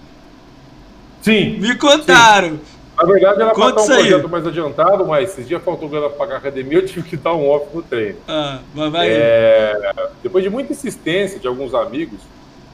Sim. 1.20 1.58
Me 1.58 1.74
contaram. 1.76 2.52
Sim. 2.52 2.60
Na 2.96 3.04
verdade, 3.04 3.42
era 3.42 3.54
para 3.54 3.68
estar 3.68 3.82
um 3.82 3.86
projeto 3.86 4.28
mais 4.28 4.46
adiantado, 4.46 5.06
mas 5.06 5.30
esses 5.30 5.46
dias 5.46 5.62
faltou 5.62 5.88
grana 5.88 6.08
para 6.08 6.18
pagar 6.18 6.34
a 6.36 6.38
academia, 6.38 6.78
eu 6.78 6.86
tive 6.86 7.08
que 7.08 7.16
dar 7.16 7.34
um 7.34 7.48
off 7.48 7.66
no 7.72 7.82
treino. 7.82 8.18
Ah, 8.26 8.58
vai. 8.74 9.08
É... 9.08 9.92
Depois 10.20 10.42
de 10.42 10.50
muita 10.50 10.72
insistência 10.72 11.38
de 11.38 11.46
alguns 11.46 11.74
amigos, 11.74 12.18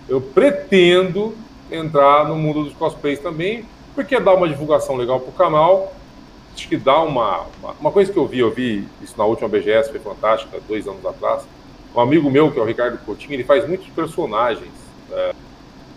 eu 0.08 0.20
pretendo 0.20 1.34
entrar 1.70 2.26
no 2.26 2.36
mundo 2.36 2.64
dos 2.64 2.72
cosplays 2.72 3.18
também, 3.18 3.66
porque 3.94 4.18
dá 4.18 4.34
uma 4.34 4.48
divulgação 4.48 4.96
legal 4.96 5.20
para 5.20 5.30
o 5.30 5.32
canal. 5.32 5.94
Acho 6.54 6.68
que 6.68 6.76
dá 6.76 7.00
uma, 7.02 7.46
uma, 7.60 7.72
uma. 7.80 7.92
coisa 7.92 8.12
que 8.12 8.18
eu 8.18 8.26
vi, 8.26 8.38
eu 8.40 8.50
vi 8.50 8.86
isso 9.02 9.14
na 9.16 9.24
última 9.24 9.48
BGS, 9.48 9.90
foi 9.90 10.00
fantástica, 10.00 10.58
dois 10.68 10.86
anos 10.86 11.04
atrás. 11.04 11.42
Um 11.94 12.00
amigo 12.00 12.30
meu, 12.30 12.50
que 12.50 12.58
é 12.58 12.62
o 12.62 12.64
Ricardo 12.64 12.98
Coutinho, 12.98 13.34
ele 13.34 13.44
faz 13.44 13.66
muitos 13.66 13.88
personagens. 13.88 14.72
É, 15.10 15.32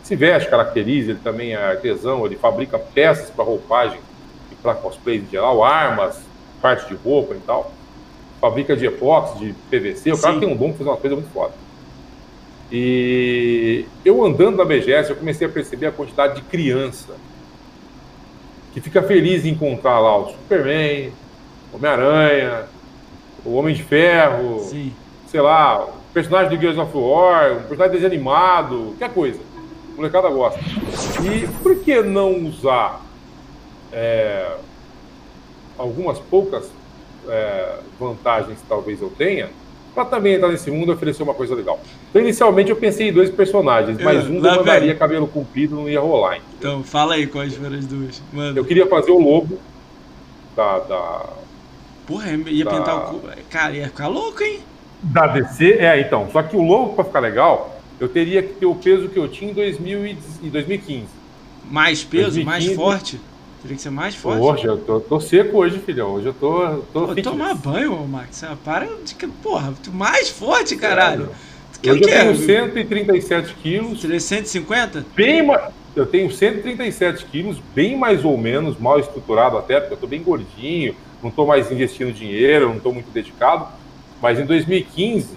se 0.03 0.15
veste, 0.15 0.49
caracteriza, 0.49 1.11
ele 1.11 1.19
também 1.23 1.53
é 1.53 1.57
artesão, 1.57 2.25
ele 2.25 2.35
fabrica 2.35 2.79
peças 2.79 3.29
para 3.29 3.43
roupagem 3.43 3.99
e 4.51 4.55
para 4.55 4.73
cosplays 4.75 5.23
em 5.23 5.29
geral, 5.29 5.63
armas, 5.63 6.19
parte 6.61 6.87
de 6.87 6.95
roupa 6.95 7.35
e 7.35 7.39
tal. 7.39 7.71
Fabrica 8.39 8.75
de 8.75 8.85
epóxi, 8.85 9.37
de 9.39 9.53
PVC. 9.69 10.11
O 10.11 10.15
Sim. 10.15 10.21
cara 10.21 10.39
tem 10.39 10.47
um 10.47 10.55
dom 10.55 10.69
para 10.69 10.77
fazer 10.77 10.89
uma 10.89 10.97
coisa 10.97 11.15
muito 11.15 11.31
foda. 11.31 11.53
E 12.71 13.85
eu 14.03 14.23
andando 14.25 14.57
na 14.57 14.65
BGS, 14.65 15.09
eu 15.09 15.15
comecei 15.15 15.47
a 15.47 15.49
perceber 15.49 15.87
a 15.87 15.91
quantidade 15.91 16.35
de 16.35 16.41
criança 16.43 17.15
que 18.77 18.81
fica 18.81 19.01
feliz 19.01 19.43
em 19.43 19.49
encontrar 19.49 19.99
lá 19.99 20.15
o 20.17 20.29
Superman, 20.29 21.11
Homem-Aranha, 21.73 22.65
o 23.43 23.55
Homem 23.55 23.73
de 23.73 23.81
Ferro, 23.81 24.59
Sim. 24.59 24.93
sei 25.25 25.41
lá, 25.41 25.83
o 25.83 25.93
personagem 26.13 26.55
do 26.55 26.61
Gears 26.61 26.77
of 26.77 26.95
War, 26.95 27.53
um 27.53 27.63
personagem 27.63 27.95
desanimado, 27.95 28.93
qualquer 28.99 29.09
coisa. 29.15 29.39
O 29.93 29.97
molecada 29.97 30.29
gosta. 30.29 30.59
E 31.23 31.47
por 31.63 31.79
que 31.79 32.03
não 32.03 32.45
usar 32.45 33.01
é, 33.91 34.47
algumas 35.75 36.19
poucas 36.19 36.69
é, 37.27 37.79
vantagens 37.99 38.59
que 38.59 38.67
talvez 38.67 39.01
eu 39.01 39.09
tenha 39.09 39.49
para 39.97 40.05
também 40.05 40.35
entrar 40.35 40.49
nesse 40.49 40.69
mundo 40.69 40.91
e 40.91 40.93
oferecer 40.95 41.23
uma 41.23 41.33
coisa 41.33 41.55
legal. 41.55 41.79
Então, 42.11 42.21
inicialmente, 42.21 42.69
eu 42.69 42.75
pensei 42.75 43.09
em 43.09 43.11
dois 43.13 43.31
personagens, 43.31 43.97
mas 43.99 44.25
Eu- 44.25 44.31
um 44.31 44.39
demandaria 44.41 44.89
vem. 44.89 44.95
cabelo 44.97 45.27
comprido, 45.27 45.75
não 45.75 45.89
ia 45.89 45.99
rolar. 45.99 46.37
entendeu? 46.37 46.51
Então, 46.59 46.83
fala 46.83 47.15
aí 47.15 47.25
quais 47.25 47.55
foram 47.55 47.75
as 47.75 47.85
duas. 47.87 48.21
Mano, 48.31 48.55
Eu 48.59 48.63
queria 48.63 48.85
fazer 48.85 49.09
o 49.09 49.17
lobo 49.19 49.57
da, 50.55 50.77
da, 50.79 51.25
porra, 52.05 52.29
ia 52.47 52.63
Tá. 52.63 52.71
pintar 52.77 53.11
o. 53.15 53.21
Cara, 53.49 53.73
ia 53.75 53.85
ficar 53.87 54.07
louco, 54.07 54.43
hein? 54.43 54.59
da 55.01 55.25
DC. 55.27 55.73
É, 55.79 55.99
então. 55.99 56.27
Só 56.31 56.43
que 56.43 56.55
o 56.55 56.61
lobo, 56.61 56.93
para 56.93 57.03
ficar 57.05 57.19
legal, 57.19 57.79
eu 57.99 58.07
teria 58.07 58.43
que 58.43 58.53
ter 58.53 58.65
o 58.67 58.75
peso 58.75 59.09
que 59.09 59.17
eu 59.17 59.27
tinha 59.27 59.49
em, 59.49 59.53
2000 59.55 60.05
e- 60.05 60.17
em 60.43 60.49
2015. 60.49 61.07
Mais 61.69 62.03
peso, 62.03 62.43
mais 62.45 62.63
2015. 62.65 62.75
forte. 62.75 63.19
Teria 63.67 63.75
que 63.75 63.81
ser 63.81 63.89
mais 63.89 64.15
forte. 64.15 64.41
Hoje, 64.41 64.65
eu 64.65 64.77
tô, 64.77 65.01
tô 65.01 65.19
seco 65.19 65.57
hoje, 65.57 65.79
filhão. 65.79 66.13
Hoje 66.13 66.27
eu 66.27 66.33
tô, 66.33 66.77
tô 66.93 67.07
Pô, 67.07 67.21
tomar 67.21 67.53
banho, 67.53 68.07
Max. 68.07 68.41
Ah, 68.45 68.55
Para 68.63 68.87
de 69.03 69.13
que. 69.13 69.27
Porra, 69.27 69.73
tu 69.83 69.91
mais 69.91 70.29
forte, 70.29 70.77
caralho. 70.77 71.23
Hoje 71.83 71.91
o 71.91 71.95
eu 71.95 72.01
tenho 72.01 72.33
quê? 72.33 72.45
137 72.45 73.53
quilos, 73.55 74.01
Seria 74.01 74.19
150? 74.21 75.05
bem 75.13 75.45
mais. 75.45 75.73
Eu 75.93 76.05
tenho 76.05 76.31
137 76.31 77.25
quilos, 77.25 77.57
bem 77.75 77.97
mais 77.97 78.23
ou 78.23 78.37
menos, 78.37 78.79
mal 78.79 78.99
estruturado 78.99 79.57
até, 79.57 79.79
porque 79.81 79.95
eu 79.95 79.97
tô 79.97 80.07
bem 80.07 80.23
gordinho, 80.23 80.95
não 81.21 81.29
tô 81.29 81.45
mais 81.45 81.69
investindo 81.69 82.13
dinheiro, 82.13 82.69
não 82.69 82.79
tô 82.79 82.93
muito 82.93 83.11
dedicado. 83.11 83.67
Mas 84.21 84.39
em 84.39 84.45
2015, 84.45 85.29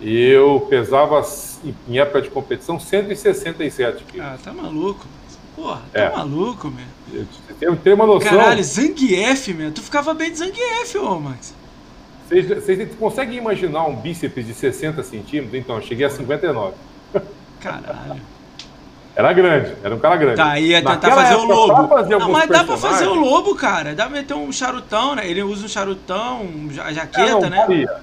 eu 0.00 0.66
pesava, 0.68 1.22
em 1.88 1.98
época 1.98 2.22
de 2.22 2.30
competição, 2.30 2.80
167 2.80 4.02
quilos. 4.04 4.26
Ah, 4.26 4.36
tá 4.42 4.52
maluco. 4.52 5.06
Porra, 5.54 5.82
tá 5.92 6.00
É. 6.00 6.16
maluco, 6.16 6.70
meu. 6.70 6.84
Eu 7.12 7.26
tenho, 7.60 7.76
tenho 7.76 7.96
uma 7.96 8.06
noção. 8.06 8.30
Caralho, 8.30 8.64
Zangief, 8.64 9.48
meu. 9.52 9.70
Tu 9.70 9.82
ficava 9.82 10.14
bem 10.14 10.30
de 10.30 10.38
Zangief, 10.38 10.96
ô, 10.96 11.18
Max. 11.20 11.54
Vocês, 12.28 12.88
conseguem 12.98 13.36
imaginar 13.36 13.84
um 13.84 13.94
bíceps 13.94 14.46
de 14.46 14.54
60 14.54 15.02
centímetros? 15.02 15.54
Então, 15.54 15.76
eu 15.76 15.82
cheguei 15.82 16.06
a 16.06 16.10
59. 16.10 16.74
Caralho. 17.60 18.22
Era 19.14 19.30
grande, 19.34 19.74
era 19.84 19.94
um 19.94 19.98
cara 19.98 20.16
grande. 20.16 20.36
Tá, 20.36 20.58
ia 20.58 20.82
tentar 20.82 21.10
fazer 21.10 21.34
o 21.34 21.44
lobo. 21.44 21.88
fazer 21.88 22.16
Não, 22.16 22.30
mas 22.30 22.48
dá 22.48 22.64
pra 22.64 22.78
fazer 22.78 23.06
o 23.06 23.14
lobo, 23.14 23.54
cara. 23.54 23.94
Dá 23.94 24.06
pra 24.06 24.14
meter 24.14 24.32
um 24.32 24.50
charutão, 24.50 25.14
né? 25.14 25.28
Ele 25.28 25.42
usa 25.42 25.66
um 25.66 25.68
charutão, 25.68 26.48
Ah, 26.82 26.92
jaqueta, 26.94 27.40
não, 27.40 27.50
né? 27.50 27.58
Daria, 27.58 27.96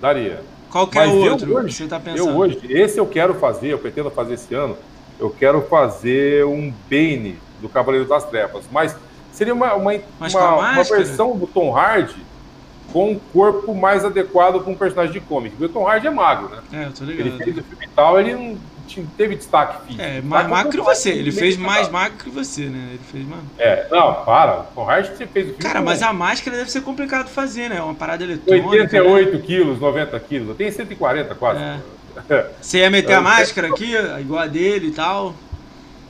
daria. 0.00 0.42
Qual 0.70 0.86
que 0.86 0.98
é 0.98 1.06
o 1.06 1.30
outro 1.30 1.54
hoje, 1.54 1.66
que 1.68 1.74
você 1.74 1.86
tá 1.86 2.00
pensando? 2.00 2.30
eu 2.30 2.36
hoje, 2.36 2.58
esse 2.70 2.98
eu 2.98 3.06
quero 3.06 3.34
fazer, 3.34 3.68
eu 3.68 3.78
pretendo 3.78 4.10
fazer 4.10 4.34
esse 4.34 4.54
ano, 4.54 4.76
eu 5.18 5.30
quero 5.30 5.62
fazer 5.62 6.44
um 6.44 6.72
Bane 6.90 7.38
do 7.60 7.68
Cavaleiro 7.68 8.06
das 8.06 8.24
Trevas, 8.24 8.64
mas 8.70 8.96
seria 9.32 9.54
uma, 9.54 9.74
uma, 9.74 9.92
Mas 10.18 10.34
uma, 10.34 10.54
uma 10.56 10.82
versão 10.84 11.36
do 11.36 11.46
Tom 11.46 11.76
Hardy 11.76 12.16
com 12.92 13.12
um 13.12 13.18
corpo 13.32 13.74
mais 13.74 14.04
adequado 14.04 14.60
para 14.60 14.72
um 14.72 14.76
personagem 14.76 15.12
de 15.12 15.20
comic. 15.20 15.56
Porque 15.56 15.66
o 15.66 15.68
Tom 15.68 15.86
Hardy 15.86 16.06
é 16.06 16.10
magro, 16.10 16.48
né? 16.48 16.62
É, 16.72 16.86
eu 16.86 16.92
tô 16.92 17.04
Ele 17.04 17.22
ligado. 17.24 17.38
fez 17.44 17.58
o 17.58 17.62
filme 17.62 17.84
e 17.84 17.88
tal, 17.88 18.20
ele 18.20 18.34
não 18.34 18.58
teve 19.16 19.34
destaque 19.36 19.86
físico. 19.86 20.02
É, 20.02 20.20
mais 20.22 20.48
magro 20.48 20.70
que 20.70 20.80
você. 20.80 21.10
Ele 21.10 21.32
fez 21.32 21.56
mais 21.56 21.88
magro 21.88 22.16
que 22.16 22.30
você, 22.30 22.66
né? 22.66 22.90
Ele 22.90 23.00
fez, 23.10 23.26
mano. 23.26 23.42
É, 23.58 23.86
não, 23.90 24.24
para. 24.24 24.60
O 24.60 24.64
Tom 24.74 24.88
Hardy 24.88 25.08
você 25.08 25.26
fez 25.26 25.46
o 25.46 25.48
filme 25.50 25.62
Cara, 25.62 25.82
mas 25.82 26.02
a 26.02 26.12
máscara 26.12 26.56
deve 26.56 26.70
ser 26.70 26.82
complicado 26.82 27.28
fazer, 27.28 27.68
né? 27.68 27.78
É 27.78 27.82
uma 27.82 27.94
parada 27.94 28.22
eletrônica. 28.22 28.66
né? 28.66 28.72
88 28.82 29.38
quilos, 29.40 29.80
90 29.80 30.20
quilos. 30.20 30.48
Eu 30.48 30.54
tenho 30.54 30.72
140 30.72 31.34
quase. 31.34 31.60
É. 31.60 31.80
Você 32.60 32.78
ia 32.78 32.90
meter 32.90 33.14
a 33.14 33.20
máscara 33.20 33.68
aqui, 33.68 33.94
igual 34.20 34.40
a 34.42 34.46
dele 34.46 34.88
e 34.88 34.90
tal. 34.92 35.34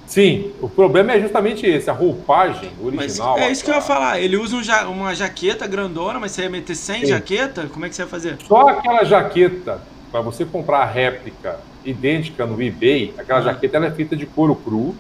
Sim, 0.07 0.53
o 0.61 0.69
problema 0.69 1.13
é 1.13 1.21
justamente 1.21 1.67
esse, 1.67 1.91
a 1.91 1.93
roupagem 1.93 2.71
Mas 2.81 3.19
original. 3.19 3.39
é 3.39 3.51
isso 3.51 3.65
que 3.65 3.71
eu 3.71 3.75
ia 3.75 3.81
falar. 3.81 4.21
Ele 4.21 4.37
usa 4.37 4.55
um 4.57 4.63
ja- 4.63 4.87
uma 4.89 5.13
jaqueta 5.15 5.67
grandona, 5.67 6.21
mas 6.21 6.31
você 6.31 6.43
ia 6.43 6.51
meter 6.51 6.77
sem 6.77 7.01
Sim. 7.01 7.07
jaqueta? 7.07 7.67
Como 7.73 7.85
é 7.85 7.89
que 7.89 7.97
você 7.97 8.03
ia 8.03 8.09
fazer? 8.09 8.37
Só 8.47 8.69
aquela 8.69 9.03
jaqueta, 9.03 9.81
para 10.13 10.21
você 10.21 10.45
comprar 10.45 10.79
a 10.79 10.85
réplica 10.87 11.59
idêntica 11.85 12.47
no 12.47 12.63
eBay, 12.63 13.15
aquela 13.19 13.41
Ah. 13.41 13.43
jaqueta 13.43 13.77
ela 13.79 13.87
é 13.87 13.91
feita 13.91 14.15
de 14.15 14.27
couro 14.27 14.55
cru, 14.55 14.95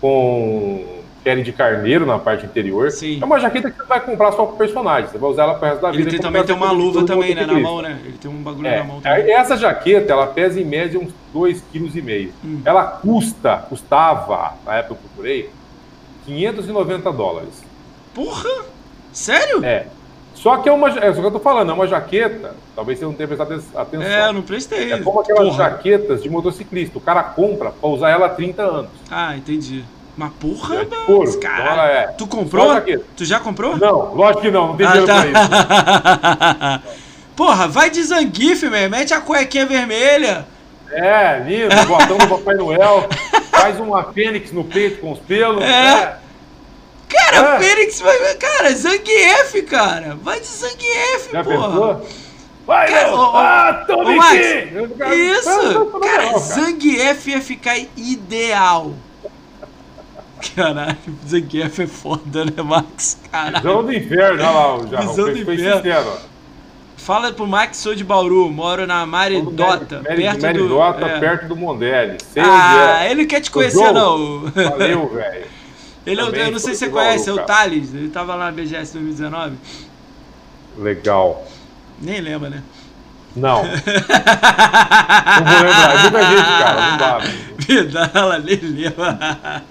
com 0.00 0.95
pele 1.26 1.42
de 1.42 1.52
carneiro 1.52 2.06
na 2.06 2.20
parte 2.20 2.46
interior. 2.46 2.88
Sim. 2.92 3.18
É 3.20 3.24
uma 3.24 3.40
jaqueta 3.40 3.68
que 3.68 3.76
você 3.78 3.82
vai 3.82 3.98
comprar 3.98 4.30
só 4.30 4.46
pro 4.46 4.56
personagem, 4.56 5.10
você 5.10 5.18
vai 5.18 5.28
usar 5.28 5.42
ela 5.42 5.54
pro 5.54 5.66
resto 5.68 5.82
da 5.82 5.90
vida. 5.90 6.02
Ele 6.04 6.10
tem, 6.12 6.20
também 6.20 6.44
tem 6.44 6.54
uma 6.54 6.70
luva 6.70 7.04
também, 7.04 7.34
né? 7.34 7.44
Na 7.44 7.58
mão, 7.58 7.82
né? 7.82 7.98
Ele 8.04 8.16
tem 8.16 8.30
um 8.30 8.36
bagulho 8.44 8.68
É, 8.68 8.78
na 8.78 8.84
mão 8.84 9.00
também. 9.00 9.32
essa 9.32 9.56
jaqueta, 9.56 10.12
ela 10.12 10.28
pesa 10.28 10.60
em 10.60 10.64
média 10.64 11.00
uns 11.00 11.12
2,5 11.34 11.90
kg. 11.90 12.32
Hum. 12.44 12.60
Ela 12.64 12.84
custa, 12.84 13.56
custava, 13.68 14.54
na 14.64 14.76
época 14.76 14.94
eu 14.94 14.98
procurei, 14.98 15.50
590 16.26 17.10
dólares. 17.10 17.64
Porra! 18.14 18.64
Sério? 19.12 19.64
É. 19.64 19.86
Só 20.32 20.58
que 20.58 20.68
é 20.68 20.72
uma. 20.72 20.90
É 20.90 21.12
só 21.12 21.20
que 21.20 21.26
eu 21.26 21.30
tô 21.32 21.40
falando, 21.40 21.70
é 21.72 21.74
uma 21.74 21.88
jaqueta. 21.88 22.54
Talvez 22.76 23.00
você 23.00 23.04
não 23.04 23.14
tenha 23.14 23.26
prestado 23.26 23.52
atenção. 23.74 24.06
É, 24.06 24.28
eu 24.28 24.32
não 24.32 24.42
prestei. 24.42 24.92
É 24.92 24.98
como 25.00 25.18
aquelas 25.18 25.48
Porra. 25.48 25.56
jaquetas 25.70 26.22
de 26.22 26.30
motociclista. 26.30 26.98
O 26.98 27.00
cara 27.00 27.22
compra 27.24 27.70
pra 27.72 27.88
usar 27.88 28.10
ela 28.10 28.26
há 28.26 28.28
30 28.28 28.62
anos. 28.62 28.90
Ah, 29.10 29.36
entendi. 29.36 29.82
Mas 30.16 30.32
porra, 30.40 30.76
É 30.76 30.84
caralho. 31.38 31.68
ela 31.68 31.88
é. 31.90 32.02
Tu 32.08 32.26
comprou? 32.26 32.68
Tu 33.16 33.24
já 33.24 33.38
comprou? 33.38 33.76
Não, 33.76 34.14
lógico 34.14 34.40
que 34.42 34.50
não, 34.50 34.68
não 34.68 34.76
tem 34.76 34.86
Ah, 34.86 34.90
dinheiro 34.92 35.06
pra 35.12 35.26
isso. 35.26 35.50
tá. 35.50 36.82
Porra, 37.36 37.68
vai 37.68 37.90
de 37.90 38.02
Zangief, 38.02 38.62
man. 38.64 38.88
Mete 38.88 39.12
a 39.12 39.20
cuequinha 39.20 39.66
vermelha. 39.66 40.46
É, 40.90 41.42
lindo, 41.46 41.86
botão 41.86 42.16
do 42.16 42.28
Papai 42.28 42.54
Noel, 42.54 43.06
faz 43.52 43.78
uma 43.78 44.04
fênix 44.04 44.52
no 44.52 44.64
peito 44.64 45.00
com 45.02 45.12
os 45.12 45.18
pelos. 45.18 45.62
É. 45.62 45.66
É. 45.68 46.16
Cara, 47.08 47.56
É. 47.56 47.58
Fênix 47.60 48.00
vai. 48.00 48.16
Cara, 48.36 48.74
Zangief, 48.74 49.62
cara. 49.68 50.16
Vai 50.22 50.40
de 50.40 50.46
Zangief, 50.46 51.30
Já 51.30 51.44
porra. 51.44 51.68
pensou? 51.68 52.06
Vai, 52.66 52.88
Cara, 52.88 53.14
ô, 53.14 53.18
ô, 53.20 53.36
ah, 53.36 53.84
tome 53.86 54.14
ô, 54.14 54.16
Max! 54.16 54.34
Isso! 55.14 55.86
Cara, 56.00 56.24
cara. 56.26 56.38
Zangief 56.38 57.30
ia 57.30 57.40
ficar 57.42 57.76
ideal. 57.96 58.92
Caralho, 60.54 60.96
Zangief 61.26 61.78
é 61.82 61.86
foda, 61.86 62.44
né, 62.44 62.62
Max? 62.62 63.18
Caralho. 63.30 63.56
Visão 63.56 63.84
do 63.84 63.92
inferno, 63.94 64.42
olha 64.42 64.50
lá, 64.50 64.76
o 64.76 64.86
Jarrão. 64.88 65.08
Visão 65.08 65.24
do 65.32 65.38
inferno. 65.38 65.76
sincero. 65.76 66.12
Fala 66.96 67.32
pro 67.32 67.46
Max, 67.46 67.76
sou 67.78 67.94
de 67.94 68.02
Bauru, 68.04 68.50
moro 68.50 68.86
na 68.86 69.06
Maridota, 69.06 70.00
Meri- 70.02 70.22
perto 70.24 70.42
Meridota, 70.42 70.98
do... 71.00 71.06
é. 71.06 71.20
perto 71.20 71.46
do 71.46 71.56
Mondelli. 71.56 72.18
Sei 72.32 72.42
Ah, 72.42 72.98
onde 73.02 73.10
ele 73.12 73.26
quer 73.26 73.40
te 73.40 73.50
conhecer, 73.50 73.92
não. 73.92 74.50
é. 74.56 74.64
Valeu, 74.70 75.08
velho. 75.14 75.46
Ele 76.04 76.20
é 76.20 76.24
eu 76.46 76.50
não 76.52 76.58
sei 76.58 76.74
se 76.74 76.80
você 76.80 76.88
Bauru, 76.88 77.06
conhece, 77.06 77.28
é 77.28 77.32
o 77.32 77.36
cara. 77.36 77.46
Thales. 77.46 77.94
Ele 77.94 78.08
tava 78.08 78.34
lá 78.34 78.46
na 78.46 78.52
BGS 78.52 78.92
2019. 78.94 79.56
Legal. 80.78 81.46
Nem 82.00 82.20
lembra, 82.20 82.50
né? 82.50 82.62
Não. 83.34 83.62
não 83.64 83.70
vou 85.46 85.62
lembrar. 85.62 85.94
É 85.94 86.02
muita 86.02 86.22
gente, 86.24 86.44
cara. 86.58 86.90
Não 86.90 86.98
dá. 86.98 87.18
velho. 87.18 87.38
Vidala, 87.58 88.38
nem 88.38 88.56
lembra. 88.56 89.62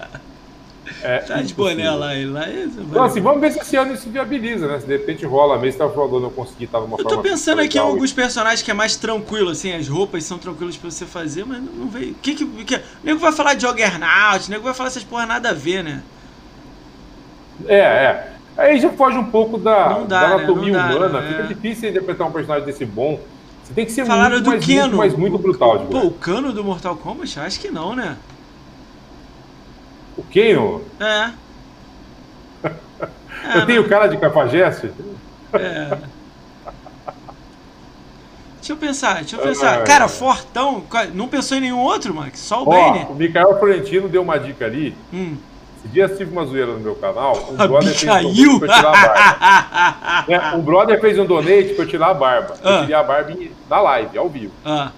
É 1.02 1.18
Tá 1.18 1.42
de 1.42 1.52
boné 1.54 1.90
lá, 1.90 2.14
ele 2.14 2.30
lá. 2.30 2.44
Então, 2.48 3.04
assim, 3.04 3.20
vamos 3.20 3.40
ver 3.40 3.52
se 3.52 3.58
esse 3.60 3.76
ano 3.76 3.92
isso 3.94 4.08
viabiliza, 4.10 4.66
né? 4.66 4.80
Se 4.80 4.86
de 4.86 4.92
repente 4.96 5.24
rola 5.26 5.56
mesmo, 5.58 5.72
se 5.72 5.78
tá 5.78 5.88
falando 5.88 6.24
eu 6.24 6.30
conseguir 6.30 6.64
estar 6.64 6.80
numa 6.80 6.94
Eu 6.98 7.02
forma. 7.04 7.10
tô 7.10 7.18
pensando 7.22 7.60
aqui 7.60 7.76
em 7.76 7.80
alguns 7.80 8.12
personagens 8.12 8.62
que 8.62 8.70
é 8.70 8.74
mais 8.74 8.96
tranquilo, 8.96 9.50
assim, 9.50 9.72
as 9.72 9.86
roupas 9.88 10.24
são 10.24 10.38
tranquilas 10.38 10.76
pra 10.76 10.90
você 10.90 11.04
fazer, 11.06 11.44
mas 11.44 11.58
não 11.62 11.72
não 11.72 11.88
veio. 11.88 12.12
O 12.12 12.14
que 12.14 12.34
que. 12.34 12.44
que 12.64 12.74
o 12.76 12.80
nego 13.04 13.18
vai 13.20 13.32
falar 13.32 13.54
de 13.54 13.62
Juggernaut, 13.62 14.48
o 14.48 14.50
nego 14.50 14.64
vai 14.64 14.74
falar 14.74 14.88
essas 14.88 15.04
porra 15.04 15.26
nada 15.26 15.50
a 15.50 15.54
ver, 15.54 15.84
né? 15.84 16.02
É, 17.66 17.76
é. 17.78 18.32
Aí 18.56 18.80
já 18.80 18.90
foge 18.90 19.18
um 19.18 19.24
pouco 19.24 19.58
da, 19.58 19.90
Não 19.90 20.06
dá, 20.06 20.20
da 20.20 20.28
né? 20.28 20.34
anatomia 20.36 20.72
Não 20.72 20.88
dá, 20.88 20.96
humana. 20.96 21.20
né? 21.20 21.28
Fica 21.28 21.42
É. 21.42 21.46
difícil 21.46 21.90
interpretar 21.90 22.26
um 22.26 22.32
personagem 22.32 22.64
desse 22.66 22.84
bom. 22.86 23.20
Você 23.62 23.74
tem 23.74 23.84
que 23.84 23.92
ser 23.92 24.06
Falaram 24.06 24.36
muito, 24.36 24.44
do 24.44 24.50
mas, 24.52 24.64
Keno. 24.64 24.80
muito, 24.82 24.96
mas 24.96 25.14
muito 25.14 25.38
brutal. 25.38 25.80
Pô, 25.90 25.98
o 26.06 26.10
cano 26.12 26.52
do 26.52 26.62
Mortal 26.64 26.96
Kombat? 26.96 27.38
Acho 27.40 27.60
que 27.60 27.70
não, 27.70 27.94
né? 27.94 28.16
O 30.16 30.22
Keno, 30.22 30.82
É. 31.00 31.30
É, 32.64 33.58
eu 33.58 33.66
tenho 33.66 33.88
cara 33.88 34.06
de 34.08 34.16
cafajeste. 34.16 34.90
É. 35.52 35.98
Deixa 38.56 38.72
eu 38.72 38.76
pensar, 38.76 39.14
deixa 39.16 39.36
eu 39.36 39.40
pensar. 39.42 39.78
Ah, 39.80 39.82
Cara, 39.84 40.06
é. 40.06 40.08
Fortão, 40.08 40.80
qual- 40.90 41.06
não 41.14 41.28
pensou 41.28 41.56
em 41.56 41.60
nenhum 41.60 41.78
outro, 41.80 42.12
Max? 42.14 42.40
Só 42.40 42.64
o 42.64 42.68
Ó, 42.68 42.70
Bane? 42.92 43.06
o 43.10 43.14
Mikael 43.14 43.56
Florentino 43.58 44.08
deu 44.08 44.22
uma 44.22 44.38
dica 44.38 44.64
ali. 44.64 44.96
Hum. 45.12 45.36
Esse 45.78 45.88
dia 45.92 46.08
tive 46.08 46.32
uma 46.32 46.44
zoeira 46.44 46.72
no 46.72 46.80
meu 46.80 46.96
canal. 46.96 47.36
Um 47.52 47.62
A 47.62 47.68
brother 47.68 47.94
fez 47.94 48.02
um 48.02 48.06
caiu! 48.06 48.58
donate 48.58 48.58
pra 48.58 48.66
eu 48.66 48.74
tirar 48.74 48.88
a 48.88 48.92
barba. 49.06 50.26
É, 50.32 50.56
um 50.56 50.60
brother 50.62 51.00
fez 51.00 51.18
um 51.18 51.26
donate 51.26 51.74
pra 51.74 51.84
eu 51.84 51.88
tirar 51.88 52.08
a 52.08 52.14
barba. 52.14 52.54
Eu 52.60 52.70
Ah. 52.74 52.80
tirei 52.80 52.94
a 52.96 53.02
barba 53.04 53.36
na 53.70 53.80
live, 53.80 54.18
ao 54.18 54.28
vivo. 54.28 54.52
ah. 54.64 54.90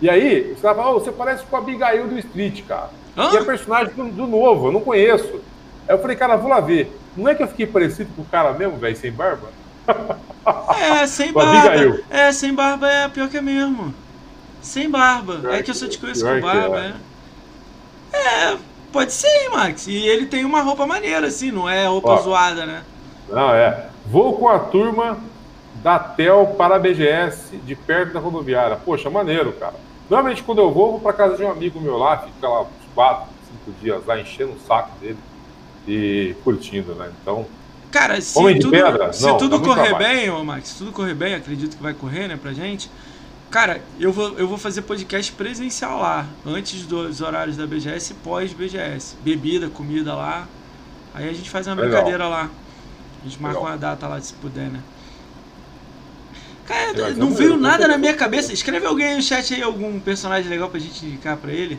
E 0.00 0.08
aí, 0.10 0.52
os 0.52 0.60
caras 0.60 0.76
falam, 0.78 0.96
"Ô, 0.96 1.00
você 1.00 1.12
parece 1.12 1.44
com 1.44 1.56
a 1.56 1.58
Abigail 1.60 2.06
do 2.08 2.18
Street, 2.18 2.62
cara. 2.66 2.90
Hã? 3.16 3.30
E 3.32 3.36
é 3.36 3.44
personagem 3.44 3.94
do, 3.94 4.04
do 4.10 4.26
novo, 4.26 4.68
eu 4.68 4.72
não 4.72 4.80
conheço. 4.80 5.40
Aí 5.88 5.94
eu 5.94 5.98
falei, 5.98 6.16
cara, 6.16 6.36
vou 6.36 6.50
lá 6.50 6.60
ver. 6.60 6.96
Não 7.16 7.28
é 7.28 7.34
que 7.34 7.42
eu 7.42 7.48
fiquei 7.48 7.66
parecido 7.66 8.10
com 8.16 8.22
o 8.22 8.26
cara 8.26 8.52
mesmo, 8.52 8.76
velho, 8.76 8.96
sem 8.96 9.12
barba? 9.12 9.48
É, 10.76 11.06
sem 11.06 11.30
barba. 11.32 12.00
É, 12.10 12.32
sem 12.32 12.54
barba 12.54 12.90
é 12.90 13.08
pior 13.08 13.28
que 13.28 13.36
é 13.36 13.42
mesmo. 13.42 13.94
Sem 14.60 14.90
barba. 14.90 15.36
Pior 15.36 15.54
é 15.54 15.62
que 15.62 15.70
eu 15.70 15.74
só 15.74 15.86
te 15.86 15.98
conheço 15.98 16.24
com 16.24 16.40
barba, 16.40 16.94
é. 18.12 18.16
é. 18.16 18.56
Pode 18.92 19.12
ser, 19.12 19.26
hein, 19.26 19.50
Max. 19.52 19.86
E 19.86 19.96
ele 19.96 20.26
tem 20.26 20.44
uma 20.44 20.62
roupa 20.62 20.86
maneira, 20.86 21.26
assim, 21.26 21.50
não 21.50 21.68
é 21.68 21.86
roupa 21.86 22.10
Ó. 22.10 22.16
zoada, 22.16 22.64
né? 22.64 22.82
Não, 23.28 23.50
é. 23.52 23.88
Vou 24.06 24.34
com 24.34 24.48
a 24.48 24.58
turma 24.58 25.18
da 25.82 25.98
TEL 25.98 26.54
para 26.56 26.76
a 26.76 26.78
BGS 26.78 27.56
de 27.58 27.74
perto 27.74 28.14
da 28.14 28.20
rodoviária. 28.20 28.76
Poxa, 28.76 29.10
maneiro, 29.10 29.52
cara. 29.52 29.74
Normalmente 30.08 30.42
quando 30.42 30.60
eu 30.60 30.70
vou, 30.70 30.92
vou 30.92 31.00
para 31.00 31.12
casa 31.12 31.36
de 31.36 31.42
um 31.42 31.50
amigo 31.50 31.80
meu 31.80 31.96
lá, 31.96 32.18
fica 32.18 32.48
lá 32.48 32.66
quatro, 32.94 33.28
cinco 33.48 33.78
dias 33.80 34.04
lá 34.06 34.20
enchendo 34.20 34.52
o 34.52 34.60
saco 34.66 34.98
dele 34.98 35.18
e 35.86 36.34
curtindo, 36.44 36.94
né? 36.94 37.10
Então. 37.20 37.46
Cara, 37.90 38.20
se 38.20 38.34
tudo, 38.34 38.70
pedra? 38.70 39.12
se 39.12 39.22
Não, 39.22 39.36
tudo 39.36 39.60
correr 39.60 39.96
bem, 39.96 40.28
ô 40.30 40.42
Max, 40.44 40.70
se 40.70 40.78
tudo 40.78 40.90
correr 40.90 41.14
bem, 41.14 41.34
acredito 41.34 41.76
que 41.76 41.82
vai 41.82 41.94
correr, 41.94 42.26
né, 42.26 42.36
pra 42.36 42.52
gente. 42.52 42.90
Cara, 43.50 43.80
eu 44.00 44.12
vou, 44.12 44.36
eu 44.36 44.48
vou 44.48 44.58
fazer 44.58 44.82
podcast 44.82 45.30
presencial 45.30 46.00
lá, 46.00 46.26
antes 46.44 46.84
dos 46.86 47.20
horários 47.20 47.56
da 47.56 47.64
BGS 47.66 48.12
e 48.12 48.16
pós-BGS. 48.16 49.16
Bebida, 49.22 49.68
comida 49.68 50.12
lá. 50.12 50.48
Aí 51.14 51.28
a 51.28 51.32
gente 51.32 51.48
faz 51.48 51.68
uma 51.68 51.76
legal. 51.76 51.90
brincadeira 51.90 52.26
lá. 52.26 52.50
A 53.20 53.28
gente 53.28 53.40
marca 53.40 53.58
legal. 53.58 53.72
uma 53.72 53.78
data 53.78 54.08
lá, 54.08 54.20
se 54.20 54.34
puder, 54.34 54.70
né? 54.70 54.80
Cara, 56.66 57.14
não 57.14 57.32
veio 57.32 57.56
nada 57.56 57.86
na 57.86 57.96
minha 57.96 58.14
cabeça. 58.14 58.52
Escreve 58.52 58.86
alguém 58.86 59.14
no 59.14 59.22
chat 59.22 59.54
aí, 59.54 59.62
algum 59.62 60.00
personagem 60.00 60.50
legal 60.50 60.68
pra 60.68 60.80
gente 60.80 61.06
indicar 61.06 61.36
pra 61.36 61.52
ele. 61.52 61.78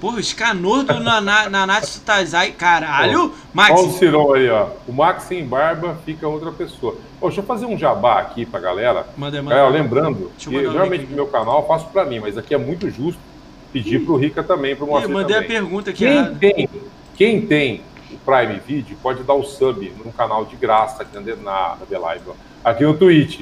Porra, 0.00 0.18
o 0.18 0.22
Scanor 0.22 0.84
do 0.84 1.00
Nanatsu 1.00 2.00
Tazai, 2.02 2.52
caralho! 2.52 3.32
Max. 3.52 3.70
Olha 3.72 3.88
o 3.88 3.92
Cirão 3.92 4.32
aí, 4.32 4.48
ó. 4.48 4.68
O 4.86 4.92
Max 4.92 5.24
sem 5.24 5.44
barba 5.44 5.98
fica 6.04 6.28
outra 6.28 6.52
pessoa. 6.52 6.96
Pô, 7.18 7.26
deixa 7.26 7.40
eu 7.40 7.44
fazer 7.44 7.66
um 7.66 7.76
jabá 7.76 8.20
aqui 8.20 8.46
pra 8.46 8.60
galera. 8.60 9.06
Manda, 9.16 9.42
manda. 9.42 9.56
Galera, 9.56 9.82
lembrando, 9.82 10.30
que 10.38 10.50
geralmente 10.50 11.06
no 11.06 11.16
meu 11.16 11.26
canal 11.26 11.62
eu 11.62 11.66
faço 11.66 11.86
pra 11.88 12.04
mim, 12.04 12.20
mas 12.20 12.38
aqui 12.38 12.54
é 12.54 12.58
muito 12.58 12.88
justo 12.88 13.20
pedir 13.72 14.04
pro 14.04 14.16
Rica 14.16 14.42
também, 14.42 14.76
pro 14.76 14.86
Moacir 14.86 15.08
Eu 15.08 15.14
mandei 15.14 15.34
também. 15.34 15.56
a 15.56 15.60
pergunta 15.60 15.90
aqui. 15.90 16.04
Quem 16.04 16.34
tem, 16.36 16.68
quem 17.16 17.46
tem 17.46 17.82
o 18.10 18.18
Prime 18.18 18.60
Video 18.64 18.96
pode 19.02 19.24
dar 19.24 19.34
o 19.34 19.42
sub 19.42 19.92
no 20.04 20.12
canal 20.12 20.44
de 20.44 20.54
graça 20.54 21.02
aqui 21.02 21.18
na, 21.18 21.76
na 21.76 21.86
The 21.88 21.98
Live, 21.98 22.30
aqui 22.64 22.84
no 22.84 22.94
Twitch. 22.94 23.40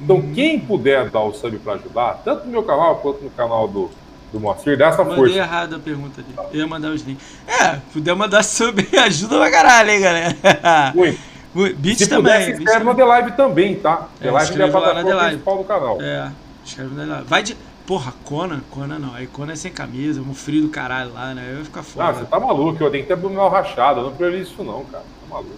Então, 0.00 0.16
hum. 0.16 0.32
quem 0.34 0.58
puder 0.58 1.10
dar 1.10 1.20
o 1.20 1.32
sub 1.32 1.56
para 1.58 1.74
ajudar, 1.74 2.22
tanto 2.24 2.44
no 2.44 2.50
meu 2.50 2.64
canal 2.64 2.96
quanto 2.96 3.22
no 3.22 3.30
canal 3.30 3.68
do, 3.68 3.88
do 4.32 4.40
Moacir, 4.40 4.78
dá 4.78 4.86
essa 4.86 4.98
Mandei 4.98 5.16
força. 5.16 5.34
Mandei 5.34 5.38
errado 5.38 5.76
a 5.76 5.78
pergunta 5.78 6.20
ali. 6.20 6.48
Eu 6.52 6.60
ia 6.60 6.66
mandar 6.66 6.90
os 6.90 7.02
links. 7.02 7.24
É, 7.46 7.78
puder 7.92 8.14
mandar 8.16 8.42
sub 8.44 8.88
ajuda 8.98 9.36
pra 9.36 9.50
caralho, 9.50 9.90
hein, 9.90 10.00
galera. 10.00 10.36
Muito. 10.94 11.32
Beat 11.54 11.98
se 11.98 12.06
também. 12.08 12.32
Puder, 12.32 12.56
se 12.56 12.62
inscreve 12.62 12.84
na 12.84 12.94
The 12.94 13.04
Live 13.04 13.32
também, 13.32 13.74
tá? 13.74 14.08
The 14.18 14.28
é, 14.28 14.30
Live 14.30 14.60
é 14.60 14.64
a 14.64 14.70
plataforma 14.70 15.24
principal 15.24 15.58
do 15.58 15.64
canal. 15.64 15.98
É, 16.00 16.32
escreve 16.64 16.94
na 16.94 17.02
The 17.02 17.10
Live. 17.10 17.28
Vai 17.28 17.42
de... 17.42 17.56
Porra, 17.86 18.14
Conan? 18.24 18.60
Conan 18.70 18.98
não. 18.98 19.12
Aí 19.12 19.26
Conan 19.26 19.52
é 19.52 19.56
sem 19.56 19.70
camisa, 19.70 20.22
um 20.22 20.32
frio 20.32 20.62
do 20.62 20.68
caralho 20.68 21.12
lá, 21.12 21.34
né? 21.34 21.48
Eu 21.50 21.58
ia 21.58 21.64
ficar 21.64 21.82
foda. 21.82 22.08
Ah, 22.08 22.12
você 22.12 22.24
tá 22.24 22.40
maluco, 22.40 22.82
eu 22.82 22.90
tenho 22.90 23.02
que 23.02 23.08
ter 23.08 23.14
abdominal 23.14 23.50
rachado. 23.50 24.00
Eu 24.00 24.04
não 24.04 24.12
priorizo 24.12 24.52
isso 24.52 24.64
não, 24.64 24.84
cara. 24.84 25.02
Tá 25.02 25.34
maluco. 25.34 25.56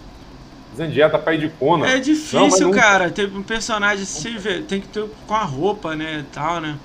Fazendo 0.71 0.93
dieta 0.93 1.19
pra 1.19 1.35
ir 1.35 1.39
de 1.39 1.49
Conan. 1.51 1.87
É 1.87 2.01
difícil, 2.01 2.69
não, 2.69 2.71
cara. 2.73 3.11
Tem 3.11 3.27
um 3.27 3.43
personagem 3.43 4.03
assim, 4.03 4.35
tem 4.67 4.81
que 4.81 4.89
ter 4.89 5.05
com 5.27 5.35
a 5.35 5.45
roupa, 5.45 5.95
né? 5.95 6.21
E 6.21 6.35
tal, 6.35 6.61
né? 6.61 6.77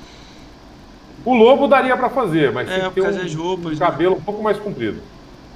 O 1.26 1.36
lobo 1.36 1.68
daria 1.68 1.96
pra 1.98 2.10
fazer, 2.10 2.52
mas 2.52 2.70
é, 2.70 2.80
tem 2.80 2.90
que 2.90 3.02
ter 3.02 3.38
um, 3.38 3.42
roupas, 3.44 3.66
um 3.66 3.70
né? 3.72 3.78
cabelo 3.78 4.16
né? 4.16 4.18
um 4.20 4.24
pouco 4.24 4.44
mais 4.44 4.58
comprido. 4.58 5.02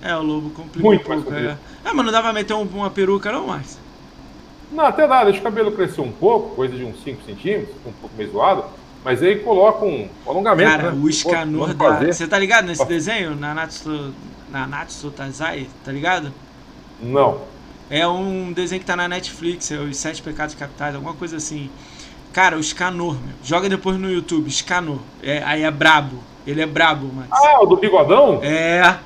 É, 0.02 0.16
o 0.16 0.22
lobo 0.22 0.50
comprido. 0.50 0.84
Muito 0.84 1.02
um 1.02 1.06
pouco, 1.06 1.10
mais 1.10 1.24
comprido. 1.24 1.58
É. 1.86 1.90
é, 1.90 1.94
mas 1.94 2.06
não 2.06 2.12
dá 2.12 2.22
pra 2.22 2.34
meter 2.34 2.54
uma 2.54 2.90
peruca 2.90 3.32
não, 3.32 3.48
mais. 3.48 3.80
Não, 4.72 4.86
até 4.86 5.08
dá. 5.08 5.24
Deixa 5.24 5.40
o 5.40 5.44
cabelo 5.44 5.72
crescer 5.72 6.02
um 6.02 6.12
pouco, 6.12 6.56
coisa 6.56 6.76
de 6.76 6.84
uns 6.84 7.02
5 7.04 7.24
centímetros, 7.24 7.76
um 7.86 7.92
pouco 7.92 8.16
meio 8.16 8.32
zoado 8.32 8.66
mas 9.04 9.22
aí 9.22 9.40
coloca 9.40 9.86
um 9.86 10.08
alongamento. 10.26 10.72
Cara, 10.72 10.92
né? 10.92 11.02
o 11.04 11.12
Scanor 11.12 11.74
da. 11.74 12.06
Você 12.06 12.26
tá 12.26 12.40
ligado 12.40 12.66
nesse 12.66 12.86
desenho? 12.86 13.36
Nanatsu, 13.36 14.14
Nanatsu 14.50 15.12
Tazai, 15.12 15.68
tá 15.84 15.92
ligado? 15.92 16.32
Não. 17.02 17.42
É 17.90 18.08
um 18.08 18.54
desenho 18.54 18.80
que 18.80 18.86
tá 18.86 18.96
na 18.96 19.08
Netflix, 19.08 19.70
é 19.72 19.78
os 19.78 19.98
Sete 19.98 20.22
Pecados 20.22 20.56
Capitais, 20.56 20.96
alguma 20.96 21.14
coisa 21.14 21.36
assim. 21.38 21.70
Cara, 22.34 22.58
o 22.58 22.64
Scanor, 22.64 23.14
meu. 23.14 23.36
Joga 23.44 23.70
depois 23.70 23.98
no 24.00 24.12
YouTube, 24.12 24.50
Scanor. 24.50 24.98
É, 25.22 25.44
aí 25.46 25.62
é 25.62 25.70
brabo. 25.70 26.18
Ele 26.46 26.62
é 26.62 26.66
brabo, 26.66 27.10
mas. 27.14 27.28
Ah, 27.32 27.62
o 27.62 27.68
do 27.68 27.78
bigodão? 27.78 28.40
É. 28.42 28.98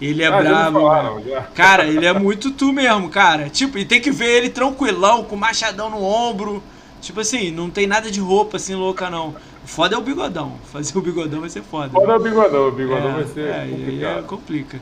Ele 0.00 0.22
é 0.22 0.28
ah, 0.28 0.40
brabo. 0.40 0.80
Falaram, 0.80 1.22
cara, 1.52 1.86
ele 1.86 2.06
é 2.06 2.12
muito 2.12 2.52
tu 2.52 2.72
mesmo, 2.72 3.10
cara. 3.10 3.50
Tipo, 3.50 3.76
e 3.76 3.84
tem 3.84 4.00
que 4.00 4.12
ver 4.12 4.36
ele 4.36 4.50
tranquilão, 4.50 5.24
com 5.24 5.34
machadão 5.34 5.90
no 5.90 6.00
ombro. 6.02 6.62
Tipo 7.00 7.20
assim, 7.20 7.50
não 7.50 7.68
tem 7.68 7.86
nada 7.88 8.10
de 8.10 8.20
roupa 8.20 8.56
assim 8.56 8.74
louca, 8.76 9.10
não. 9.10 9.34
Foda 9.64 9.96
é 9.96 9.98
o 9.98 10.02
bigodão. 10.02 10.52
Fazer 10.72 10.96
o 10.96 11.02
bigodão 11.02 11.40
vai 11.40 11.50
ser 11.50 11.62
foda. 11.62 11.90
Foda 11.90 12.12
é 12.12 12.16
o 12.16 12.20
bigodão, 12.20 12.68
o 12.68 12.70
bigodão 12.70 13.10
é, 13.10 13.14
vai 13.14 13.24
ser. 13.24 13.48
É, 13.48 13.68
complicado. 13.68 14.18
É, 14.18 14.22
complica. 14.22 14.80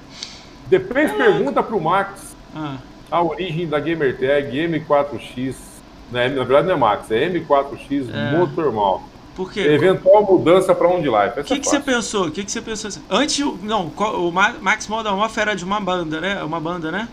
Depois 0.66 1.10
é, 1.10 1.14
pergunta 1.14 1.62
pro 1.62 1.80
Max 1.80 2.36
ah. 2.54 2.76
a 3.10 3.22
origem 3.22 3.66
da 3.66 3.80
Gamertag 3.80 4.56
M4X. 4.58 5.73
Né, 6.10 6.28
na 6.28 6.44
verdade 6.44 6.68
não 6.68 6.74
é 6.74 6.78
Max, 6.78 7.10
é 7.10 7.28
M4X 7.28 8.08
é. 8.12 8.36
Motormal. 8.36 9.02
Por 9.34 9.52
quê? 9.52 9.60
Eventual 9.60 10.22
mudança 10.24 10.74
para 10.74 10.86
onde 10.86 11.08
lá? 11.08 11.26
O 11.36 11.42
que, 11.42 11.58
que 11.58 11.66
você 11.66 11.80
pensou? 11.80 12.26
O 12.26 12.30
que, 12.30 12.44
que 12.44 12.52
você 12.52 12.60
pensou? 12.60 12.90
Antes, 13.10 13.44
não, 13.62 13.86
o 13.86 14.30
Max 14.30 14.86
Model 14.86 15.14
Off 15.14 15.38
era 15.40 15.56
de 15.56 15.64
uma 15.64 15.80
banda, 15.80 16.20
né? 16.20 16.42
Uma 16.44 16.60
banda, 16.60 16.92
né? 16.92 17.08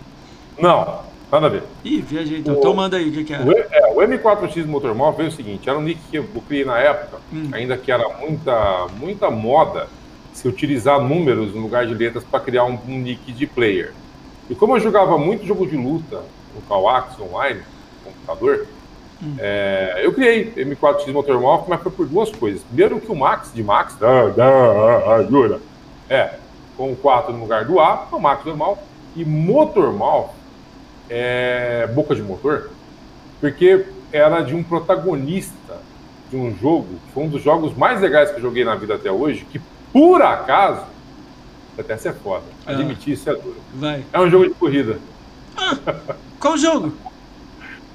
Não. 0.60 1.11
Nada 1.32 1.45
a 1.45 1.50
ver. 1.50 1.64
Ih, 1.84 2.02
viajei 2.02 2.40
então. 2.40 2.56
O, 2.56 2.58
então 2.58 2.74
manda 2.74 2.98
aí, 2.98 3.08
o 3.08 3.11
que, 3.14 3.24
que 3.24 3.34
é? 3.34 3.40
O, 3.40 3.52
é, 3.52 3.94
o 3.94 4.02
M4X 4.02 4.66
Motormóvel 4.66 5.18
veio 5.18 5.30
o 5.30 5.32
seguinte, 5.32 5.70
era 5.70 5.80
um 5.80 5.82
nick 5.82 6.02
que 6.11 6.18
eu 6.18 6.28
criei 6.45 6.66
na 6.66 6.78
época, 6.78 7.20
hum. 7.34 7.50
ainda 7.53 7.78
que 7.78 7.90
era 7.90 8.08
muita, 8.20 8.88
muita 9.00 9.32
moda 9.32 9.88
se 10.34 10.48
utilizar 10.48 11.00
números 11.00 11.56
no 11.56 11.61
lugar 11.61 11.88
de 11.88 11.94
letras 11.94 12.24
para 12.26 12.42
criar 12.42 12.66
um, 12.66 12.78
um, 12.86 13.00
nick 13.00 13.32
de 13.32 13.48
player. 13.48 13.94
E 14.50 14.56
como 14.56 14.76
eu 14.76 14.82
jogava 14.82 15.18
muito 15.18 15.45
jogo 15.45 15.66
de 15.66 15.78
luta 15.78 16.22
no 16.53 16.61
Kawax 16.68 17.18
online, 17.22 17.61
no 18.06 18.11
computador, 18.11 18.68
hum. 19.22 19.35
é, 19.40 20.01
eu 20.03 20.14
criei 20.14 20.51
M4X 20.56 21.11
Motormóvel, 21.11 21.66
mas 21.69 21.82
foi 21.82 21.91
por 21.91 22.08
duas 22.08 22.30
coisas. 22.32 22.64
Primeiro 22.64 23.00
que 23.00 23.11
o 23.11 23.16
Max, 23.16 23.51
de 23.53 23.64
Max, 23.64 23.95
da, 23.95 24.30
é, 26.09 26.35
com 26.77 26.91
o 26.91 26.95
4 26.95 27.33
no 27.33 27.40
lugar 27.40 27.66
do 27.66 27.80
A, 27.80 28.08
o 28.11 28.19
Max 28.19 28.45
normal, 28.45 28.82
e 29.16 29.25
Motormóvel 29.25 30.41
é, 31.09 31.88
Boca 31.93 32.16
de 32.16 32.22
Motor, 32.22 32.69
porque 33.40 33.85
era 34.14 34.41
de 34.41 34.56
um 34.56 34.64
protagonista 34.64 35.80
de 36.30 36.38
um 36.38 36.56
jogo, 36.56 36.88
foi 37.14 37.24
um 37.24 37.27
dos 37.27 37.43
jogos 37.43 37.75
mais 37.75 38.00
legais 38.00 38.32
que 38.32 38.38
eu 38.38 38.41
joguei 38.41 38.64
na 38.64 38.75
vida 38.75 38.95
até 38.95 39.11
hoje, 39.11 39.45
que 39.51 39.59
por 39.91 40.22
acaso, 40.22 40.85
até 41.77 41.98
ser 41.98 42.14
foda, 42.14 42.45
ah. 42.66 42.72
admitir 42.72 43.14
isso 43.14 43.30
é 43.30 43.33
duro. 43.33 43.58
Vai. 43.75 44.06
É 44.14 44.19
um 44.19 44.30
jogo 44.30 44.48
de 44.48 44.53
corrida. 44.53 45.00
Ah, 45.58 45.77
qual 46.40 46.58
jogo? 46.58 46.93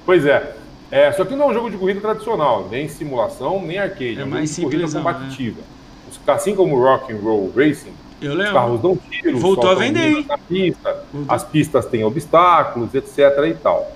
pois 0.05 0.27
é. 0.27 0.56
É. 0.91 1.13
Só 1.13 1.25
que 1.25 1.35
não 1.35 1.47
é 1.47 1.51
um 1.51 1.55
jogo 1.55 1.71
de 1.71 1.77
corrida 1.77 2.01
tradicional, 2.01 2.69
nem 2.71 2.89
simulação, 2.89 3.63
nem 3.63 3.79
arcade. 3.79 4.19
É, 4.19 4.23
é 4.23 4.25
um 4.25 4.29
mais 4.29 4.55
jogo 4.55 4.71
de 4.71 4.77
corrida 4.77 5.03
competitiva. 5.03 5.61
É. 5.61 6.31
Assim 6.31 6.55
como 6.55 6.79
Rock 6.79 7.13
and 7.13 7.19
Roll 7.19 7.53
Racing, 7.55 7.93
eu 8.21 8.31
lembro. 8.33 8.47
Os 8.47 8.53
carros 8.53 8.81
dão 8.81 8.99
tiro, 9.11 9.39
voltou 9.39 9.71
a 9.71 9.75
vender. 9.75 10.25
Na 10.27 10.39
pista, 10.39 11.05
as 11.29 11.45
pistas 11.45 11.87
têm 11.87 12.05
obstáculos, 12.05 12.95
etc. 12.95 13.19
e 13.49 13.55
tal. 13.55 13.93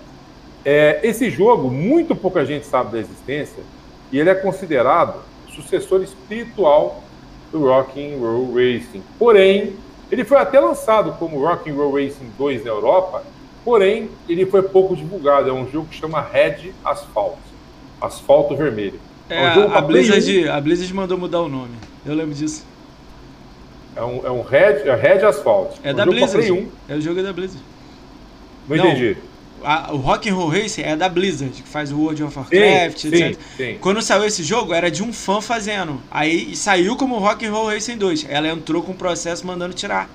É, 0.64 1.00
esse 1.02 1.30
jogo, 1.30 1.70
muito 1.70 2.14
pouca 2.14 2.44
gente 2.44 2.66
sabe 2.66 2.92
da 2.92 2.98
existência, 2.98 3.62
e 4.12 4.18
ele 4.18 4.28
é 4.28 4.34
considerado 4.34 5.20
sucessor 5.54 6.02
espiritual 6.02 7.02
do 7.50 7.66
Rock 7.66 7.98
and 8.00 8.18
Roll 8.18 8.54
Racing. 8.54 9.02
Porém, 9.18 9.74
ele 10.10 10.24
foi 10.24 10.38
até 10.38 10.60
lançado 10.60 11.12
como 11.18 11.40
Rock 11.40 11.70
and 11.70 11.74
Roll 11.74 11.92
Racing 11.92 12.30
2 12.36 12.64
na 12.64 12.70
Europa, 12.70 13.22
porém, 13.64 14.08
ele 14.28 14.46
foi 14.46 14.62
pouco 14.62 14.96
divulgado. 14.96 15.48
É 15.48 15.52
um 15.52 15.70
jogo 15.70 15.88
que 15.88 15.96
chama 15.96 16.20
Red 16.20 16.72
Asphalt. 16.84 17.38
Asfalto 18.00 18.56
Vermelho. 18.56 19.00
É, 19.28 19.44
é 19.44 19.50
um 19.50 19.54
jogo 19.54 19.74
a, 19.74 19.80
Blizzard, 19.80 20.48
a 20.48 20.60
Blizzard 20.60 20.94
mandou 20.94 21.18
mudar 21.18 21.40
o 21.40 21.48
nome. 21.48 21.74
Eu 22.04 22.14
lembro 22.14 22.34
disso. 22.34 22.64
É 23.94 24.02
um, 24.02 24.26
é 24.26 24.30
um 24.30 24.42
Red, 24.42 24.88
é 24.88 24.94
Red 24.94 25.24
Asphalt. 25.24 25.76
É 25.82 25.92
um 25.92 25.94
da 25.94 26.06
Blizzard. 26.06 26.52
Um. 26.52 26.68
É 26.88 26.94
o 26.94 27.00
jogo 27.00 27.22
da 27.22 27.32
Blizzard. 27.32 27.62
Não, 28.68 28.76
Não 28.76 28.86
entendi. 28.86 29.16
A, 29.62 29.92
o 29.92 29.98
Rock 29.98 30.28
and 30.28 30.34
Roll 30.34 30.48
Racing 30.48 30.82
é 30.82 30.96
da 30.96 31.08
Blizzard, 31.08 31.52
que 31.52 31.68
faz 31.68 31.92
o 31.92 31.98
World 31.98 32.22
of 32.22 32.38
Warcraft, 32.38 32.98
sim, 32.98 33.08
etc. 33.08 33.34
Sim, 33.34 33.36
sim. 33.56 33.78
Quando 33.78 34.00
saiu 34.00 34.24
esse 34.24 34.42
jogo, 34.42 34.72
era 34.72 34.90
de 34.90 35.02
um 35.02 35.12
fã 35.12 35.40
fazendo. 35.40 36.00
Aí 36.10 36.56
saiu 36.56 36.96
como 36.96 37.18
Rock 37.18 37.44
and 37.44 37.52
Roll 37.52 37.68
Racing 37.68 37.98
2. 37.98 38.26
Ela 38.28 38.48
entrou 38.48 38.82
com 38.82 38.92
o 38.92 38.94
processo 38.94 39.46
mandando 39.46 39.74
tirar. 39.74 40.08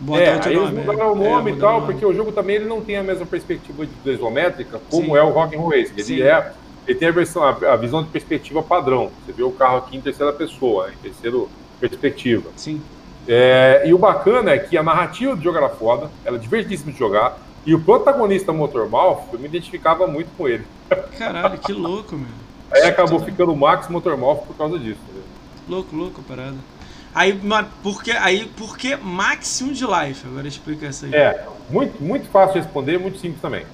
Bota 0.00 0.20
é, 0.20 0.40
aí 0.48 0.54
nome. 0.54 0.66
Eles 0.68 0.86
mudaram 0.86 1.08
é. 1.08 1.12
o 1.12 1.14
nome 1.14 1.50
é, 1.50 1.54
e 1.54 1.58
tal, 1.58 1.82
porque 1.82 2.04
o 2.04 2.12
jogo 2.12 2.32
também 2.32 2.56
ele 2.56 2.66
não 2.66 2.80
tem 2.80 2.96
a 2.96 3.02
mesma 3.02 3.24
perspectiva 3.26 3.86
de 3.86 4.10
isométrica 4.10 4.80
como 4.90 5.16
é 5.16 5.22
o 5.22 5.30
Rock 5.30 5.56
and 5.56 5.60
Roll 5.60 5.70
Racing. 5.70 5.94
Ele, 5.96 6.22
é, 6.22 6.52
ele 6.86 6.98
tem 6.98 7.08
a, 7.08 7.12
versão, 7.12 7.42
a, 7.42 7.76
visão 7.76 8.02
de 8.02 8.10
perspectiva 8.10 8.62
padrão. 8.62 9.10
Você 9.24 9.32
vê 9.32 9.42
o 9.42 9.52
carro 9.52 9.78
aqui 9.78 9.96
em 9.96 10.00
terceira 10.00 10.32
pessoa, 10.32 10.90
em 10.90 10.96
terceiro 10.96 11.48
perspectiva. 11.80 12.50
Sim. 12.56 12.80
É, 13.26 13.82
e 13.86 13.94
o 13.94 13.98
bacana 13.98 14.50
é 14.50 14.58
que 14.58 14.76
a 14.76 14.82
narrativa 14.82 15.34
do 15.34 15.42
jogo 15.42 15.56
era 15.56 15.68
foda, 15.68 16.10
era 16.24 16.38
divertidíssimo 16.38 16.92
de 16.92 16.98
jogar, 16.98 17.38
e 17.64 17.74
o 17.74 17.80
protagonista 17.80 18.52
Motormouth, 18.52 19.22
eu 19.32 19.38
me 19.38 19.46
identificava 19.46 20.06
muito 20.06 20.28
com 20.36 20.46
ele. 20.46 20.66
Caralho, 21.16 21.58
que 21.58 21.72
louco, 21.72 22.14
meu. 22.14 22.28
Aí 22.70 22.82
acabou 22.82 23.20
ficando 23.20 23.52
o 23.52 23.56
Max 23.56 23.88
Motormouth 23.88 24.42
por 24.46 24.56
causa 24.56 24.78
disso. 24.78 25.00
Louco, 25.66 25.96
louco 25.96 26.20
a 26.20 26.28
parada. 26.28 26.56
Aí, 27.14 27.38
mas 27.42 27.66
por 27.82 28.02
que, 28.02 28.10
aí, 28.10 28.46
por 28.56 28.76
que 28.76 28.96
Maximum 28.96 29.72
de 29.72 29.86
Life? 29.86 30.26
Agora 30.26 30.48
explica 30.48 30.86
isso 30.86 31.04
aí. 31.04 31.14
É, 31.14 31.46
muito, 31.70 32.02
muito 32.02 32.28
fácil 32.28 32.54
de 32.54 32.60
responder, 32.60 32.98
muito 32.98 33.18
simples 33.18 33.40
também. 33.40 33.64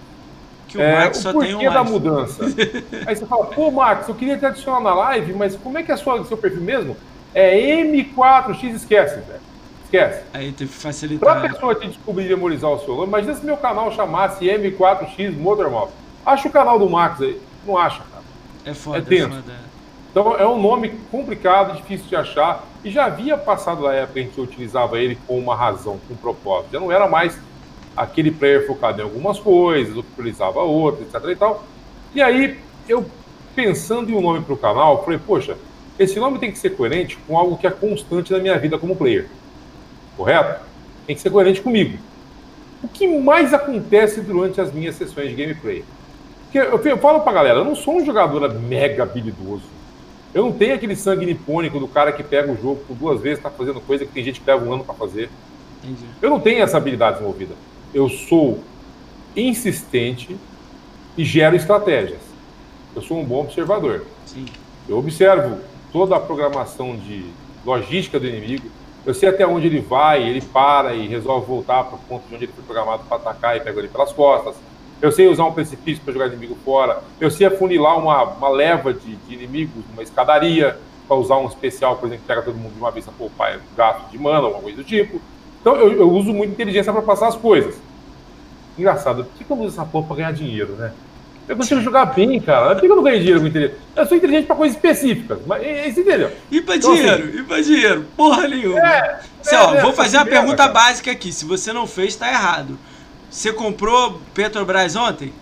Que 0.69 0.77
o 0.77 0.83
é, 0.83 1.05
Max 1.05 1.19
só 1.19 1.31
o 1.31 1.41
tem 1.41 1.55
um 1.55 1.73
da 1.73 1.83
mudança. 1.83 2.45
Aí 3.05 3.17
você 3.17 3.27
fala, 3.27 3.47
pô, 3.47 3.73
Max, 3.73 4.07
eu 4.07 4.15
queria 4.15 4.39
te 4.39 4.47
adicionar 4.47 4.81
na 4.81 4.95
live, 4.95 5.33
mas 5.33 5.57
como 5.57 5.77
é 5.79 5.83
que 5.83 5.91
é 5.91 5.95
o 5.95 6.25
seu 6.25 6.37
perfil 6.37 6.61
mesmo? 6.61 6.97
É 7.35 7.59
M4X, 7.83 8.75
esquece, 8.75 9.17
velho. 9.17 9.41
Esquece. 9.83 10.23
Aí 10.33 10.53
teve 10.53 10.71
que 10.71 10.77
facilitar. 10.77 11.41
Pra 11.41 11.49
pessoa 11.49 11.75
te 11.75 11.89
descobrir 11.89 12.27
e 12.27 12.29
memorizar 12.29 12.71
o 12.71 12.79
seu 12.79 12.95
nome, 12.95 13.09
imagina 13.09 13.35
se 13.35 13.45
meu 13.45 13.57
canal 13.57 13.91
chamasse 13.91 14.45
M4X 14.45 15.37
Motormouth. 15.37 15.91
Acha 16.25 16.47
o 16.47 16.53
canal 16.53 16.79
do 16.79 16.89
Max 16.89 17.21
aí. 17.21 17.41
Não 17.67 17.77
acha, 17.77 18.03
cara. 18.13 18.23
É 18.65 18.73
foda, 18.73 18.99
é 18.99 19.01
tenso. 19.01 19.27
É 19.27 19.43
foda. 19.43 19.70
Então 20.11 20.37
é 20.37 20.47
um 20.47 20.61
nome 20.61 20.91
complicado, 21.11 21.77
difícil 21.77 22.07
de 22.09 22.17
achar. 22.17 22.65
E 22.85 22.91
já 22.91 23.05
havia 23.05 23.37
passado 23.37 23.83
da 23.83 23.93
época 23.93 24.21
em 24.21 24.29
que 24.29 24.39
eu 24.39 24.45
utilizava 24.45 24.99
ele 24.99 25.17
com 25.27 25.39
uma 25.39 25.55
razão, 25.55 26.01
com 26.07 26.15
um 26.15 26.17
propósito. 26.17 26.73
Já 26.73 26.81
não 26.81 26.91
era 26.91 27.09
mais 27.09 27.39
aquele 27.97 28.31
player 28.31 28.67
focado 28.67 29.01
em 29.01 29.05
algumas 29.05 29.39
coisas, 29.39 30.05
priorizava 30.17 30.61
outras, 30.61 31.15
etc 31.15 31.31
e 31.31 31.37
tal. 31.37 31.65
E 32.15 32.23
aí, 32.23 32.59
eu 32.89 33.05
pensando 33.55 34.11
em 34.11 34.15
um 34.15 34.21
nome 34.21 34.41
para 34.41 34.55
o 34.55 34.57
canal, 34.57 35.05
falei, 35.05 35.19
poxa, 35.19 35.57
esse 35.99 36.19
nome 36.19 36.39
tem 36.39 36.51
que 36.51 36.59
ser 36.59 36.71
coerente 36.71 37.19
com 37.29 37.39
algo 37.39 37.57
que 37.57 37.67
é 37.67 37.71
constante 37.71 38.33
na 38.33 38.39
minha 38.39 38.59
vida 38.59 38.79
como 38.79 38.97
player. 38.97 39.29
Correto? 40.17 40.65
Tem 41.07 41.15
que 41.15 41.23
ser 41.23 41.31
coerente 41.31 41.61
comigo. 41.61 41.99
O 42.83 42.89
que 42.89 43.07
mais 43.07 43.53
acontece 43.53 44.23
durante 44.23 44.61
as 44.61 44.73
minhas 44.73 44.95
sessões 44.95 45.29
de 45.29 45.35
gameplay? 45.35 45.85
Porque 46.51 46.89
eu 46.89 46.99
falo 46.99 47.21
pra 47.21 47.33
galera, 47.33 47.59
eu 47.59 47.65
não 47.65 47.77
sou 47.77 47.99
um 47.99 48.05
jogador 48.05 48.53
mega 48.55 49.03
habilidoso. 49.03 49.80
Eu 50.33 50.45
não 50.45 50.53
tenho 50.53 50.75
aquele 50.75 50.95
sangue 50.95 51.27
nipônico 51.27 51.79
do 51.79 51.89
cara 51.89 52.13
que 52.13 52.23
pega 52.23 52.51
o 52.51 52.57
jogo 52.57 52.83
por 52.87 52.97
duas 52.97 53.21
vezes, 53.21 53.43
tá 53.43 53.51
fazendo 53.51 53.81
coisa 53.81 54.05
que 54.05 54.13
tem 54.13 54.23
gente 54.23 54.41
que 54.41 54.47
leva 54.47 54.65
um 54.65 54.73
ano 54.73 54.85
para 54.85 54.95
fazer. 54.95 55.29
Entendi. 55.83 56.05
Eu 56.23 56.31
não 56.31 56.39
tenho 56.39 56.63
essa 56.63 56.77
habilidade 56.77 57.15
desenvolvida 57.15 57.55
eu 57.93 58.09
sou 58.09 58.61
insistente 59.37 60.37
e 61.17 61.25
gero 61.25 61.57
estratégias. 61.57 62.21
Eu 62.95 63.03
sou 63.03 63.21
um 63.21 63.25
bom 63.25 63.43
observador. 63.43 64.05
Sim. 64.27 64.47
Eu 64.89 64.99
observo 64.99 65.59
toda 65.93 66.17
a 66.17 66.21
programação 66.21 66.97
de 66.97 67.27
logística 67.65 68.19
do 68.19 68.27
inimigo. 68.27 68.69
Eu 69.05 69.15
sei 69.15 69.29
até 69.29 69.47
onde 69.47 69.67
ele 69.67 69.81
vai, 69.81 70.23
ele 70.23 70.41
para 70.41 70.95
e 70.95 71.07
resolve 71.07 71.47
voltar 71.47 71.85
para 71.85 71.97
o 71.97 71.99
ponto 72.01 72.29
de 72.29 72.35
onde 72.35 72.45
ele 72.45 72.53
foi 72.53 72.65
programado 72.65 73.05
para 73.05 73.17
atacar 73.17 73.57
e 73.57 73.61
pega 73.61 73.79
ele 73.79 73.89
pelas 73.89 74.13
costas. 74.13 74.55
Eu 75.01 75.11
sei 75.11 75.29
usar 75.29 75.45
um 75.45 75.53
precipício 75.53 76.03
para 76.05 76.13
jogar 76.13 76.27
inimigo 76.27 76.57
fora. 76.65 77.03
Eu 77.21 77.31
sei 77.31 77.47
afunilar 77.47 77.99
uma, 77.99 78.23
uma 78.25 78.49
leva 78.51 78.93
de, 78.93 79.17
de 79.17 79.35
inimigos, 79.35 79.83
uma 79.93 80.03
escadaria, 80.03 80.77
para 81.11 81.17
usar 81.17 81.39
um 81.39 81.47
especial, 81.49 81.97
por 81.97 82.07
exemplo, 82.07 82.23
que 82.23 82.29
pega 82.29 82.43
todo 82.43 82.55
mundo 82.55 82.75
de 82.75 82.79
uma 82.79 82.91
vez 82.93 83.05
para 83.05 83.15
poupar 83.15 83.59
gato 83.77 84.09
de 84.13 84.19
mana, 84.19 84.39
alguma 84.39 84.63
coisa 84.63 84.77
do 84.77 84.85
tipo. 84.85 85.21
Então 85.61 85.75
eu, 85.75 85.93
eu 85.93 86.09
uso 86.09 86.33
muita 86.33 86.53
inteligência 86.53 86.93
para 86.93 87.03
passar 87.03 87.27
as 87.27 87.37
coisas. 87.37 87.75
Engraçado, 88.79 89.25
por 89.25 89.45
que 89.45 89.51
eu 89.51 89.57
uso 89.59 89.75
essa 89.75 89.85
porra 89.85 90.07
para 90.07 90.17
ganhar 90.17 90.33
dinheiro, 90.33 90.75
né? 90.75 90.93
Eu 91.49 91.57
consigo 91.57 91.81
jogar 91.81 92.07
bem, 92.07 92.41
cara. 92.41 92.77
Por 92.77 92.81
que 92.81 92.87
eu 92.87 92.95
não 92.95 93.03
ganho 93.03 93.19
dinheiro 93.19 93.41
com 93.41 93.49
inteligência? 93.49 93.83
Eu 93.97 94.07
sou 94.07 94.17
inteligente 94.17 94.47
para 94.47 94.55
coisas 94.55 94.77
específicas, 94.77 95.39
mas 95.45 95.63
você 95.93 96.01
entendeu? 96.01 96.31
E 96.49 96.61
para 96.61 96.77
então, 96.77 96.95
dinheiro? 96.95 97.25
Assim, 97.25 97.39
e 97.39 97.43
para 97.43 97.61
dinheiro? 97.61 98.05
Porra 98.17 98.47
nenhuma. 98.47 98.79
É, 98.79 99.21
é, 99.47 99.59
ó, 99.59 99.75
é, 99.75 99.83
vou 99.83 99.93
fazer 99.93 100.17
uma 100.19 100.27
pergunta 100.27 100.59
cara. 100.59 100.73
básica 100.73 101.11
aqui. 101.11 101.33
Se 101.33 101.45
você 101.45 101.73
não 101.73 101.89
fez, 101.89 102.15
tá 102.15 102.29
errado. 102.29 102.79
Você 103.31 103.53
comprou 103.53 104.21
Petrobras 104.35 104.97
ontem? 104.97 105.33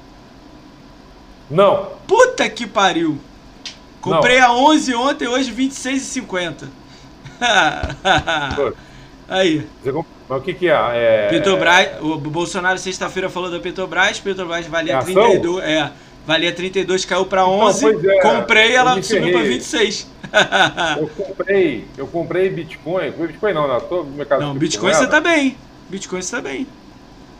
Não. 1.50 1.88
Puta 2.06 2.48
que 2.48 2.66
pariu. 2.66 3.18
Comprei 4.00 4.38
não. 4.38 4.46
a 4.46 4.56
11 4.70 4.94
ontem, 4.94 5.26
hoje 5.26 5.52
26,50. 5.52 6.68
Aí. 9.28 9.66
Mas 10.28 10.38
o 10.38 10.42
que, 10.42 10.54
que 10.54 10.68
é? 10.68 10.72
é? 10.72 11.28
Petrobras, 11.30 12.02
o 12.02 12.16
Bolsonaro 12.16 12.78
sexta-feira 12.78 13.30
falou 13.30 13.50
da 13.50 13.58
Petrobras, 13.58 14.20
Petrobras 14.20 14.66
valia 14.66 14.94
é 14.96 15.00
32, 15.00 15.64
é, 15.64 15.90
valia 16.26 16.52
32, 16.52 17.04
caiu 17.06 17.24
para 17.24 17.46
11, 17.46 17.86
então, 17.86 18.10
é, 18.10 18.20
comprei, 18.20 18.74
ela 18.74 19.02
subiu 19.02 19.32
para 19.32 19.42
26. 19.42 20.10
eu 20.98 21.08
comprei, 21.08 21.84
eu 21.96 22.06
comprei 22.06 22.50
Bitcoin, 22.50 23.10
Bitcoin 23.10 23.52
não, 23.54 23.66
não, 23.66 23.80
tô 23.80 24.04
no 24.04 24.10
mercado 24.10 24.40
Não, 24.40 24.54
Bitcoin 24.54 24.92
você 24.92 25.06
tá 25.06 25.20
bem. 25.20 25.56
Bitcoin 25.88 26.20
você 26.20 26.36
tá 26.36 26.42
bem. 26.42 26.66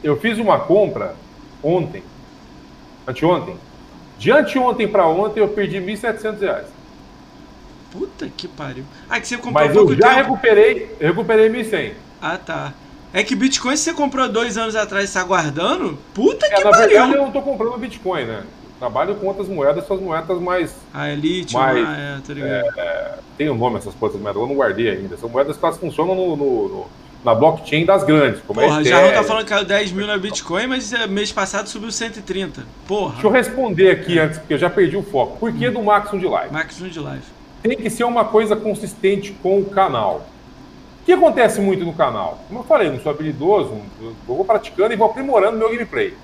Eu 0.02 0.18
fiz 0.18 0.38
uma 0.38 0.60
compra 0.60 1.14
ontem, 1.62 2.02
anteontem. 3.06 3.56
De 4.18 4.30
anteontem 4.30 4.88
para 4.88 5.06
ontem 5.06 5.40
eu 5.40 5.48
perdi 5.48 5.78
1.700 5.78 6.40
reais. 6.40 6.66
Puta 7.90 8.28
que 8.36 8.46
pariu. 8.46 8.84
Ah, 9.08 9.20
que 9.20 9.26
você 9.26 9.36
comprou 9.36 9.66
Mas 9.66 9.74
eu 9.74 9.88
já 9.94 10.14
tempo. 10.14 10.22
recuperei, 10.22 10.96
eu 11.00 11.08
recuperei 11.08 11.48
1.100. 11.48 11.92
Ah, 12.20 12.36
tá. 12.36 12.74
É 13.12 13.22
que 13.22 13.34
Bitcoin 13.34 13.76
você 13.76 13.94
comprou 13.94 14.28
dois 14.28 14.58
anos 14.58 14.76
atrás 14.76 15.04
e 15.04 15.06
está 15.06 15.24
guardando? 15.24 15.98
Puta 16.12 16.46
é, 16.46 16.50
que 16.50 16.64
na 16.64 16.70
pariu. 16.70 16.88
verdade 16.88 17.12
eu 17.12 17.18
não 17.18 17.26
estou 17.28 17.42
comprando 17.42 17.78
Bitcoin, 17.78 18.24
né? 18.24 18.44
Trabalho 18.78 19.14
com 19.16 19.26
outras 19.26 19.48
moedas, 19.48 19.82
essas 19.82 20.00
moedas 20.00 20.40
mais. 20.40 20.74
A 20.92 21.10
Elite, 21.10 21.54
mais, 21.54 21.88
ah, 21.88 21.96
é, 21.96 22.20
tá 22.24 22.34
ligado. 22.34 22.78
É, 22.78 23.14
tem 23.36 23.50
um 23.50 23.56
nome 23.56 23.78
essas 23.78 23.94
coisas 23.94 24.20
moedas, 24.20 24.40
eu 24.40 24.46
não 24.46 24.54
guardei 24.54 24.90
ainda. 24.90 25.16
São 25.16 25.28
moedas 25.28 25.56
que 25.56 25.64
elas 25.64 25.78
funcionam 25.78 26.14
no, 26.14 26.36
no, 26.36 26.68
no 26.68 26.86
na 27.24 27.34
blockchain 27.34 27.84
das 27.84 28.04
grandes. 28.04 28.40
Como 28.46 28.60
Porra, 28.60 28.84
já 28.84 29.02
não 29.02 29.12
tá 29.12 29.22
falando 29.24 29.44
que 29.44 29.50
caiu 29.50 29.64
10 29.64 29.92
mil 29.92 30.06
na 30.06 30.16
Bitcoin, 30.18 30.66
mas 30.66 30.92
é, 30.92 31.06
mês 31.06 31.32
passado 31.32 31.68
subiu 31.68 31.90
130. 31.90 32.64
Porra. 32.86 33.12
Deixa 33.12 33.26
eu 33.26 33.30
responder 33.30 33.90
aqui 33.90 34.18
antes, 34.18 34.38
porque 34.38 34.54
eu 34.54 34.58
já 34.58 34.70
perdi 34.70 34.96
o 34.96 35.02
foco. 35.02 35.38
Por 35.38 35.52
que 35.52 35.68
hum. 35.68 35.72
do 35.72 35.82
Maximum 35.82 36.20
de 36.20 36.26
Live? 36.26 36.52
Maximum 36.52 36.88
de 36.88 37.00
Live 37.00 37.38
tem 37.62 37.76
que 37.76 37.90
ser 37.90 38.04
uma 38.04 38.24
coisa 38.24 38.56
consistente 38.56 39.32
com 39.42 39.58
o 39.58 39.64
canal. 39.64 40.26
O 41.02 41.04
que 41.04 41.12
acontece 41.12 41.60
muito 41.60 41.84
no 41.84 41.92
canal? 41.92 42.38
Como 42.48 42.60
eu 42.60 42.64
falei, 42.64 42.90
não 42.90 43.00
sou 43.00 43.10
habilidoso, 43.10 43.74
eu 44.00 44.14
vou 44.26 44.44
praticando 44.44 44.92
e 44.92 44.96
vou 44.96 45.08
aprimorando 45.08 45.56
meu 45.56 45.70
gameplay. 45.70 46.14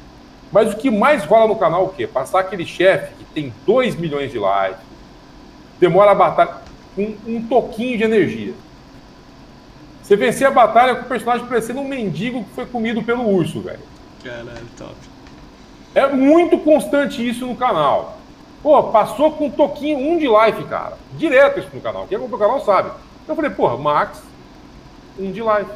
Mas 0.52 0.72
o 0.72 0.76
que 0.76 0.90
mais 0.90 1.24
rola 1.24 1.48
no 1.48 1.56
canal 1.56 1.82
é 1.82 1.84
o 1.84 1.88
quê? 1.88 2.06
Passar 2.06 2.40
aquele 2.40 2.66
chefe 2.66 3.14
que 3.14 3.24
tem 3.24 3.52
2 3.66 3.96
milhões 3.96 4.30
de 4.30 4.38
likes, 4.38 4.80
demora 5.80 6.12
a 6.12 6.14
batalha 6.14 6.56
com 6.94 7.14
um 7.26 7.42
toquinho 7.42 7.98
de 7.98 8.04
energia. 8.04 8.52
Você 10.04 10.16
vencer 10.16 10.46
a 10.46 10.50
batalha 10.50 10.96
com 10.96 11.06
o 11.06 11.08
personagem 11.08 11.46
parecendo 11.46 11.80
um 11.80 11.88
mendigo 11.88 12.44
que 12.44 12.50
foi 12.50 12.66
comido 12.66 13.02
pelo 13.02 13.26
urso, 13.26 13.62
velho. 13.62 13.80
Caralho, 14.22 14.66
top. 14.76 14.94
É 15.94 16.06
muito 16.08 16.58
constante 16.58 17.26
isso 17.26 17.46
no 17.46 17.56
canal. 17.56 18.18
Pô, 18.62 18.82
passou 18.84 19.32
com 19.32 19.46
um 19.46 19.50
toquinho, 19.50 19.98
um 19.98 20.18
de 20.18 20.26
life, 20.26 20.62
cara. 20.68 20.98
Direto 21.16 21.60
isso 21.60 21.70
no 21.72 21.80
canal. 21.80 22.06
Quem 22.06 22.18
acompanha 22.18 22.36
o 22.36 22.46
canal 22.46 22.64
sabe. 22.64 22.90
Eu 23.26 23.34
falei, 23.34 23.50
porra, 23.50 23.78
Max, 23.78 24.22
um 25.18 25.32
de 25.32 25.40
life. 25.40 25.70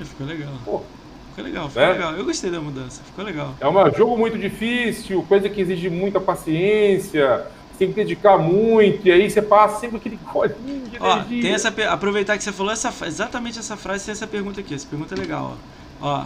É, 0.00 0.04
ficou 0.04 0.26
legal. 0.26 0.52
Pô. 0.64 0.80
Ficou 1.28 1.44
legal, 1.44 1.68
ficou 1.68 1.82
né? 1.82 1.92
legal. 1.92 2.12
Eu 2.14 2.24
gostei 2.24 2.50
da 2.50 2.60
mudança, 2.60 3.00
ficou 3.04 3.24
legal. 3.24 3.54
É 3.60 3.68
um 3.68 3.94
jogo 3.94 4.18
muito 4.18 4.36
difícil, 4.36 5.24
coisa 5.28 5.48
que 5.48 5.60
exige 5.60 5.88
muita 5.88 6.18
paciência, 6.18 7.46
tem 7.78 7.88
que 7.88 7.94
dedicar 7.94 8.36
muito, 8.38 9.06
e 9.06 9.12
aí 9.12 9.30
você 9.30 9.40
passa 9.40 9.80
sempre 9.80 9.96
aquele 9.96 10.18
colinho 10.18 10.88
de 10.88 10.96
ó, 11.00 11.16
energia. 11.18 11.42
Tem 11.42 11.52
essa, 11.52 11.68
aproveitar 11.92 12.36
que 12.36 12.44
você 12.44 12.52
falou 12.52 12.72
essa, 12.72 12.92
exatamente 13.06 13.58
essa 13.58 13.76
frase, 13.76 14.04
tem 14.04 14.12
essa 14.12 14.26
pergunta 14.26 14.60
aqui. 14.60 14.74
Essa 14.74 14.86
pergunta 14.86 15.14
é 15.14 15.18
legal, 15.18 15.56
ó. 16.00 16.06
ó 16.06 16.24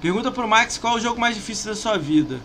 pergunta 0.00 0.30
pro 0.30 0.46
Max 0.46 0.76
qual 0.76 0.94
é 0.94 0.96
o 0.98 1.00
jogo 1.00 1.20
mais 1.20 1.34
difícil 1.34 1.70
da 1.70 1.76
sua 1.76 1.96
vida. 1.96 2.36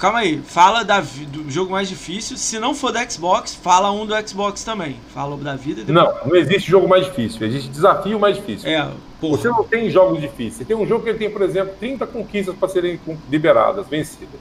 Calma 0.00 0.20
aí, 0.20 0.40
fala 0.42 0.82
da, 0.82 0.98
do 1.00 1.50
jogo 1.50 1.72
mais 1.72 1.86
difícil. 1.86 2.36
Se 2.38 2.58
não 2.58 2.74
for 2.74 2.90
da 2.90 3.06
Xbox, 3.08 3.54
fala 3.54 3.92
um 3.92 4.06
do 4.06 4.14
Xbox 4.26 4.64
também. 4.64 4.96
Fala 5.12 5.36
da 5.36 5.54
vida. 5.56 5.84
Depois... 5.84 5.94
Não, 5.94 6.26
não 6.26 6.36
existe 6.36 6.70
jogo 6.70 6.88
mais 6.88 7.04
difícil. 7.04 7.46
Existe 7.46 7.68
desafio 7.68 8.18
mais 8.18 8.36
difícil. 8.36 8.70
É, 8.70 8.90
porra. 9.20 9.36
Você 9.36 9.48
não 9.48 9.62
tem 9.62 9.90
jogos 9.90 10.18
difíceis. 10.18 10.54
Você 10.54 10.64
tem 10.64 10.74
um 10.74 10.86
jogo 10.86 11.04
que 11.04 11.12
tem, 11.12 11.30
por 11.30 11.42
exemplo, 11.42 11.74
30 11.78 12.06
conquistas 12.06 12.56
para 12.56 12.68
serem 12.70 12.98
liberadas, 13.30 13.86
vencidas. 13.88 14.40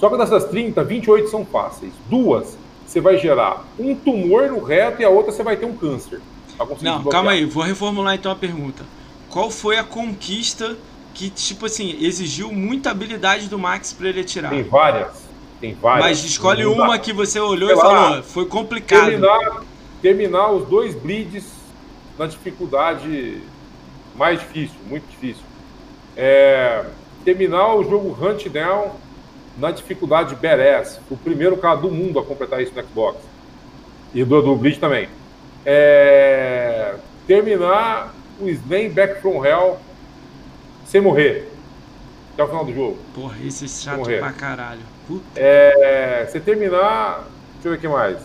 Só 0.00 0.08
que 0.08 0.16
dessas 0.16 0.44
30, 0.44 0.82
28 0.82 1.28
são 1.28 1.44
fáceis. 1.44 1.92
Duas, 2.08 2.56
você 2.92 3.00
vai 3.00 3.16
gerar 3.16 3.64
um 3.78 3.94
tumor 3.94 4.50
no 4.50 4.62
reto 4.62 5.00
e 5.00 5.04
a 5.04 5.08
outra 5.08 5.32
você 5.32 5.42
vai 5.42 5.56
ter 5.56 5.64
um 5.64 5.74
câncer. 5.74 6.20
Não, 6.80 7.04
calma 7.04 7.32
aí. 7.32 7.44
Vou 7.44 7.62
reformular 7.62 8.14
então 8.14 8.30
a 8.30 8.36
pergunta. 8.36 8.84
Qual 9.30 9.50
foi 9.50 9.78
a 9.78 9.84
conquista 9.84 10.76
que, 11.14 11.30
tipo 11.30 11.66
assim, 11.66 11.96
exigiu 12.00 12.52
muita 12.52 12.90
habilidade 12.90 13.48
do 13.48 13.58
Max 13.58 13.92
para 13.92 14.08
ele 14.08 14.20
atirar. 14.20 14.50
Tem 14.50 14.62
várias. 14.62 15.22
Tem 15.60 15.74
várias. 15.74 16.06
Mas 16.06 16.24
escolhe 16.24 16.64
uma 16.64 16.98
que 16.98 17.12
você 17.12 17.38
olhou 17.38 17.68
Sei 17.68 17.76
e 17.76 17.80
falou, 17.80 18.10
lá, 18.10 18.22
foi 18.22 18.46
complicado. 18.46 19.06
Terminar, 19.06 19.64
terminar 20.00 20.50
os 20.50 20.66
dois 20.68 20.94
bleeds 20.94 21.44
na 22.18 22.26
dificuldade 22.26 23.40
mais 24.14 24.40
difícil, 24.40 24.76
muito 24.88 25.08
difícil. 25.10 25.42
É, 26.16 26.84
terminar 27.24 27.74
o 27.74 27.84
jogo 27.84 28.16
Hunt 28.20 28.48
Down 28.48 28.92
na 29.58 29.70
dificuldade 29.70 30.34
Badass. 30.34 31.00
O 31.10 31.16
primeiro 31.16 31.56
cara 31.56 31.76
do 31.76 31.90
mundo 31.90 32.18
a 32.18 32.24
completar 32.24 32.62
isso 32.62 32.72
no 32.74 32.82
Xbox. 32.82 33.18
E 34.14 34.24
do, 34.24 34.42
do 34.42 34.56
Bleed 34.56 34.78
também. 34.78 35.08
É, 35.64 36.94
terminar 37.26 38.14
o 38.40 38.48
Slam 38.48 38.90
Back 38.90 39.20
from 39.20 39.44
Hell 39.44 39.78
sem 40.84 41.00
morrer. 41.00 41.48
Até 42.34 42.44
o 42.44 42.48
final 42.48 42.64
do 42.64 42.74
jogo. 42.74 42.98
Porra, 43.14 43.36
esse 43.44 43.64
é 43.64 43.68
chato 43.68 44.04
pra 44.04 44.32
caralho. 44.32 44.80
Puta. 45.06 45.24
É, 45.36 46.26
você 46.26 46.40
terminar. 46.40 47.24
Deixa 47.54 47.68
eu 47.68 47.72
ver 47.72 47.78
o 47.78 47.80
que 47.80 47.88
mais. 47.88 48.18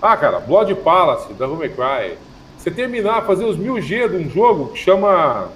Ah, 0.00 0.16
cara, 0.16 0.40
Blood 0.40 0.74
Palace, 0.76 1.32
da 1.34 1.46
May 1.46 1.68
Cry. 1.68 2.18
Você 2.56 2.70
terminar, 2.70 3.26
fazer 3.26 3.44
os 3.44 3.56
mil 3.56 3.80
G 3.80 4.08
de 4.08 4.16
um 4.16 4.30
jogo 4.30 4.72
que 4.72 4.78
chama. 4.78 5.48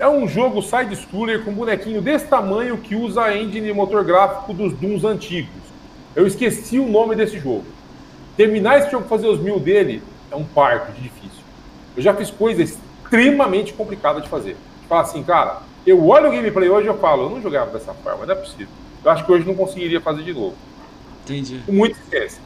É 0.00 0.08
um 0.08 0.26
jogo 0.26 0.62
side-scroller 0.62 1.44
com 1.44 1.52
bonequinho 1.52 2.00
desse 2.00 2.26
tamanho 2.26 2.78
que 2.78 2.96
usa 2.96 3.20
a 3.20 3.36
engine 3.36 3.68
e 3.68 3.72
motor 3.74 4.02
gráfico 4.02 4.54
dos 4.54 4.72
Dooms 4.72 5.04
antigos. 5.04 5.52
Eu 6.16 6.26
esqueci 6.26 6.78
o 6.78 6.88
nome 6.88 7.14
desse 7.14 7.38
jogo. 7.38 7.66
Terminar 8.34 8.78
esse 8.78 8.90
jogo, 8.90 9.06
fazer 9.06 9.28
os 9.28 9.38
mil 9.38 9.60
dele, 9.60 10.02
é 10.30 10.36
um 10.36 10.42
parto 10.42 10.90
de 10.92 11.02
difícil. 11.02 11.42
Eu 11.94 12.02
já 12.02 12.14
fiz 12.14 12.30
coisas 12.30 12.78
extremamente 13.02 13.74
complicadas 13.74 14.22
de 14.22 14.30
fazer. 14.30 14.56
De 14.80 14.88
falar 14.88 15.02
assim, 15.02 15.22
cara, 15.22 15.58
eu 15.86 16.02
olho 16.08 16.28
o 16.28 16.32
gameplay 16.32 16.70
hoje 16.70 16.86
e 16.86 16.88
eu 16.88 16.96
falo, 16.96 17.24
eu 17.24 17.30
não 17.30 17.42
jogava 17.42 17.70
dessa 17.70 17.92
forma, 17.92 18.24
não 18.24 18.32
é 18.32 18.38
possível. 18.38 18.68
Eu 19.04 19.10
acho 19.10 19.26
que 19.26 19.30
hoje 19.30 19.46
não 19.46 19.54
conseguiria 19.54 20.00
fazer 20.00 20.22
de 20.22 20.32
novo. 20.32 20.56
Entendi. 21.24 21.60
Com 21.66 21.72
muita 21.72 21.98
esquece. 22.00 22.40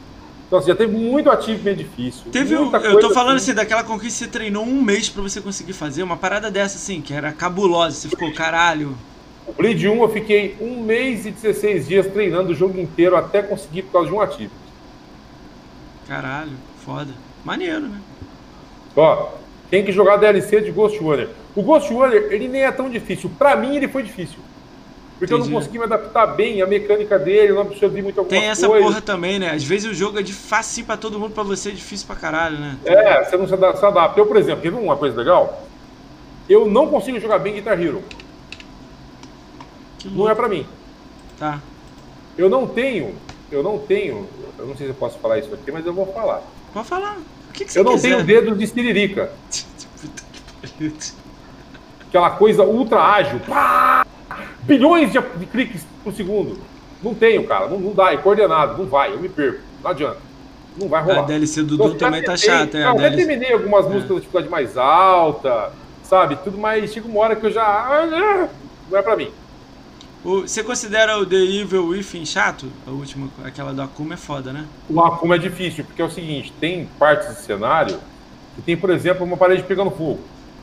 Então, 0.55 0.59
assim, 0.59 0.67
já 0.67 0.75
teve 0.75 0.95
muito 0.95 1.29
achievement 1.29 1.75
difícil. 1.75 2.31
Teve, 2.31 2.55
um, 2.55 2.73
eu 2.73 2.99
tô 2.99 3.13
falando 3.13 3.37
assim, 3.37 3.53
daquela 3.53 3.83
conquista 3.83 4.25
que 4.25 4.31
você 4.31 4.31
treinou 4.31 4.63
um 4.63 4.81
mês 4.81 5.09
pra 5.09 5.21
você 5.21 5.41
conseguir 5.41 5.73
fazer, 5.73 6.01
uma 6.01 6.15
parada 6.15 6.49
dessa 6.49 6.77
assim, 6.77 7.01
que 7.01 7.13
era 7.13 7.33
cabulosa, 7.33 7.95
você 7.95 8.09
ficou, 8.09 8.31
caralho. 8.33 8.95
O 9.45 9.51
Bleed 9.51 9.87
1 9.87 10.01
eu 10.01 10.09
fiquei 10.09 10.55
um 10.61 10.81
mês 10.81 11.25
e 11.25 11.31
16 11.31 11.87
dias 11.87 12.07
treinando 12.07 12.51
o 12.51 12.55
jogo 12.55 12.79
inteiro 12.79 13.15
até 13.15 13.41
conseguir 13.41 13.83
por 13.83 13.91
causa 13.91 14.09
de 14.09 14.15
um 14.15 14.21
ativo. 14.21 14.51
Caralho, 16.07 16.53
foda. 16.85 17.11
Maneiro, 17.43 17.81
né? 17.81 17.99
Ó, 18.95 19.33
tem 19.69 19.83
que 19.83 19.91
jogar 19.91 20.17
DLC 20.17 20.61
de 20.61 20.71
Ghost 20.71 20.97
Runner. 20.99 21.29
O 21.53 21.61
Ghost 21.61 21.91
Runner, 21.93 22.29
ele 22.31 22.47
nem 22.47 22.61
é 22.61 22.71
tão 22.71 22.89
difícil. 22.89 23.29
Pra 23.37 23.55
mim, 23.55 23.75
ele 23.75 23.87
foi 23.87 24.03
difícil. 24.03 24.39
Porque 25.17 25.33
Entendi. 25.33 25.47
eu 25.49 25.53
não 25.53 25.59
consegui 25.59 25.77
me 25.77 25.85
adaptar 25.85 26.25
bem 26.27 26.61
à 26.61 26.67
mecânica 26.67 27.17
dele, 27.17 27.53
não 27.53 27.61
absorvi 27.61 28.01
muito 28.01 28.19
algumas 28.19 28.37
Tem 28.37 28.49
essa 28.49 28.67
coisas. 28.67 28.85
porra 28.87 29.01
também, 29.01 29.39
né? 29.39 29.51
Às 29.51 29.63
vezes 29.63 29.89
o 29.89 29.93
jogo 29.93 30.19
é 30.19 30.21
de 30.21 30.33
fácil 30.33 30.83
pra 30.83 30.97
todo 30.97 31.17
mundo, 31.17 31.31
pra 31.33 31.43
você 31.43 31.69
é 31.69 31.71
difícil 31.71 32.05
pra 32.05 32.17
caralho, 32.17 32.57
né? 32.59 32.77
É, 32.83 33.23
você 33.23 33.37
não 33.37 33.47
se 33.47 33.53
adapta. 33.53 34.19
Eu, 34.19 34.25
por 34.25 34.35
exemplo, 34.35 34.61
quer 34.61 34.71
ver 34.71 34.77
uma 34.77 34.97
coisa 34.97 35.15
legal? 35.17 35.65
Eu 36.49 36.67
não 36.67 36.87
consigo 36.87 37.17
jogar 37.19 37.39
bem 37.39 37.53
Guitar 37.53 37.81
Hero. 37.81 38.03
Não 40.05 40.29
é 40.29 40.35
pra 40.35 40.49
mim. 40.49 40.65
Tá. 41.39 41.59
Eu 42.37 42.49
não 42.49 42.67
tenho, 42.67 43.15
eu 43.49 43.63
não 43.63 43.79
tenho, 43.79 44.27
eu 44.59 44.67
não 44.67 44.75
sei 44.75 44.87
se 44.87 44.91
eu 44.91 44.95
posso 44.95 45.17
falar 45.19 45.39
isso 45.39 45.53
aqui, 45.53 45.71
mas 45.71 45.85
eu 45.85 45.93
vou 45.93 46.07
falar. 46.13 46.41
Pode 46.73 46.87
falar. 46.87 47.17
O 47.49 47.53
que, 47.53 47.63
que 47.63 47.71
você 47.71 47.79
Eu 47.79 47.85
não 47.85 47.93
quiser. 47.93 48.09
tenho 48.09 48.23
dedos 48.25 48.59
de 48.59 48.67
siririca. 48.67 49.31
Aquela 52.07 52.31
coisa 52.31 52.63
ultra 52.63 53.01
ágil. 53.01 53.39
Pá! 53.47 54.05
Bilhões 54.63 55.11
de, 55.11 55.19
de 55.19 55.45
cliques 55.45 55.85
por 56.03 56.13
segundo. 56.13 56.59
Não 57.03 57.13
tenho, 57.13 57.45
cara. 57.45 57.67
Não, 57.67 57.79
não 57.79 57.93
dá. 57.93 58.11
É 58.13 58.17
coordenado. 58.17 58.77
Não 58.77 58.85
vai. 58.89 59.13
Eu 59.13 59.19
me 59.19 59.29
perco. 59.29 59.59
Não 59.83 59.91
adianta. 59.91 60.17
Não 60.79 60.87
vai 60.89 61.01
rolar. 61.03 61.19
A 61.19 61.25
DLC 61.25 61.63
do 61.63 61.77
Dudu 61.77 61.95
também 61.95 62.23
tá 62.23 62.35
chata. 62.35 62.77
É, 62.77 62.81
eu 62.81 62.85
já 62.85 62.93
DLC... 62.93 63.17
terminei 63.17 63.53
algumas 63.53 63.85
músicas 63.85 64.09
da 64.09 64.15
dificuldade 64.15 64.49
mais 64.49 64.77
alta, 64.77 65.71
sabe? 66.03 66.35
Tudo 66.37 66.57
mais. 66.57 66.91
Chega 66.91 67.07
uma 67.07 67.19
hora 67.19 67.35
que 67.35 67.45
eu 67.45 67.51
já. 67.51 68.49
Não 68.89 68.97
é 68.97 69.01
pra 69.01 69.15
mim. 69.15 69.29
O- 70.23 70.41
você 70.41 70.63
considera 70.63 71.17
o 71.19 71.25
The 71.25 71.35
Evil 71.35 71.87
Within 71.87 72.25
chato? 72.25 72.65
A 72.87 72.89
última, 72.89 73.29
aquela 73.43 73.71
do 73.73 73.81
Akuma 73.83 74.15
é 74.15 74.17
foda, 74.17 74.51
né? 74.51 74.65
O 74.89 74.99
Akuma 74.99 75.35
é 75.35 75.37
difícil, 75.37 75.85
porque 75.85 76.01
é 76.01 76.05
o 76.05 76.09
seguinte: 76.09 76.51
tem 76.59 76.89
partes 76.97 77.27
do 77.27 77.35
cenário 77.35 77.99
que 78.55 78.61
tem, 78.63 78.75
por 78.75 78.89
exemplo, 78.89 79.23
uma 79.23 79.37
parede 79.37 79.63
pegando 79.63 79.91
fogo. 79.91 80.19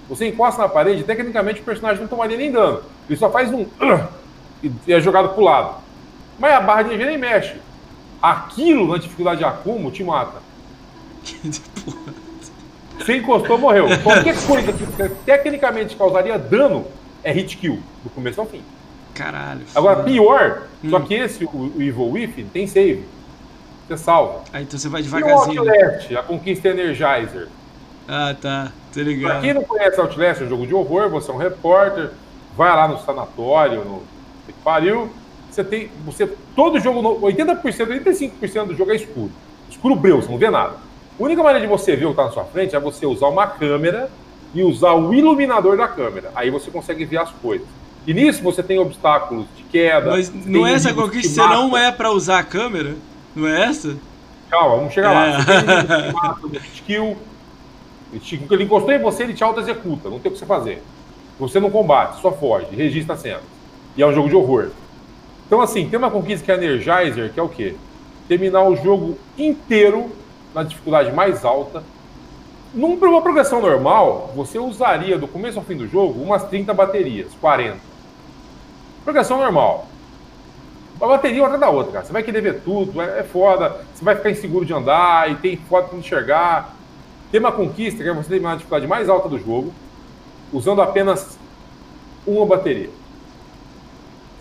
Você 0.09 0.29
encosta 0.29 0.63
na 0.63 0.69
parede, 0.69 1.05
tecnicamente 1.05 1.61
o 1.61 1.65
personagem 1.65 2.01
não 2.01 2.09
tomaria 2.09 2.37
nem 2.37 2.51
dano. 2.53 2.83
Ele 3.09 3.19
só 3.19 3.31
faz 3.31 3.53
um. 3.53 3.67
e 4.63 4.93
é 4.93 5.01
jogado 5.01 5.31
pro 5.31 5.43
lado. 5.43 5.77
Mas 6.39 6.53
a 6.53 6.61
barra 6.61 6.83
de 6.83 6.89
energia 6.89 7.07
nem 7.07 7.19
mexe. 7.19 7.57
Aquilo 8.21 8.87
na 8.89 8.99
dificuldade 8.99 9.39
de 9.39 9.45
Akuma 9.45 9.91
te 9.91 10.03
mata. 10.05 10.41
Você 12.99 13.17
encostou, 13.17 13.59
morreu. 13.59 13.87
Qualquer 14.03 14.37
coisa 14.47 14.73
que 14.73 14.87
tecnicamente 15.25 15.97
causaria 15.97 16.39
dano 16.39 16.87
é 17.25 17.33
hit 17.33 17.57
kill, 17.57 17.81
do 18.05 18.11
começo 18.11 18.41
ao 18.41 18.47
fim. 18.47 18.63
Caralho. 19.15 19.63
Agora, 19.75 20.03
pior, 20.05 20.63
só 20.89 20.99
Hum. 20.99 21.03
que 21.05 21.15
esse, 21.15 21.45
o, 21.45 21.49
o 21.49 21.83
Evil 21.83 22.11
Within, 22.11 22.47
tem 22.47 22.67
save. 22.67 23.05
Você 23.89 23.97
salva. 23.99 24.43
Aí 24.53 24.63
então 24.63 24.79
você 24.79 24.89
vai 24.89 25.01
E 25.01 25.05
o 25.05 25.07
devagarzinho. 25.07 25.65
né? 25.65 26.07
A 26.17 26.23
conquista 26.23 26.69
Energizer. 26.69 27.49
Ah, 28.09 28.35
tá. 28.41 28.73
Tô 28.93 29.01
Pra 29.27 29.41
quem 29.41 29.55
não 29.55 29.62
conhece 29.65 30.01
Outlast, 30.01 30.43
é 30.43 30.45
um 30.45 30.49
jogo 30.49 30.67
de 30.67 30.75
horror, 30.75 31.09
você 31.09 31.31
é 31.31 31.35
um 31.35 31.39
repórter, 31.39 32.11
vai 32.57 32.71
lá 32.75 32.87
no 32.89 32.99
sanatório, 32.99 33.85
no 33.85 34.03
que 34.47 34.53
pariu, 34.65 35.09
você 35.51 35.62
tem. 35.65 35.91
Você, 36.05 36.27
todo 36.57 36.79
jogo, 36.81 37.01
no- 37.03 37.21
80%, 37.21 37.87
85% 37.89 38.67
do 38.69 38.75
jogo 38.77 38.91
é 38.93 38.97
escuro. 38.97 39.31
Escuro 39.71 39.95
breu, 39.97 40.21
você 40.21 40.31
não 40.31 40.39
vê 40.39 40.51
nada. 40.51 40.75
A 41.19 41.23
única 41.23 41.43
maneira 41.43 41.61
de 41.67 41.71
você 41.71 41.95
ver 41.97 42.05
o 42.07 42.09
que 42.09 42.12
está 42.15 42.25
na 42.25 42.31
sua 42.31 42.45
frente 42.45 42.75
é 42.75 42.81
você 42.81 43.07
usar 43.07 43.29
uma 43.29 43.47
câmera 43.47 44.11
e 44.55 44.62
usar 44.62 44.93
o 44.93 45.15
iluminador 45.15 45.77
da 45.77 45.89
câmera. 45.89 46.31
Aí 46.35 46.51
você 46.51 46.71
consegue 46.71 47.05
ver 47.05 47.19
as 47.19 47.31
coisas. 47.31 47.67
E 48.07 48.12
nisso 48.12 48.43
você 48.43 48.62
tem 48.62 48.79
obstáculos 48.79 49.47
de 49.57 49.62
queda. 49.65 50.11
Mas 50.11 50.33
não 50.47 50.67
é 50.67 50.73
essa 50.73 50.93
conquista, 50.93 51.29
você 51.43 51.49
não 51.49 51.77
é 51.77 51.93
pra 51.93 52.11
usar 52.11 52.41
a 52.41 52.43
câmera? 52.43 52.97
Não 53.35 53.47
é 53.47 53.62
essa? 53.62 53.97
Calma, 54.51 54.77
vamos 54.77 54.93
chegar 54.93 55.12
lá. 55.12 55.27
É. 55.29 55.33
Você 55.39 55.45
tem 55.45 55.59
inimigos 55.62 55.97
que 56.07 56.12
matam 56.12 56.51
skill. 56.75 57.17
Ele 58.13 58.65
encostou 58.65 58.93
em 58.93 58.99
você, 58.99 59.23
ele 59.23 59.35
te 59.35 59.43
auto-executa. 59.43 60.11
Não 60.11 60.19
tem 60.19 60.31
o 60.31 60.33
que 60.35 60.39
você 60.39 60.47
fazer. 60.47 60.83
Você 61.39 61.59
não 61.59 61.71
combate, 61.71 62.21
só 62.21 62.31
foge, 62.31 62.67
registra 62.75 63.17
cena. 63.17 63.41
E 63.97 64.03
é 64.03 64.07
um 64.07 64.13
jogo 64.13 64.29
de 64.29 64.37
horror. 64.37 64.69
Então, 65.47 65.61
assim, 65.61 65.89
tem 65.89 65.99
uma 65.99 66.11
conquista 66.11 66.45
que 66.45 66.53
é 66.53 66.55
Energizer, 66.55 67.33
que 67.33 67.41
é 67.41 67.43
o 67.43 67.49
quê? 67.49 67.75
Terminar 68.29 68.63
o 68.65 68.77
jogo 68.77 69.19
inteiro 69.37 70.11
na 70.55 70.63
dificuldade 70.63 71.13
mais 71.13 71.45
alta. 71.45 71.83
Numa 72.75 73.21
progressão 73.21 73.61
normal, 73.61 74.33
você 74.35 74.59
usaria 74.59 75.19
do 75.19 75.29
começo 75.29 75.59
ao 75.59 75.65
fim 75.65 75.77
do 75.77 75.87
jogo 75.87 76.23
umas 76.23 76.45
30 76.45 76.73
baterias, 76.73 77.29
40. 77.41 77.77
Progressão 79.05 79.39
normal. 79.39 79.87
Uma 80.99 81.09
bateria 81.09 81.43
uma 81.43 81.47
atrás 81.47 81.61
da 81.61 81.69
outra, 81.69 81.93
cara. 81.93 82.05
Você 82.05 82.13
vai 82.13 82.23
querer 82.23 82.41
ver 82.41 82.61
tudo, 82.61 83.03
é, 83.03 83.21
é 83.21 83.23
foda. 83.25 83.77
Você 83.93 84.05
vai 84.05 84.15
ficar 84.15 84.31
inseguro 84.31 84.65
de 84.65 84.73
andar 84.73 85.31
e 85.31 85.35
tem 85.35 85.57
foda 85.57 85.89
pra 85.89 85.99
enxergar. 85.99 86.77
Tem 87.33 87.41
uma 87.41 87.51
conquista 87.51 88.02
que 88.02 88.09
é 88.11 88.12
você 88.12 88.28
terminar 88.28 88.51
na 88.51 88.57
dificuldade 88.57 88.86
mais 88.86 89.09
alta 89.09 89.27
do 89.27 89.39
jogo, 89.39 89.73
usando 90.52 90.83
apenas 90.83 91.39
uma 92.27 92.44
bateria. 92.44 92.91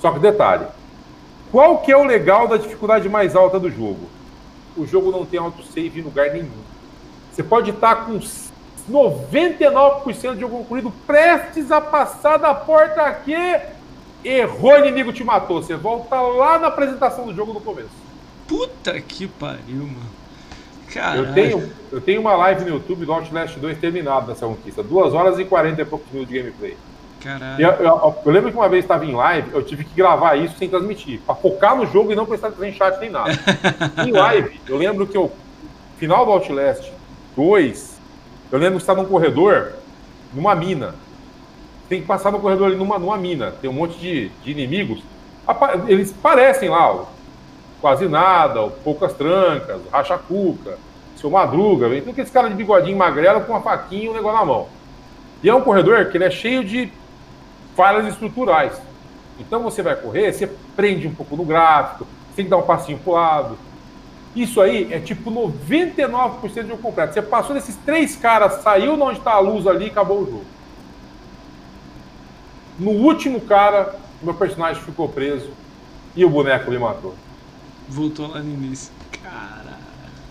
Só 0.02 0.12
que 0.12 0.20
detalhe: 0.20 0.66
qual 1.50 1.78
que 1.78 1.90
é 1.90 1.96
o 1.96 2.04
legal 2.04 2.50
da 2.50 2.58
dificuldade 2.58 3.08
mais 3.08 3.34
alta 3.34 3.58
do 3.58 3.72
jogo? 3.72 4.10
O 4.76 4.86
jogo 4.86 5.10
não 5.10 5.26
tem 5.26 5.40
autosave 5.40 6.00
em 6.00 6.04
lugar 6.04 6.32
nenhum. 6.32 6.50
Você 7.32 7.42
pode 7.42 7.72
estar 7.72 8.08
com 8.08 8.20
99% 8.90 10.34
de 10.34 10.42
jogo 10.42 10.58
concluído, 10.58 10.92
prestes 11.08 11.72
a 11.72 11.80
passar 11.80 12.38
da 12.38 12.54
porta 12.54 13.04
aqui. 13.04 13.36
Errou, 14.24 14.78
inimigo 14.80 15.14
te 15.14 15.24
matou. 15.24 15.64
Você 15.64 15.78
volta 15.78 16.20
lá 16.20 16.60
na 16.60 16.68
apresentação 16.68 17.26
do 17.26 17.34
jogo 17.34 17.54
no 17.54 17.62
começo. 17.62 17.90
Puta 18.48 19.00
que 19.00 19.28
pariu, 19.28 19.84
mano. 19.88 20.21
Caralho. 20.94 21.26
Eu 21.28 21.34
tenho, 21.34 21.70
eu 21.92 22.02
tenho 22.02 22.22
uma 22.22 22.36
live 22.36 22.64
no 22.66 22.70
YouTube 22.76 23.06
do 23.06 23.14
Outlast 23.14 23.58
2 23.58 23.78
terminado 23.78 24.28
dessa 24.28 24.46
conquista. 24.46 24.82
2 24.84 25.14
horas 25.14 25.40
e 25.40 25.46
40 25.46 25.82
e 25.82 25.86
poucos 25.86 26.12
minutos 26.12 26.34
de 26.34 26.40
gameplay. 26.40 26.78
Caralho. 27.24 27.64
eu, 27.64 27.72
eu- 27.74 28.16
eu 28.26 28.32
lembro 28.32 28.50
que 28.52 28.58
uma 28.58 28.68
vez 28.68 28.84
estava 28.84 29.06
em 29.06 29.14
live, 29.14 29.52
eu 29.54 29.62
tive 29.64 29.84
que 29.84 29.94
gravar 29.96 30.36
isso 30.38 30.58
sem 30.58 30.68
transmitir, 30.68 31.20
para 31.26 31.36
focar 31.36 31.76
no 31.76 31.86
jogo 31.86 32.12
e 32.12 32.16
não 32.16 32.26
prestar 32.26 32.48
atenção 32.48 32.66
em 32.68 32.74
chat 32.74 33.00
nem 33.00 33.10
nada. 33.12 33.32
em 34.08 34.12
live, 34.12 34.60
eu 34.68 34.76
lembro 34.78 35.06
que 35.06 35.18
o 35.18 35.32
final 35.98 36.26
do 36.26 36.32
Outlast 36.32 36.92
2, 37.36 38.00
eu 38.52 38.58
lembro 38.60 38.76
que 38.78 38.82
estava 38.84 39.04
num 39.04 39.08
corredor, 39.10 39.74
numa 40.34 40.56
mina. 40.56 40.96
Tem 41.88 42.02
que 42.02 42.08
passar 42.08 42.32
no 42.32 42.40
corredor 42.40 42.68
ali 42.68 42.76
numa, 42.76 42.98
numa 42.98 43.18
mina. 43.18 43.52
Tem 43.62 43.70
um 43.70 43.74
monte 43.74 44.00
de, 44.00 44.30
de 44.44 44.52
inimigos. 44.52 45.02
Eles 45.88 46.12
parecem 46.12 46.70
lá, 46.70 46.92
ó, 46.92 47.06
quase 47.82 48.08
nada, 48.08 48.68
poucas 48.84 49.14
trancas, 49.14 49.82
racha-cuca, 49.92 50.78
seu 51.16 51.30
madruga, 51.30 51.90
vem 51.90 52.00
tudo 52.00 52.12
aqueles 52.12 52.32
caras 52.32 52.52
de 52.52 52.56
bigodinho 52.56 52.98
magrelo 52.98 53.42
com 53.42 53.54
uma 53.54 53.62
faquinha 53.62 54.06
e 54.06 54.10
um 54.10 54.14
negócio 54.14 54.40
na 54.40 54.46
mão. 54.46 54.68
E 55.44 55.50
é 55.50 55.54
um 55.54 55.62
corredor 55.62 56.06
que 56.06 56.18
ele 56.18 56.26
é 56.26 56.32
cheio 56.32 56.64
de 56.64 56.92
falhas 57.76 58.06
estruturais. 58.08 58.80
Então 59.40 59.64
você 59.64 59.82
vai 59.82 59.96
correr, 59.96 60.32
você 60.32 60.48
prende 60.76 61.08
um 61.08 61.16
pouco 61.16 61.36
no 61.36 61.44
gráfico, 61.44 62.06
você 62.06 62.36
tem 62.36 62.46
que 62.46 62.52
dar 62.52 62.58
um 62.58 62.64
passinho 62.64 63.00
pro 63.00 63.14
lado. 63.14 63.58
Isso 64.36 64.62
aí 64.62 64.94
é 64.94 65.00
tipo 65.00 65.30
99% 65.32 66.40
do 66.40 66.68
jogo 66.70 66.82
completo. 66.82 67.14
Você 67.14 67.22
passou 67.22 67.56
desses 67.56 67.76
três 67.78 68.16
caras, 68.16 68.62
saiu 68.62 68.96
de 68.96 69.02
onde 69.02 69.18
está 69.18 69.34
a 69.34 69.40
luz 69.40 69.66
ali 69.68 69.88
e 69.88 69.90
acabou 69.90 70.22
o 70.22 70.26
jogo. 70.26 70.46
No 72.80 72.92
último 72.92 73.42
cara, 73.42 73.96
meu 74.22 74.34
personagem 74.34 74.82
ficou 74.82 75.10
preso 75.10 75.50
e 76.16 76.24
o 76.24 76.30
boneco 76.30 76.72
me 76.72 76.78
matou. 76.78 77.14
Voltou 77.92 78.28
lá 78.28 78.40
no 78.40 78.54
início. 78.54 78.92
Caralho. 79.22 79.82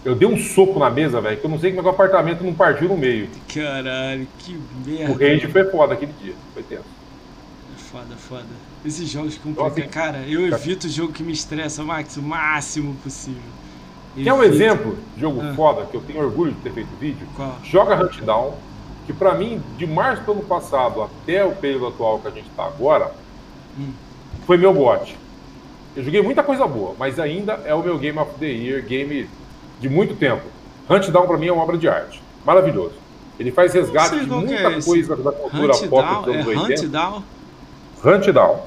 Eu 0.03 0.15
dei 0.15 0.27
um 0.27 0.39
soco 0.39 0.79
na 0.79 0.89
mesa, 0.89 1.21
velho, 1.21 1.37
que 1.39 1.45
eu 1.45 1.51
não 1.51 1.59
sei 1.59 1.71
como 1.73 1.81
é 1.81 1.83
que 1.83 1.89
o 1.89 1.93
apartamento 1.93 2.43
não 2.43 2.55
partiu 2.55 2.89
no 2.89 2.97
meio. 2.97 3.29
Caralho, 3.53 4.27
que 4.39 4.55
O 4.55 4.89
merda. 4.89 5.13
rage 5.13 5.47
foi 5.49 5.65
foda 5.71 5.93
aquele 5.93 6.13
dia. 6.23 6.35
Foi 6.55 6.63
tenso. 6.63 6.85
Foda, 7.77 8.17
foda. 8.17 8.47
Esses 8.85 9.09
jogos 9.11 9.37
complicam. 9.37 9.91
Cara, 9.91 10.19
eu 10.27 10.47
evito 10.47 10.89
jogo 10.89 11.13
que 11.13 11.23
me 11.23 11.33
estressa, 11.33 11.85
Max, 11.85 12.17
o 12.17 12.23
máximo 12.23 12.95
possível. 13.03 13.43
Quer 14.15 14.33
um 14.33 14.43
Evito. 14.43 14.55
exemplo 14.55 14.99
de 15.15 15.21
jogo 15.21 15.41
Ah. 15.43 15.55
foda 15.55 15.85
que 15.87 15.97
eu 15.97 16.01
tenho 16.01 16.21
orgulho 16.21 16.53
de 16.53 16.61
ter 16.61 16.73
feito 16.73 16.89
vídeo? 16.99 17.27
Qual? 17.37 17.59
Joga 17.63 17.95
Huntdown 18.03 18.55
que 19.07 19.13
para 19.13 19.35
mim, 19.35 19.61
de 19.77 19.87
março 19.87 20.23
do 20.23 20.33
ano 20.33 20.43
passado 20.43 21.03
até 21.03 21.45
o 21.45 21.53
período 21.53 21.89
atual 21.89 22.21
que 22.21 22.29
a 22.29 22.31
gente 22.31 22.49
está 22.49 22.65
agora, 22.67 23.13
hum. 23.79 23.93
foi 24.47 24.57
meu 24.57 24.73
bote. 24.73 25.17
Eu 25.97 26.05
joguei 26.05 26.23
muita 26.23 26.43
coisa 26.43 26.67
boa, 26.67 26.95
mas 26.99 27.19
ainda 27.19 27.61
é 27.65 27.75
o 27.75 27.83
meu 27.83 27.99
Game 27.99 28.19
of 28.19 28.33
the 28.39 28.47
Year, 28.47 28.83
game 28.85 29.29
de 29.81 29.89
muito 29.89 30.15
tempo. 30.15 30.43
Hunt 30.89 31.09
Down 31.09 31.27
para 31.27 31.37
mim 31.37 31.49
é 31.49 31.53
uma 31.53 31.63
obra 31.63 31.77
de 31.77 31.89
arte. 31.89 32.23
Maravilhoso. 32.45 32.95
Ele 33.39 33.51
faz 33.51 33.73
resgate 33.73 34.21
de 34.21 34.27
muita 34.27 34.55
é 34.55 34.83
coisa 34.83 35.17
da 35.17 35.33
cultura 35.33 35.75
Hunt 35.75 35.89
pop 35.89 36.25
dos 36.27 36.35
anos 36.35 36.47
é 36.47 36.59
80. 36.59 36.83
Hunt 36.83 36.91
Down? 36.91 37.23
Hunt 38.05 38.27
Down. 38.27 38.61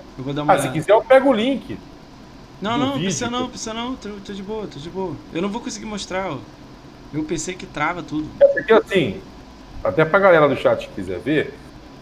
ah, 0.48 0.60
se 0.60 0.69
quiser 0.69 0.92
eu 0.92 1.02
pego 1.02 1.30
o 1.30 1.34
link. 1.34 1.77
Não, 2.61 2.77
não, 2.77 2.93
vídeo. 2.93 3.03
precisa 3.03 3.30
não, 3.30 3.50
precisa 3.50 3.74
não. 3.74 3.95
Tô, 3.95 4.10
tô, 4.26 4.34
de 4.34 4.42
boa, 4.42 4.68
tô 4.68 4.80
de 4.80 4.90
boa. 4.90 5.14
Eu 5.34 5.42
não 5.42 5.50
vou 5.50 5.61
conseguir 5.61 5.85
mostrar, 5.85 6.32
ó. 6.32 6.38
Meu 7.11 7.24
PC 7.24 7.53
que 7.53 7.66
trava 7.66 8.02
tudo. 8.02 8.27
É 8.42 8.48
porque 8.48 8.74
assim, 8.74 9.22
até 9.84 10.03
pra 10.06 10.19
galera 10.19 10.48
do 10.48 10.56
chat 10.56 10.88
que 10.88 10.93
quiser 10.95 11.19
ver, 11.19 11.53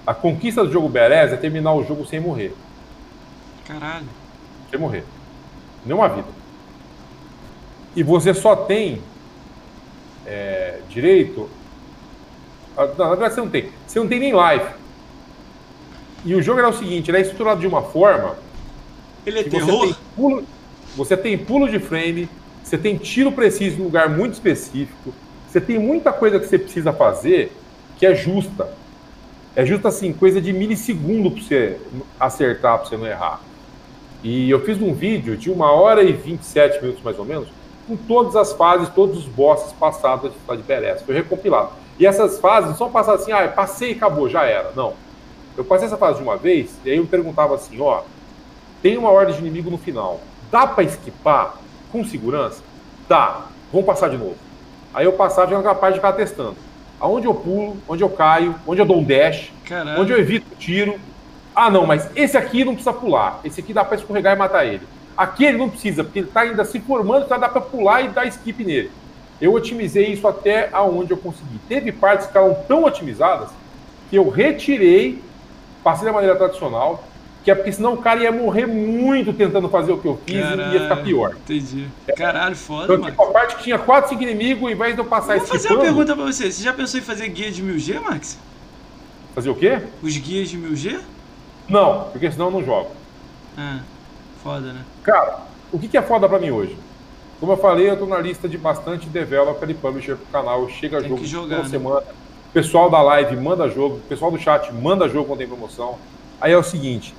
a 0.06 0.14
conquista 0.14 0.64
do 0.64 0.72
jogo 0.72 0.88
Berez 0.88 1.34
é 1.34 1.38
terminar 1.38 1.74
o 1.74 1.84
jogo 1.84 2.06
sem 2.06 2.20
morrer. 2.20 2.54
Caralho. 3.68 4.08
Sem 4.72 4.80
morrer. 4.80 5.04
Nenhuma 5.86 6.10
vida. 6.10 6.28
E 7.96 8.02
você 8.02 8.34
só 8.34 8.56
tem 8.56 9.02
é, 10.26 10.80
direito. 10.90 11.50
Na 12.76 13.10
verdade, 13.10 13.36
você 13.36 13.42
não 13.42 13.50
tem. 13.50 13.70
Você 13.86 14.00
não 14.00 14.08
tem 14.08 14.20
nem 14.20 14.32
life. 14.32 14.74
E 16.24 16.34
o 16.34 16.42
jogo 16.42 16.60
era 16.60 16.70
o 16.70 16.74
seguinte: 16.74 17.12
ele 17.12 17.18
é 17.18 17.22
estruturado 17.22 17.60
de 17.60 17.68
uma 17.68 17.82
forma. 17.82 18.38
Ele 19.26 19.40
é 19.40 19.44
terror? 19.44 19.68
Você 19.68 19.88
tem, 19.88 19.96
pulo, 20.16 20.44
você 20.96 21.18
tem 21.18 21.38
pulo 21.38 21.70
de 21.70 21.80
frame, 21.80 22.30
você 22.64 22.78
tem 22.78 22.98
tiro 22.98 23.32
preciso 23.32 23.78
em 23.78 23.82
um 23.82 23.84
lugar 23.84 24.10
muito 24.10 24.34
específico, 24.34 25.14
você 25.48 25.60
tem 25.60 25.78
muita 25.78 26.12
coisa 26.12 26.40
que 26.40 26.48
você 26.48 26.58
precisa 26.58 26.94
fazer 26.94 27.52
que 27.98 28.06
é 28.06 28.16
justa. 28.16 28.68
É 29.56 29.66
justa 29.66 29.90
assim, 29.90 30.14
coisa 30.14 30.42
de 30.42 30.54
milissegundo 30.54 31.30
para 31.30 31.42
você 31.42 31.78
acertar, 32.20 32.80
para 32.80 32.88
você 32.88 32.98
não 32.98 33.06
errar. 33.06 33.42
E 34.24 34.50
eu 34.50 34.60
fiz 34.62 34.82
um 34.82 34.94
vídeo 34.94 35.36
de 35.36 35.50
uma 35.50 35.72
hora 35.72 36.04
e 36.04 36.12
27 36.12 36.82
minutos 36.82 37.04
mais 37.04 37.18
ou 37.18 37.26
menos, 37.26 37.48
com 37.88 37.96
todas 37.96 38.36
as 38.36 38.54
fases, 38.54 38.90
todos 38.90 39.18
os 39.18 39.26
bosses 39.26 39.74
passados 39.74 40.32
da 40.48 40.56
de 40.56 40.64
Perez. 40.64 41.02
Foi 41.02 41.16
recompilado. 41.16 41.70
E 42.00 42.06
essas 42.06 42.40
fases 42.40 42.70
não 42.70 42.78
são 42.78 42.92
passadas 42.92 43.22
assim, 43.22 43.32
ah, 43.32 43.48
passei 43.48 43.92
e 43.92 43.96
acabou, 43.96 44.30
já 44.30 44.44
era. 44.44 44.72
Não. 44.76 44.94
Eu 45.58 45.64
passei 45.66 45.88
essa 45.88 45.98
fase 45.98 46.18
de 46.18 46.24
uma 46.24 46.38
vez, 46.38 46.80
e 46.86 46.92
aí 46.92 46.98
eu 46.98 47.06
perguntava 47.06 47.56
assim, 47.56 47.80
ó, 47.82 48.02
tem 48.82 48.98
uma 48.98 49.10
ordem 49.10 49.36
de 49.36 49.42
inimigo 49.42 49.70
no 49.70 49.78
final. 49.78 50.22
Dá 50.52 50.68
para 50.68 50.84
esquipar 50.84 51.56
com 51.92 52.04
segurança? 52.06 52.62
Dá. 53.08 53.46
Vamos 53.72 53.86
passar 53.86 54.10
de 54.10 54.18
novo. 54.18 54.36
Aí 54.94 55.06
eu 55.06 55.14
passava 55.14 55.52
e 55.52 55.54
era 55.54 55.64
capaz 55.64 55.94
de 55.94 56.00
ficar 56.00 56.14
testando 56.14 56.56
aonde 57.02 57.26
eu 57.26 57.34
pulo, 57.34 57.76
onde 57.90 58.04
eu 58.04 58.10
caio, 58.10 58.56
onde 58.66 58.80
eu 58.80 58.86
dou 58.86 59.00
um 59.00 59.04
dash, 59.04 59.52
Caramba. 59.66 60.00
onde 60.00 60.14
eu 60.14 60.20
evito 60.20 60.46
o 60.54 60.56
tiro. 60.56 61.00
Ah, 61.56 61.70
não, 61.70 61.86
mas 61.86 62.10
esse 62.16 62.38
aqui 62.38 62.64
não 62.64 62.74
precisa 62.74 62.94
pular. 62.94 63.40
Esse 63.44 63.60
aqui 63.60 63.74
dá 63.74 63.84
para 63.84 63.98
escorregar 63.98 64.36
e 64.36 64.40
matar 64.40 64.66
ele. 64.66 64.82
Aquele 65.18 65.58
não 65.58 65.70
precisa, 65.70 66.04
porque 66.04 66.20
ele 66.20 66.28
está 66.28 66.42
ainda 66.42 66.64
se 66.64 66.80
formando, 66.80 67.26
então 67.26 67.40
dá 67.40 67.50
para 67.50 67.62
pular 67.62 68.02
e 68.02 68.08
dar 68.08 68.26
skip 68.28 68.64
nele. 68.64 68.90
Eu 69.40 69.54
otimizei 69.54 70.08
isso 70.08 70.28
até 70.28 70.70
aonde 70.72 71.12
eu 71.12 71.18
consegui. 71.18 71.60
Teve 71.68 71.92
partes 71.92 72.26
que 72.26 72.34
ficaram 72.34 72.56
tão 72.68 72.84
otimizadas 72.84 73.50
que 74.10 74.16
eu 74.16 74.30
retirei, 74.30 75.22
passei 75.84 76.06
da 76.06 76.14
maneira 76.14 76.36
tradicional, 76.36 77.04
que 77.44 77.50
é 77.50 77.56
porque 77.56 77.72
senão 77.72 77.94
o 77.94 77.98
cara 77.98 78.22
ia 78.22 78.32
morrer 78.32 78.68
muito 78.68 79.34
tentando 79.34 79.68
fazer 79.68 79.92
o 79.92 79.98
que 79.98 80.08
eu 80.08 80.20
fiz 80.26 80.40
Caralho, 80.40 80.72
e 80.72 80.74
ia 80.74 80.82
ficar 80.82 80.98
pior. 80.98 81.36
Entendi. 81.36 81.88
Caralho, 82.16 82.56
foda, 82.56 82.84
então, 82.84 82.98
mano. 82.98 83.12
Tipo, 83.12 83.24
a 83.24 83.32
parte 83.32 83.56
que 83.56 83.64
tinha 83.64 83.80
4, 83.80 84.10
5 84.12 84.22
inimigos, 84.22 84.64
ao 84.64 84.70
invés 84.70 84.94
de 84.94 85.02
eu 85.02 85.06
passar 85.06 85.38
esse 85.38 85.48
Vou 85.48 85.58
fazer 85.58 85.74
uma 85.74 85.82
pergunta 85.82 86.16
pra 86.16 86.26
você. 86.26 86.52
Você 86.52 86.64
já 86.64 86.72
pensou 86.72 87.00
em 87.00 87.04
fazer 87.04 87.28
guia 87.30 87.52
de 87.52 87.64
1000G, 87.64 88.00
Max? 88.00 88.38
Fazer 89.34 89.50
o 89.50 89.56
quê? 89.56 89.82
Os 90.04 90.16
guias 90.18 90.50
de 90.50 90.58
1000G? 90.58 91.00
Não, 91.72 92.10
porque 92.12 92.30
senão 92.32 92.48
eu 92.48 92.52
não 92.52 92.64
jogo. 92.64 92.90
Ah, 93.58 93.80
foda, 94.44 94.74
né? 94.74 94.84
Cara, 95.04 95.40
o 95.72 95.80
que 95.80 95.98
é 95.98 96.02
foda 96.02 96.28
pra 96.28 96.38
mim 96.38 96.52
hoje? 96.52 96.78
Como 97.40 97.54
eu 97.54 97.58
falei, 97.58 97.90
eu 97.90 97.98
tô 97.98 98.06
na 98.06 98.20
lista 98.20 98.48
de 98.48 98.58
bastante 98.58 99.08
developer 99.08 99.68
e 99.70 99.74
publisher 99.74 100.16
pro 100.16 100.26
canal. 100.28 100.70
Chega 100.70 101.00
Tem 101.00 101.10
jogo 101.10 101.26
jogar, 101.26 101.56
toda 101.56 101.64
né? 101.64 101.70
semana. 101.70 102.02
O 102.02 102.54
pessoal 102.54 102.90
da 102.90 103.02
live 103.02 103.38
manda 103.38 103.70
jogo, 103.70 103.96
o 103.96 104.02
pessoal 104.02 104.30
do 104.30 104.38
chat 104.38 104.72
manda 104.74 105.08
jogo 105.08 105.28
quando 105.28 105.40
tem 105.40 105.48
promoção. 105.48 105.98
Aí 106.40 106.52
é 106.52 106.58
o 106.58 106.64
seguinte, 106.64 107.16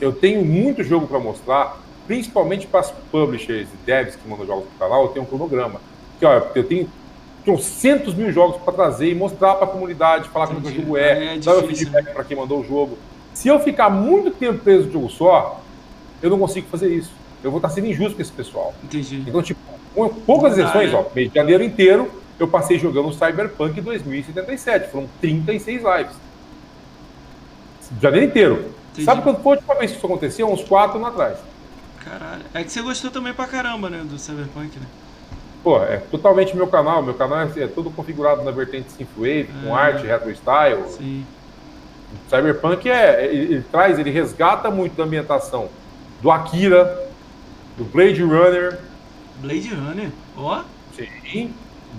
eu 0.00 0.12
tenho 0.12 0.44
muito 0.44 0.84
jogo 0.84 1.06
para 1.06 1.18
mostrar, 1.18 1.80
principalmente 2.06 2.66
para 2.66 2.80
as 2.80 2.90
publishers 3.10 3.68
e 3.68 3.86
devs 3.86 4.16
que 4.16 4.28
mandam 4.28 4.46
jogos 4.46 4.64
para 4.76 4.86
o 4.86 4.90
canal, 4.90 5.04
eu 5.04 5.08
tenho 5.08 5.24
um 5.24 5.28
cronograma. 5.28 5.80
Que, 6.18 6.26
ó, 6.26 6.42
eu 6.54 6.64
tenho 6.64 6.88
trocentos 7.44 8.14
mil 8.14 8.30
jogos 8.30 8.58
para 8.58 8.72
trazer 8.72 9.10
e 9.10 9.14
mostrar 9.14 9.54
para 9.54 9.64
a 9.64 9.68
comunidade, 9.68 10.28
falar 10.28 10.48
como 10.48 10.60
o 10.60 10.70
jogo 10.70 10.96
é, 10.96 11.34
é 11.34 11.38
dar 11.38 11.56
o 11.56 11.66
feedback 11.66 12.04
né? 12.04 12.12
para 12.12 12.24
quem 12.24 12.36
mandou 12.36 12.60
o 12.60 12.64
jogo. 12.64 12.98
Se 13.34 13.48
eu 13.48 13.60
ficar 13.60 13.90
muito 13.90 14.30
tempo 14.30 14.60
preso 14.60 14.86
no 14.86 14.92
jogo 14.92 15.10
só, 15.10 15.60
eu 16.22 16.30
não 16.30 16.38
consigo 16.38 16.68
fazer 16.68 16.88
isso. 16.88 17.12
Eu 17.42 17.50
vou 17.50 17.58
estar 17.58 17.68
sendo 17.68 17.88
injusto 17.88 18.16
com 18.16 18.22
esse 18.22 18.32
pessoal. 18.32 18.72
Entendi. 18.82 19.22
Então, 19.26 19.42
tipo, 19.42 19.60
com 19.94 20.08
poucas 20.08 20.56
exceções, 20.56 20.94
ah, 20.94 20.96
é. 20.96 21.00
ó, 21.00 21.04
mês 21.14 21.28
de 21.28 21.34
janeiro 21.34 21.62
inteiro, 21.62 22.10
eu 22.38 22.48
passei 22.48 22.78
jogando 22.78 23.12
Cyberpunk 23.12 23.80
2077. 23.80 24.90
Foram 24.90 25.08
36 25.20 25.82
lives. 25.82 26.16
Janeiro 28.00 28.26
inteiro. 28.26 28.74
Entendi. 28.92 29.04
Sabe 29.04 29.22
quando 29.22 29.42
foi 29.42 29.52
a 29.52 29.56
última 29.56 29.74
vez 29.74 29.90
que 29.90 29.96
isso 29.98 30.06
aconteceu? 30.06 30.50
Uns 30.50 30.64
quatro 30.64 30.96
anos 30.96 31.08
atrás. 31.08 31.38
Caralho. 32.04 32.42
É 32.54 32.62
que 32.62 32.70
você 32.72 32.80
gostou 32.82 33.10
também 33.10 33.34
pra 33.34 33.46
caramba, 33.46 33.90
né? 33.90 34.04
Do 34.08 34.18
Cyberpunk, 34.18 34.78
né? 34.78 34.86
Pô, 35.62 35.82
é 35.82 35.96
totalmente 35.96 36.54
meu 36.54 36.66
canal. 36.66 37.02
Meu 37.02 37.14
canal 37.14 37.40
é, 37.40 37.62
é 37.62 37.66
todo 37.66 37.90
configurado 37.90 38.42
na 38.42 38.50
vertente 38.50 38.92
Synthwave, 38.92 39.48
é. 39.48 39.66
com 39.66 39.74
arte, 39.74 40.06
retro 40.06 40.30
style. 40.34 40.84
Sim. 40.88 41.26
O 42.12 42.30
Cyberpunk 42.30 42.88
é, 42.88 43.24
ele, 43.24 43.54
ele, 43.54 43.64
traz, 43.70 43.98
ele 43.98 44.10
resgata 44.10 44.70
muito 44.70 44.94
da 44.96 45.04
ambientação 45.04 45.68
do 46.20 46.30
Akira, 46.30 47.08
do 47.76 47.84
Blade 47.84 48.22
Runner. 48.22 48.78
Blade 49.40 49.68
Runner? 49.68 50.10
Ó. 50.36 50.60
Oh. 50.60 50.64
Sim. 50.96 51.52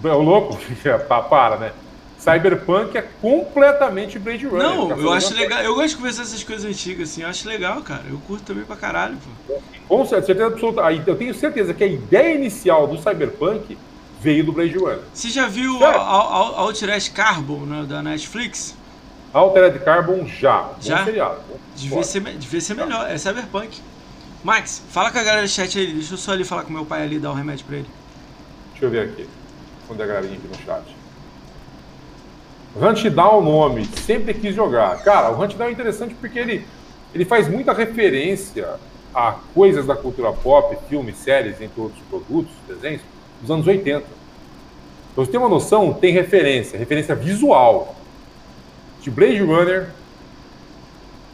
É 0.03 0.07
o 0.07 0.21
louco, 0.21 0.57
para, 1.29 1.57
né? 1.57 1.71
Cyberpunk 2.17 2.97
é 2.97 3.03
completamente 3.21 4.17
Blade 4.17 4.47
Runner. 4.47 4.63
Não, 4.63 4.89
eu 4.97 5.11
acho 5.11 5.33
legal. 5.35 5.61
Eu 5.61 5.75
gosto 5.75 5.89
de 5.89 5.95
conversar 5.97 6.23
essas 6.23 6.43
coisas 6.43 6.65
antigas, 6.65 7.09
assim. 7.11 7.21
Eu 7.21 7.27
acho 7.27 7.47
legal, 7.47 7.81
cara. 7.81 8.03
Eu 8.09 8.17
curto 8.25 8.43
também 8.43 8.63
pra 8.63 8.75
caralho, 8.75 9.17
pô. 9.47 9.59
Com 9.87 10.05
certeza 10.05 10.47
absoluta. 10.47 10.81
Eu 11.05 11.15
tenho 11.15 11.33
certeza 11.35 11.73
que 11.73 11.83
a 11.83 11.87
ideia 11.87 12.33
inicial 12.33 12.87
do 12.87 12.97
Cyberpunk 12.97 13.77
veio 14.19 14.43
do 14.43 14.51
Blade 14.51 14.75
Runner. 14.75 15.01
Você 15.13 15.29
já 15.29 15.47
viu 15.47 15.83
a, 15.85 15.91
a, 15.91 16.59
Altered 16.61 17.11
Carbon 17.11 17.59
né, 17.59 17.85
da 17.87 18.01
Netflix? 18.01 18.75
Altered 19.35 19.77
Carbon 19.79 20.25
já. 20.25 20.71
Já? 20.79 21.03
Seriado. 21.03 21.41
Devia 21.75 22.03
ser, 22.03 22.21
devia 22.21 22.61
ser 22.61 22.73
melhor. 22.73 23.11
É 23.11 23.17
Cyberpunk. 23.17 23.81
Max, 24.41 24.81
fala 24.89 25.11
com 25.11 25.17
a 25.17 25.23
galera 25.23 25.41
do 25.41 25.49
chat 25.49 25.77
aí. 25.77 25.91
Deixa 25.91 26.13
eu 26.13 26.17
só 26.17 26.31
ali 26.31 26.45
falar 26.45 26.63
com 26.63 26.71
meu 26.71 26.85
pai 26.85 27.03
ali 27.03 27.19
dar 27.19 27.31
o 27.31 27.33
um 27.33 27.35
remédio 27.35 27.65
pra 27.65 27.75
ele. 27.75 27.89
Deixa 28.71 28.85
eu 28.85 28.89
ver 28.89 29.09
aqui. 29.09 29.27
Quando 29.87 30.01
a 30.01 30.05
galerinha 30.05 30.37
aqui 30.37 30.47
no 30.47 30.55
chat. 30.65 30.83
Hunt 32.77 33.13
Down 33.13 33.39
o 33.39 33.41
nome, 33.41 33.85
sempre 34.05 34.33
quis 34.33 34.55
jogar. 34.55 35.03
Cara, 35.03 35.31
o 35.31 35.43
Hunt 35.43 35.55
Down 35.55 35.67
é 35.67 35.71
interessante 35.71 36.15
porque 36.15 36.39
ele, 36.39 36.65
ele 37.13 37.25
faz 37.25 37.49
muita 37.49 37.73
referência 37.73 38.79
a 39.13 39.33
coisas 39.53 39.85
da 39.85 39.97
cultura 39.97 40.31
pop, 40.31 40.77
filmes, 40.87 41.17
séries, 41.17 41.59
entre 41.59 41.81
outros 41.81 42.01
produtos, 42.09 42.53
desenhos, 42.69 43.01
dos 43.41 43.51
anos 43.51 43.67
80. 43.67 44.05
Então, 45.11 45.25
você 45.25 45.31
tem 45.31 45.39
uma 45.39 45.49
noção, 45.49 45.93
tem 45.93 46.13
referência, 46.13 46.79
referência 46.79 47.13
visual 47.15 47.95
de 49.05 49.11
Blade 49.11 49.39
Runner, 49.39 49.89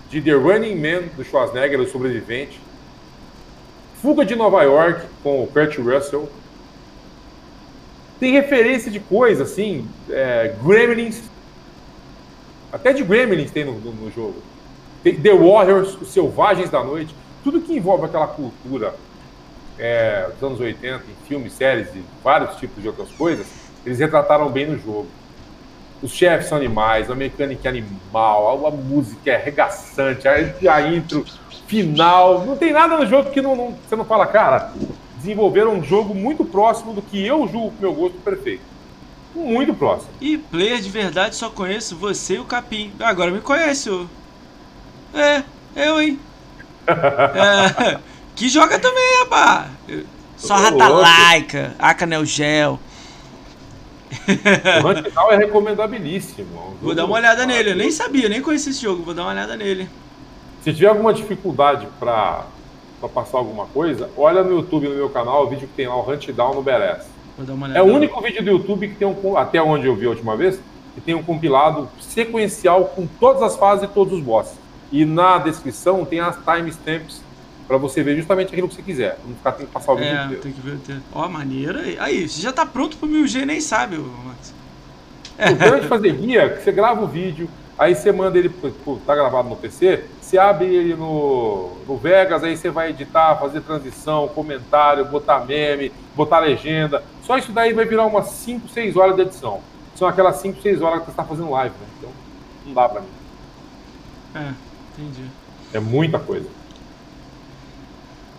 de 0.09 0.21
The 0.21 0.33
Running 0.33 0.75
Man, 0.75 1.07
do 1.15 1.23
Schwarzenegger, 1.23 1.79
o 1.79 1.87
sobrevivente, 1.87 2.59
Fuga 4.01 4.25
de 4.25 4.35
Nova 4.35 4.61
York, 4.63 5.05
com 5.23 5.41
o 5.41 5.47
Kurt 5.47 5.77
Russell, 5.77 6.29
tem 8.19 8.33
referência 8.33 8.91
de 8.91 8.99
coisa 8.99 9.43
assim, 9.43 9.87
é, 10.09 10.53
Gremlins, 10.61 11.21
até 12.73 12.91
de 12.91 13.05
Gremlins 13.05 13.51
tem 13.51 13.63
no, 13.63 13.79
no, 13.79 13.93
no 13.93 14.11
jogo. 14.11 14.35
Tem 15.01 15.15
The 15.15 15.33
Warriors, 15.33 15.95
os 16.01 16.09
Selvagens 16.09 16.69
da 16.69 16.83
Noite. 16.83 17.15
Tudo 17.41 17.61
que 17.61 17.73
envolve 17.73 18.05
aquela 18.05 18.27
cultura 18.27 18.95
é, 19.79 20.29
dos 20.33 20.43
anos 20.43 20.59
80, 20.59 21.05
em 21.05 21.27
filmes, 21.27 21.53
séries 21.53 21.87
e 21.95 22.03
vários 22.21 22.57
tipos 22.57 22.81
de 22.81 22.89
outras 22.89 23.09
coisas, 23.11 23.47
eles 23.85 23.97
retrataram 23.97 24.49
bem 24.49 24.67
no 24.67 24.77
jogo. 24.77 25.07
Os 26.01 26.11
chefes 26.11 26.47
são 26.47 26.57
animais, 26.57 27.11
a 27.11 27.15
mecânica 27.15 27.67
é 27.67 27.69
animal, 27.69 28.65
a, 28.65 28.69
a 28.69 28.71
música 28.71 29.31
é 29.31 29.35
arregaçante, 29.35 30.27
a, 30.27 30.73
a, 30.73 30.81
intro, 30.87 31.25
final. 31.67 32.45
Não 32.45 32.57
tem 32.57 32.73
nada 32.73 32.97
no 32.97 33.05
jogo 33.05 33.29
que 33.29 33.41
não, 33.41 33.55
não, 33.55 33.77
você 33.87 33.95
não 33.95 34.05
fala, 34.05 34.25
cara, 34.25 34.73
desenvolveram 35.17 35.75
um 35.75 35.83
jogo 35.83 36.15
muito 36.15 36.43
próximo 36.43 36.93
do 36.93 37.01
que 37.01 37.23
eu 37.23 37.47
julgo 37.47 37.73
meu 37.79 37.93
gosto 37.93 38.17
perfeito. 38.17 38.63
Muito 39.35 39.73
próximo. 39.73 40.09
E 40.19 40.37
player 40.37 40.81
de 40.81 40.89
verdade 40.89 41.35
só 41.35 41.49
conheço 41.49 41.95
você 41.95 42.35
e 42.35 42.39
o 42.39 42.45
Capim. 42.45 42.91
Agora 42.99 43.31
me 43.31 43.39
conhece, 43.39 43.89
ô. 43.89 44.07
É, 45.13 45.43
eu, 45.75 46.01
hein? 46.01 46.19
é, 46.87 47.99
que 48.35 48.49
joga 48.49 48.79
também, 48.79 49.19
rapaz. 49.19 49.67
Só 50.35 50.55
Rata 50.55 50.87
Laika, 50.87 51.75
Acanel 51.77 52.25
Gel. 52.25 52.79
o 54.83 54.87
Hunt 54.87 55.13
Down 55.13 55.31
é 55.31 55.37
recomendabilíssimo. 55.37 56.77
Vou 56.81 56.93
dar 56.93 57.05
uma 57.05 57.15
olhada 57.15 57.45
nele, 57.45 57.71
eu 57.71 57.75
nem 57.75 57.91
sabia, 57.91 58.27
nem 58.27 58.41
conhecia 58.41 58.71
esse 58.71 58.81
jogo, 58.81 59.03
vou 59.03 59.13
dar 59.13 59.23
uma 59.23 59.31
olhada 59.31 59.55
nele. 59.55 59.89
Se 60.63 60.73
tiver 60.73 60.87
alguma 60.87 61.13
dificuldade 61.13 61.87
para 61.99 62.45
passar 63.13 63.37
alguma 63.37 63.65
coisa, 63.67 64.09
olha 64.15 64.43
no 64.43 64.51
YouTube, 64.51 64.87
no 64.87 64.95
meu 64.95 65.09
canal, 65.09 65.45
o 65.45 65.49
vídeo 65.49 65.67
que 65.67 65.73
tem 65.73 65.87
lá, 65.87 65.95
o 65.95 66.09
Hunt 66.09 66.29
Down 66.29 66.53
no 66.53 66.61
Beres. 66.61 67.05
É 67.73 67.81
o 67.81 67.85
único 67.85 68.21
vídeo 68.21 68.43
do 68.43 68.51
YouTube 68.51 68.89
que 68.89 68.95
tem 68.95 69.07
um, 69.07 69.37
até 69.37 69.61
onde 69.61 69.87
eu 69.87 69.95
vi 69.95 70.05
a 70.05 70.09
última 70.09 70.35
vez, 70.35 70.59
que 70.93 71.01
tem 71.01 71.15
um 71.15 71.23
compilado 71.23 71.89
sequencial 71.99 72.85
com 72.85 73.07
todas 73.07 73.41
as 73.41 73.55
fases 73.55 73.85
e 73.85 73.87
todos 73.87 74.13
os 74.13 74.19
bosses. 74.19 74.59
E 74.91 75.05
na 75.05 75.37
descrição 75.37 76.05
tem 76.05 76.19
as 76.19 76.37
timestamps 76.37 77.23
para 77.71 77.77
você 77.77 78.03
ver 78.03 78.17
justamente 78.17 78.49
aquilo 78.49 78.67
que 78.67 78.75
você 78.75 78.81
quiser. 78.81 79.17
Não 79.25 79.33
ficar 79.33 79.53
tem 79.53 79.65
que 79.65 79.71
passar 79.71 79.93
o 79.93 79.95
vídeo 79.95 80.11
é, 80.11 80.25
inteiro. 80.25 80.41
tem 80.41 80.51
que 80.51 80.59
ver. 80.59 80.77
Tem... 80.79 81.01
Ó, 81.13 81.29
maneira. 81.29 81.81
Aí, 81.99 82.27
você 82.27 82.41
já 82.41 82.51
tá 82.51 82.65
pronto 82.65 82.97
pro 82.97 83.07
1000G 83.07 83.45
nem 83.45 83.61
sabe, 83.61 83.97
Max. 83.97 84.53
O 85.39 85.55
grande 85.55 85.87
fazer 85.87 86.11
guia, 86.11 86.49
que 86.49 86.63
você 86.63 86.71
grava 86.73 87.01
o 87.01 87.07
vídeo, 87.07 87.49
aí 87.79 87.95
você 87.95 88.11
manda 88.11 88.37
ele, 88.37 88.49
pô, 88.49 88.97
tá 89.07 89.15
gravado 89.15 89.47
no 89.47 89.55
PC, 89.55 90.03
você 90.19 90.37
abre 90.37 90.65
ele 90.65 90.95
no, 90.95 91.71
no 91.87 91.95
Vegas, 91.95 92.43
aí 92.43 92.57
você 92.57 92.69
vai 92.69 92.89
editar, 92.89 93.37
fazer 93.37 93.61
transição, 93.61 94.27
comentário, 94.27 95.05
botar 95.05 95.45
meme, 95.45 95.93
botar 96.13 96.39
legenda. 96.39 97.01
Só 97.23 97.37
isso 97.37 97.53
daí 97.53 97.71
vai 97.71 97.85
virar 97.85 98.05
umas 98.05 98.27
5, 98.31 98.67
6 98.67 98.97
horas 98.97 99.15
de 99.15 99.21
edição. 99.21 99.61
São 99.95 100.09
aquelas 100.09 100.35
5, 100.35 100.61
6 100.61 100.81
horas 100.81 100.99
que 100.99 101.05
você 101.05 101.11
está 101.11 101.23
fazendo 101.23 101.49
live, 101.51 101.73
né? 101.79 101.87
Então, 101.97 102.09
não 102.65 102.73
dá 102.73 102.89
pra 102.89 102.99
mim. 102.99 103.07
É, 104.35 104.51
entendi. 104.99 105.25
É 105.73 105.79
muita 105.79 106.19
coisa. 106.19 106.60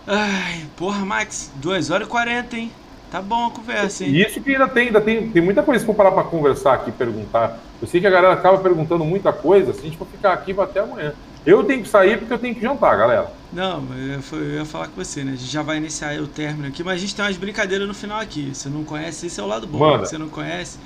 Ai, 0.05 0.65
porra, 0.75 1.05
Max, 1.05 1.51
2 1.55 1.89
horas 1.89 2.07
e 2.07 2.09
40, 2.09 2.57
hein? 2.57 2.71
Tá 3.09 3.21
bom 3.21 3.45
a 3.45 3.51
conversa, 3.51 4.03
hein? 4.03 4.09
E 4.11 4.23
isso 4.23 4.41
que 4.41 4.51
ainda 4.51 4.67
tem, 4.67 4.87
ainda 4.87 4.99
tem, 4.99 5.29
tem 5.29 5.41
muita 5.41 5.61
coisa 5.61 5.85
para 5.85 5.93
parar 5.93 6.11
para 6.11 6.23
conversar 6.23 6.73
aqui, 6.73 6.91
perguntar. 6.91 7.59
Eu 7.79 7.87
sei 7.87 8.01
que 8.01 8.07
a 8.07 8.09
galera 8.09 8.33
acaba 8.33 8.57
perguntando 8.57 9.05
muita 9.05 9.31
coisa, 9.31 9.71
se 9.71 9.81
a 9.81 9.83
gente 9.83 9.97
for 9.97 10.07
ficar 10.07 10.33
aqui 10.33 10.51
vai 10.51 10.65
até 10.65 10.79
amanhã. 10.79 11.13
Eu 11.45 11.63
tenho 11.63 11.83
que 11.83 11.89
sair 11.89 12.17
porque 12.17 12.33
eu 12.33 12.39
tenho 12.39 12.55
que 12.55 12.61
jantar, 12.61 12.97
galera. 12.97 13.31
Não, 13.51 13.83
eu, 13.95 14.39
eu 14.39 14.55
ia 14.55 14.65
falar 14.65 14.87
com 14.87 14.95
você, 14.95 15.23
né? 15.23 15.33
A 15.33 15.35
gente 15.35 15.51
já 15.51 15.61
vai 15.61 15.77
iniciar 15.77 16.19
o 16.19 16.27
término 16.27 16.67
aqui, 16.67 16.83
mas 16.83 16.95
a 16.95 16.97
gente 16.97 17.15
tem 17.15 17.23
umas 17.23 17.37
brincadeiras 17.37 17.87
no 17.87 17.93
final 17.93 18.19
aqui. 18.19 18.51
Você 18.53 18.67
não 18.67 18.83
conhece, 18.83 19.27
esse 19.27 19.39
é 19.39 19.43
o 19.43 19.47
lado 19.47 19.67
bom. 19.67 19.77
Manda. 19.77 20.05
Você 20.05 20.17
não 20.17 20.29
conhece. 20.29 20.79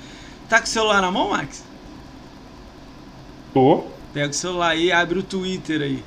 Tá 0.48 0.58
com 0.58 0.66
o 0.66 0.68
celular 0.68 1.00
na 1.00 1.10
mão, 1.10 1.30
Max? 1.30 1.64
Tô. 3.54 3.84
Pega 4.12 4.30
o 4.30 4.34
celular 4.34 4.70
aí 4.70 4.86
e 4.86 4.92
abre 4.92 5.18
o 5.18 5.22
Twitter 5.22 5.80
aí. 5.80 6.04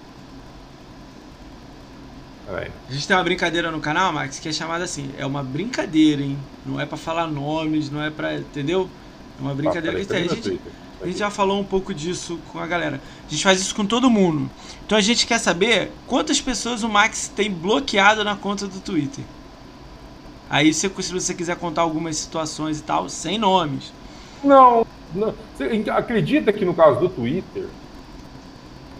A 2.58 2.94
gente 2.94 3.08
tem 3.08 3.16
uma 3.16 3.24
brincadeira 3.24 3.72
no 3.72 3.80
canal, 3.80 4.12
Max, 4.12 4.40
que 4.40 4.50
é 4.50 4.52
chamada 4.52 4.84
assim, 4.84 5.12
é 5.18 5.26
uma 5.26 5.44
brincadeira, 5.44 6.22
hein? 6.22 6.38
Não 6.66 6.80
é 6.80 6.86
para 6.86 6.98
falar 6.98 7.28
nomes, 7.28 7.90
não 7.90 8.02
é 8.02 8.10
para, 8.10 8.36
entendeu? 8.36 8.90
É 9.40 9.42
uma 9.42 9.56
brincadeira 9.56 9.98
ah, 9.98 10.02
que 10.02 10.08
tem. 10.08 10.26
A 10.26 10.28
gente, 10.28 10.60
a 11.02 11.08
gente 11.08 11.18
já 11.18 11.30
falou 11.30 11.60
um 11.60 11.64
pouco 11.64 11.94
disso 11.94 12.40
com 12.52 12.60
a 12.60 12.68
galera. 12.68 13.02
A 13.28 13.30
gente 13.30 13.44
faz 13.44 13.60
isso 13.60 13.74
com 13.74 13.86
todo 13.86 14.10
mundo. 14.10 14.50
Então 14.86 14.98
a 14.98 15.02
gente 15.02 15.26
quer 15.26 15.40
saber 15.40 15.92
quantas 16.06 16.40
pessoas 16.40 16.84
o 16.84 16.90
Max 16.90 17.28
tem 17.28 17.50
bloqueado 17.50 18.24
na 18.24 18.36
conta 18.36 18.68
do 18.68 18.80
Twitter. 18.80 19.24
Aí 20.50 20.74
se 20.74 20.88
você 20.88 21.34
quiser 21.34 21.56
contar 21.56 21.82
algumas 21.82 22.18
situações 22.18 22.80
e 22.80 22.84
tal, 22.84 23.10
sem 23.10 23.38
nomes. 23.38 23.94
Não, 24.44 24.86
não. 25.16 25.34
Você 25.56 25.90
acredita 25.90 26.52
que 26.52 26.66
no 26.66 26.74
caso 26.74 27.00
do 27.00 27.10
Twitter, 27.10 27.66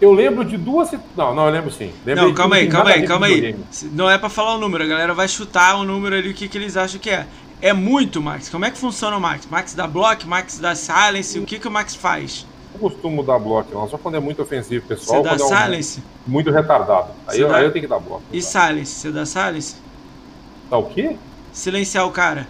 eu 0.02 0.12
lembro 0.12 0.44
de 0.44 0.56
duas. 0.56 0.90
Não, 1.16 1.32
não, 1.32 1.46
eu 1.46 1.52
lembro 1.52 1.70
sim. 1.70 1.92
Lembro 2.04 2.24
não, 2.24 2.34
calma 2.34 2.56
aí, 2.56 2.68
calma 2.68 2.90
aí, 2.90 3.06
calma 3.06 3.26
aí. 3.26 3.56
Não 3.92 4.10
é 4.10 4.18
para 4.18 4.28
falar 4.28 4.56
o 4.56 4.58
número, 4.58 4.82
a 4.82 4.86
galera 4.86 5.14
vai 5.14 5.28
chutar 5.28 5.76
o 5.76 5.84
número 5.84 6.16
ali, 6.16 6.30
o 6.30 6.34
que, 6.34 6.48
que 6.48 6.58
eles 6.58 6.76
acham 6.76 7.00
que 7.00 7.08
é. 7.08 7.24
É 7.60 7.72
muito, 7.72 8.20
Max. 8.20 8.48
Como 8.48 8.64
é 8.64 8.70
que 8.72 8.78
funciona 8.78 9.16
o 9.16 9.20
Max? 9.20 9.46
Max 9.48 9.74
dá 9.74 9.86
block, 9.86 10.26
Max 10.26 10.58
dá 10.58 10.74
silence, 10.74 11.38
o 11.38 11.44
que, 11.44 11.60
que 11.60 11.68
o 11.68 11.70
Max 11.70 11.94
faz? 11.94 12.44
Eu 12.74 12.80
costumo 12.80 13.22
dar 13.22 13.38
block, 13.38 13.72
não, 13.72 13.88
só 13.88 13.96
quando 13.96 14.16
é 14.16 14.20
muito 14.20 14.42
ofensivo, 14.42 14.84
pessoal. 14.88 15.22
Você 15.22 15.28
dá 15.28 15.34
é 15.36 15.38
silence? 15.38 16.02
Um, 16.26 16.32
muito 16.32 16.50
retardado. 16.50 17.10
Aí 17.28 17.38
eu, 17.38 17.48
dá... 17.48 17.58
aí 17.58 17.64
eu, 17.64 17.70
tenho 17.70 17.84
que 17.84 17.88
dar 17.88 18.00
block. 18.00 18.24
E 18.32 18.42
silence? 18.42 18.92
Você 18.92 19.12
dá 19.12 19.24
silence? 19.24 19.76
Dá 20.68 20.78
o 20.78 20.86
quê? 20.86 21.16
Silenciar 21.52 22.08
o 22.08 22.10
cara. 22.10 22.48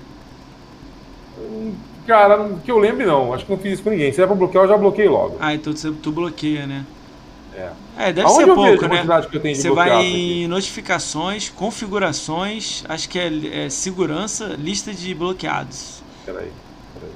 Hum, 1.39 1.75
cara, 2.07 2.49
que 2.65 2.71
eu 2.71 2.79
lembre 2.79 3.05
não. 3.05 3.35
Acho 3.35 3.45
que 3.45 3.53
não 3.53 3.59
fiz 3.59 3.75
isso 3.75 3.83
com 3.83 3.91
ninguém. 3.91 4.11
Se 4.11 4.23
é 4.23 4.27
pra 4.27 4.35
bloquear, 4.35 4.65
eu 4.65 4.69
já 4.69 4.77
bloqueei 4.79 5.09
logo. 5.09 5.37
Ah, 5.39 5.53
então 5.53 5.75
tu 5.75 6.11
bloqueia, 6.11 6.67
né? 6.67 6.87
É, 7.55 7.73
é 7.99 8.13
deve 8.13 8.27
Aonde 8.27 8.45
ser 8.45 8.55
pouco, 8.55 8.87
né? 8.89 9.55
Você 9.55 9.71
vai 9.71 10.05
em 10.05 10.49
notificações, 10.49 11.51
configurações, 11.51 12.83
acho 12.89 13.09
que 13.09 13.19
é, 13.19 13.67
é, 13.67 13.71
segurança, 13.71 14.57
lista 14.59 14.93
de 14.93 15.15
bloqueados. 15.15 16.03
Peraí, 16.25 16.51
peraí. 16.95 17.13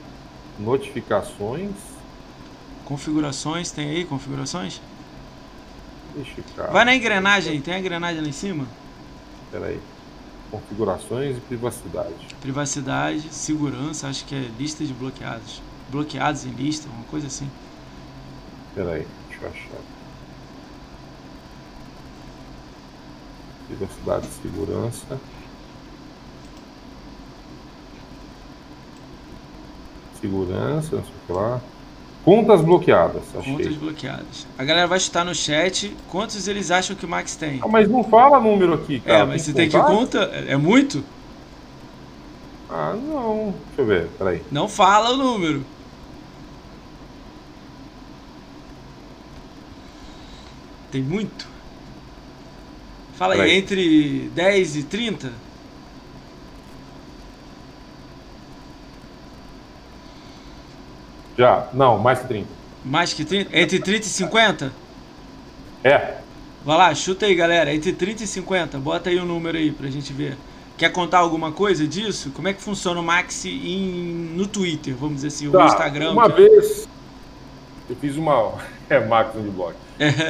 Notificações. 0.59 1.71
Configurações, 2.85 3.71
tem 3.71 3.91
aí 3.91 4.05
configurações? 4.05 4.81
Vai 6.73 6.85
na 6.85 6.95
engrenagem, 6.95 7.61
tem 7.61 7.75
a 7.75 7.79
engrenagem 7.79 8.23
lá 8.23 8.29
em 8.29 8.33
cima? 8.33 8.67
Peraí. 9.51 9.81
Configurações 10.51 11.37
e 11.37 11.41
privacidade. 11.41 12.15
Privacidade, 12.41 13.35
segurança, 13.35 14.09
acho 14.09 14.25
que 14.25 14.35
é 14.35 14.49
lista 14.59 14.85
de 14.85 14.93
bloqueados. 14.93 15.61
Bloqueados 15.91 16.45
em 16.45 16.51
lista, 16.51 16.89
uma 16.89 17.05
coisa 17.05 17.27
assim. 17.27 17.51
Peraí, 18.75 19.07
deixa 19.29 19.45
eu 19.45 19.51
achar. 19.51 19.96
Privacidade 23.67 24.27
e 24.27 24.43
segurança. 24.43 25.21
Segurança, 30.21 30.97
não 30.97 31.05
sei 31.05 31.13
o 31.13 31.27
que 31.27 31.33
lá. 31.33 31.61
Contas 32.25 32.61
bloqueadas, 32.61 33.23
achei. 33.37 33.53
Contas 33.53 33.77
bloqueadas. 33.77 34.47
A 34.59 34.65
galera 34.65 34.87
vai 34.87 34.99
chutar 34.99 35.25
no 35.25 35.35
chat 35.35 35.97
quantos 36.09 36.49
eles 36.49 36.71
acham 36.71 36.97
que 36.97 37.05
o 37.05 37.09
Max 37.09 37.37
tem. 37.37 37.61
Ah, 37.63 37.69
mas 37.69 37.89
não 37.89 38.03
fala 38.03 38.41
número 38.41 38.75
aqui, 38.75 39.01
cara. 39.01 39.19
É, 39.19 39.25
mas 39.25 39.43
você 39.43 39.53
tem 39.53 39.69
que 39.69 39.79
conta. 39.79 40.19
É 40.19 40.57
muito? 40.57 41.05
Ah, 42.69 42.95
não. 42.95 43.55
Deixa 43.69 43.83
eu 43.83 43.87
ver, 43.87 44.09
peraí. 44.19 44.43
Não 44.51 44.69
fala 44.69 45.11
o 45.11 45.17
número. 45.17 45.65
Tem 50.91 51.03
muito? 51.03 51.56
Fala 53.17 53.35
aí, 53.35 53.41
aí, 53.41 53.57
entre 53.57 54.31
10 54.35 54.77
e 54.77 54.83
30? 54.83 55.33
Já, 61.37 61.69
não, 61.73 61.99
mais 61.99 62.21
que 62.21 62.29
30. 62.29 62.49
Mais 62.85 63.13
que 63.13 63.25
30? 63.25 63.59
Entre 63.59 63.81
30 63.81 64.07
e 64.07 64.09
50? 64.09 64.73
É. 65.85 66.15
Vai 66.65 66.77
lá, 66.77 66.95
chuta 66.95 67.27
aí, 67.27 67.35
galera. 67.35 67.75
Entre 67.75 67.93
30 67.93 68.25
e 68.25 68.27
50. 68.27 68.79
Bota 68.79 69.11
aí 69.11 69.19
o 69.19 69.23
um 69.23 69.27
número 69.27 69.57
aí 69.57 69.71
pra 69.71 69.89
gente 69.89 70.13
ver. 70.13 70.37
Quer 70.77 70.91
contar 70.93 71.19
alguma 71.19 71.53
coisa 71.53 71.87
disso? 71.87 72.31
Como 72.33 72.49
é 72.49 72.53
que 72.53 72.61
funciona 72.61 73.01
o 73.01 73.03
Max 73.03 73.47
em, 73.47 74.33
no 74.35 74.47
Twitter, 74.47 74.95
vamos 74.95 75.17
dizer 75.17 75.29
assim, 75.29 75.51
tá, 75.51 75.65
o 75.65 75.67
Instagram? 75.67 76.13
Uma 76.13 76.31
que... 76.31 76.43
vez 76.43 76.87
eu 77.89 77.97
fiz 77.97 78.17
uma. 78.17 78.55
É 78.89 79.05
Max 79.05 79.33
de 79.33 79.51
Block. 79.51 79.75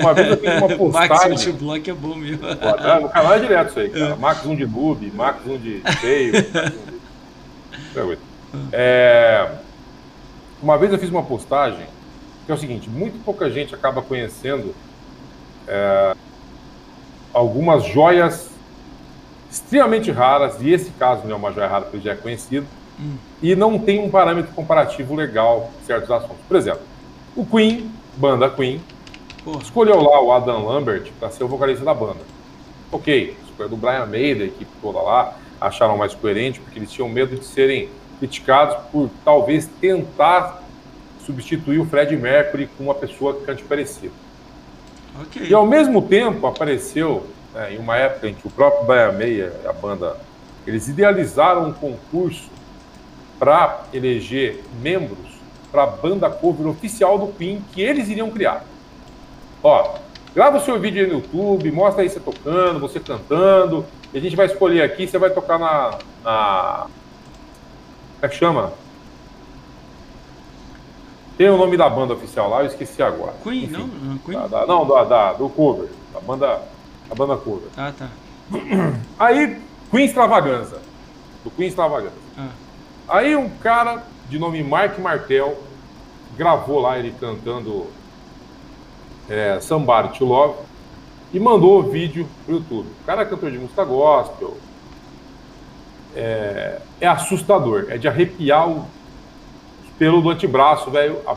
Uma 0.01 0.15
vez 0.15 0.29
eu 0.29 0.37
fiz 0.37 0.57
uma 0.57 0.69
postagem. 0.77 1.31
Max 1.31 1.43
de 1.43 1.53
Block 1.53 1.91
é 1.91 1.95
bom 1.95 2.15
mesmo. 2.15 2.47
É, 2.47 3.01
no 3.01 3.09
canal 3.09 3.35
é 3.35 3.39
direto 3.39 3.71
isso 3.71 3.81
aí, 3.81 3.91
cara. 3.91 4.13
É. 4.13 4.17
Max 4.17 4.47
1 4.47 4.57
de 4.57 4.67
noob, 4.67 5.13
Max 5.13 5.47
1 5.47 5.59
de 5.59 5.83
feio. 6.01 6.33
de... 6.33 8.19
é... 8.73 9.51
Uma 10.63 10.79
vez 10.79 10.93
eu 10.93 10.99
fiz 10.99 11.11
uma 11.11 11.23
postagem 11.23 11.87
que 12.45 12.53
é 12.53 12.55
o 12.55 12.59
seguinte: 12.59 12.89
muito 12.89 13.23
pouca 13.25 13.51
gente 13.51 13.75
acaba 13.75 14.01
conhecendo 14.01 14.75
é... 15.67 16.15
algumas 17.33 17.85
joias 17.85 18.51
extremamente 19.51 20.11
raras, 20.11 20.61
e 20.61 20.71
esse 20.71 20.91
caso 20.91 21.23
não 21.25 21.33
é 21.33 21.37
uma 21.37 21.53
joia 21.53 21.67
rara 21.67 21.85
porque 21.87 22.01
já 22.01 22.13
é 22.13 22.17
conhecido, 22.17 22.67
hum. 23.01 23.17
e 23.43 23.55
não 23.55 23.79
tem 23.79 23.99
um 24.01 24.11
parâmetro 24.11 24.53
comparativo 24.53 25.15
legal 25.15 25.71
em 25.81 25.87
certos 25.87 26.11
assuntos. 26.11 26.37
Por 26.47 26.57
exemplo, 26.57 26.83
o 27.35 27.45
Queen, 27.45 27.91
banda 28.17 28.51
Queen, 28.51 28.81
Porra. 29.47 29.63
escolheu 29.63 30.03
lá 30.03 30.21
o 30.21 30.33
Adam 30.33 30.67
Lambert 30.67 31.13
para 31.21 31.31
ser 31.31 31.45
o 31.45 31.49
vocalista 31.49 31.85
da 31.85 31.95
banda. 31.95 32.19
Ok, 32.91 33.37
escolha 33.45 33.69
do 33.69 33.77
Brian 33.77 34.05
May, 34.07 34.35
da 34.35 34.45
equipe 34.45 34.71
toda 34.83 35.01
lá, 35.01 35.37
acharam 35.61 35.97
mais 35.97 36.15
coerente, 36.15 36.59
porque 36.59 36.81
eles 36.81 36.91
tinham 36.91 37.09
medo 37.09 37.37
de 37.37 37.45
serem 37.45 37.89
criticados 38.19 38.77
por 38.91 39.09
talvez 39.25 39.69
tentar 39.81 40.65
substituir 41.25 41.79
o 41.79 41.87
Fred 41.87 42.17
Mercury 42.17 42.69
com 42.77 42.85
uma 42.85 42.95
pessoa 42.95 43.35
que 43.35 43.45
cante 43.45 43.63
parecido. 43.63 44.13
Okay. 45.23 45.47
E 45.49 45.55
ao 45.55 45.65
mesmo 45.65 46.03
tempo 46.03 46.45
apareceu, 46.45 47.25
né, 47.55 47.75
em 47.75 47.79
uma 47.79 47.97
época 47.97 48.29
em 48.29 48.35
que 48.35 48.49
o 48.49 48.51
próprio 48.51 48.85
Brian 48.85 49.13
May, 49.13 49.49
a 49.65 49.73
banda, 49.73 50.17
eles 50.67 50.89
idealizaram 50.89 51.69
um 51.69 51.73
concurso 51.73 52.51
para 53.39 53.85
eleger 53.93 54.65
membros 54.83 55.37
para 55.71 55.85
a 55.85 55.87
banda 55.87 56.29
cover 56.29 56.67
oficial 56.67 57.17
do 57.17 57.29
Queen 57.29 57.63
que 57.73 57.81
eles 57.81 58.09
iriam 58.09 58.29
criar. 58.31 58.65
Ó, 59.67 59.95
grava 60.33 60.59
o 60.59 60.61
seu 60.61 60.79
vídeo 60.79 61.03
aí 61.03 61.11
no 61.11 61.15
YouTube, 61.15 61.73
mostra 61.73 62.03
aí 62.03 62.09
você 62.09 62.21
tocando, 62.21 62.79
você 62.79 63.01
cantando, 63.01 63.85
e 64.15 64.19
a 64.19 64.21
gente 64.21 64.37
vai 64.37 64.47
escolher 64.47 64.81
aqui, 64.83 65.09
você 65.09 65.19
vai 65.19 65.31
tocar 65.31 65.59
na. 65.59 65.99
na 66.23 66.87
como 68.15 68.23
é 68.23 68.29
que 68.29 68.37
chama? 68.37 68.73
Tem 71.37 71.51
o 71.51 71.57
nome 71.57 71.77
da 71.77 71.91
banda 71.91 72.15
oficial 72.15 72.49
lá, 72.49 72.61
eu 72.61 72.67
esqueci 72.67 73.03
agora. 73.03 73.35
Queen, 73.43 73.65
Enfim, 73.65 73.73
não? 73.73 73.87
não 73.89 74.19
Queen? 74.19 74.39
Da, 74.39 74.47
da, 74.47 74.67
não, 74.67 74.87
da, 74.87 75.03
da, 75.03 75.33
do 75.33 75.49
cover. 75.49 75.89
Da 76.15 76.21
banda, 76.21 76.63
a 77.11 77.15
banda 77.17 77.37
cover. 77.37 77.69
Ah, 77.77 77.93
tá. 77.99 78.09
Aí, 79.19 79.61
Queen 79.91 80.07
Extravaganza. 80.07 80.81
Do 81.43 81.51
Queen 81.51 81.67
Extravaganza. 81.67 82.15
Ah. 82.39 82.51
Aí 83.09 83.35
um 83.35 83.49
cara 83.49 84.05
de 84.29 84.39
nome 84.39 84.63
Mark 84.63 84.97
Martel 85.01 85.59
gravou 86.37 86.81
lá 86.81 86.99
ele 86.99 87.13
cantando 87.19 87.87
é, 89.29 89.59
Somebody 89.61 90.19
to 90.19 90.25
Love 90.25 90.55
e 91.33 91.41
mandou 91.41 91.81
o 91.81 91.83
vídeo 91.91 92.29
pro 92.45 92.57
YouTube. 92.57 92.89
O 93.03 93.05
cara 93.05 93.23
é 93.23 93.25
cantor 93.25 93.51
de 93.51 93.59
música 93.59 93.85
gospel. 93.85 94.57
É, 96.15 96.81
é 97.01 97.07
assustador, 97.07 97.87
é 97.91 97.99
de 97.99 98.09
arrepiar 98.09 98.69
o 98.69 98.87
pelo 99.99 100.21
do 100.21 100.31
antebraço, 100.31 100.91
velho. 100.91 101.19
A, 101.27 101.37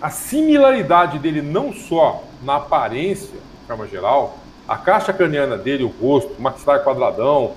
a 0.00 0.10
similaridade 0.10 1.18
dele 1.18 1.42
não 1.42 1.72
só 1.72 2.22
na 2.42 2.56
aparência, 2.56 3.38
de 3.60 3.66
forma 3.66 3.86
geral, 3.86 4.38
a 4.66 4.76
caixa 4.76 5.12
craniana 5.12 5.56
dele, 5.56 5.84
o 5.84 5.88
rosto, 5.88 6.40
maxilar 6.40 6.84
quadradão, 6.84 7.54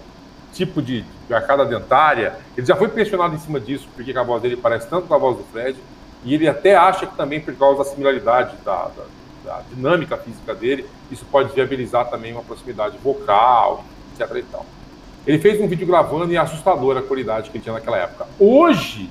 tipo 0.53 0.81
de, 0.81 1.03
de 1.27 1.33
arcada 1.33 1.65
dentária, 1.65 2.35
ele 2.57 2.65
já 2.65 2.75
foi 2.75 2.89
questionado 2.89 3.35
em 3.35 3.39
cima 3.39 3.59
disso, 3.59 3.87
porque 3.95 4.17
a 4.17 4.23
voz 4.23 4.41
dele 4.41 4.57
parece 4.57 4.87
tanto 4.87 5.07
com 5.07 5.13
a 5.13 5.17
voz 5.17 5.37
do 5.37 5.43
Fred, 5.45 5.77
e 6.23 6.33
ele 6.33 6.47
até 6.47 6.75
acha 6.75 7.05
que 7.05 7.15
também 7.15 7.39
por 7.39 7.55
causa 7.55 7.79
da 7.79 7.89
similaridade 7.89 8.55
da, 8.63 8.89
da, 8.89 9.03
da 9.43 9.61
dinâmica 9.73 10.17
física 10.17 10.53
dele, 10.53 10.85
isso 11.09 11.25
pode 11.31 11.53
viabilizar 11.53 12.09
também 12.09 12.31
uma 12.33 12.43
proximidade 12.43 12.97
vocal, 12.97 13.83
etc 14.13 14.35
e 14.35 14.43
tal. 14.43 14.65
Ele 15.25 15.39
fez 15.39 15.59
um 15.59 15.67
vídeo 15.67 15.85
gravando 15.85 16.31
e 16.31 16.35
é 16.35 16.39
assustadora 16.39 16.99
a 16.99 17.03
qualidade 17.03 17.49
que 17.49 17.57
ele 17.57 17.63
tinha 17.63 17.73
naquela 17.73 17.97
época. 17.97 18.27
Hoje, 18.39 19.09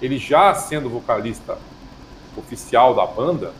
ele 0.00 0.18
já 0.18 0.54
sendo 0.54 0.88
vocalista 0.88 1.58
oficial 2.36 2.94
da 2.94 3.06
banda 3.06 3.52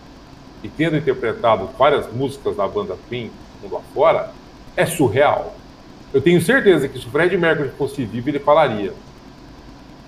e 0.63 0.69
tendo 0.69 0.97
interpretado 0.97 1.69
várias 1.79 2.11
músicas 2.13 2.57
da 2.57 2.67
banda 2.67 2.97
Queen 3.09 3.31
mundo 3.65 3.77
afora, 3.77 4.31
é 4.77 4.87
surreal. 4.87 5.55
Eu 6.13 6.21
tenho 6.21 6.41
certeza 6.41 6.87
que 6.89 6.99
se 6.99 7.07
o 7.07 7.11
Fred 7.11 7.37
Mercury 7.37 7.71
fosse 7.71 8.05
vivo, 8.05 8.29
ele 8.29 8.39
falaria: 8.39 8.93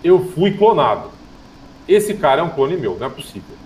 Eu 0.05 0.25
fui 0.33 0.57
clonado. 0.57 1.11
Esse 1.89 2.15
cara 2.15 2.41
é 2.41 2.45
um 2.45 2.51
clone 2.51 2.77
meu, 2.77 2.97
não 2.99 3.07
é 3.07 3.11
possível. 3.11 3.57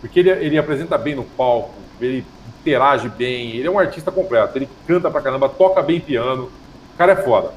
Porque 0.00 0.20
ele, 0.20 0.30
ele 0.30 0.58
apresenta 0.58 0.96
bem 0.98 1.14
no 1.14 1.24
palco, 1.24 1.74
ele 2.00 2.24
interage 2.60 3.08
bem, 3.08 3.56
ele 3.56 3.66
é 3.66 3.70
um 3.70 3.78
artista 3.78 4.10
completo, 4.10 4.56
ele 4.56 4.68
canta 4.86 5.10
pra 5.10 5.20
caramba, 5.20 5.48
toca 5.48 5.82
bem 5.82 6.00
piano, 6.00 6.50
o 6.94 6.96
cara 6.96 7.12
é 7.12 7.16
foda. 7.16 7.52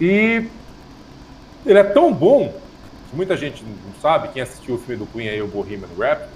E 0.00 0.48
ele 1.64 1.78
é 1.78 1.84
tão 1.84 2.12
bom 2.12 2.52
muita 3.14 3.36
gente 3.36 3.64
não 3.64 4.00
sabe, 4.00 4.28
quem 4.28 4.42
assistiu 4.42 4.74
o 4.74 4.78
filme 4.78 5.04
do 5.04 5.10
Queen 5.10 5.28
aí, 5.28 5.40
o 5.40 5.46
Bohemian 5.46 5.88
Rhapsody, 5.96 6.32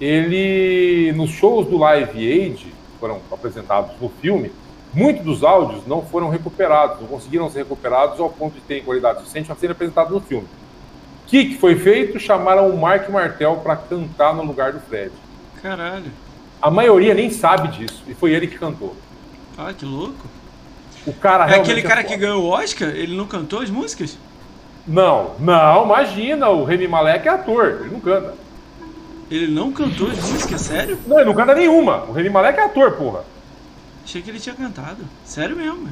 ele, 0.00 1.12
nos 1.12 1.30
shows 1.30 1.66
do 1.66 1.76
Live 1.78 2.18
Aid, 2.18 2.56
que 2.56 2.98
foram 3.00 3.20
apresentados 3.30 3.90
no 4.00 4.08
filme, 4.08 4.52
muitos 4.94 5.24
dos 5.24 5.42
áudios 5.42 5.86
não 5.86 6.02
foram 6.02 6.28
recuperados, 6.28 7.00
não 7.00 7.08
conseguiram 7.08 7.50
ser 7.50 7.60
recuperados 7.60 8.20
ao 8.20 8.30
ponto 8.30 8.54
de 8.54 8.60
terem 8.60 8.84
qualidade 8.84 9.18
suficiente 9.18 9.46
para 9.46 9.56
serem 9.56 9.72
apresentados 9.72 10.12
no 10.12 10.20
filme. 10.20 10.46
O 11.26 11.28
que, 11.28 11.46
que 11.46 11.58
foi 11.58 11.74
feito? 11.74 12.20
Chamaram 12.20 12.70
o 12.70 12.80
Mark 12.80 13.08
Martel 13.10 13.56
para 13.56 13.74
cantar 13.74 14.32
no 14.32 14.44
lugar 14.44 14.72
do 14.72 14.78
Fred. 14.78 15.10
Caralho. 15.60 16.12
A 16.62 16.70
maioria 16.70 17.14
nem 17.14 17.30
sabe 17.30 17.66
disso, 17.66 18.04
e 18.06 18.14
foi 18.14 18.32
ele 18.32 18.46
que 18.46 18.56
cantou. 18.56 18.94
Ah, 19.58 19.72
que 19.76 19.84
louco. 19.84 20.24
O 21.04 21.12
cara 21.12 21.50
é 21.50 21.56
aquele 21.56 21.82
cara 21.82 22.02
é 22.02 22.04
que 22.04 22.16
ganhou 22.16 22.44
o 22.44 22.48
Oscar? 22.48 22.90
Ele 22.90 23.16
não 23.16 23.26
cantou 23.26 23.60
as 23.60 23.68
músicas? 23.68 24.16
Não, 24.86 25.34
não, 25.40 25.84
imagina, 25.84 26.48
o 26.48 26.62
Remy 26.62 26.86
Malek 26.86 27.26
é 27.26 27.32
ator, 27.32 27.80
ele 27.80 27.90
não 27.90 28.00
canta. 28.00 28.34
Ele 29.28 29.48
não 29.48 29.72
cantou 29.72 30.08
as 30.08 30.30
músicas, 30.30 30.60
sério? 30.60 30.96
Não, 31.08 31.16
ele 31.16 31.26
não 31.26 31.34
canta 31.34 31.56
nenhuma. 31.56 32.04
O 32.04 32.12
Remy 32.12 32.30
Malek 32.30 32.60
é 32.60 32.64
ator, 32.66 32.92
porra. 32.92 33.24
Achei 34.04 34.22
que 34.22 34.30
ele 34.30 34.38
tinha 34.38 34.54
cantado. 34.54 35.04
Sério 35.24 35.56
mesmo. 35.56 35.88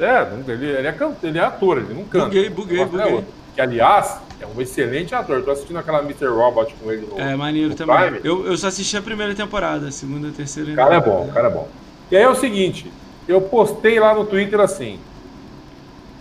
É, 0.00 0.22
ele, 0.48 0.52
ele, 0.52 0.86
é, 0.88 0.96
ele 1.22 1.38
é 1.38 1.42
ator, 1.42 1.76
ele 1.76 1.92
não 1.92 2.04
canta. 2.04 2.24
Buguei, 2.24 2.48
buguei, 2.48 2.84
buguei. 2.86 3.18
É 3.18 3.41
que, 3.54 3.60
aliás, 3.60 4.18
é 4.40 4.46
um 4.46 4.60
excelente 4.60 5.14
ator. 5.14 5.42
Tô 5.42 5.50
assistindo 5.50 5.78
aquela 5.78 6.00
Mr. 6.00 6.26
Robot 6.26 6.74
com 6.82 6.90
ele 6.90 7.06
no 7.06 7.20
É, 7.20 7.36
maneiro 7.36 7.70
no 7.70 7.74
também. 7.76 8.20
Eu, 8.24 8.46
eu 8.46 8.56
só 8.56 8.68
assisti 8.68 8.96
a 8.96 9.02
primeira 9.02 9.34
temporada, 9.34 9.88
a 9.88 9.92
segunda, 9.92 10.28
a 10.28 10.32
terceira... 10.32 10.72
O 10.72 10.76
cara 10.76 10.96
é 10.96 11.00
bom, 11.00 11.26
o 11.28 11.32
cara 11.32 11.48
é 11.48 11.50
bom. 11.50 11.68
E 12.10 12.16
aí 12.16 12.22
é 12.22 12.28
o 12.28 12.34
seguinte, 12.34 12.90
eu 13.26 13.40
postei 13.40 13.98
lá 14.00 14.14
no 14.14 14.24
Twitter 14.24 14.60
assim... 14.60 14.98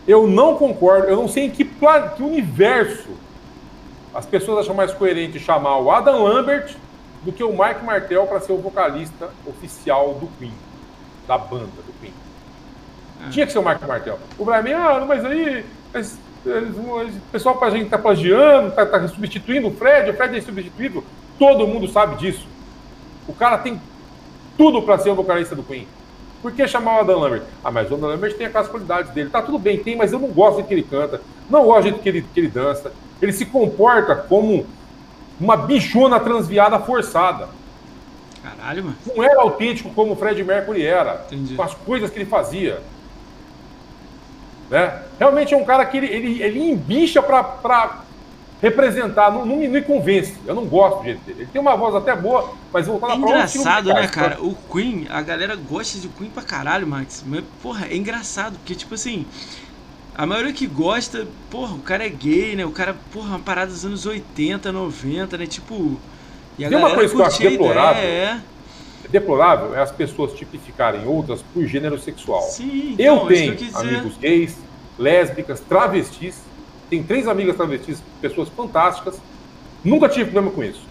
Eu 0.07 0.27
não 0.27 0.57
concordo, 0.57 1.07
eu 1.07 1.15
não 1.15 1.27
sei 1.27 1.45
em 1.45 1.49
que, 1.51 1.63
plan... 1.63 2.09
que 2.09 2.23
universo 2.23 3.09
as 4.13 4.25
pessoas 4.25 4.65
acham 4.65 4.75
mais 4.75 4.93
coerente 4.93 5.39
chamar 5.39 5.77
o 5.77 5.91
Adam 5.91 6.23
Lambert 6.23 6.75
do 7.23 7.31
que 7.31 7.43
o 7.43 7.51
Mike 7.51 7.83
Martel 7.85 8.25
para 8.27 8.39
ser 8.39 8.51
o 8.51 8.57
vocalista 8.57 9.29
oficial 9.45 10.15
do 10.15 10.27
Queen, 10.37 10.53
da 11.27 11.37
banda 11.37 11.65
do 11.65 11.93
Queen. 11.99 12.13
Ah. 13.23 13.29
Tinha 13.29 13.45
que 13.45 13.51
ser 13.51 13.59
o 13.59 13.65
Mike 13.65 13.85
Martel. 13.85 14.19
O 14.37 14.43
Brian, 14.43 14.77
ah, 14.77 15.05
mas 15.05 15.23
aí 15.23 15.63
mas, 15.93 16.17
o 16.45 17.21
pessoal 17.31 17.55
para 17.55 17.67
a 17.67 17.71
gente 17.71 17.89
tá 17.89 17.97
plagiando, 17.97 18.69
está 18.69 18.85
tá 18.85 19.07
substituindo 19.07 19.67
o 19.67 19.71
Fred, 19.71 20.09
o 20.09 20.13
Fred 20.13 20.37
é 20.37 20.41
substituído. 20.41 21.03
Todo 21.37 21.67
mundo 21.67 21.87
sabe 21.87 22.15
disso. 22.15 22.47
O 23.27 23.33
cara 23.33 23.57
tem 23.57 23.79
tudo 24.57 24.81
para 24.81 24.97
ser 24.97 25.11
o 25.11 25.15
vocalista 25.15 25.55
do 25.55 25.63
Queen. 25.63 25.87
Por 26.41 26.51
que 26.51 26.67
chamar 26.67 26.97
o 26.97 26.99
Adam 27.01 27.19
Lambert? 27.19 27.43
Ah, 27.63 27.69
mas 27.69 27.91
o 27.91 27.95
Adam 27.95 28.09
Lambert 28.09 28.35
tem 28.35 28.47
aquelas 28.47 28.67
qualidades 28.67 29.11
dele. 29.11 29.29
Tá 29.29 29.41
tudo 29.41 29.59
bem, 29.59 29.77
tem, 29.77 29.95
mas 29.95 30.11
eu 30.11 30.19
não 30.19 30.29
gosto 30.29 30.57
do 30.57 30.63
que 30.63 30.73
ele 30.73 30.83
canta. 30.83 31.21
Não 31.49 31.65
gosto 31.65 31.81
do 31.81 31.83
jeito 31.83 31.99
que 31.99 32.09
ele, 32.09 32.21
que 32.33 32.39
ele 32.39 32.47
dança. 32.47 32.91
Ele 33.21 33.31
se 33.31 33.45
comporta 33.45 34.15
como 34.15 34.65
uma 35.39 35.55
bichona 35.55 36.19
transviada 36.19 36.79
forçada. 36.79 37.49
Caralho, 38.41 38.85
mano. 38.85 38.97
Não 39.15 39.23
era 39.23 39.41
autêntico 39.41 39.91
como 39.91 40.13
o 40.13 40.15
Fred 40.15 40.43
Mercury 40.43 40.83
era. 40.83 41.25
Entendi. 41.27 41.55
Com 41.55 41.61
as 41.61 41.75
coisas 41.75 42.09
que 42.09 42.17
ele 42.17 42.25
fazia. 42.25 42.81
Né? 44.71 45.03
Realmente 45.19 45.53
é 45.53 45.57
um 45.57 45.65
cara 45.65 45.85
que 45.85 45.97
ele, 45.97 46.07
ele, 46.07 46.41
ele 46.41 46.71
embicha 46.71 47.21
pra, 47.21 47.99
representar, 48.61 49.29
não, 49.29 49.45
não, 49.45 49.57
me, 49.57 49.81
convence. 49.81 50.33
Eu 50.47 50.55
não 50.55 50.65
gosto 50.65 50.99
do 50.99 51.03
jeito 51.03 51.19
dele. 51.25 51.41
Ele 51.41 51.49
tem 51.51 51.59
uma 51.59 51.75
voz 51.75 51.93
até 51.93 52.15
boa, 52.15 52.53
mas 52.71 52.87
voltando 52.87 53.11
é 53.11 53.17
engraçado, 53.17 53.93
né, 53.93 54.07
cara? 54.07 54.41
O 54.41 54.55
Queen, 54.71 55.07
a 55.09 55.21
galera 55.21 55.55
gosta 55.57 55.99
de 55.99 56.07
Queen 56.07 56.29
pra 56.29 56.41
caralho, 56.41 56.87
Max. 56.87 57.21
Mas, 57.27 57.43
porra, 57.61 57.87
é 57.87 57.95
engraçado, 57.95 58.57
porque, 58.59 58.73
tipo 58.73 58.93
assim, 58.93 59.25
a 60.15 60.25
maioria 60.25 60.53
que 60.53 60.67
gosta, 60.67 61.27
porra, 61.49 61.73
o 61.73 61.79
cara 61.79 62.05
é 62.05 62.09
gay, 62.09 62.55
né? 62.55 62.65
O 62.65 62.71
cara, 62.71 62.95
porra, 63.11 63.29
uma 63.29 63.39
parada 63.39 63.71
dos 63.71 63.83
anos 63.83 64.05
80, 64.05 64.71
90, 64.71 65.37
né? 65.37 65.45
Tipo. 65.47 65.99
E 66.57 66.63
a 66.63 66.69
tem 66.69 66.77
uma 66.77 66.93
coisa 66.93 67.13
que 67.13 67.19
eu 67.19 67.25
acho 67.25 67.41
deplorável. 67.41 68.03
Ideia, 68.03 68.25
é... 68.25 68.41
Deplorável 69.11 69.75
é 69.75 69.81
as 69.81 69.91
pessoas 69.91 70.33
tipificarem 70.33 71.05
outras 71.05 71.41
por 71.53 71.65
gênero 71.65 71.99
sexual. 71.99 72.41
Sim, 72.43 72.93
então, 72.93 73.21
eu 73.21 73.27
tenho 73.27 73.53
eu 73.53 73.77
amigos 73.79 74.17
gays, 74.17 74.57
lésbicas, 74.97 75.59
travestis 75.59 76.41
tem 76.91 77.01
três 77.01 77.25
amigas 77.25 77.55
travestis, 77.55 78.03
pessoas 78.19 78.49
fantásticas. 78.49 79.17
Nunca 79.81 80.09
tive 80.09 80.25
problema 80.25 80.51
com 80.53 80.61
isso. 80.61 80.81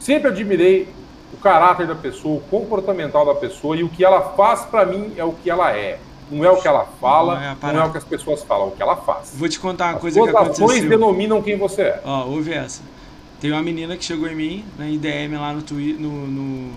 Sempre 0.00 0.28
admirei 0.28 0.88
o 1.32 1.36
caráter 1.36 1.86
da 1.86 1.94
pessoa, 1.94 2.38
o 2.38 2.40
comportamental 2.40 3.24
da 3.24 3.36
pessoa 3.36 3.76
e 3.76 3.84
o 3.84 3.88
que 3.88 4.04
ela 4.04 4.34
faz 4.34 4.64
para 4.64 4.84
mim 4.84 5.12
é 5.16 5.22
o 5.22 5.32
que 5.32 5.48
ela 5.48 5.70
é. 5.76 6.00
Não 6.28 6.44
é 6.44 6.50
o 6.50 6.60
que 6.60 6.66
ela 6.66 6.88
fala, 7.00 7.36
não 7.36 7.70
é, 7.70 7.72
não 7.72 7.82
é 7.82 7.84
o 7.86 7.92
que 7.92 7.98
as 7.98 8.04
pessoas 8.04 8.42
falam, 8.42 8.66
é 8.66 8.68
o 8.70 8.72
que 8.72 8.82
ela 8.82 8.96
faz. 8.96 9.32
Vou 9.32 9.48
te 9.48 9.60
contar 9.60 9.90
uma 9.90 9.94
as 9.94 10.00
coisa 10.00 10.20
que 10.20 10.28
aconteceu. 10.28 10.64
As 10.66 10.72
ações 10.72 10.88
denominam 10.88 11.40
quem 11.40 11.56
você 11.56 11.82
é. 11.82 12.02
Ó, 12.04 12.26
ouve 12.26 12.52
essa. 12.52 12.82
Tem 13.46 13.52
uma 13.52 13.62
menina 13.62 13.96
que 13.96 14.04
chegou 14.04 14.26
em 14.26 14.34
mim, 14.34 14.64
na 14.76 14.90
IDM 14.90 15.36
lá 15.38 15.52
no, 15.52 15.62
twi 15.62 15.92
no, 15.92 16.26
no, 16.26 16.72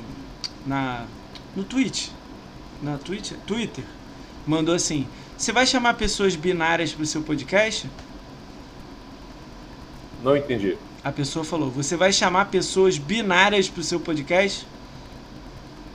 na, 0.68 1.04
no 1.56 1.64
Twitch. 1.64 2.10
Na 2.84 2.96
Twitch? 2.96 3.32
Twitter. 3.48 3.84
Mandou 4.46 4.76
assim: 4.76 5.08
você 5.36 5.52
vai 5.52 5.66
chamar 5.66 5.96
pessoas 5.96 6.36
binárias 6.36 6.94
para 6.94 7.02
o 7.02 7.06
seu 7.08 7.24
podcast? 7.24 7.90
Não 10.24 10.38
entendi. 10.38 10.78
A 11.04 11.12
pessoa 11.12 11.44
falou: 11.44 11.72
Você 11.72 11.98
vai 11.98 12.14
chamar 12.14 12.46
pessoas 12.52 13.00
binárias 13.00 13.68
para 13.68 13.82
o 13.82 13.84
seu 13.84 14.00
podcast? 14.00 14.68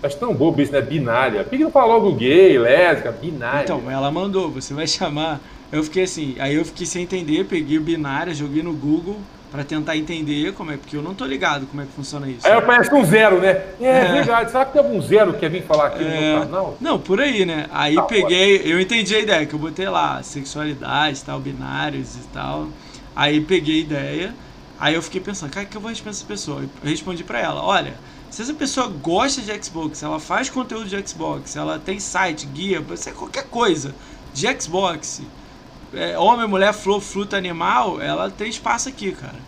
Acho 0.02 0.18
tão 0.18 0.34
bobo 0.34 0.60
isso, 0.60 0.72
né? 0.72 0.80
Binária. 0.80 1.44
Por 1.44 1.56
que 1.56 1.62
não 1.62 1.70
fala 1.70 1.94
logo 1.94 2.16
gay, 2.16 2.58
lésbica, 2.58 3.12
binária? 3.12 3.62
Então, 3.62 3.88
ela 3.88 4.10
mandou: 4.10 4.50
Você 4.50 4.74
vai 4.74 4.88
chamar. 4.88 5.40
Eu 5.70 5.84
fiquei 5.84 6.02
assim, 6.02 6.34
aí 6.40 6.56
eu 6.56 6.64
fiquei 6.64 6.84
sem 6.84 7.04
entender, 7.04 7.44
peguei 7.44 7.78
o 7.78 7.80
binária, 7.80 8.34
joguei 8.34 8.64
no 8.64 8.72
Google 8.72 9.20
para 9.54 9.62
tentar 9.62 9.96
entender 9.96 10.52
como 10.54 10.72
é, 10.72 10.76
porque 10.76 10.96
eu 10.96 11.00
não 11.00 11.14
tô 11.14 11.24
ligado 11.24 11.64
como 11.66 11.80
é 11.80 11.86
que 11.86 11.92
funciona 11.92 12.28
isso. 12.28 12.44
Aí 12.44 12.54
aparece 12.54 12.92
um 12.92 13.04
zero, 13.04 13.38
né? 13.38 13.50
É, 13.80 13.86
é. 13.86 14.12
verdade. 14.14 14.50
Será 14.50 14.64
que 14.64 14.72
tem 14.72 14.82
algum 14.82 15.00
zero 15.00 15.32
que 15.32 15.38
quer 15.38 15.48
vir 15.48 15.62
falar 15.62 15.86
aqui 15.86 16.02
é. 16.02 16.08
no 16.08 16.38
meu 16.38 16.40
canal? 16.40 16.76
Não, 16.80 16.98
por 16.98 17.20
aí, 17.20 17.46
né? 17.46 17.66
Aí 17.70 17.94
peguei, 18.08 18.62
eu 18.64 18.80
entendi 18.80 19.14
a 19.14 19.20
ideia, 19.20 19.46
que 19.46 19.54
eu 19.54 19.58
botei 19.60 19.88
lá 19.88 20.20
sexualidade, 20.24 21.22
tal, 21.22 21.38
binários 21.38 22.16
e 22.16 22.26
tal. 22.32 22.66
Aí 23.14 23.40
peguei 23.40 23.76
a 23.76 23.80
ideia, 23.82 24.34
aí 24.80 24.96
eu 24.96 25.02
fiquei 25.02 25.20
pensando, 25.20 25.52
cara, 25.52 25.64
o 25.64 25.68
que 25.68 25.76
eu 25.76 25.80
vou 25.80 25.88
responder 25.88 26.16
essa 26.16 26.26
pessoa? 26.26 26.62
Eu 26.62 26.90
respondi 26.90 27.22
para 27.22 27.38
ela, 27.38 27.62
olha, 27.62 27.94
se 28.30 28.42
essa 28.42 28.54
pessoa 28.54 28.88
gosta 28.88 29.40
de 29.40 29.64
Xbox, 29.64 30.02
ela 30.02 30.18
faz 30.18 30.50
conteúdo 30.50 30.88
de 30.88 31.08
Xbox, 31.08 31.54
ela 31.54 31.78
tem 31.78 32.00
site, 32.00 32.44
guia, 32.46 32.82
pode 32.82 32.98
ser 32.98 33.14
qualquer 33.14 33.44
coisa 33.44 33.94
de 34.32 34.48
Xbox, 34.60 35.22
é, 35.96 36.18
homem, 36.18 36.46
mulher, 36.46 36.72
flor, 36.72 37.00
fruta, 37.00 37.36
animal, 37.36 38.00
ela 38.00 38.30
tem 38.30 38.48
espaço 38.48 38.88
aqui, 38.88 39.12
cara. 39.12 39.38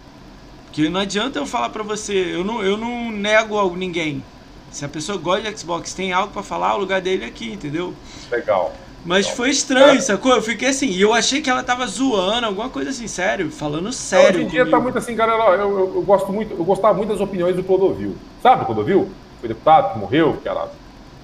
Porque 0.66 0.88
não 0.88 1.00
adianta 1.00 1.38
eu 1.38 1.46
falar 1.46 1.70
pra 1.70 1.82
você, 1.82 2.12
eu 2.34 2.44
não, 2.44 2.62
eu 2.62 2.76
não 2.76 3.10
nego 3.10 3.58
a 3.58 3.76
ninguém. 3.76 4.22
Se 4.70 4.84
a 4.84 4.88
pessoa 4.88 5.16
gosta 5.16 5.50
de 5.50 5.58
Xbox, 5.58 5.94
tem 5.94 6.12
algo 6.12 6.32
para 6.32 6.42
falar, 6.42 6.74
o 6.74 6.78
lugar 6.78 7.00
dele 7.00 7.24
é 7.24 7.28
aqui, 7.28 7.52
entendeu? 7.52 7.94
Legal. 8.30 8.74
Mas 9.06 9.28
foi 9.28 9.50
estranho, 9.50 10.02
sacou? 10.02 10.34
Eu 10.34 10.42
fiquei 10.42 10.68
assim, 10.68 10.88
e 10.88 11.00
eu 11.00 11.14
achei 11.14 11.40
que 11.40 11.48
ela 11.48 11.62
tava 11.62 11.86
zoando, 11.86 12.44
alguma 12.44 12.68
coisa 12.68 12.90
assim, 12.90 13.06
sério, 13.06 13.50
falando 13.52 13.92
sério. 13.92 14.40
Hoje 14.40 14.46
em 14.46 14.48
dia 14.48 14.60
comigo. 14.60 14.76
tá 14.76 14.82
muito 14.82 14.98
assim, 14.98 15.14
cara, 15.14 15.32
eu, 15.32 15.60
eu, 15.60 15.94
eu, 15.94 16.02
gosto 16.02 16.32
muito, 16.32 16.52
eu 16.52 16.64
gostava 16.64 16.92
muito 16.92 17.10
das 17.10 17.20
opiniões 17.20 17.54
do 17.54 17.62
Clodovil. 17.62 18.16
Sabe 18.42 18.62
o 18.62 18.66
Clodovil? 18.66 19.08
Foi 19.38 19.48
deputado 19.48 19.92
que 19.92 19.98
morreu, 20.00 20.38
que 20.42 20.48
era. 20.48 20.68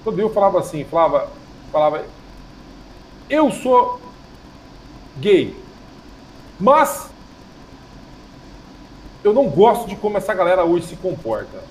Clodovil 0.01 0.29
falava 0.29 0.59
assim, 0.59 0.85
falava, 0.85 1.29
falava, 1.71 2.05
eu 3.29 3.51
sou 3.51 4.01
gay, 5.17 5.55
mas 6.59 7.09
eu 9.23 9.33
não 9.33 9.47
gosto 9.49 9.87
de 9.87 9.95
como 9.95 10.17
essa 10.17 10.33
galera 10.33 10.63
hoje 10.63 10.87
se 10.87 10.95
comporta. 10.95 11.63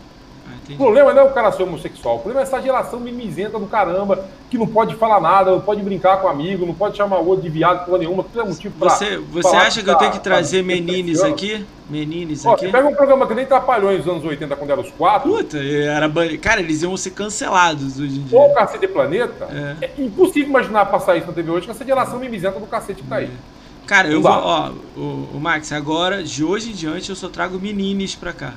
O 0.71 0.77
problema 0.77 1.12
não 1.12 1.23
é 1.23 1.25
o 1.25 1.33
cara 1.33 1.51
ser 1.53 1.65
homossexual, 1.65 2.17
o 2.17 2.19
problema 2.19 2.41
é 2.41 2.45
essa 2.45 2.61
geração 2.61 3.01
mimizenta 3.01 3.59
do 3.59 3.67
caramba, 3.67 4.25
que 4.49 4.57
não 4.57 4.67
pode 4.67 4.95
falar 4.95 5.21
nada, 5.21 5.51
não 5.51 5.61
pode 5.61 5.83
brincar 5.83 6.19
com 6.19 6.29
amigo, 6.29 6.65
não 6.65 6.75
pode 6.75 6.97
chamar 6.97 7.19
o 7.19 7.27
outro 7.27 7.43
de 7.43 7.49
viado 7.49 7.85
por 7.85 7.99
nenhuma, 7.99 8.23
tudo 8.23 8.41
é 8.41 8.45
motivo 8.45 8.75
pra. 8.79 8.91
Você, 8.91 9.19
você 9.19 9.57
acha 9.57 9.81
que, 9.81 9.85
que 9.85 9.91
eu 9.91 9.97
tenho 9.97 10.12
que 10.12 10.21
trazer 10.21 10.62
menines 10.62 11.23
aqui? 11.23 11.67
Menines 11.91 12.47
aqui? 12.47 12.71
Pega 12.71 12.89
um 12.89 12.95
programa 12.95 13.27
que 13.27 13.35
nem 13.35 13.45
trapalhou 13.45 13.93
nos 13.97 14.07
anos 14.07 14.25
80, 14.25 14.57
quando 14.57 14.71
era 14.71 14.81
os 14.81 14.91
quatro. 14.91 15.31
Puta, 15.31 15.59
era. 15.59 16.11
Cara, 16.41 16.61
eles 16.61 16.83
iam 16.83 16.97
ser 16.97 17.11
cancelados 17.11 17.99
hoje 17.99 18.21
em 18.21 18.23
dia. 18.23 18.39
Ou 18.39 18.51
o 18.51 18.55
Cacete 18.55 18.89
Planeta. 18.89 19.49
É. 19.81 19.87
é 19.87 19.93
impossível 19.99 20.49
imaginar 20.49 20.87
passar 20.87 21.17
isso 21.17 21.27
na 21.27 21.33
TV 21.33 21.51
hoje 21.51 21.67
com 21.67 21.73
essa 21.73 21.85
geração 21.85 22.19
mimizenta 22.19 22.59
do 22.59 22.67
cacete 22.67 23.03
que 23.03 23.09
tá 23.09 23.17
aí. 23.17 23.27
É. 23.27 23.62
Cara, 23.87 24.09
eu 24.09 24.23
vou, 24.23 24.31
ó, 24.31 24.71
o, 24.97 25.29
o 25.35 25.41
Max, 25.41 25.73
agora, 25.73 26.23
de 26.23 26.45
hoje 26.45 26.71
em 26.71 26.73
diante, 26.73 27.11
eu 27.11 27.17
só 27.17 27.29
trago 27.29 27.59
menines 27.59 28.15
pra 28.15 28.33
cá. 28.33 28.55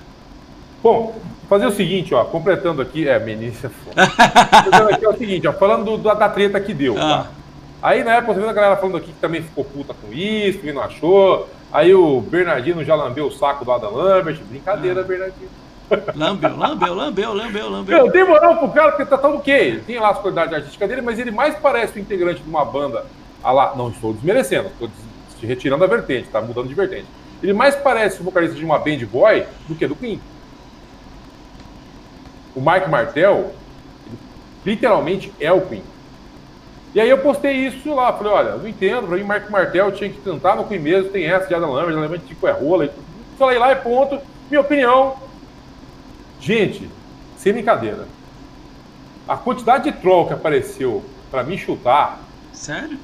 Bom, 0.84 1.16
fazer 1.48 1.66
o 1.66 1.72
seguinte, 1.72 2.14
ó, 2.14 2.24
completando 2.26 2.82
aqui, 2.82 3.08
é, 3.08 3.16
é 3.16 3.52
foda. 3.52 4.04
aqui 4.94 5.06
é 5.06 5.10
o 5.10 5.18
seguinte, 5.18 5.48
ó, 5.48 5.54
falando 5.54 5.98
do, 5.98 5.98
da 5.98 6.30
treta 6.30 6.60
que 6.60 6.74
deu, 6.74 6.96
tá? 6.96 7.02
ah. 7.02 7.24
tá? 7.24 7.30
Aí 7.82 8.04
na 8.04 8.16
época, 8.16 8.34
você 8.34 8.40
vendo 8.40 8.50
a 8.50 8.54
galera 8.54 8.78
falando 8.78 8.98
aqui 8.98 9.12
que 9.12 9.20
também 9.20 9.44
ficou 9.44 9.64
puta 9.64 9.94
com 9.94 10.12
isso, 10.12 10.60
que 10.60 10.74
não 10.74 10.82
achou. 10.82 11.48
Aí 11.72 11.94
o 11.94 12.20
Bernardino 12.20 12.84
já 12.84 12.96
lambeu 12.96 13.28
o 13.28 13.32
saco 13.32 13.64
do 13.64 13.72
Adam 13.72 13.94
Lambert. 13.94 14.40
Brincadeira, 14.50 15.02
ah. 15.02 15.04
Bernardino. 15.04 15.50
Lambeu, 16.16 16.58
lambeu, 16.58 16.96
lambeu, 16.96 17.34
lambeu, 17.34 17.70
lambeu. 17.70 17.98
Eu 17.98 18.12
dei 18.12 18.24
moral 18.24 18.58
pro 18.58 18.70
cara 18.70 18.92
porque 18.94 19.06
tá 19.06 19.20
tão 19.20 19.36
o 19.36 19.40
quê? 19.40 19.52
Ele 19.52 19.80
tem 19.82 20.00
lá 20.00 20.10
as 20.10 20.18
qualidades 20.18 20.54
artísticas 20.56 20.90
dele, 20.90 21.02
mas 21.02 21.20
ele 21.20 21.30
mais 21.30 21.54
parece 21.60 22.00
o 22.00 22.02
integrante 22.02 22.42
de 22.42 22.50
uma 22.50 22.66
banda. 22.66 23.06
Ah 23.44 23.52
lá, 23.52 23.76
não 23.76 23.90
estou 23.90 24.14
desmerecendo, 24.14 24.70
estou 24.70 24.90
retirando 25.44 25.84
a 25.84 25.88
vertente, 25.88 26.28
tá 26.30 26.42
mudando 26.42 26.68
de 26.68 26.74
vertente. 26.74 27.06
Ele 27.44 27.54
mais 27.54 27.76
parece 27.76 28.20
o 28.20 28.24
vocalista 28.24 28.56
de 28.56 28.66
uma 28.66 28.80
band 28.80 29.06
boy 29.12 29.46
do 29.68 29.76
que 29.76 29.86
do 29.86 29.96
Queen 29.96 30.20
o 32.56 32.62
Mike 32.62 32.90
Martel, 32.90 33.54
literalmente 34.66 35.32
é 35.40 35.52
o 35.52 35.62
Queen. 35.62 35.84
E 36.94 37.02
aí 37.02 37.10
eu 37.10 37.18
postei 37.18 37.54
isso 37.68 37.94
lá, 37.94 38.14
falei, 38.14 38.32
olha, 38.32 38.56
não 38.56 38.68
entendo, 38.68 39.08
pra 39.08 39.18
mim 39.18 39.24
Mike 39.24 39.52
Martel 39.52 39.92
tinha 39.92 40.10
que 40.10 40.22
cantar 40.22 40.56
no 40.56 40.66
Queen 40.66 40.80
mesmo, 40.80 41.10
tem 41.10 41.26
essa 41.26 41.48
de 41.48 41.54
Adam 41.54 41.72
Lambert, 41.72 41.98
Adam 41.98 42.18
tipo 42.20 42.48
é 42.48 42.52
rola. 42.52 42.90
Falei 43.38 43.60
lá 43.60 43.74
e 43.74 43.76
ponto, 43.76 44.18
minha 44.50 44.62
opinião. 44.62 45.18
Gente, 46.40 46.90
sem 47.38 47.52
brincadeira. 47.52 48.08
A 49.28 49.36
quantidade 49.36 49.92
de 49.92 49.98
troll 49.98 50.28
que 50.28 50.34
apareceu 50.34 51.04
para 51.30 51.44
me 51.44 51.58
chutar. 51.58 52.20
Sério? 52.54 52.98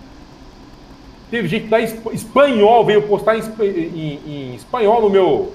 Teve 1.30 1.48
gente 1.48 1.68
da 1.68 1.80
espanhol 1.80 2.86
veio 2.86 3.08
postar 3.08 3.38
em, 3.38 3.42
em, 3.42 4.20
em 4.26 4.56
espanhol 4.56 5.02
no 5.02 5.10
meu 5.10 5.54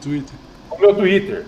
Twitter. 0.00 0.34
No 0.70 0.78
meu 0.78 0.94
Twitter. 0.94 1.46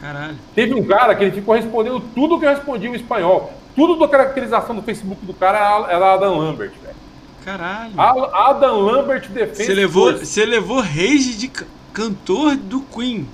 Caralho. 0.00 0.36
Teve 0.54 0.74
um 0.74 0.84
cara 0.84 1.14
que 1.14 1.24
ele 1.24 1.32
ficou 1.32 1.54
respondendo 1.54 2.00
tudo 2.14 2.38
que 2.38 2.46
eu 2.46 2.50
respondi 2.50 2.86
em 2.86 2.94
espanhol. 2.94 3.52
Tudo 3.76 3.98
da 3.98 4.08
caracterização 4.08 4.74
do 4.74 4.82
Facebook 4.82 5.24
do 5.24 5.34
cara 5.34 5.86
era, 5.88 6.14
Adam 6.14 6.38
Lambert, 6.38 6.72
velho. 6.82 6.96
Caralho. 7.44 7.92
Adam 8.34 8.80
Lambert 8.80 9.28
defende. 9.28 9.64
Você 9.64 9.74
levou, 9.74 10.12
você 10.16 10.44
levou 10.46 10.80
rage 10.80 11.36
de 11.36 11.50
cantor 11.92 12.56
do 12.56 12.80
Queen. 12.80 13.28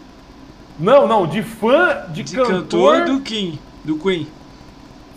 Não, 0.78 1.06
não, 1.06 1.26
de 1.26 1.42
fã 1.42 2.04
de, 2.10 2.22
de 2.22 2.36
cantor, 2.36 2.98
cantor 2.98 3.04
do 3.04 3.20
Queen. 3.20 3.58
Do 3.84 3.96
Queen. 3.96 4.28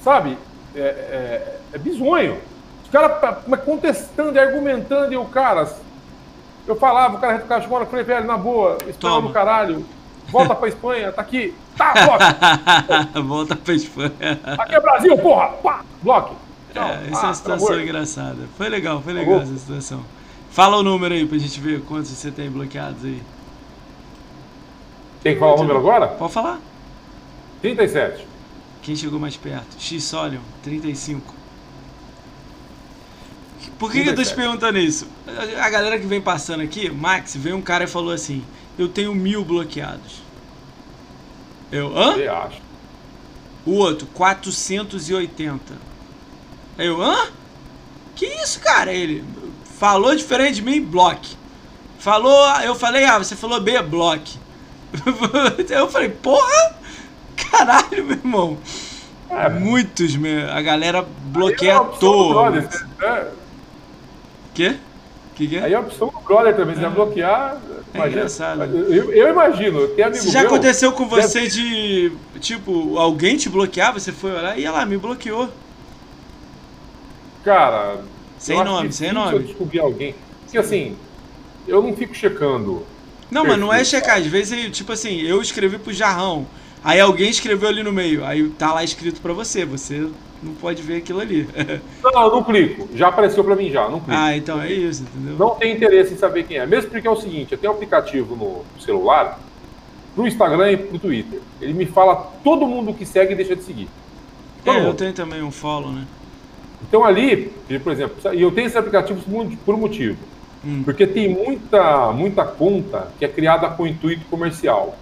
Sabe? 0.04 0.38
É, 0.76 0.80
é, 0.80 1.60
é 1.74 1.78
bizonho. 1.78 2.38
Os 2.84 2.90
caras 2.90 3.44
contestando 3.66 4.36
e 4.36 4.40
argumentando, 4.40 5.14
e 5.14 5.18
o 5.18 5.26
cara. 5.26 5.68
Eu 6.68 6.76
falava, 6.76 7.18
o 7.18 7.20
cara 7.20 7.34
retocava 7.34 7.62
a 7.62 7.82
eu 7.82 7.86
falei, 7.88 8.06
velho, 8.06 8.26
na 8.26 8.38
boa, 8.38 8.78
espanhol 8.88 9.24
do 9.24 9.30
caralho. 9.30 9.86
Volta 10.32 10.56
pra 10.56 10.68
Espanha, 10.68 11.12
tá 11.12 11.22
aqui. 11.22 11.54
Tá, 11.78 11.94
bloco. 11.94 13.24
Volta 13.28 13.56
pra 13.56 13.74
Espanha. 13.74 14.40
Aqui 14.58 14.76
é 14.76 14.80
Brasil, 14.80 15.18
porra. 15.18 15.48
Pá, 15.64 15.84
bloco. 16.02 16.36
É, 16.76 16.80
essa 16.80 16.88
é 16.88 17.10
uma 17.10 17.30
ah, 17.30 17.34
situação 17.34 17.82
engraçada. 17.82 18.48
Foi 18.58 18.70
legal, 18.70 19.02
foi 19.02 19.14
legal 19.14 19.42
essa 19.42 19.58
situação. 19.58 20.04
Fala 20.52 20.78
o 20.78 20.84
número 20.84 21.14
aí 21.14 21.26
pra 21.26 21.38
gente 21.38 21.60
ver 21.60 21.82
quantos 21.82 22.10
você 22.12 22.32
tem 22.32 22.50
bloqueados 22.50 23.04
aí. 23.04 23.22
Tem 25.24 25.34
que 25.34 25.40
falar 25.40 25.56
o 25.56 25.58
número 25.58 25.80
agora? 25.80 26.08
Pode 26.08 26.34
falar. 26.34 26.60
37. 27.62 28.26
Quem 28.82 28.96
chegou 28.96 29.20
mais 29.20 29.36
perto? 29.36 29.76
X 29.78 30.04
Solion, 30.04 30.42
35. 30.64 31.36
Por 33.78 33.92
que, 33.92 34.04
que 34.04 34.10
eu 34.10 34.16
tô 34.16 34.24
te 34.24 34.34
perguntando 34.34 34.78
isso? 34.78 35.08
A 35.62 35.70
galera 35.70 36.00
que 36.00 36.06
vem 36.06 36.22
passando 36.22 36.62
aqui, 36.62 36.90
Max, 36.90 37.36
veio 37.36 37.56
um 37.56 37.62
cara 37.62 37.84
e 37.84 37.88
falou 37.88 38.14
assim: 38.14 38.44
eu 38.80 38.88
tenho 38.88 39.14
mil 39.14 39.44
bloqueados. 39.44 40.24
Eu, 41.72 41.96
hã? 41.96 42.16
Eu 42.16 42.36
acho. 42.36 42.62
O 43.66 43.74
outro, 43.74 44.08
480. 44.14 45.74
Eu, 46.78 47.02
hã? 47.02 47.28
Que 48.16 48.26
isso, 48.26 48.60
cara? 48.62 48.94
Ele 48.94 49.24
falou 49.78 50.16
diferente 50.16 50.56
de 50.56 50.62
mim, 50.62 50.82
bloque. 50.82 51.38
Falou, 52.00 52.48
eu 52.62 52.74
falei, 52.74 53.04
ah, 53.04 53.18
você 53.18 53.36
falou 53.36 53.60
B, 53.60 53.82
bloque. 53.82 54.40
eu 55.70 55.90
falei, 55.90 56.10
porra! 56.10 56.78
Caralho, 57.36 58.06
meu 58.06 58.18
irmão. 58.18 58.58
É. 59.30 59.50
Muitos, 59.50 60.16
meu. 60.16 60.50
A 60.52 60.62
galera 60.62 61.06
bloqueia 61.26 61.78
à 61.78 61.84
toa. 61.84 62.58
É. 63.02 63.28
Quê? 64.54 64.78
Que 65.40 65.48
que 65.48 65.56
é? 65.56 65.64
Aí 65.64 65.74
a 65.74 65.80
opção 65.80 66.10
do 66.10 66.20
brother 66.20 66.54
também, 66.54 66.76
se 66.76 66.84
é. 66.84 66.90
bloquear. 66.90 67.62
É 67.94 67.98
imagina, 67.98 68.18
engraçado. 68.18 68.64
Eu, 68.64 69.14
eu 69.14 69.30
imagino, 69.30 69.88
tem 69.88 70.04
amigo 70.04 70.22
Se 70.22 70.32
já 70.32 70.42
meu, 70.42 70.50
aconteceu 70.50 70.92
com 70.92 71.08
você 71.08 71.44
deve... 71.44 71.50
de. 71.50 72.12
Tipo, 72.42 72.98
alguém 72.98 73.38
te 73.38 73.48
bloquear, 73.48 73.94
você 73.94 74.12
foi 74.12 74.32
olhar 74.32 74.60
e 74.60 74.68
lá, 74.68 74.86
me 74.86 74.98
bloqueou. 74.98 75.50
Cara. 77.42 78.02
Sem 78.38 78.62
nome, 78.62 78.92
sem 78.92 79.14
nome. 79.14 79.32
Eu 79.32 79.40
descobrir 79.40 79.80
alguém. 79.80 80.14
Porque 80.44 80.58
assim, 80.58 80.98
eu 81.66 81.82
não 81.82 81.96
fico 81.96 82.14
checando. 82.14 82.86
Não, 83.32 83.46
mas 83.46 83.58
não 83.58 83.74
é 83.74 83.82
checar. 83.86 84.18
Às 84.18 84.26
vezes, 84.26 84.76
tipo 84.76 84.92
assim, 84.92 85.22
eu 85.22 85.42
escrevi 85.42 85.78
pro 85.78 85.94
Jarrão. 85.94 86.46
Aí 86.84 87.00
alguém 87.00 87.30
escreveu 87.30 87.70
ali 87.70 87.82
no 87.82 87.94
meio. 87.94 88.26
Aí 88.26 88.50
tá 88.50 88.74
lá 88.74 88.84
escrito 88.84 89.22
pra 89.22 89.32
você. 89.32 89.64
Você 89.64 90.10
não 90.42 90.54
pode 90.54 90.82
ver 90.82 90.98
aquilo 90.98 91.20
ali. 91.20 91.48
não, 92.04 92.32
não 92.32 92.44
clico. 92.44 92.88
Já 92.96 93.08
apareceu 93.10 93.44
para 93.44 93.56
mim 93.56 93.70
já, 93.70 93.90
não 93.90 94.00
clico. 94.00 94.20
Ah, 94.20 94.36
então 94.36 94.62
é 94.62 94.72
isso, 94.72 95.04
entendeu? 95.04 95.36
Não 95.38 95.56
tem 95.56 95.76
interesse 95.76 96.14
em 96.14 96.18
saber 96.18 96.44
quem 96.44 96.58
é. 96.58 96.66
Mesmo 96.66 96.90
porque 96.90 97.08
é 97.08 97.12
o 97.12 97.16
seguinte, 97.16 97.52
eu 97.52 97.58
tenho 97.58 97.74
um 97.74 97.76
aplicativo 97.76 98.36
no 98.36 98.82
celular, 98.82 99.40
pro 100.16 100.28
Instagram 100.28 100.72
e 100.72 100.78
pro 100.78 101.00
Twitter. 101.00 101.40
Ele 101.62 101.74
me 101.74 101.86
fala 101.86 102.16
todo 102.44 102.66
mundo 102.66 102.94
que 102.94 103.06
segue 103.06 103.34
e 103.34 103.36
deixa 103.36 103.56
de 103.56 103.64
seguir. 103.64 103.88
Todo 104.64 104.76
é, 104.76 104.80
mundo. 104.80 104.90
eu 104.90 104.96
tenho 104.96 105.14
também 105.14 105.42
um 105.42 105.52
follow, 105.52 105.92
né? 105.92 106.06
Então 106.88 107.04
ali, 107.04 107.52
por 107.84 107.92
exemplo, 107.92 108.16
e 108.34 108.42
eu 108.42 108.52
tenho 108.52 108.68
esse 108.68 108.78
aplicativo 108.78 109.22
por 109.66 109.76
um 109.76 109.78
motivo. 109.78 110.18
Hum. 110.66 110.82
Porque 110.84 111.08
tem 111.08 111.30
muita, 111.30 112.12
muita 112.12 112.44
conta 112.44 113.12
que 113.18 113.26
é 113.26 113.28
criada 113.28 113.70
com 113.70 113.88
intuito 113.88 114.26
comercial. 114.30 114.98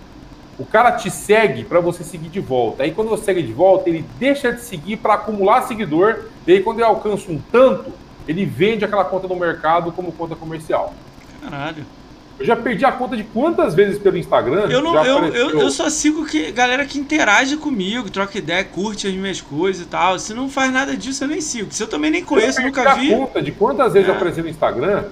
O 0.60 0.66
cara 0.66 0.92
te 0.92 1.12
segue 1.12 1.64
para 1.64 1.80
você 1.80 2.04
seguir 2.04 2.30
de 2.30 2.40
volta. 2.40 2.84
Aí 2.84 2.92
quando 2.92 3.10
você 3.10 3.26
segue 3.26 3.44
de 3.44 3.54
volta, 3.54 3.90
ele 3.90 4.04
deixa 4.18 4.52
de 4.52 4.62
seguir 4.62 4.98
para 4.98 5.14
acumular 5.14 5.64
seguidor. 5.64 6.26
E 6.48 6.54
aí 6.54 6.64
quando 6.64 6.80
ele 6.80 6.86
alcança 6.88 7.32
um 7.32 7.40
tanto, 7.52 7.94
ele 8.28 8.44
vende 8.46 8.84
aquela 8.84 9.06
conta 9.06 9.28
no 9.28 9.36
mercado 9.36 9.92
como 9.92 10.12
conta 10.12 10.36
comercial. 10.36 10.94
Caralho. 11.42 11.86
Eu 12.40 12.46
já 12.46 12.56
perdi 12.56 12.86
a 12.86 12.92
conta 12.92 13.18
de 13.18 13.24
quantas 13.24 13.74
vezes 13.74 13.98
pelo 13.98 14.18
Instagram. 14.18 14.68
Eu, 14.70 14.82
não, 14.82 15.04
eu, 15.04 15.26
eu, 15.34 15.60
eu, 15.60 15.72
só 15.72 15.90
sigo 15.90 16.24
que 16.24 16.52
galera 16.52 16.86
que 16.86 17.00
interage 17.00 17.58
comigo, 17.58 18.12
troca 18.12 18.38
ideia, 18.38 18.64
curte 18.64 19.08
as 19.08 19.14
minhas 19.14 19.42
coisas 19.42 19.84
e 19.84 19.88
tal. 19.88 20.20
Se 20.20 20.36
não 20.36 20.48
faz 20.48 20.72
nada 20.72 20.96
disso, 20.96 21.24
eu 21.24 21.28
nem 21.28 21.42
sigo. 21.42 21.72
Se 21.72 21.82
eu 21.82 21.88
também 21.88 22.12
nem 22.12 22.24
conheço, 22.24 22.60
eu 22.60 22.66
nunca 22.66 22.94
vi. 22.96 23.12
a 23.12 23.18
conta 23.18 23.42
de 23.42 23.52
quantas 23.52 23.94
vezes 23.94 24.08
é. 24.08 24.12
apareceu 24.12 24.44
no 24.44 24.50
Instagram 24.50 25.06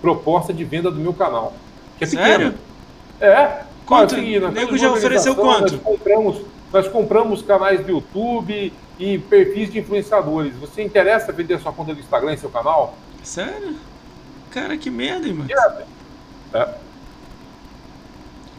proposta 0.00 0.52
de 0.52 0.64
venda 0.64 0.90
do 0.90 1.00
meu 1.00 1.12
canal. 1.12 1.52
Que 1.98 2.04
é 2.04 2.06
Sério? 2.06 2.52
pequeno. 2.52 2.54
É. 3.20 3.67
Quanto? 3.88 4.14
Assim, 4.16 4.36
o 4.36 4.52
nego 4.52 4.76
já 4.76 4.92
ofereceu 4.92 5.34
quanto? 5.34 5.72
Nós 5.72 5.82
compramos, 5.82 6.40
nós 6.70 6.88
compramos 6.88 7.40
canais 7.40 7.80
do 7.80 7.92
YouTube 7.92 8.70
e 8.98 9.18
perfis 9.18 9.72
de 9.72 9.78
influenciadores. 9.78 10.54
Você 10.56 10.82
interessa 10.82 11.32
vender 11.32 11.58
sua 11.58 11.72
conta 11.72 11.94
do 11.94 12.00
Instagram 12.00 12.34
e 12.34 12.36
seu 12.36 12.50
canal? 12.50 12.98
Sério? 13.22 13.76
Cara, 14.50 14.76
que 14.76 14.90
merda, 14.90 15.26
hein, 15.26 15.32
mano? 15.32 15.48
É. 16.52 16.68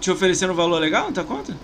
Te 0.01 0.09
oferecendo 0.09 0.53
um 0.53 0.56
valor 0.56 0.80
legal 0.80 1.06
na 1.06 1.11
tua 1.11 1.24
conta? 1.24 1.56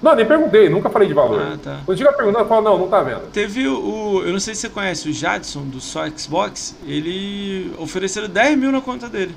Não, 0.00 0.14
nem 0.14 0.24
perguntei, 0.26 0.68
nunca 0.68 0.88
falei 0.88 1.08
de 1.08 1.14
valor. 1.14 1.40
Ah, 1.40 1.58
tá. 1.60 1.80
Quando 1.84 1.98
chega 1.98 2.12
perguntando, 2.12 2.44
eu 2.44 2.48
falo, 2.48 2.62
não, 2.62 2.78
não 2.78 2.88
tá 2.88 3.02
vendo. 3.02 3.32
Teve 3.32 3.66
o. 3.66 4.22
Eu 4.24 4.32
não 4.32 4.40
sei 4.40 4.54
se 4.54 4.60
você 4.60 4.68
conhece 4.68 5.08
o 5.08 5.12
Jadson 5.12 5.62
do 5.62 5.80
Só 5.80 6.08
Xbox. 6.08 6.76
Ele 6.86 7.74
ofereceram 7.78 8.28
10 8.28 8.58
mil 8.58 8.70
na 8.70 8.80
conta 8.80 9.08
dele. 9.08 9.34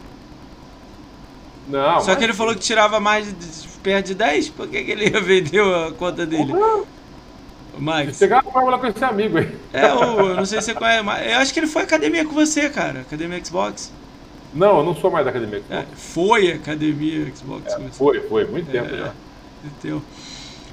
Não. 1.68 2.00
Só 2.02 2.16
que 2.16 2.24
ele 2.24 2.34
falou 2.34 2.54
que 2.54 2.62
tirava 2.62 3.00
mais 3.00 3.28
de, 3.28 3.68
perto 3.80 4.08
de 4.08 4.16
10. 4.16 4.50
Por 4.50 4.68
que, 4.68 4.84
que 4.84 4.92
ele 4.92 5.10
vendeu 5.22 5.88
a 5.88 5.92
conta 5.92 6.26
dele? 6.26 6.52
Uhum. 6.52 6.86
Max. 7.78 8.18
Pegar 8.18 8.40
a 8.40 8.44
fórmula 8.44 8.78
com 8.78 8.88
esse 8.88 9.04
amigo 9.04 9.38
aí. 9.38 9.56
É, 9.74 9.94
o, 9.94 10.30
eu 10.30 10.36
não 10.36 10.46
sei 10.46 10.62
se 10.62 10.68
você 10.68 10.74
conhece, 10.74 11.04
mas 11.04 11.32
eu 11.32 11.38
acho 11.40 11.54
que 11.54 11.60
ele 11.60 11.68
foi 11.68 11.82
à 11.82 11.86
academia 11.86 12.26
com 12.26 12.32
você, 12.34 12.70
cara. 12.70 13.02
Academia 13.02 13.44
Xbox. 13.44 13.92
Não, 14.54 14.78
eu 14.78 14.84
não 14.84 14.96
sou 14.96 15.12
mais 15.12 15.26
da 15.26 15.32
academia 15.32 15.60
Xbox. 15.60 15.82
É, 15.82 15.86
foi 15.96 16.52
academia 16.52 17.32
Xbox. 17.36 17.74
É, 17.74 17.80
foi, 17.92 18.22
foi, 18.22 18.46
muito 18.46 18.72
tempo 18.72 18.94
É. 18.94 18.98
já. 18.98 19.14
Entendeu? 19.66 20.02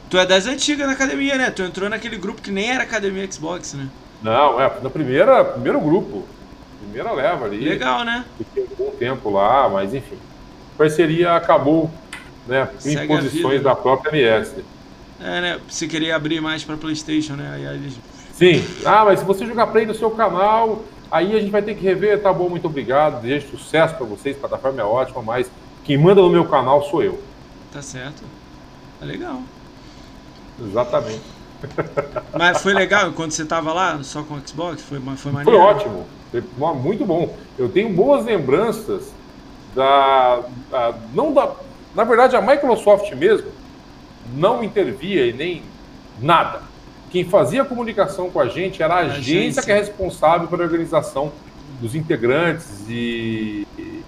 Tu 0.09 0.19
é 0.19 0.27
das 0.27 0.47
antigas 0.47 0.87
na 0.87 0.93
academia, 0.93 1.37
né? 1.37 1.51
Tu 1.51 1.62
entrou 1.62 1.89
naquele 1.89 2.17
grupo 2.17 2.43
que 2.43 2.51
nem 2.51 2.71
era 2.71 2.85
academia 2.85 3.31
Xbox, 3.31 3.75
né? 3.75 3.89
Não, 4.23 4.61
é, 4.61 4.71
na 4.83 4.91
primeira, 4.91 5.45
primeiro 5.45 5.81
grupo. 5.81 6.25
Primeira 6.81 7.11
leva 7.12 7.47
ali. 7.47 7.65
Legal, 7.65 8.05
né? 8.05 8.25
Fiquei 8.39 8.65
um 8.65 8.77
bom 8.77 8.91
tempo 8.91 9.31
lá, 9.31 9.69
mas 9.69 9.95
enfim. 9.95 10.19
Parceria 10.76 11.34
acabou, 11.34 11.91
né, 12.47 12.68
em 12.84 13.07
posições 13.07 13.59
vida. 13.59 13.65
da 13.65 13.75
própria 13.75 14.17
MS. 14.17 14.65
É, 15.20 15.41
né? 15.41 15.60
Você 15.68 15.86
queria 15.86 16.17
abrir 16.17 16.41
mais 16.41 16.65
pra 16.65 16.76
Playstation, 16.76 17.34
né? 17.34 17.52
Aí 17.55 17.65
eles. 17.76 17.94
Sim. 18.33 18.65
Ah, 18.84 19.05
mas 19.05 19.20
se 19.20 19.25
você 19.25 19.47
jogar 19.47 19.68
Play 19.68 19.86
no 19.86 19.94
seu 19.94 20.10
canal, 20.10 20.83
aí 21.10 21.36
a 21.36 21.39
gente 21.41 21.51
vai 21.51 21.62
ter 21.62 21.75
que 21.76 21.83
rever. 21.83 22.20
Tá 22.20 22.33
bom, 22.33 22.49
muito 22.49 22.67
obrigado. 22.67 23.23
Desejo 23.23 23.57
sucesso 23.57 23.94
pra 23.94 24.07
vocês. 24.07 24.36
A 24.36 24.41
plataforma 24.41 24.81
é 24.81 24.84
ótima, 24.84 25.23
mas 25.23 25.49
quem 25.84 25.97
manda 25.97 26.20
no 26.20 26.31
meu 26.31 26.44
canal 26.47 26.83
sou 26.84 27.02
eu. 27.02 27.23
Tá 27.73 27.81
certo. 27.81 28.25
É 29.01 29.05
legal. 29.05 29.41
Exatamente. 30.60 31.23
Mas 32.36 32.60
foi 32.60 32.75
legal 32.75 33.12
quando 33.12 33.31
você 33.31 33.44
tava 33.44 33.73
lá, 33.73 34.02
só 34.02 34.23
com 34.23 34.34
o 34.34 34.41
Xbox? 34.47 34.83
Foi, 34.83 34.99
foi 35.01 35.17
Foi 35.17 35.33
maneiro? 35.33 35.60
ótimo. 35.60 36.07
Foi 36.31 36.42
muito 36.75 37.05
bom. 37.05 37.36
Eu 37.59 37.68
tenho 37.68 37.92
boas 37.94 38.25
lembranças 38.25 39.12
da, 39.75 40.41
não 41.15 41.33
da, 41.33 41.52
na 41.94 42.05
verdade 42.05 42.36
a 42.36 42.41
Microsoft 42.42 43.10
mesmo 43.12 43.51
não 44.34 44.62
intervia 44.62 45.26
e 45.26 45.33
nem 45.33 45.62
nada. 46.20 46.62
Quem 47.10 47.25
fazia 47.25 47.62
a 47.62 47.65
comunicação 47.65 48.31
com 48.31 48.41
a 48.41 48.49
gente 48.49 48.83
era 48.83 48.94
a 48.94 48.99
agência, 49.01 49.20
agência. 49.41 49.62
que 49.62 49.73
é 49.73 49.75
responsável 49.76 50.49
pela 50.49 50.62
organização 50.65 51.31
dos 51.81 51.94
integrantes 51.94 52.84
e 52.89 53.67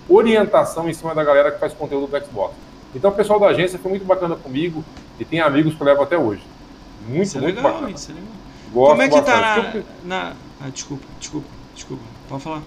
orientação 0.08 0.88
em 0.88 0.94
cima 0.94 1.14
da 1.14 1.22
galera 1.24 1.50
que 1.50 1.58
faz 1.58 1.72
conteúdo 1.74 2.06
do 2.06 2.24
Xbox. 2.24 2.54
Então 2.94 3.10
o 3.10 3.14
pessoal 3.14 3.40
da 3.40 3.48
agência 3.48 3.78
foi 3.78 3.90
muito 3.90 4.04
bacana 4.06 4.36
comigo 4.36 4.84
e 5.18 5.24
tem 5.24 5.40
amigos 5.40 5.74
que 5.74 5.80
eu 5.82 5.86
levo 5.86 6.02
até 6.02 6.16
hoje. 6.16 6.42
Muito, 7.06 7.22
Isso 7.24 7.38
é 7.38 7.40
muito 7.42 7.56
legal, 7.56 7.72
bacana. 7.72 7.90
isso 7.90 8.10
é 8.10 8.14
legal. 8.14 8.28
Gosto 8.72 8.90
Como 8.90 9.02
é 9.02 9.08
que 9.08 9.20
tá 9.22 9.40
bastante. 9.40 9.76
na, 9.76 9.80
Eu- 9.80 9.84
na. 10.04 10.32
Ah, 10.64 10.68
desculpa, 10.72 11.04
desculpa, 11.20 11.46
desculpa. 11.74 12.02
Pode 12.28 12.42
falar. 12.42 12.62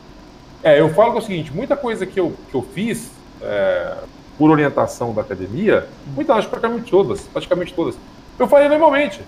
É, 0.64 0.80
eu 0.80 0.90
falo 0.94 1.12
que 1.12 1.18
é 1.18 1.22
o 1.22 1.24
seguinte, 1.24 1.54
muita 1.54 1.76
coisa 1.76 2.06
que 2.06 2.20
eu, 2.20 2.34
que 2.50 2.56
eu 2.56 2.62
fiz 2.62 3.12
é, 3.42 3.94
por 4.38 4.50
orientação 4.50 5.14
da 5.14 5.22
academia, 5.22 5.88
muitas, 6.16 6.46
praticamente 6.46 6.90
todas, 6.92 7.22
praticamente 7.22 7.74
todas, 7.74 7.98
eu 8.38 8.48
faria 8.48 8.70
normalmente. 8.70 9.22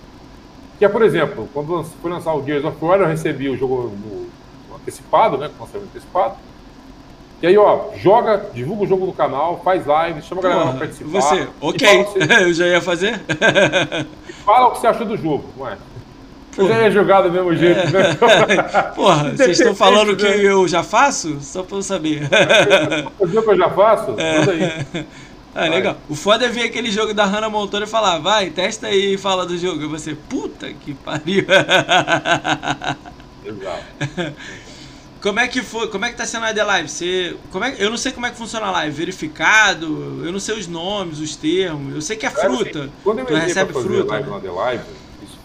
Que 0.78 0.84
é, 0.84 0.88
por 0.88 1.02
exemplo, 1.02 1.48
quando 1.52 1.84
foi 2.00 2.10
lançar 2.10 2.34
o 2.34 2.44
Gears 2.44 2.64
of 2.64 2.76
War, 2.82 3.00
eu 3.00 3.06
recebi 3.06 3.48
o 3.48 3.56
jogo 3.56 3.92
no, 4.04 4.30
antecipado, 4.76 5.36
né, 5.36 5.50
com 5.56 5.64
lançamento 5.64 5.88
antecipado. 5.90 6.36
E 7.42 7.46
aí, 7.46 7.56
ó, 7.56 7.90
joga, 7.96 8.50
divulga 8.52 8.84
o 8.84 8.86
jogo 8.86 9.06
no 9.06 9.12
canal, 9.12 9.60
faz 9.64 9.86
live, 9.86 10.20
chama 10.22 10.40
a 10.40 10.44
galera 10.44 10.70
pra 10.70 10.78
participar. 10.80 11.10
você, 11.10 11.48
ok. 11.60 12.04
Você- 12.04 12.18
Eu 12.44 12.52
já 12.52 12.66
ia 12.66 12.82
fazer? 12.82 13.20
fala 14.44 14.68
o 14.68 14.72
que 14.72 14.78
você 14.80 14.86
achou 14.86 15.06
do 15.06 15.16
jogo, 15.16 15.44
não 15.56 15.68
é? 15.68 15.76
Eu 16.60 16.66
Porra. 16.66 16.78
já 16.78 16.84
ia 16.84 16.90
jogar 16.90 17.22
do 17.22 17.32
mesmo 17.32 17.56
jeito, 17.56 17.90
né? 17.90 18.14
Porra, 18.94 19.30
vocês 19.30 19.58
estão 19.58 19.74
falando 19.74 20.14
que 20.14 20.24
né? 20.28 20.36
eu 20.44 20.68
já 20.68 20.82
faço? 20.82 21.38
Só 21.40 21.62
pra 21.62 21.78
eu 21.78 21.82
saber. 21.82 22.28
o 23.18 23.26
jogo 23.26 23.42
que 23.42 23.50
eu 23.50 23.56
já 23.56 23.70
faço, 23.70 24.10
manda 24.10 24.52
aí. 24.52 25.06
Ah, 25.52 25.66
legal. 25.66 25.96
O 26.08 26.14
foda 26.14 26.44
é 26.44 26.48
ver 26.48 26.62
aquele 26.62 26.92
jogo 26.92 27.12
da 27.12 27.24
Hannah 27.24 27.50
Montana 27.50 27.84
e 27.84 27.88
falar, 27.88 28.18
vai, 28.18 28.50
testa 28.50 28.86
aí 28.86 29.14
e 29.14 29.18
fala 29.18 29.44
do 29.44 29.58
jogo. 29.58 29.82
E 29.82 29.86
você, 29.88 30.14
puta 30.14 30.72
que 30.72 30.94
pariu. 30.94 31.44
Exato. 33.44 33.84
Como 35.20 35.38
é 35.40 35.48
que 35.48 35.60
foi? 35.60 35.88
Como 35.88 36.04
é 36.04 36.10
que 36.10 36.16
tá 36.16 36.24
sendo 36.24 36.46
a 36.46 36.54
The 36.54 36.62
Live? 36.64 36.88
Você, 36.88 37.36
como 37.50 37.64
é, 37.64 37.74
eu 37.78 37.90
não 37.90 37.98
sei 37.98 38.10
como 38.10 38.24
é 38.24 38.30
que 38.30 38.38
funciona 38.38 38.66
a 38.66 38.70
live. 38.70 38.96
Verificado? 38.96 40.22
Eu 40.24 40.32
não 40.32 40.40
sei 40.40 40.58
os 40.58 40.66
nomes, 40.66 41.18
os 41.18 41.36
termos. 41.36 41.94
Eu 41.94 42.00
sei 42.00 42.16
que 42.16 42.24
é 42.24 42.30
Cara, 42.30 42.48
fruta. 42.48 42.80
assim, 42.84 42.92
quando 43.04 43.18
eu 43.18 43.26
Tu 43.26 43.34
recebe 43.34 43.72
fruta, 43.72 44.12
live 44.12 44.30
né? 44.30 44.34
na 44.34 44.40
The 44.40 44.50
Live, 44.50 44.84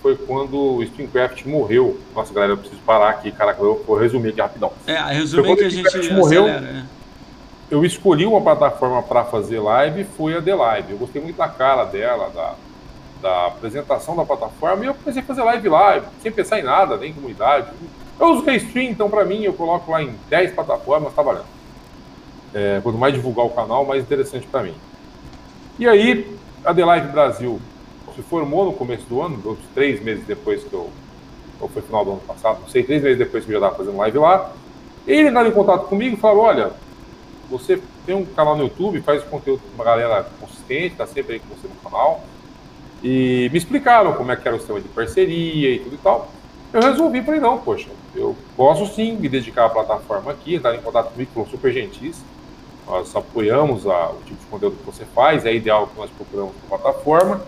foi 0.06 0.16
quando 0.16 0.56
o 0.56 0.84
Streamcraft 0.84 1.45
morreu. 1.48 2.00
Nossa, 2.14 2.32
galera, 2.32 2.53
eu 2.53 2.58
preciso 2.58 2.80
parar 2.84 3.09
aqui, 3.09 3.32
caraca, 3.32 3.59
eu 3.59 3.84
vou 3.88 3.98
resumir 3.98 4.30
aqui 4.30 4.40
rapidão. 4.40 4.72
É, 4.85 5.25
Foi 5.25 5.56
que 5.56 5.64
a 5.64 5.69
gente 5.69 6.14
morreu. 6.14 6.43
acelera. 6.43 6.67
é. 6.67 6.84
Eu 7.72 7.84
escolhi 7.84 8.24
uma 8.27 8.40
plataforma 8.40 9.01
para 9.01 9.24
fazer 9.24 9.59
live, 9.59 10.03
foi 10.03 10.38
a 10.38 10.42
The 10.43 10.53
Live. 10.53 10.92
Eu 10.92 11.00
gostei 11.00 11.19
muito 11.19 11.38
da 11.38 11.48
cara 11.48 11.85
dela, 11.85 12.30
da, 12.30 12.53
da 13.19 13.48
apresentação 13.48 14.16
da 14.16 14.24
plataforma, 14.24 14.84
e 14.84 14.88
eu 14.88 14.93
comecei 14.93 15.24
a 15.24 15.25
fazer 15.25 15.42
live 15.42 15.69
lá, 15.69 16.03
sem 16.22 16.32
pensar 16.32 16.59
em 16.59 16.64
nada, 16.64 16.98
nem 16.98 17.11
comunidade. 17.11 17.72
Eu 18.19 18.27
uso 18.27 18.45
Restream, 18.45 18.92
então 18.92 19.09
para 19.09 19.25
mim 19.25 19.42
eu 19.42 19.53
coloco 19.53 19.92
lá 19.92 20.03
em 20.03 20.14
10 20.30 20.53
plataformas, 20.53 21.16
tá 21.16 21.24
valendo. 21.24 21.48
É, 22.53 22.80
quanto 22.84 23.00
mais 23.00 23.16
divulgar 23.16 23.48
o 23.48 23.50
canal, 23.50 23.84
mais 23.84 24.03
interessante 24.03 24.45
para 24.45 24.61
mim. 24.61 24.75
E 25.80 25.88
aí, 25.88 26.38
a 26.64 26.72
The 26.75 26.85
Live 26.85 27.08
Brasil 27.08 27.59
se 28.15 28.21
formou 28.21 28.65
no 28.65 28.73
começo 28.73 29.05
do 29.07 29.21
ano, 29.21 29.41
uns 29.45 29.57
três 29.73 30.01
meses 30.01 30.25
depois 30.25 30.63
que 30.63 30.73
eu. 30.73 30.89
Ou 31.59 31.69
foi 31.69 31.81
final 31.81 32.03
do 32.03 32.11
ano 32.11 32.21
passado, 32.21 32.59
não 32.61 32.67
sei, 32.69 32.83
três 32.83 33.01
meses 33.01 33.17
depois 33.17 33.45
que 33.45 33.51
eu 33.51 33.59
já 33.59 33.65
estava 33.67 33.83
fazendo 33.83 33.97
live 33.97 34.17
lá. 34.17 34.51
Ele 35.07 35.29
entraram 35.29 35.49
em 35.49 35.53
contato 35.53 35.87
comigo 35.87 36.15
e 36.15 36.19
falaram: 36.19 36.41
olha, 36.41 36.71
você 37.49 37.79
tem 38.05 38.15
um 38.15 38.25
canal 38.25 38.55
no 38.57 38.63
YouTube, 38.63 39.01
faz 39.01 39.23
conteúdo 39.23 39.61
com 39.61 39.75
uma 39.75 39.83
galera 39.83 40.27
consistente, 40.39 40.95
tá 40.95 41.05
sempre 41.07 41.33
aí 41.35 41.39
com 41.39 41.55
você 41.55 41.67
no 41.67 41.75
canal. 41.89 42.21
E 43.03 43.49
me 43.51 43.57
explicaram 43.57 44.13
como 44.13 44.31
é 44.31 44.35
que 44.35 44.47
era 44.47 44.55
o 44.55 44.59
sistema 44.59 44.81
de 44.81 44.87
parceria 44.89 45.75
e 45.75 45.79
tudo 45.79 45.95
e 45.95 45.97
tal. 45.99 46.29
Eu 46.73 46.81
resolvi, 46.81 47.21
falei, 47.21 47.39
não, 47.39 47.57
poxa, 47.59 47.87
eu 48.15 48.35
posso 48.57 48.85
sim 48.93 49.13
me 49.15 49.29
dedicar 49.29 49.65
à 49.65 49.69
plataforma 49.69 50.31
aqui, 50.31 50.55
entrar 50.55 50.75
em 50.75 50.81
contato 50.81 51.11
comigo, 51.13 51.31
foram 51.33 51.47
super 51.49 51.71
gentis. 51.71 52.17
Nós 52.87 53.15
apoiamos 53.15 53.87
a- 53.87 54.09
o 54.09 54.17
tipo 54.25 54.39
de 54.39 54.45
conteúdo 54.47 54.77
que 54.77 54.85
você 54.85 55.05
faz, 55.05 55.45
é 55.45 55.53
ideal 55.53 55.87
que 55.87 55.97
nós 55.97 56.09
procuramos 56.11 56.53
na 56.63 56.77
plataforma. 56.77 57.41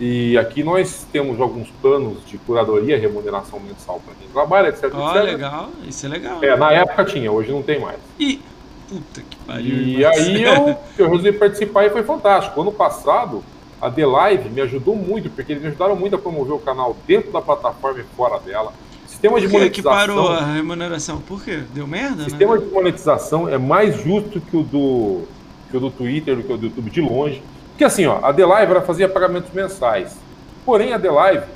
E 0.00 0.36
aqui 0.36 0.64
nós 0.64 1.06
temos 1.12 1.40
alguns 1.40 1.68
planos 1.80 2.18
de 2.26 2.36
curadoria, 2.38 2.98
remuneração 2.98 3.60
mensal 3.60 4.00
para 4.04 4.14
quem 4.14 4.28
trabalha, 4.28 4.68
etc, 4.68 4.90
Ó, 4.92 5.10
etc. 5.10 5.24
legal. 5.24 5.68
Isso 5.86 6.06
é 6.06 6.08
legal. 6.08 6.42
É, 6.42 6.56
na 6.56 6.72
época 6.72 7.04
tinha, 7.04 7.30
hoje 7.30 7.52
não 7.52 7.62
tem 7.62 7.80
mais. 7.80 7.98
E. 8.18 8.40
Puta 8.88 9.22
que 9.22 9.36
pariu. 9.38 9.76
E 9.76 10.04
aí 10.04 10.42
eu, 10.42 10.76
eu 10.98 11.08
resolvi 11.08 11.32
participar 11.32 11.86
e 11.86 11.90
foi 11.90 12.02
fantástico. 12.02 12.60
Ano 12.60 12.72
passado, 12.72 13.42
a 13.80 13.90
The 13.90 14.04
Live 14.04 14.48
me 14.50 14.60
ajudou 14.62 14.96
muito, 14.96 15.30
porque 15.30 15.52
eles 15.52 15.62
me 15.62 15.68
ajudaram 15.68 15.96
muito 15.96 16.16
a 16.16 16.18
promover 16.18 16.54
o 16.54 16.58
canal 16.58 16.96
dentro 17.06 17.30
da 17.32 17.40
plataforma 17.40 18.00
e 18.00 18.04
fora 18.16 18.38
dela. 18.40 18.72
Sistema 19.06 19.40
de 19.40 19.46
Por 19.46 19.52
que, 19.52 19.58
monetização. 19.58 19.96
parou 19.96 20.28
a 20.28 20.44
remuneração? 20.52 21.20
Por 21.20 21.42
quê? 21.42 21.62
Deu 21.72 21.86
merda? 21.86 22.24
sistema 22.24 22.56
né? 22.56 22.64
de 22.64 22.72
monetização 22.72 23.48
é 23.48 23.56
mais 23.56 24.02
justo 24.02 24.40
que 24.40 24.56
o 24.56 24.62
do 24.62 25.22
que 25.70 25.76
o 25.76 25.80
do 25.80 25.90
Twitter, 25.90 26.36
do 26.36 26.42
que 26.42 26.52
o 26.52 26.56
do 26.56 26.66
YouTube 26.66 26.90
de 26.90 27.00
longe. 27.00 27.42
Porque 27.74 27.82
assim, 27.82 28.06
ó, 28.06 28.24
a 28.24 28.32
The 28.32 28.46
Live 28.46 28.70
ela 28.70 28.82
fazia 28.82 29.08
pagamentos 29.08 29.52
mensais. 29.52 30.16
Porém, 30.64 30.92
a 30.92 30.98
The 30.98 31.10
Live 31.10 31.46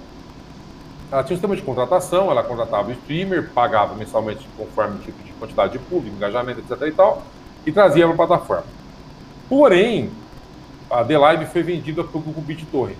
ela 1.12 1.22
tinha 1.22 1.34
um 1.34 1.38
sistema 1.38 1.54
de 1.54 1.62
contratação, 1.62 2.28
ela 2.28 2.42
contratava 2.42 2.88
o 2.88 2.92
streamer, 2.92 3.50
pagava 3.54 3.94
mensalmente 3.94 4.46
conforme 4.56 4.96
o 4.96 4.98
tipo 4.98 5.22
de 5.22 5.32
quantidade 5.32 5.72
de 5.72 5.78
público, 5.78 6.14
engajamento, 6.16 6.60
etc 6.60 6.88
e 6.88 6.92
tal, 6.92 7.22
e 7.64 7.70
trazia 7.70 8.04
para 8.04 8.14
a 8.14 8.26
plataforma. 8.26 8.66
Porém, 9.48 10.10
a 10.90 11.04
The 11.04 11.16
Live 11.16 11.46
foi 11.46 11.62
vendida 11.62 12.02
para 12.02 12.18
o 12.18 12.20
grupo 12.20 12.40
BitTorrent. 12.40 12.98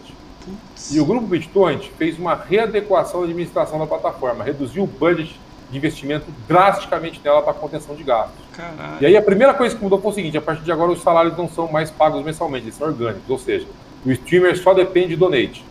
E 0.93 1.01
o 1.01 1.05
grupo 1.05 1.27
BitTorrent 1.27 1.89
fez 1.99 2.19
uma 2.19 2.35
readequação 2.35 3.21
da 3.21 3.27
administração 3.27 3.81
da 3.81 3.87
plataforma, 3.87 4.45
reduziu 4.45 4.85
o 4.85 4.87
budget 4.87 5.39
de 5.71 5.77
investimento 5.77 6.27
drasticamente 6.47 7.21
nela 7.23 7.43
para 7.43 7.53
contenção 7.53 7.95
de 7.95 8.03
gastos. 8.03 8.45
Caralho. 8.53 8.99
E 9.01 9.07
aí 9.07 9.17
a 9.17 9.23
primeira 9.23 9.53
coisa 9.55 9.77
que 9.77 9.83
mudou 9.83 10.01
foi 10.01 10.11
o 10.11 10.15
seguinte, 10.15 10.37
a 10.39 10.41
partir 10.41 10.63
de 10.63 10.73
agora 10.73 10.91
os 10.91 11.03
salários 11.03 11.37
não 11.37 11.49
são 11.49 11.71
mais 11.71 11.91
pagos 11.91 12.25
mensalmente, 12.25 12.67
eles 12.67 12.75
são 12.75 12.87
orgânicos, 12.87 13.29
ou 13.29 13.39
seja, 13.39 13.67
o 14.05 14.11
streamer 14.11 14.57
só 14.59 14.73
depende 14.73 15.09
de 15.09 15.17
donate. 15.17 15.65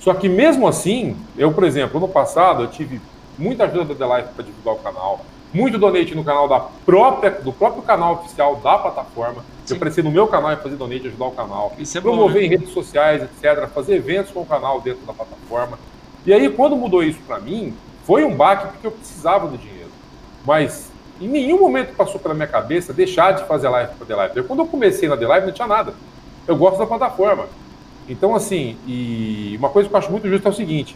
Só 0.00 0.14
que 0.14 0.28
mesmo 0.28 0.66
assim, 0.68 1.16
eu, 1.36 1.52
por 1.52 1.64
exemplo, 1.64 1.98
ano 1.98 2.08
passado 2.08 2.62
eu 2.62 2.68
tive 2.68 3.00
muita 3.38 3.64
ajuda 3.64 3.94
da 3.94 4.06
The 4.06 4.16
Life 4.16 4.34
para 4.34 4.44
divulgar 4.44 4.74
o 4.74 4.78
canal, 4.78 5.20
muito 5.52 5.78
donate 5.78 6.14
no 6.14 6.24
canal 6.24 6.48
da 6.48 6.60
própria, 6.60 7.30
do 7.30 7.52
próprio 7.52 7.82
canal 7.82 8.14
oficial 8.14 8.56
da 8.56 8.78
plataforma. 8.78 9.44
Sim. 9.64 9.74
Eu 9.74 9.76
apareci 9.76 10.02
no 10.02 10.10
meu 10.10 10.26
canal 10.26 10.52
e 10.52 10.56
fazer 10.56 10.76
donate, 10.76 11.06
ajudar 11.06 11.26
o 11.26 11.30
canal. 11.30 11.72
Isso 11.78 11.96
é 11.96 12.00
bom, 12.00 12.10
promover 12.10 12.42
né? 12.42 12.46
em 12.46 12.50
redes 12.50 12.70
sociais, 12.70 13.22
etc., 13.22 13.66
fazer 13.68 13.96
eventos 13.96 14.32
com 14.32 14.42
o 14.42 14.46
canal 14.46 14.80
dentro 14.80 15.04
da 15.06 15.12
plataforma. 15.12 15.78
E 16.26 16.32
aí, 16.32 16.48
quando 16.50 16.76
mudou 16.76 17.02
isso 17.02 17.20
para 17.26 17.38
mim, 17.38 17.74
foi 18.06 18.24
um 18.24 18.34
baque 18.34 18.68
porque 18.68 18.86
eu 18.86 18.92
precisava 18.92 19.48
do 19.48 19.58
dinheiro. 19.58 19.90
Mas 20.46 20.90
Em 21.20 21.26
nenhum 21.26 21.58
momento 21.58 21.96
passou 21.96 22.20
pela 22.20 22.34
minha 22.34 22.46
cabeça 22.46 22.92
deixar 22.92 23.32
de 23.32 23.44
fazer 23.44 23.68
live 23.68 23.94
para 23.94 24.06
The 24.06 24.14
Live. 24.14 24.42
Quando 24.42 24.60
eu 24.60 24.66
comecei 24.66 25.08
na 25.08 25.16
The 25.16 25.26
Live, 25.26 25.46
não 25.46 25.52
tinha 25.52 25.66
nada. 25.66 25.94
Eu 26.46 26.56
gosto 26.56 26.78
da 26.78 26.86
plataforma. 26.86 27.46
Então, 28.08 28.34
assim, 28.34 28.76
e 28.86 29.56
uma 29.58 29.70
coisa 29.70 29.88
que 29.88 29.94
eu 29.94 29.98
acho 29.98 30.10
muito 30.10 30.28
justa 30.28 30.48
é 30.48 30.52
o 30.52 30.54
seguinte: 30.54 30.94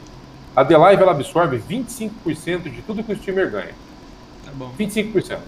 a 0.55 0.64
The 0.64 0.76
Live 0.76 1.02
ela 1.02 1.12
absorve 1.12 1.58
25% 1.58 2.64
de 2.64 2.82
tudo 2.82 3.02
que 3.02 3.12
o 3.12 3.16
streamer 3.16 3.50
ganha. 3.50 3.74
Tá 4.44 4.52
bom. 4.55 4.70
25%. 4.78 5.39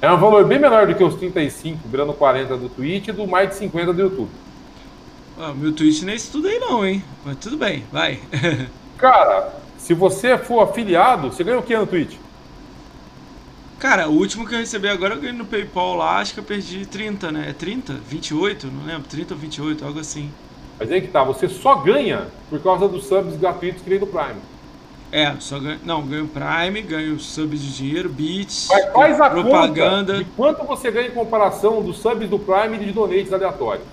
É 0.00 0.12
um 0.12 0.18
valor 0.18 0.44
bem 0.44 0.58
menor 0.58 0.86
do 0.86 0.94
que 0.94 1.02
os 1.02 1.16
35, 1.16 1.88
virando 1.88 2.12
40 2.12 2.56
do 2.56 2.68
Twitch 2.68 3.08
e 3.08 3.12
do 3.12 3.26
mais 3.26 3.48
de 3.48 3.56
50 3.56 3.92
do 3.92 4.02
YouTube. 4.02 4.30
Ah, 5.40 5.52
meu 5.54 5.72
Twitch 5.72 6.02
não 6.02 6.12
é 6.12 6.16
isso 6.16 6.30
tudo 6.30 6.46
aí 6.46 6.58
não, 6.60 6.86
hein? 6.86 7.02
Mas 7.24 7.36
tudo 7.38 7.56
bem, 7.56 7.84
vai. 7.90 8.20
Cara, 8.98 9.52
se 9.88 9.94
você 9.94 10.36
for 10.36 10.60
afiliado, 10.60 11.32
você 11.32 11.42
ganha 11.42 11.58
o 11.58 11.62
que 11.62 11.74
no 11.74 11.86
Twitch? 11.86 12.16
Cara, 13.78 14.06
o 14.06 14.12
último 14.12 14.46
que 14.46 14.54
eu 14.54 14.58
recebi 14.58 14.86
agora 14.86 15.14
eu 15.14 15.18
ganhei 15.18 15.34
no 15.34 15.46
PayPal 15.46 15.94
lá, 15.94 16.18
acho 16.18 16.34
que 16.34 16.40
eu 16.40 16.44
perdi 16.44 16.84
30, 16.84 17.32
né? 17.32 17.46
É 17.48 17.52
30? 17.54 17.94
28? 17.94 18.66
Não 18.66 18.84
lembro, 18.84 19.08
30 19.08 19.32
ou 19.32 19.40
28, 19.40 19.82
algo 19.86 19.98
assim. 19.98 20.30
Mas 20.78 20.92
aí 20.92 21.00
que 21.00 21.08
tá, 21.08 21.24
você 21.24 21.48
só 21.48 21.76
ganha 21.76 22.26
por 22.50 22.62
causa 22.62 22.86
dos 22.86 23.06
subs 23.06 23.34
gratuitos 23.38 23.80
que 23.80 23.88
vem 23.88 23.98
do 23.98 24.06
Prime. 24.06 24.38
É, 25.10 25.34
só 25.40 25.58
ganho. 25.58 25.80
Não, 25.82 26.02
ganho 26.02 26.28
Prime, 26.28 26.82
ganho 26.82 27.18
subs 27.18 27.62
de 27.62 27.74
dinheiro, 27.74 28.10
bits, 28.10 28.68
Mas 28.70 28.92
faz 28.92 29.18
a 29.18 29.30
propaganda. 29.30 30.12
Conta 30.12 30.24
de 30.24 30.30
quanto 30.36 30.64
você 30.66 30.90
ganha 30.90 31.08
em 31.08 31.12
comparação 31.12 31.82
dos 31.82 31.96
subs 31.96 32.28
do 32.28 32.38
Prime 32.38 32.76
e 32.76 32.84
de 32.84 32.92
donates 32.92 33.32
aleatórios. 33.32 33.86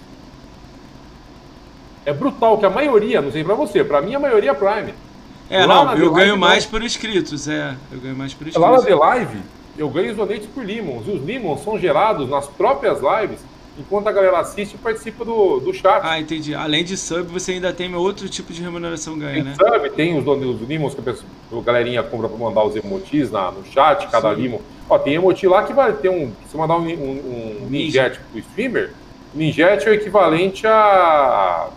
É 2.05 2.11
brutal 2.11 2.57
que 2.57 2.65
a 2.65 2.69
maioria, 2.69 3.21
não 3.21 3.31
sei 3.31 3.45
pra 3.45 3.55
você, 3.55 3.81
pra 3.81 4.01
mim 4.01 4.13
a 4.13 4.19
maioria 4.19 4.51
é 4.51 4.53
Prime. 4.53 5.04
É, 5.49 5.65
lá 5.65 5.85
não, 5.85 5.97
eu 5.97 6.11
ganho 6.11 6.37
mais 6.37 6.65
por 6.65 6.83
inscritos, 6.83 7.47
é. 7.47 7.75
Eu 7.91 7.99
ganho 7.99 8.15
mais 8.15 8.33
por 8.33 8.47
inscritos. 8.47 8.61
Lá 8.69 8.77
na 8.77 8.83
The 8.83 8.95
Live, 8.95 9.37
eu 9.77 9.89
ganho 9.89 10.11
os 10.11 10.17
donates 10.17 10.47
por 10.47 10.65
limons. 10.65 11.07
E 11.07 11.11
os 11.11 11.23
limons 11.23 11.63
são 11.63 11.77
gerados 11.77 12.29
nas 12.29 12.47
próprias 12.47 12.99
lives, 12.99 13.39
enquanto 13.77 14.07
a 14.07 14.11
galera 14.11 14.39
assiste 14.39 14.73
e 14.73 14.77
participa 14.77 15.23
do, 15.23 15.59
do 15.59 15.73
chat. 15.73 16.01
Ah, 16.03 16.19
entendi. 16.19 16.55
Além 16.55 16.83
de 16.83 16.97
sub, 16.97 17.23
você 17.31 17.53
ainda 17.53 17.71
tem 17.73 17.93
outro 17.93 18.27
tipo 18.27 18.51
de 18.53 18.61
remuneração 18.61 19.19
ganha, 19.19 19.33
tem 19.33 19.43
né? 19.43 19.55
Sub, 19.55 19.89
tem 19.91 20.17
os, 20.17 20.25
os 20.25 20.67
limons 20.67 20.95
que 20.95 21.01
a, 21.01 21.03
pessoa, 21.03 21.27
a 21.51 21.61
galerinha 21.61 22.01
compra 22.01 22.27
para 22.27 22.37
mandar 22.37 22.63
os 22.63 22.75
emotis 22.75 23.31
na, 23.31 23.51
no 23.51 23.63
chat, 23.65 24.07
cada 24.07 24.33
Sim. 24.33 24.41
limon. 24.41 24.59
Ó, 24.89 24.97
tem 24.97 25.15
emoti 25.15 25.47
lá 25.47 25.63
que 25.63 25.73
vai 25.73 25.93
ter 25.93 26.09
um. 26.09 26.31
Se 26.49 26.57
mandar 26.57 26.77
um, 26.77 26.87
um, 26.87 27.61
um 27.63 27.67
ninjet 27.69 28.19
pro 28.31 28.39
streamer, 28.39 28.93
ninjet 29.33 29.85
é 29.87 29.91
o 29.91 29.93
equivalente 29.93 30.65
a. 30.65 31.69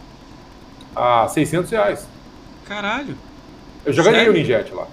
a 0.94 1.28
600 1.28 1.70
reais. 1.70 2.08
Caralho. 2.66 3.16
Eu 3.84 3.92
já 3.92 4.02
ganhei 4.02 4.28
o 4.28 4.32
ninjet 4.32 4.72
lá. 4.72 4.86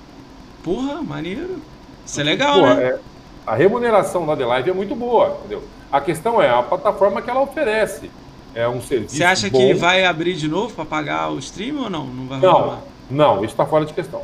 Porra, 0.64 1.02
maneiro. 1.02 1.58
Isso 2.06 2.20
é 2.20 2.24
legal, 2.24 2.60
Porra, 2.60 2.76
né? 2.76 2.84
É, 2.84 3.00
a 3.46 3.56
remuneração 3.56 4.26
da 4.26 4.36
The 4.36 4.46
Live 4.46 4.70
é 4.70 4.74
muito 4.74 4.96
boa, 4.96 5.38
entendeu? 5.40 5.64
A 5.92 6.02
questão 6.02 6.42
é 6.42 6.50
a 6.50 6.62
plataforma 6.64 7.22
que 7.22 7.30
ela 7.30 7.42
oferece. 7.42 8.10
É 8.54 8.68
um 8.68 8.82
serviço. 8.82 9.16
Você 9.16 9.24
acha 9.24 9.50
bom. 9.50 9.58
que 9.58 9.74
vai 9.74 10.06
abrir 10.06 10.34
de 10.34 10.48
novo 10.48 10.74
para 10.74 10.86
pagar 10.86 11.30
o 11.30 11.38
stream 11.40 11.84
ou 11.84 11.90
não? 11.90 12.06
Não 12.06 12.26
vai 12.26 12.40
Não, 12.40 12.80
não, 13.10 13.36
isso 13.38 13.54
está 13.54 13.66
fora 13.66 13.86
de 13.86 13.94
questão. 13.94 14.22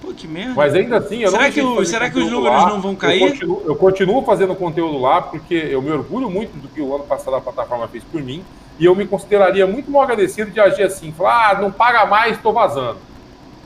Pô, 0.00 0.12
que 0.12 0.26
merda. 0.26 0.54
Mas 0.56 0.74
ainda 0.74 0.96
assim, 0.96 1.22
eu 1.22 1.30
será 1.30 1.44
não 1.44 1.52
que 1.52 1.60
o, 1.60 1.84
Será 1.84 2.10
que 2.10 2.18
os 2.18 2.30
números 2.30 2.62
lá. 2.62 2.68
não 2.70 2.80
vão 2.80 2.96
cair? 2.96 3.22
Eu 3.22 3.28
continuo, 3.28 3.62
eu 3.66 3.76
continuo, 3.76 4.22
fazendo 4.24 4.54
conteúdo 4.56 4.98
lá 4.98 5.22
porque 5.22 5.54
eu 5.54 5.80
me 5.80 5.90
orgulho 5.90 6.28
muito 6.28 6.56
do 6.60 6.66
que 6.66 6.80
o 6.80 6.94
ano 6.94 7.04
passado 7.04 7.36
a 7.36 7.40
plataforma 7.40 7.86
fez 7.86 8.02
por 8.02 8.20
mim 8.20 8.42
e 8.78 8.84
eu 8.84 8.96
me 8.96 9.06
consideraria 9.06 9.66
muito 9.66 9.90
mal 9.90 10.02
agradecido 10.02 10.50
de 10.50 10.58
agir 10.58 10.82
assim, 10.82 11.12
falar, 11.12 11.50
ah, 11.50 11.60
não 11.60 11.70
paga 11.70 12.04
mais, 12.06 12.36
estou 12.36 12.52
vazando. 12.52 12.98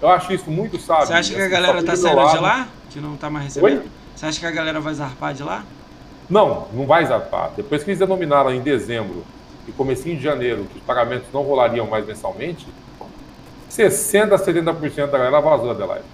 Eu 0.00 0.08
acho 0.08 0.32
isso 0.32 0.50
muito 0.50 0.78
sábio. 0.78 1.06
Você 1.06 1.12
acha 1.14 1.34
que 1.34 1.40
a 1.40 1.48
galera 1.48 1.82
tá 1.82 1.96
saindo 1.96 2.30
de 2.30 2.38
lá? 2.38 2.68
Que 2.90 3.00
não 3.00 3.16
tá 3.16 3.30
mais 3.30 3.46
recebendo? 3.46 3.80
Oi? 3.80 3.88
Você 4.14 4.26
acha 4.26 4.40
que 4.40 4.46
a 4.46 4.50
galera 4.50 4.80
vai 4.80 4.94
zarpar 4.94 5.34
de 5.34 5.42
lá? 5.42 5.64
Não, 6.28 6.66
não 6.72 6.86
vai 6.86 7.04
zarpar. 7.06 7.50
Depois 7.56 7.82
que 7.82 7.90
eles 7.90 7.98
denominaram 7.98 8.52
em 8.52 8.60
dezembro 8.60 9.24
e 9.66 9.72
comecinho 9.72 10.16
de 10.16 10.22
janeiro 10.22 10.64
que 10.64 10.78
os 10.78 10.84
pagamentos 10.84 11.28
não 11.32 11.42
rolariam 11.42 11.86
mais 11.86 12.06
mensalmente, 12.06 12.66
60% 13.70 14.32
a 14.32 14.38
70% 14.38 15.06
da 15.10 15.18
galera 15.18 15.40
vazou 15.40 15.74
da 15.74 15.86
live. 15.86 16.04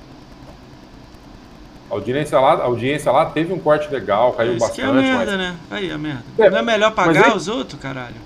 A 1.90 1.94
audiência 1.94 2.40
lá, 2.40 2.54
a 2.54 2.64
audiência 2.64 3.12
lá 3.12 3.26
teve 3.26 3.52
um 3.52 3.58
corte 3.58 3.92
legal, 3.92 4.32
caiu 4.32 4.52
Isso 4.52 4.60
bastante. 4.60 4.80
Que 4.80 4.86
é 4.86 4.90
a 4.90 4.92
merda, 4.92 5.36
mas... 5.36 5.38
né? 5.38 5.56
Aí 5.70 5.90
a 5.90 5.98
merda. 5.98 6.24
É, 6.38 6.50
não 6.50 6.58
é 6.58 6.62
melhor 6.62 6.92
pagar 6.92 7.26
aí... 7.26 7.36
os 7.36 7.48
outros, 7.48 7.80
caralho? 7.80 8.16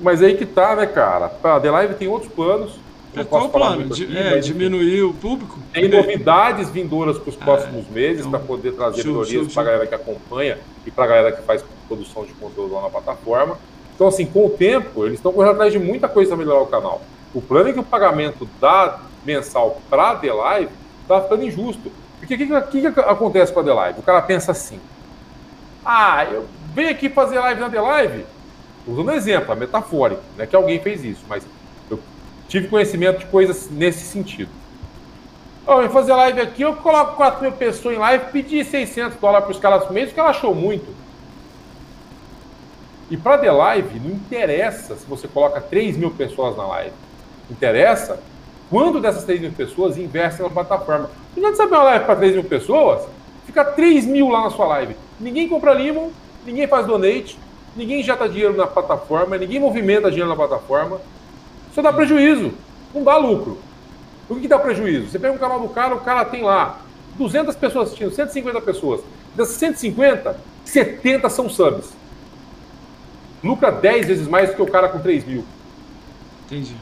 Mas 0.00 0.22
aí 0.22 0.36
que 0.36 0.44
tá, 0.44 0.76
né, 0.76 0.86
cara? 0.86 1.32
A 1.42 1.60
The 1.60 1.70
Live 1.70 1.94
tem 1.94 2.08
outros 2.08 2.30
planos. 2.32 2.81
É, 3.14 3.24
qual 3.24 3.46
o 3.46 3.48
plano? 3.50 3.86
Aqui, 3.92 4.16
é, 4.16 4.38
diminuir 4.38 5.02
o 5.02 5.12
público? 5.12 5.58
Tem 5.72 5.88
novidades 5.88 6.70
vindouras 6.70 7.18
para 7.18 7.30
os 7.30 7.36
ah, 7.40 7.44
próximos 7.44 7.84
ah, 7.88 7.92
meses 7.92 8.20
então, 8.20 8.30
para 8.30 8.40
poder 8.40 8.72
trazer 8.72 9.04
melhorias 9.04 9.52
para 9.52 9.62
a 9.62 9.64
galera 9.66 9.86
que 9.86 9.94
acompanha 9.94 10.58
e 10.86 10.90
para 10.90 11.04
a 11.04 11.06
galera 11.06 11.32
que 11.32 11.42
faz 11.42 11.64
produção 11.86 12.24
de 12.24 12.32
conteúdo 12.34 12.74
lá 12.74 12.82
na 12.82 12.90
plataforma. 12.90 13.58
Então, 13.94 14.08
assim, 14.08 14.24
com 14.24 14.46
o 14.46 14.50
tempo, 14.50 15.04
eles 15.04 15.18
estão 15.18 15.32
correndo 15.32 15.52
atrás 15.52 15.72
de 15.72 15.78
muita 15.78 16.08
coisa 16.08 16.30
para 16.30 16.38
melhorar 16.38 16.62
o 16.62 16.66
canal. 16.66 17.02
O 17.34 17.42
plano 17.42 17.68
é 17.68 17.72
que 17.72 17.80
o 17.80 17.84
pagamento 17.84 18.48
da 18.60 19.00
mensal 19.24 19.80
para 19.88 20.10
a 20.10 20.16
The 20.16 20.32
Live 20.32 20.72
está 21.02 21.20
ficando 21.20 21.44
injusto. 21.44 21.92
Porque 22.18 22.34
o 22.34 22.38
que, 22.38 22.46
que, 22.46 22.92
que, 22.92 23.00
acontece 23.00 23.52
com 23.52 23.60
a 23.60 23.64
The 23.64 23.72
Live? 23.72 24.00
O 24.00 24.02
cara 24.02 24.22
pensa 24.22 24.52
assim: 24.52 24.80
ah, 25.84 26.24
eu 26.24 26.46
venho 26.74 26.90
aqui 26.90 27.08
fazer 27.08 27.38
live 27.40 27.60
na 27.60 27.68
The 27.68 27.80
Live. 27.80 28.26
Usando 28.86 29.08
um 29.08 29.12
exemplo, 29.12 29.52
é 29.52 29.56
metafórico, 29.56 30.22
não 30.36 30.44
é 30.44 30.46
que 30.46 30.56
alguém 30.56 30.80
fez 30.80 31.04
isso, 31.04 31.24
mas 31.28 31.44
tive 32.52 32.68
conhecimento 32.68 33.20
de 33.20 33.26
coisas 33.26 33.70
nesse 33.70 34.00
sentido. 34.00 34.50
Eu 35.66 35.76
vou 35.76 35.88
fazer 35.88 36.12
live 36.12 36.38
aqui, 36.38 36.60
eu 36.60 36.76
coloco 36.76 37.16
4 37.16 37.40
mil 37.40 37.52
pessoas 37.52 37.96
em 37.96 37.98
live, 37.98 38.26
pedi 38.30 38.62
600 38.62 39.18
dólares 39.18 39.46
para 39.46 39.52
os 39.52 39.58
caras 39.58 39.84
por 39.84 39.92
mês, 39.94 40.08
porque 40.08 40.20
ela 40.20 40.28
achou 40.28 40.54
muito. 40.54 40.94
E 43.10 43.16
para 43.16 43.38
The 43.38 43.50
Live, 43.50 44.00
não 44.00 44.10
interessa 44.10 44.96
se 44.96 45.06
você 45.06 45.26
coloca 45.26 45.62
3 45.62 45.96
mil 45.96 46.10
pessoas 46.10 46.54
na 46.54 46.66
live. 46.66 46.92
Interessa 47.50 48.20
quando 48.68 49.00
dessas 49.00 49.24
3 49.24 49.40
mil 49.40 49.52
pessoas 49.52 49.96
investem 49.96 50.44
na 50.44 50.52
plataforma. 50.52 51.10
Não 51.34 51.42
adianta 51.42 51.56
saber 51.56 51.74
uma 51.74 51.84
live 51.84 52.04
para 52.04 52.16
3 52.16 52.34
mil 52.34 52.44
pessoas, 52.44 53.08
fica 53.46 53.64
3 53.64 54.04
mil 54.04 54.28
lá 54.28 54.42
na 54.42 54.50
sua 54.50 54.66
live. 54.66 54.94
Ninguém 55.18 55.48
compra 55.48 55.72
limon, 55.72 56.10
ninguém 56.44 56.66
faz 56.66 56.84
donate, 56.86 57.38
ninguém 57.74 58.00
injeta 58.00 58.28
dinheiro 58.28 58.54
na 58.54 58.66
plataforma, 58.66 59.38
ninguém 59.38 59.58
movimenta 59.58 60.10
dinheiro 60.10 60.28
na 60.28 60.36
plataforma. 60.36 61.00
Isso 61.72 61.80
dá 61.80 61.90
prejuízo, 61.92 62.52
não 62.94 63.02
dá 63.02 63.16
lucro. 63.16 63.58
O 64.28 64.34
que, 64.34 64.42
que 64.42 64.48
dá 64.48 64.58
prejuízo? 64.58 65.08
Você 65.08 65.18
pega 65.18 65.34
um 65.34 65.38
canal 65.38 65.58
do 65.58 65.68
cara, 65.70 65.94
o 65.94 66.00
cara 66.00 66.24
tem 66.24 66.42
lá 66.42 66.78
200 67.16 67.56
pessoas 67.56 67.88
assistindo, 67.88 68.12
150 68.12 68.60
pessoas. 68.60 69.00
Dessas 69.34 69.56
150, 69.56 70.38
70 70.66 71.28
são 71.30 71.48
subs. 71.48 71.90
Lucra 73.42 73.72
10 73.72 74.06
vezes 74.06 74.28
mais 74.28 74.50
do 74.50 74.56
que 74.56 74.62
o 74.62 74.70
cara 74.70 74.88
com 74.90 75.00
3 75.00 75.24
mil. 75.24 75.44
Entendi. 76.46 76.76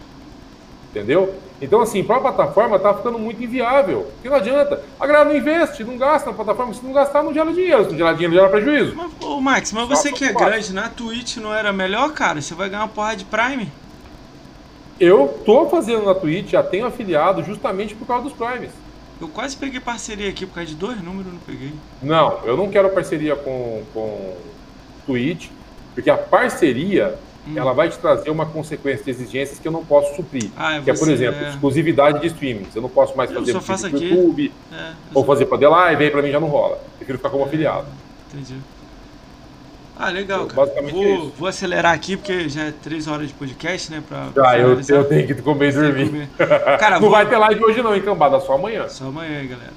Entendeu? 0.90 1.34
Então, 1.62 1.80
assim, 1.80 2.02
para 2.02 2.16
a 2.16 2.20
plataforma 2.20 2.78
tá 2.78 2.92
ficando 2.92 3.18
muito 3.18 3.42
inviável. 3.42 4.10
Porque 4.14 4.28
não 4.28 4.36
adianta. 4.36 4.82
A 4.98 5.06
galera 5.06 5.26
não 5.26 5.36
investe, 5.36 5.84
não 5.84 5.96
gasta 5.96 6.30
na 6.30 6.36
plataforma. 6.36 6.74
Se 6.74 6.84
não 6.84 6.92
gastar, 6.92 7.22
não 7.22 7.32
gera 7.32 7.52
dinheiro. 7.52 7.84
Se 7.84 7.90
não 7.90 7.98
gerar 7.98 8.12
dinheiro, 8.14 8.34
gera 8.34 8.48
prejuízo. 8.48 8.96
Mas, 8.96 9.12
ô, 9.20 9.40
Max, 9.40 9.72
mas 9.72 9.88
você 9.88 10.10
que 10.10 10.24
é 10.24 10.32
grande, 10.32 10.72
na 10.72 10.88
Twitch 10.88 11.36
não 11.36 11.54
era 11.54 11.72
melhor, 11.72 12.12
cara? 12.12 12.42
Você 12.42 12.54
vai 12.54 12.68
ganhar 12.68 12.82
uma 12.82 12.88
porra 12.88 13.14
de 13.14 13.24
Prime? 13.24 13.70
Eu 15.00 15.40
tô 15.46 15.66
fazendo 15.66 16.04
na 16.04 16.14
Twitch, 16.14 16.50
já 16.50 16.62
tenho 16.62 16.84
afiliado 16.84 17.42
justamente 17.42 17.94
por 17.94 18.06
causa 18.06 18.24
dos 18.24 18.34
Primes. 18.34 18.70
Eu 19.18 19.28
quase 19.28 19.56
peguei 19.56 19.80
parceria 19.80 20.28
aqui 20.28 20.44
por 20.44 20.54
causa 20.54 20.68
de 20.68 20.76
dois 20.76 21.02
números, 21.02 21.32
não 21.32 21.40
peguei. 21.40 21.72
Não, 22.02 22.40
eu 22.44 22.54
não 22.56 22.70
quero 22.70 22.90
parceria 22.90 23.34
com, 23.34 23.82
com 23.94 24.36
Twitch, 25.06 25.48
porque 25.94 26.10
a 26.10 26.18
parceria 26.18 27.18
hum. 27.48 27.52
ela 27.56 27.72
vai 27.72 27.88
te 27.88 27.98
trazer 27.98 28.30
uma 28.30 28.44
consequência 28.44 29.04
de 29.04 29.10
exigências 29.10 29.58
que 29.58 29.66
eu 29.66 29.72
não 29.72 29.84
posso 29.84 30.14
suprir. 30.16 30.50
Ah, 30.54 30.76
é 30.76 30.80
que 30.82 30.90
é, 30.90 30.94
por 30.94 31.08
exemplo, 31.08 31.44
é... 31.44 31.48
exclusividade 31.50 32.20
de 32.20 32.26
streamings. 32.26 32.76
Eu 32.76 32.82
não 32.82 32.90
posso 32.90 33.16
mais 33.16 33.30
fazer 33.30 33.54
no 33.54 33.98
YouTube, 33.98 34.52
é, 34.70 34.92
ou 35.14 35.24
fazer 35.24 35.46
para 35.46 35.58
The 35.58 35.68
Live, 35.68 36.04
aí 36.04 36.10
para 36.10 36.22
mim 36.22 36.30
já 36.30 36.40
não 36.40 36.48
rola. 36.48 36.78
Prefiro 36.98 37.16
ficar 37.18 37.30
como 37.30 37.44
é, 37.44 37.46
afiliado. 37.46 37.86
Entendi. 38.32 38.56
Ah, 40.02 40.08
legal, 40.08 40.46
cara. 40.46 40.66
Vou, 40.90 41.04
é 41.04 41.30
vou, 41.36 41.46
acelerar 41.46 41.92
aqui, 41.92 42.16
porque 42.16 42.48
já 42.48 42.62
é 42.62 42.72
três 42.72 43.06
horas 43.06 43.28
de 43.28 43.34
podcast, 43.34 43.90
né? 43.90 44.02
Pra, 44.08 44.30
já, 44.34 44.58
eu, 44.58 44.80
eu, 44.80 45.04
tenho 45.04 45.26
que 45.26 45.34
comer 45.42 45.68
e 45.68 45.72
dormir. 45.72 46.28
Cara, 46.80 46.94
não 46.94 47.02
vou... 47.02 47.10
vai 47.10 47.28
ter 47.28 47.36
live 47.36 47.62
hoje 47.62 47.82
não, 47.82 47.94
em 47.94 48.00
Cambada, 48.00 48.40
só 48.40 48.54
amanhã. 48.54 48.88
Só 48.88 49.08
amanhã, 49.08 49.46
galera. 49.46 49.74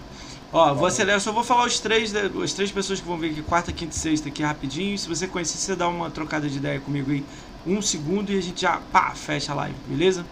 Ó, 0.53 0.73
vou 0.73 0.87
acelerar, 0.87 1.19
só 1.19 1.33
vou 1.33 1.43
falar 1.43 1.65
os 1.65 1.77
três, 1.81 2.15
as 2.15 2.53
três 2.53 2.71
pessoas 2.71 3.01
que 3.01 3.05
vão 3.05 3.17
vir 3.17 3.31
aqui, 3.31 3.41
quarta, 3.41 3.73
quinta 3.73 3.93
e 3.93 3.99
sexta 3.99 4.29
aqui 4.29 4.41
rapidinho. 4.41 4.97
Se 4.97 5.09
você 5.09 5.27
conhecer, 5.27 5.57
você 5.57 5.75
dá 5.75 5.89
uma 5.89 6.09
trocada 6.09 6.47
de 6.47 6.55
ideia 6.55 6.79
comigo 6.79 7.11
aí, 7.11 7.25
um 7.67 7.81
segundo 7.81 8.31
e 8.31 8.37
a 8.37 8.41
gente 8.41 8.61
já, 8.61 8.79
pá, 8.93 9.11
fecha 9.11 9.51
a 9.51 9.55
live, 9.55 9.75
beleza? 9.85 10.25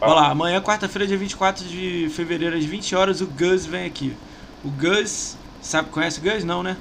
Olha 0.00 0.14
lá, 0.14 0.30
amanhã, 0.30 0.58
quarta-feira, 0.62 1.06
dia 1.06 1.18
24 1.18 1.66
de 1.66 2.08
fevereiro, 2.14 2.56
às 2.56 2.64
20 2.64 2.96
horas, 2.96 3.20
o 3.20 3.26
Gus 3.26 3.66
vem 3.66 3.84
aqui. 3.84 4.16
O 4.64 4.70
Gus, 4.70 5.36
sabe, 5.60 5.90
conhece 5.90 6.18
o 6.18 6.22
Gus? 6.22 6.44
Não, 6.44 6.62
né? 6.62 6.78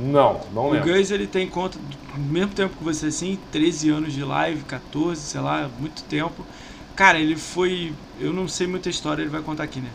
Não, 0.00 0.40
não 0.54 0.68
o 0.68 0.70
lembro. 0.72 0.90
O 0.90 0.96
Gus, 0.96 1.10
ele 1.10 1.26
tem 1.26 1.46
conta 1.46 1.78
do 1.78 2.20
mesmo 2.20 2.52
tempo 2.52 2.76
que 2.76 2.82
você, 2.82 3.06
assim, 3.06 3.38
13 3.52 3.90
anos 3.90 4.12
de 4.12 4.24
live, 4.24 4.62
14, 4.62 5.20
sei 5.20 5.40
lá, 5.40 5.68
muito 5.78 6.02
tempo. 6.04 6.44
Cara, 6.96 7.18
ele 7.18 7.36
foi. 7.36 7.92
Eu 8.18 8.32
não 8.32 8.48
sei 8.48 8.66
muita 8.66 8.88
história, 8.88 9.22
ele 9.22 9.30
vai 9.30 9.42
contar 9.42 9.64
aqui, 9.64 9.80
né? 9.80 9.90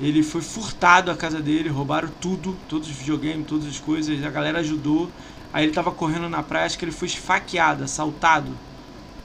Ele 0.00 0.22
foi 0.22 0.40
furtado 0.40 1.10
a 1.10 1.16
casa 1.16 1.40
dele, 1.40 1.68
roubaram 1.68 2.08
tudo, 2.20 2.56
todos 2.68 2.88
os 2.88 2.94
videogames, 2.94 3.46
todas 3.46 3.66
as 3.66 3.80
coisas, 3.80 4.24
a 4.24 4.30
galera 4.30 4.60
ajudou. 4.60 5.10
Aí 5.52 5.64
ele 5.64 5.72
tava 5.72 5.90
correndo 5.90 6.28
na 6.28 6.42
praia, 6.42 6.66
acho 6.66 6.78
que 6.78 6.84
ele 6.84 6.92
foi 6.92 7.08
esfaqueado, 7.08 7.82
assaltado. 7.82 8.52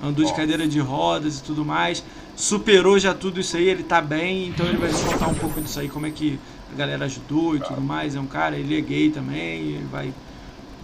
Andou 0.01 0.25
de 0.25 0.33
cadeira 0.33 0.67
de 0.67 0.79
rodas 0.79 1.39
e 1.39 1.43
tudo 1.43 1.63
mais. 1.63 2.03
Superou 2.35 2.97
já 2.97 3.13
tudo 3.13 3.39
isso 3.39 3.55
aí, 3.55 3.69
ele 3.69 3.83
tá 3.83 4.01
bem, 4.01 4.47
então 4.47 4.65
ele 4.65 4.77
vai 4.77 4.89
contar 4.91 5.27
um 5.27 5.35
pouco 5.35 5.61
disso 5.61 5.79
aí, 5.79 5.87
como 5.87 6.07
é 6.07 6.11
que 6.11 6.39
a 6.73 6.77
galera 6.77 7.05
ajudou 7.05 7.55
e 7.55 7.59
tudo 7.59 7.81
mais. 7.81 8.15
É 8.15 8.19
um 8.19 8.25
cara, 8.25 8.57
ele 8.57 8.77
é 8.77 8.81
gay 8.81 9.09
também, 9.09 9.61
ele 9.61 9.87
vai, 9.89 10.13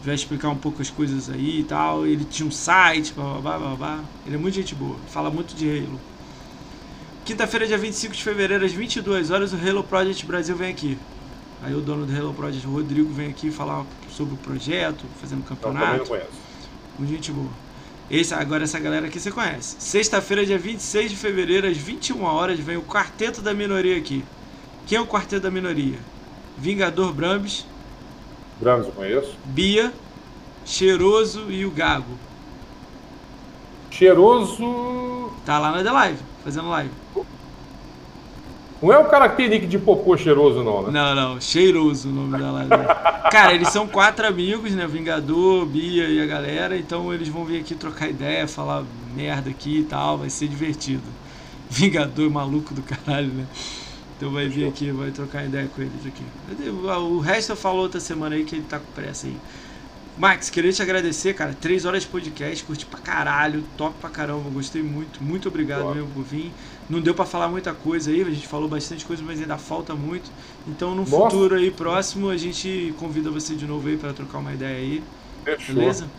vai 0.04 0.16
explicar 0.16 0.50
um 0.50 0.56
pouco 0.56 0.82
as 0.82 0.90
coisas 0.90 1.30
aí 1.30 1.60
e 1.60 1.64
tal. 1.64 2.06
Ele 2.06 2.24
tinha 2.24 2.48
um 2.48 2.52
site, 2.52 3.14
blá 3.14 3.40
blá 3.42 3.58
blá 3.58 3.76
blá. 3.76 4.04
Ele 4.26 4.36
é 4.36 4.40
muito 4.40 4.56
gente 4.56 4.76
boa, 4.76 4.96
fala 5.10 5.30
muito 5.30 5.56
de 5.56 5.68
Halo. 5.68 6.00
Quinta-feira, 7.26 7.68
dia 7.68 7.78
25 7.78 8.16
de 8.16 8.24
fevereiro, 8.24 8.66
às 8.66 8.72
22 8.72 9.30
horas, 9.30 9.54
o 9.54 9.56
Halo 9.56 9.84
Project 9.84 10.26
Brasil 10.26 10.56
vem 10.56 10.72
aqui. 10.72 10.98
Aí 11.62 11.76
o 11.76 11.82
dono 11.82 12.06
do 12.06 12.16
Halo 12.16 12.34
Project, 12.34 12.66
o 12.66 12.72
Rodrigo, 12.72 13.12
vem 13.12 13.30
aqui 13.30 13.52
falar 13.52 13.86
sobre 14.10 14.34
o 14.34 14.38
projeto, 14.38 15.06
fazendo 15.20 15.44
campeonato. 15.44 15.98
Eu 15.98 16.06
conheço. 16.06 16.30
Muito 16.98 17.12
gente 17.12 17.32
boa. 17.32 17.50
Esse, 18.10 18.34
agora 18.34 18.64
essa 18.64 18.80
galera 18.80 19.06
aqui 19.06 19.20
você 19.20 19.30
conhece. 19.30 19.76
Sexta-feira, 19.78 20.44
dia 20.44 20.58
26 20.58 21.12
de 21.12 21.18
fevereiro, 21.18 21.68
às 21.68 21.78
21 21.78 22.24
horas, 22.24 22.60
vem 22.60 22.78
o 22.78 22.82
Quarteto 22.82 23.42
da 23.42 23.54
Minoria 23.54 23.98
aqui. 23.98 24.24
Quem 24.90 24.98
é 24.98 25.02
o 25.02 25.06
Quarteto 25.06 25.44
da 25.44 25.52
Minoria? 25.52 26.00
Vingador 26.58 27.14
Brambis. 27.14 27.64
Brambis 28.60 28.88
eu 28.88 28.92
conheço. 28.92 29.38
Bia, 29.46 29.94
Cheiroso 30.66 31.52
e 31.52 31.64
o 31.64 31.70
Gago. 31.70 32.18
Cheiroso. 33.92 35.32
Tá 35.46 35.60
lá 35.60 35.72
na 35.74 35.84
The 35.84 35.92
Live, 35.92 36.20
fazendo 36.44 36.70
live. 36.70 36.90
Não 38.82 38.92
é 38.92 38.98
o 38.98 39.06
cara 39.06 39.30
que 39.30 39.38
tem 39.38 39.48
nick 39.48 39.68
de 39.68 39.78
popô 39.78 40.18
cheiroso, 40.18 40.64
não, 40.64 40.82
né? 40.82 40.90
Não, 40.92 41.14
não. 41.14 41.40
Cheiroso 41.40 42.10
o 42.10 42.12
nome 42.12 42.40
da 42.40 42.52
live. 42.52 42.72
cara, 43.30 43.54
eles 43.54 43.70
são 43.70 43.88
quatro 43.88 44.26
amigos, 44.26 44.72
né? 44.72 44.88
Vingador, 44.88 45.68
Bia 45.68 46.08
e 46.08 46.20
a 46.20 46.26
galera. 46.26 46.76
Então 46.76 47.14
eles 47.14 47.28
vão 47.28 47.46
vir 47.46 47.60
aqui 47.60 47.76
trocar 47.76 48.10
ideia, 48.10 48.48
falar 48.48 48.84
merda 49.16 49.52
aqui 49.52 49.82
e 49.82 49.84
tal. 49.84 50.18
Vai 50.18 50.32
ser 50.32 50.48
divertido. 50.48 51.04
Vingador 51.70 52.28
maluco 52.32 52.74
do 52.74 52.82
caralho, 52.82 53.28
né? 53.28 53.46
Então 54.20 54.34
vai 54.34 54.50
vir 54.50 54.68
aqui, 54.68 54.92
vai 54.92 55.12
trocar 55.12 55.46
ideia 55.46 55.70
com 55.74 55.82
eles 55.82 56.06
aqui. 56.06 56.26
O 56.90 57.20
resto 57.20 57.54
eu 57.54 57.56
falo 57.56 57.80
outra 57.80 58.02
semana 58.02 58.36
aí 58.36 58.44
que 58.44 58.54
ele 58.54 58.66
tá 58.68 58.78
com 58.78 58.92
pressa 58.92 59.28
aí. 59.28 59.38
Max, 60.18 60.50
queria 60.50 60.74
te 60.74 60.82
agradecer, 60.82 61.34
cara. 61.34 61.54
Três 61.54 61.86
horas 61.86 62.04
de 62.04 62.10
podcast, 62.10 62.66
curti 62.66 62.86
pra 62.86 63.00
caralho, 63.00 63.64
top 63.78 63.96
pra 64.02 64.10
caramba, 64.10 64.50
gostei 64.50 64.84
muito. 64.84 65.24
Muito 65.24 65.48
obrigado 65.48 65.84
Boa. 65.84 65.96
mesmo 65.96 66.10
por 66.10 66.24
vir. 66.24 66.52
Não 66.90 67.00
deu 67.00 67.16
para 67.16 67.24
falar 67.24 67.48
muita 67.48 67.74
coisa 67.74 68.12
aí, 68.12 68.22
a 68.22 68.26
gente 68.26 68.46
falou 68.46 68.68
bastante 68.68 69.06
coisa, 69.06 69.24
mas 69.26 69.40
ainda 69.40 69.58
falta 69.58 69.96
muito. 69.96 70.30
Então, 70.68 70.94
no 70.94 71.06
futuro 71.06 71.56
aí 71.56 71.72
próximo, 71.72 72.30
a 72.30 72.36
gente 72.36 72.94
convida 73.00 73.32
você 73.32 73.56
de 73.56 73.66
novo 73.66 73.88
aí 73.88 73.96
para 73.96 74.12
trocar 74.12 74.40
uma 74.40 74.54
ideia 74.54 74.76
aí. 74.80 75.02
Fechou. 75.46 75.76
Beleza? 75.76 76.10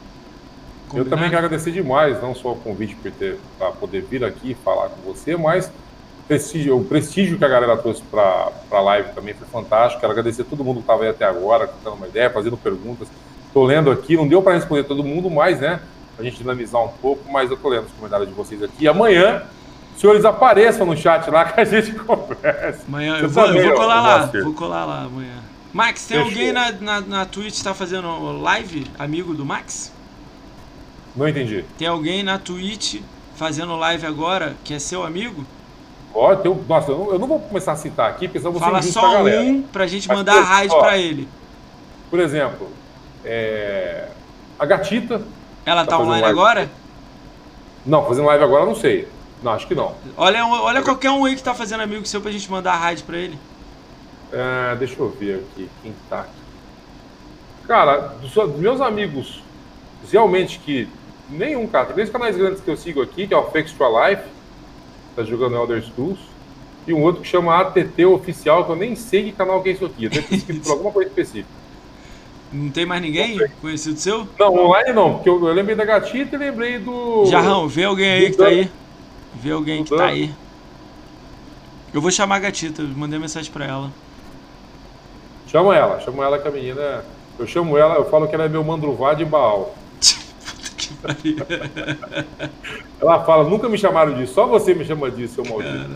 Combinado? 0.88 1.06
Eu 1.06 1.10
também 1.10 1.28
quero 1.28 1.44
agradecer 1.44 1.70
demais, 1.70 2.22
não 2.22 2.34
só 2.34 2.52
o 2.52 2.56
convite 2.56 2.96
para 3.58 3.72
poder 3.72 4.02
vir 4.04 4.24
aqui 4.24 4.56
falar 4.64 4.88
com 4.88 5.02
você, 5.02 5.36
mas 5.36 5.70
prestígio, 6.30 6.76
o 6.76 6.84
prestígio 6.84 7.36
que 7.36 7.44
a 7.44 7.48
galera 7.48 7.76
trouxe 7.76 8.00
para 8.02 8.52
a 8.70 8.80
live 8.80 9.08
também 9.16 9.34
foi 9.34 9.48
fantástico. 9.48 10.00
Quero 10.00 10.12
agradecer 10.12 10.42
a 10.42 10.44
todo 10.44 10.62
mundo 10.62 10.76
que 10.76 10.82
estava 10.82 11.02
aí 11.02 11.08
até 11.08 11.24
agora, 11.24 11.66
trocando 11.66 11.96
uma 11.96 12.06
ideia, 12.06 12.30
fazendo 12.30 12.56
perguntas. 12.56 13.08
Estou 13.48 13.64
lendo 13.64 13.90
aqui, 13.90 14.16
não 14.16 14.28
deu 14.28 14.40
para 14.40 14.54
responder 14.54 14.84
todo 14.84 15.02
mundo, 15.02 15.28
mas, 15.28 15.58
né, 15.58 15.80
a 16.16 16.22
gente 16.22 16.36
dinamizar 16.36 16.80
um 16.84 16.88
pouco, 16.88 17.28
mas 17.32 17.50
eu 17.50 17.56
estou 17.56 17.68
lendo 17.68 17.86
os 17.86 17.92
comentários 17.92 18.28
de 18.28 18.34
vocês 18.34 18.62
aqui. 18.62 18.86
Amanhã, 18.86 19.42
senhores 19.96 20.24
apareçam 20.24 20.86
no 20.86 20.96
chat 20.96 21.28
lá 21.28 21.46
que 21.46 21.60
a 21.60 21.64
gente 21.64 21.92
conversa. 21.98 22.84
Amanhã 22.86 23.18
eu 23.18 23.28
vou, 23.28 23.46
eu 23.46 23.64
vou, 23.64 23.74
colar 23.74 24.00
lá, 24.00 24.26
vou 24.26 24.54
colar 24.54 24.84
lá 24.84 25.02
amanhã. 25.02 25.34
Max, 25.72 26.06
tem 26.06 26.16
Fechou. 26.16 26.30
alguém 26.30 26.52
na, 26.52 26.70
na, 26.70 27.00
na 27.00 27.26
Twitch 27.26 27.54
que 27.54 27.56
está 27.56 27.74
fazendo 27.74 28.40
live, 28.40 28.86
amigo 28.96 29.34
do 29.34 29.44
Max? 29.44 29.92
Não 31.16 31.26
entendi. 31.26 31.64
Tem 31.76 31.88
alguém 31.88 32.22
na 32.22 32.38
Twitch 32.38 33.00
fazendo 33.34 33.74
live 33.74 34.06
agora 34.06 34.54
que 34.62 34.72
é 34.72 34.78
seu 34.78 35.02
amigo? 35.02 35.44
Ó, 36.12 36.34
tem 36.34 36.50
um, 36.50 36.62
nossa, 36.68 36.90
eu 36.90 37.18
não, 37.18 37.26
vou 37.26 37.38
começar 37.38 37.72
a 37.72 37.76
citar 37.76 38.10
aqui, 38.10 38.26
porque 38.26 38.40
senão 38.40 38.52
você 38.52 38.64
Fala 38.64 38.82
só 38.82 39.00
pra 39.00 39.12
galera. 39.12 39.42
um 39.42 39.62
pra 39.62 39.86
gente 39.86 40.08
Mas, 40.08 40.18
mandar 40.18 40.36
a 40.36 40.42
raid 40.42 40.74
pra 40.76 40.98
ele. 40.98 41.28
Por 42.10 42.18
exemplo, 42.18 42.68
é, 43.24 44.08
a 44.58 44.66
Gatita. 44.66 45.22
Ela 45.64 45.84
tá, 45.84 45.96
tá 45.96 45.98
online 46.00 46.26
agora? 46.26 46.70
Não, 47.86 48.04
fazendo 48.06 48.26
live 48.26 48.44
agora 48.44 48.66
não 48.66 48.74
sei. 48.74 49.08
Não, 49.42 49.52
acho 49.52 49.66
que 49.66 49.74
não. 49.74 49.94
Olha, 50.16 50.44
olha 50.44 50.82
qualquer 50.82 51.10
um 51.10 51.24
aí 51.24 51.34
que 51.34 51.42
tá 51.42 51.54
fazendo 51.54 51.82
amigo 51.82 52.04
seu 52.04 52.20
pra 52.20 52.30
gente 52.30 52.50
mandar 52.50 52.72
a 52.72 52.76
raid 52.76 53.02
pra 53.04 53.16
ele. 53.16 53.38
É, 54.32 54.76
deixa 54.76 54.96
eu 54.98 55.08
ver 55.08 55.36
aqui 55.36 55.68
quem 55.82 55.94
tá 56.08 56.20
aqui. 56.20 56.40
Cara, 57.66 58.14
dos, 58.20 58.56
meus 58.56 58.80
amigos, 58.80 59.42
realmente 60.10 60.58
que 60.58 60.88
nenhum, 61.28 61.66
cara. 61.66 61.92
Dois 61.92 62.10
canais 62.10 62.36
grandes 62.36 62.60
que 62.60 62.70
eu 62.70 62.76
sigo 62.76 63.00
aqui, 63.00 63.26
que 63.26 63.34
é 63.34 63.36
o 63.36 63.50
Fake 63.50 63.70
Extra 63.70 64.08
Life, 64.08 64.22
tá 65.24 65.30
jogando 65.30 65.56
Elder 65.56 65.82
Scrolls, 65.82 66.20
e 66.86 66.92
um 66.92 67.02
outro 67.02 67.22
que 67.22 67.28
chama 67.28 67.58
ATT 67.60 68.04
Oficial, 68.06 68.64
que 68.64 68.72
eu 68.72 68.76
nem 68.76 68.96
sei 68.96 69.24
que 69.24 69.32
canal 69.32 69.62
que 69.62 69.68
é 69.68 69.72
isso 69.72 69.84
aqui. 69.84 70.04
Eu 70.04 70.10
devo 70.10 70.28
ter 70.28 70.36
escrito 70.36 70.62
por 70.62 70.72
alguma 70.72 70.92
coisa 70.92 71.08
específica. 71.08 71.60
Não 72.52 72.70
tem 72.70 72.84
mais 72.84 73.00
ninguém 73.00 73.38
conhecido 73.60 73.98
seu? 73.98 74.26
Não, 74.38 74.66
online 74.66 74.92
não, 74.92 75.14
porque 75.14 75.28
eu, 75.28 75.46
eu 75.46 75.54
lembrei 75.54 75.76
da 75.76 75.84
gatita 75.84 76.34
e 76.34 76.38
lembrei 76.38 76.78
do. 76.78 77.26
Jarrão, 77.26 77.68
vê 77.68 77.84
alguém 77.84 78.10
aí 78.10 78.30
que 78.30 78.36
tá 78.36 78.46
aí. 78.46 78.70
Vê 79.34 79.52
alguém 79.52 79.84
que 79.84 79.96
tá 79.96 80.06
aí. 80.06 80.34
Eu 81.94 82.00
vou 82.00 82.10
chamar 82.10 82.36
a 82.36 82.40
gatita, 82.40 82.82
mandei 82.82 83.18
mensagem 83.18 83.52
pra 83.52 83.66
ela. 83.66 83.92
Chama 85.46 85.76
ela, 85.76 86.00
chama 86.00 86.24
ela 86.24 86.38
que 86.38 86.48
a 86.48 86.50
menina. 86.50 87.04
Eu 87.38 87.46
chamo 87.46 87.78
ela, 87.78 87.94
eu 87.94 88.10
falo 88.10 88.26
que 88.26 88.34
ela 88.34 88.44
é 88.44 88.48
meu 88.48 88.64
mandruvá 88.64 89.14
de 89.14 89.24
Baal. 89.24 89.74
Ela 93.00 93.24
fala, 93.24 93.48
nunca 93.48 93.68
me 93.68 93.78
chamaram 93.78 94.14
disso, 94.14 94.34
só 94.34 94.46
você 94.46 94.74
me 94.74 94.84
chama 94.84 95.10
disso, 95.10 95.34
seu 95.34 95.44
maldito. 95.44 95.90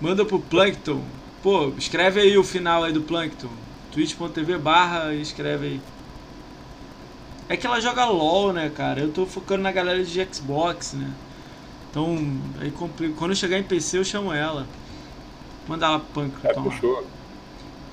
Manda 0.00 0.24
pro 0.24 0.38
Plankton. 0.38 1.00
Pô, 1.42 1.72
escreve 1.76 2.20
aí 2.20 2.38
o 2.38 2.44
final 2.44 2.84
aí 2.84 2.92
do 2.92 3.02
Plankton 3.02 3.48
twitch.tv 3.92 4.58
barra 4.58 5.14
escreve 5.14 5.66
aí. 5.66 5.80
É 7.48 7.56
que 7.56 7.66
ela 7.66 7.80
joga 7.80 8.06
LOL, 8.06 8.52
né, 8.52 8.70
cara? 8.74 9.00
Eu 9.00 9.12
tô 9.12 9.26
focando 9.26 9.62
na 9.62 9.70
galera 9.70 10.02
de 10.02 10.28
Xbox, 10.32 10.94
né? 10.94 11.12
Então, 11.90 12.16
aí 12.58 12.70
quando 12.70 13.30
eu 13.30 13.36
chegar 13.36 13.58
em 13.58 13.62
PC 13.62 13.98
eu 13.98 14.04
chamo 14.04 14.32
ela. 14.32 14.66
Manda 15.68 15.86
ela 15.86 16.00
punk 16.00 16.34
é, 16.42 16.54
puxou. 16.54 17.06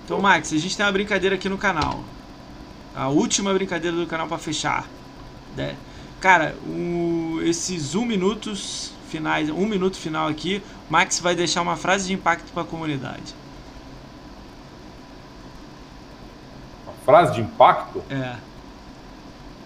Então, 0.06 0.20
Max, 0.22 0.54
a 0.54 0.58
gente 0.58 0.76
tem 0.76 0.86
uma 0.86 0.92
brincadeira 0.92 1.36
aqui 1.36 1.50
no 1.50 1.58
canal. 1.58 2.04
A 2.96 3.10
última 3.10 3.54
brincadeira 3.54 3.96
do 3.96 4.08
canal 4.08 4.28
para 4.28 4.38
fechar. 4.38 4.88
Né? 5.56 5.76
Cara, 6.20 6.56
o, 6.68 7.40
esses 7.44 7.96
um 7.96 8.06
minutos 8.06 8.92
finais, 9.10 9.50
um 9.50 9.66
minuto 9.66 9.98
final 9.98 10.28
aqui, 10.28 10.62
Max 10.90 11.20
vai 11.20 11.36
deixar 11.36 11.62
uma 11.62 11.76
frase 11.76 12.08
de 12.08 12.14
impacto 12.14 12.52
para 12.52 12.64
a 12.64 12.66
comunidade. 12.66 13.36
frase 17.10 17.34
de 17.34 17.42
impacto? 17.42 18.04
É. 18.10 18.36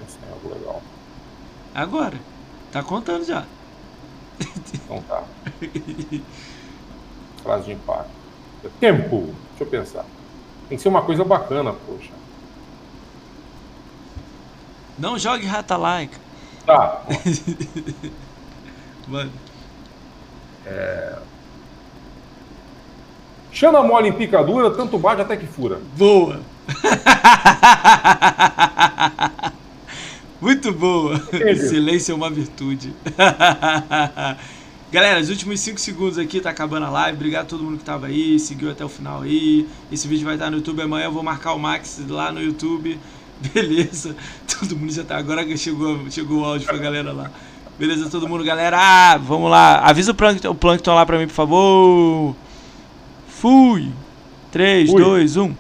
Esse 0.02 0.18
é 0.26 0.32
algo 0.32 0.54
legal. 0.54 0.82
Agora. 1.76 2.18
Tá 2.72 2.82
contando 2.82 3.26
já. 3.26 3.46
Então 4.74 5.02
tá. 5.04 5.24
frase 7.44 7.66
de 7.66 7.72
impacto. 7.74 8.10
Tempo. 8.80 9.36
Deixa 9.50 9.64
eu 9.64 9.68
pensar. 9.68 10.06
Tem 10.68 10.78
que 10.78 10.82
ser 10.82 10.90
uma 10.90 11.04
coisa 11.04 11.24
bacana, 11.24 11.74
poxa. 11.74 12.12
Não 14.98 15.20
jogue 15.20 15.46
rata 15.46 15.76
like. 15.78 16.18
Tá. 16.66 17.04
Mano. 19.08 19.32
É... 20.66 21.18
Chama 23.52 23.84
mole 23.84 24.10
em 24.10 24.14
picadura, 24.14 24.72
tanto 24.72 24.98
bate 24.98 25.22
até 25.22 25.38
que 25.38 25.46
fura. 25.46 25.80
Boa! 25.96 26.42
Muito 30.42 30.74
boa. 30.74 31.22
Silêncio 31.70 32.14
é 32.14 32.16
uma 32.16 32.30
virtude. 32.30 32.94
Galera, 34.92 35.20
os 35.20 35.30
últimos 35.30 35.60
5 35.60 35.80
segundos 35.80 36.18
aqui, 36.18 36.42
tá 36.42 36.50
acabando 36.50 36.86
a 36.86 36.90
live. 36.90 37.18
Obrigado 37.18 37.44
a 37.44 37.48
todo 37.48 37.64
mundo 37.64 37.78
que 37.78 37.84
tava 37.84 38.08
aí, 38.08 38.40
seguiu 38.40 38.70
até 38.70 38.84
o 38.84 38.90
final 38.90 39.22
aí. 39.22 39.68
Esse 39.92 40.08
vídeo 40.08 40.26
vai 40.26 40.36
estar 40.36 40.52
no 40.52 40.58
YouTube 40.58 40.82
amanhã. 40.82 41.06
Eu 41.06 41.12
vou 41.12 41.24
marcar 41.24 41.54
o 41.54 41.60
Max 41.60 42.02
lá 42.08 42.32
no 42.32 42.42
YouTube. 42.42 43.00
Beleza. 43.54 44.16
Todo 44.60 44.76
mundo 44.76 44.92
já 44.92 45.04
tá. 45.04 45.18
Agora 45.18 45.44
que 45.44 45.58
chegou, 45.58 46.10
chegou 46.10 46.42
o 46.42 46.46
áudio 46.46 46.68
pra 46.68 46.78
galera 46.78 47.12
lá. 47.12 47.32
Beleza, 47.78 48.10
todo 48.10 48.28
mundo, 48.28 48.44
galera. 48.44 48.78
Ah, 48.80 49.18
vamos 49.18 49.50
lá. 49.50 49.80
Avisa 49.80 50.12
o 50.12 50.16
Plankton, 50.16 50.50
o 50.50 50.56
Plankton 50.56 50.94
lá 50.94 51.06
pra 51.06 51.18
mim, 51.18 51.28
por 51.28 51.34
favor. 51.34 52.36
Fui. 53.28 53.92
3, 54.52 54.92
Fui. 54.92 55.02
2, 55.02 55.38
1. 55.38 55.56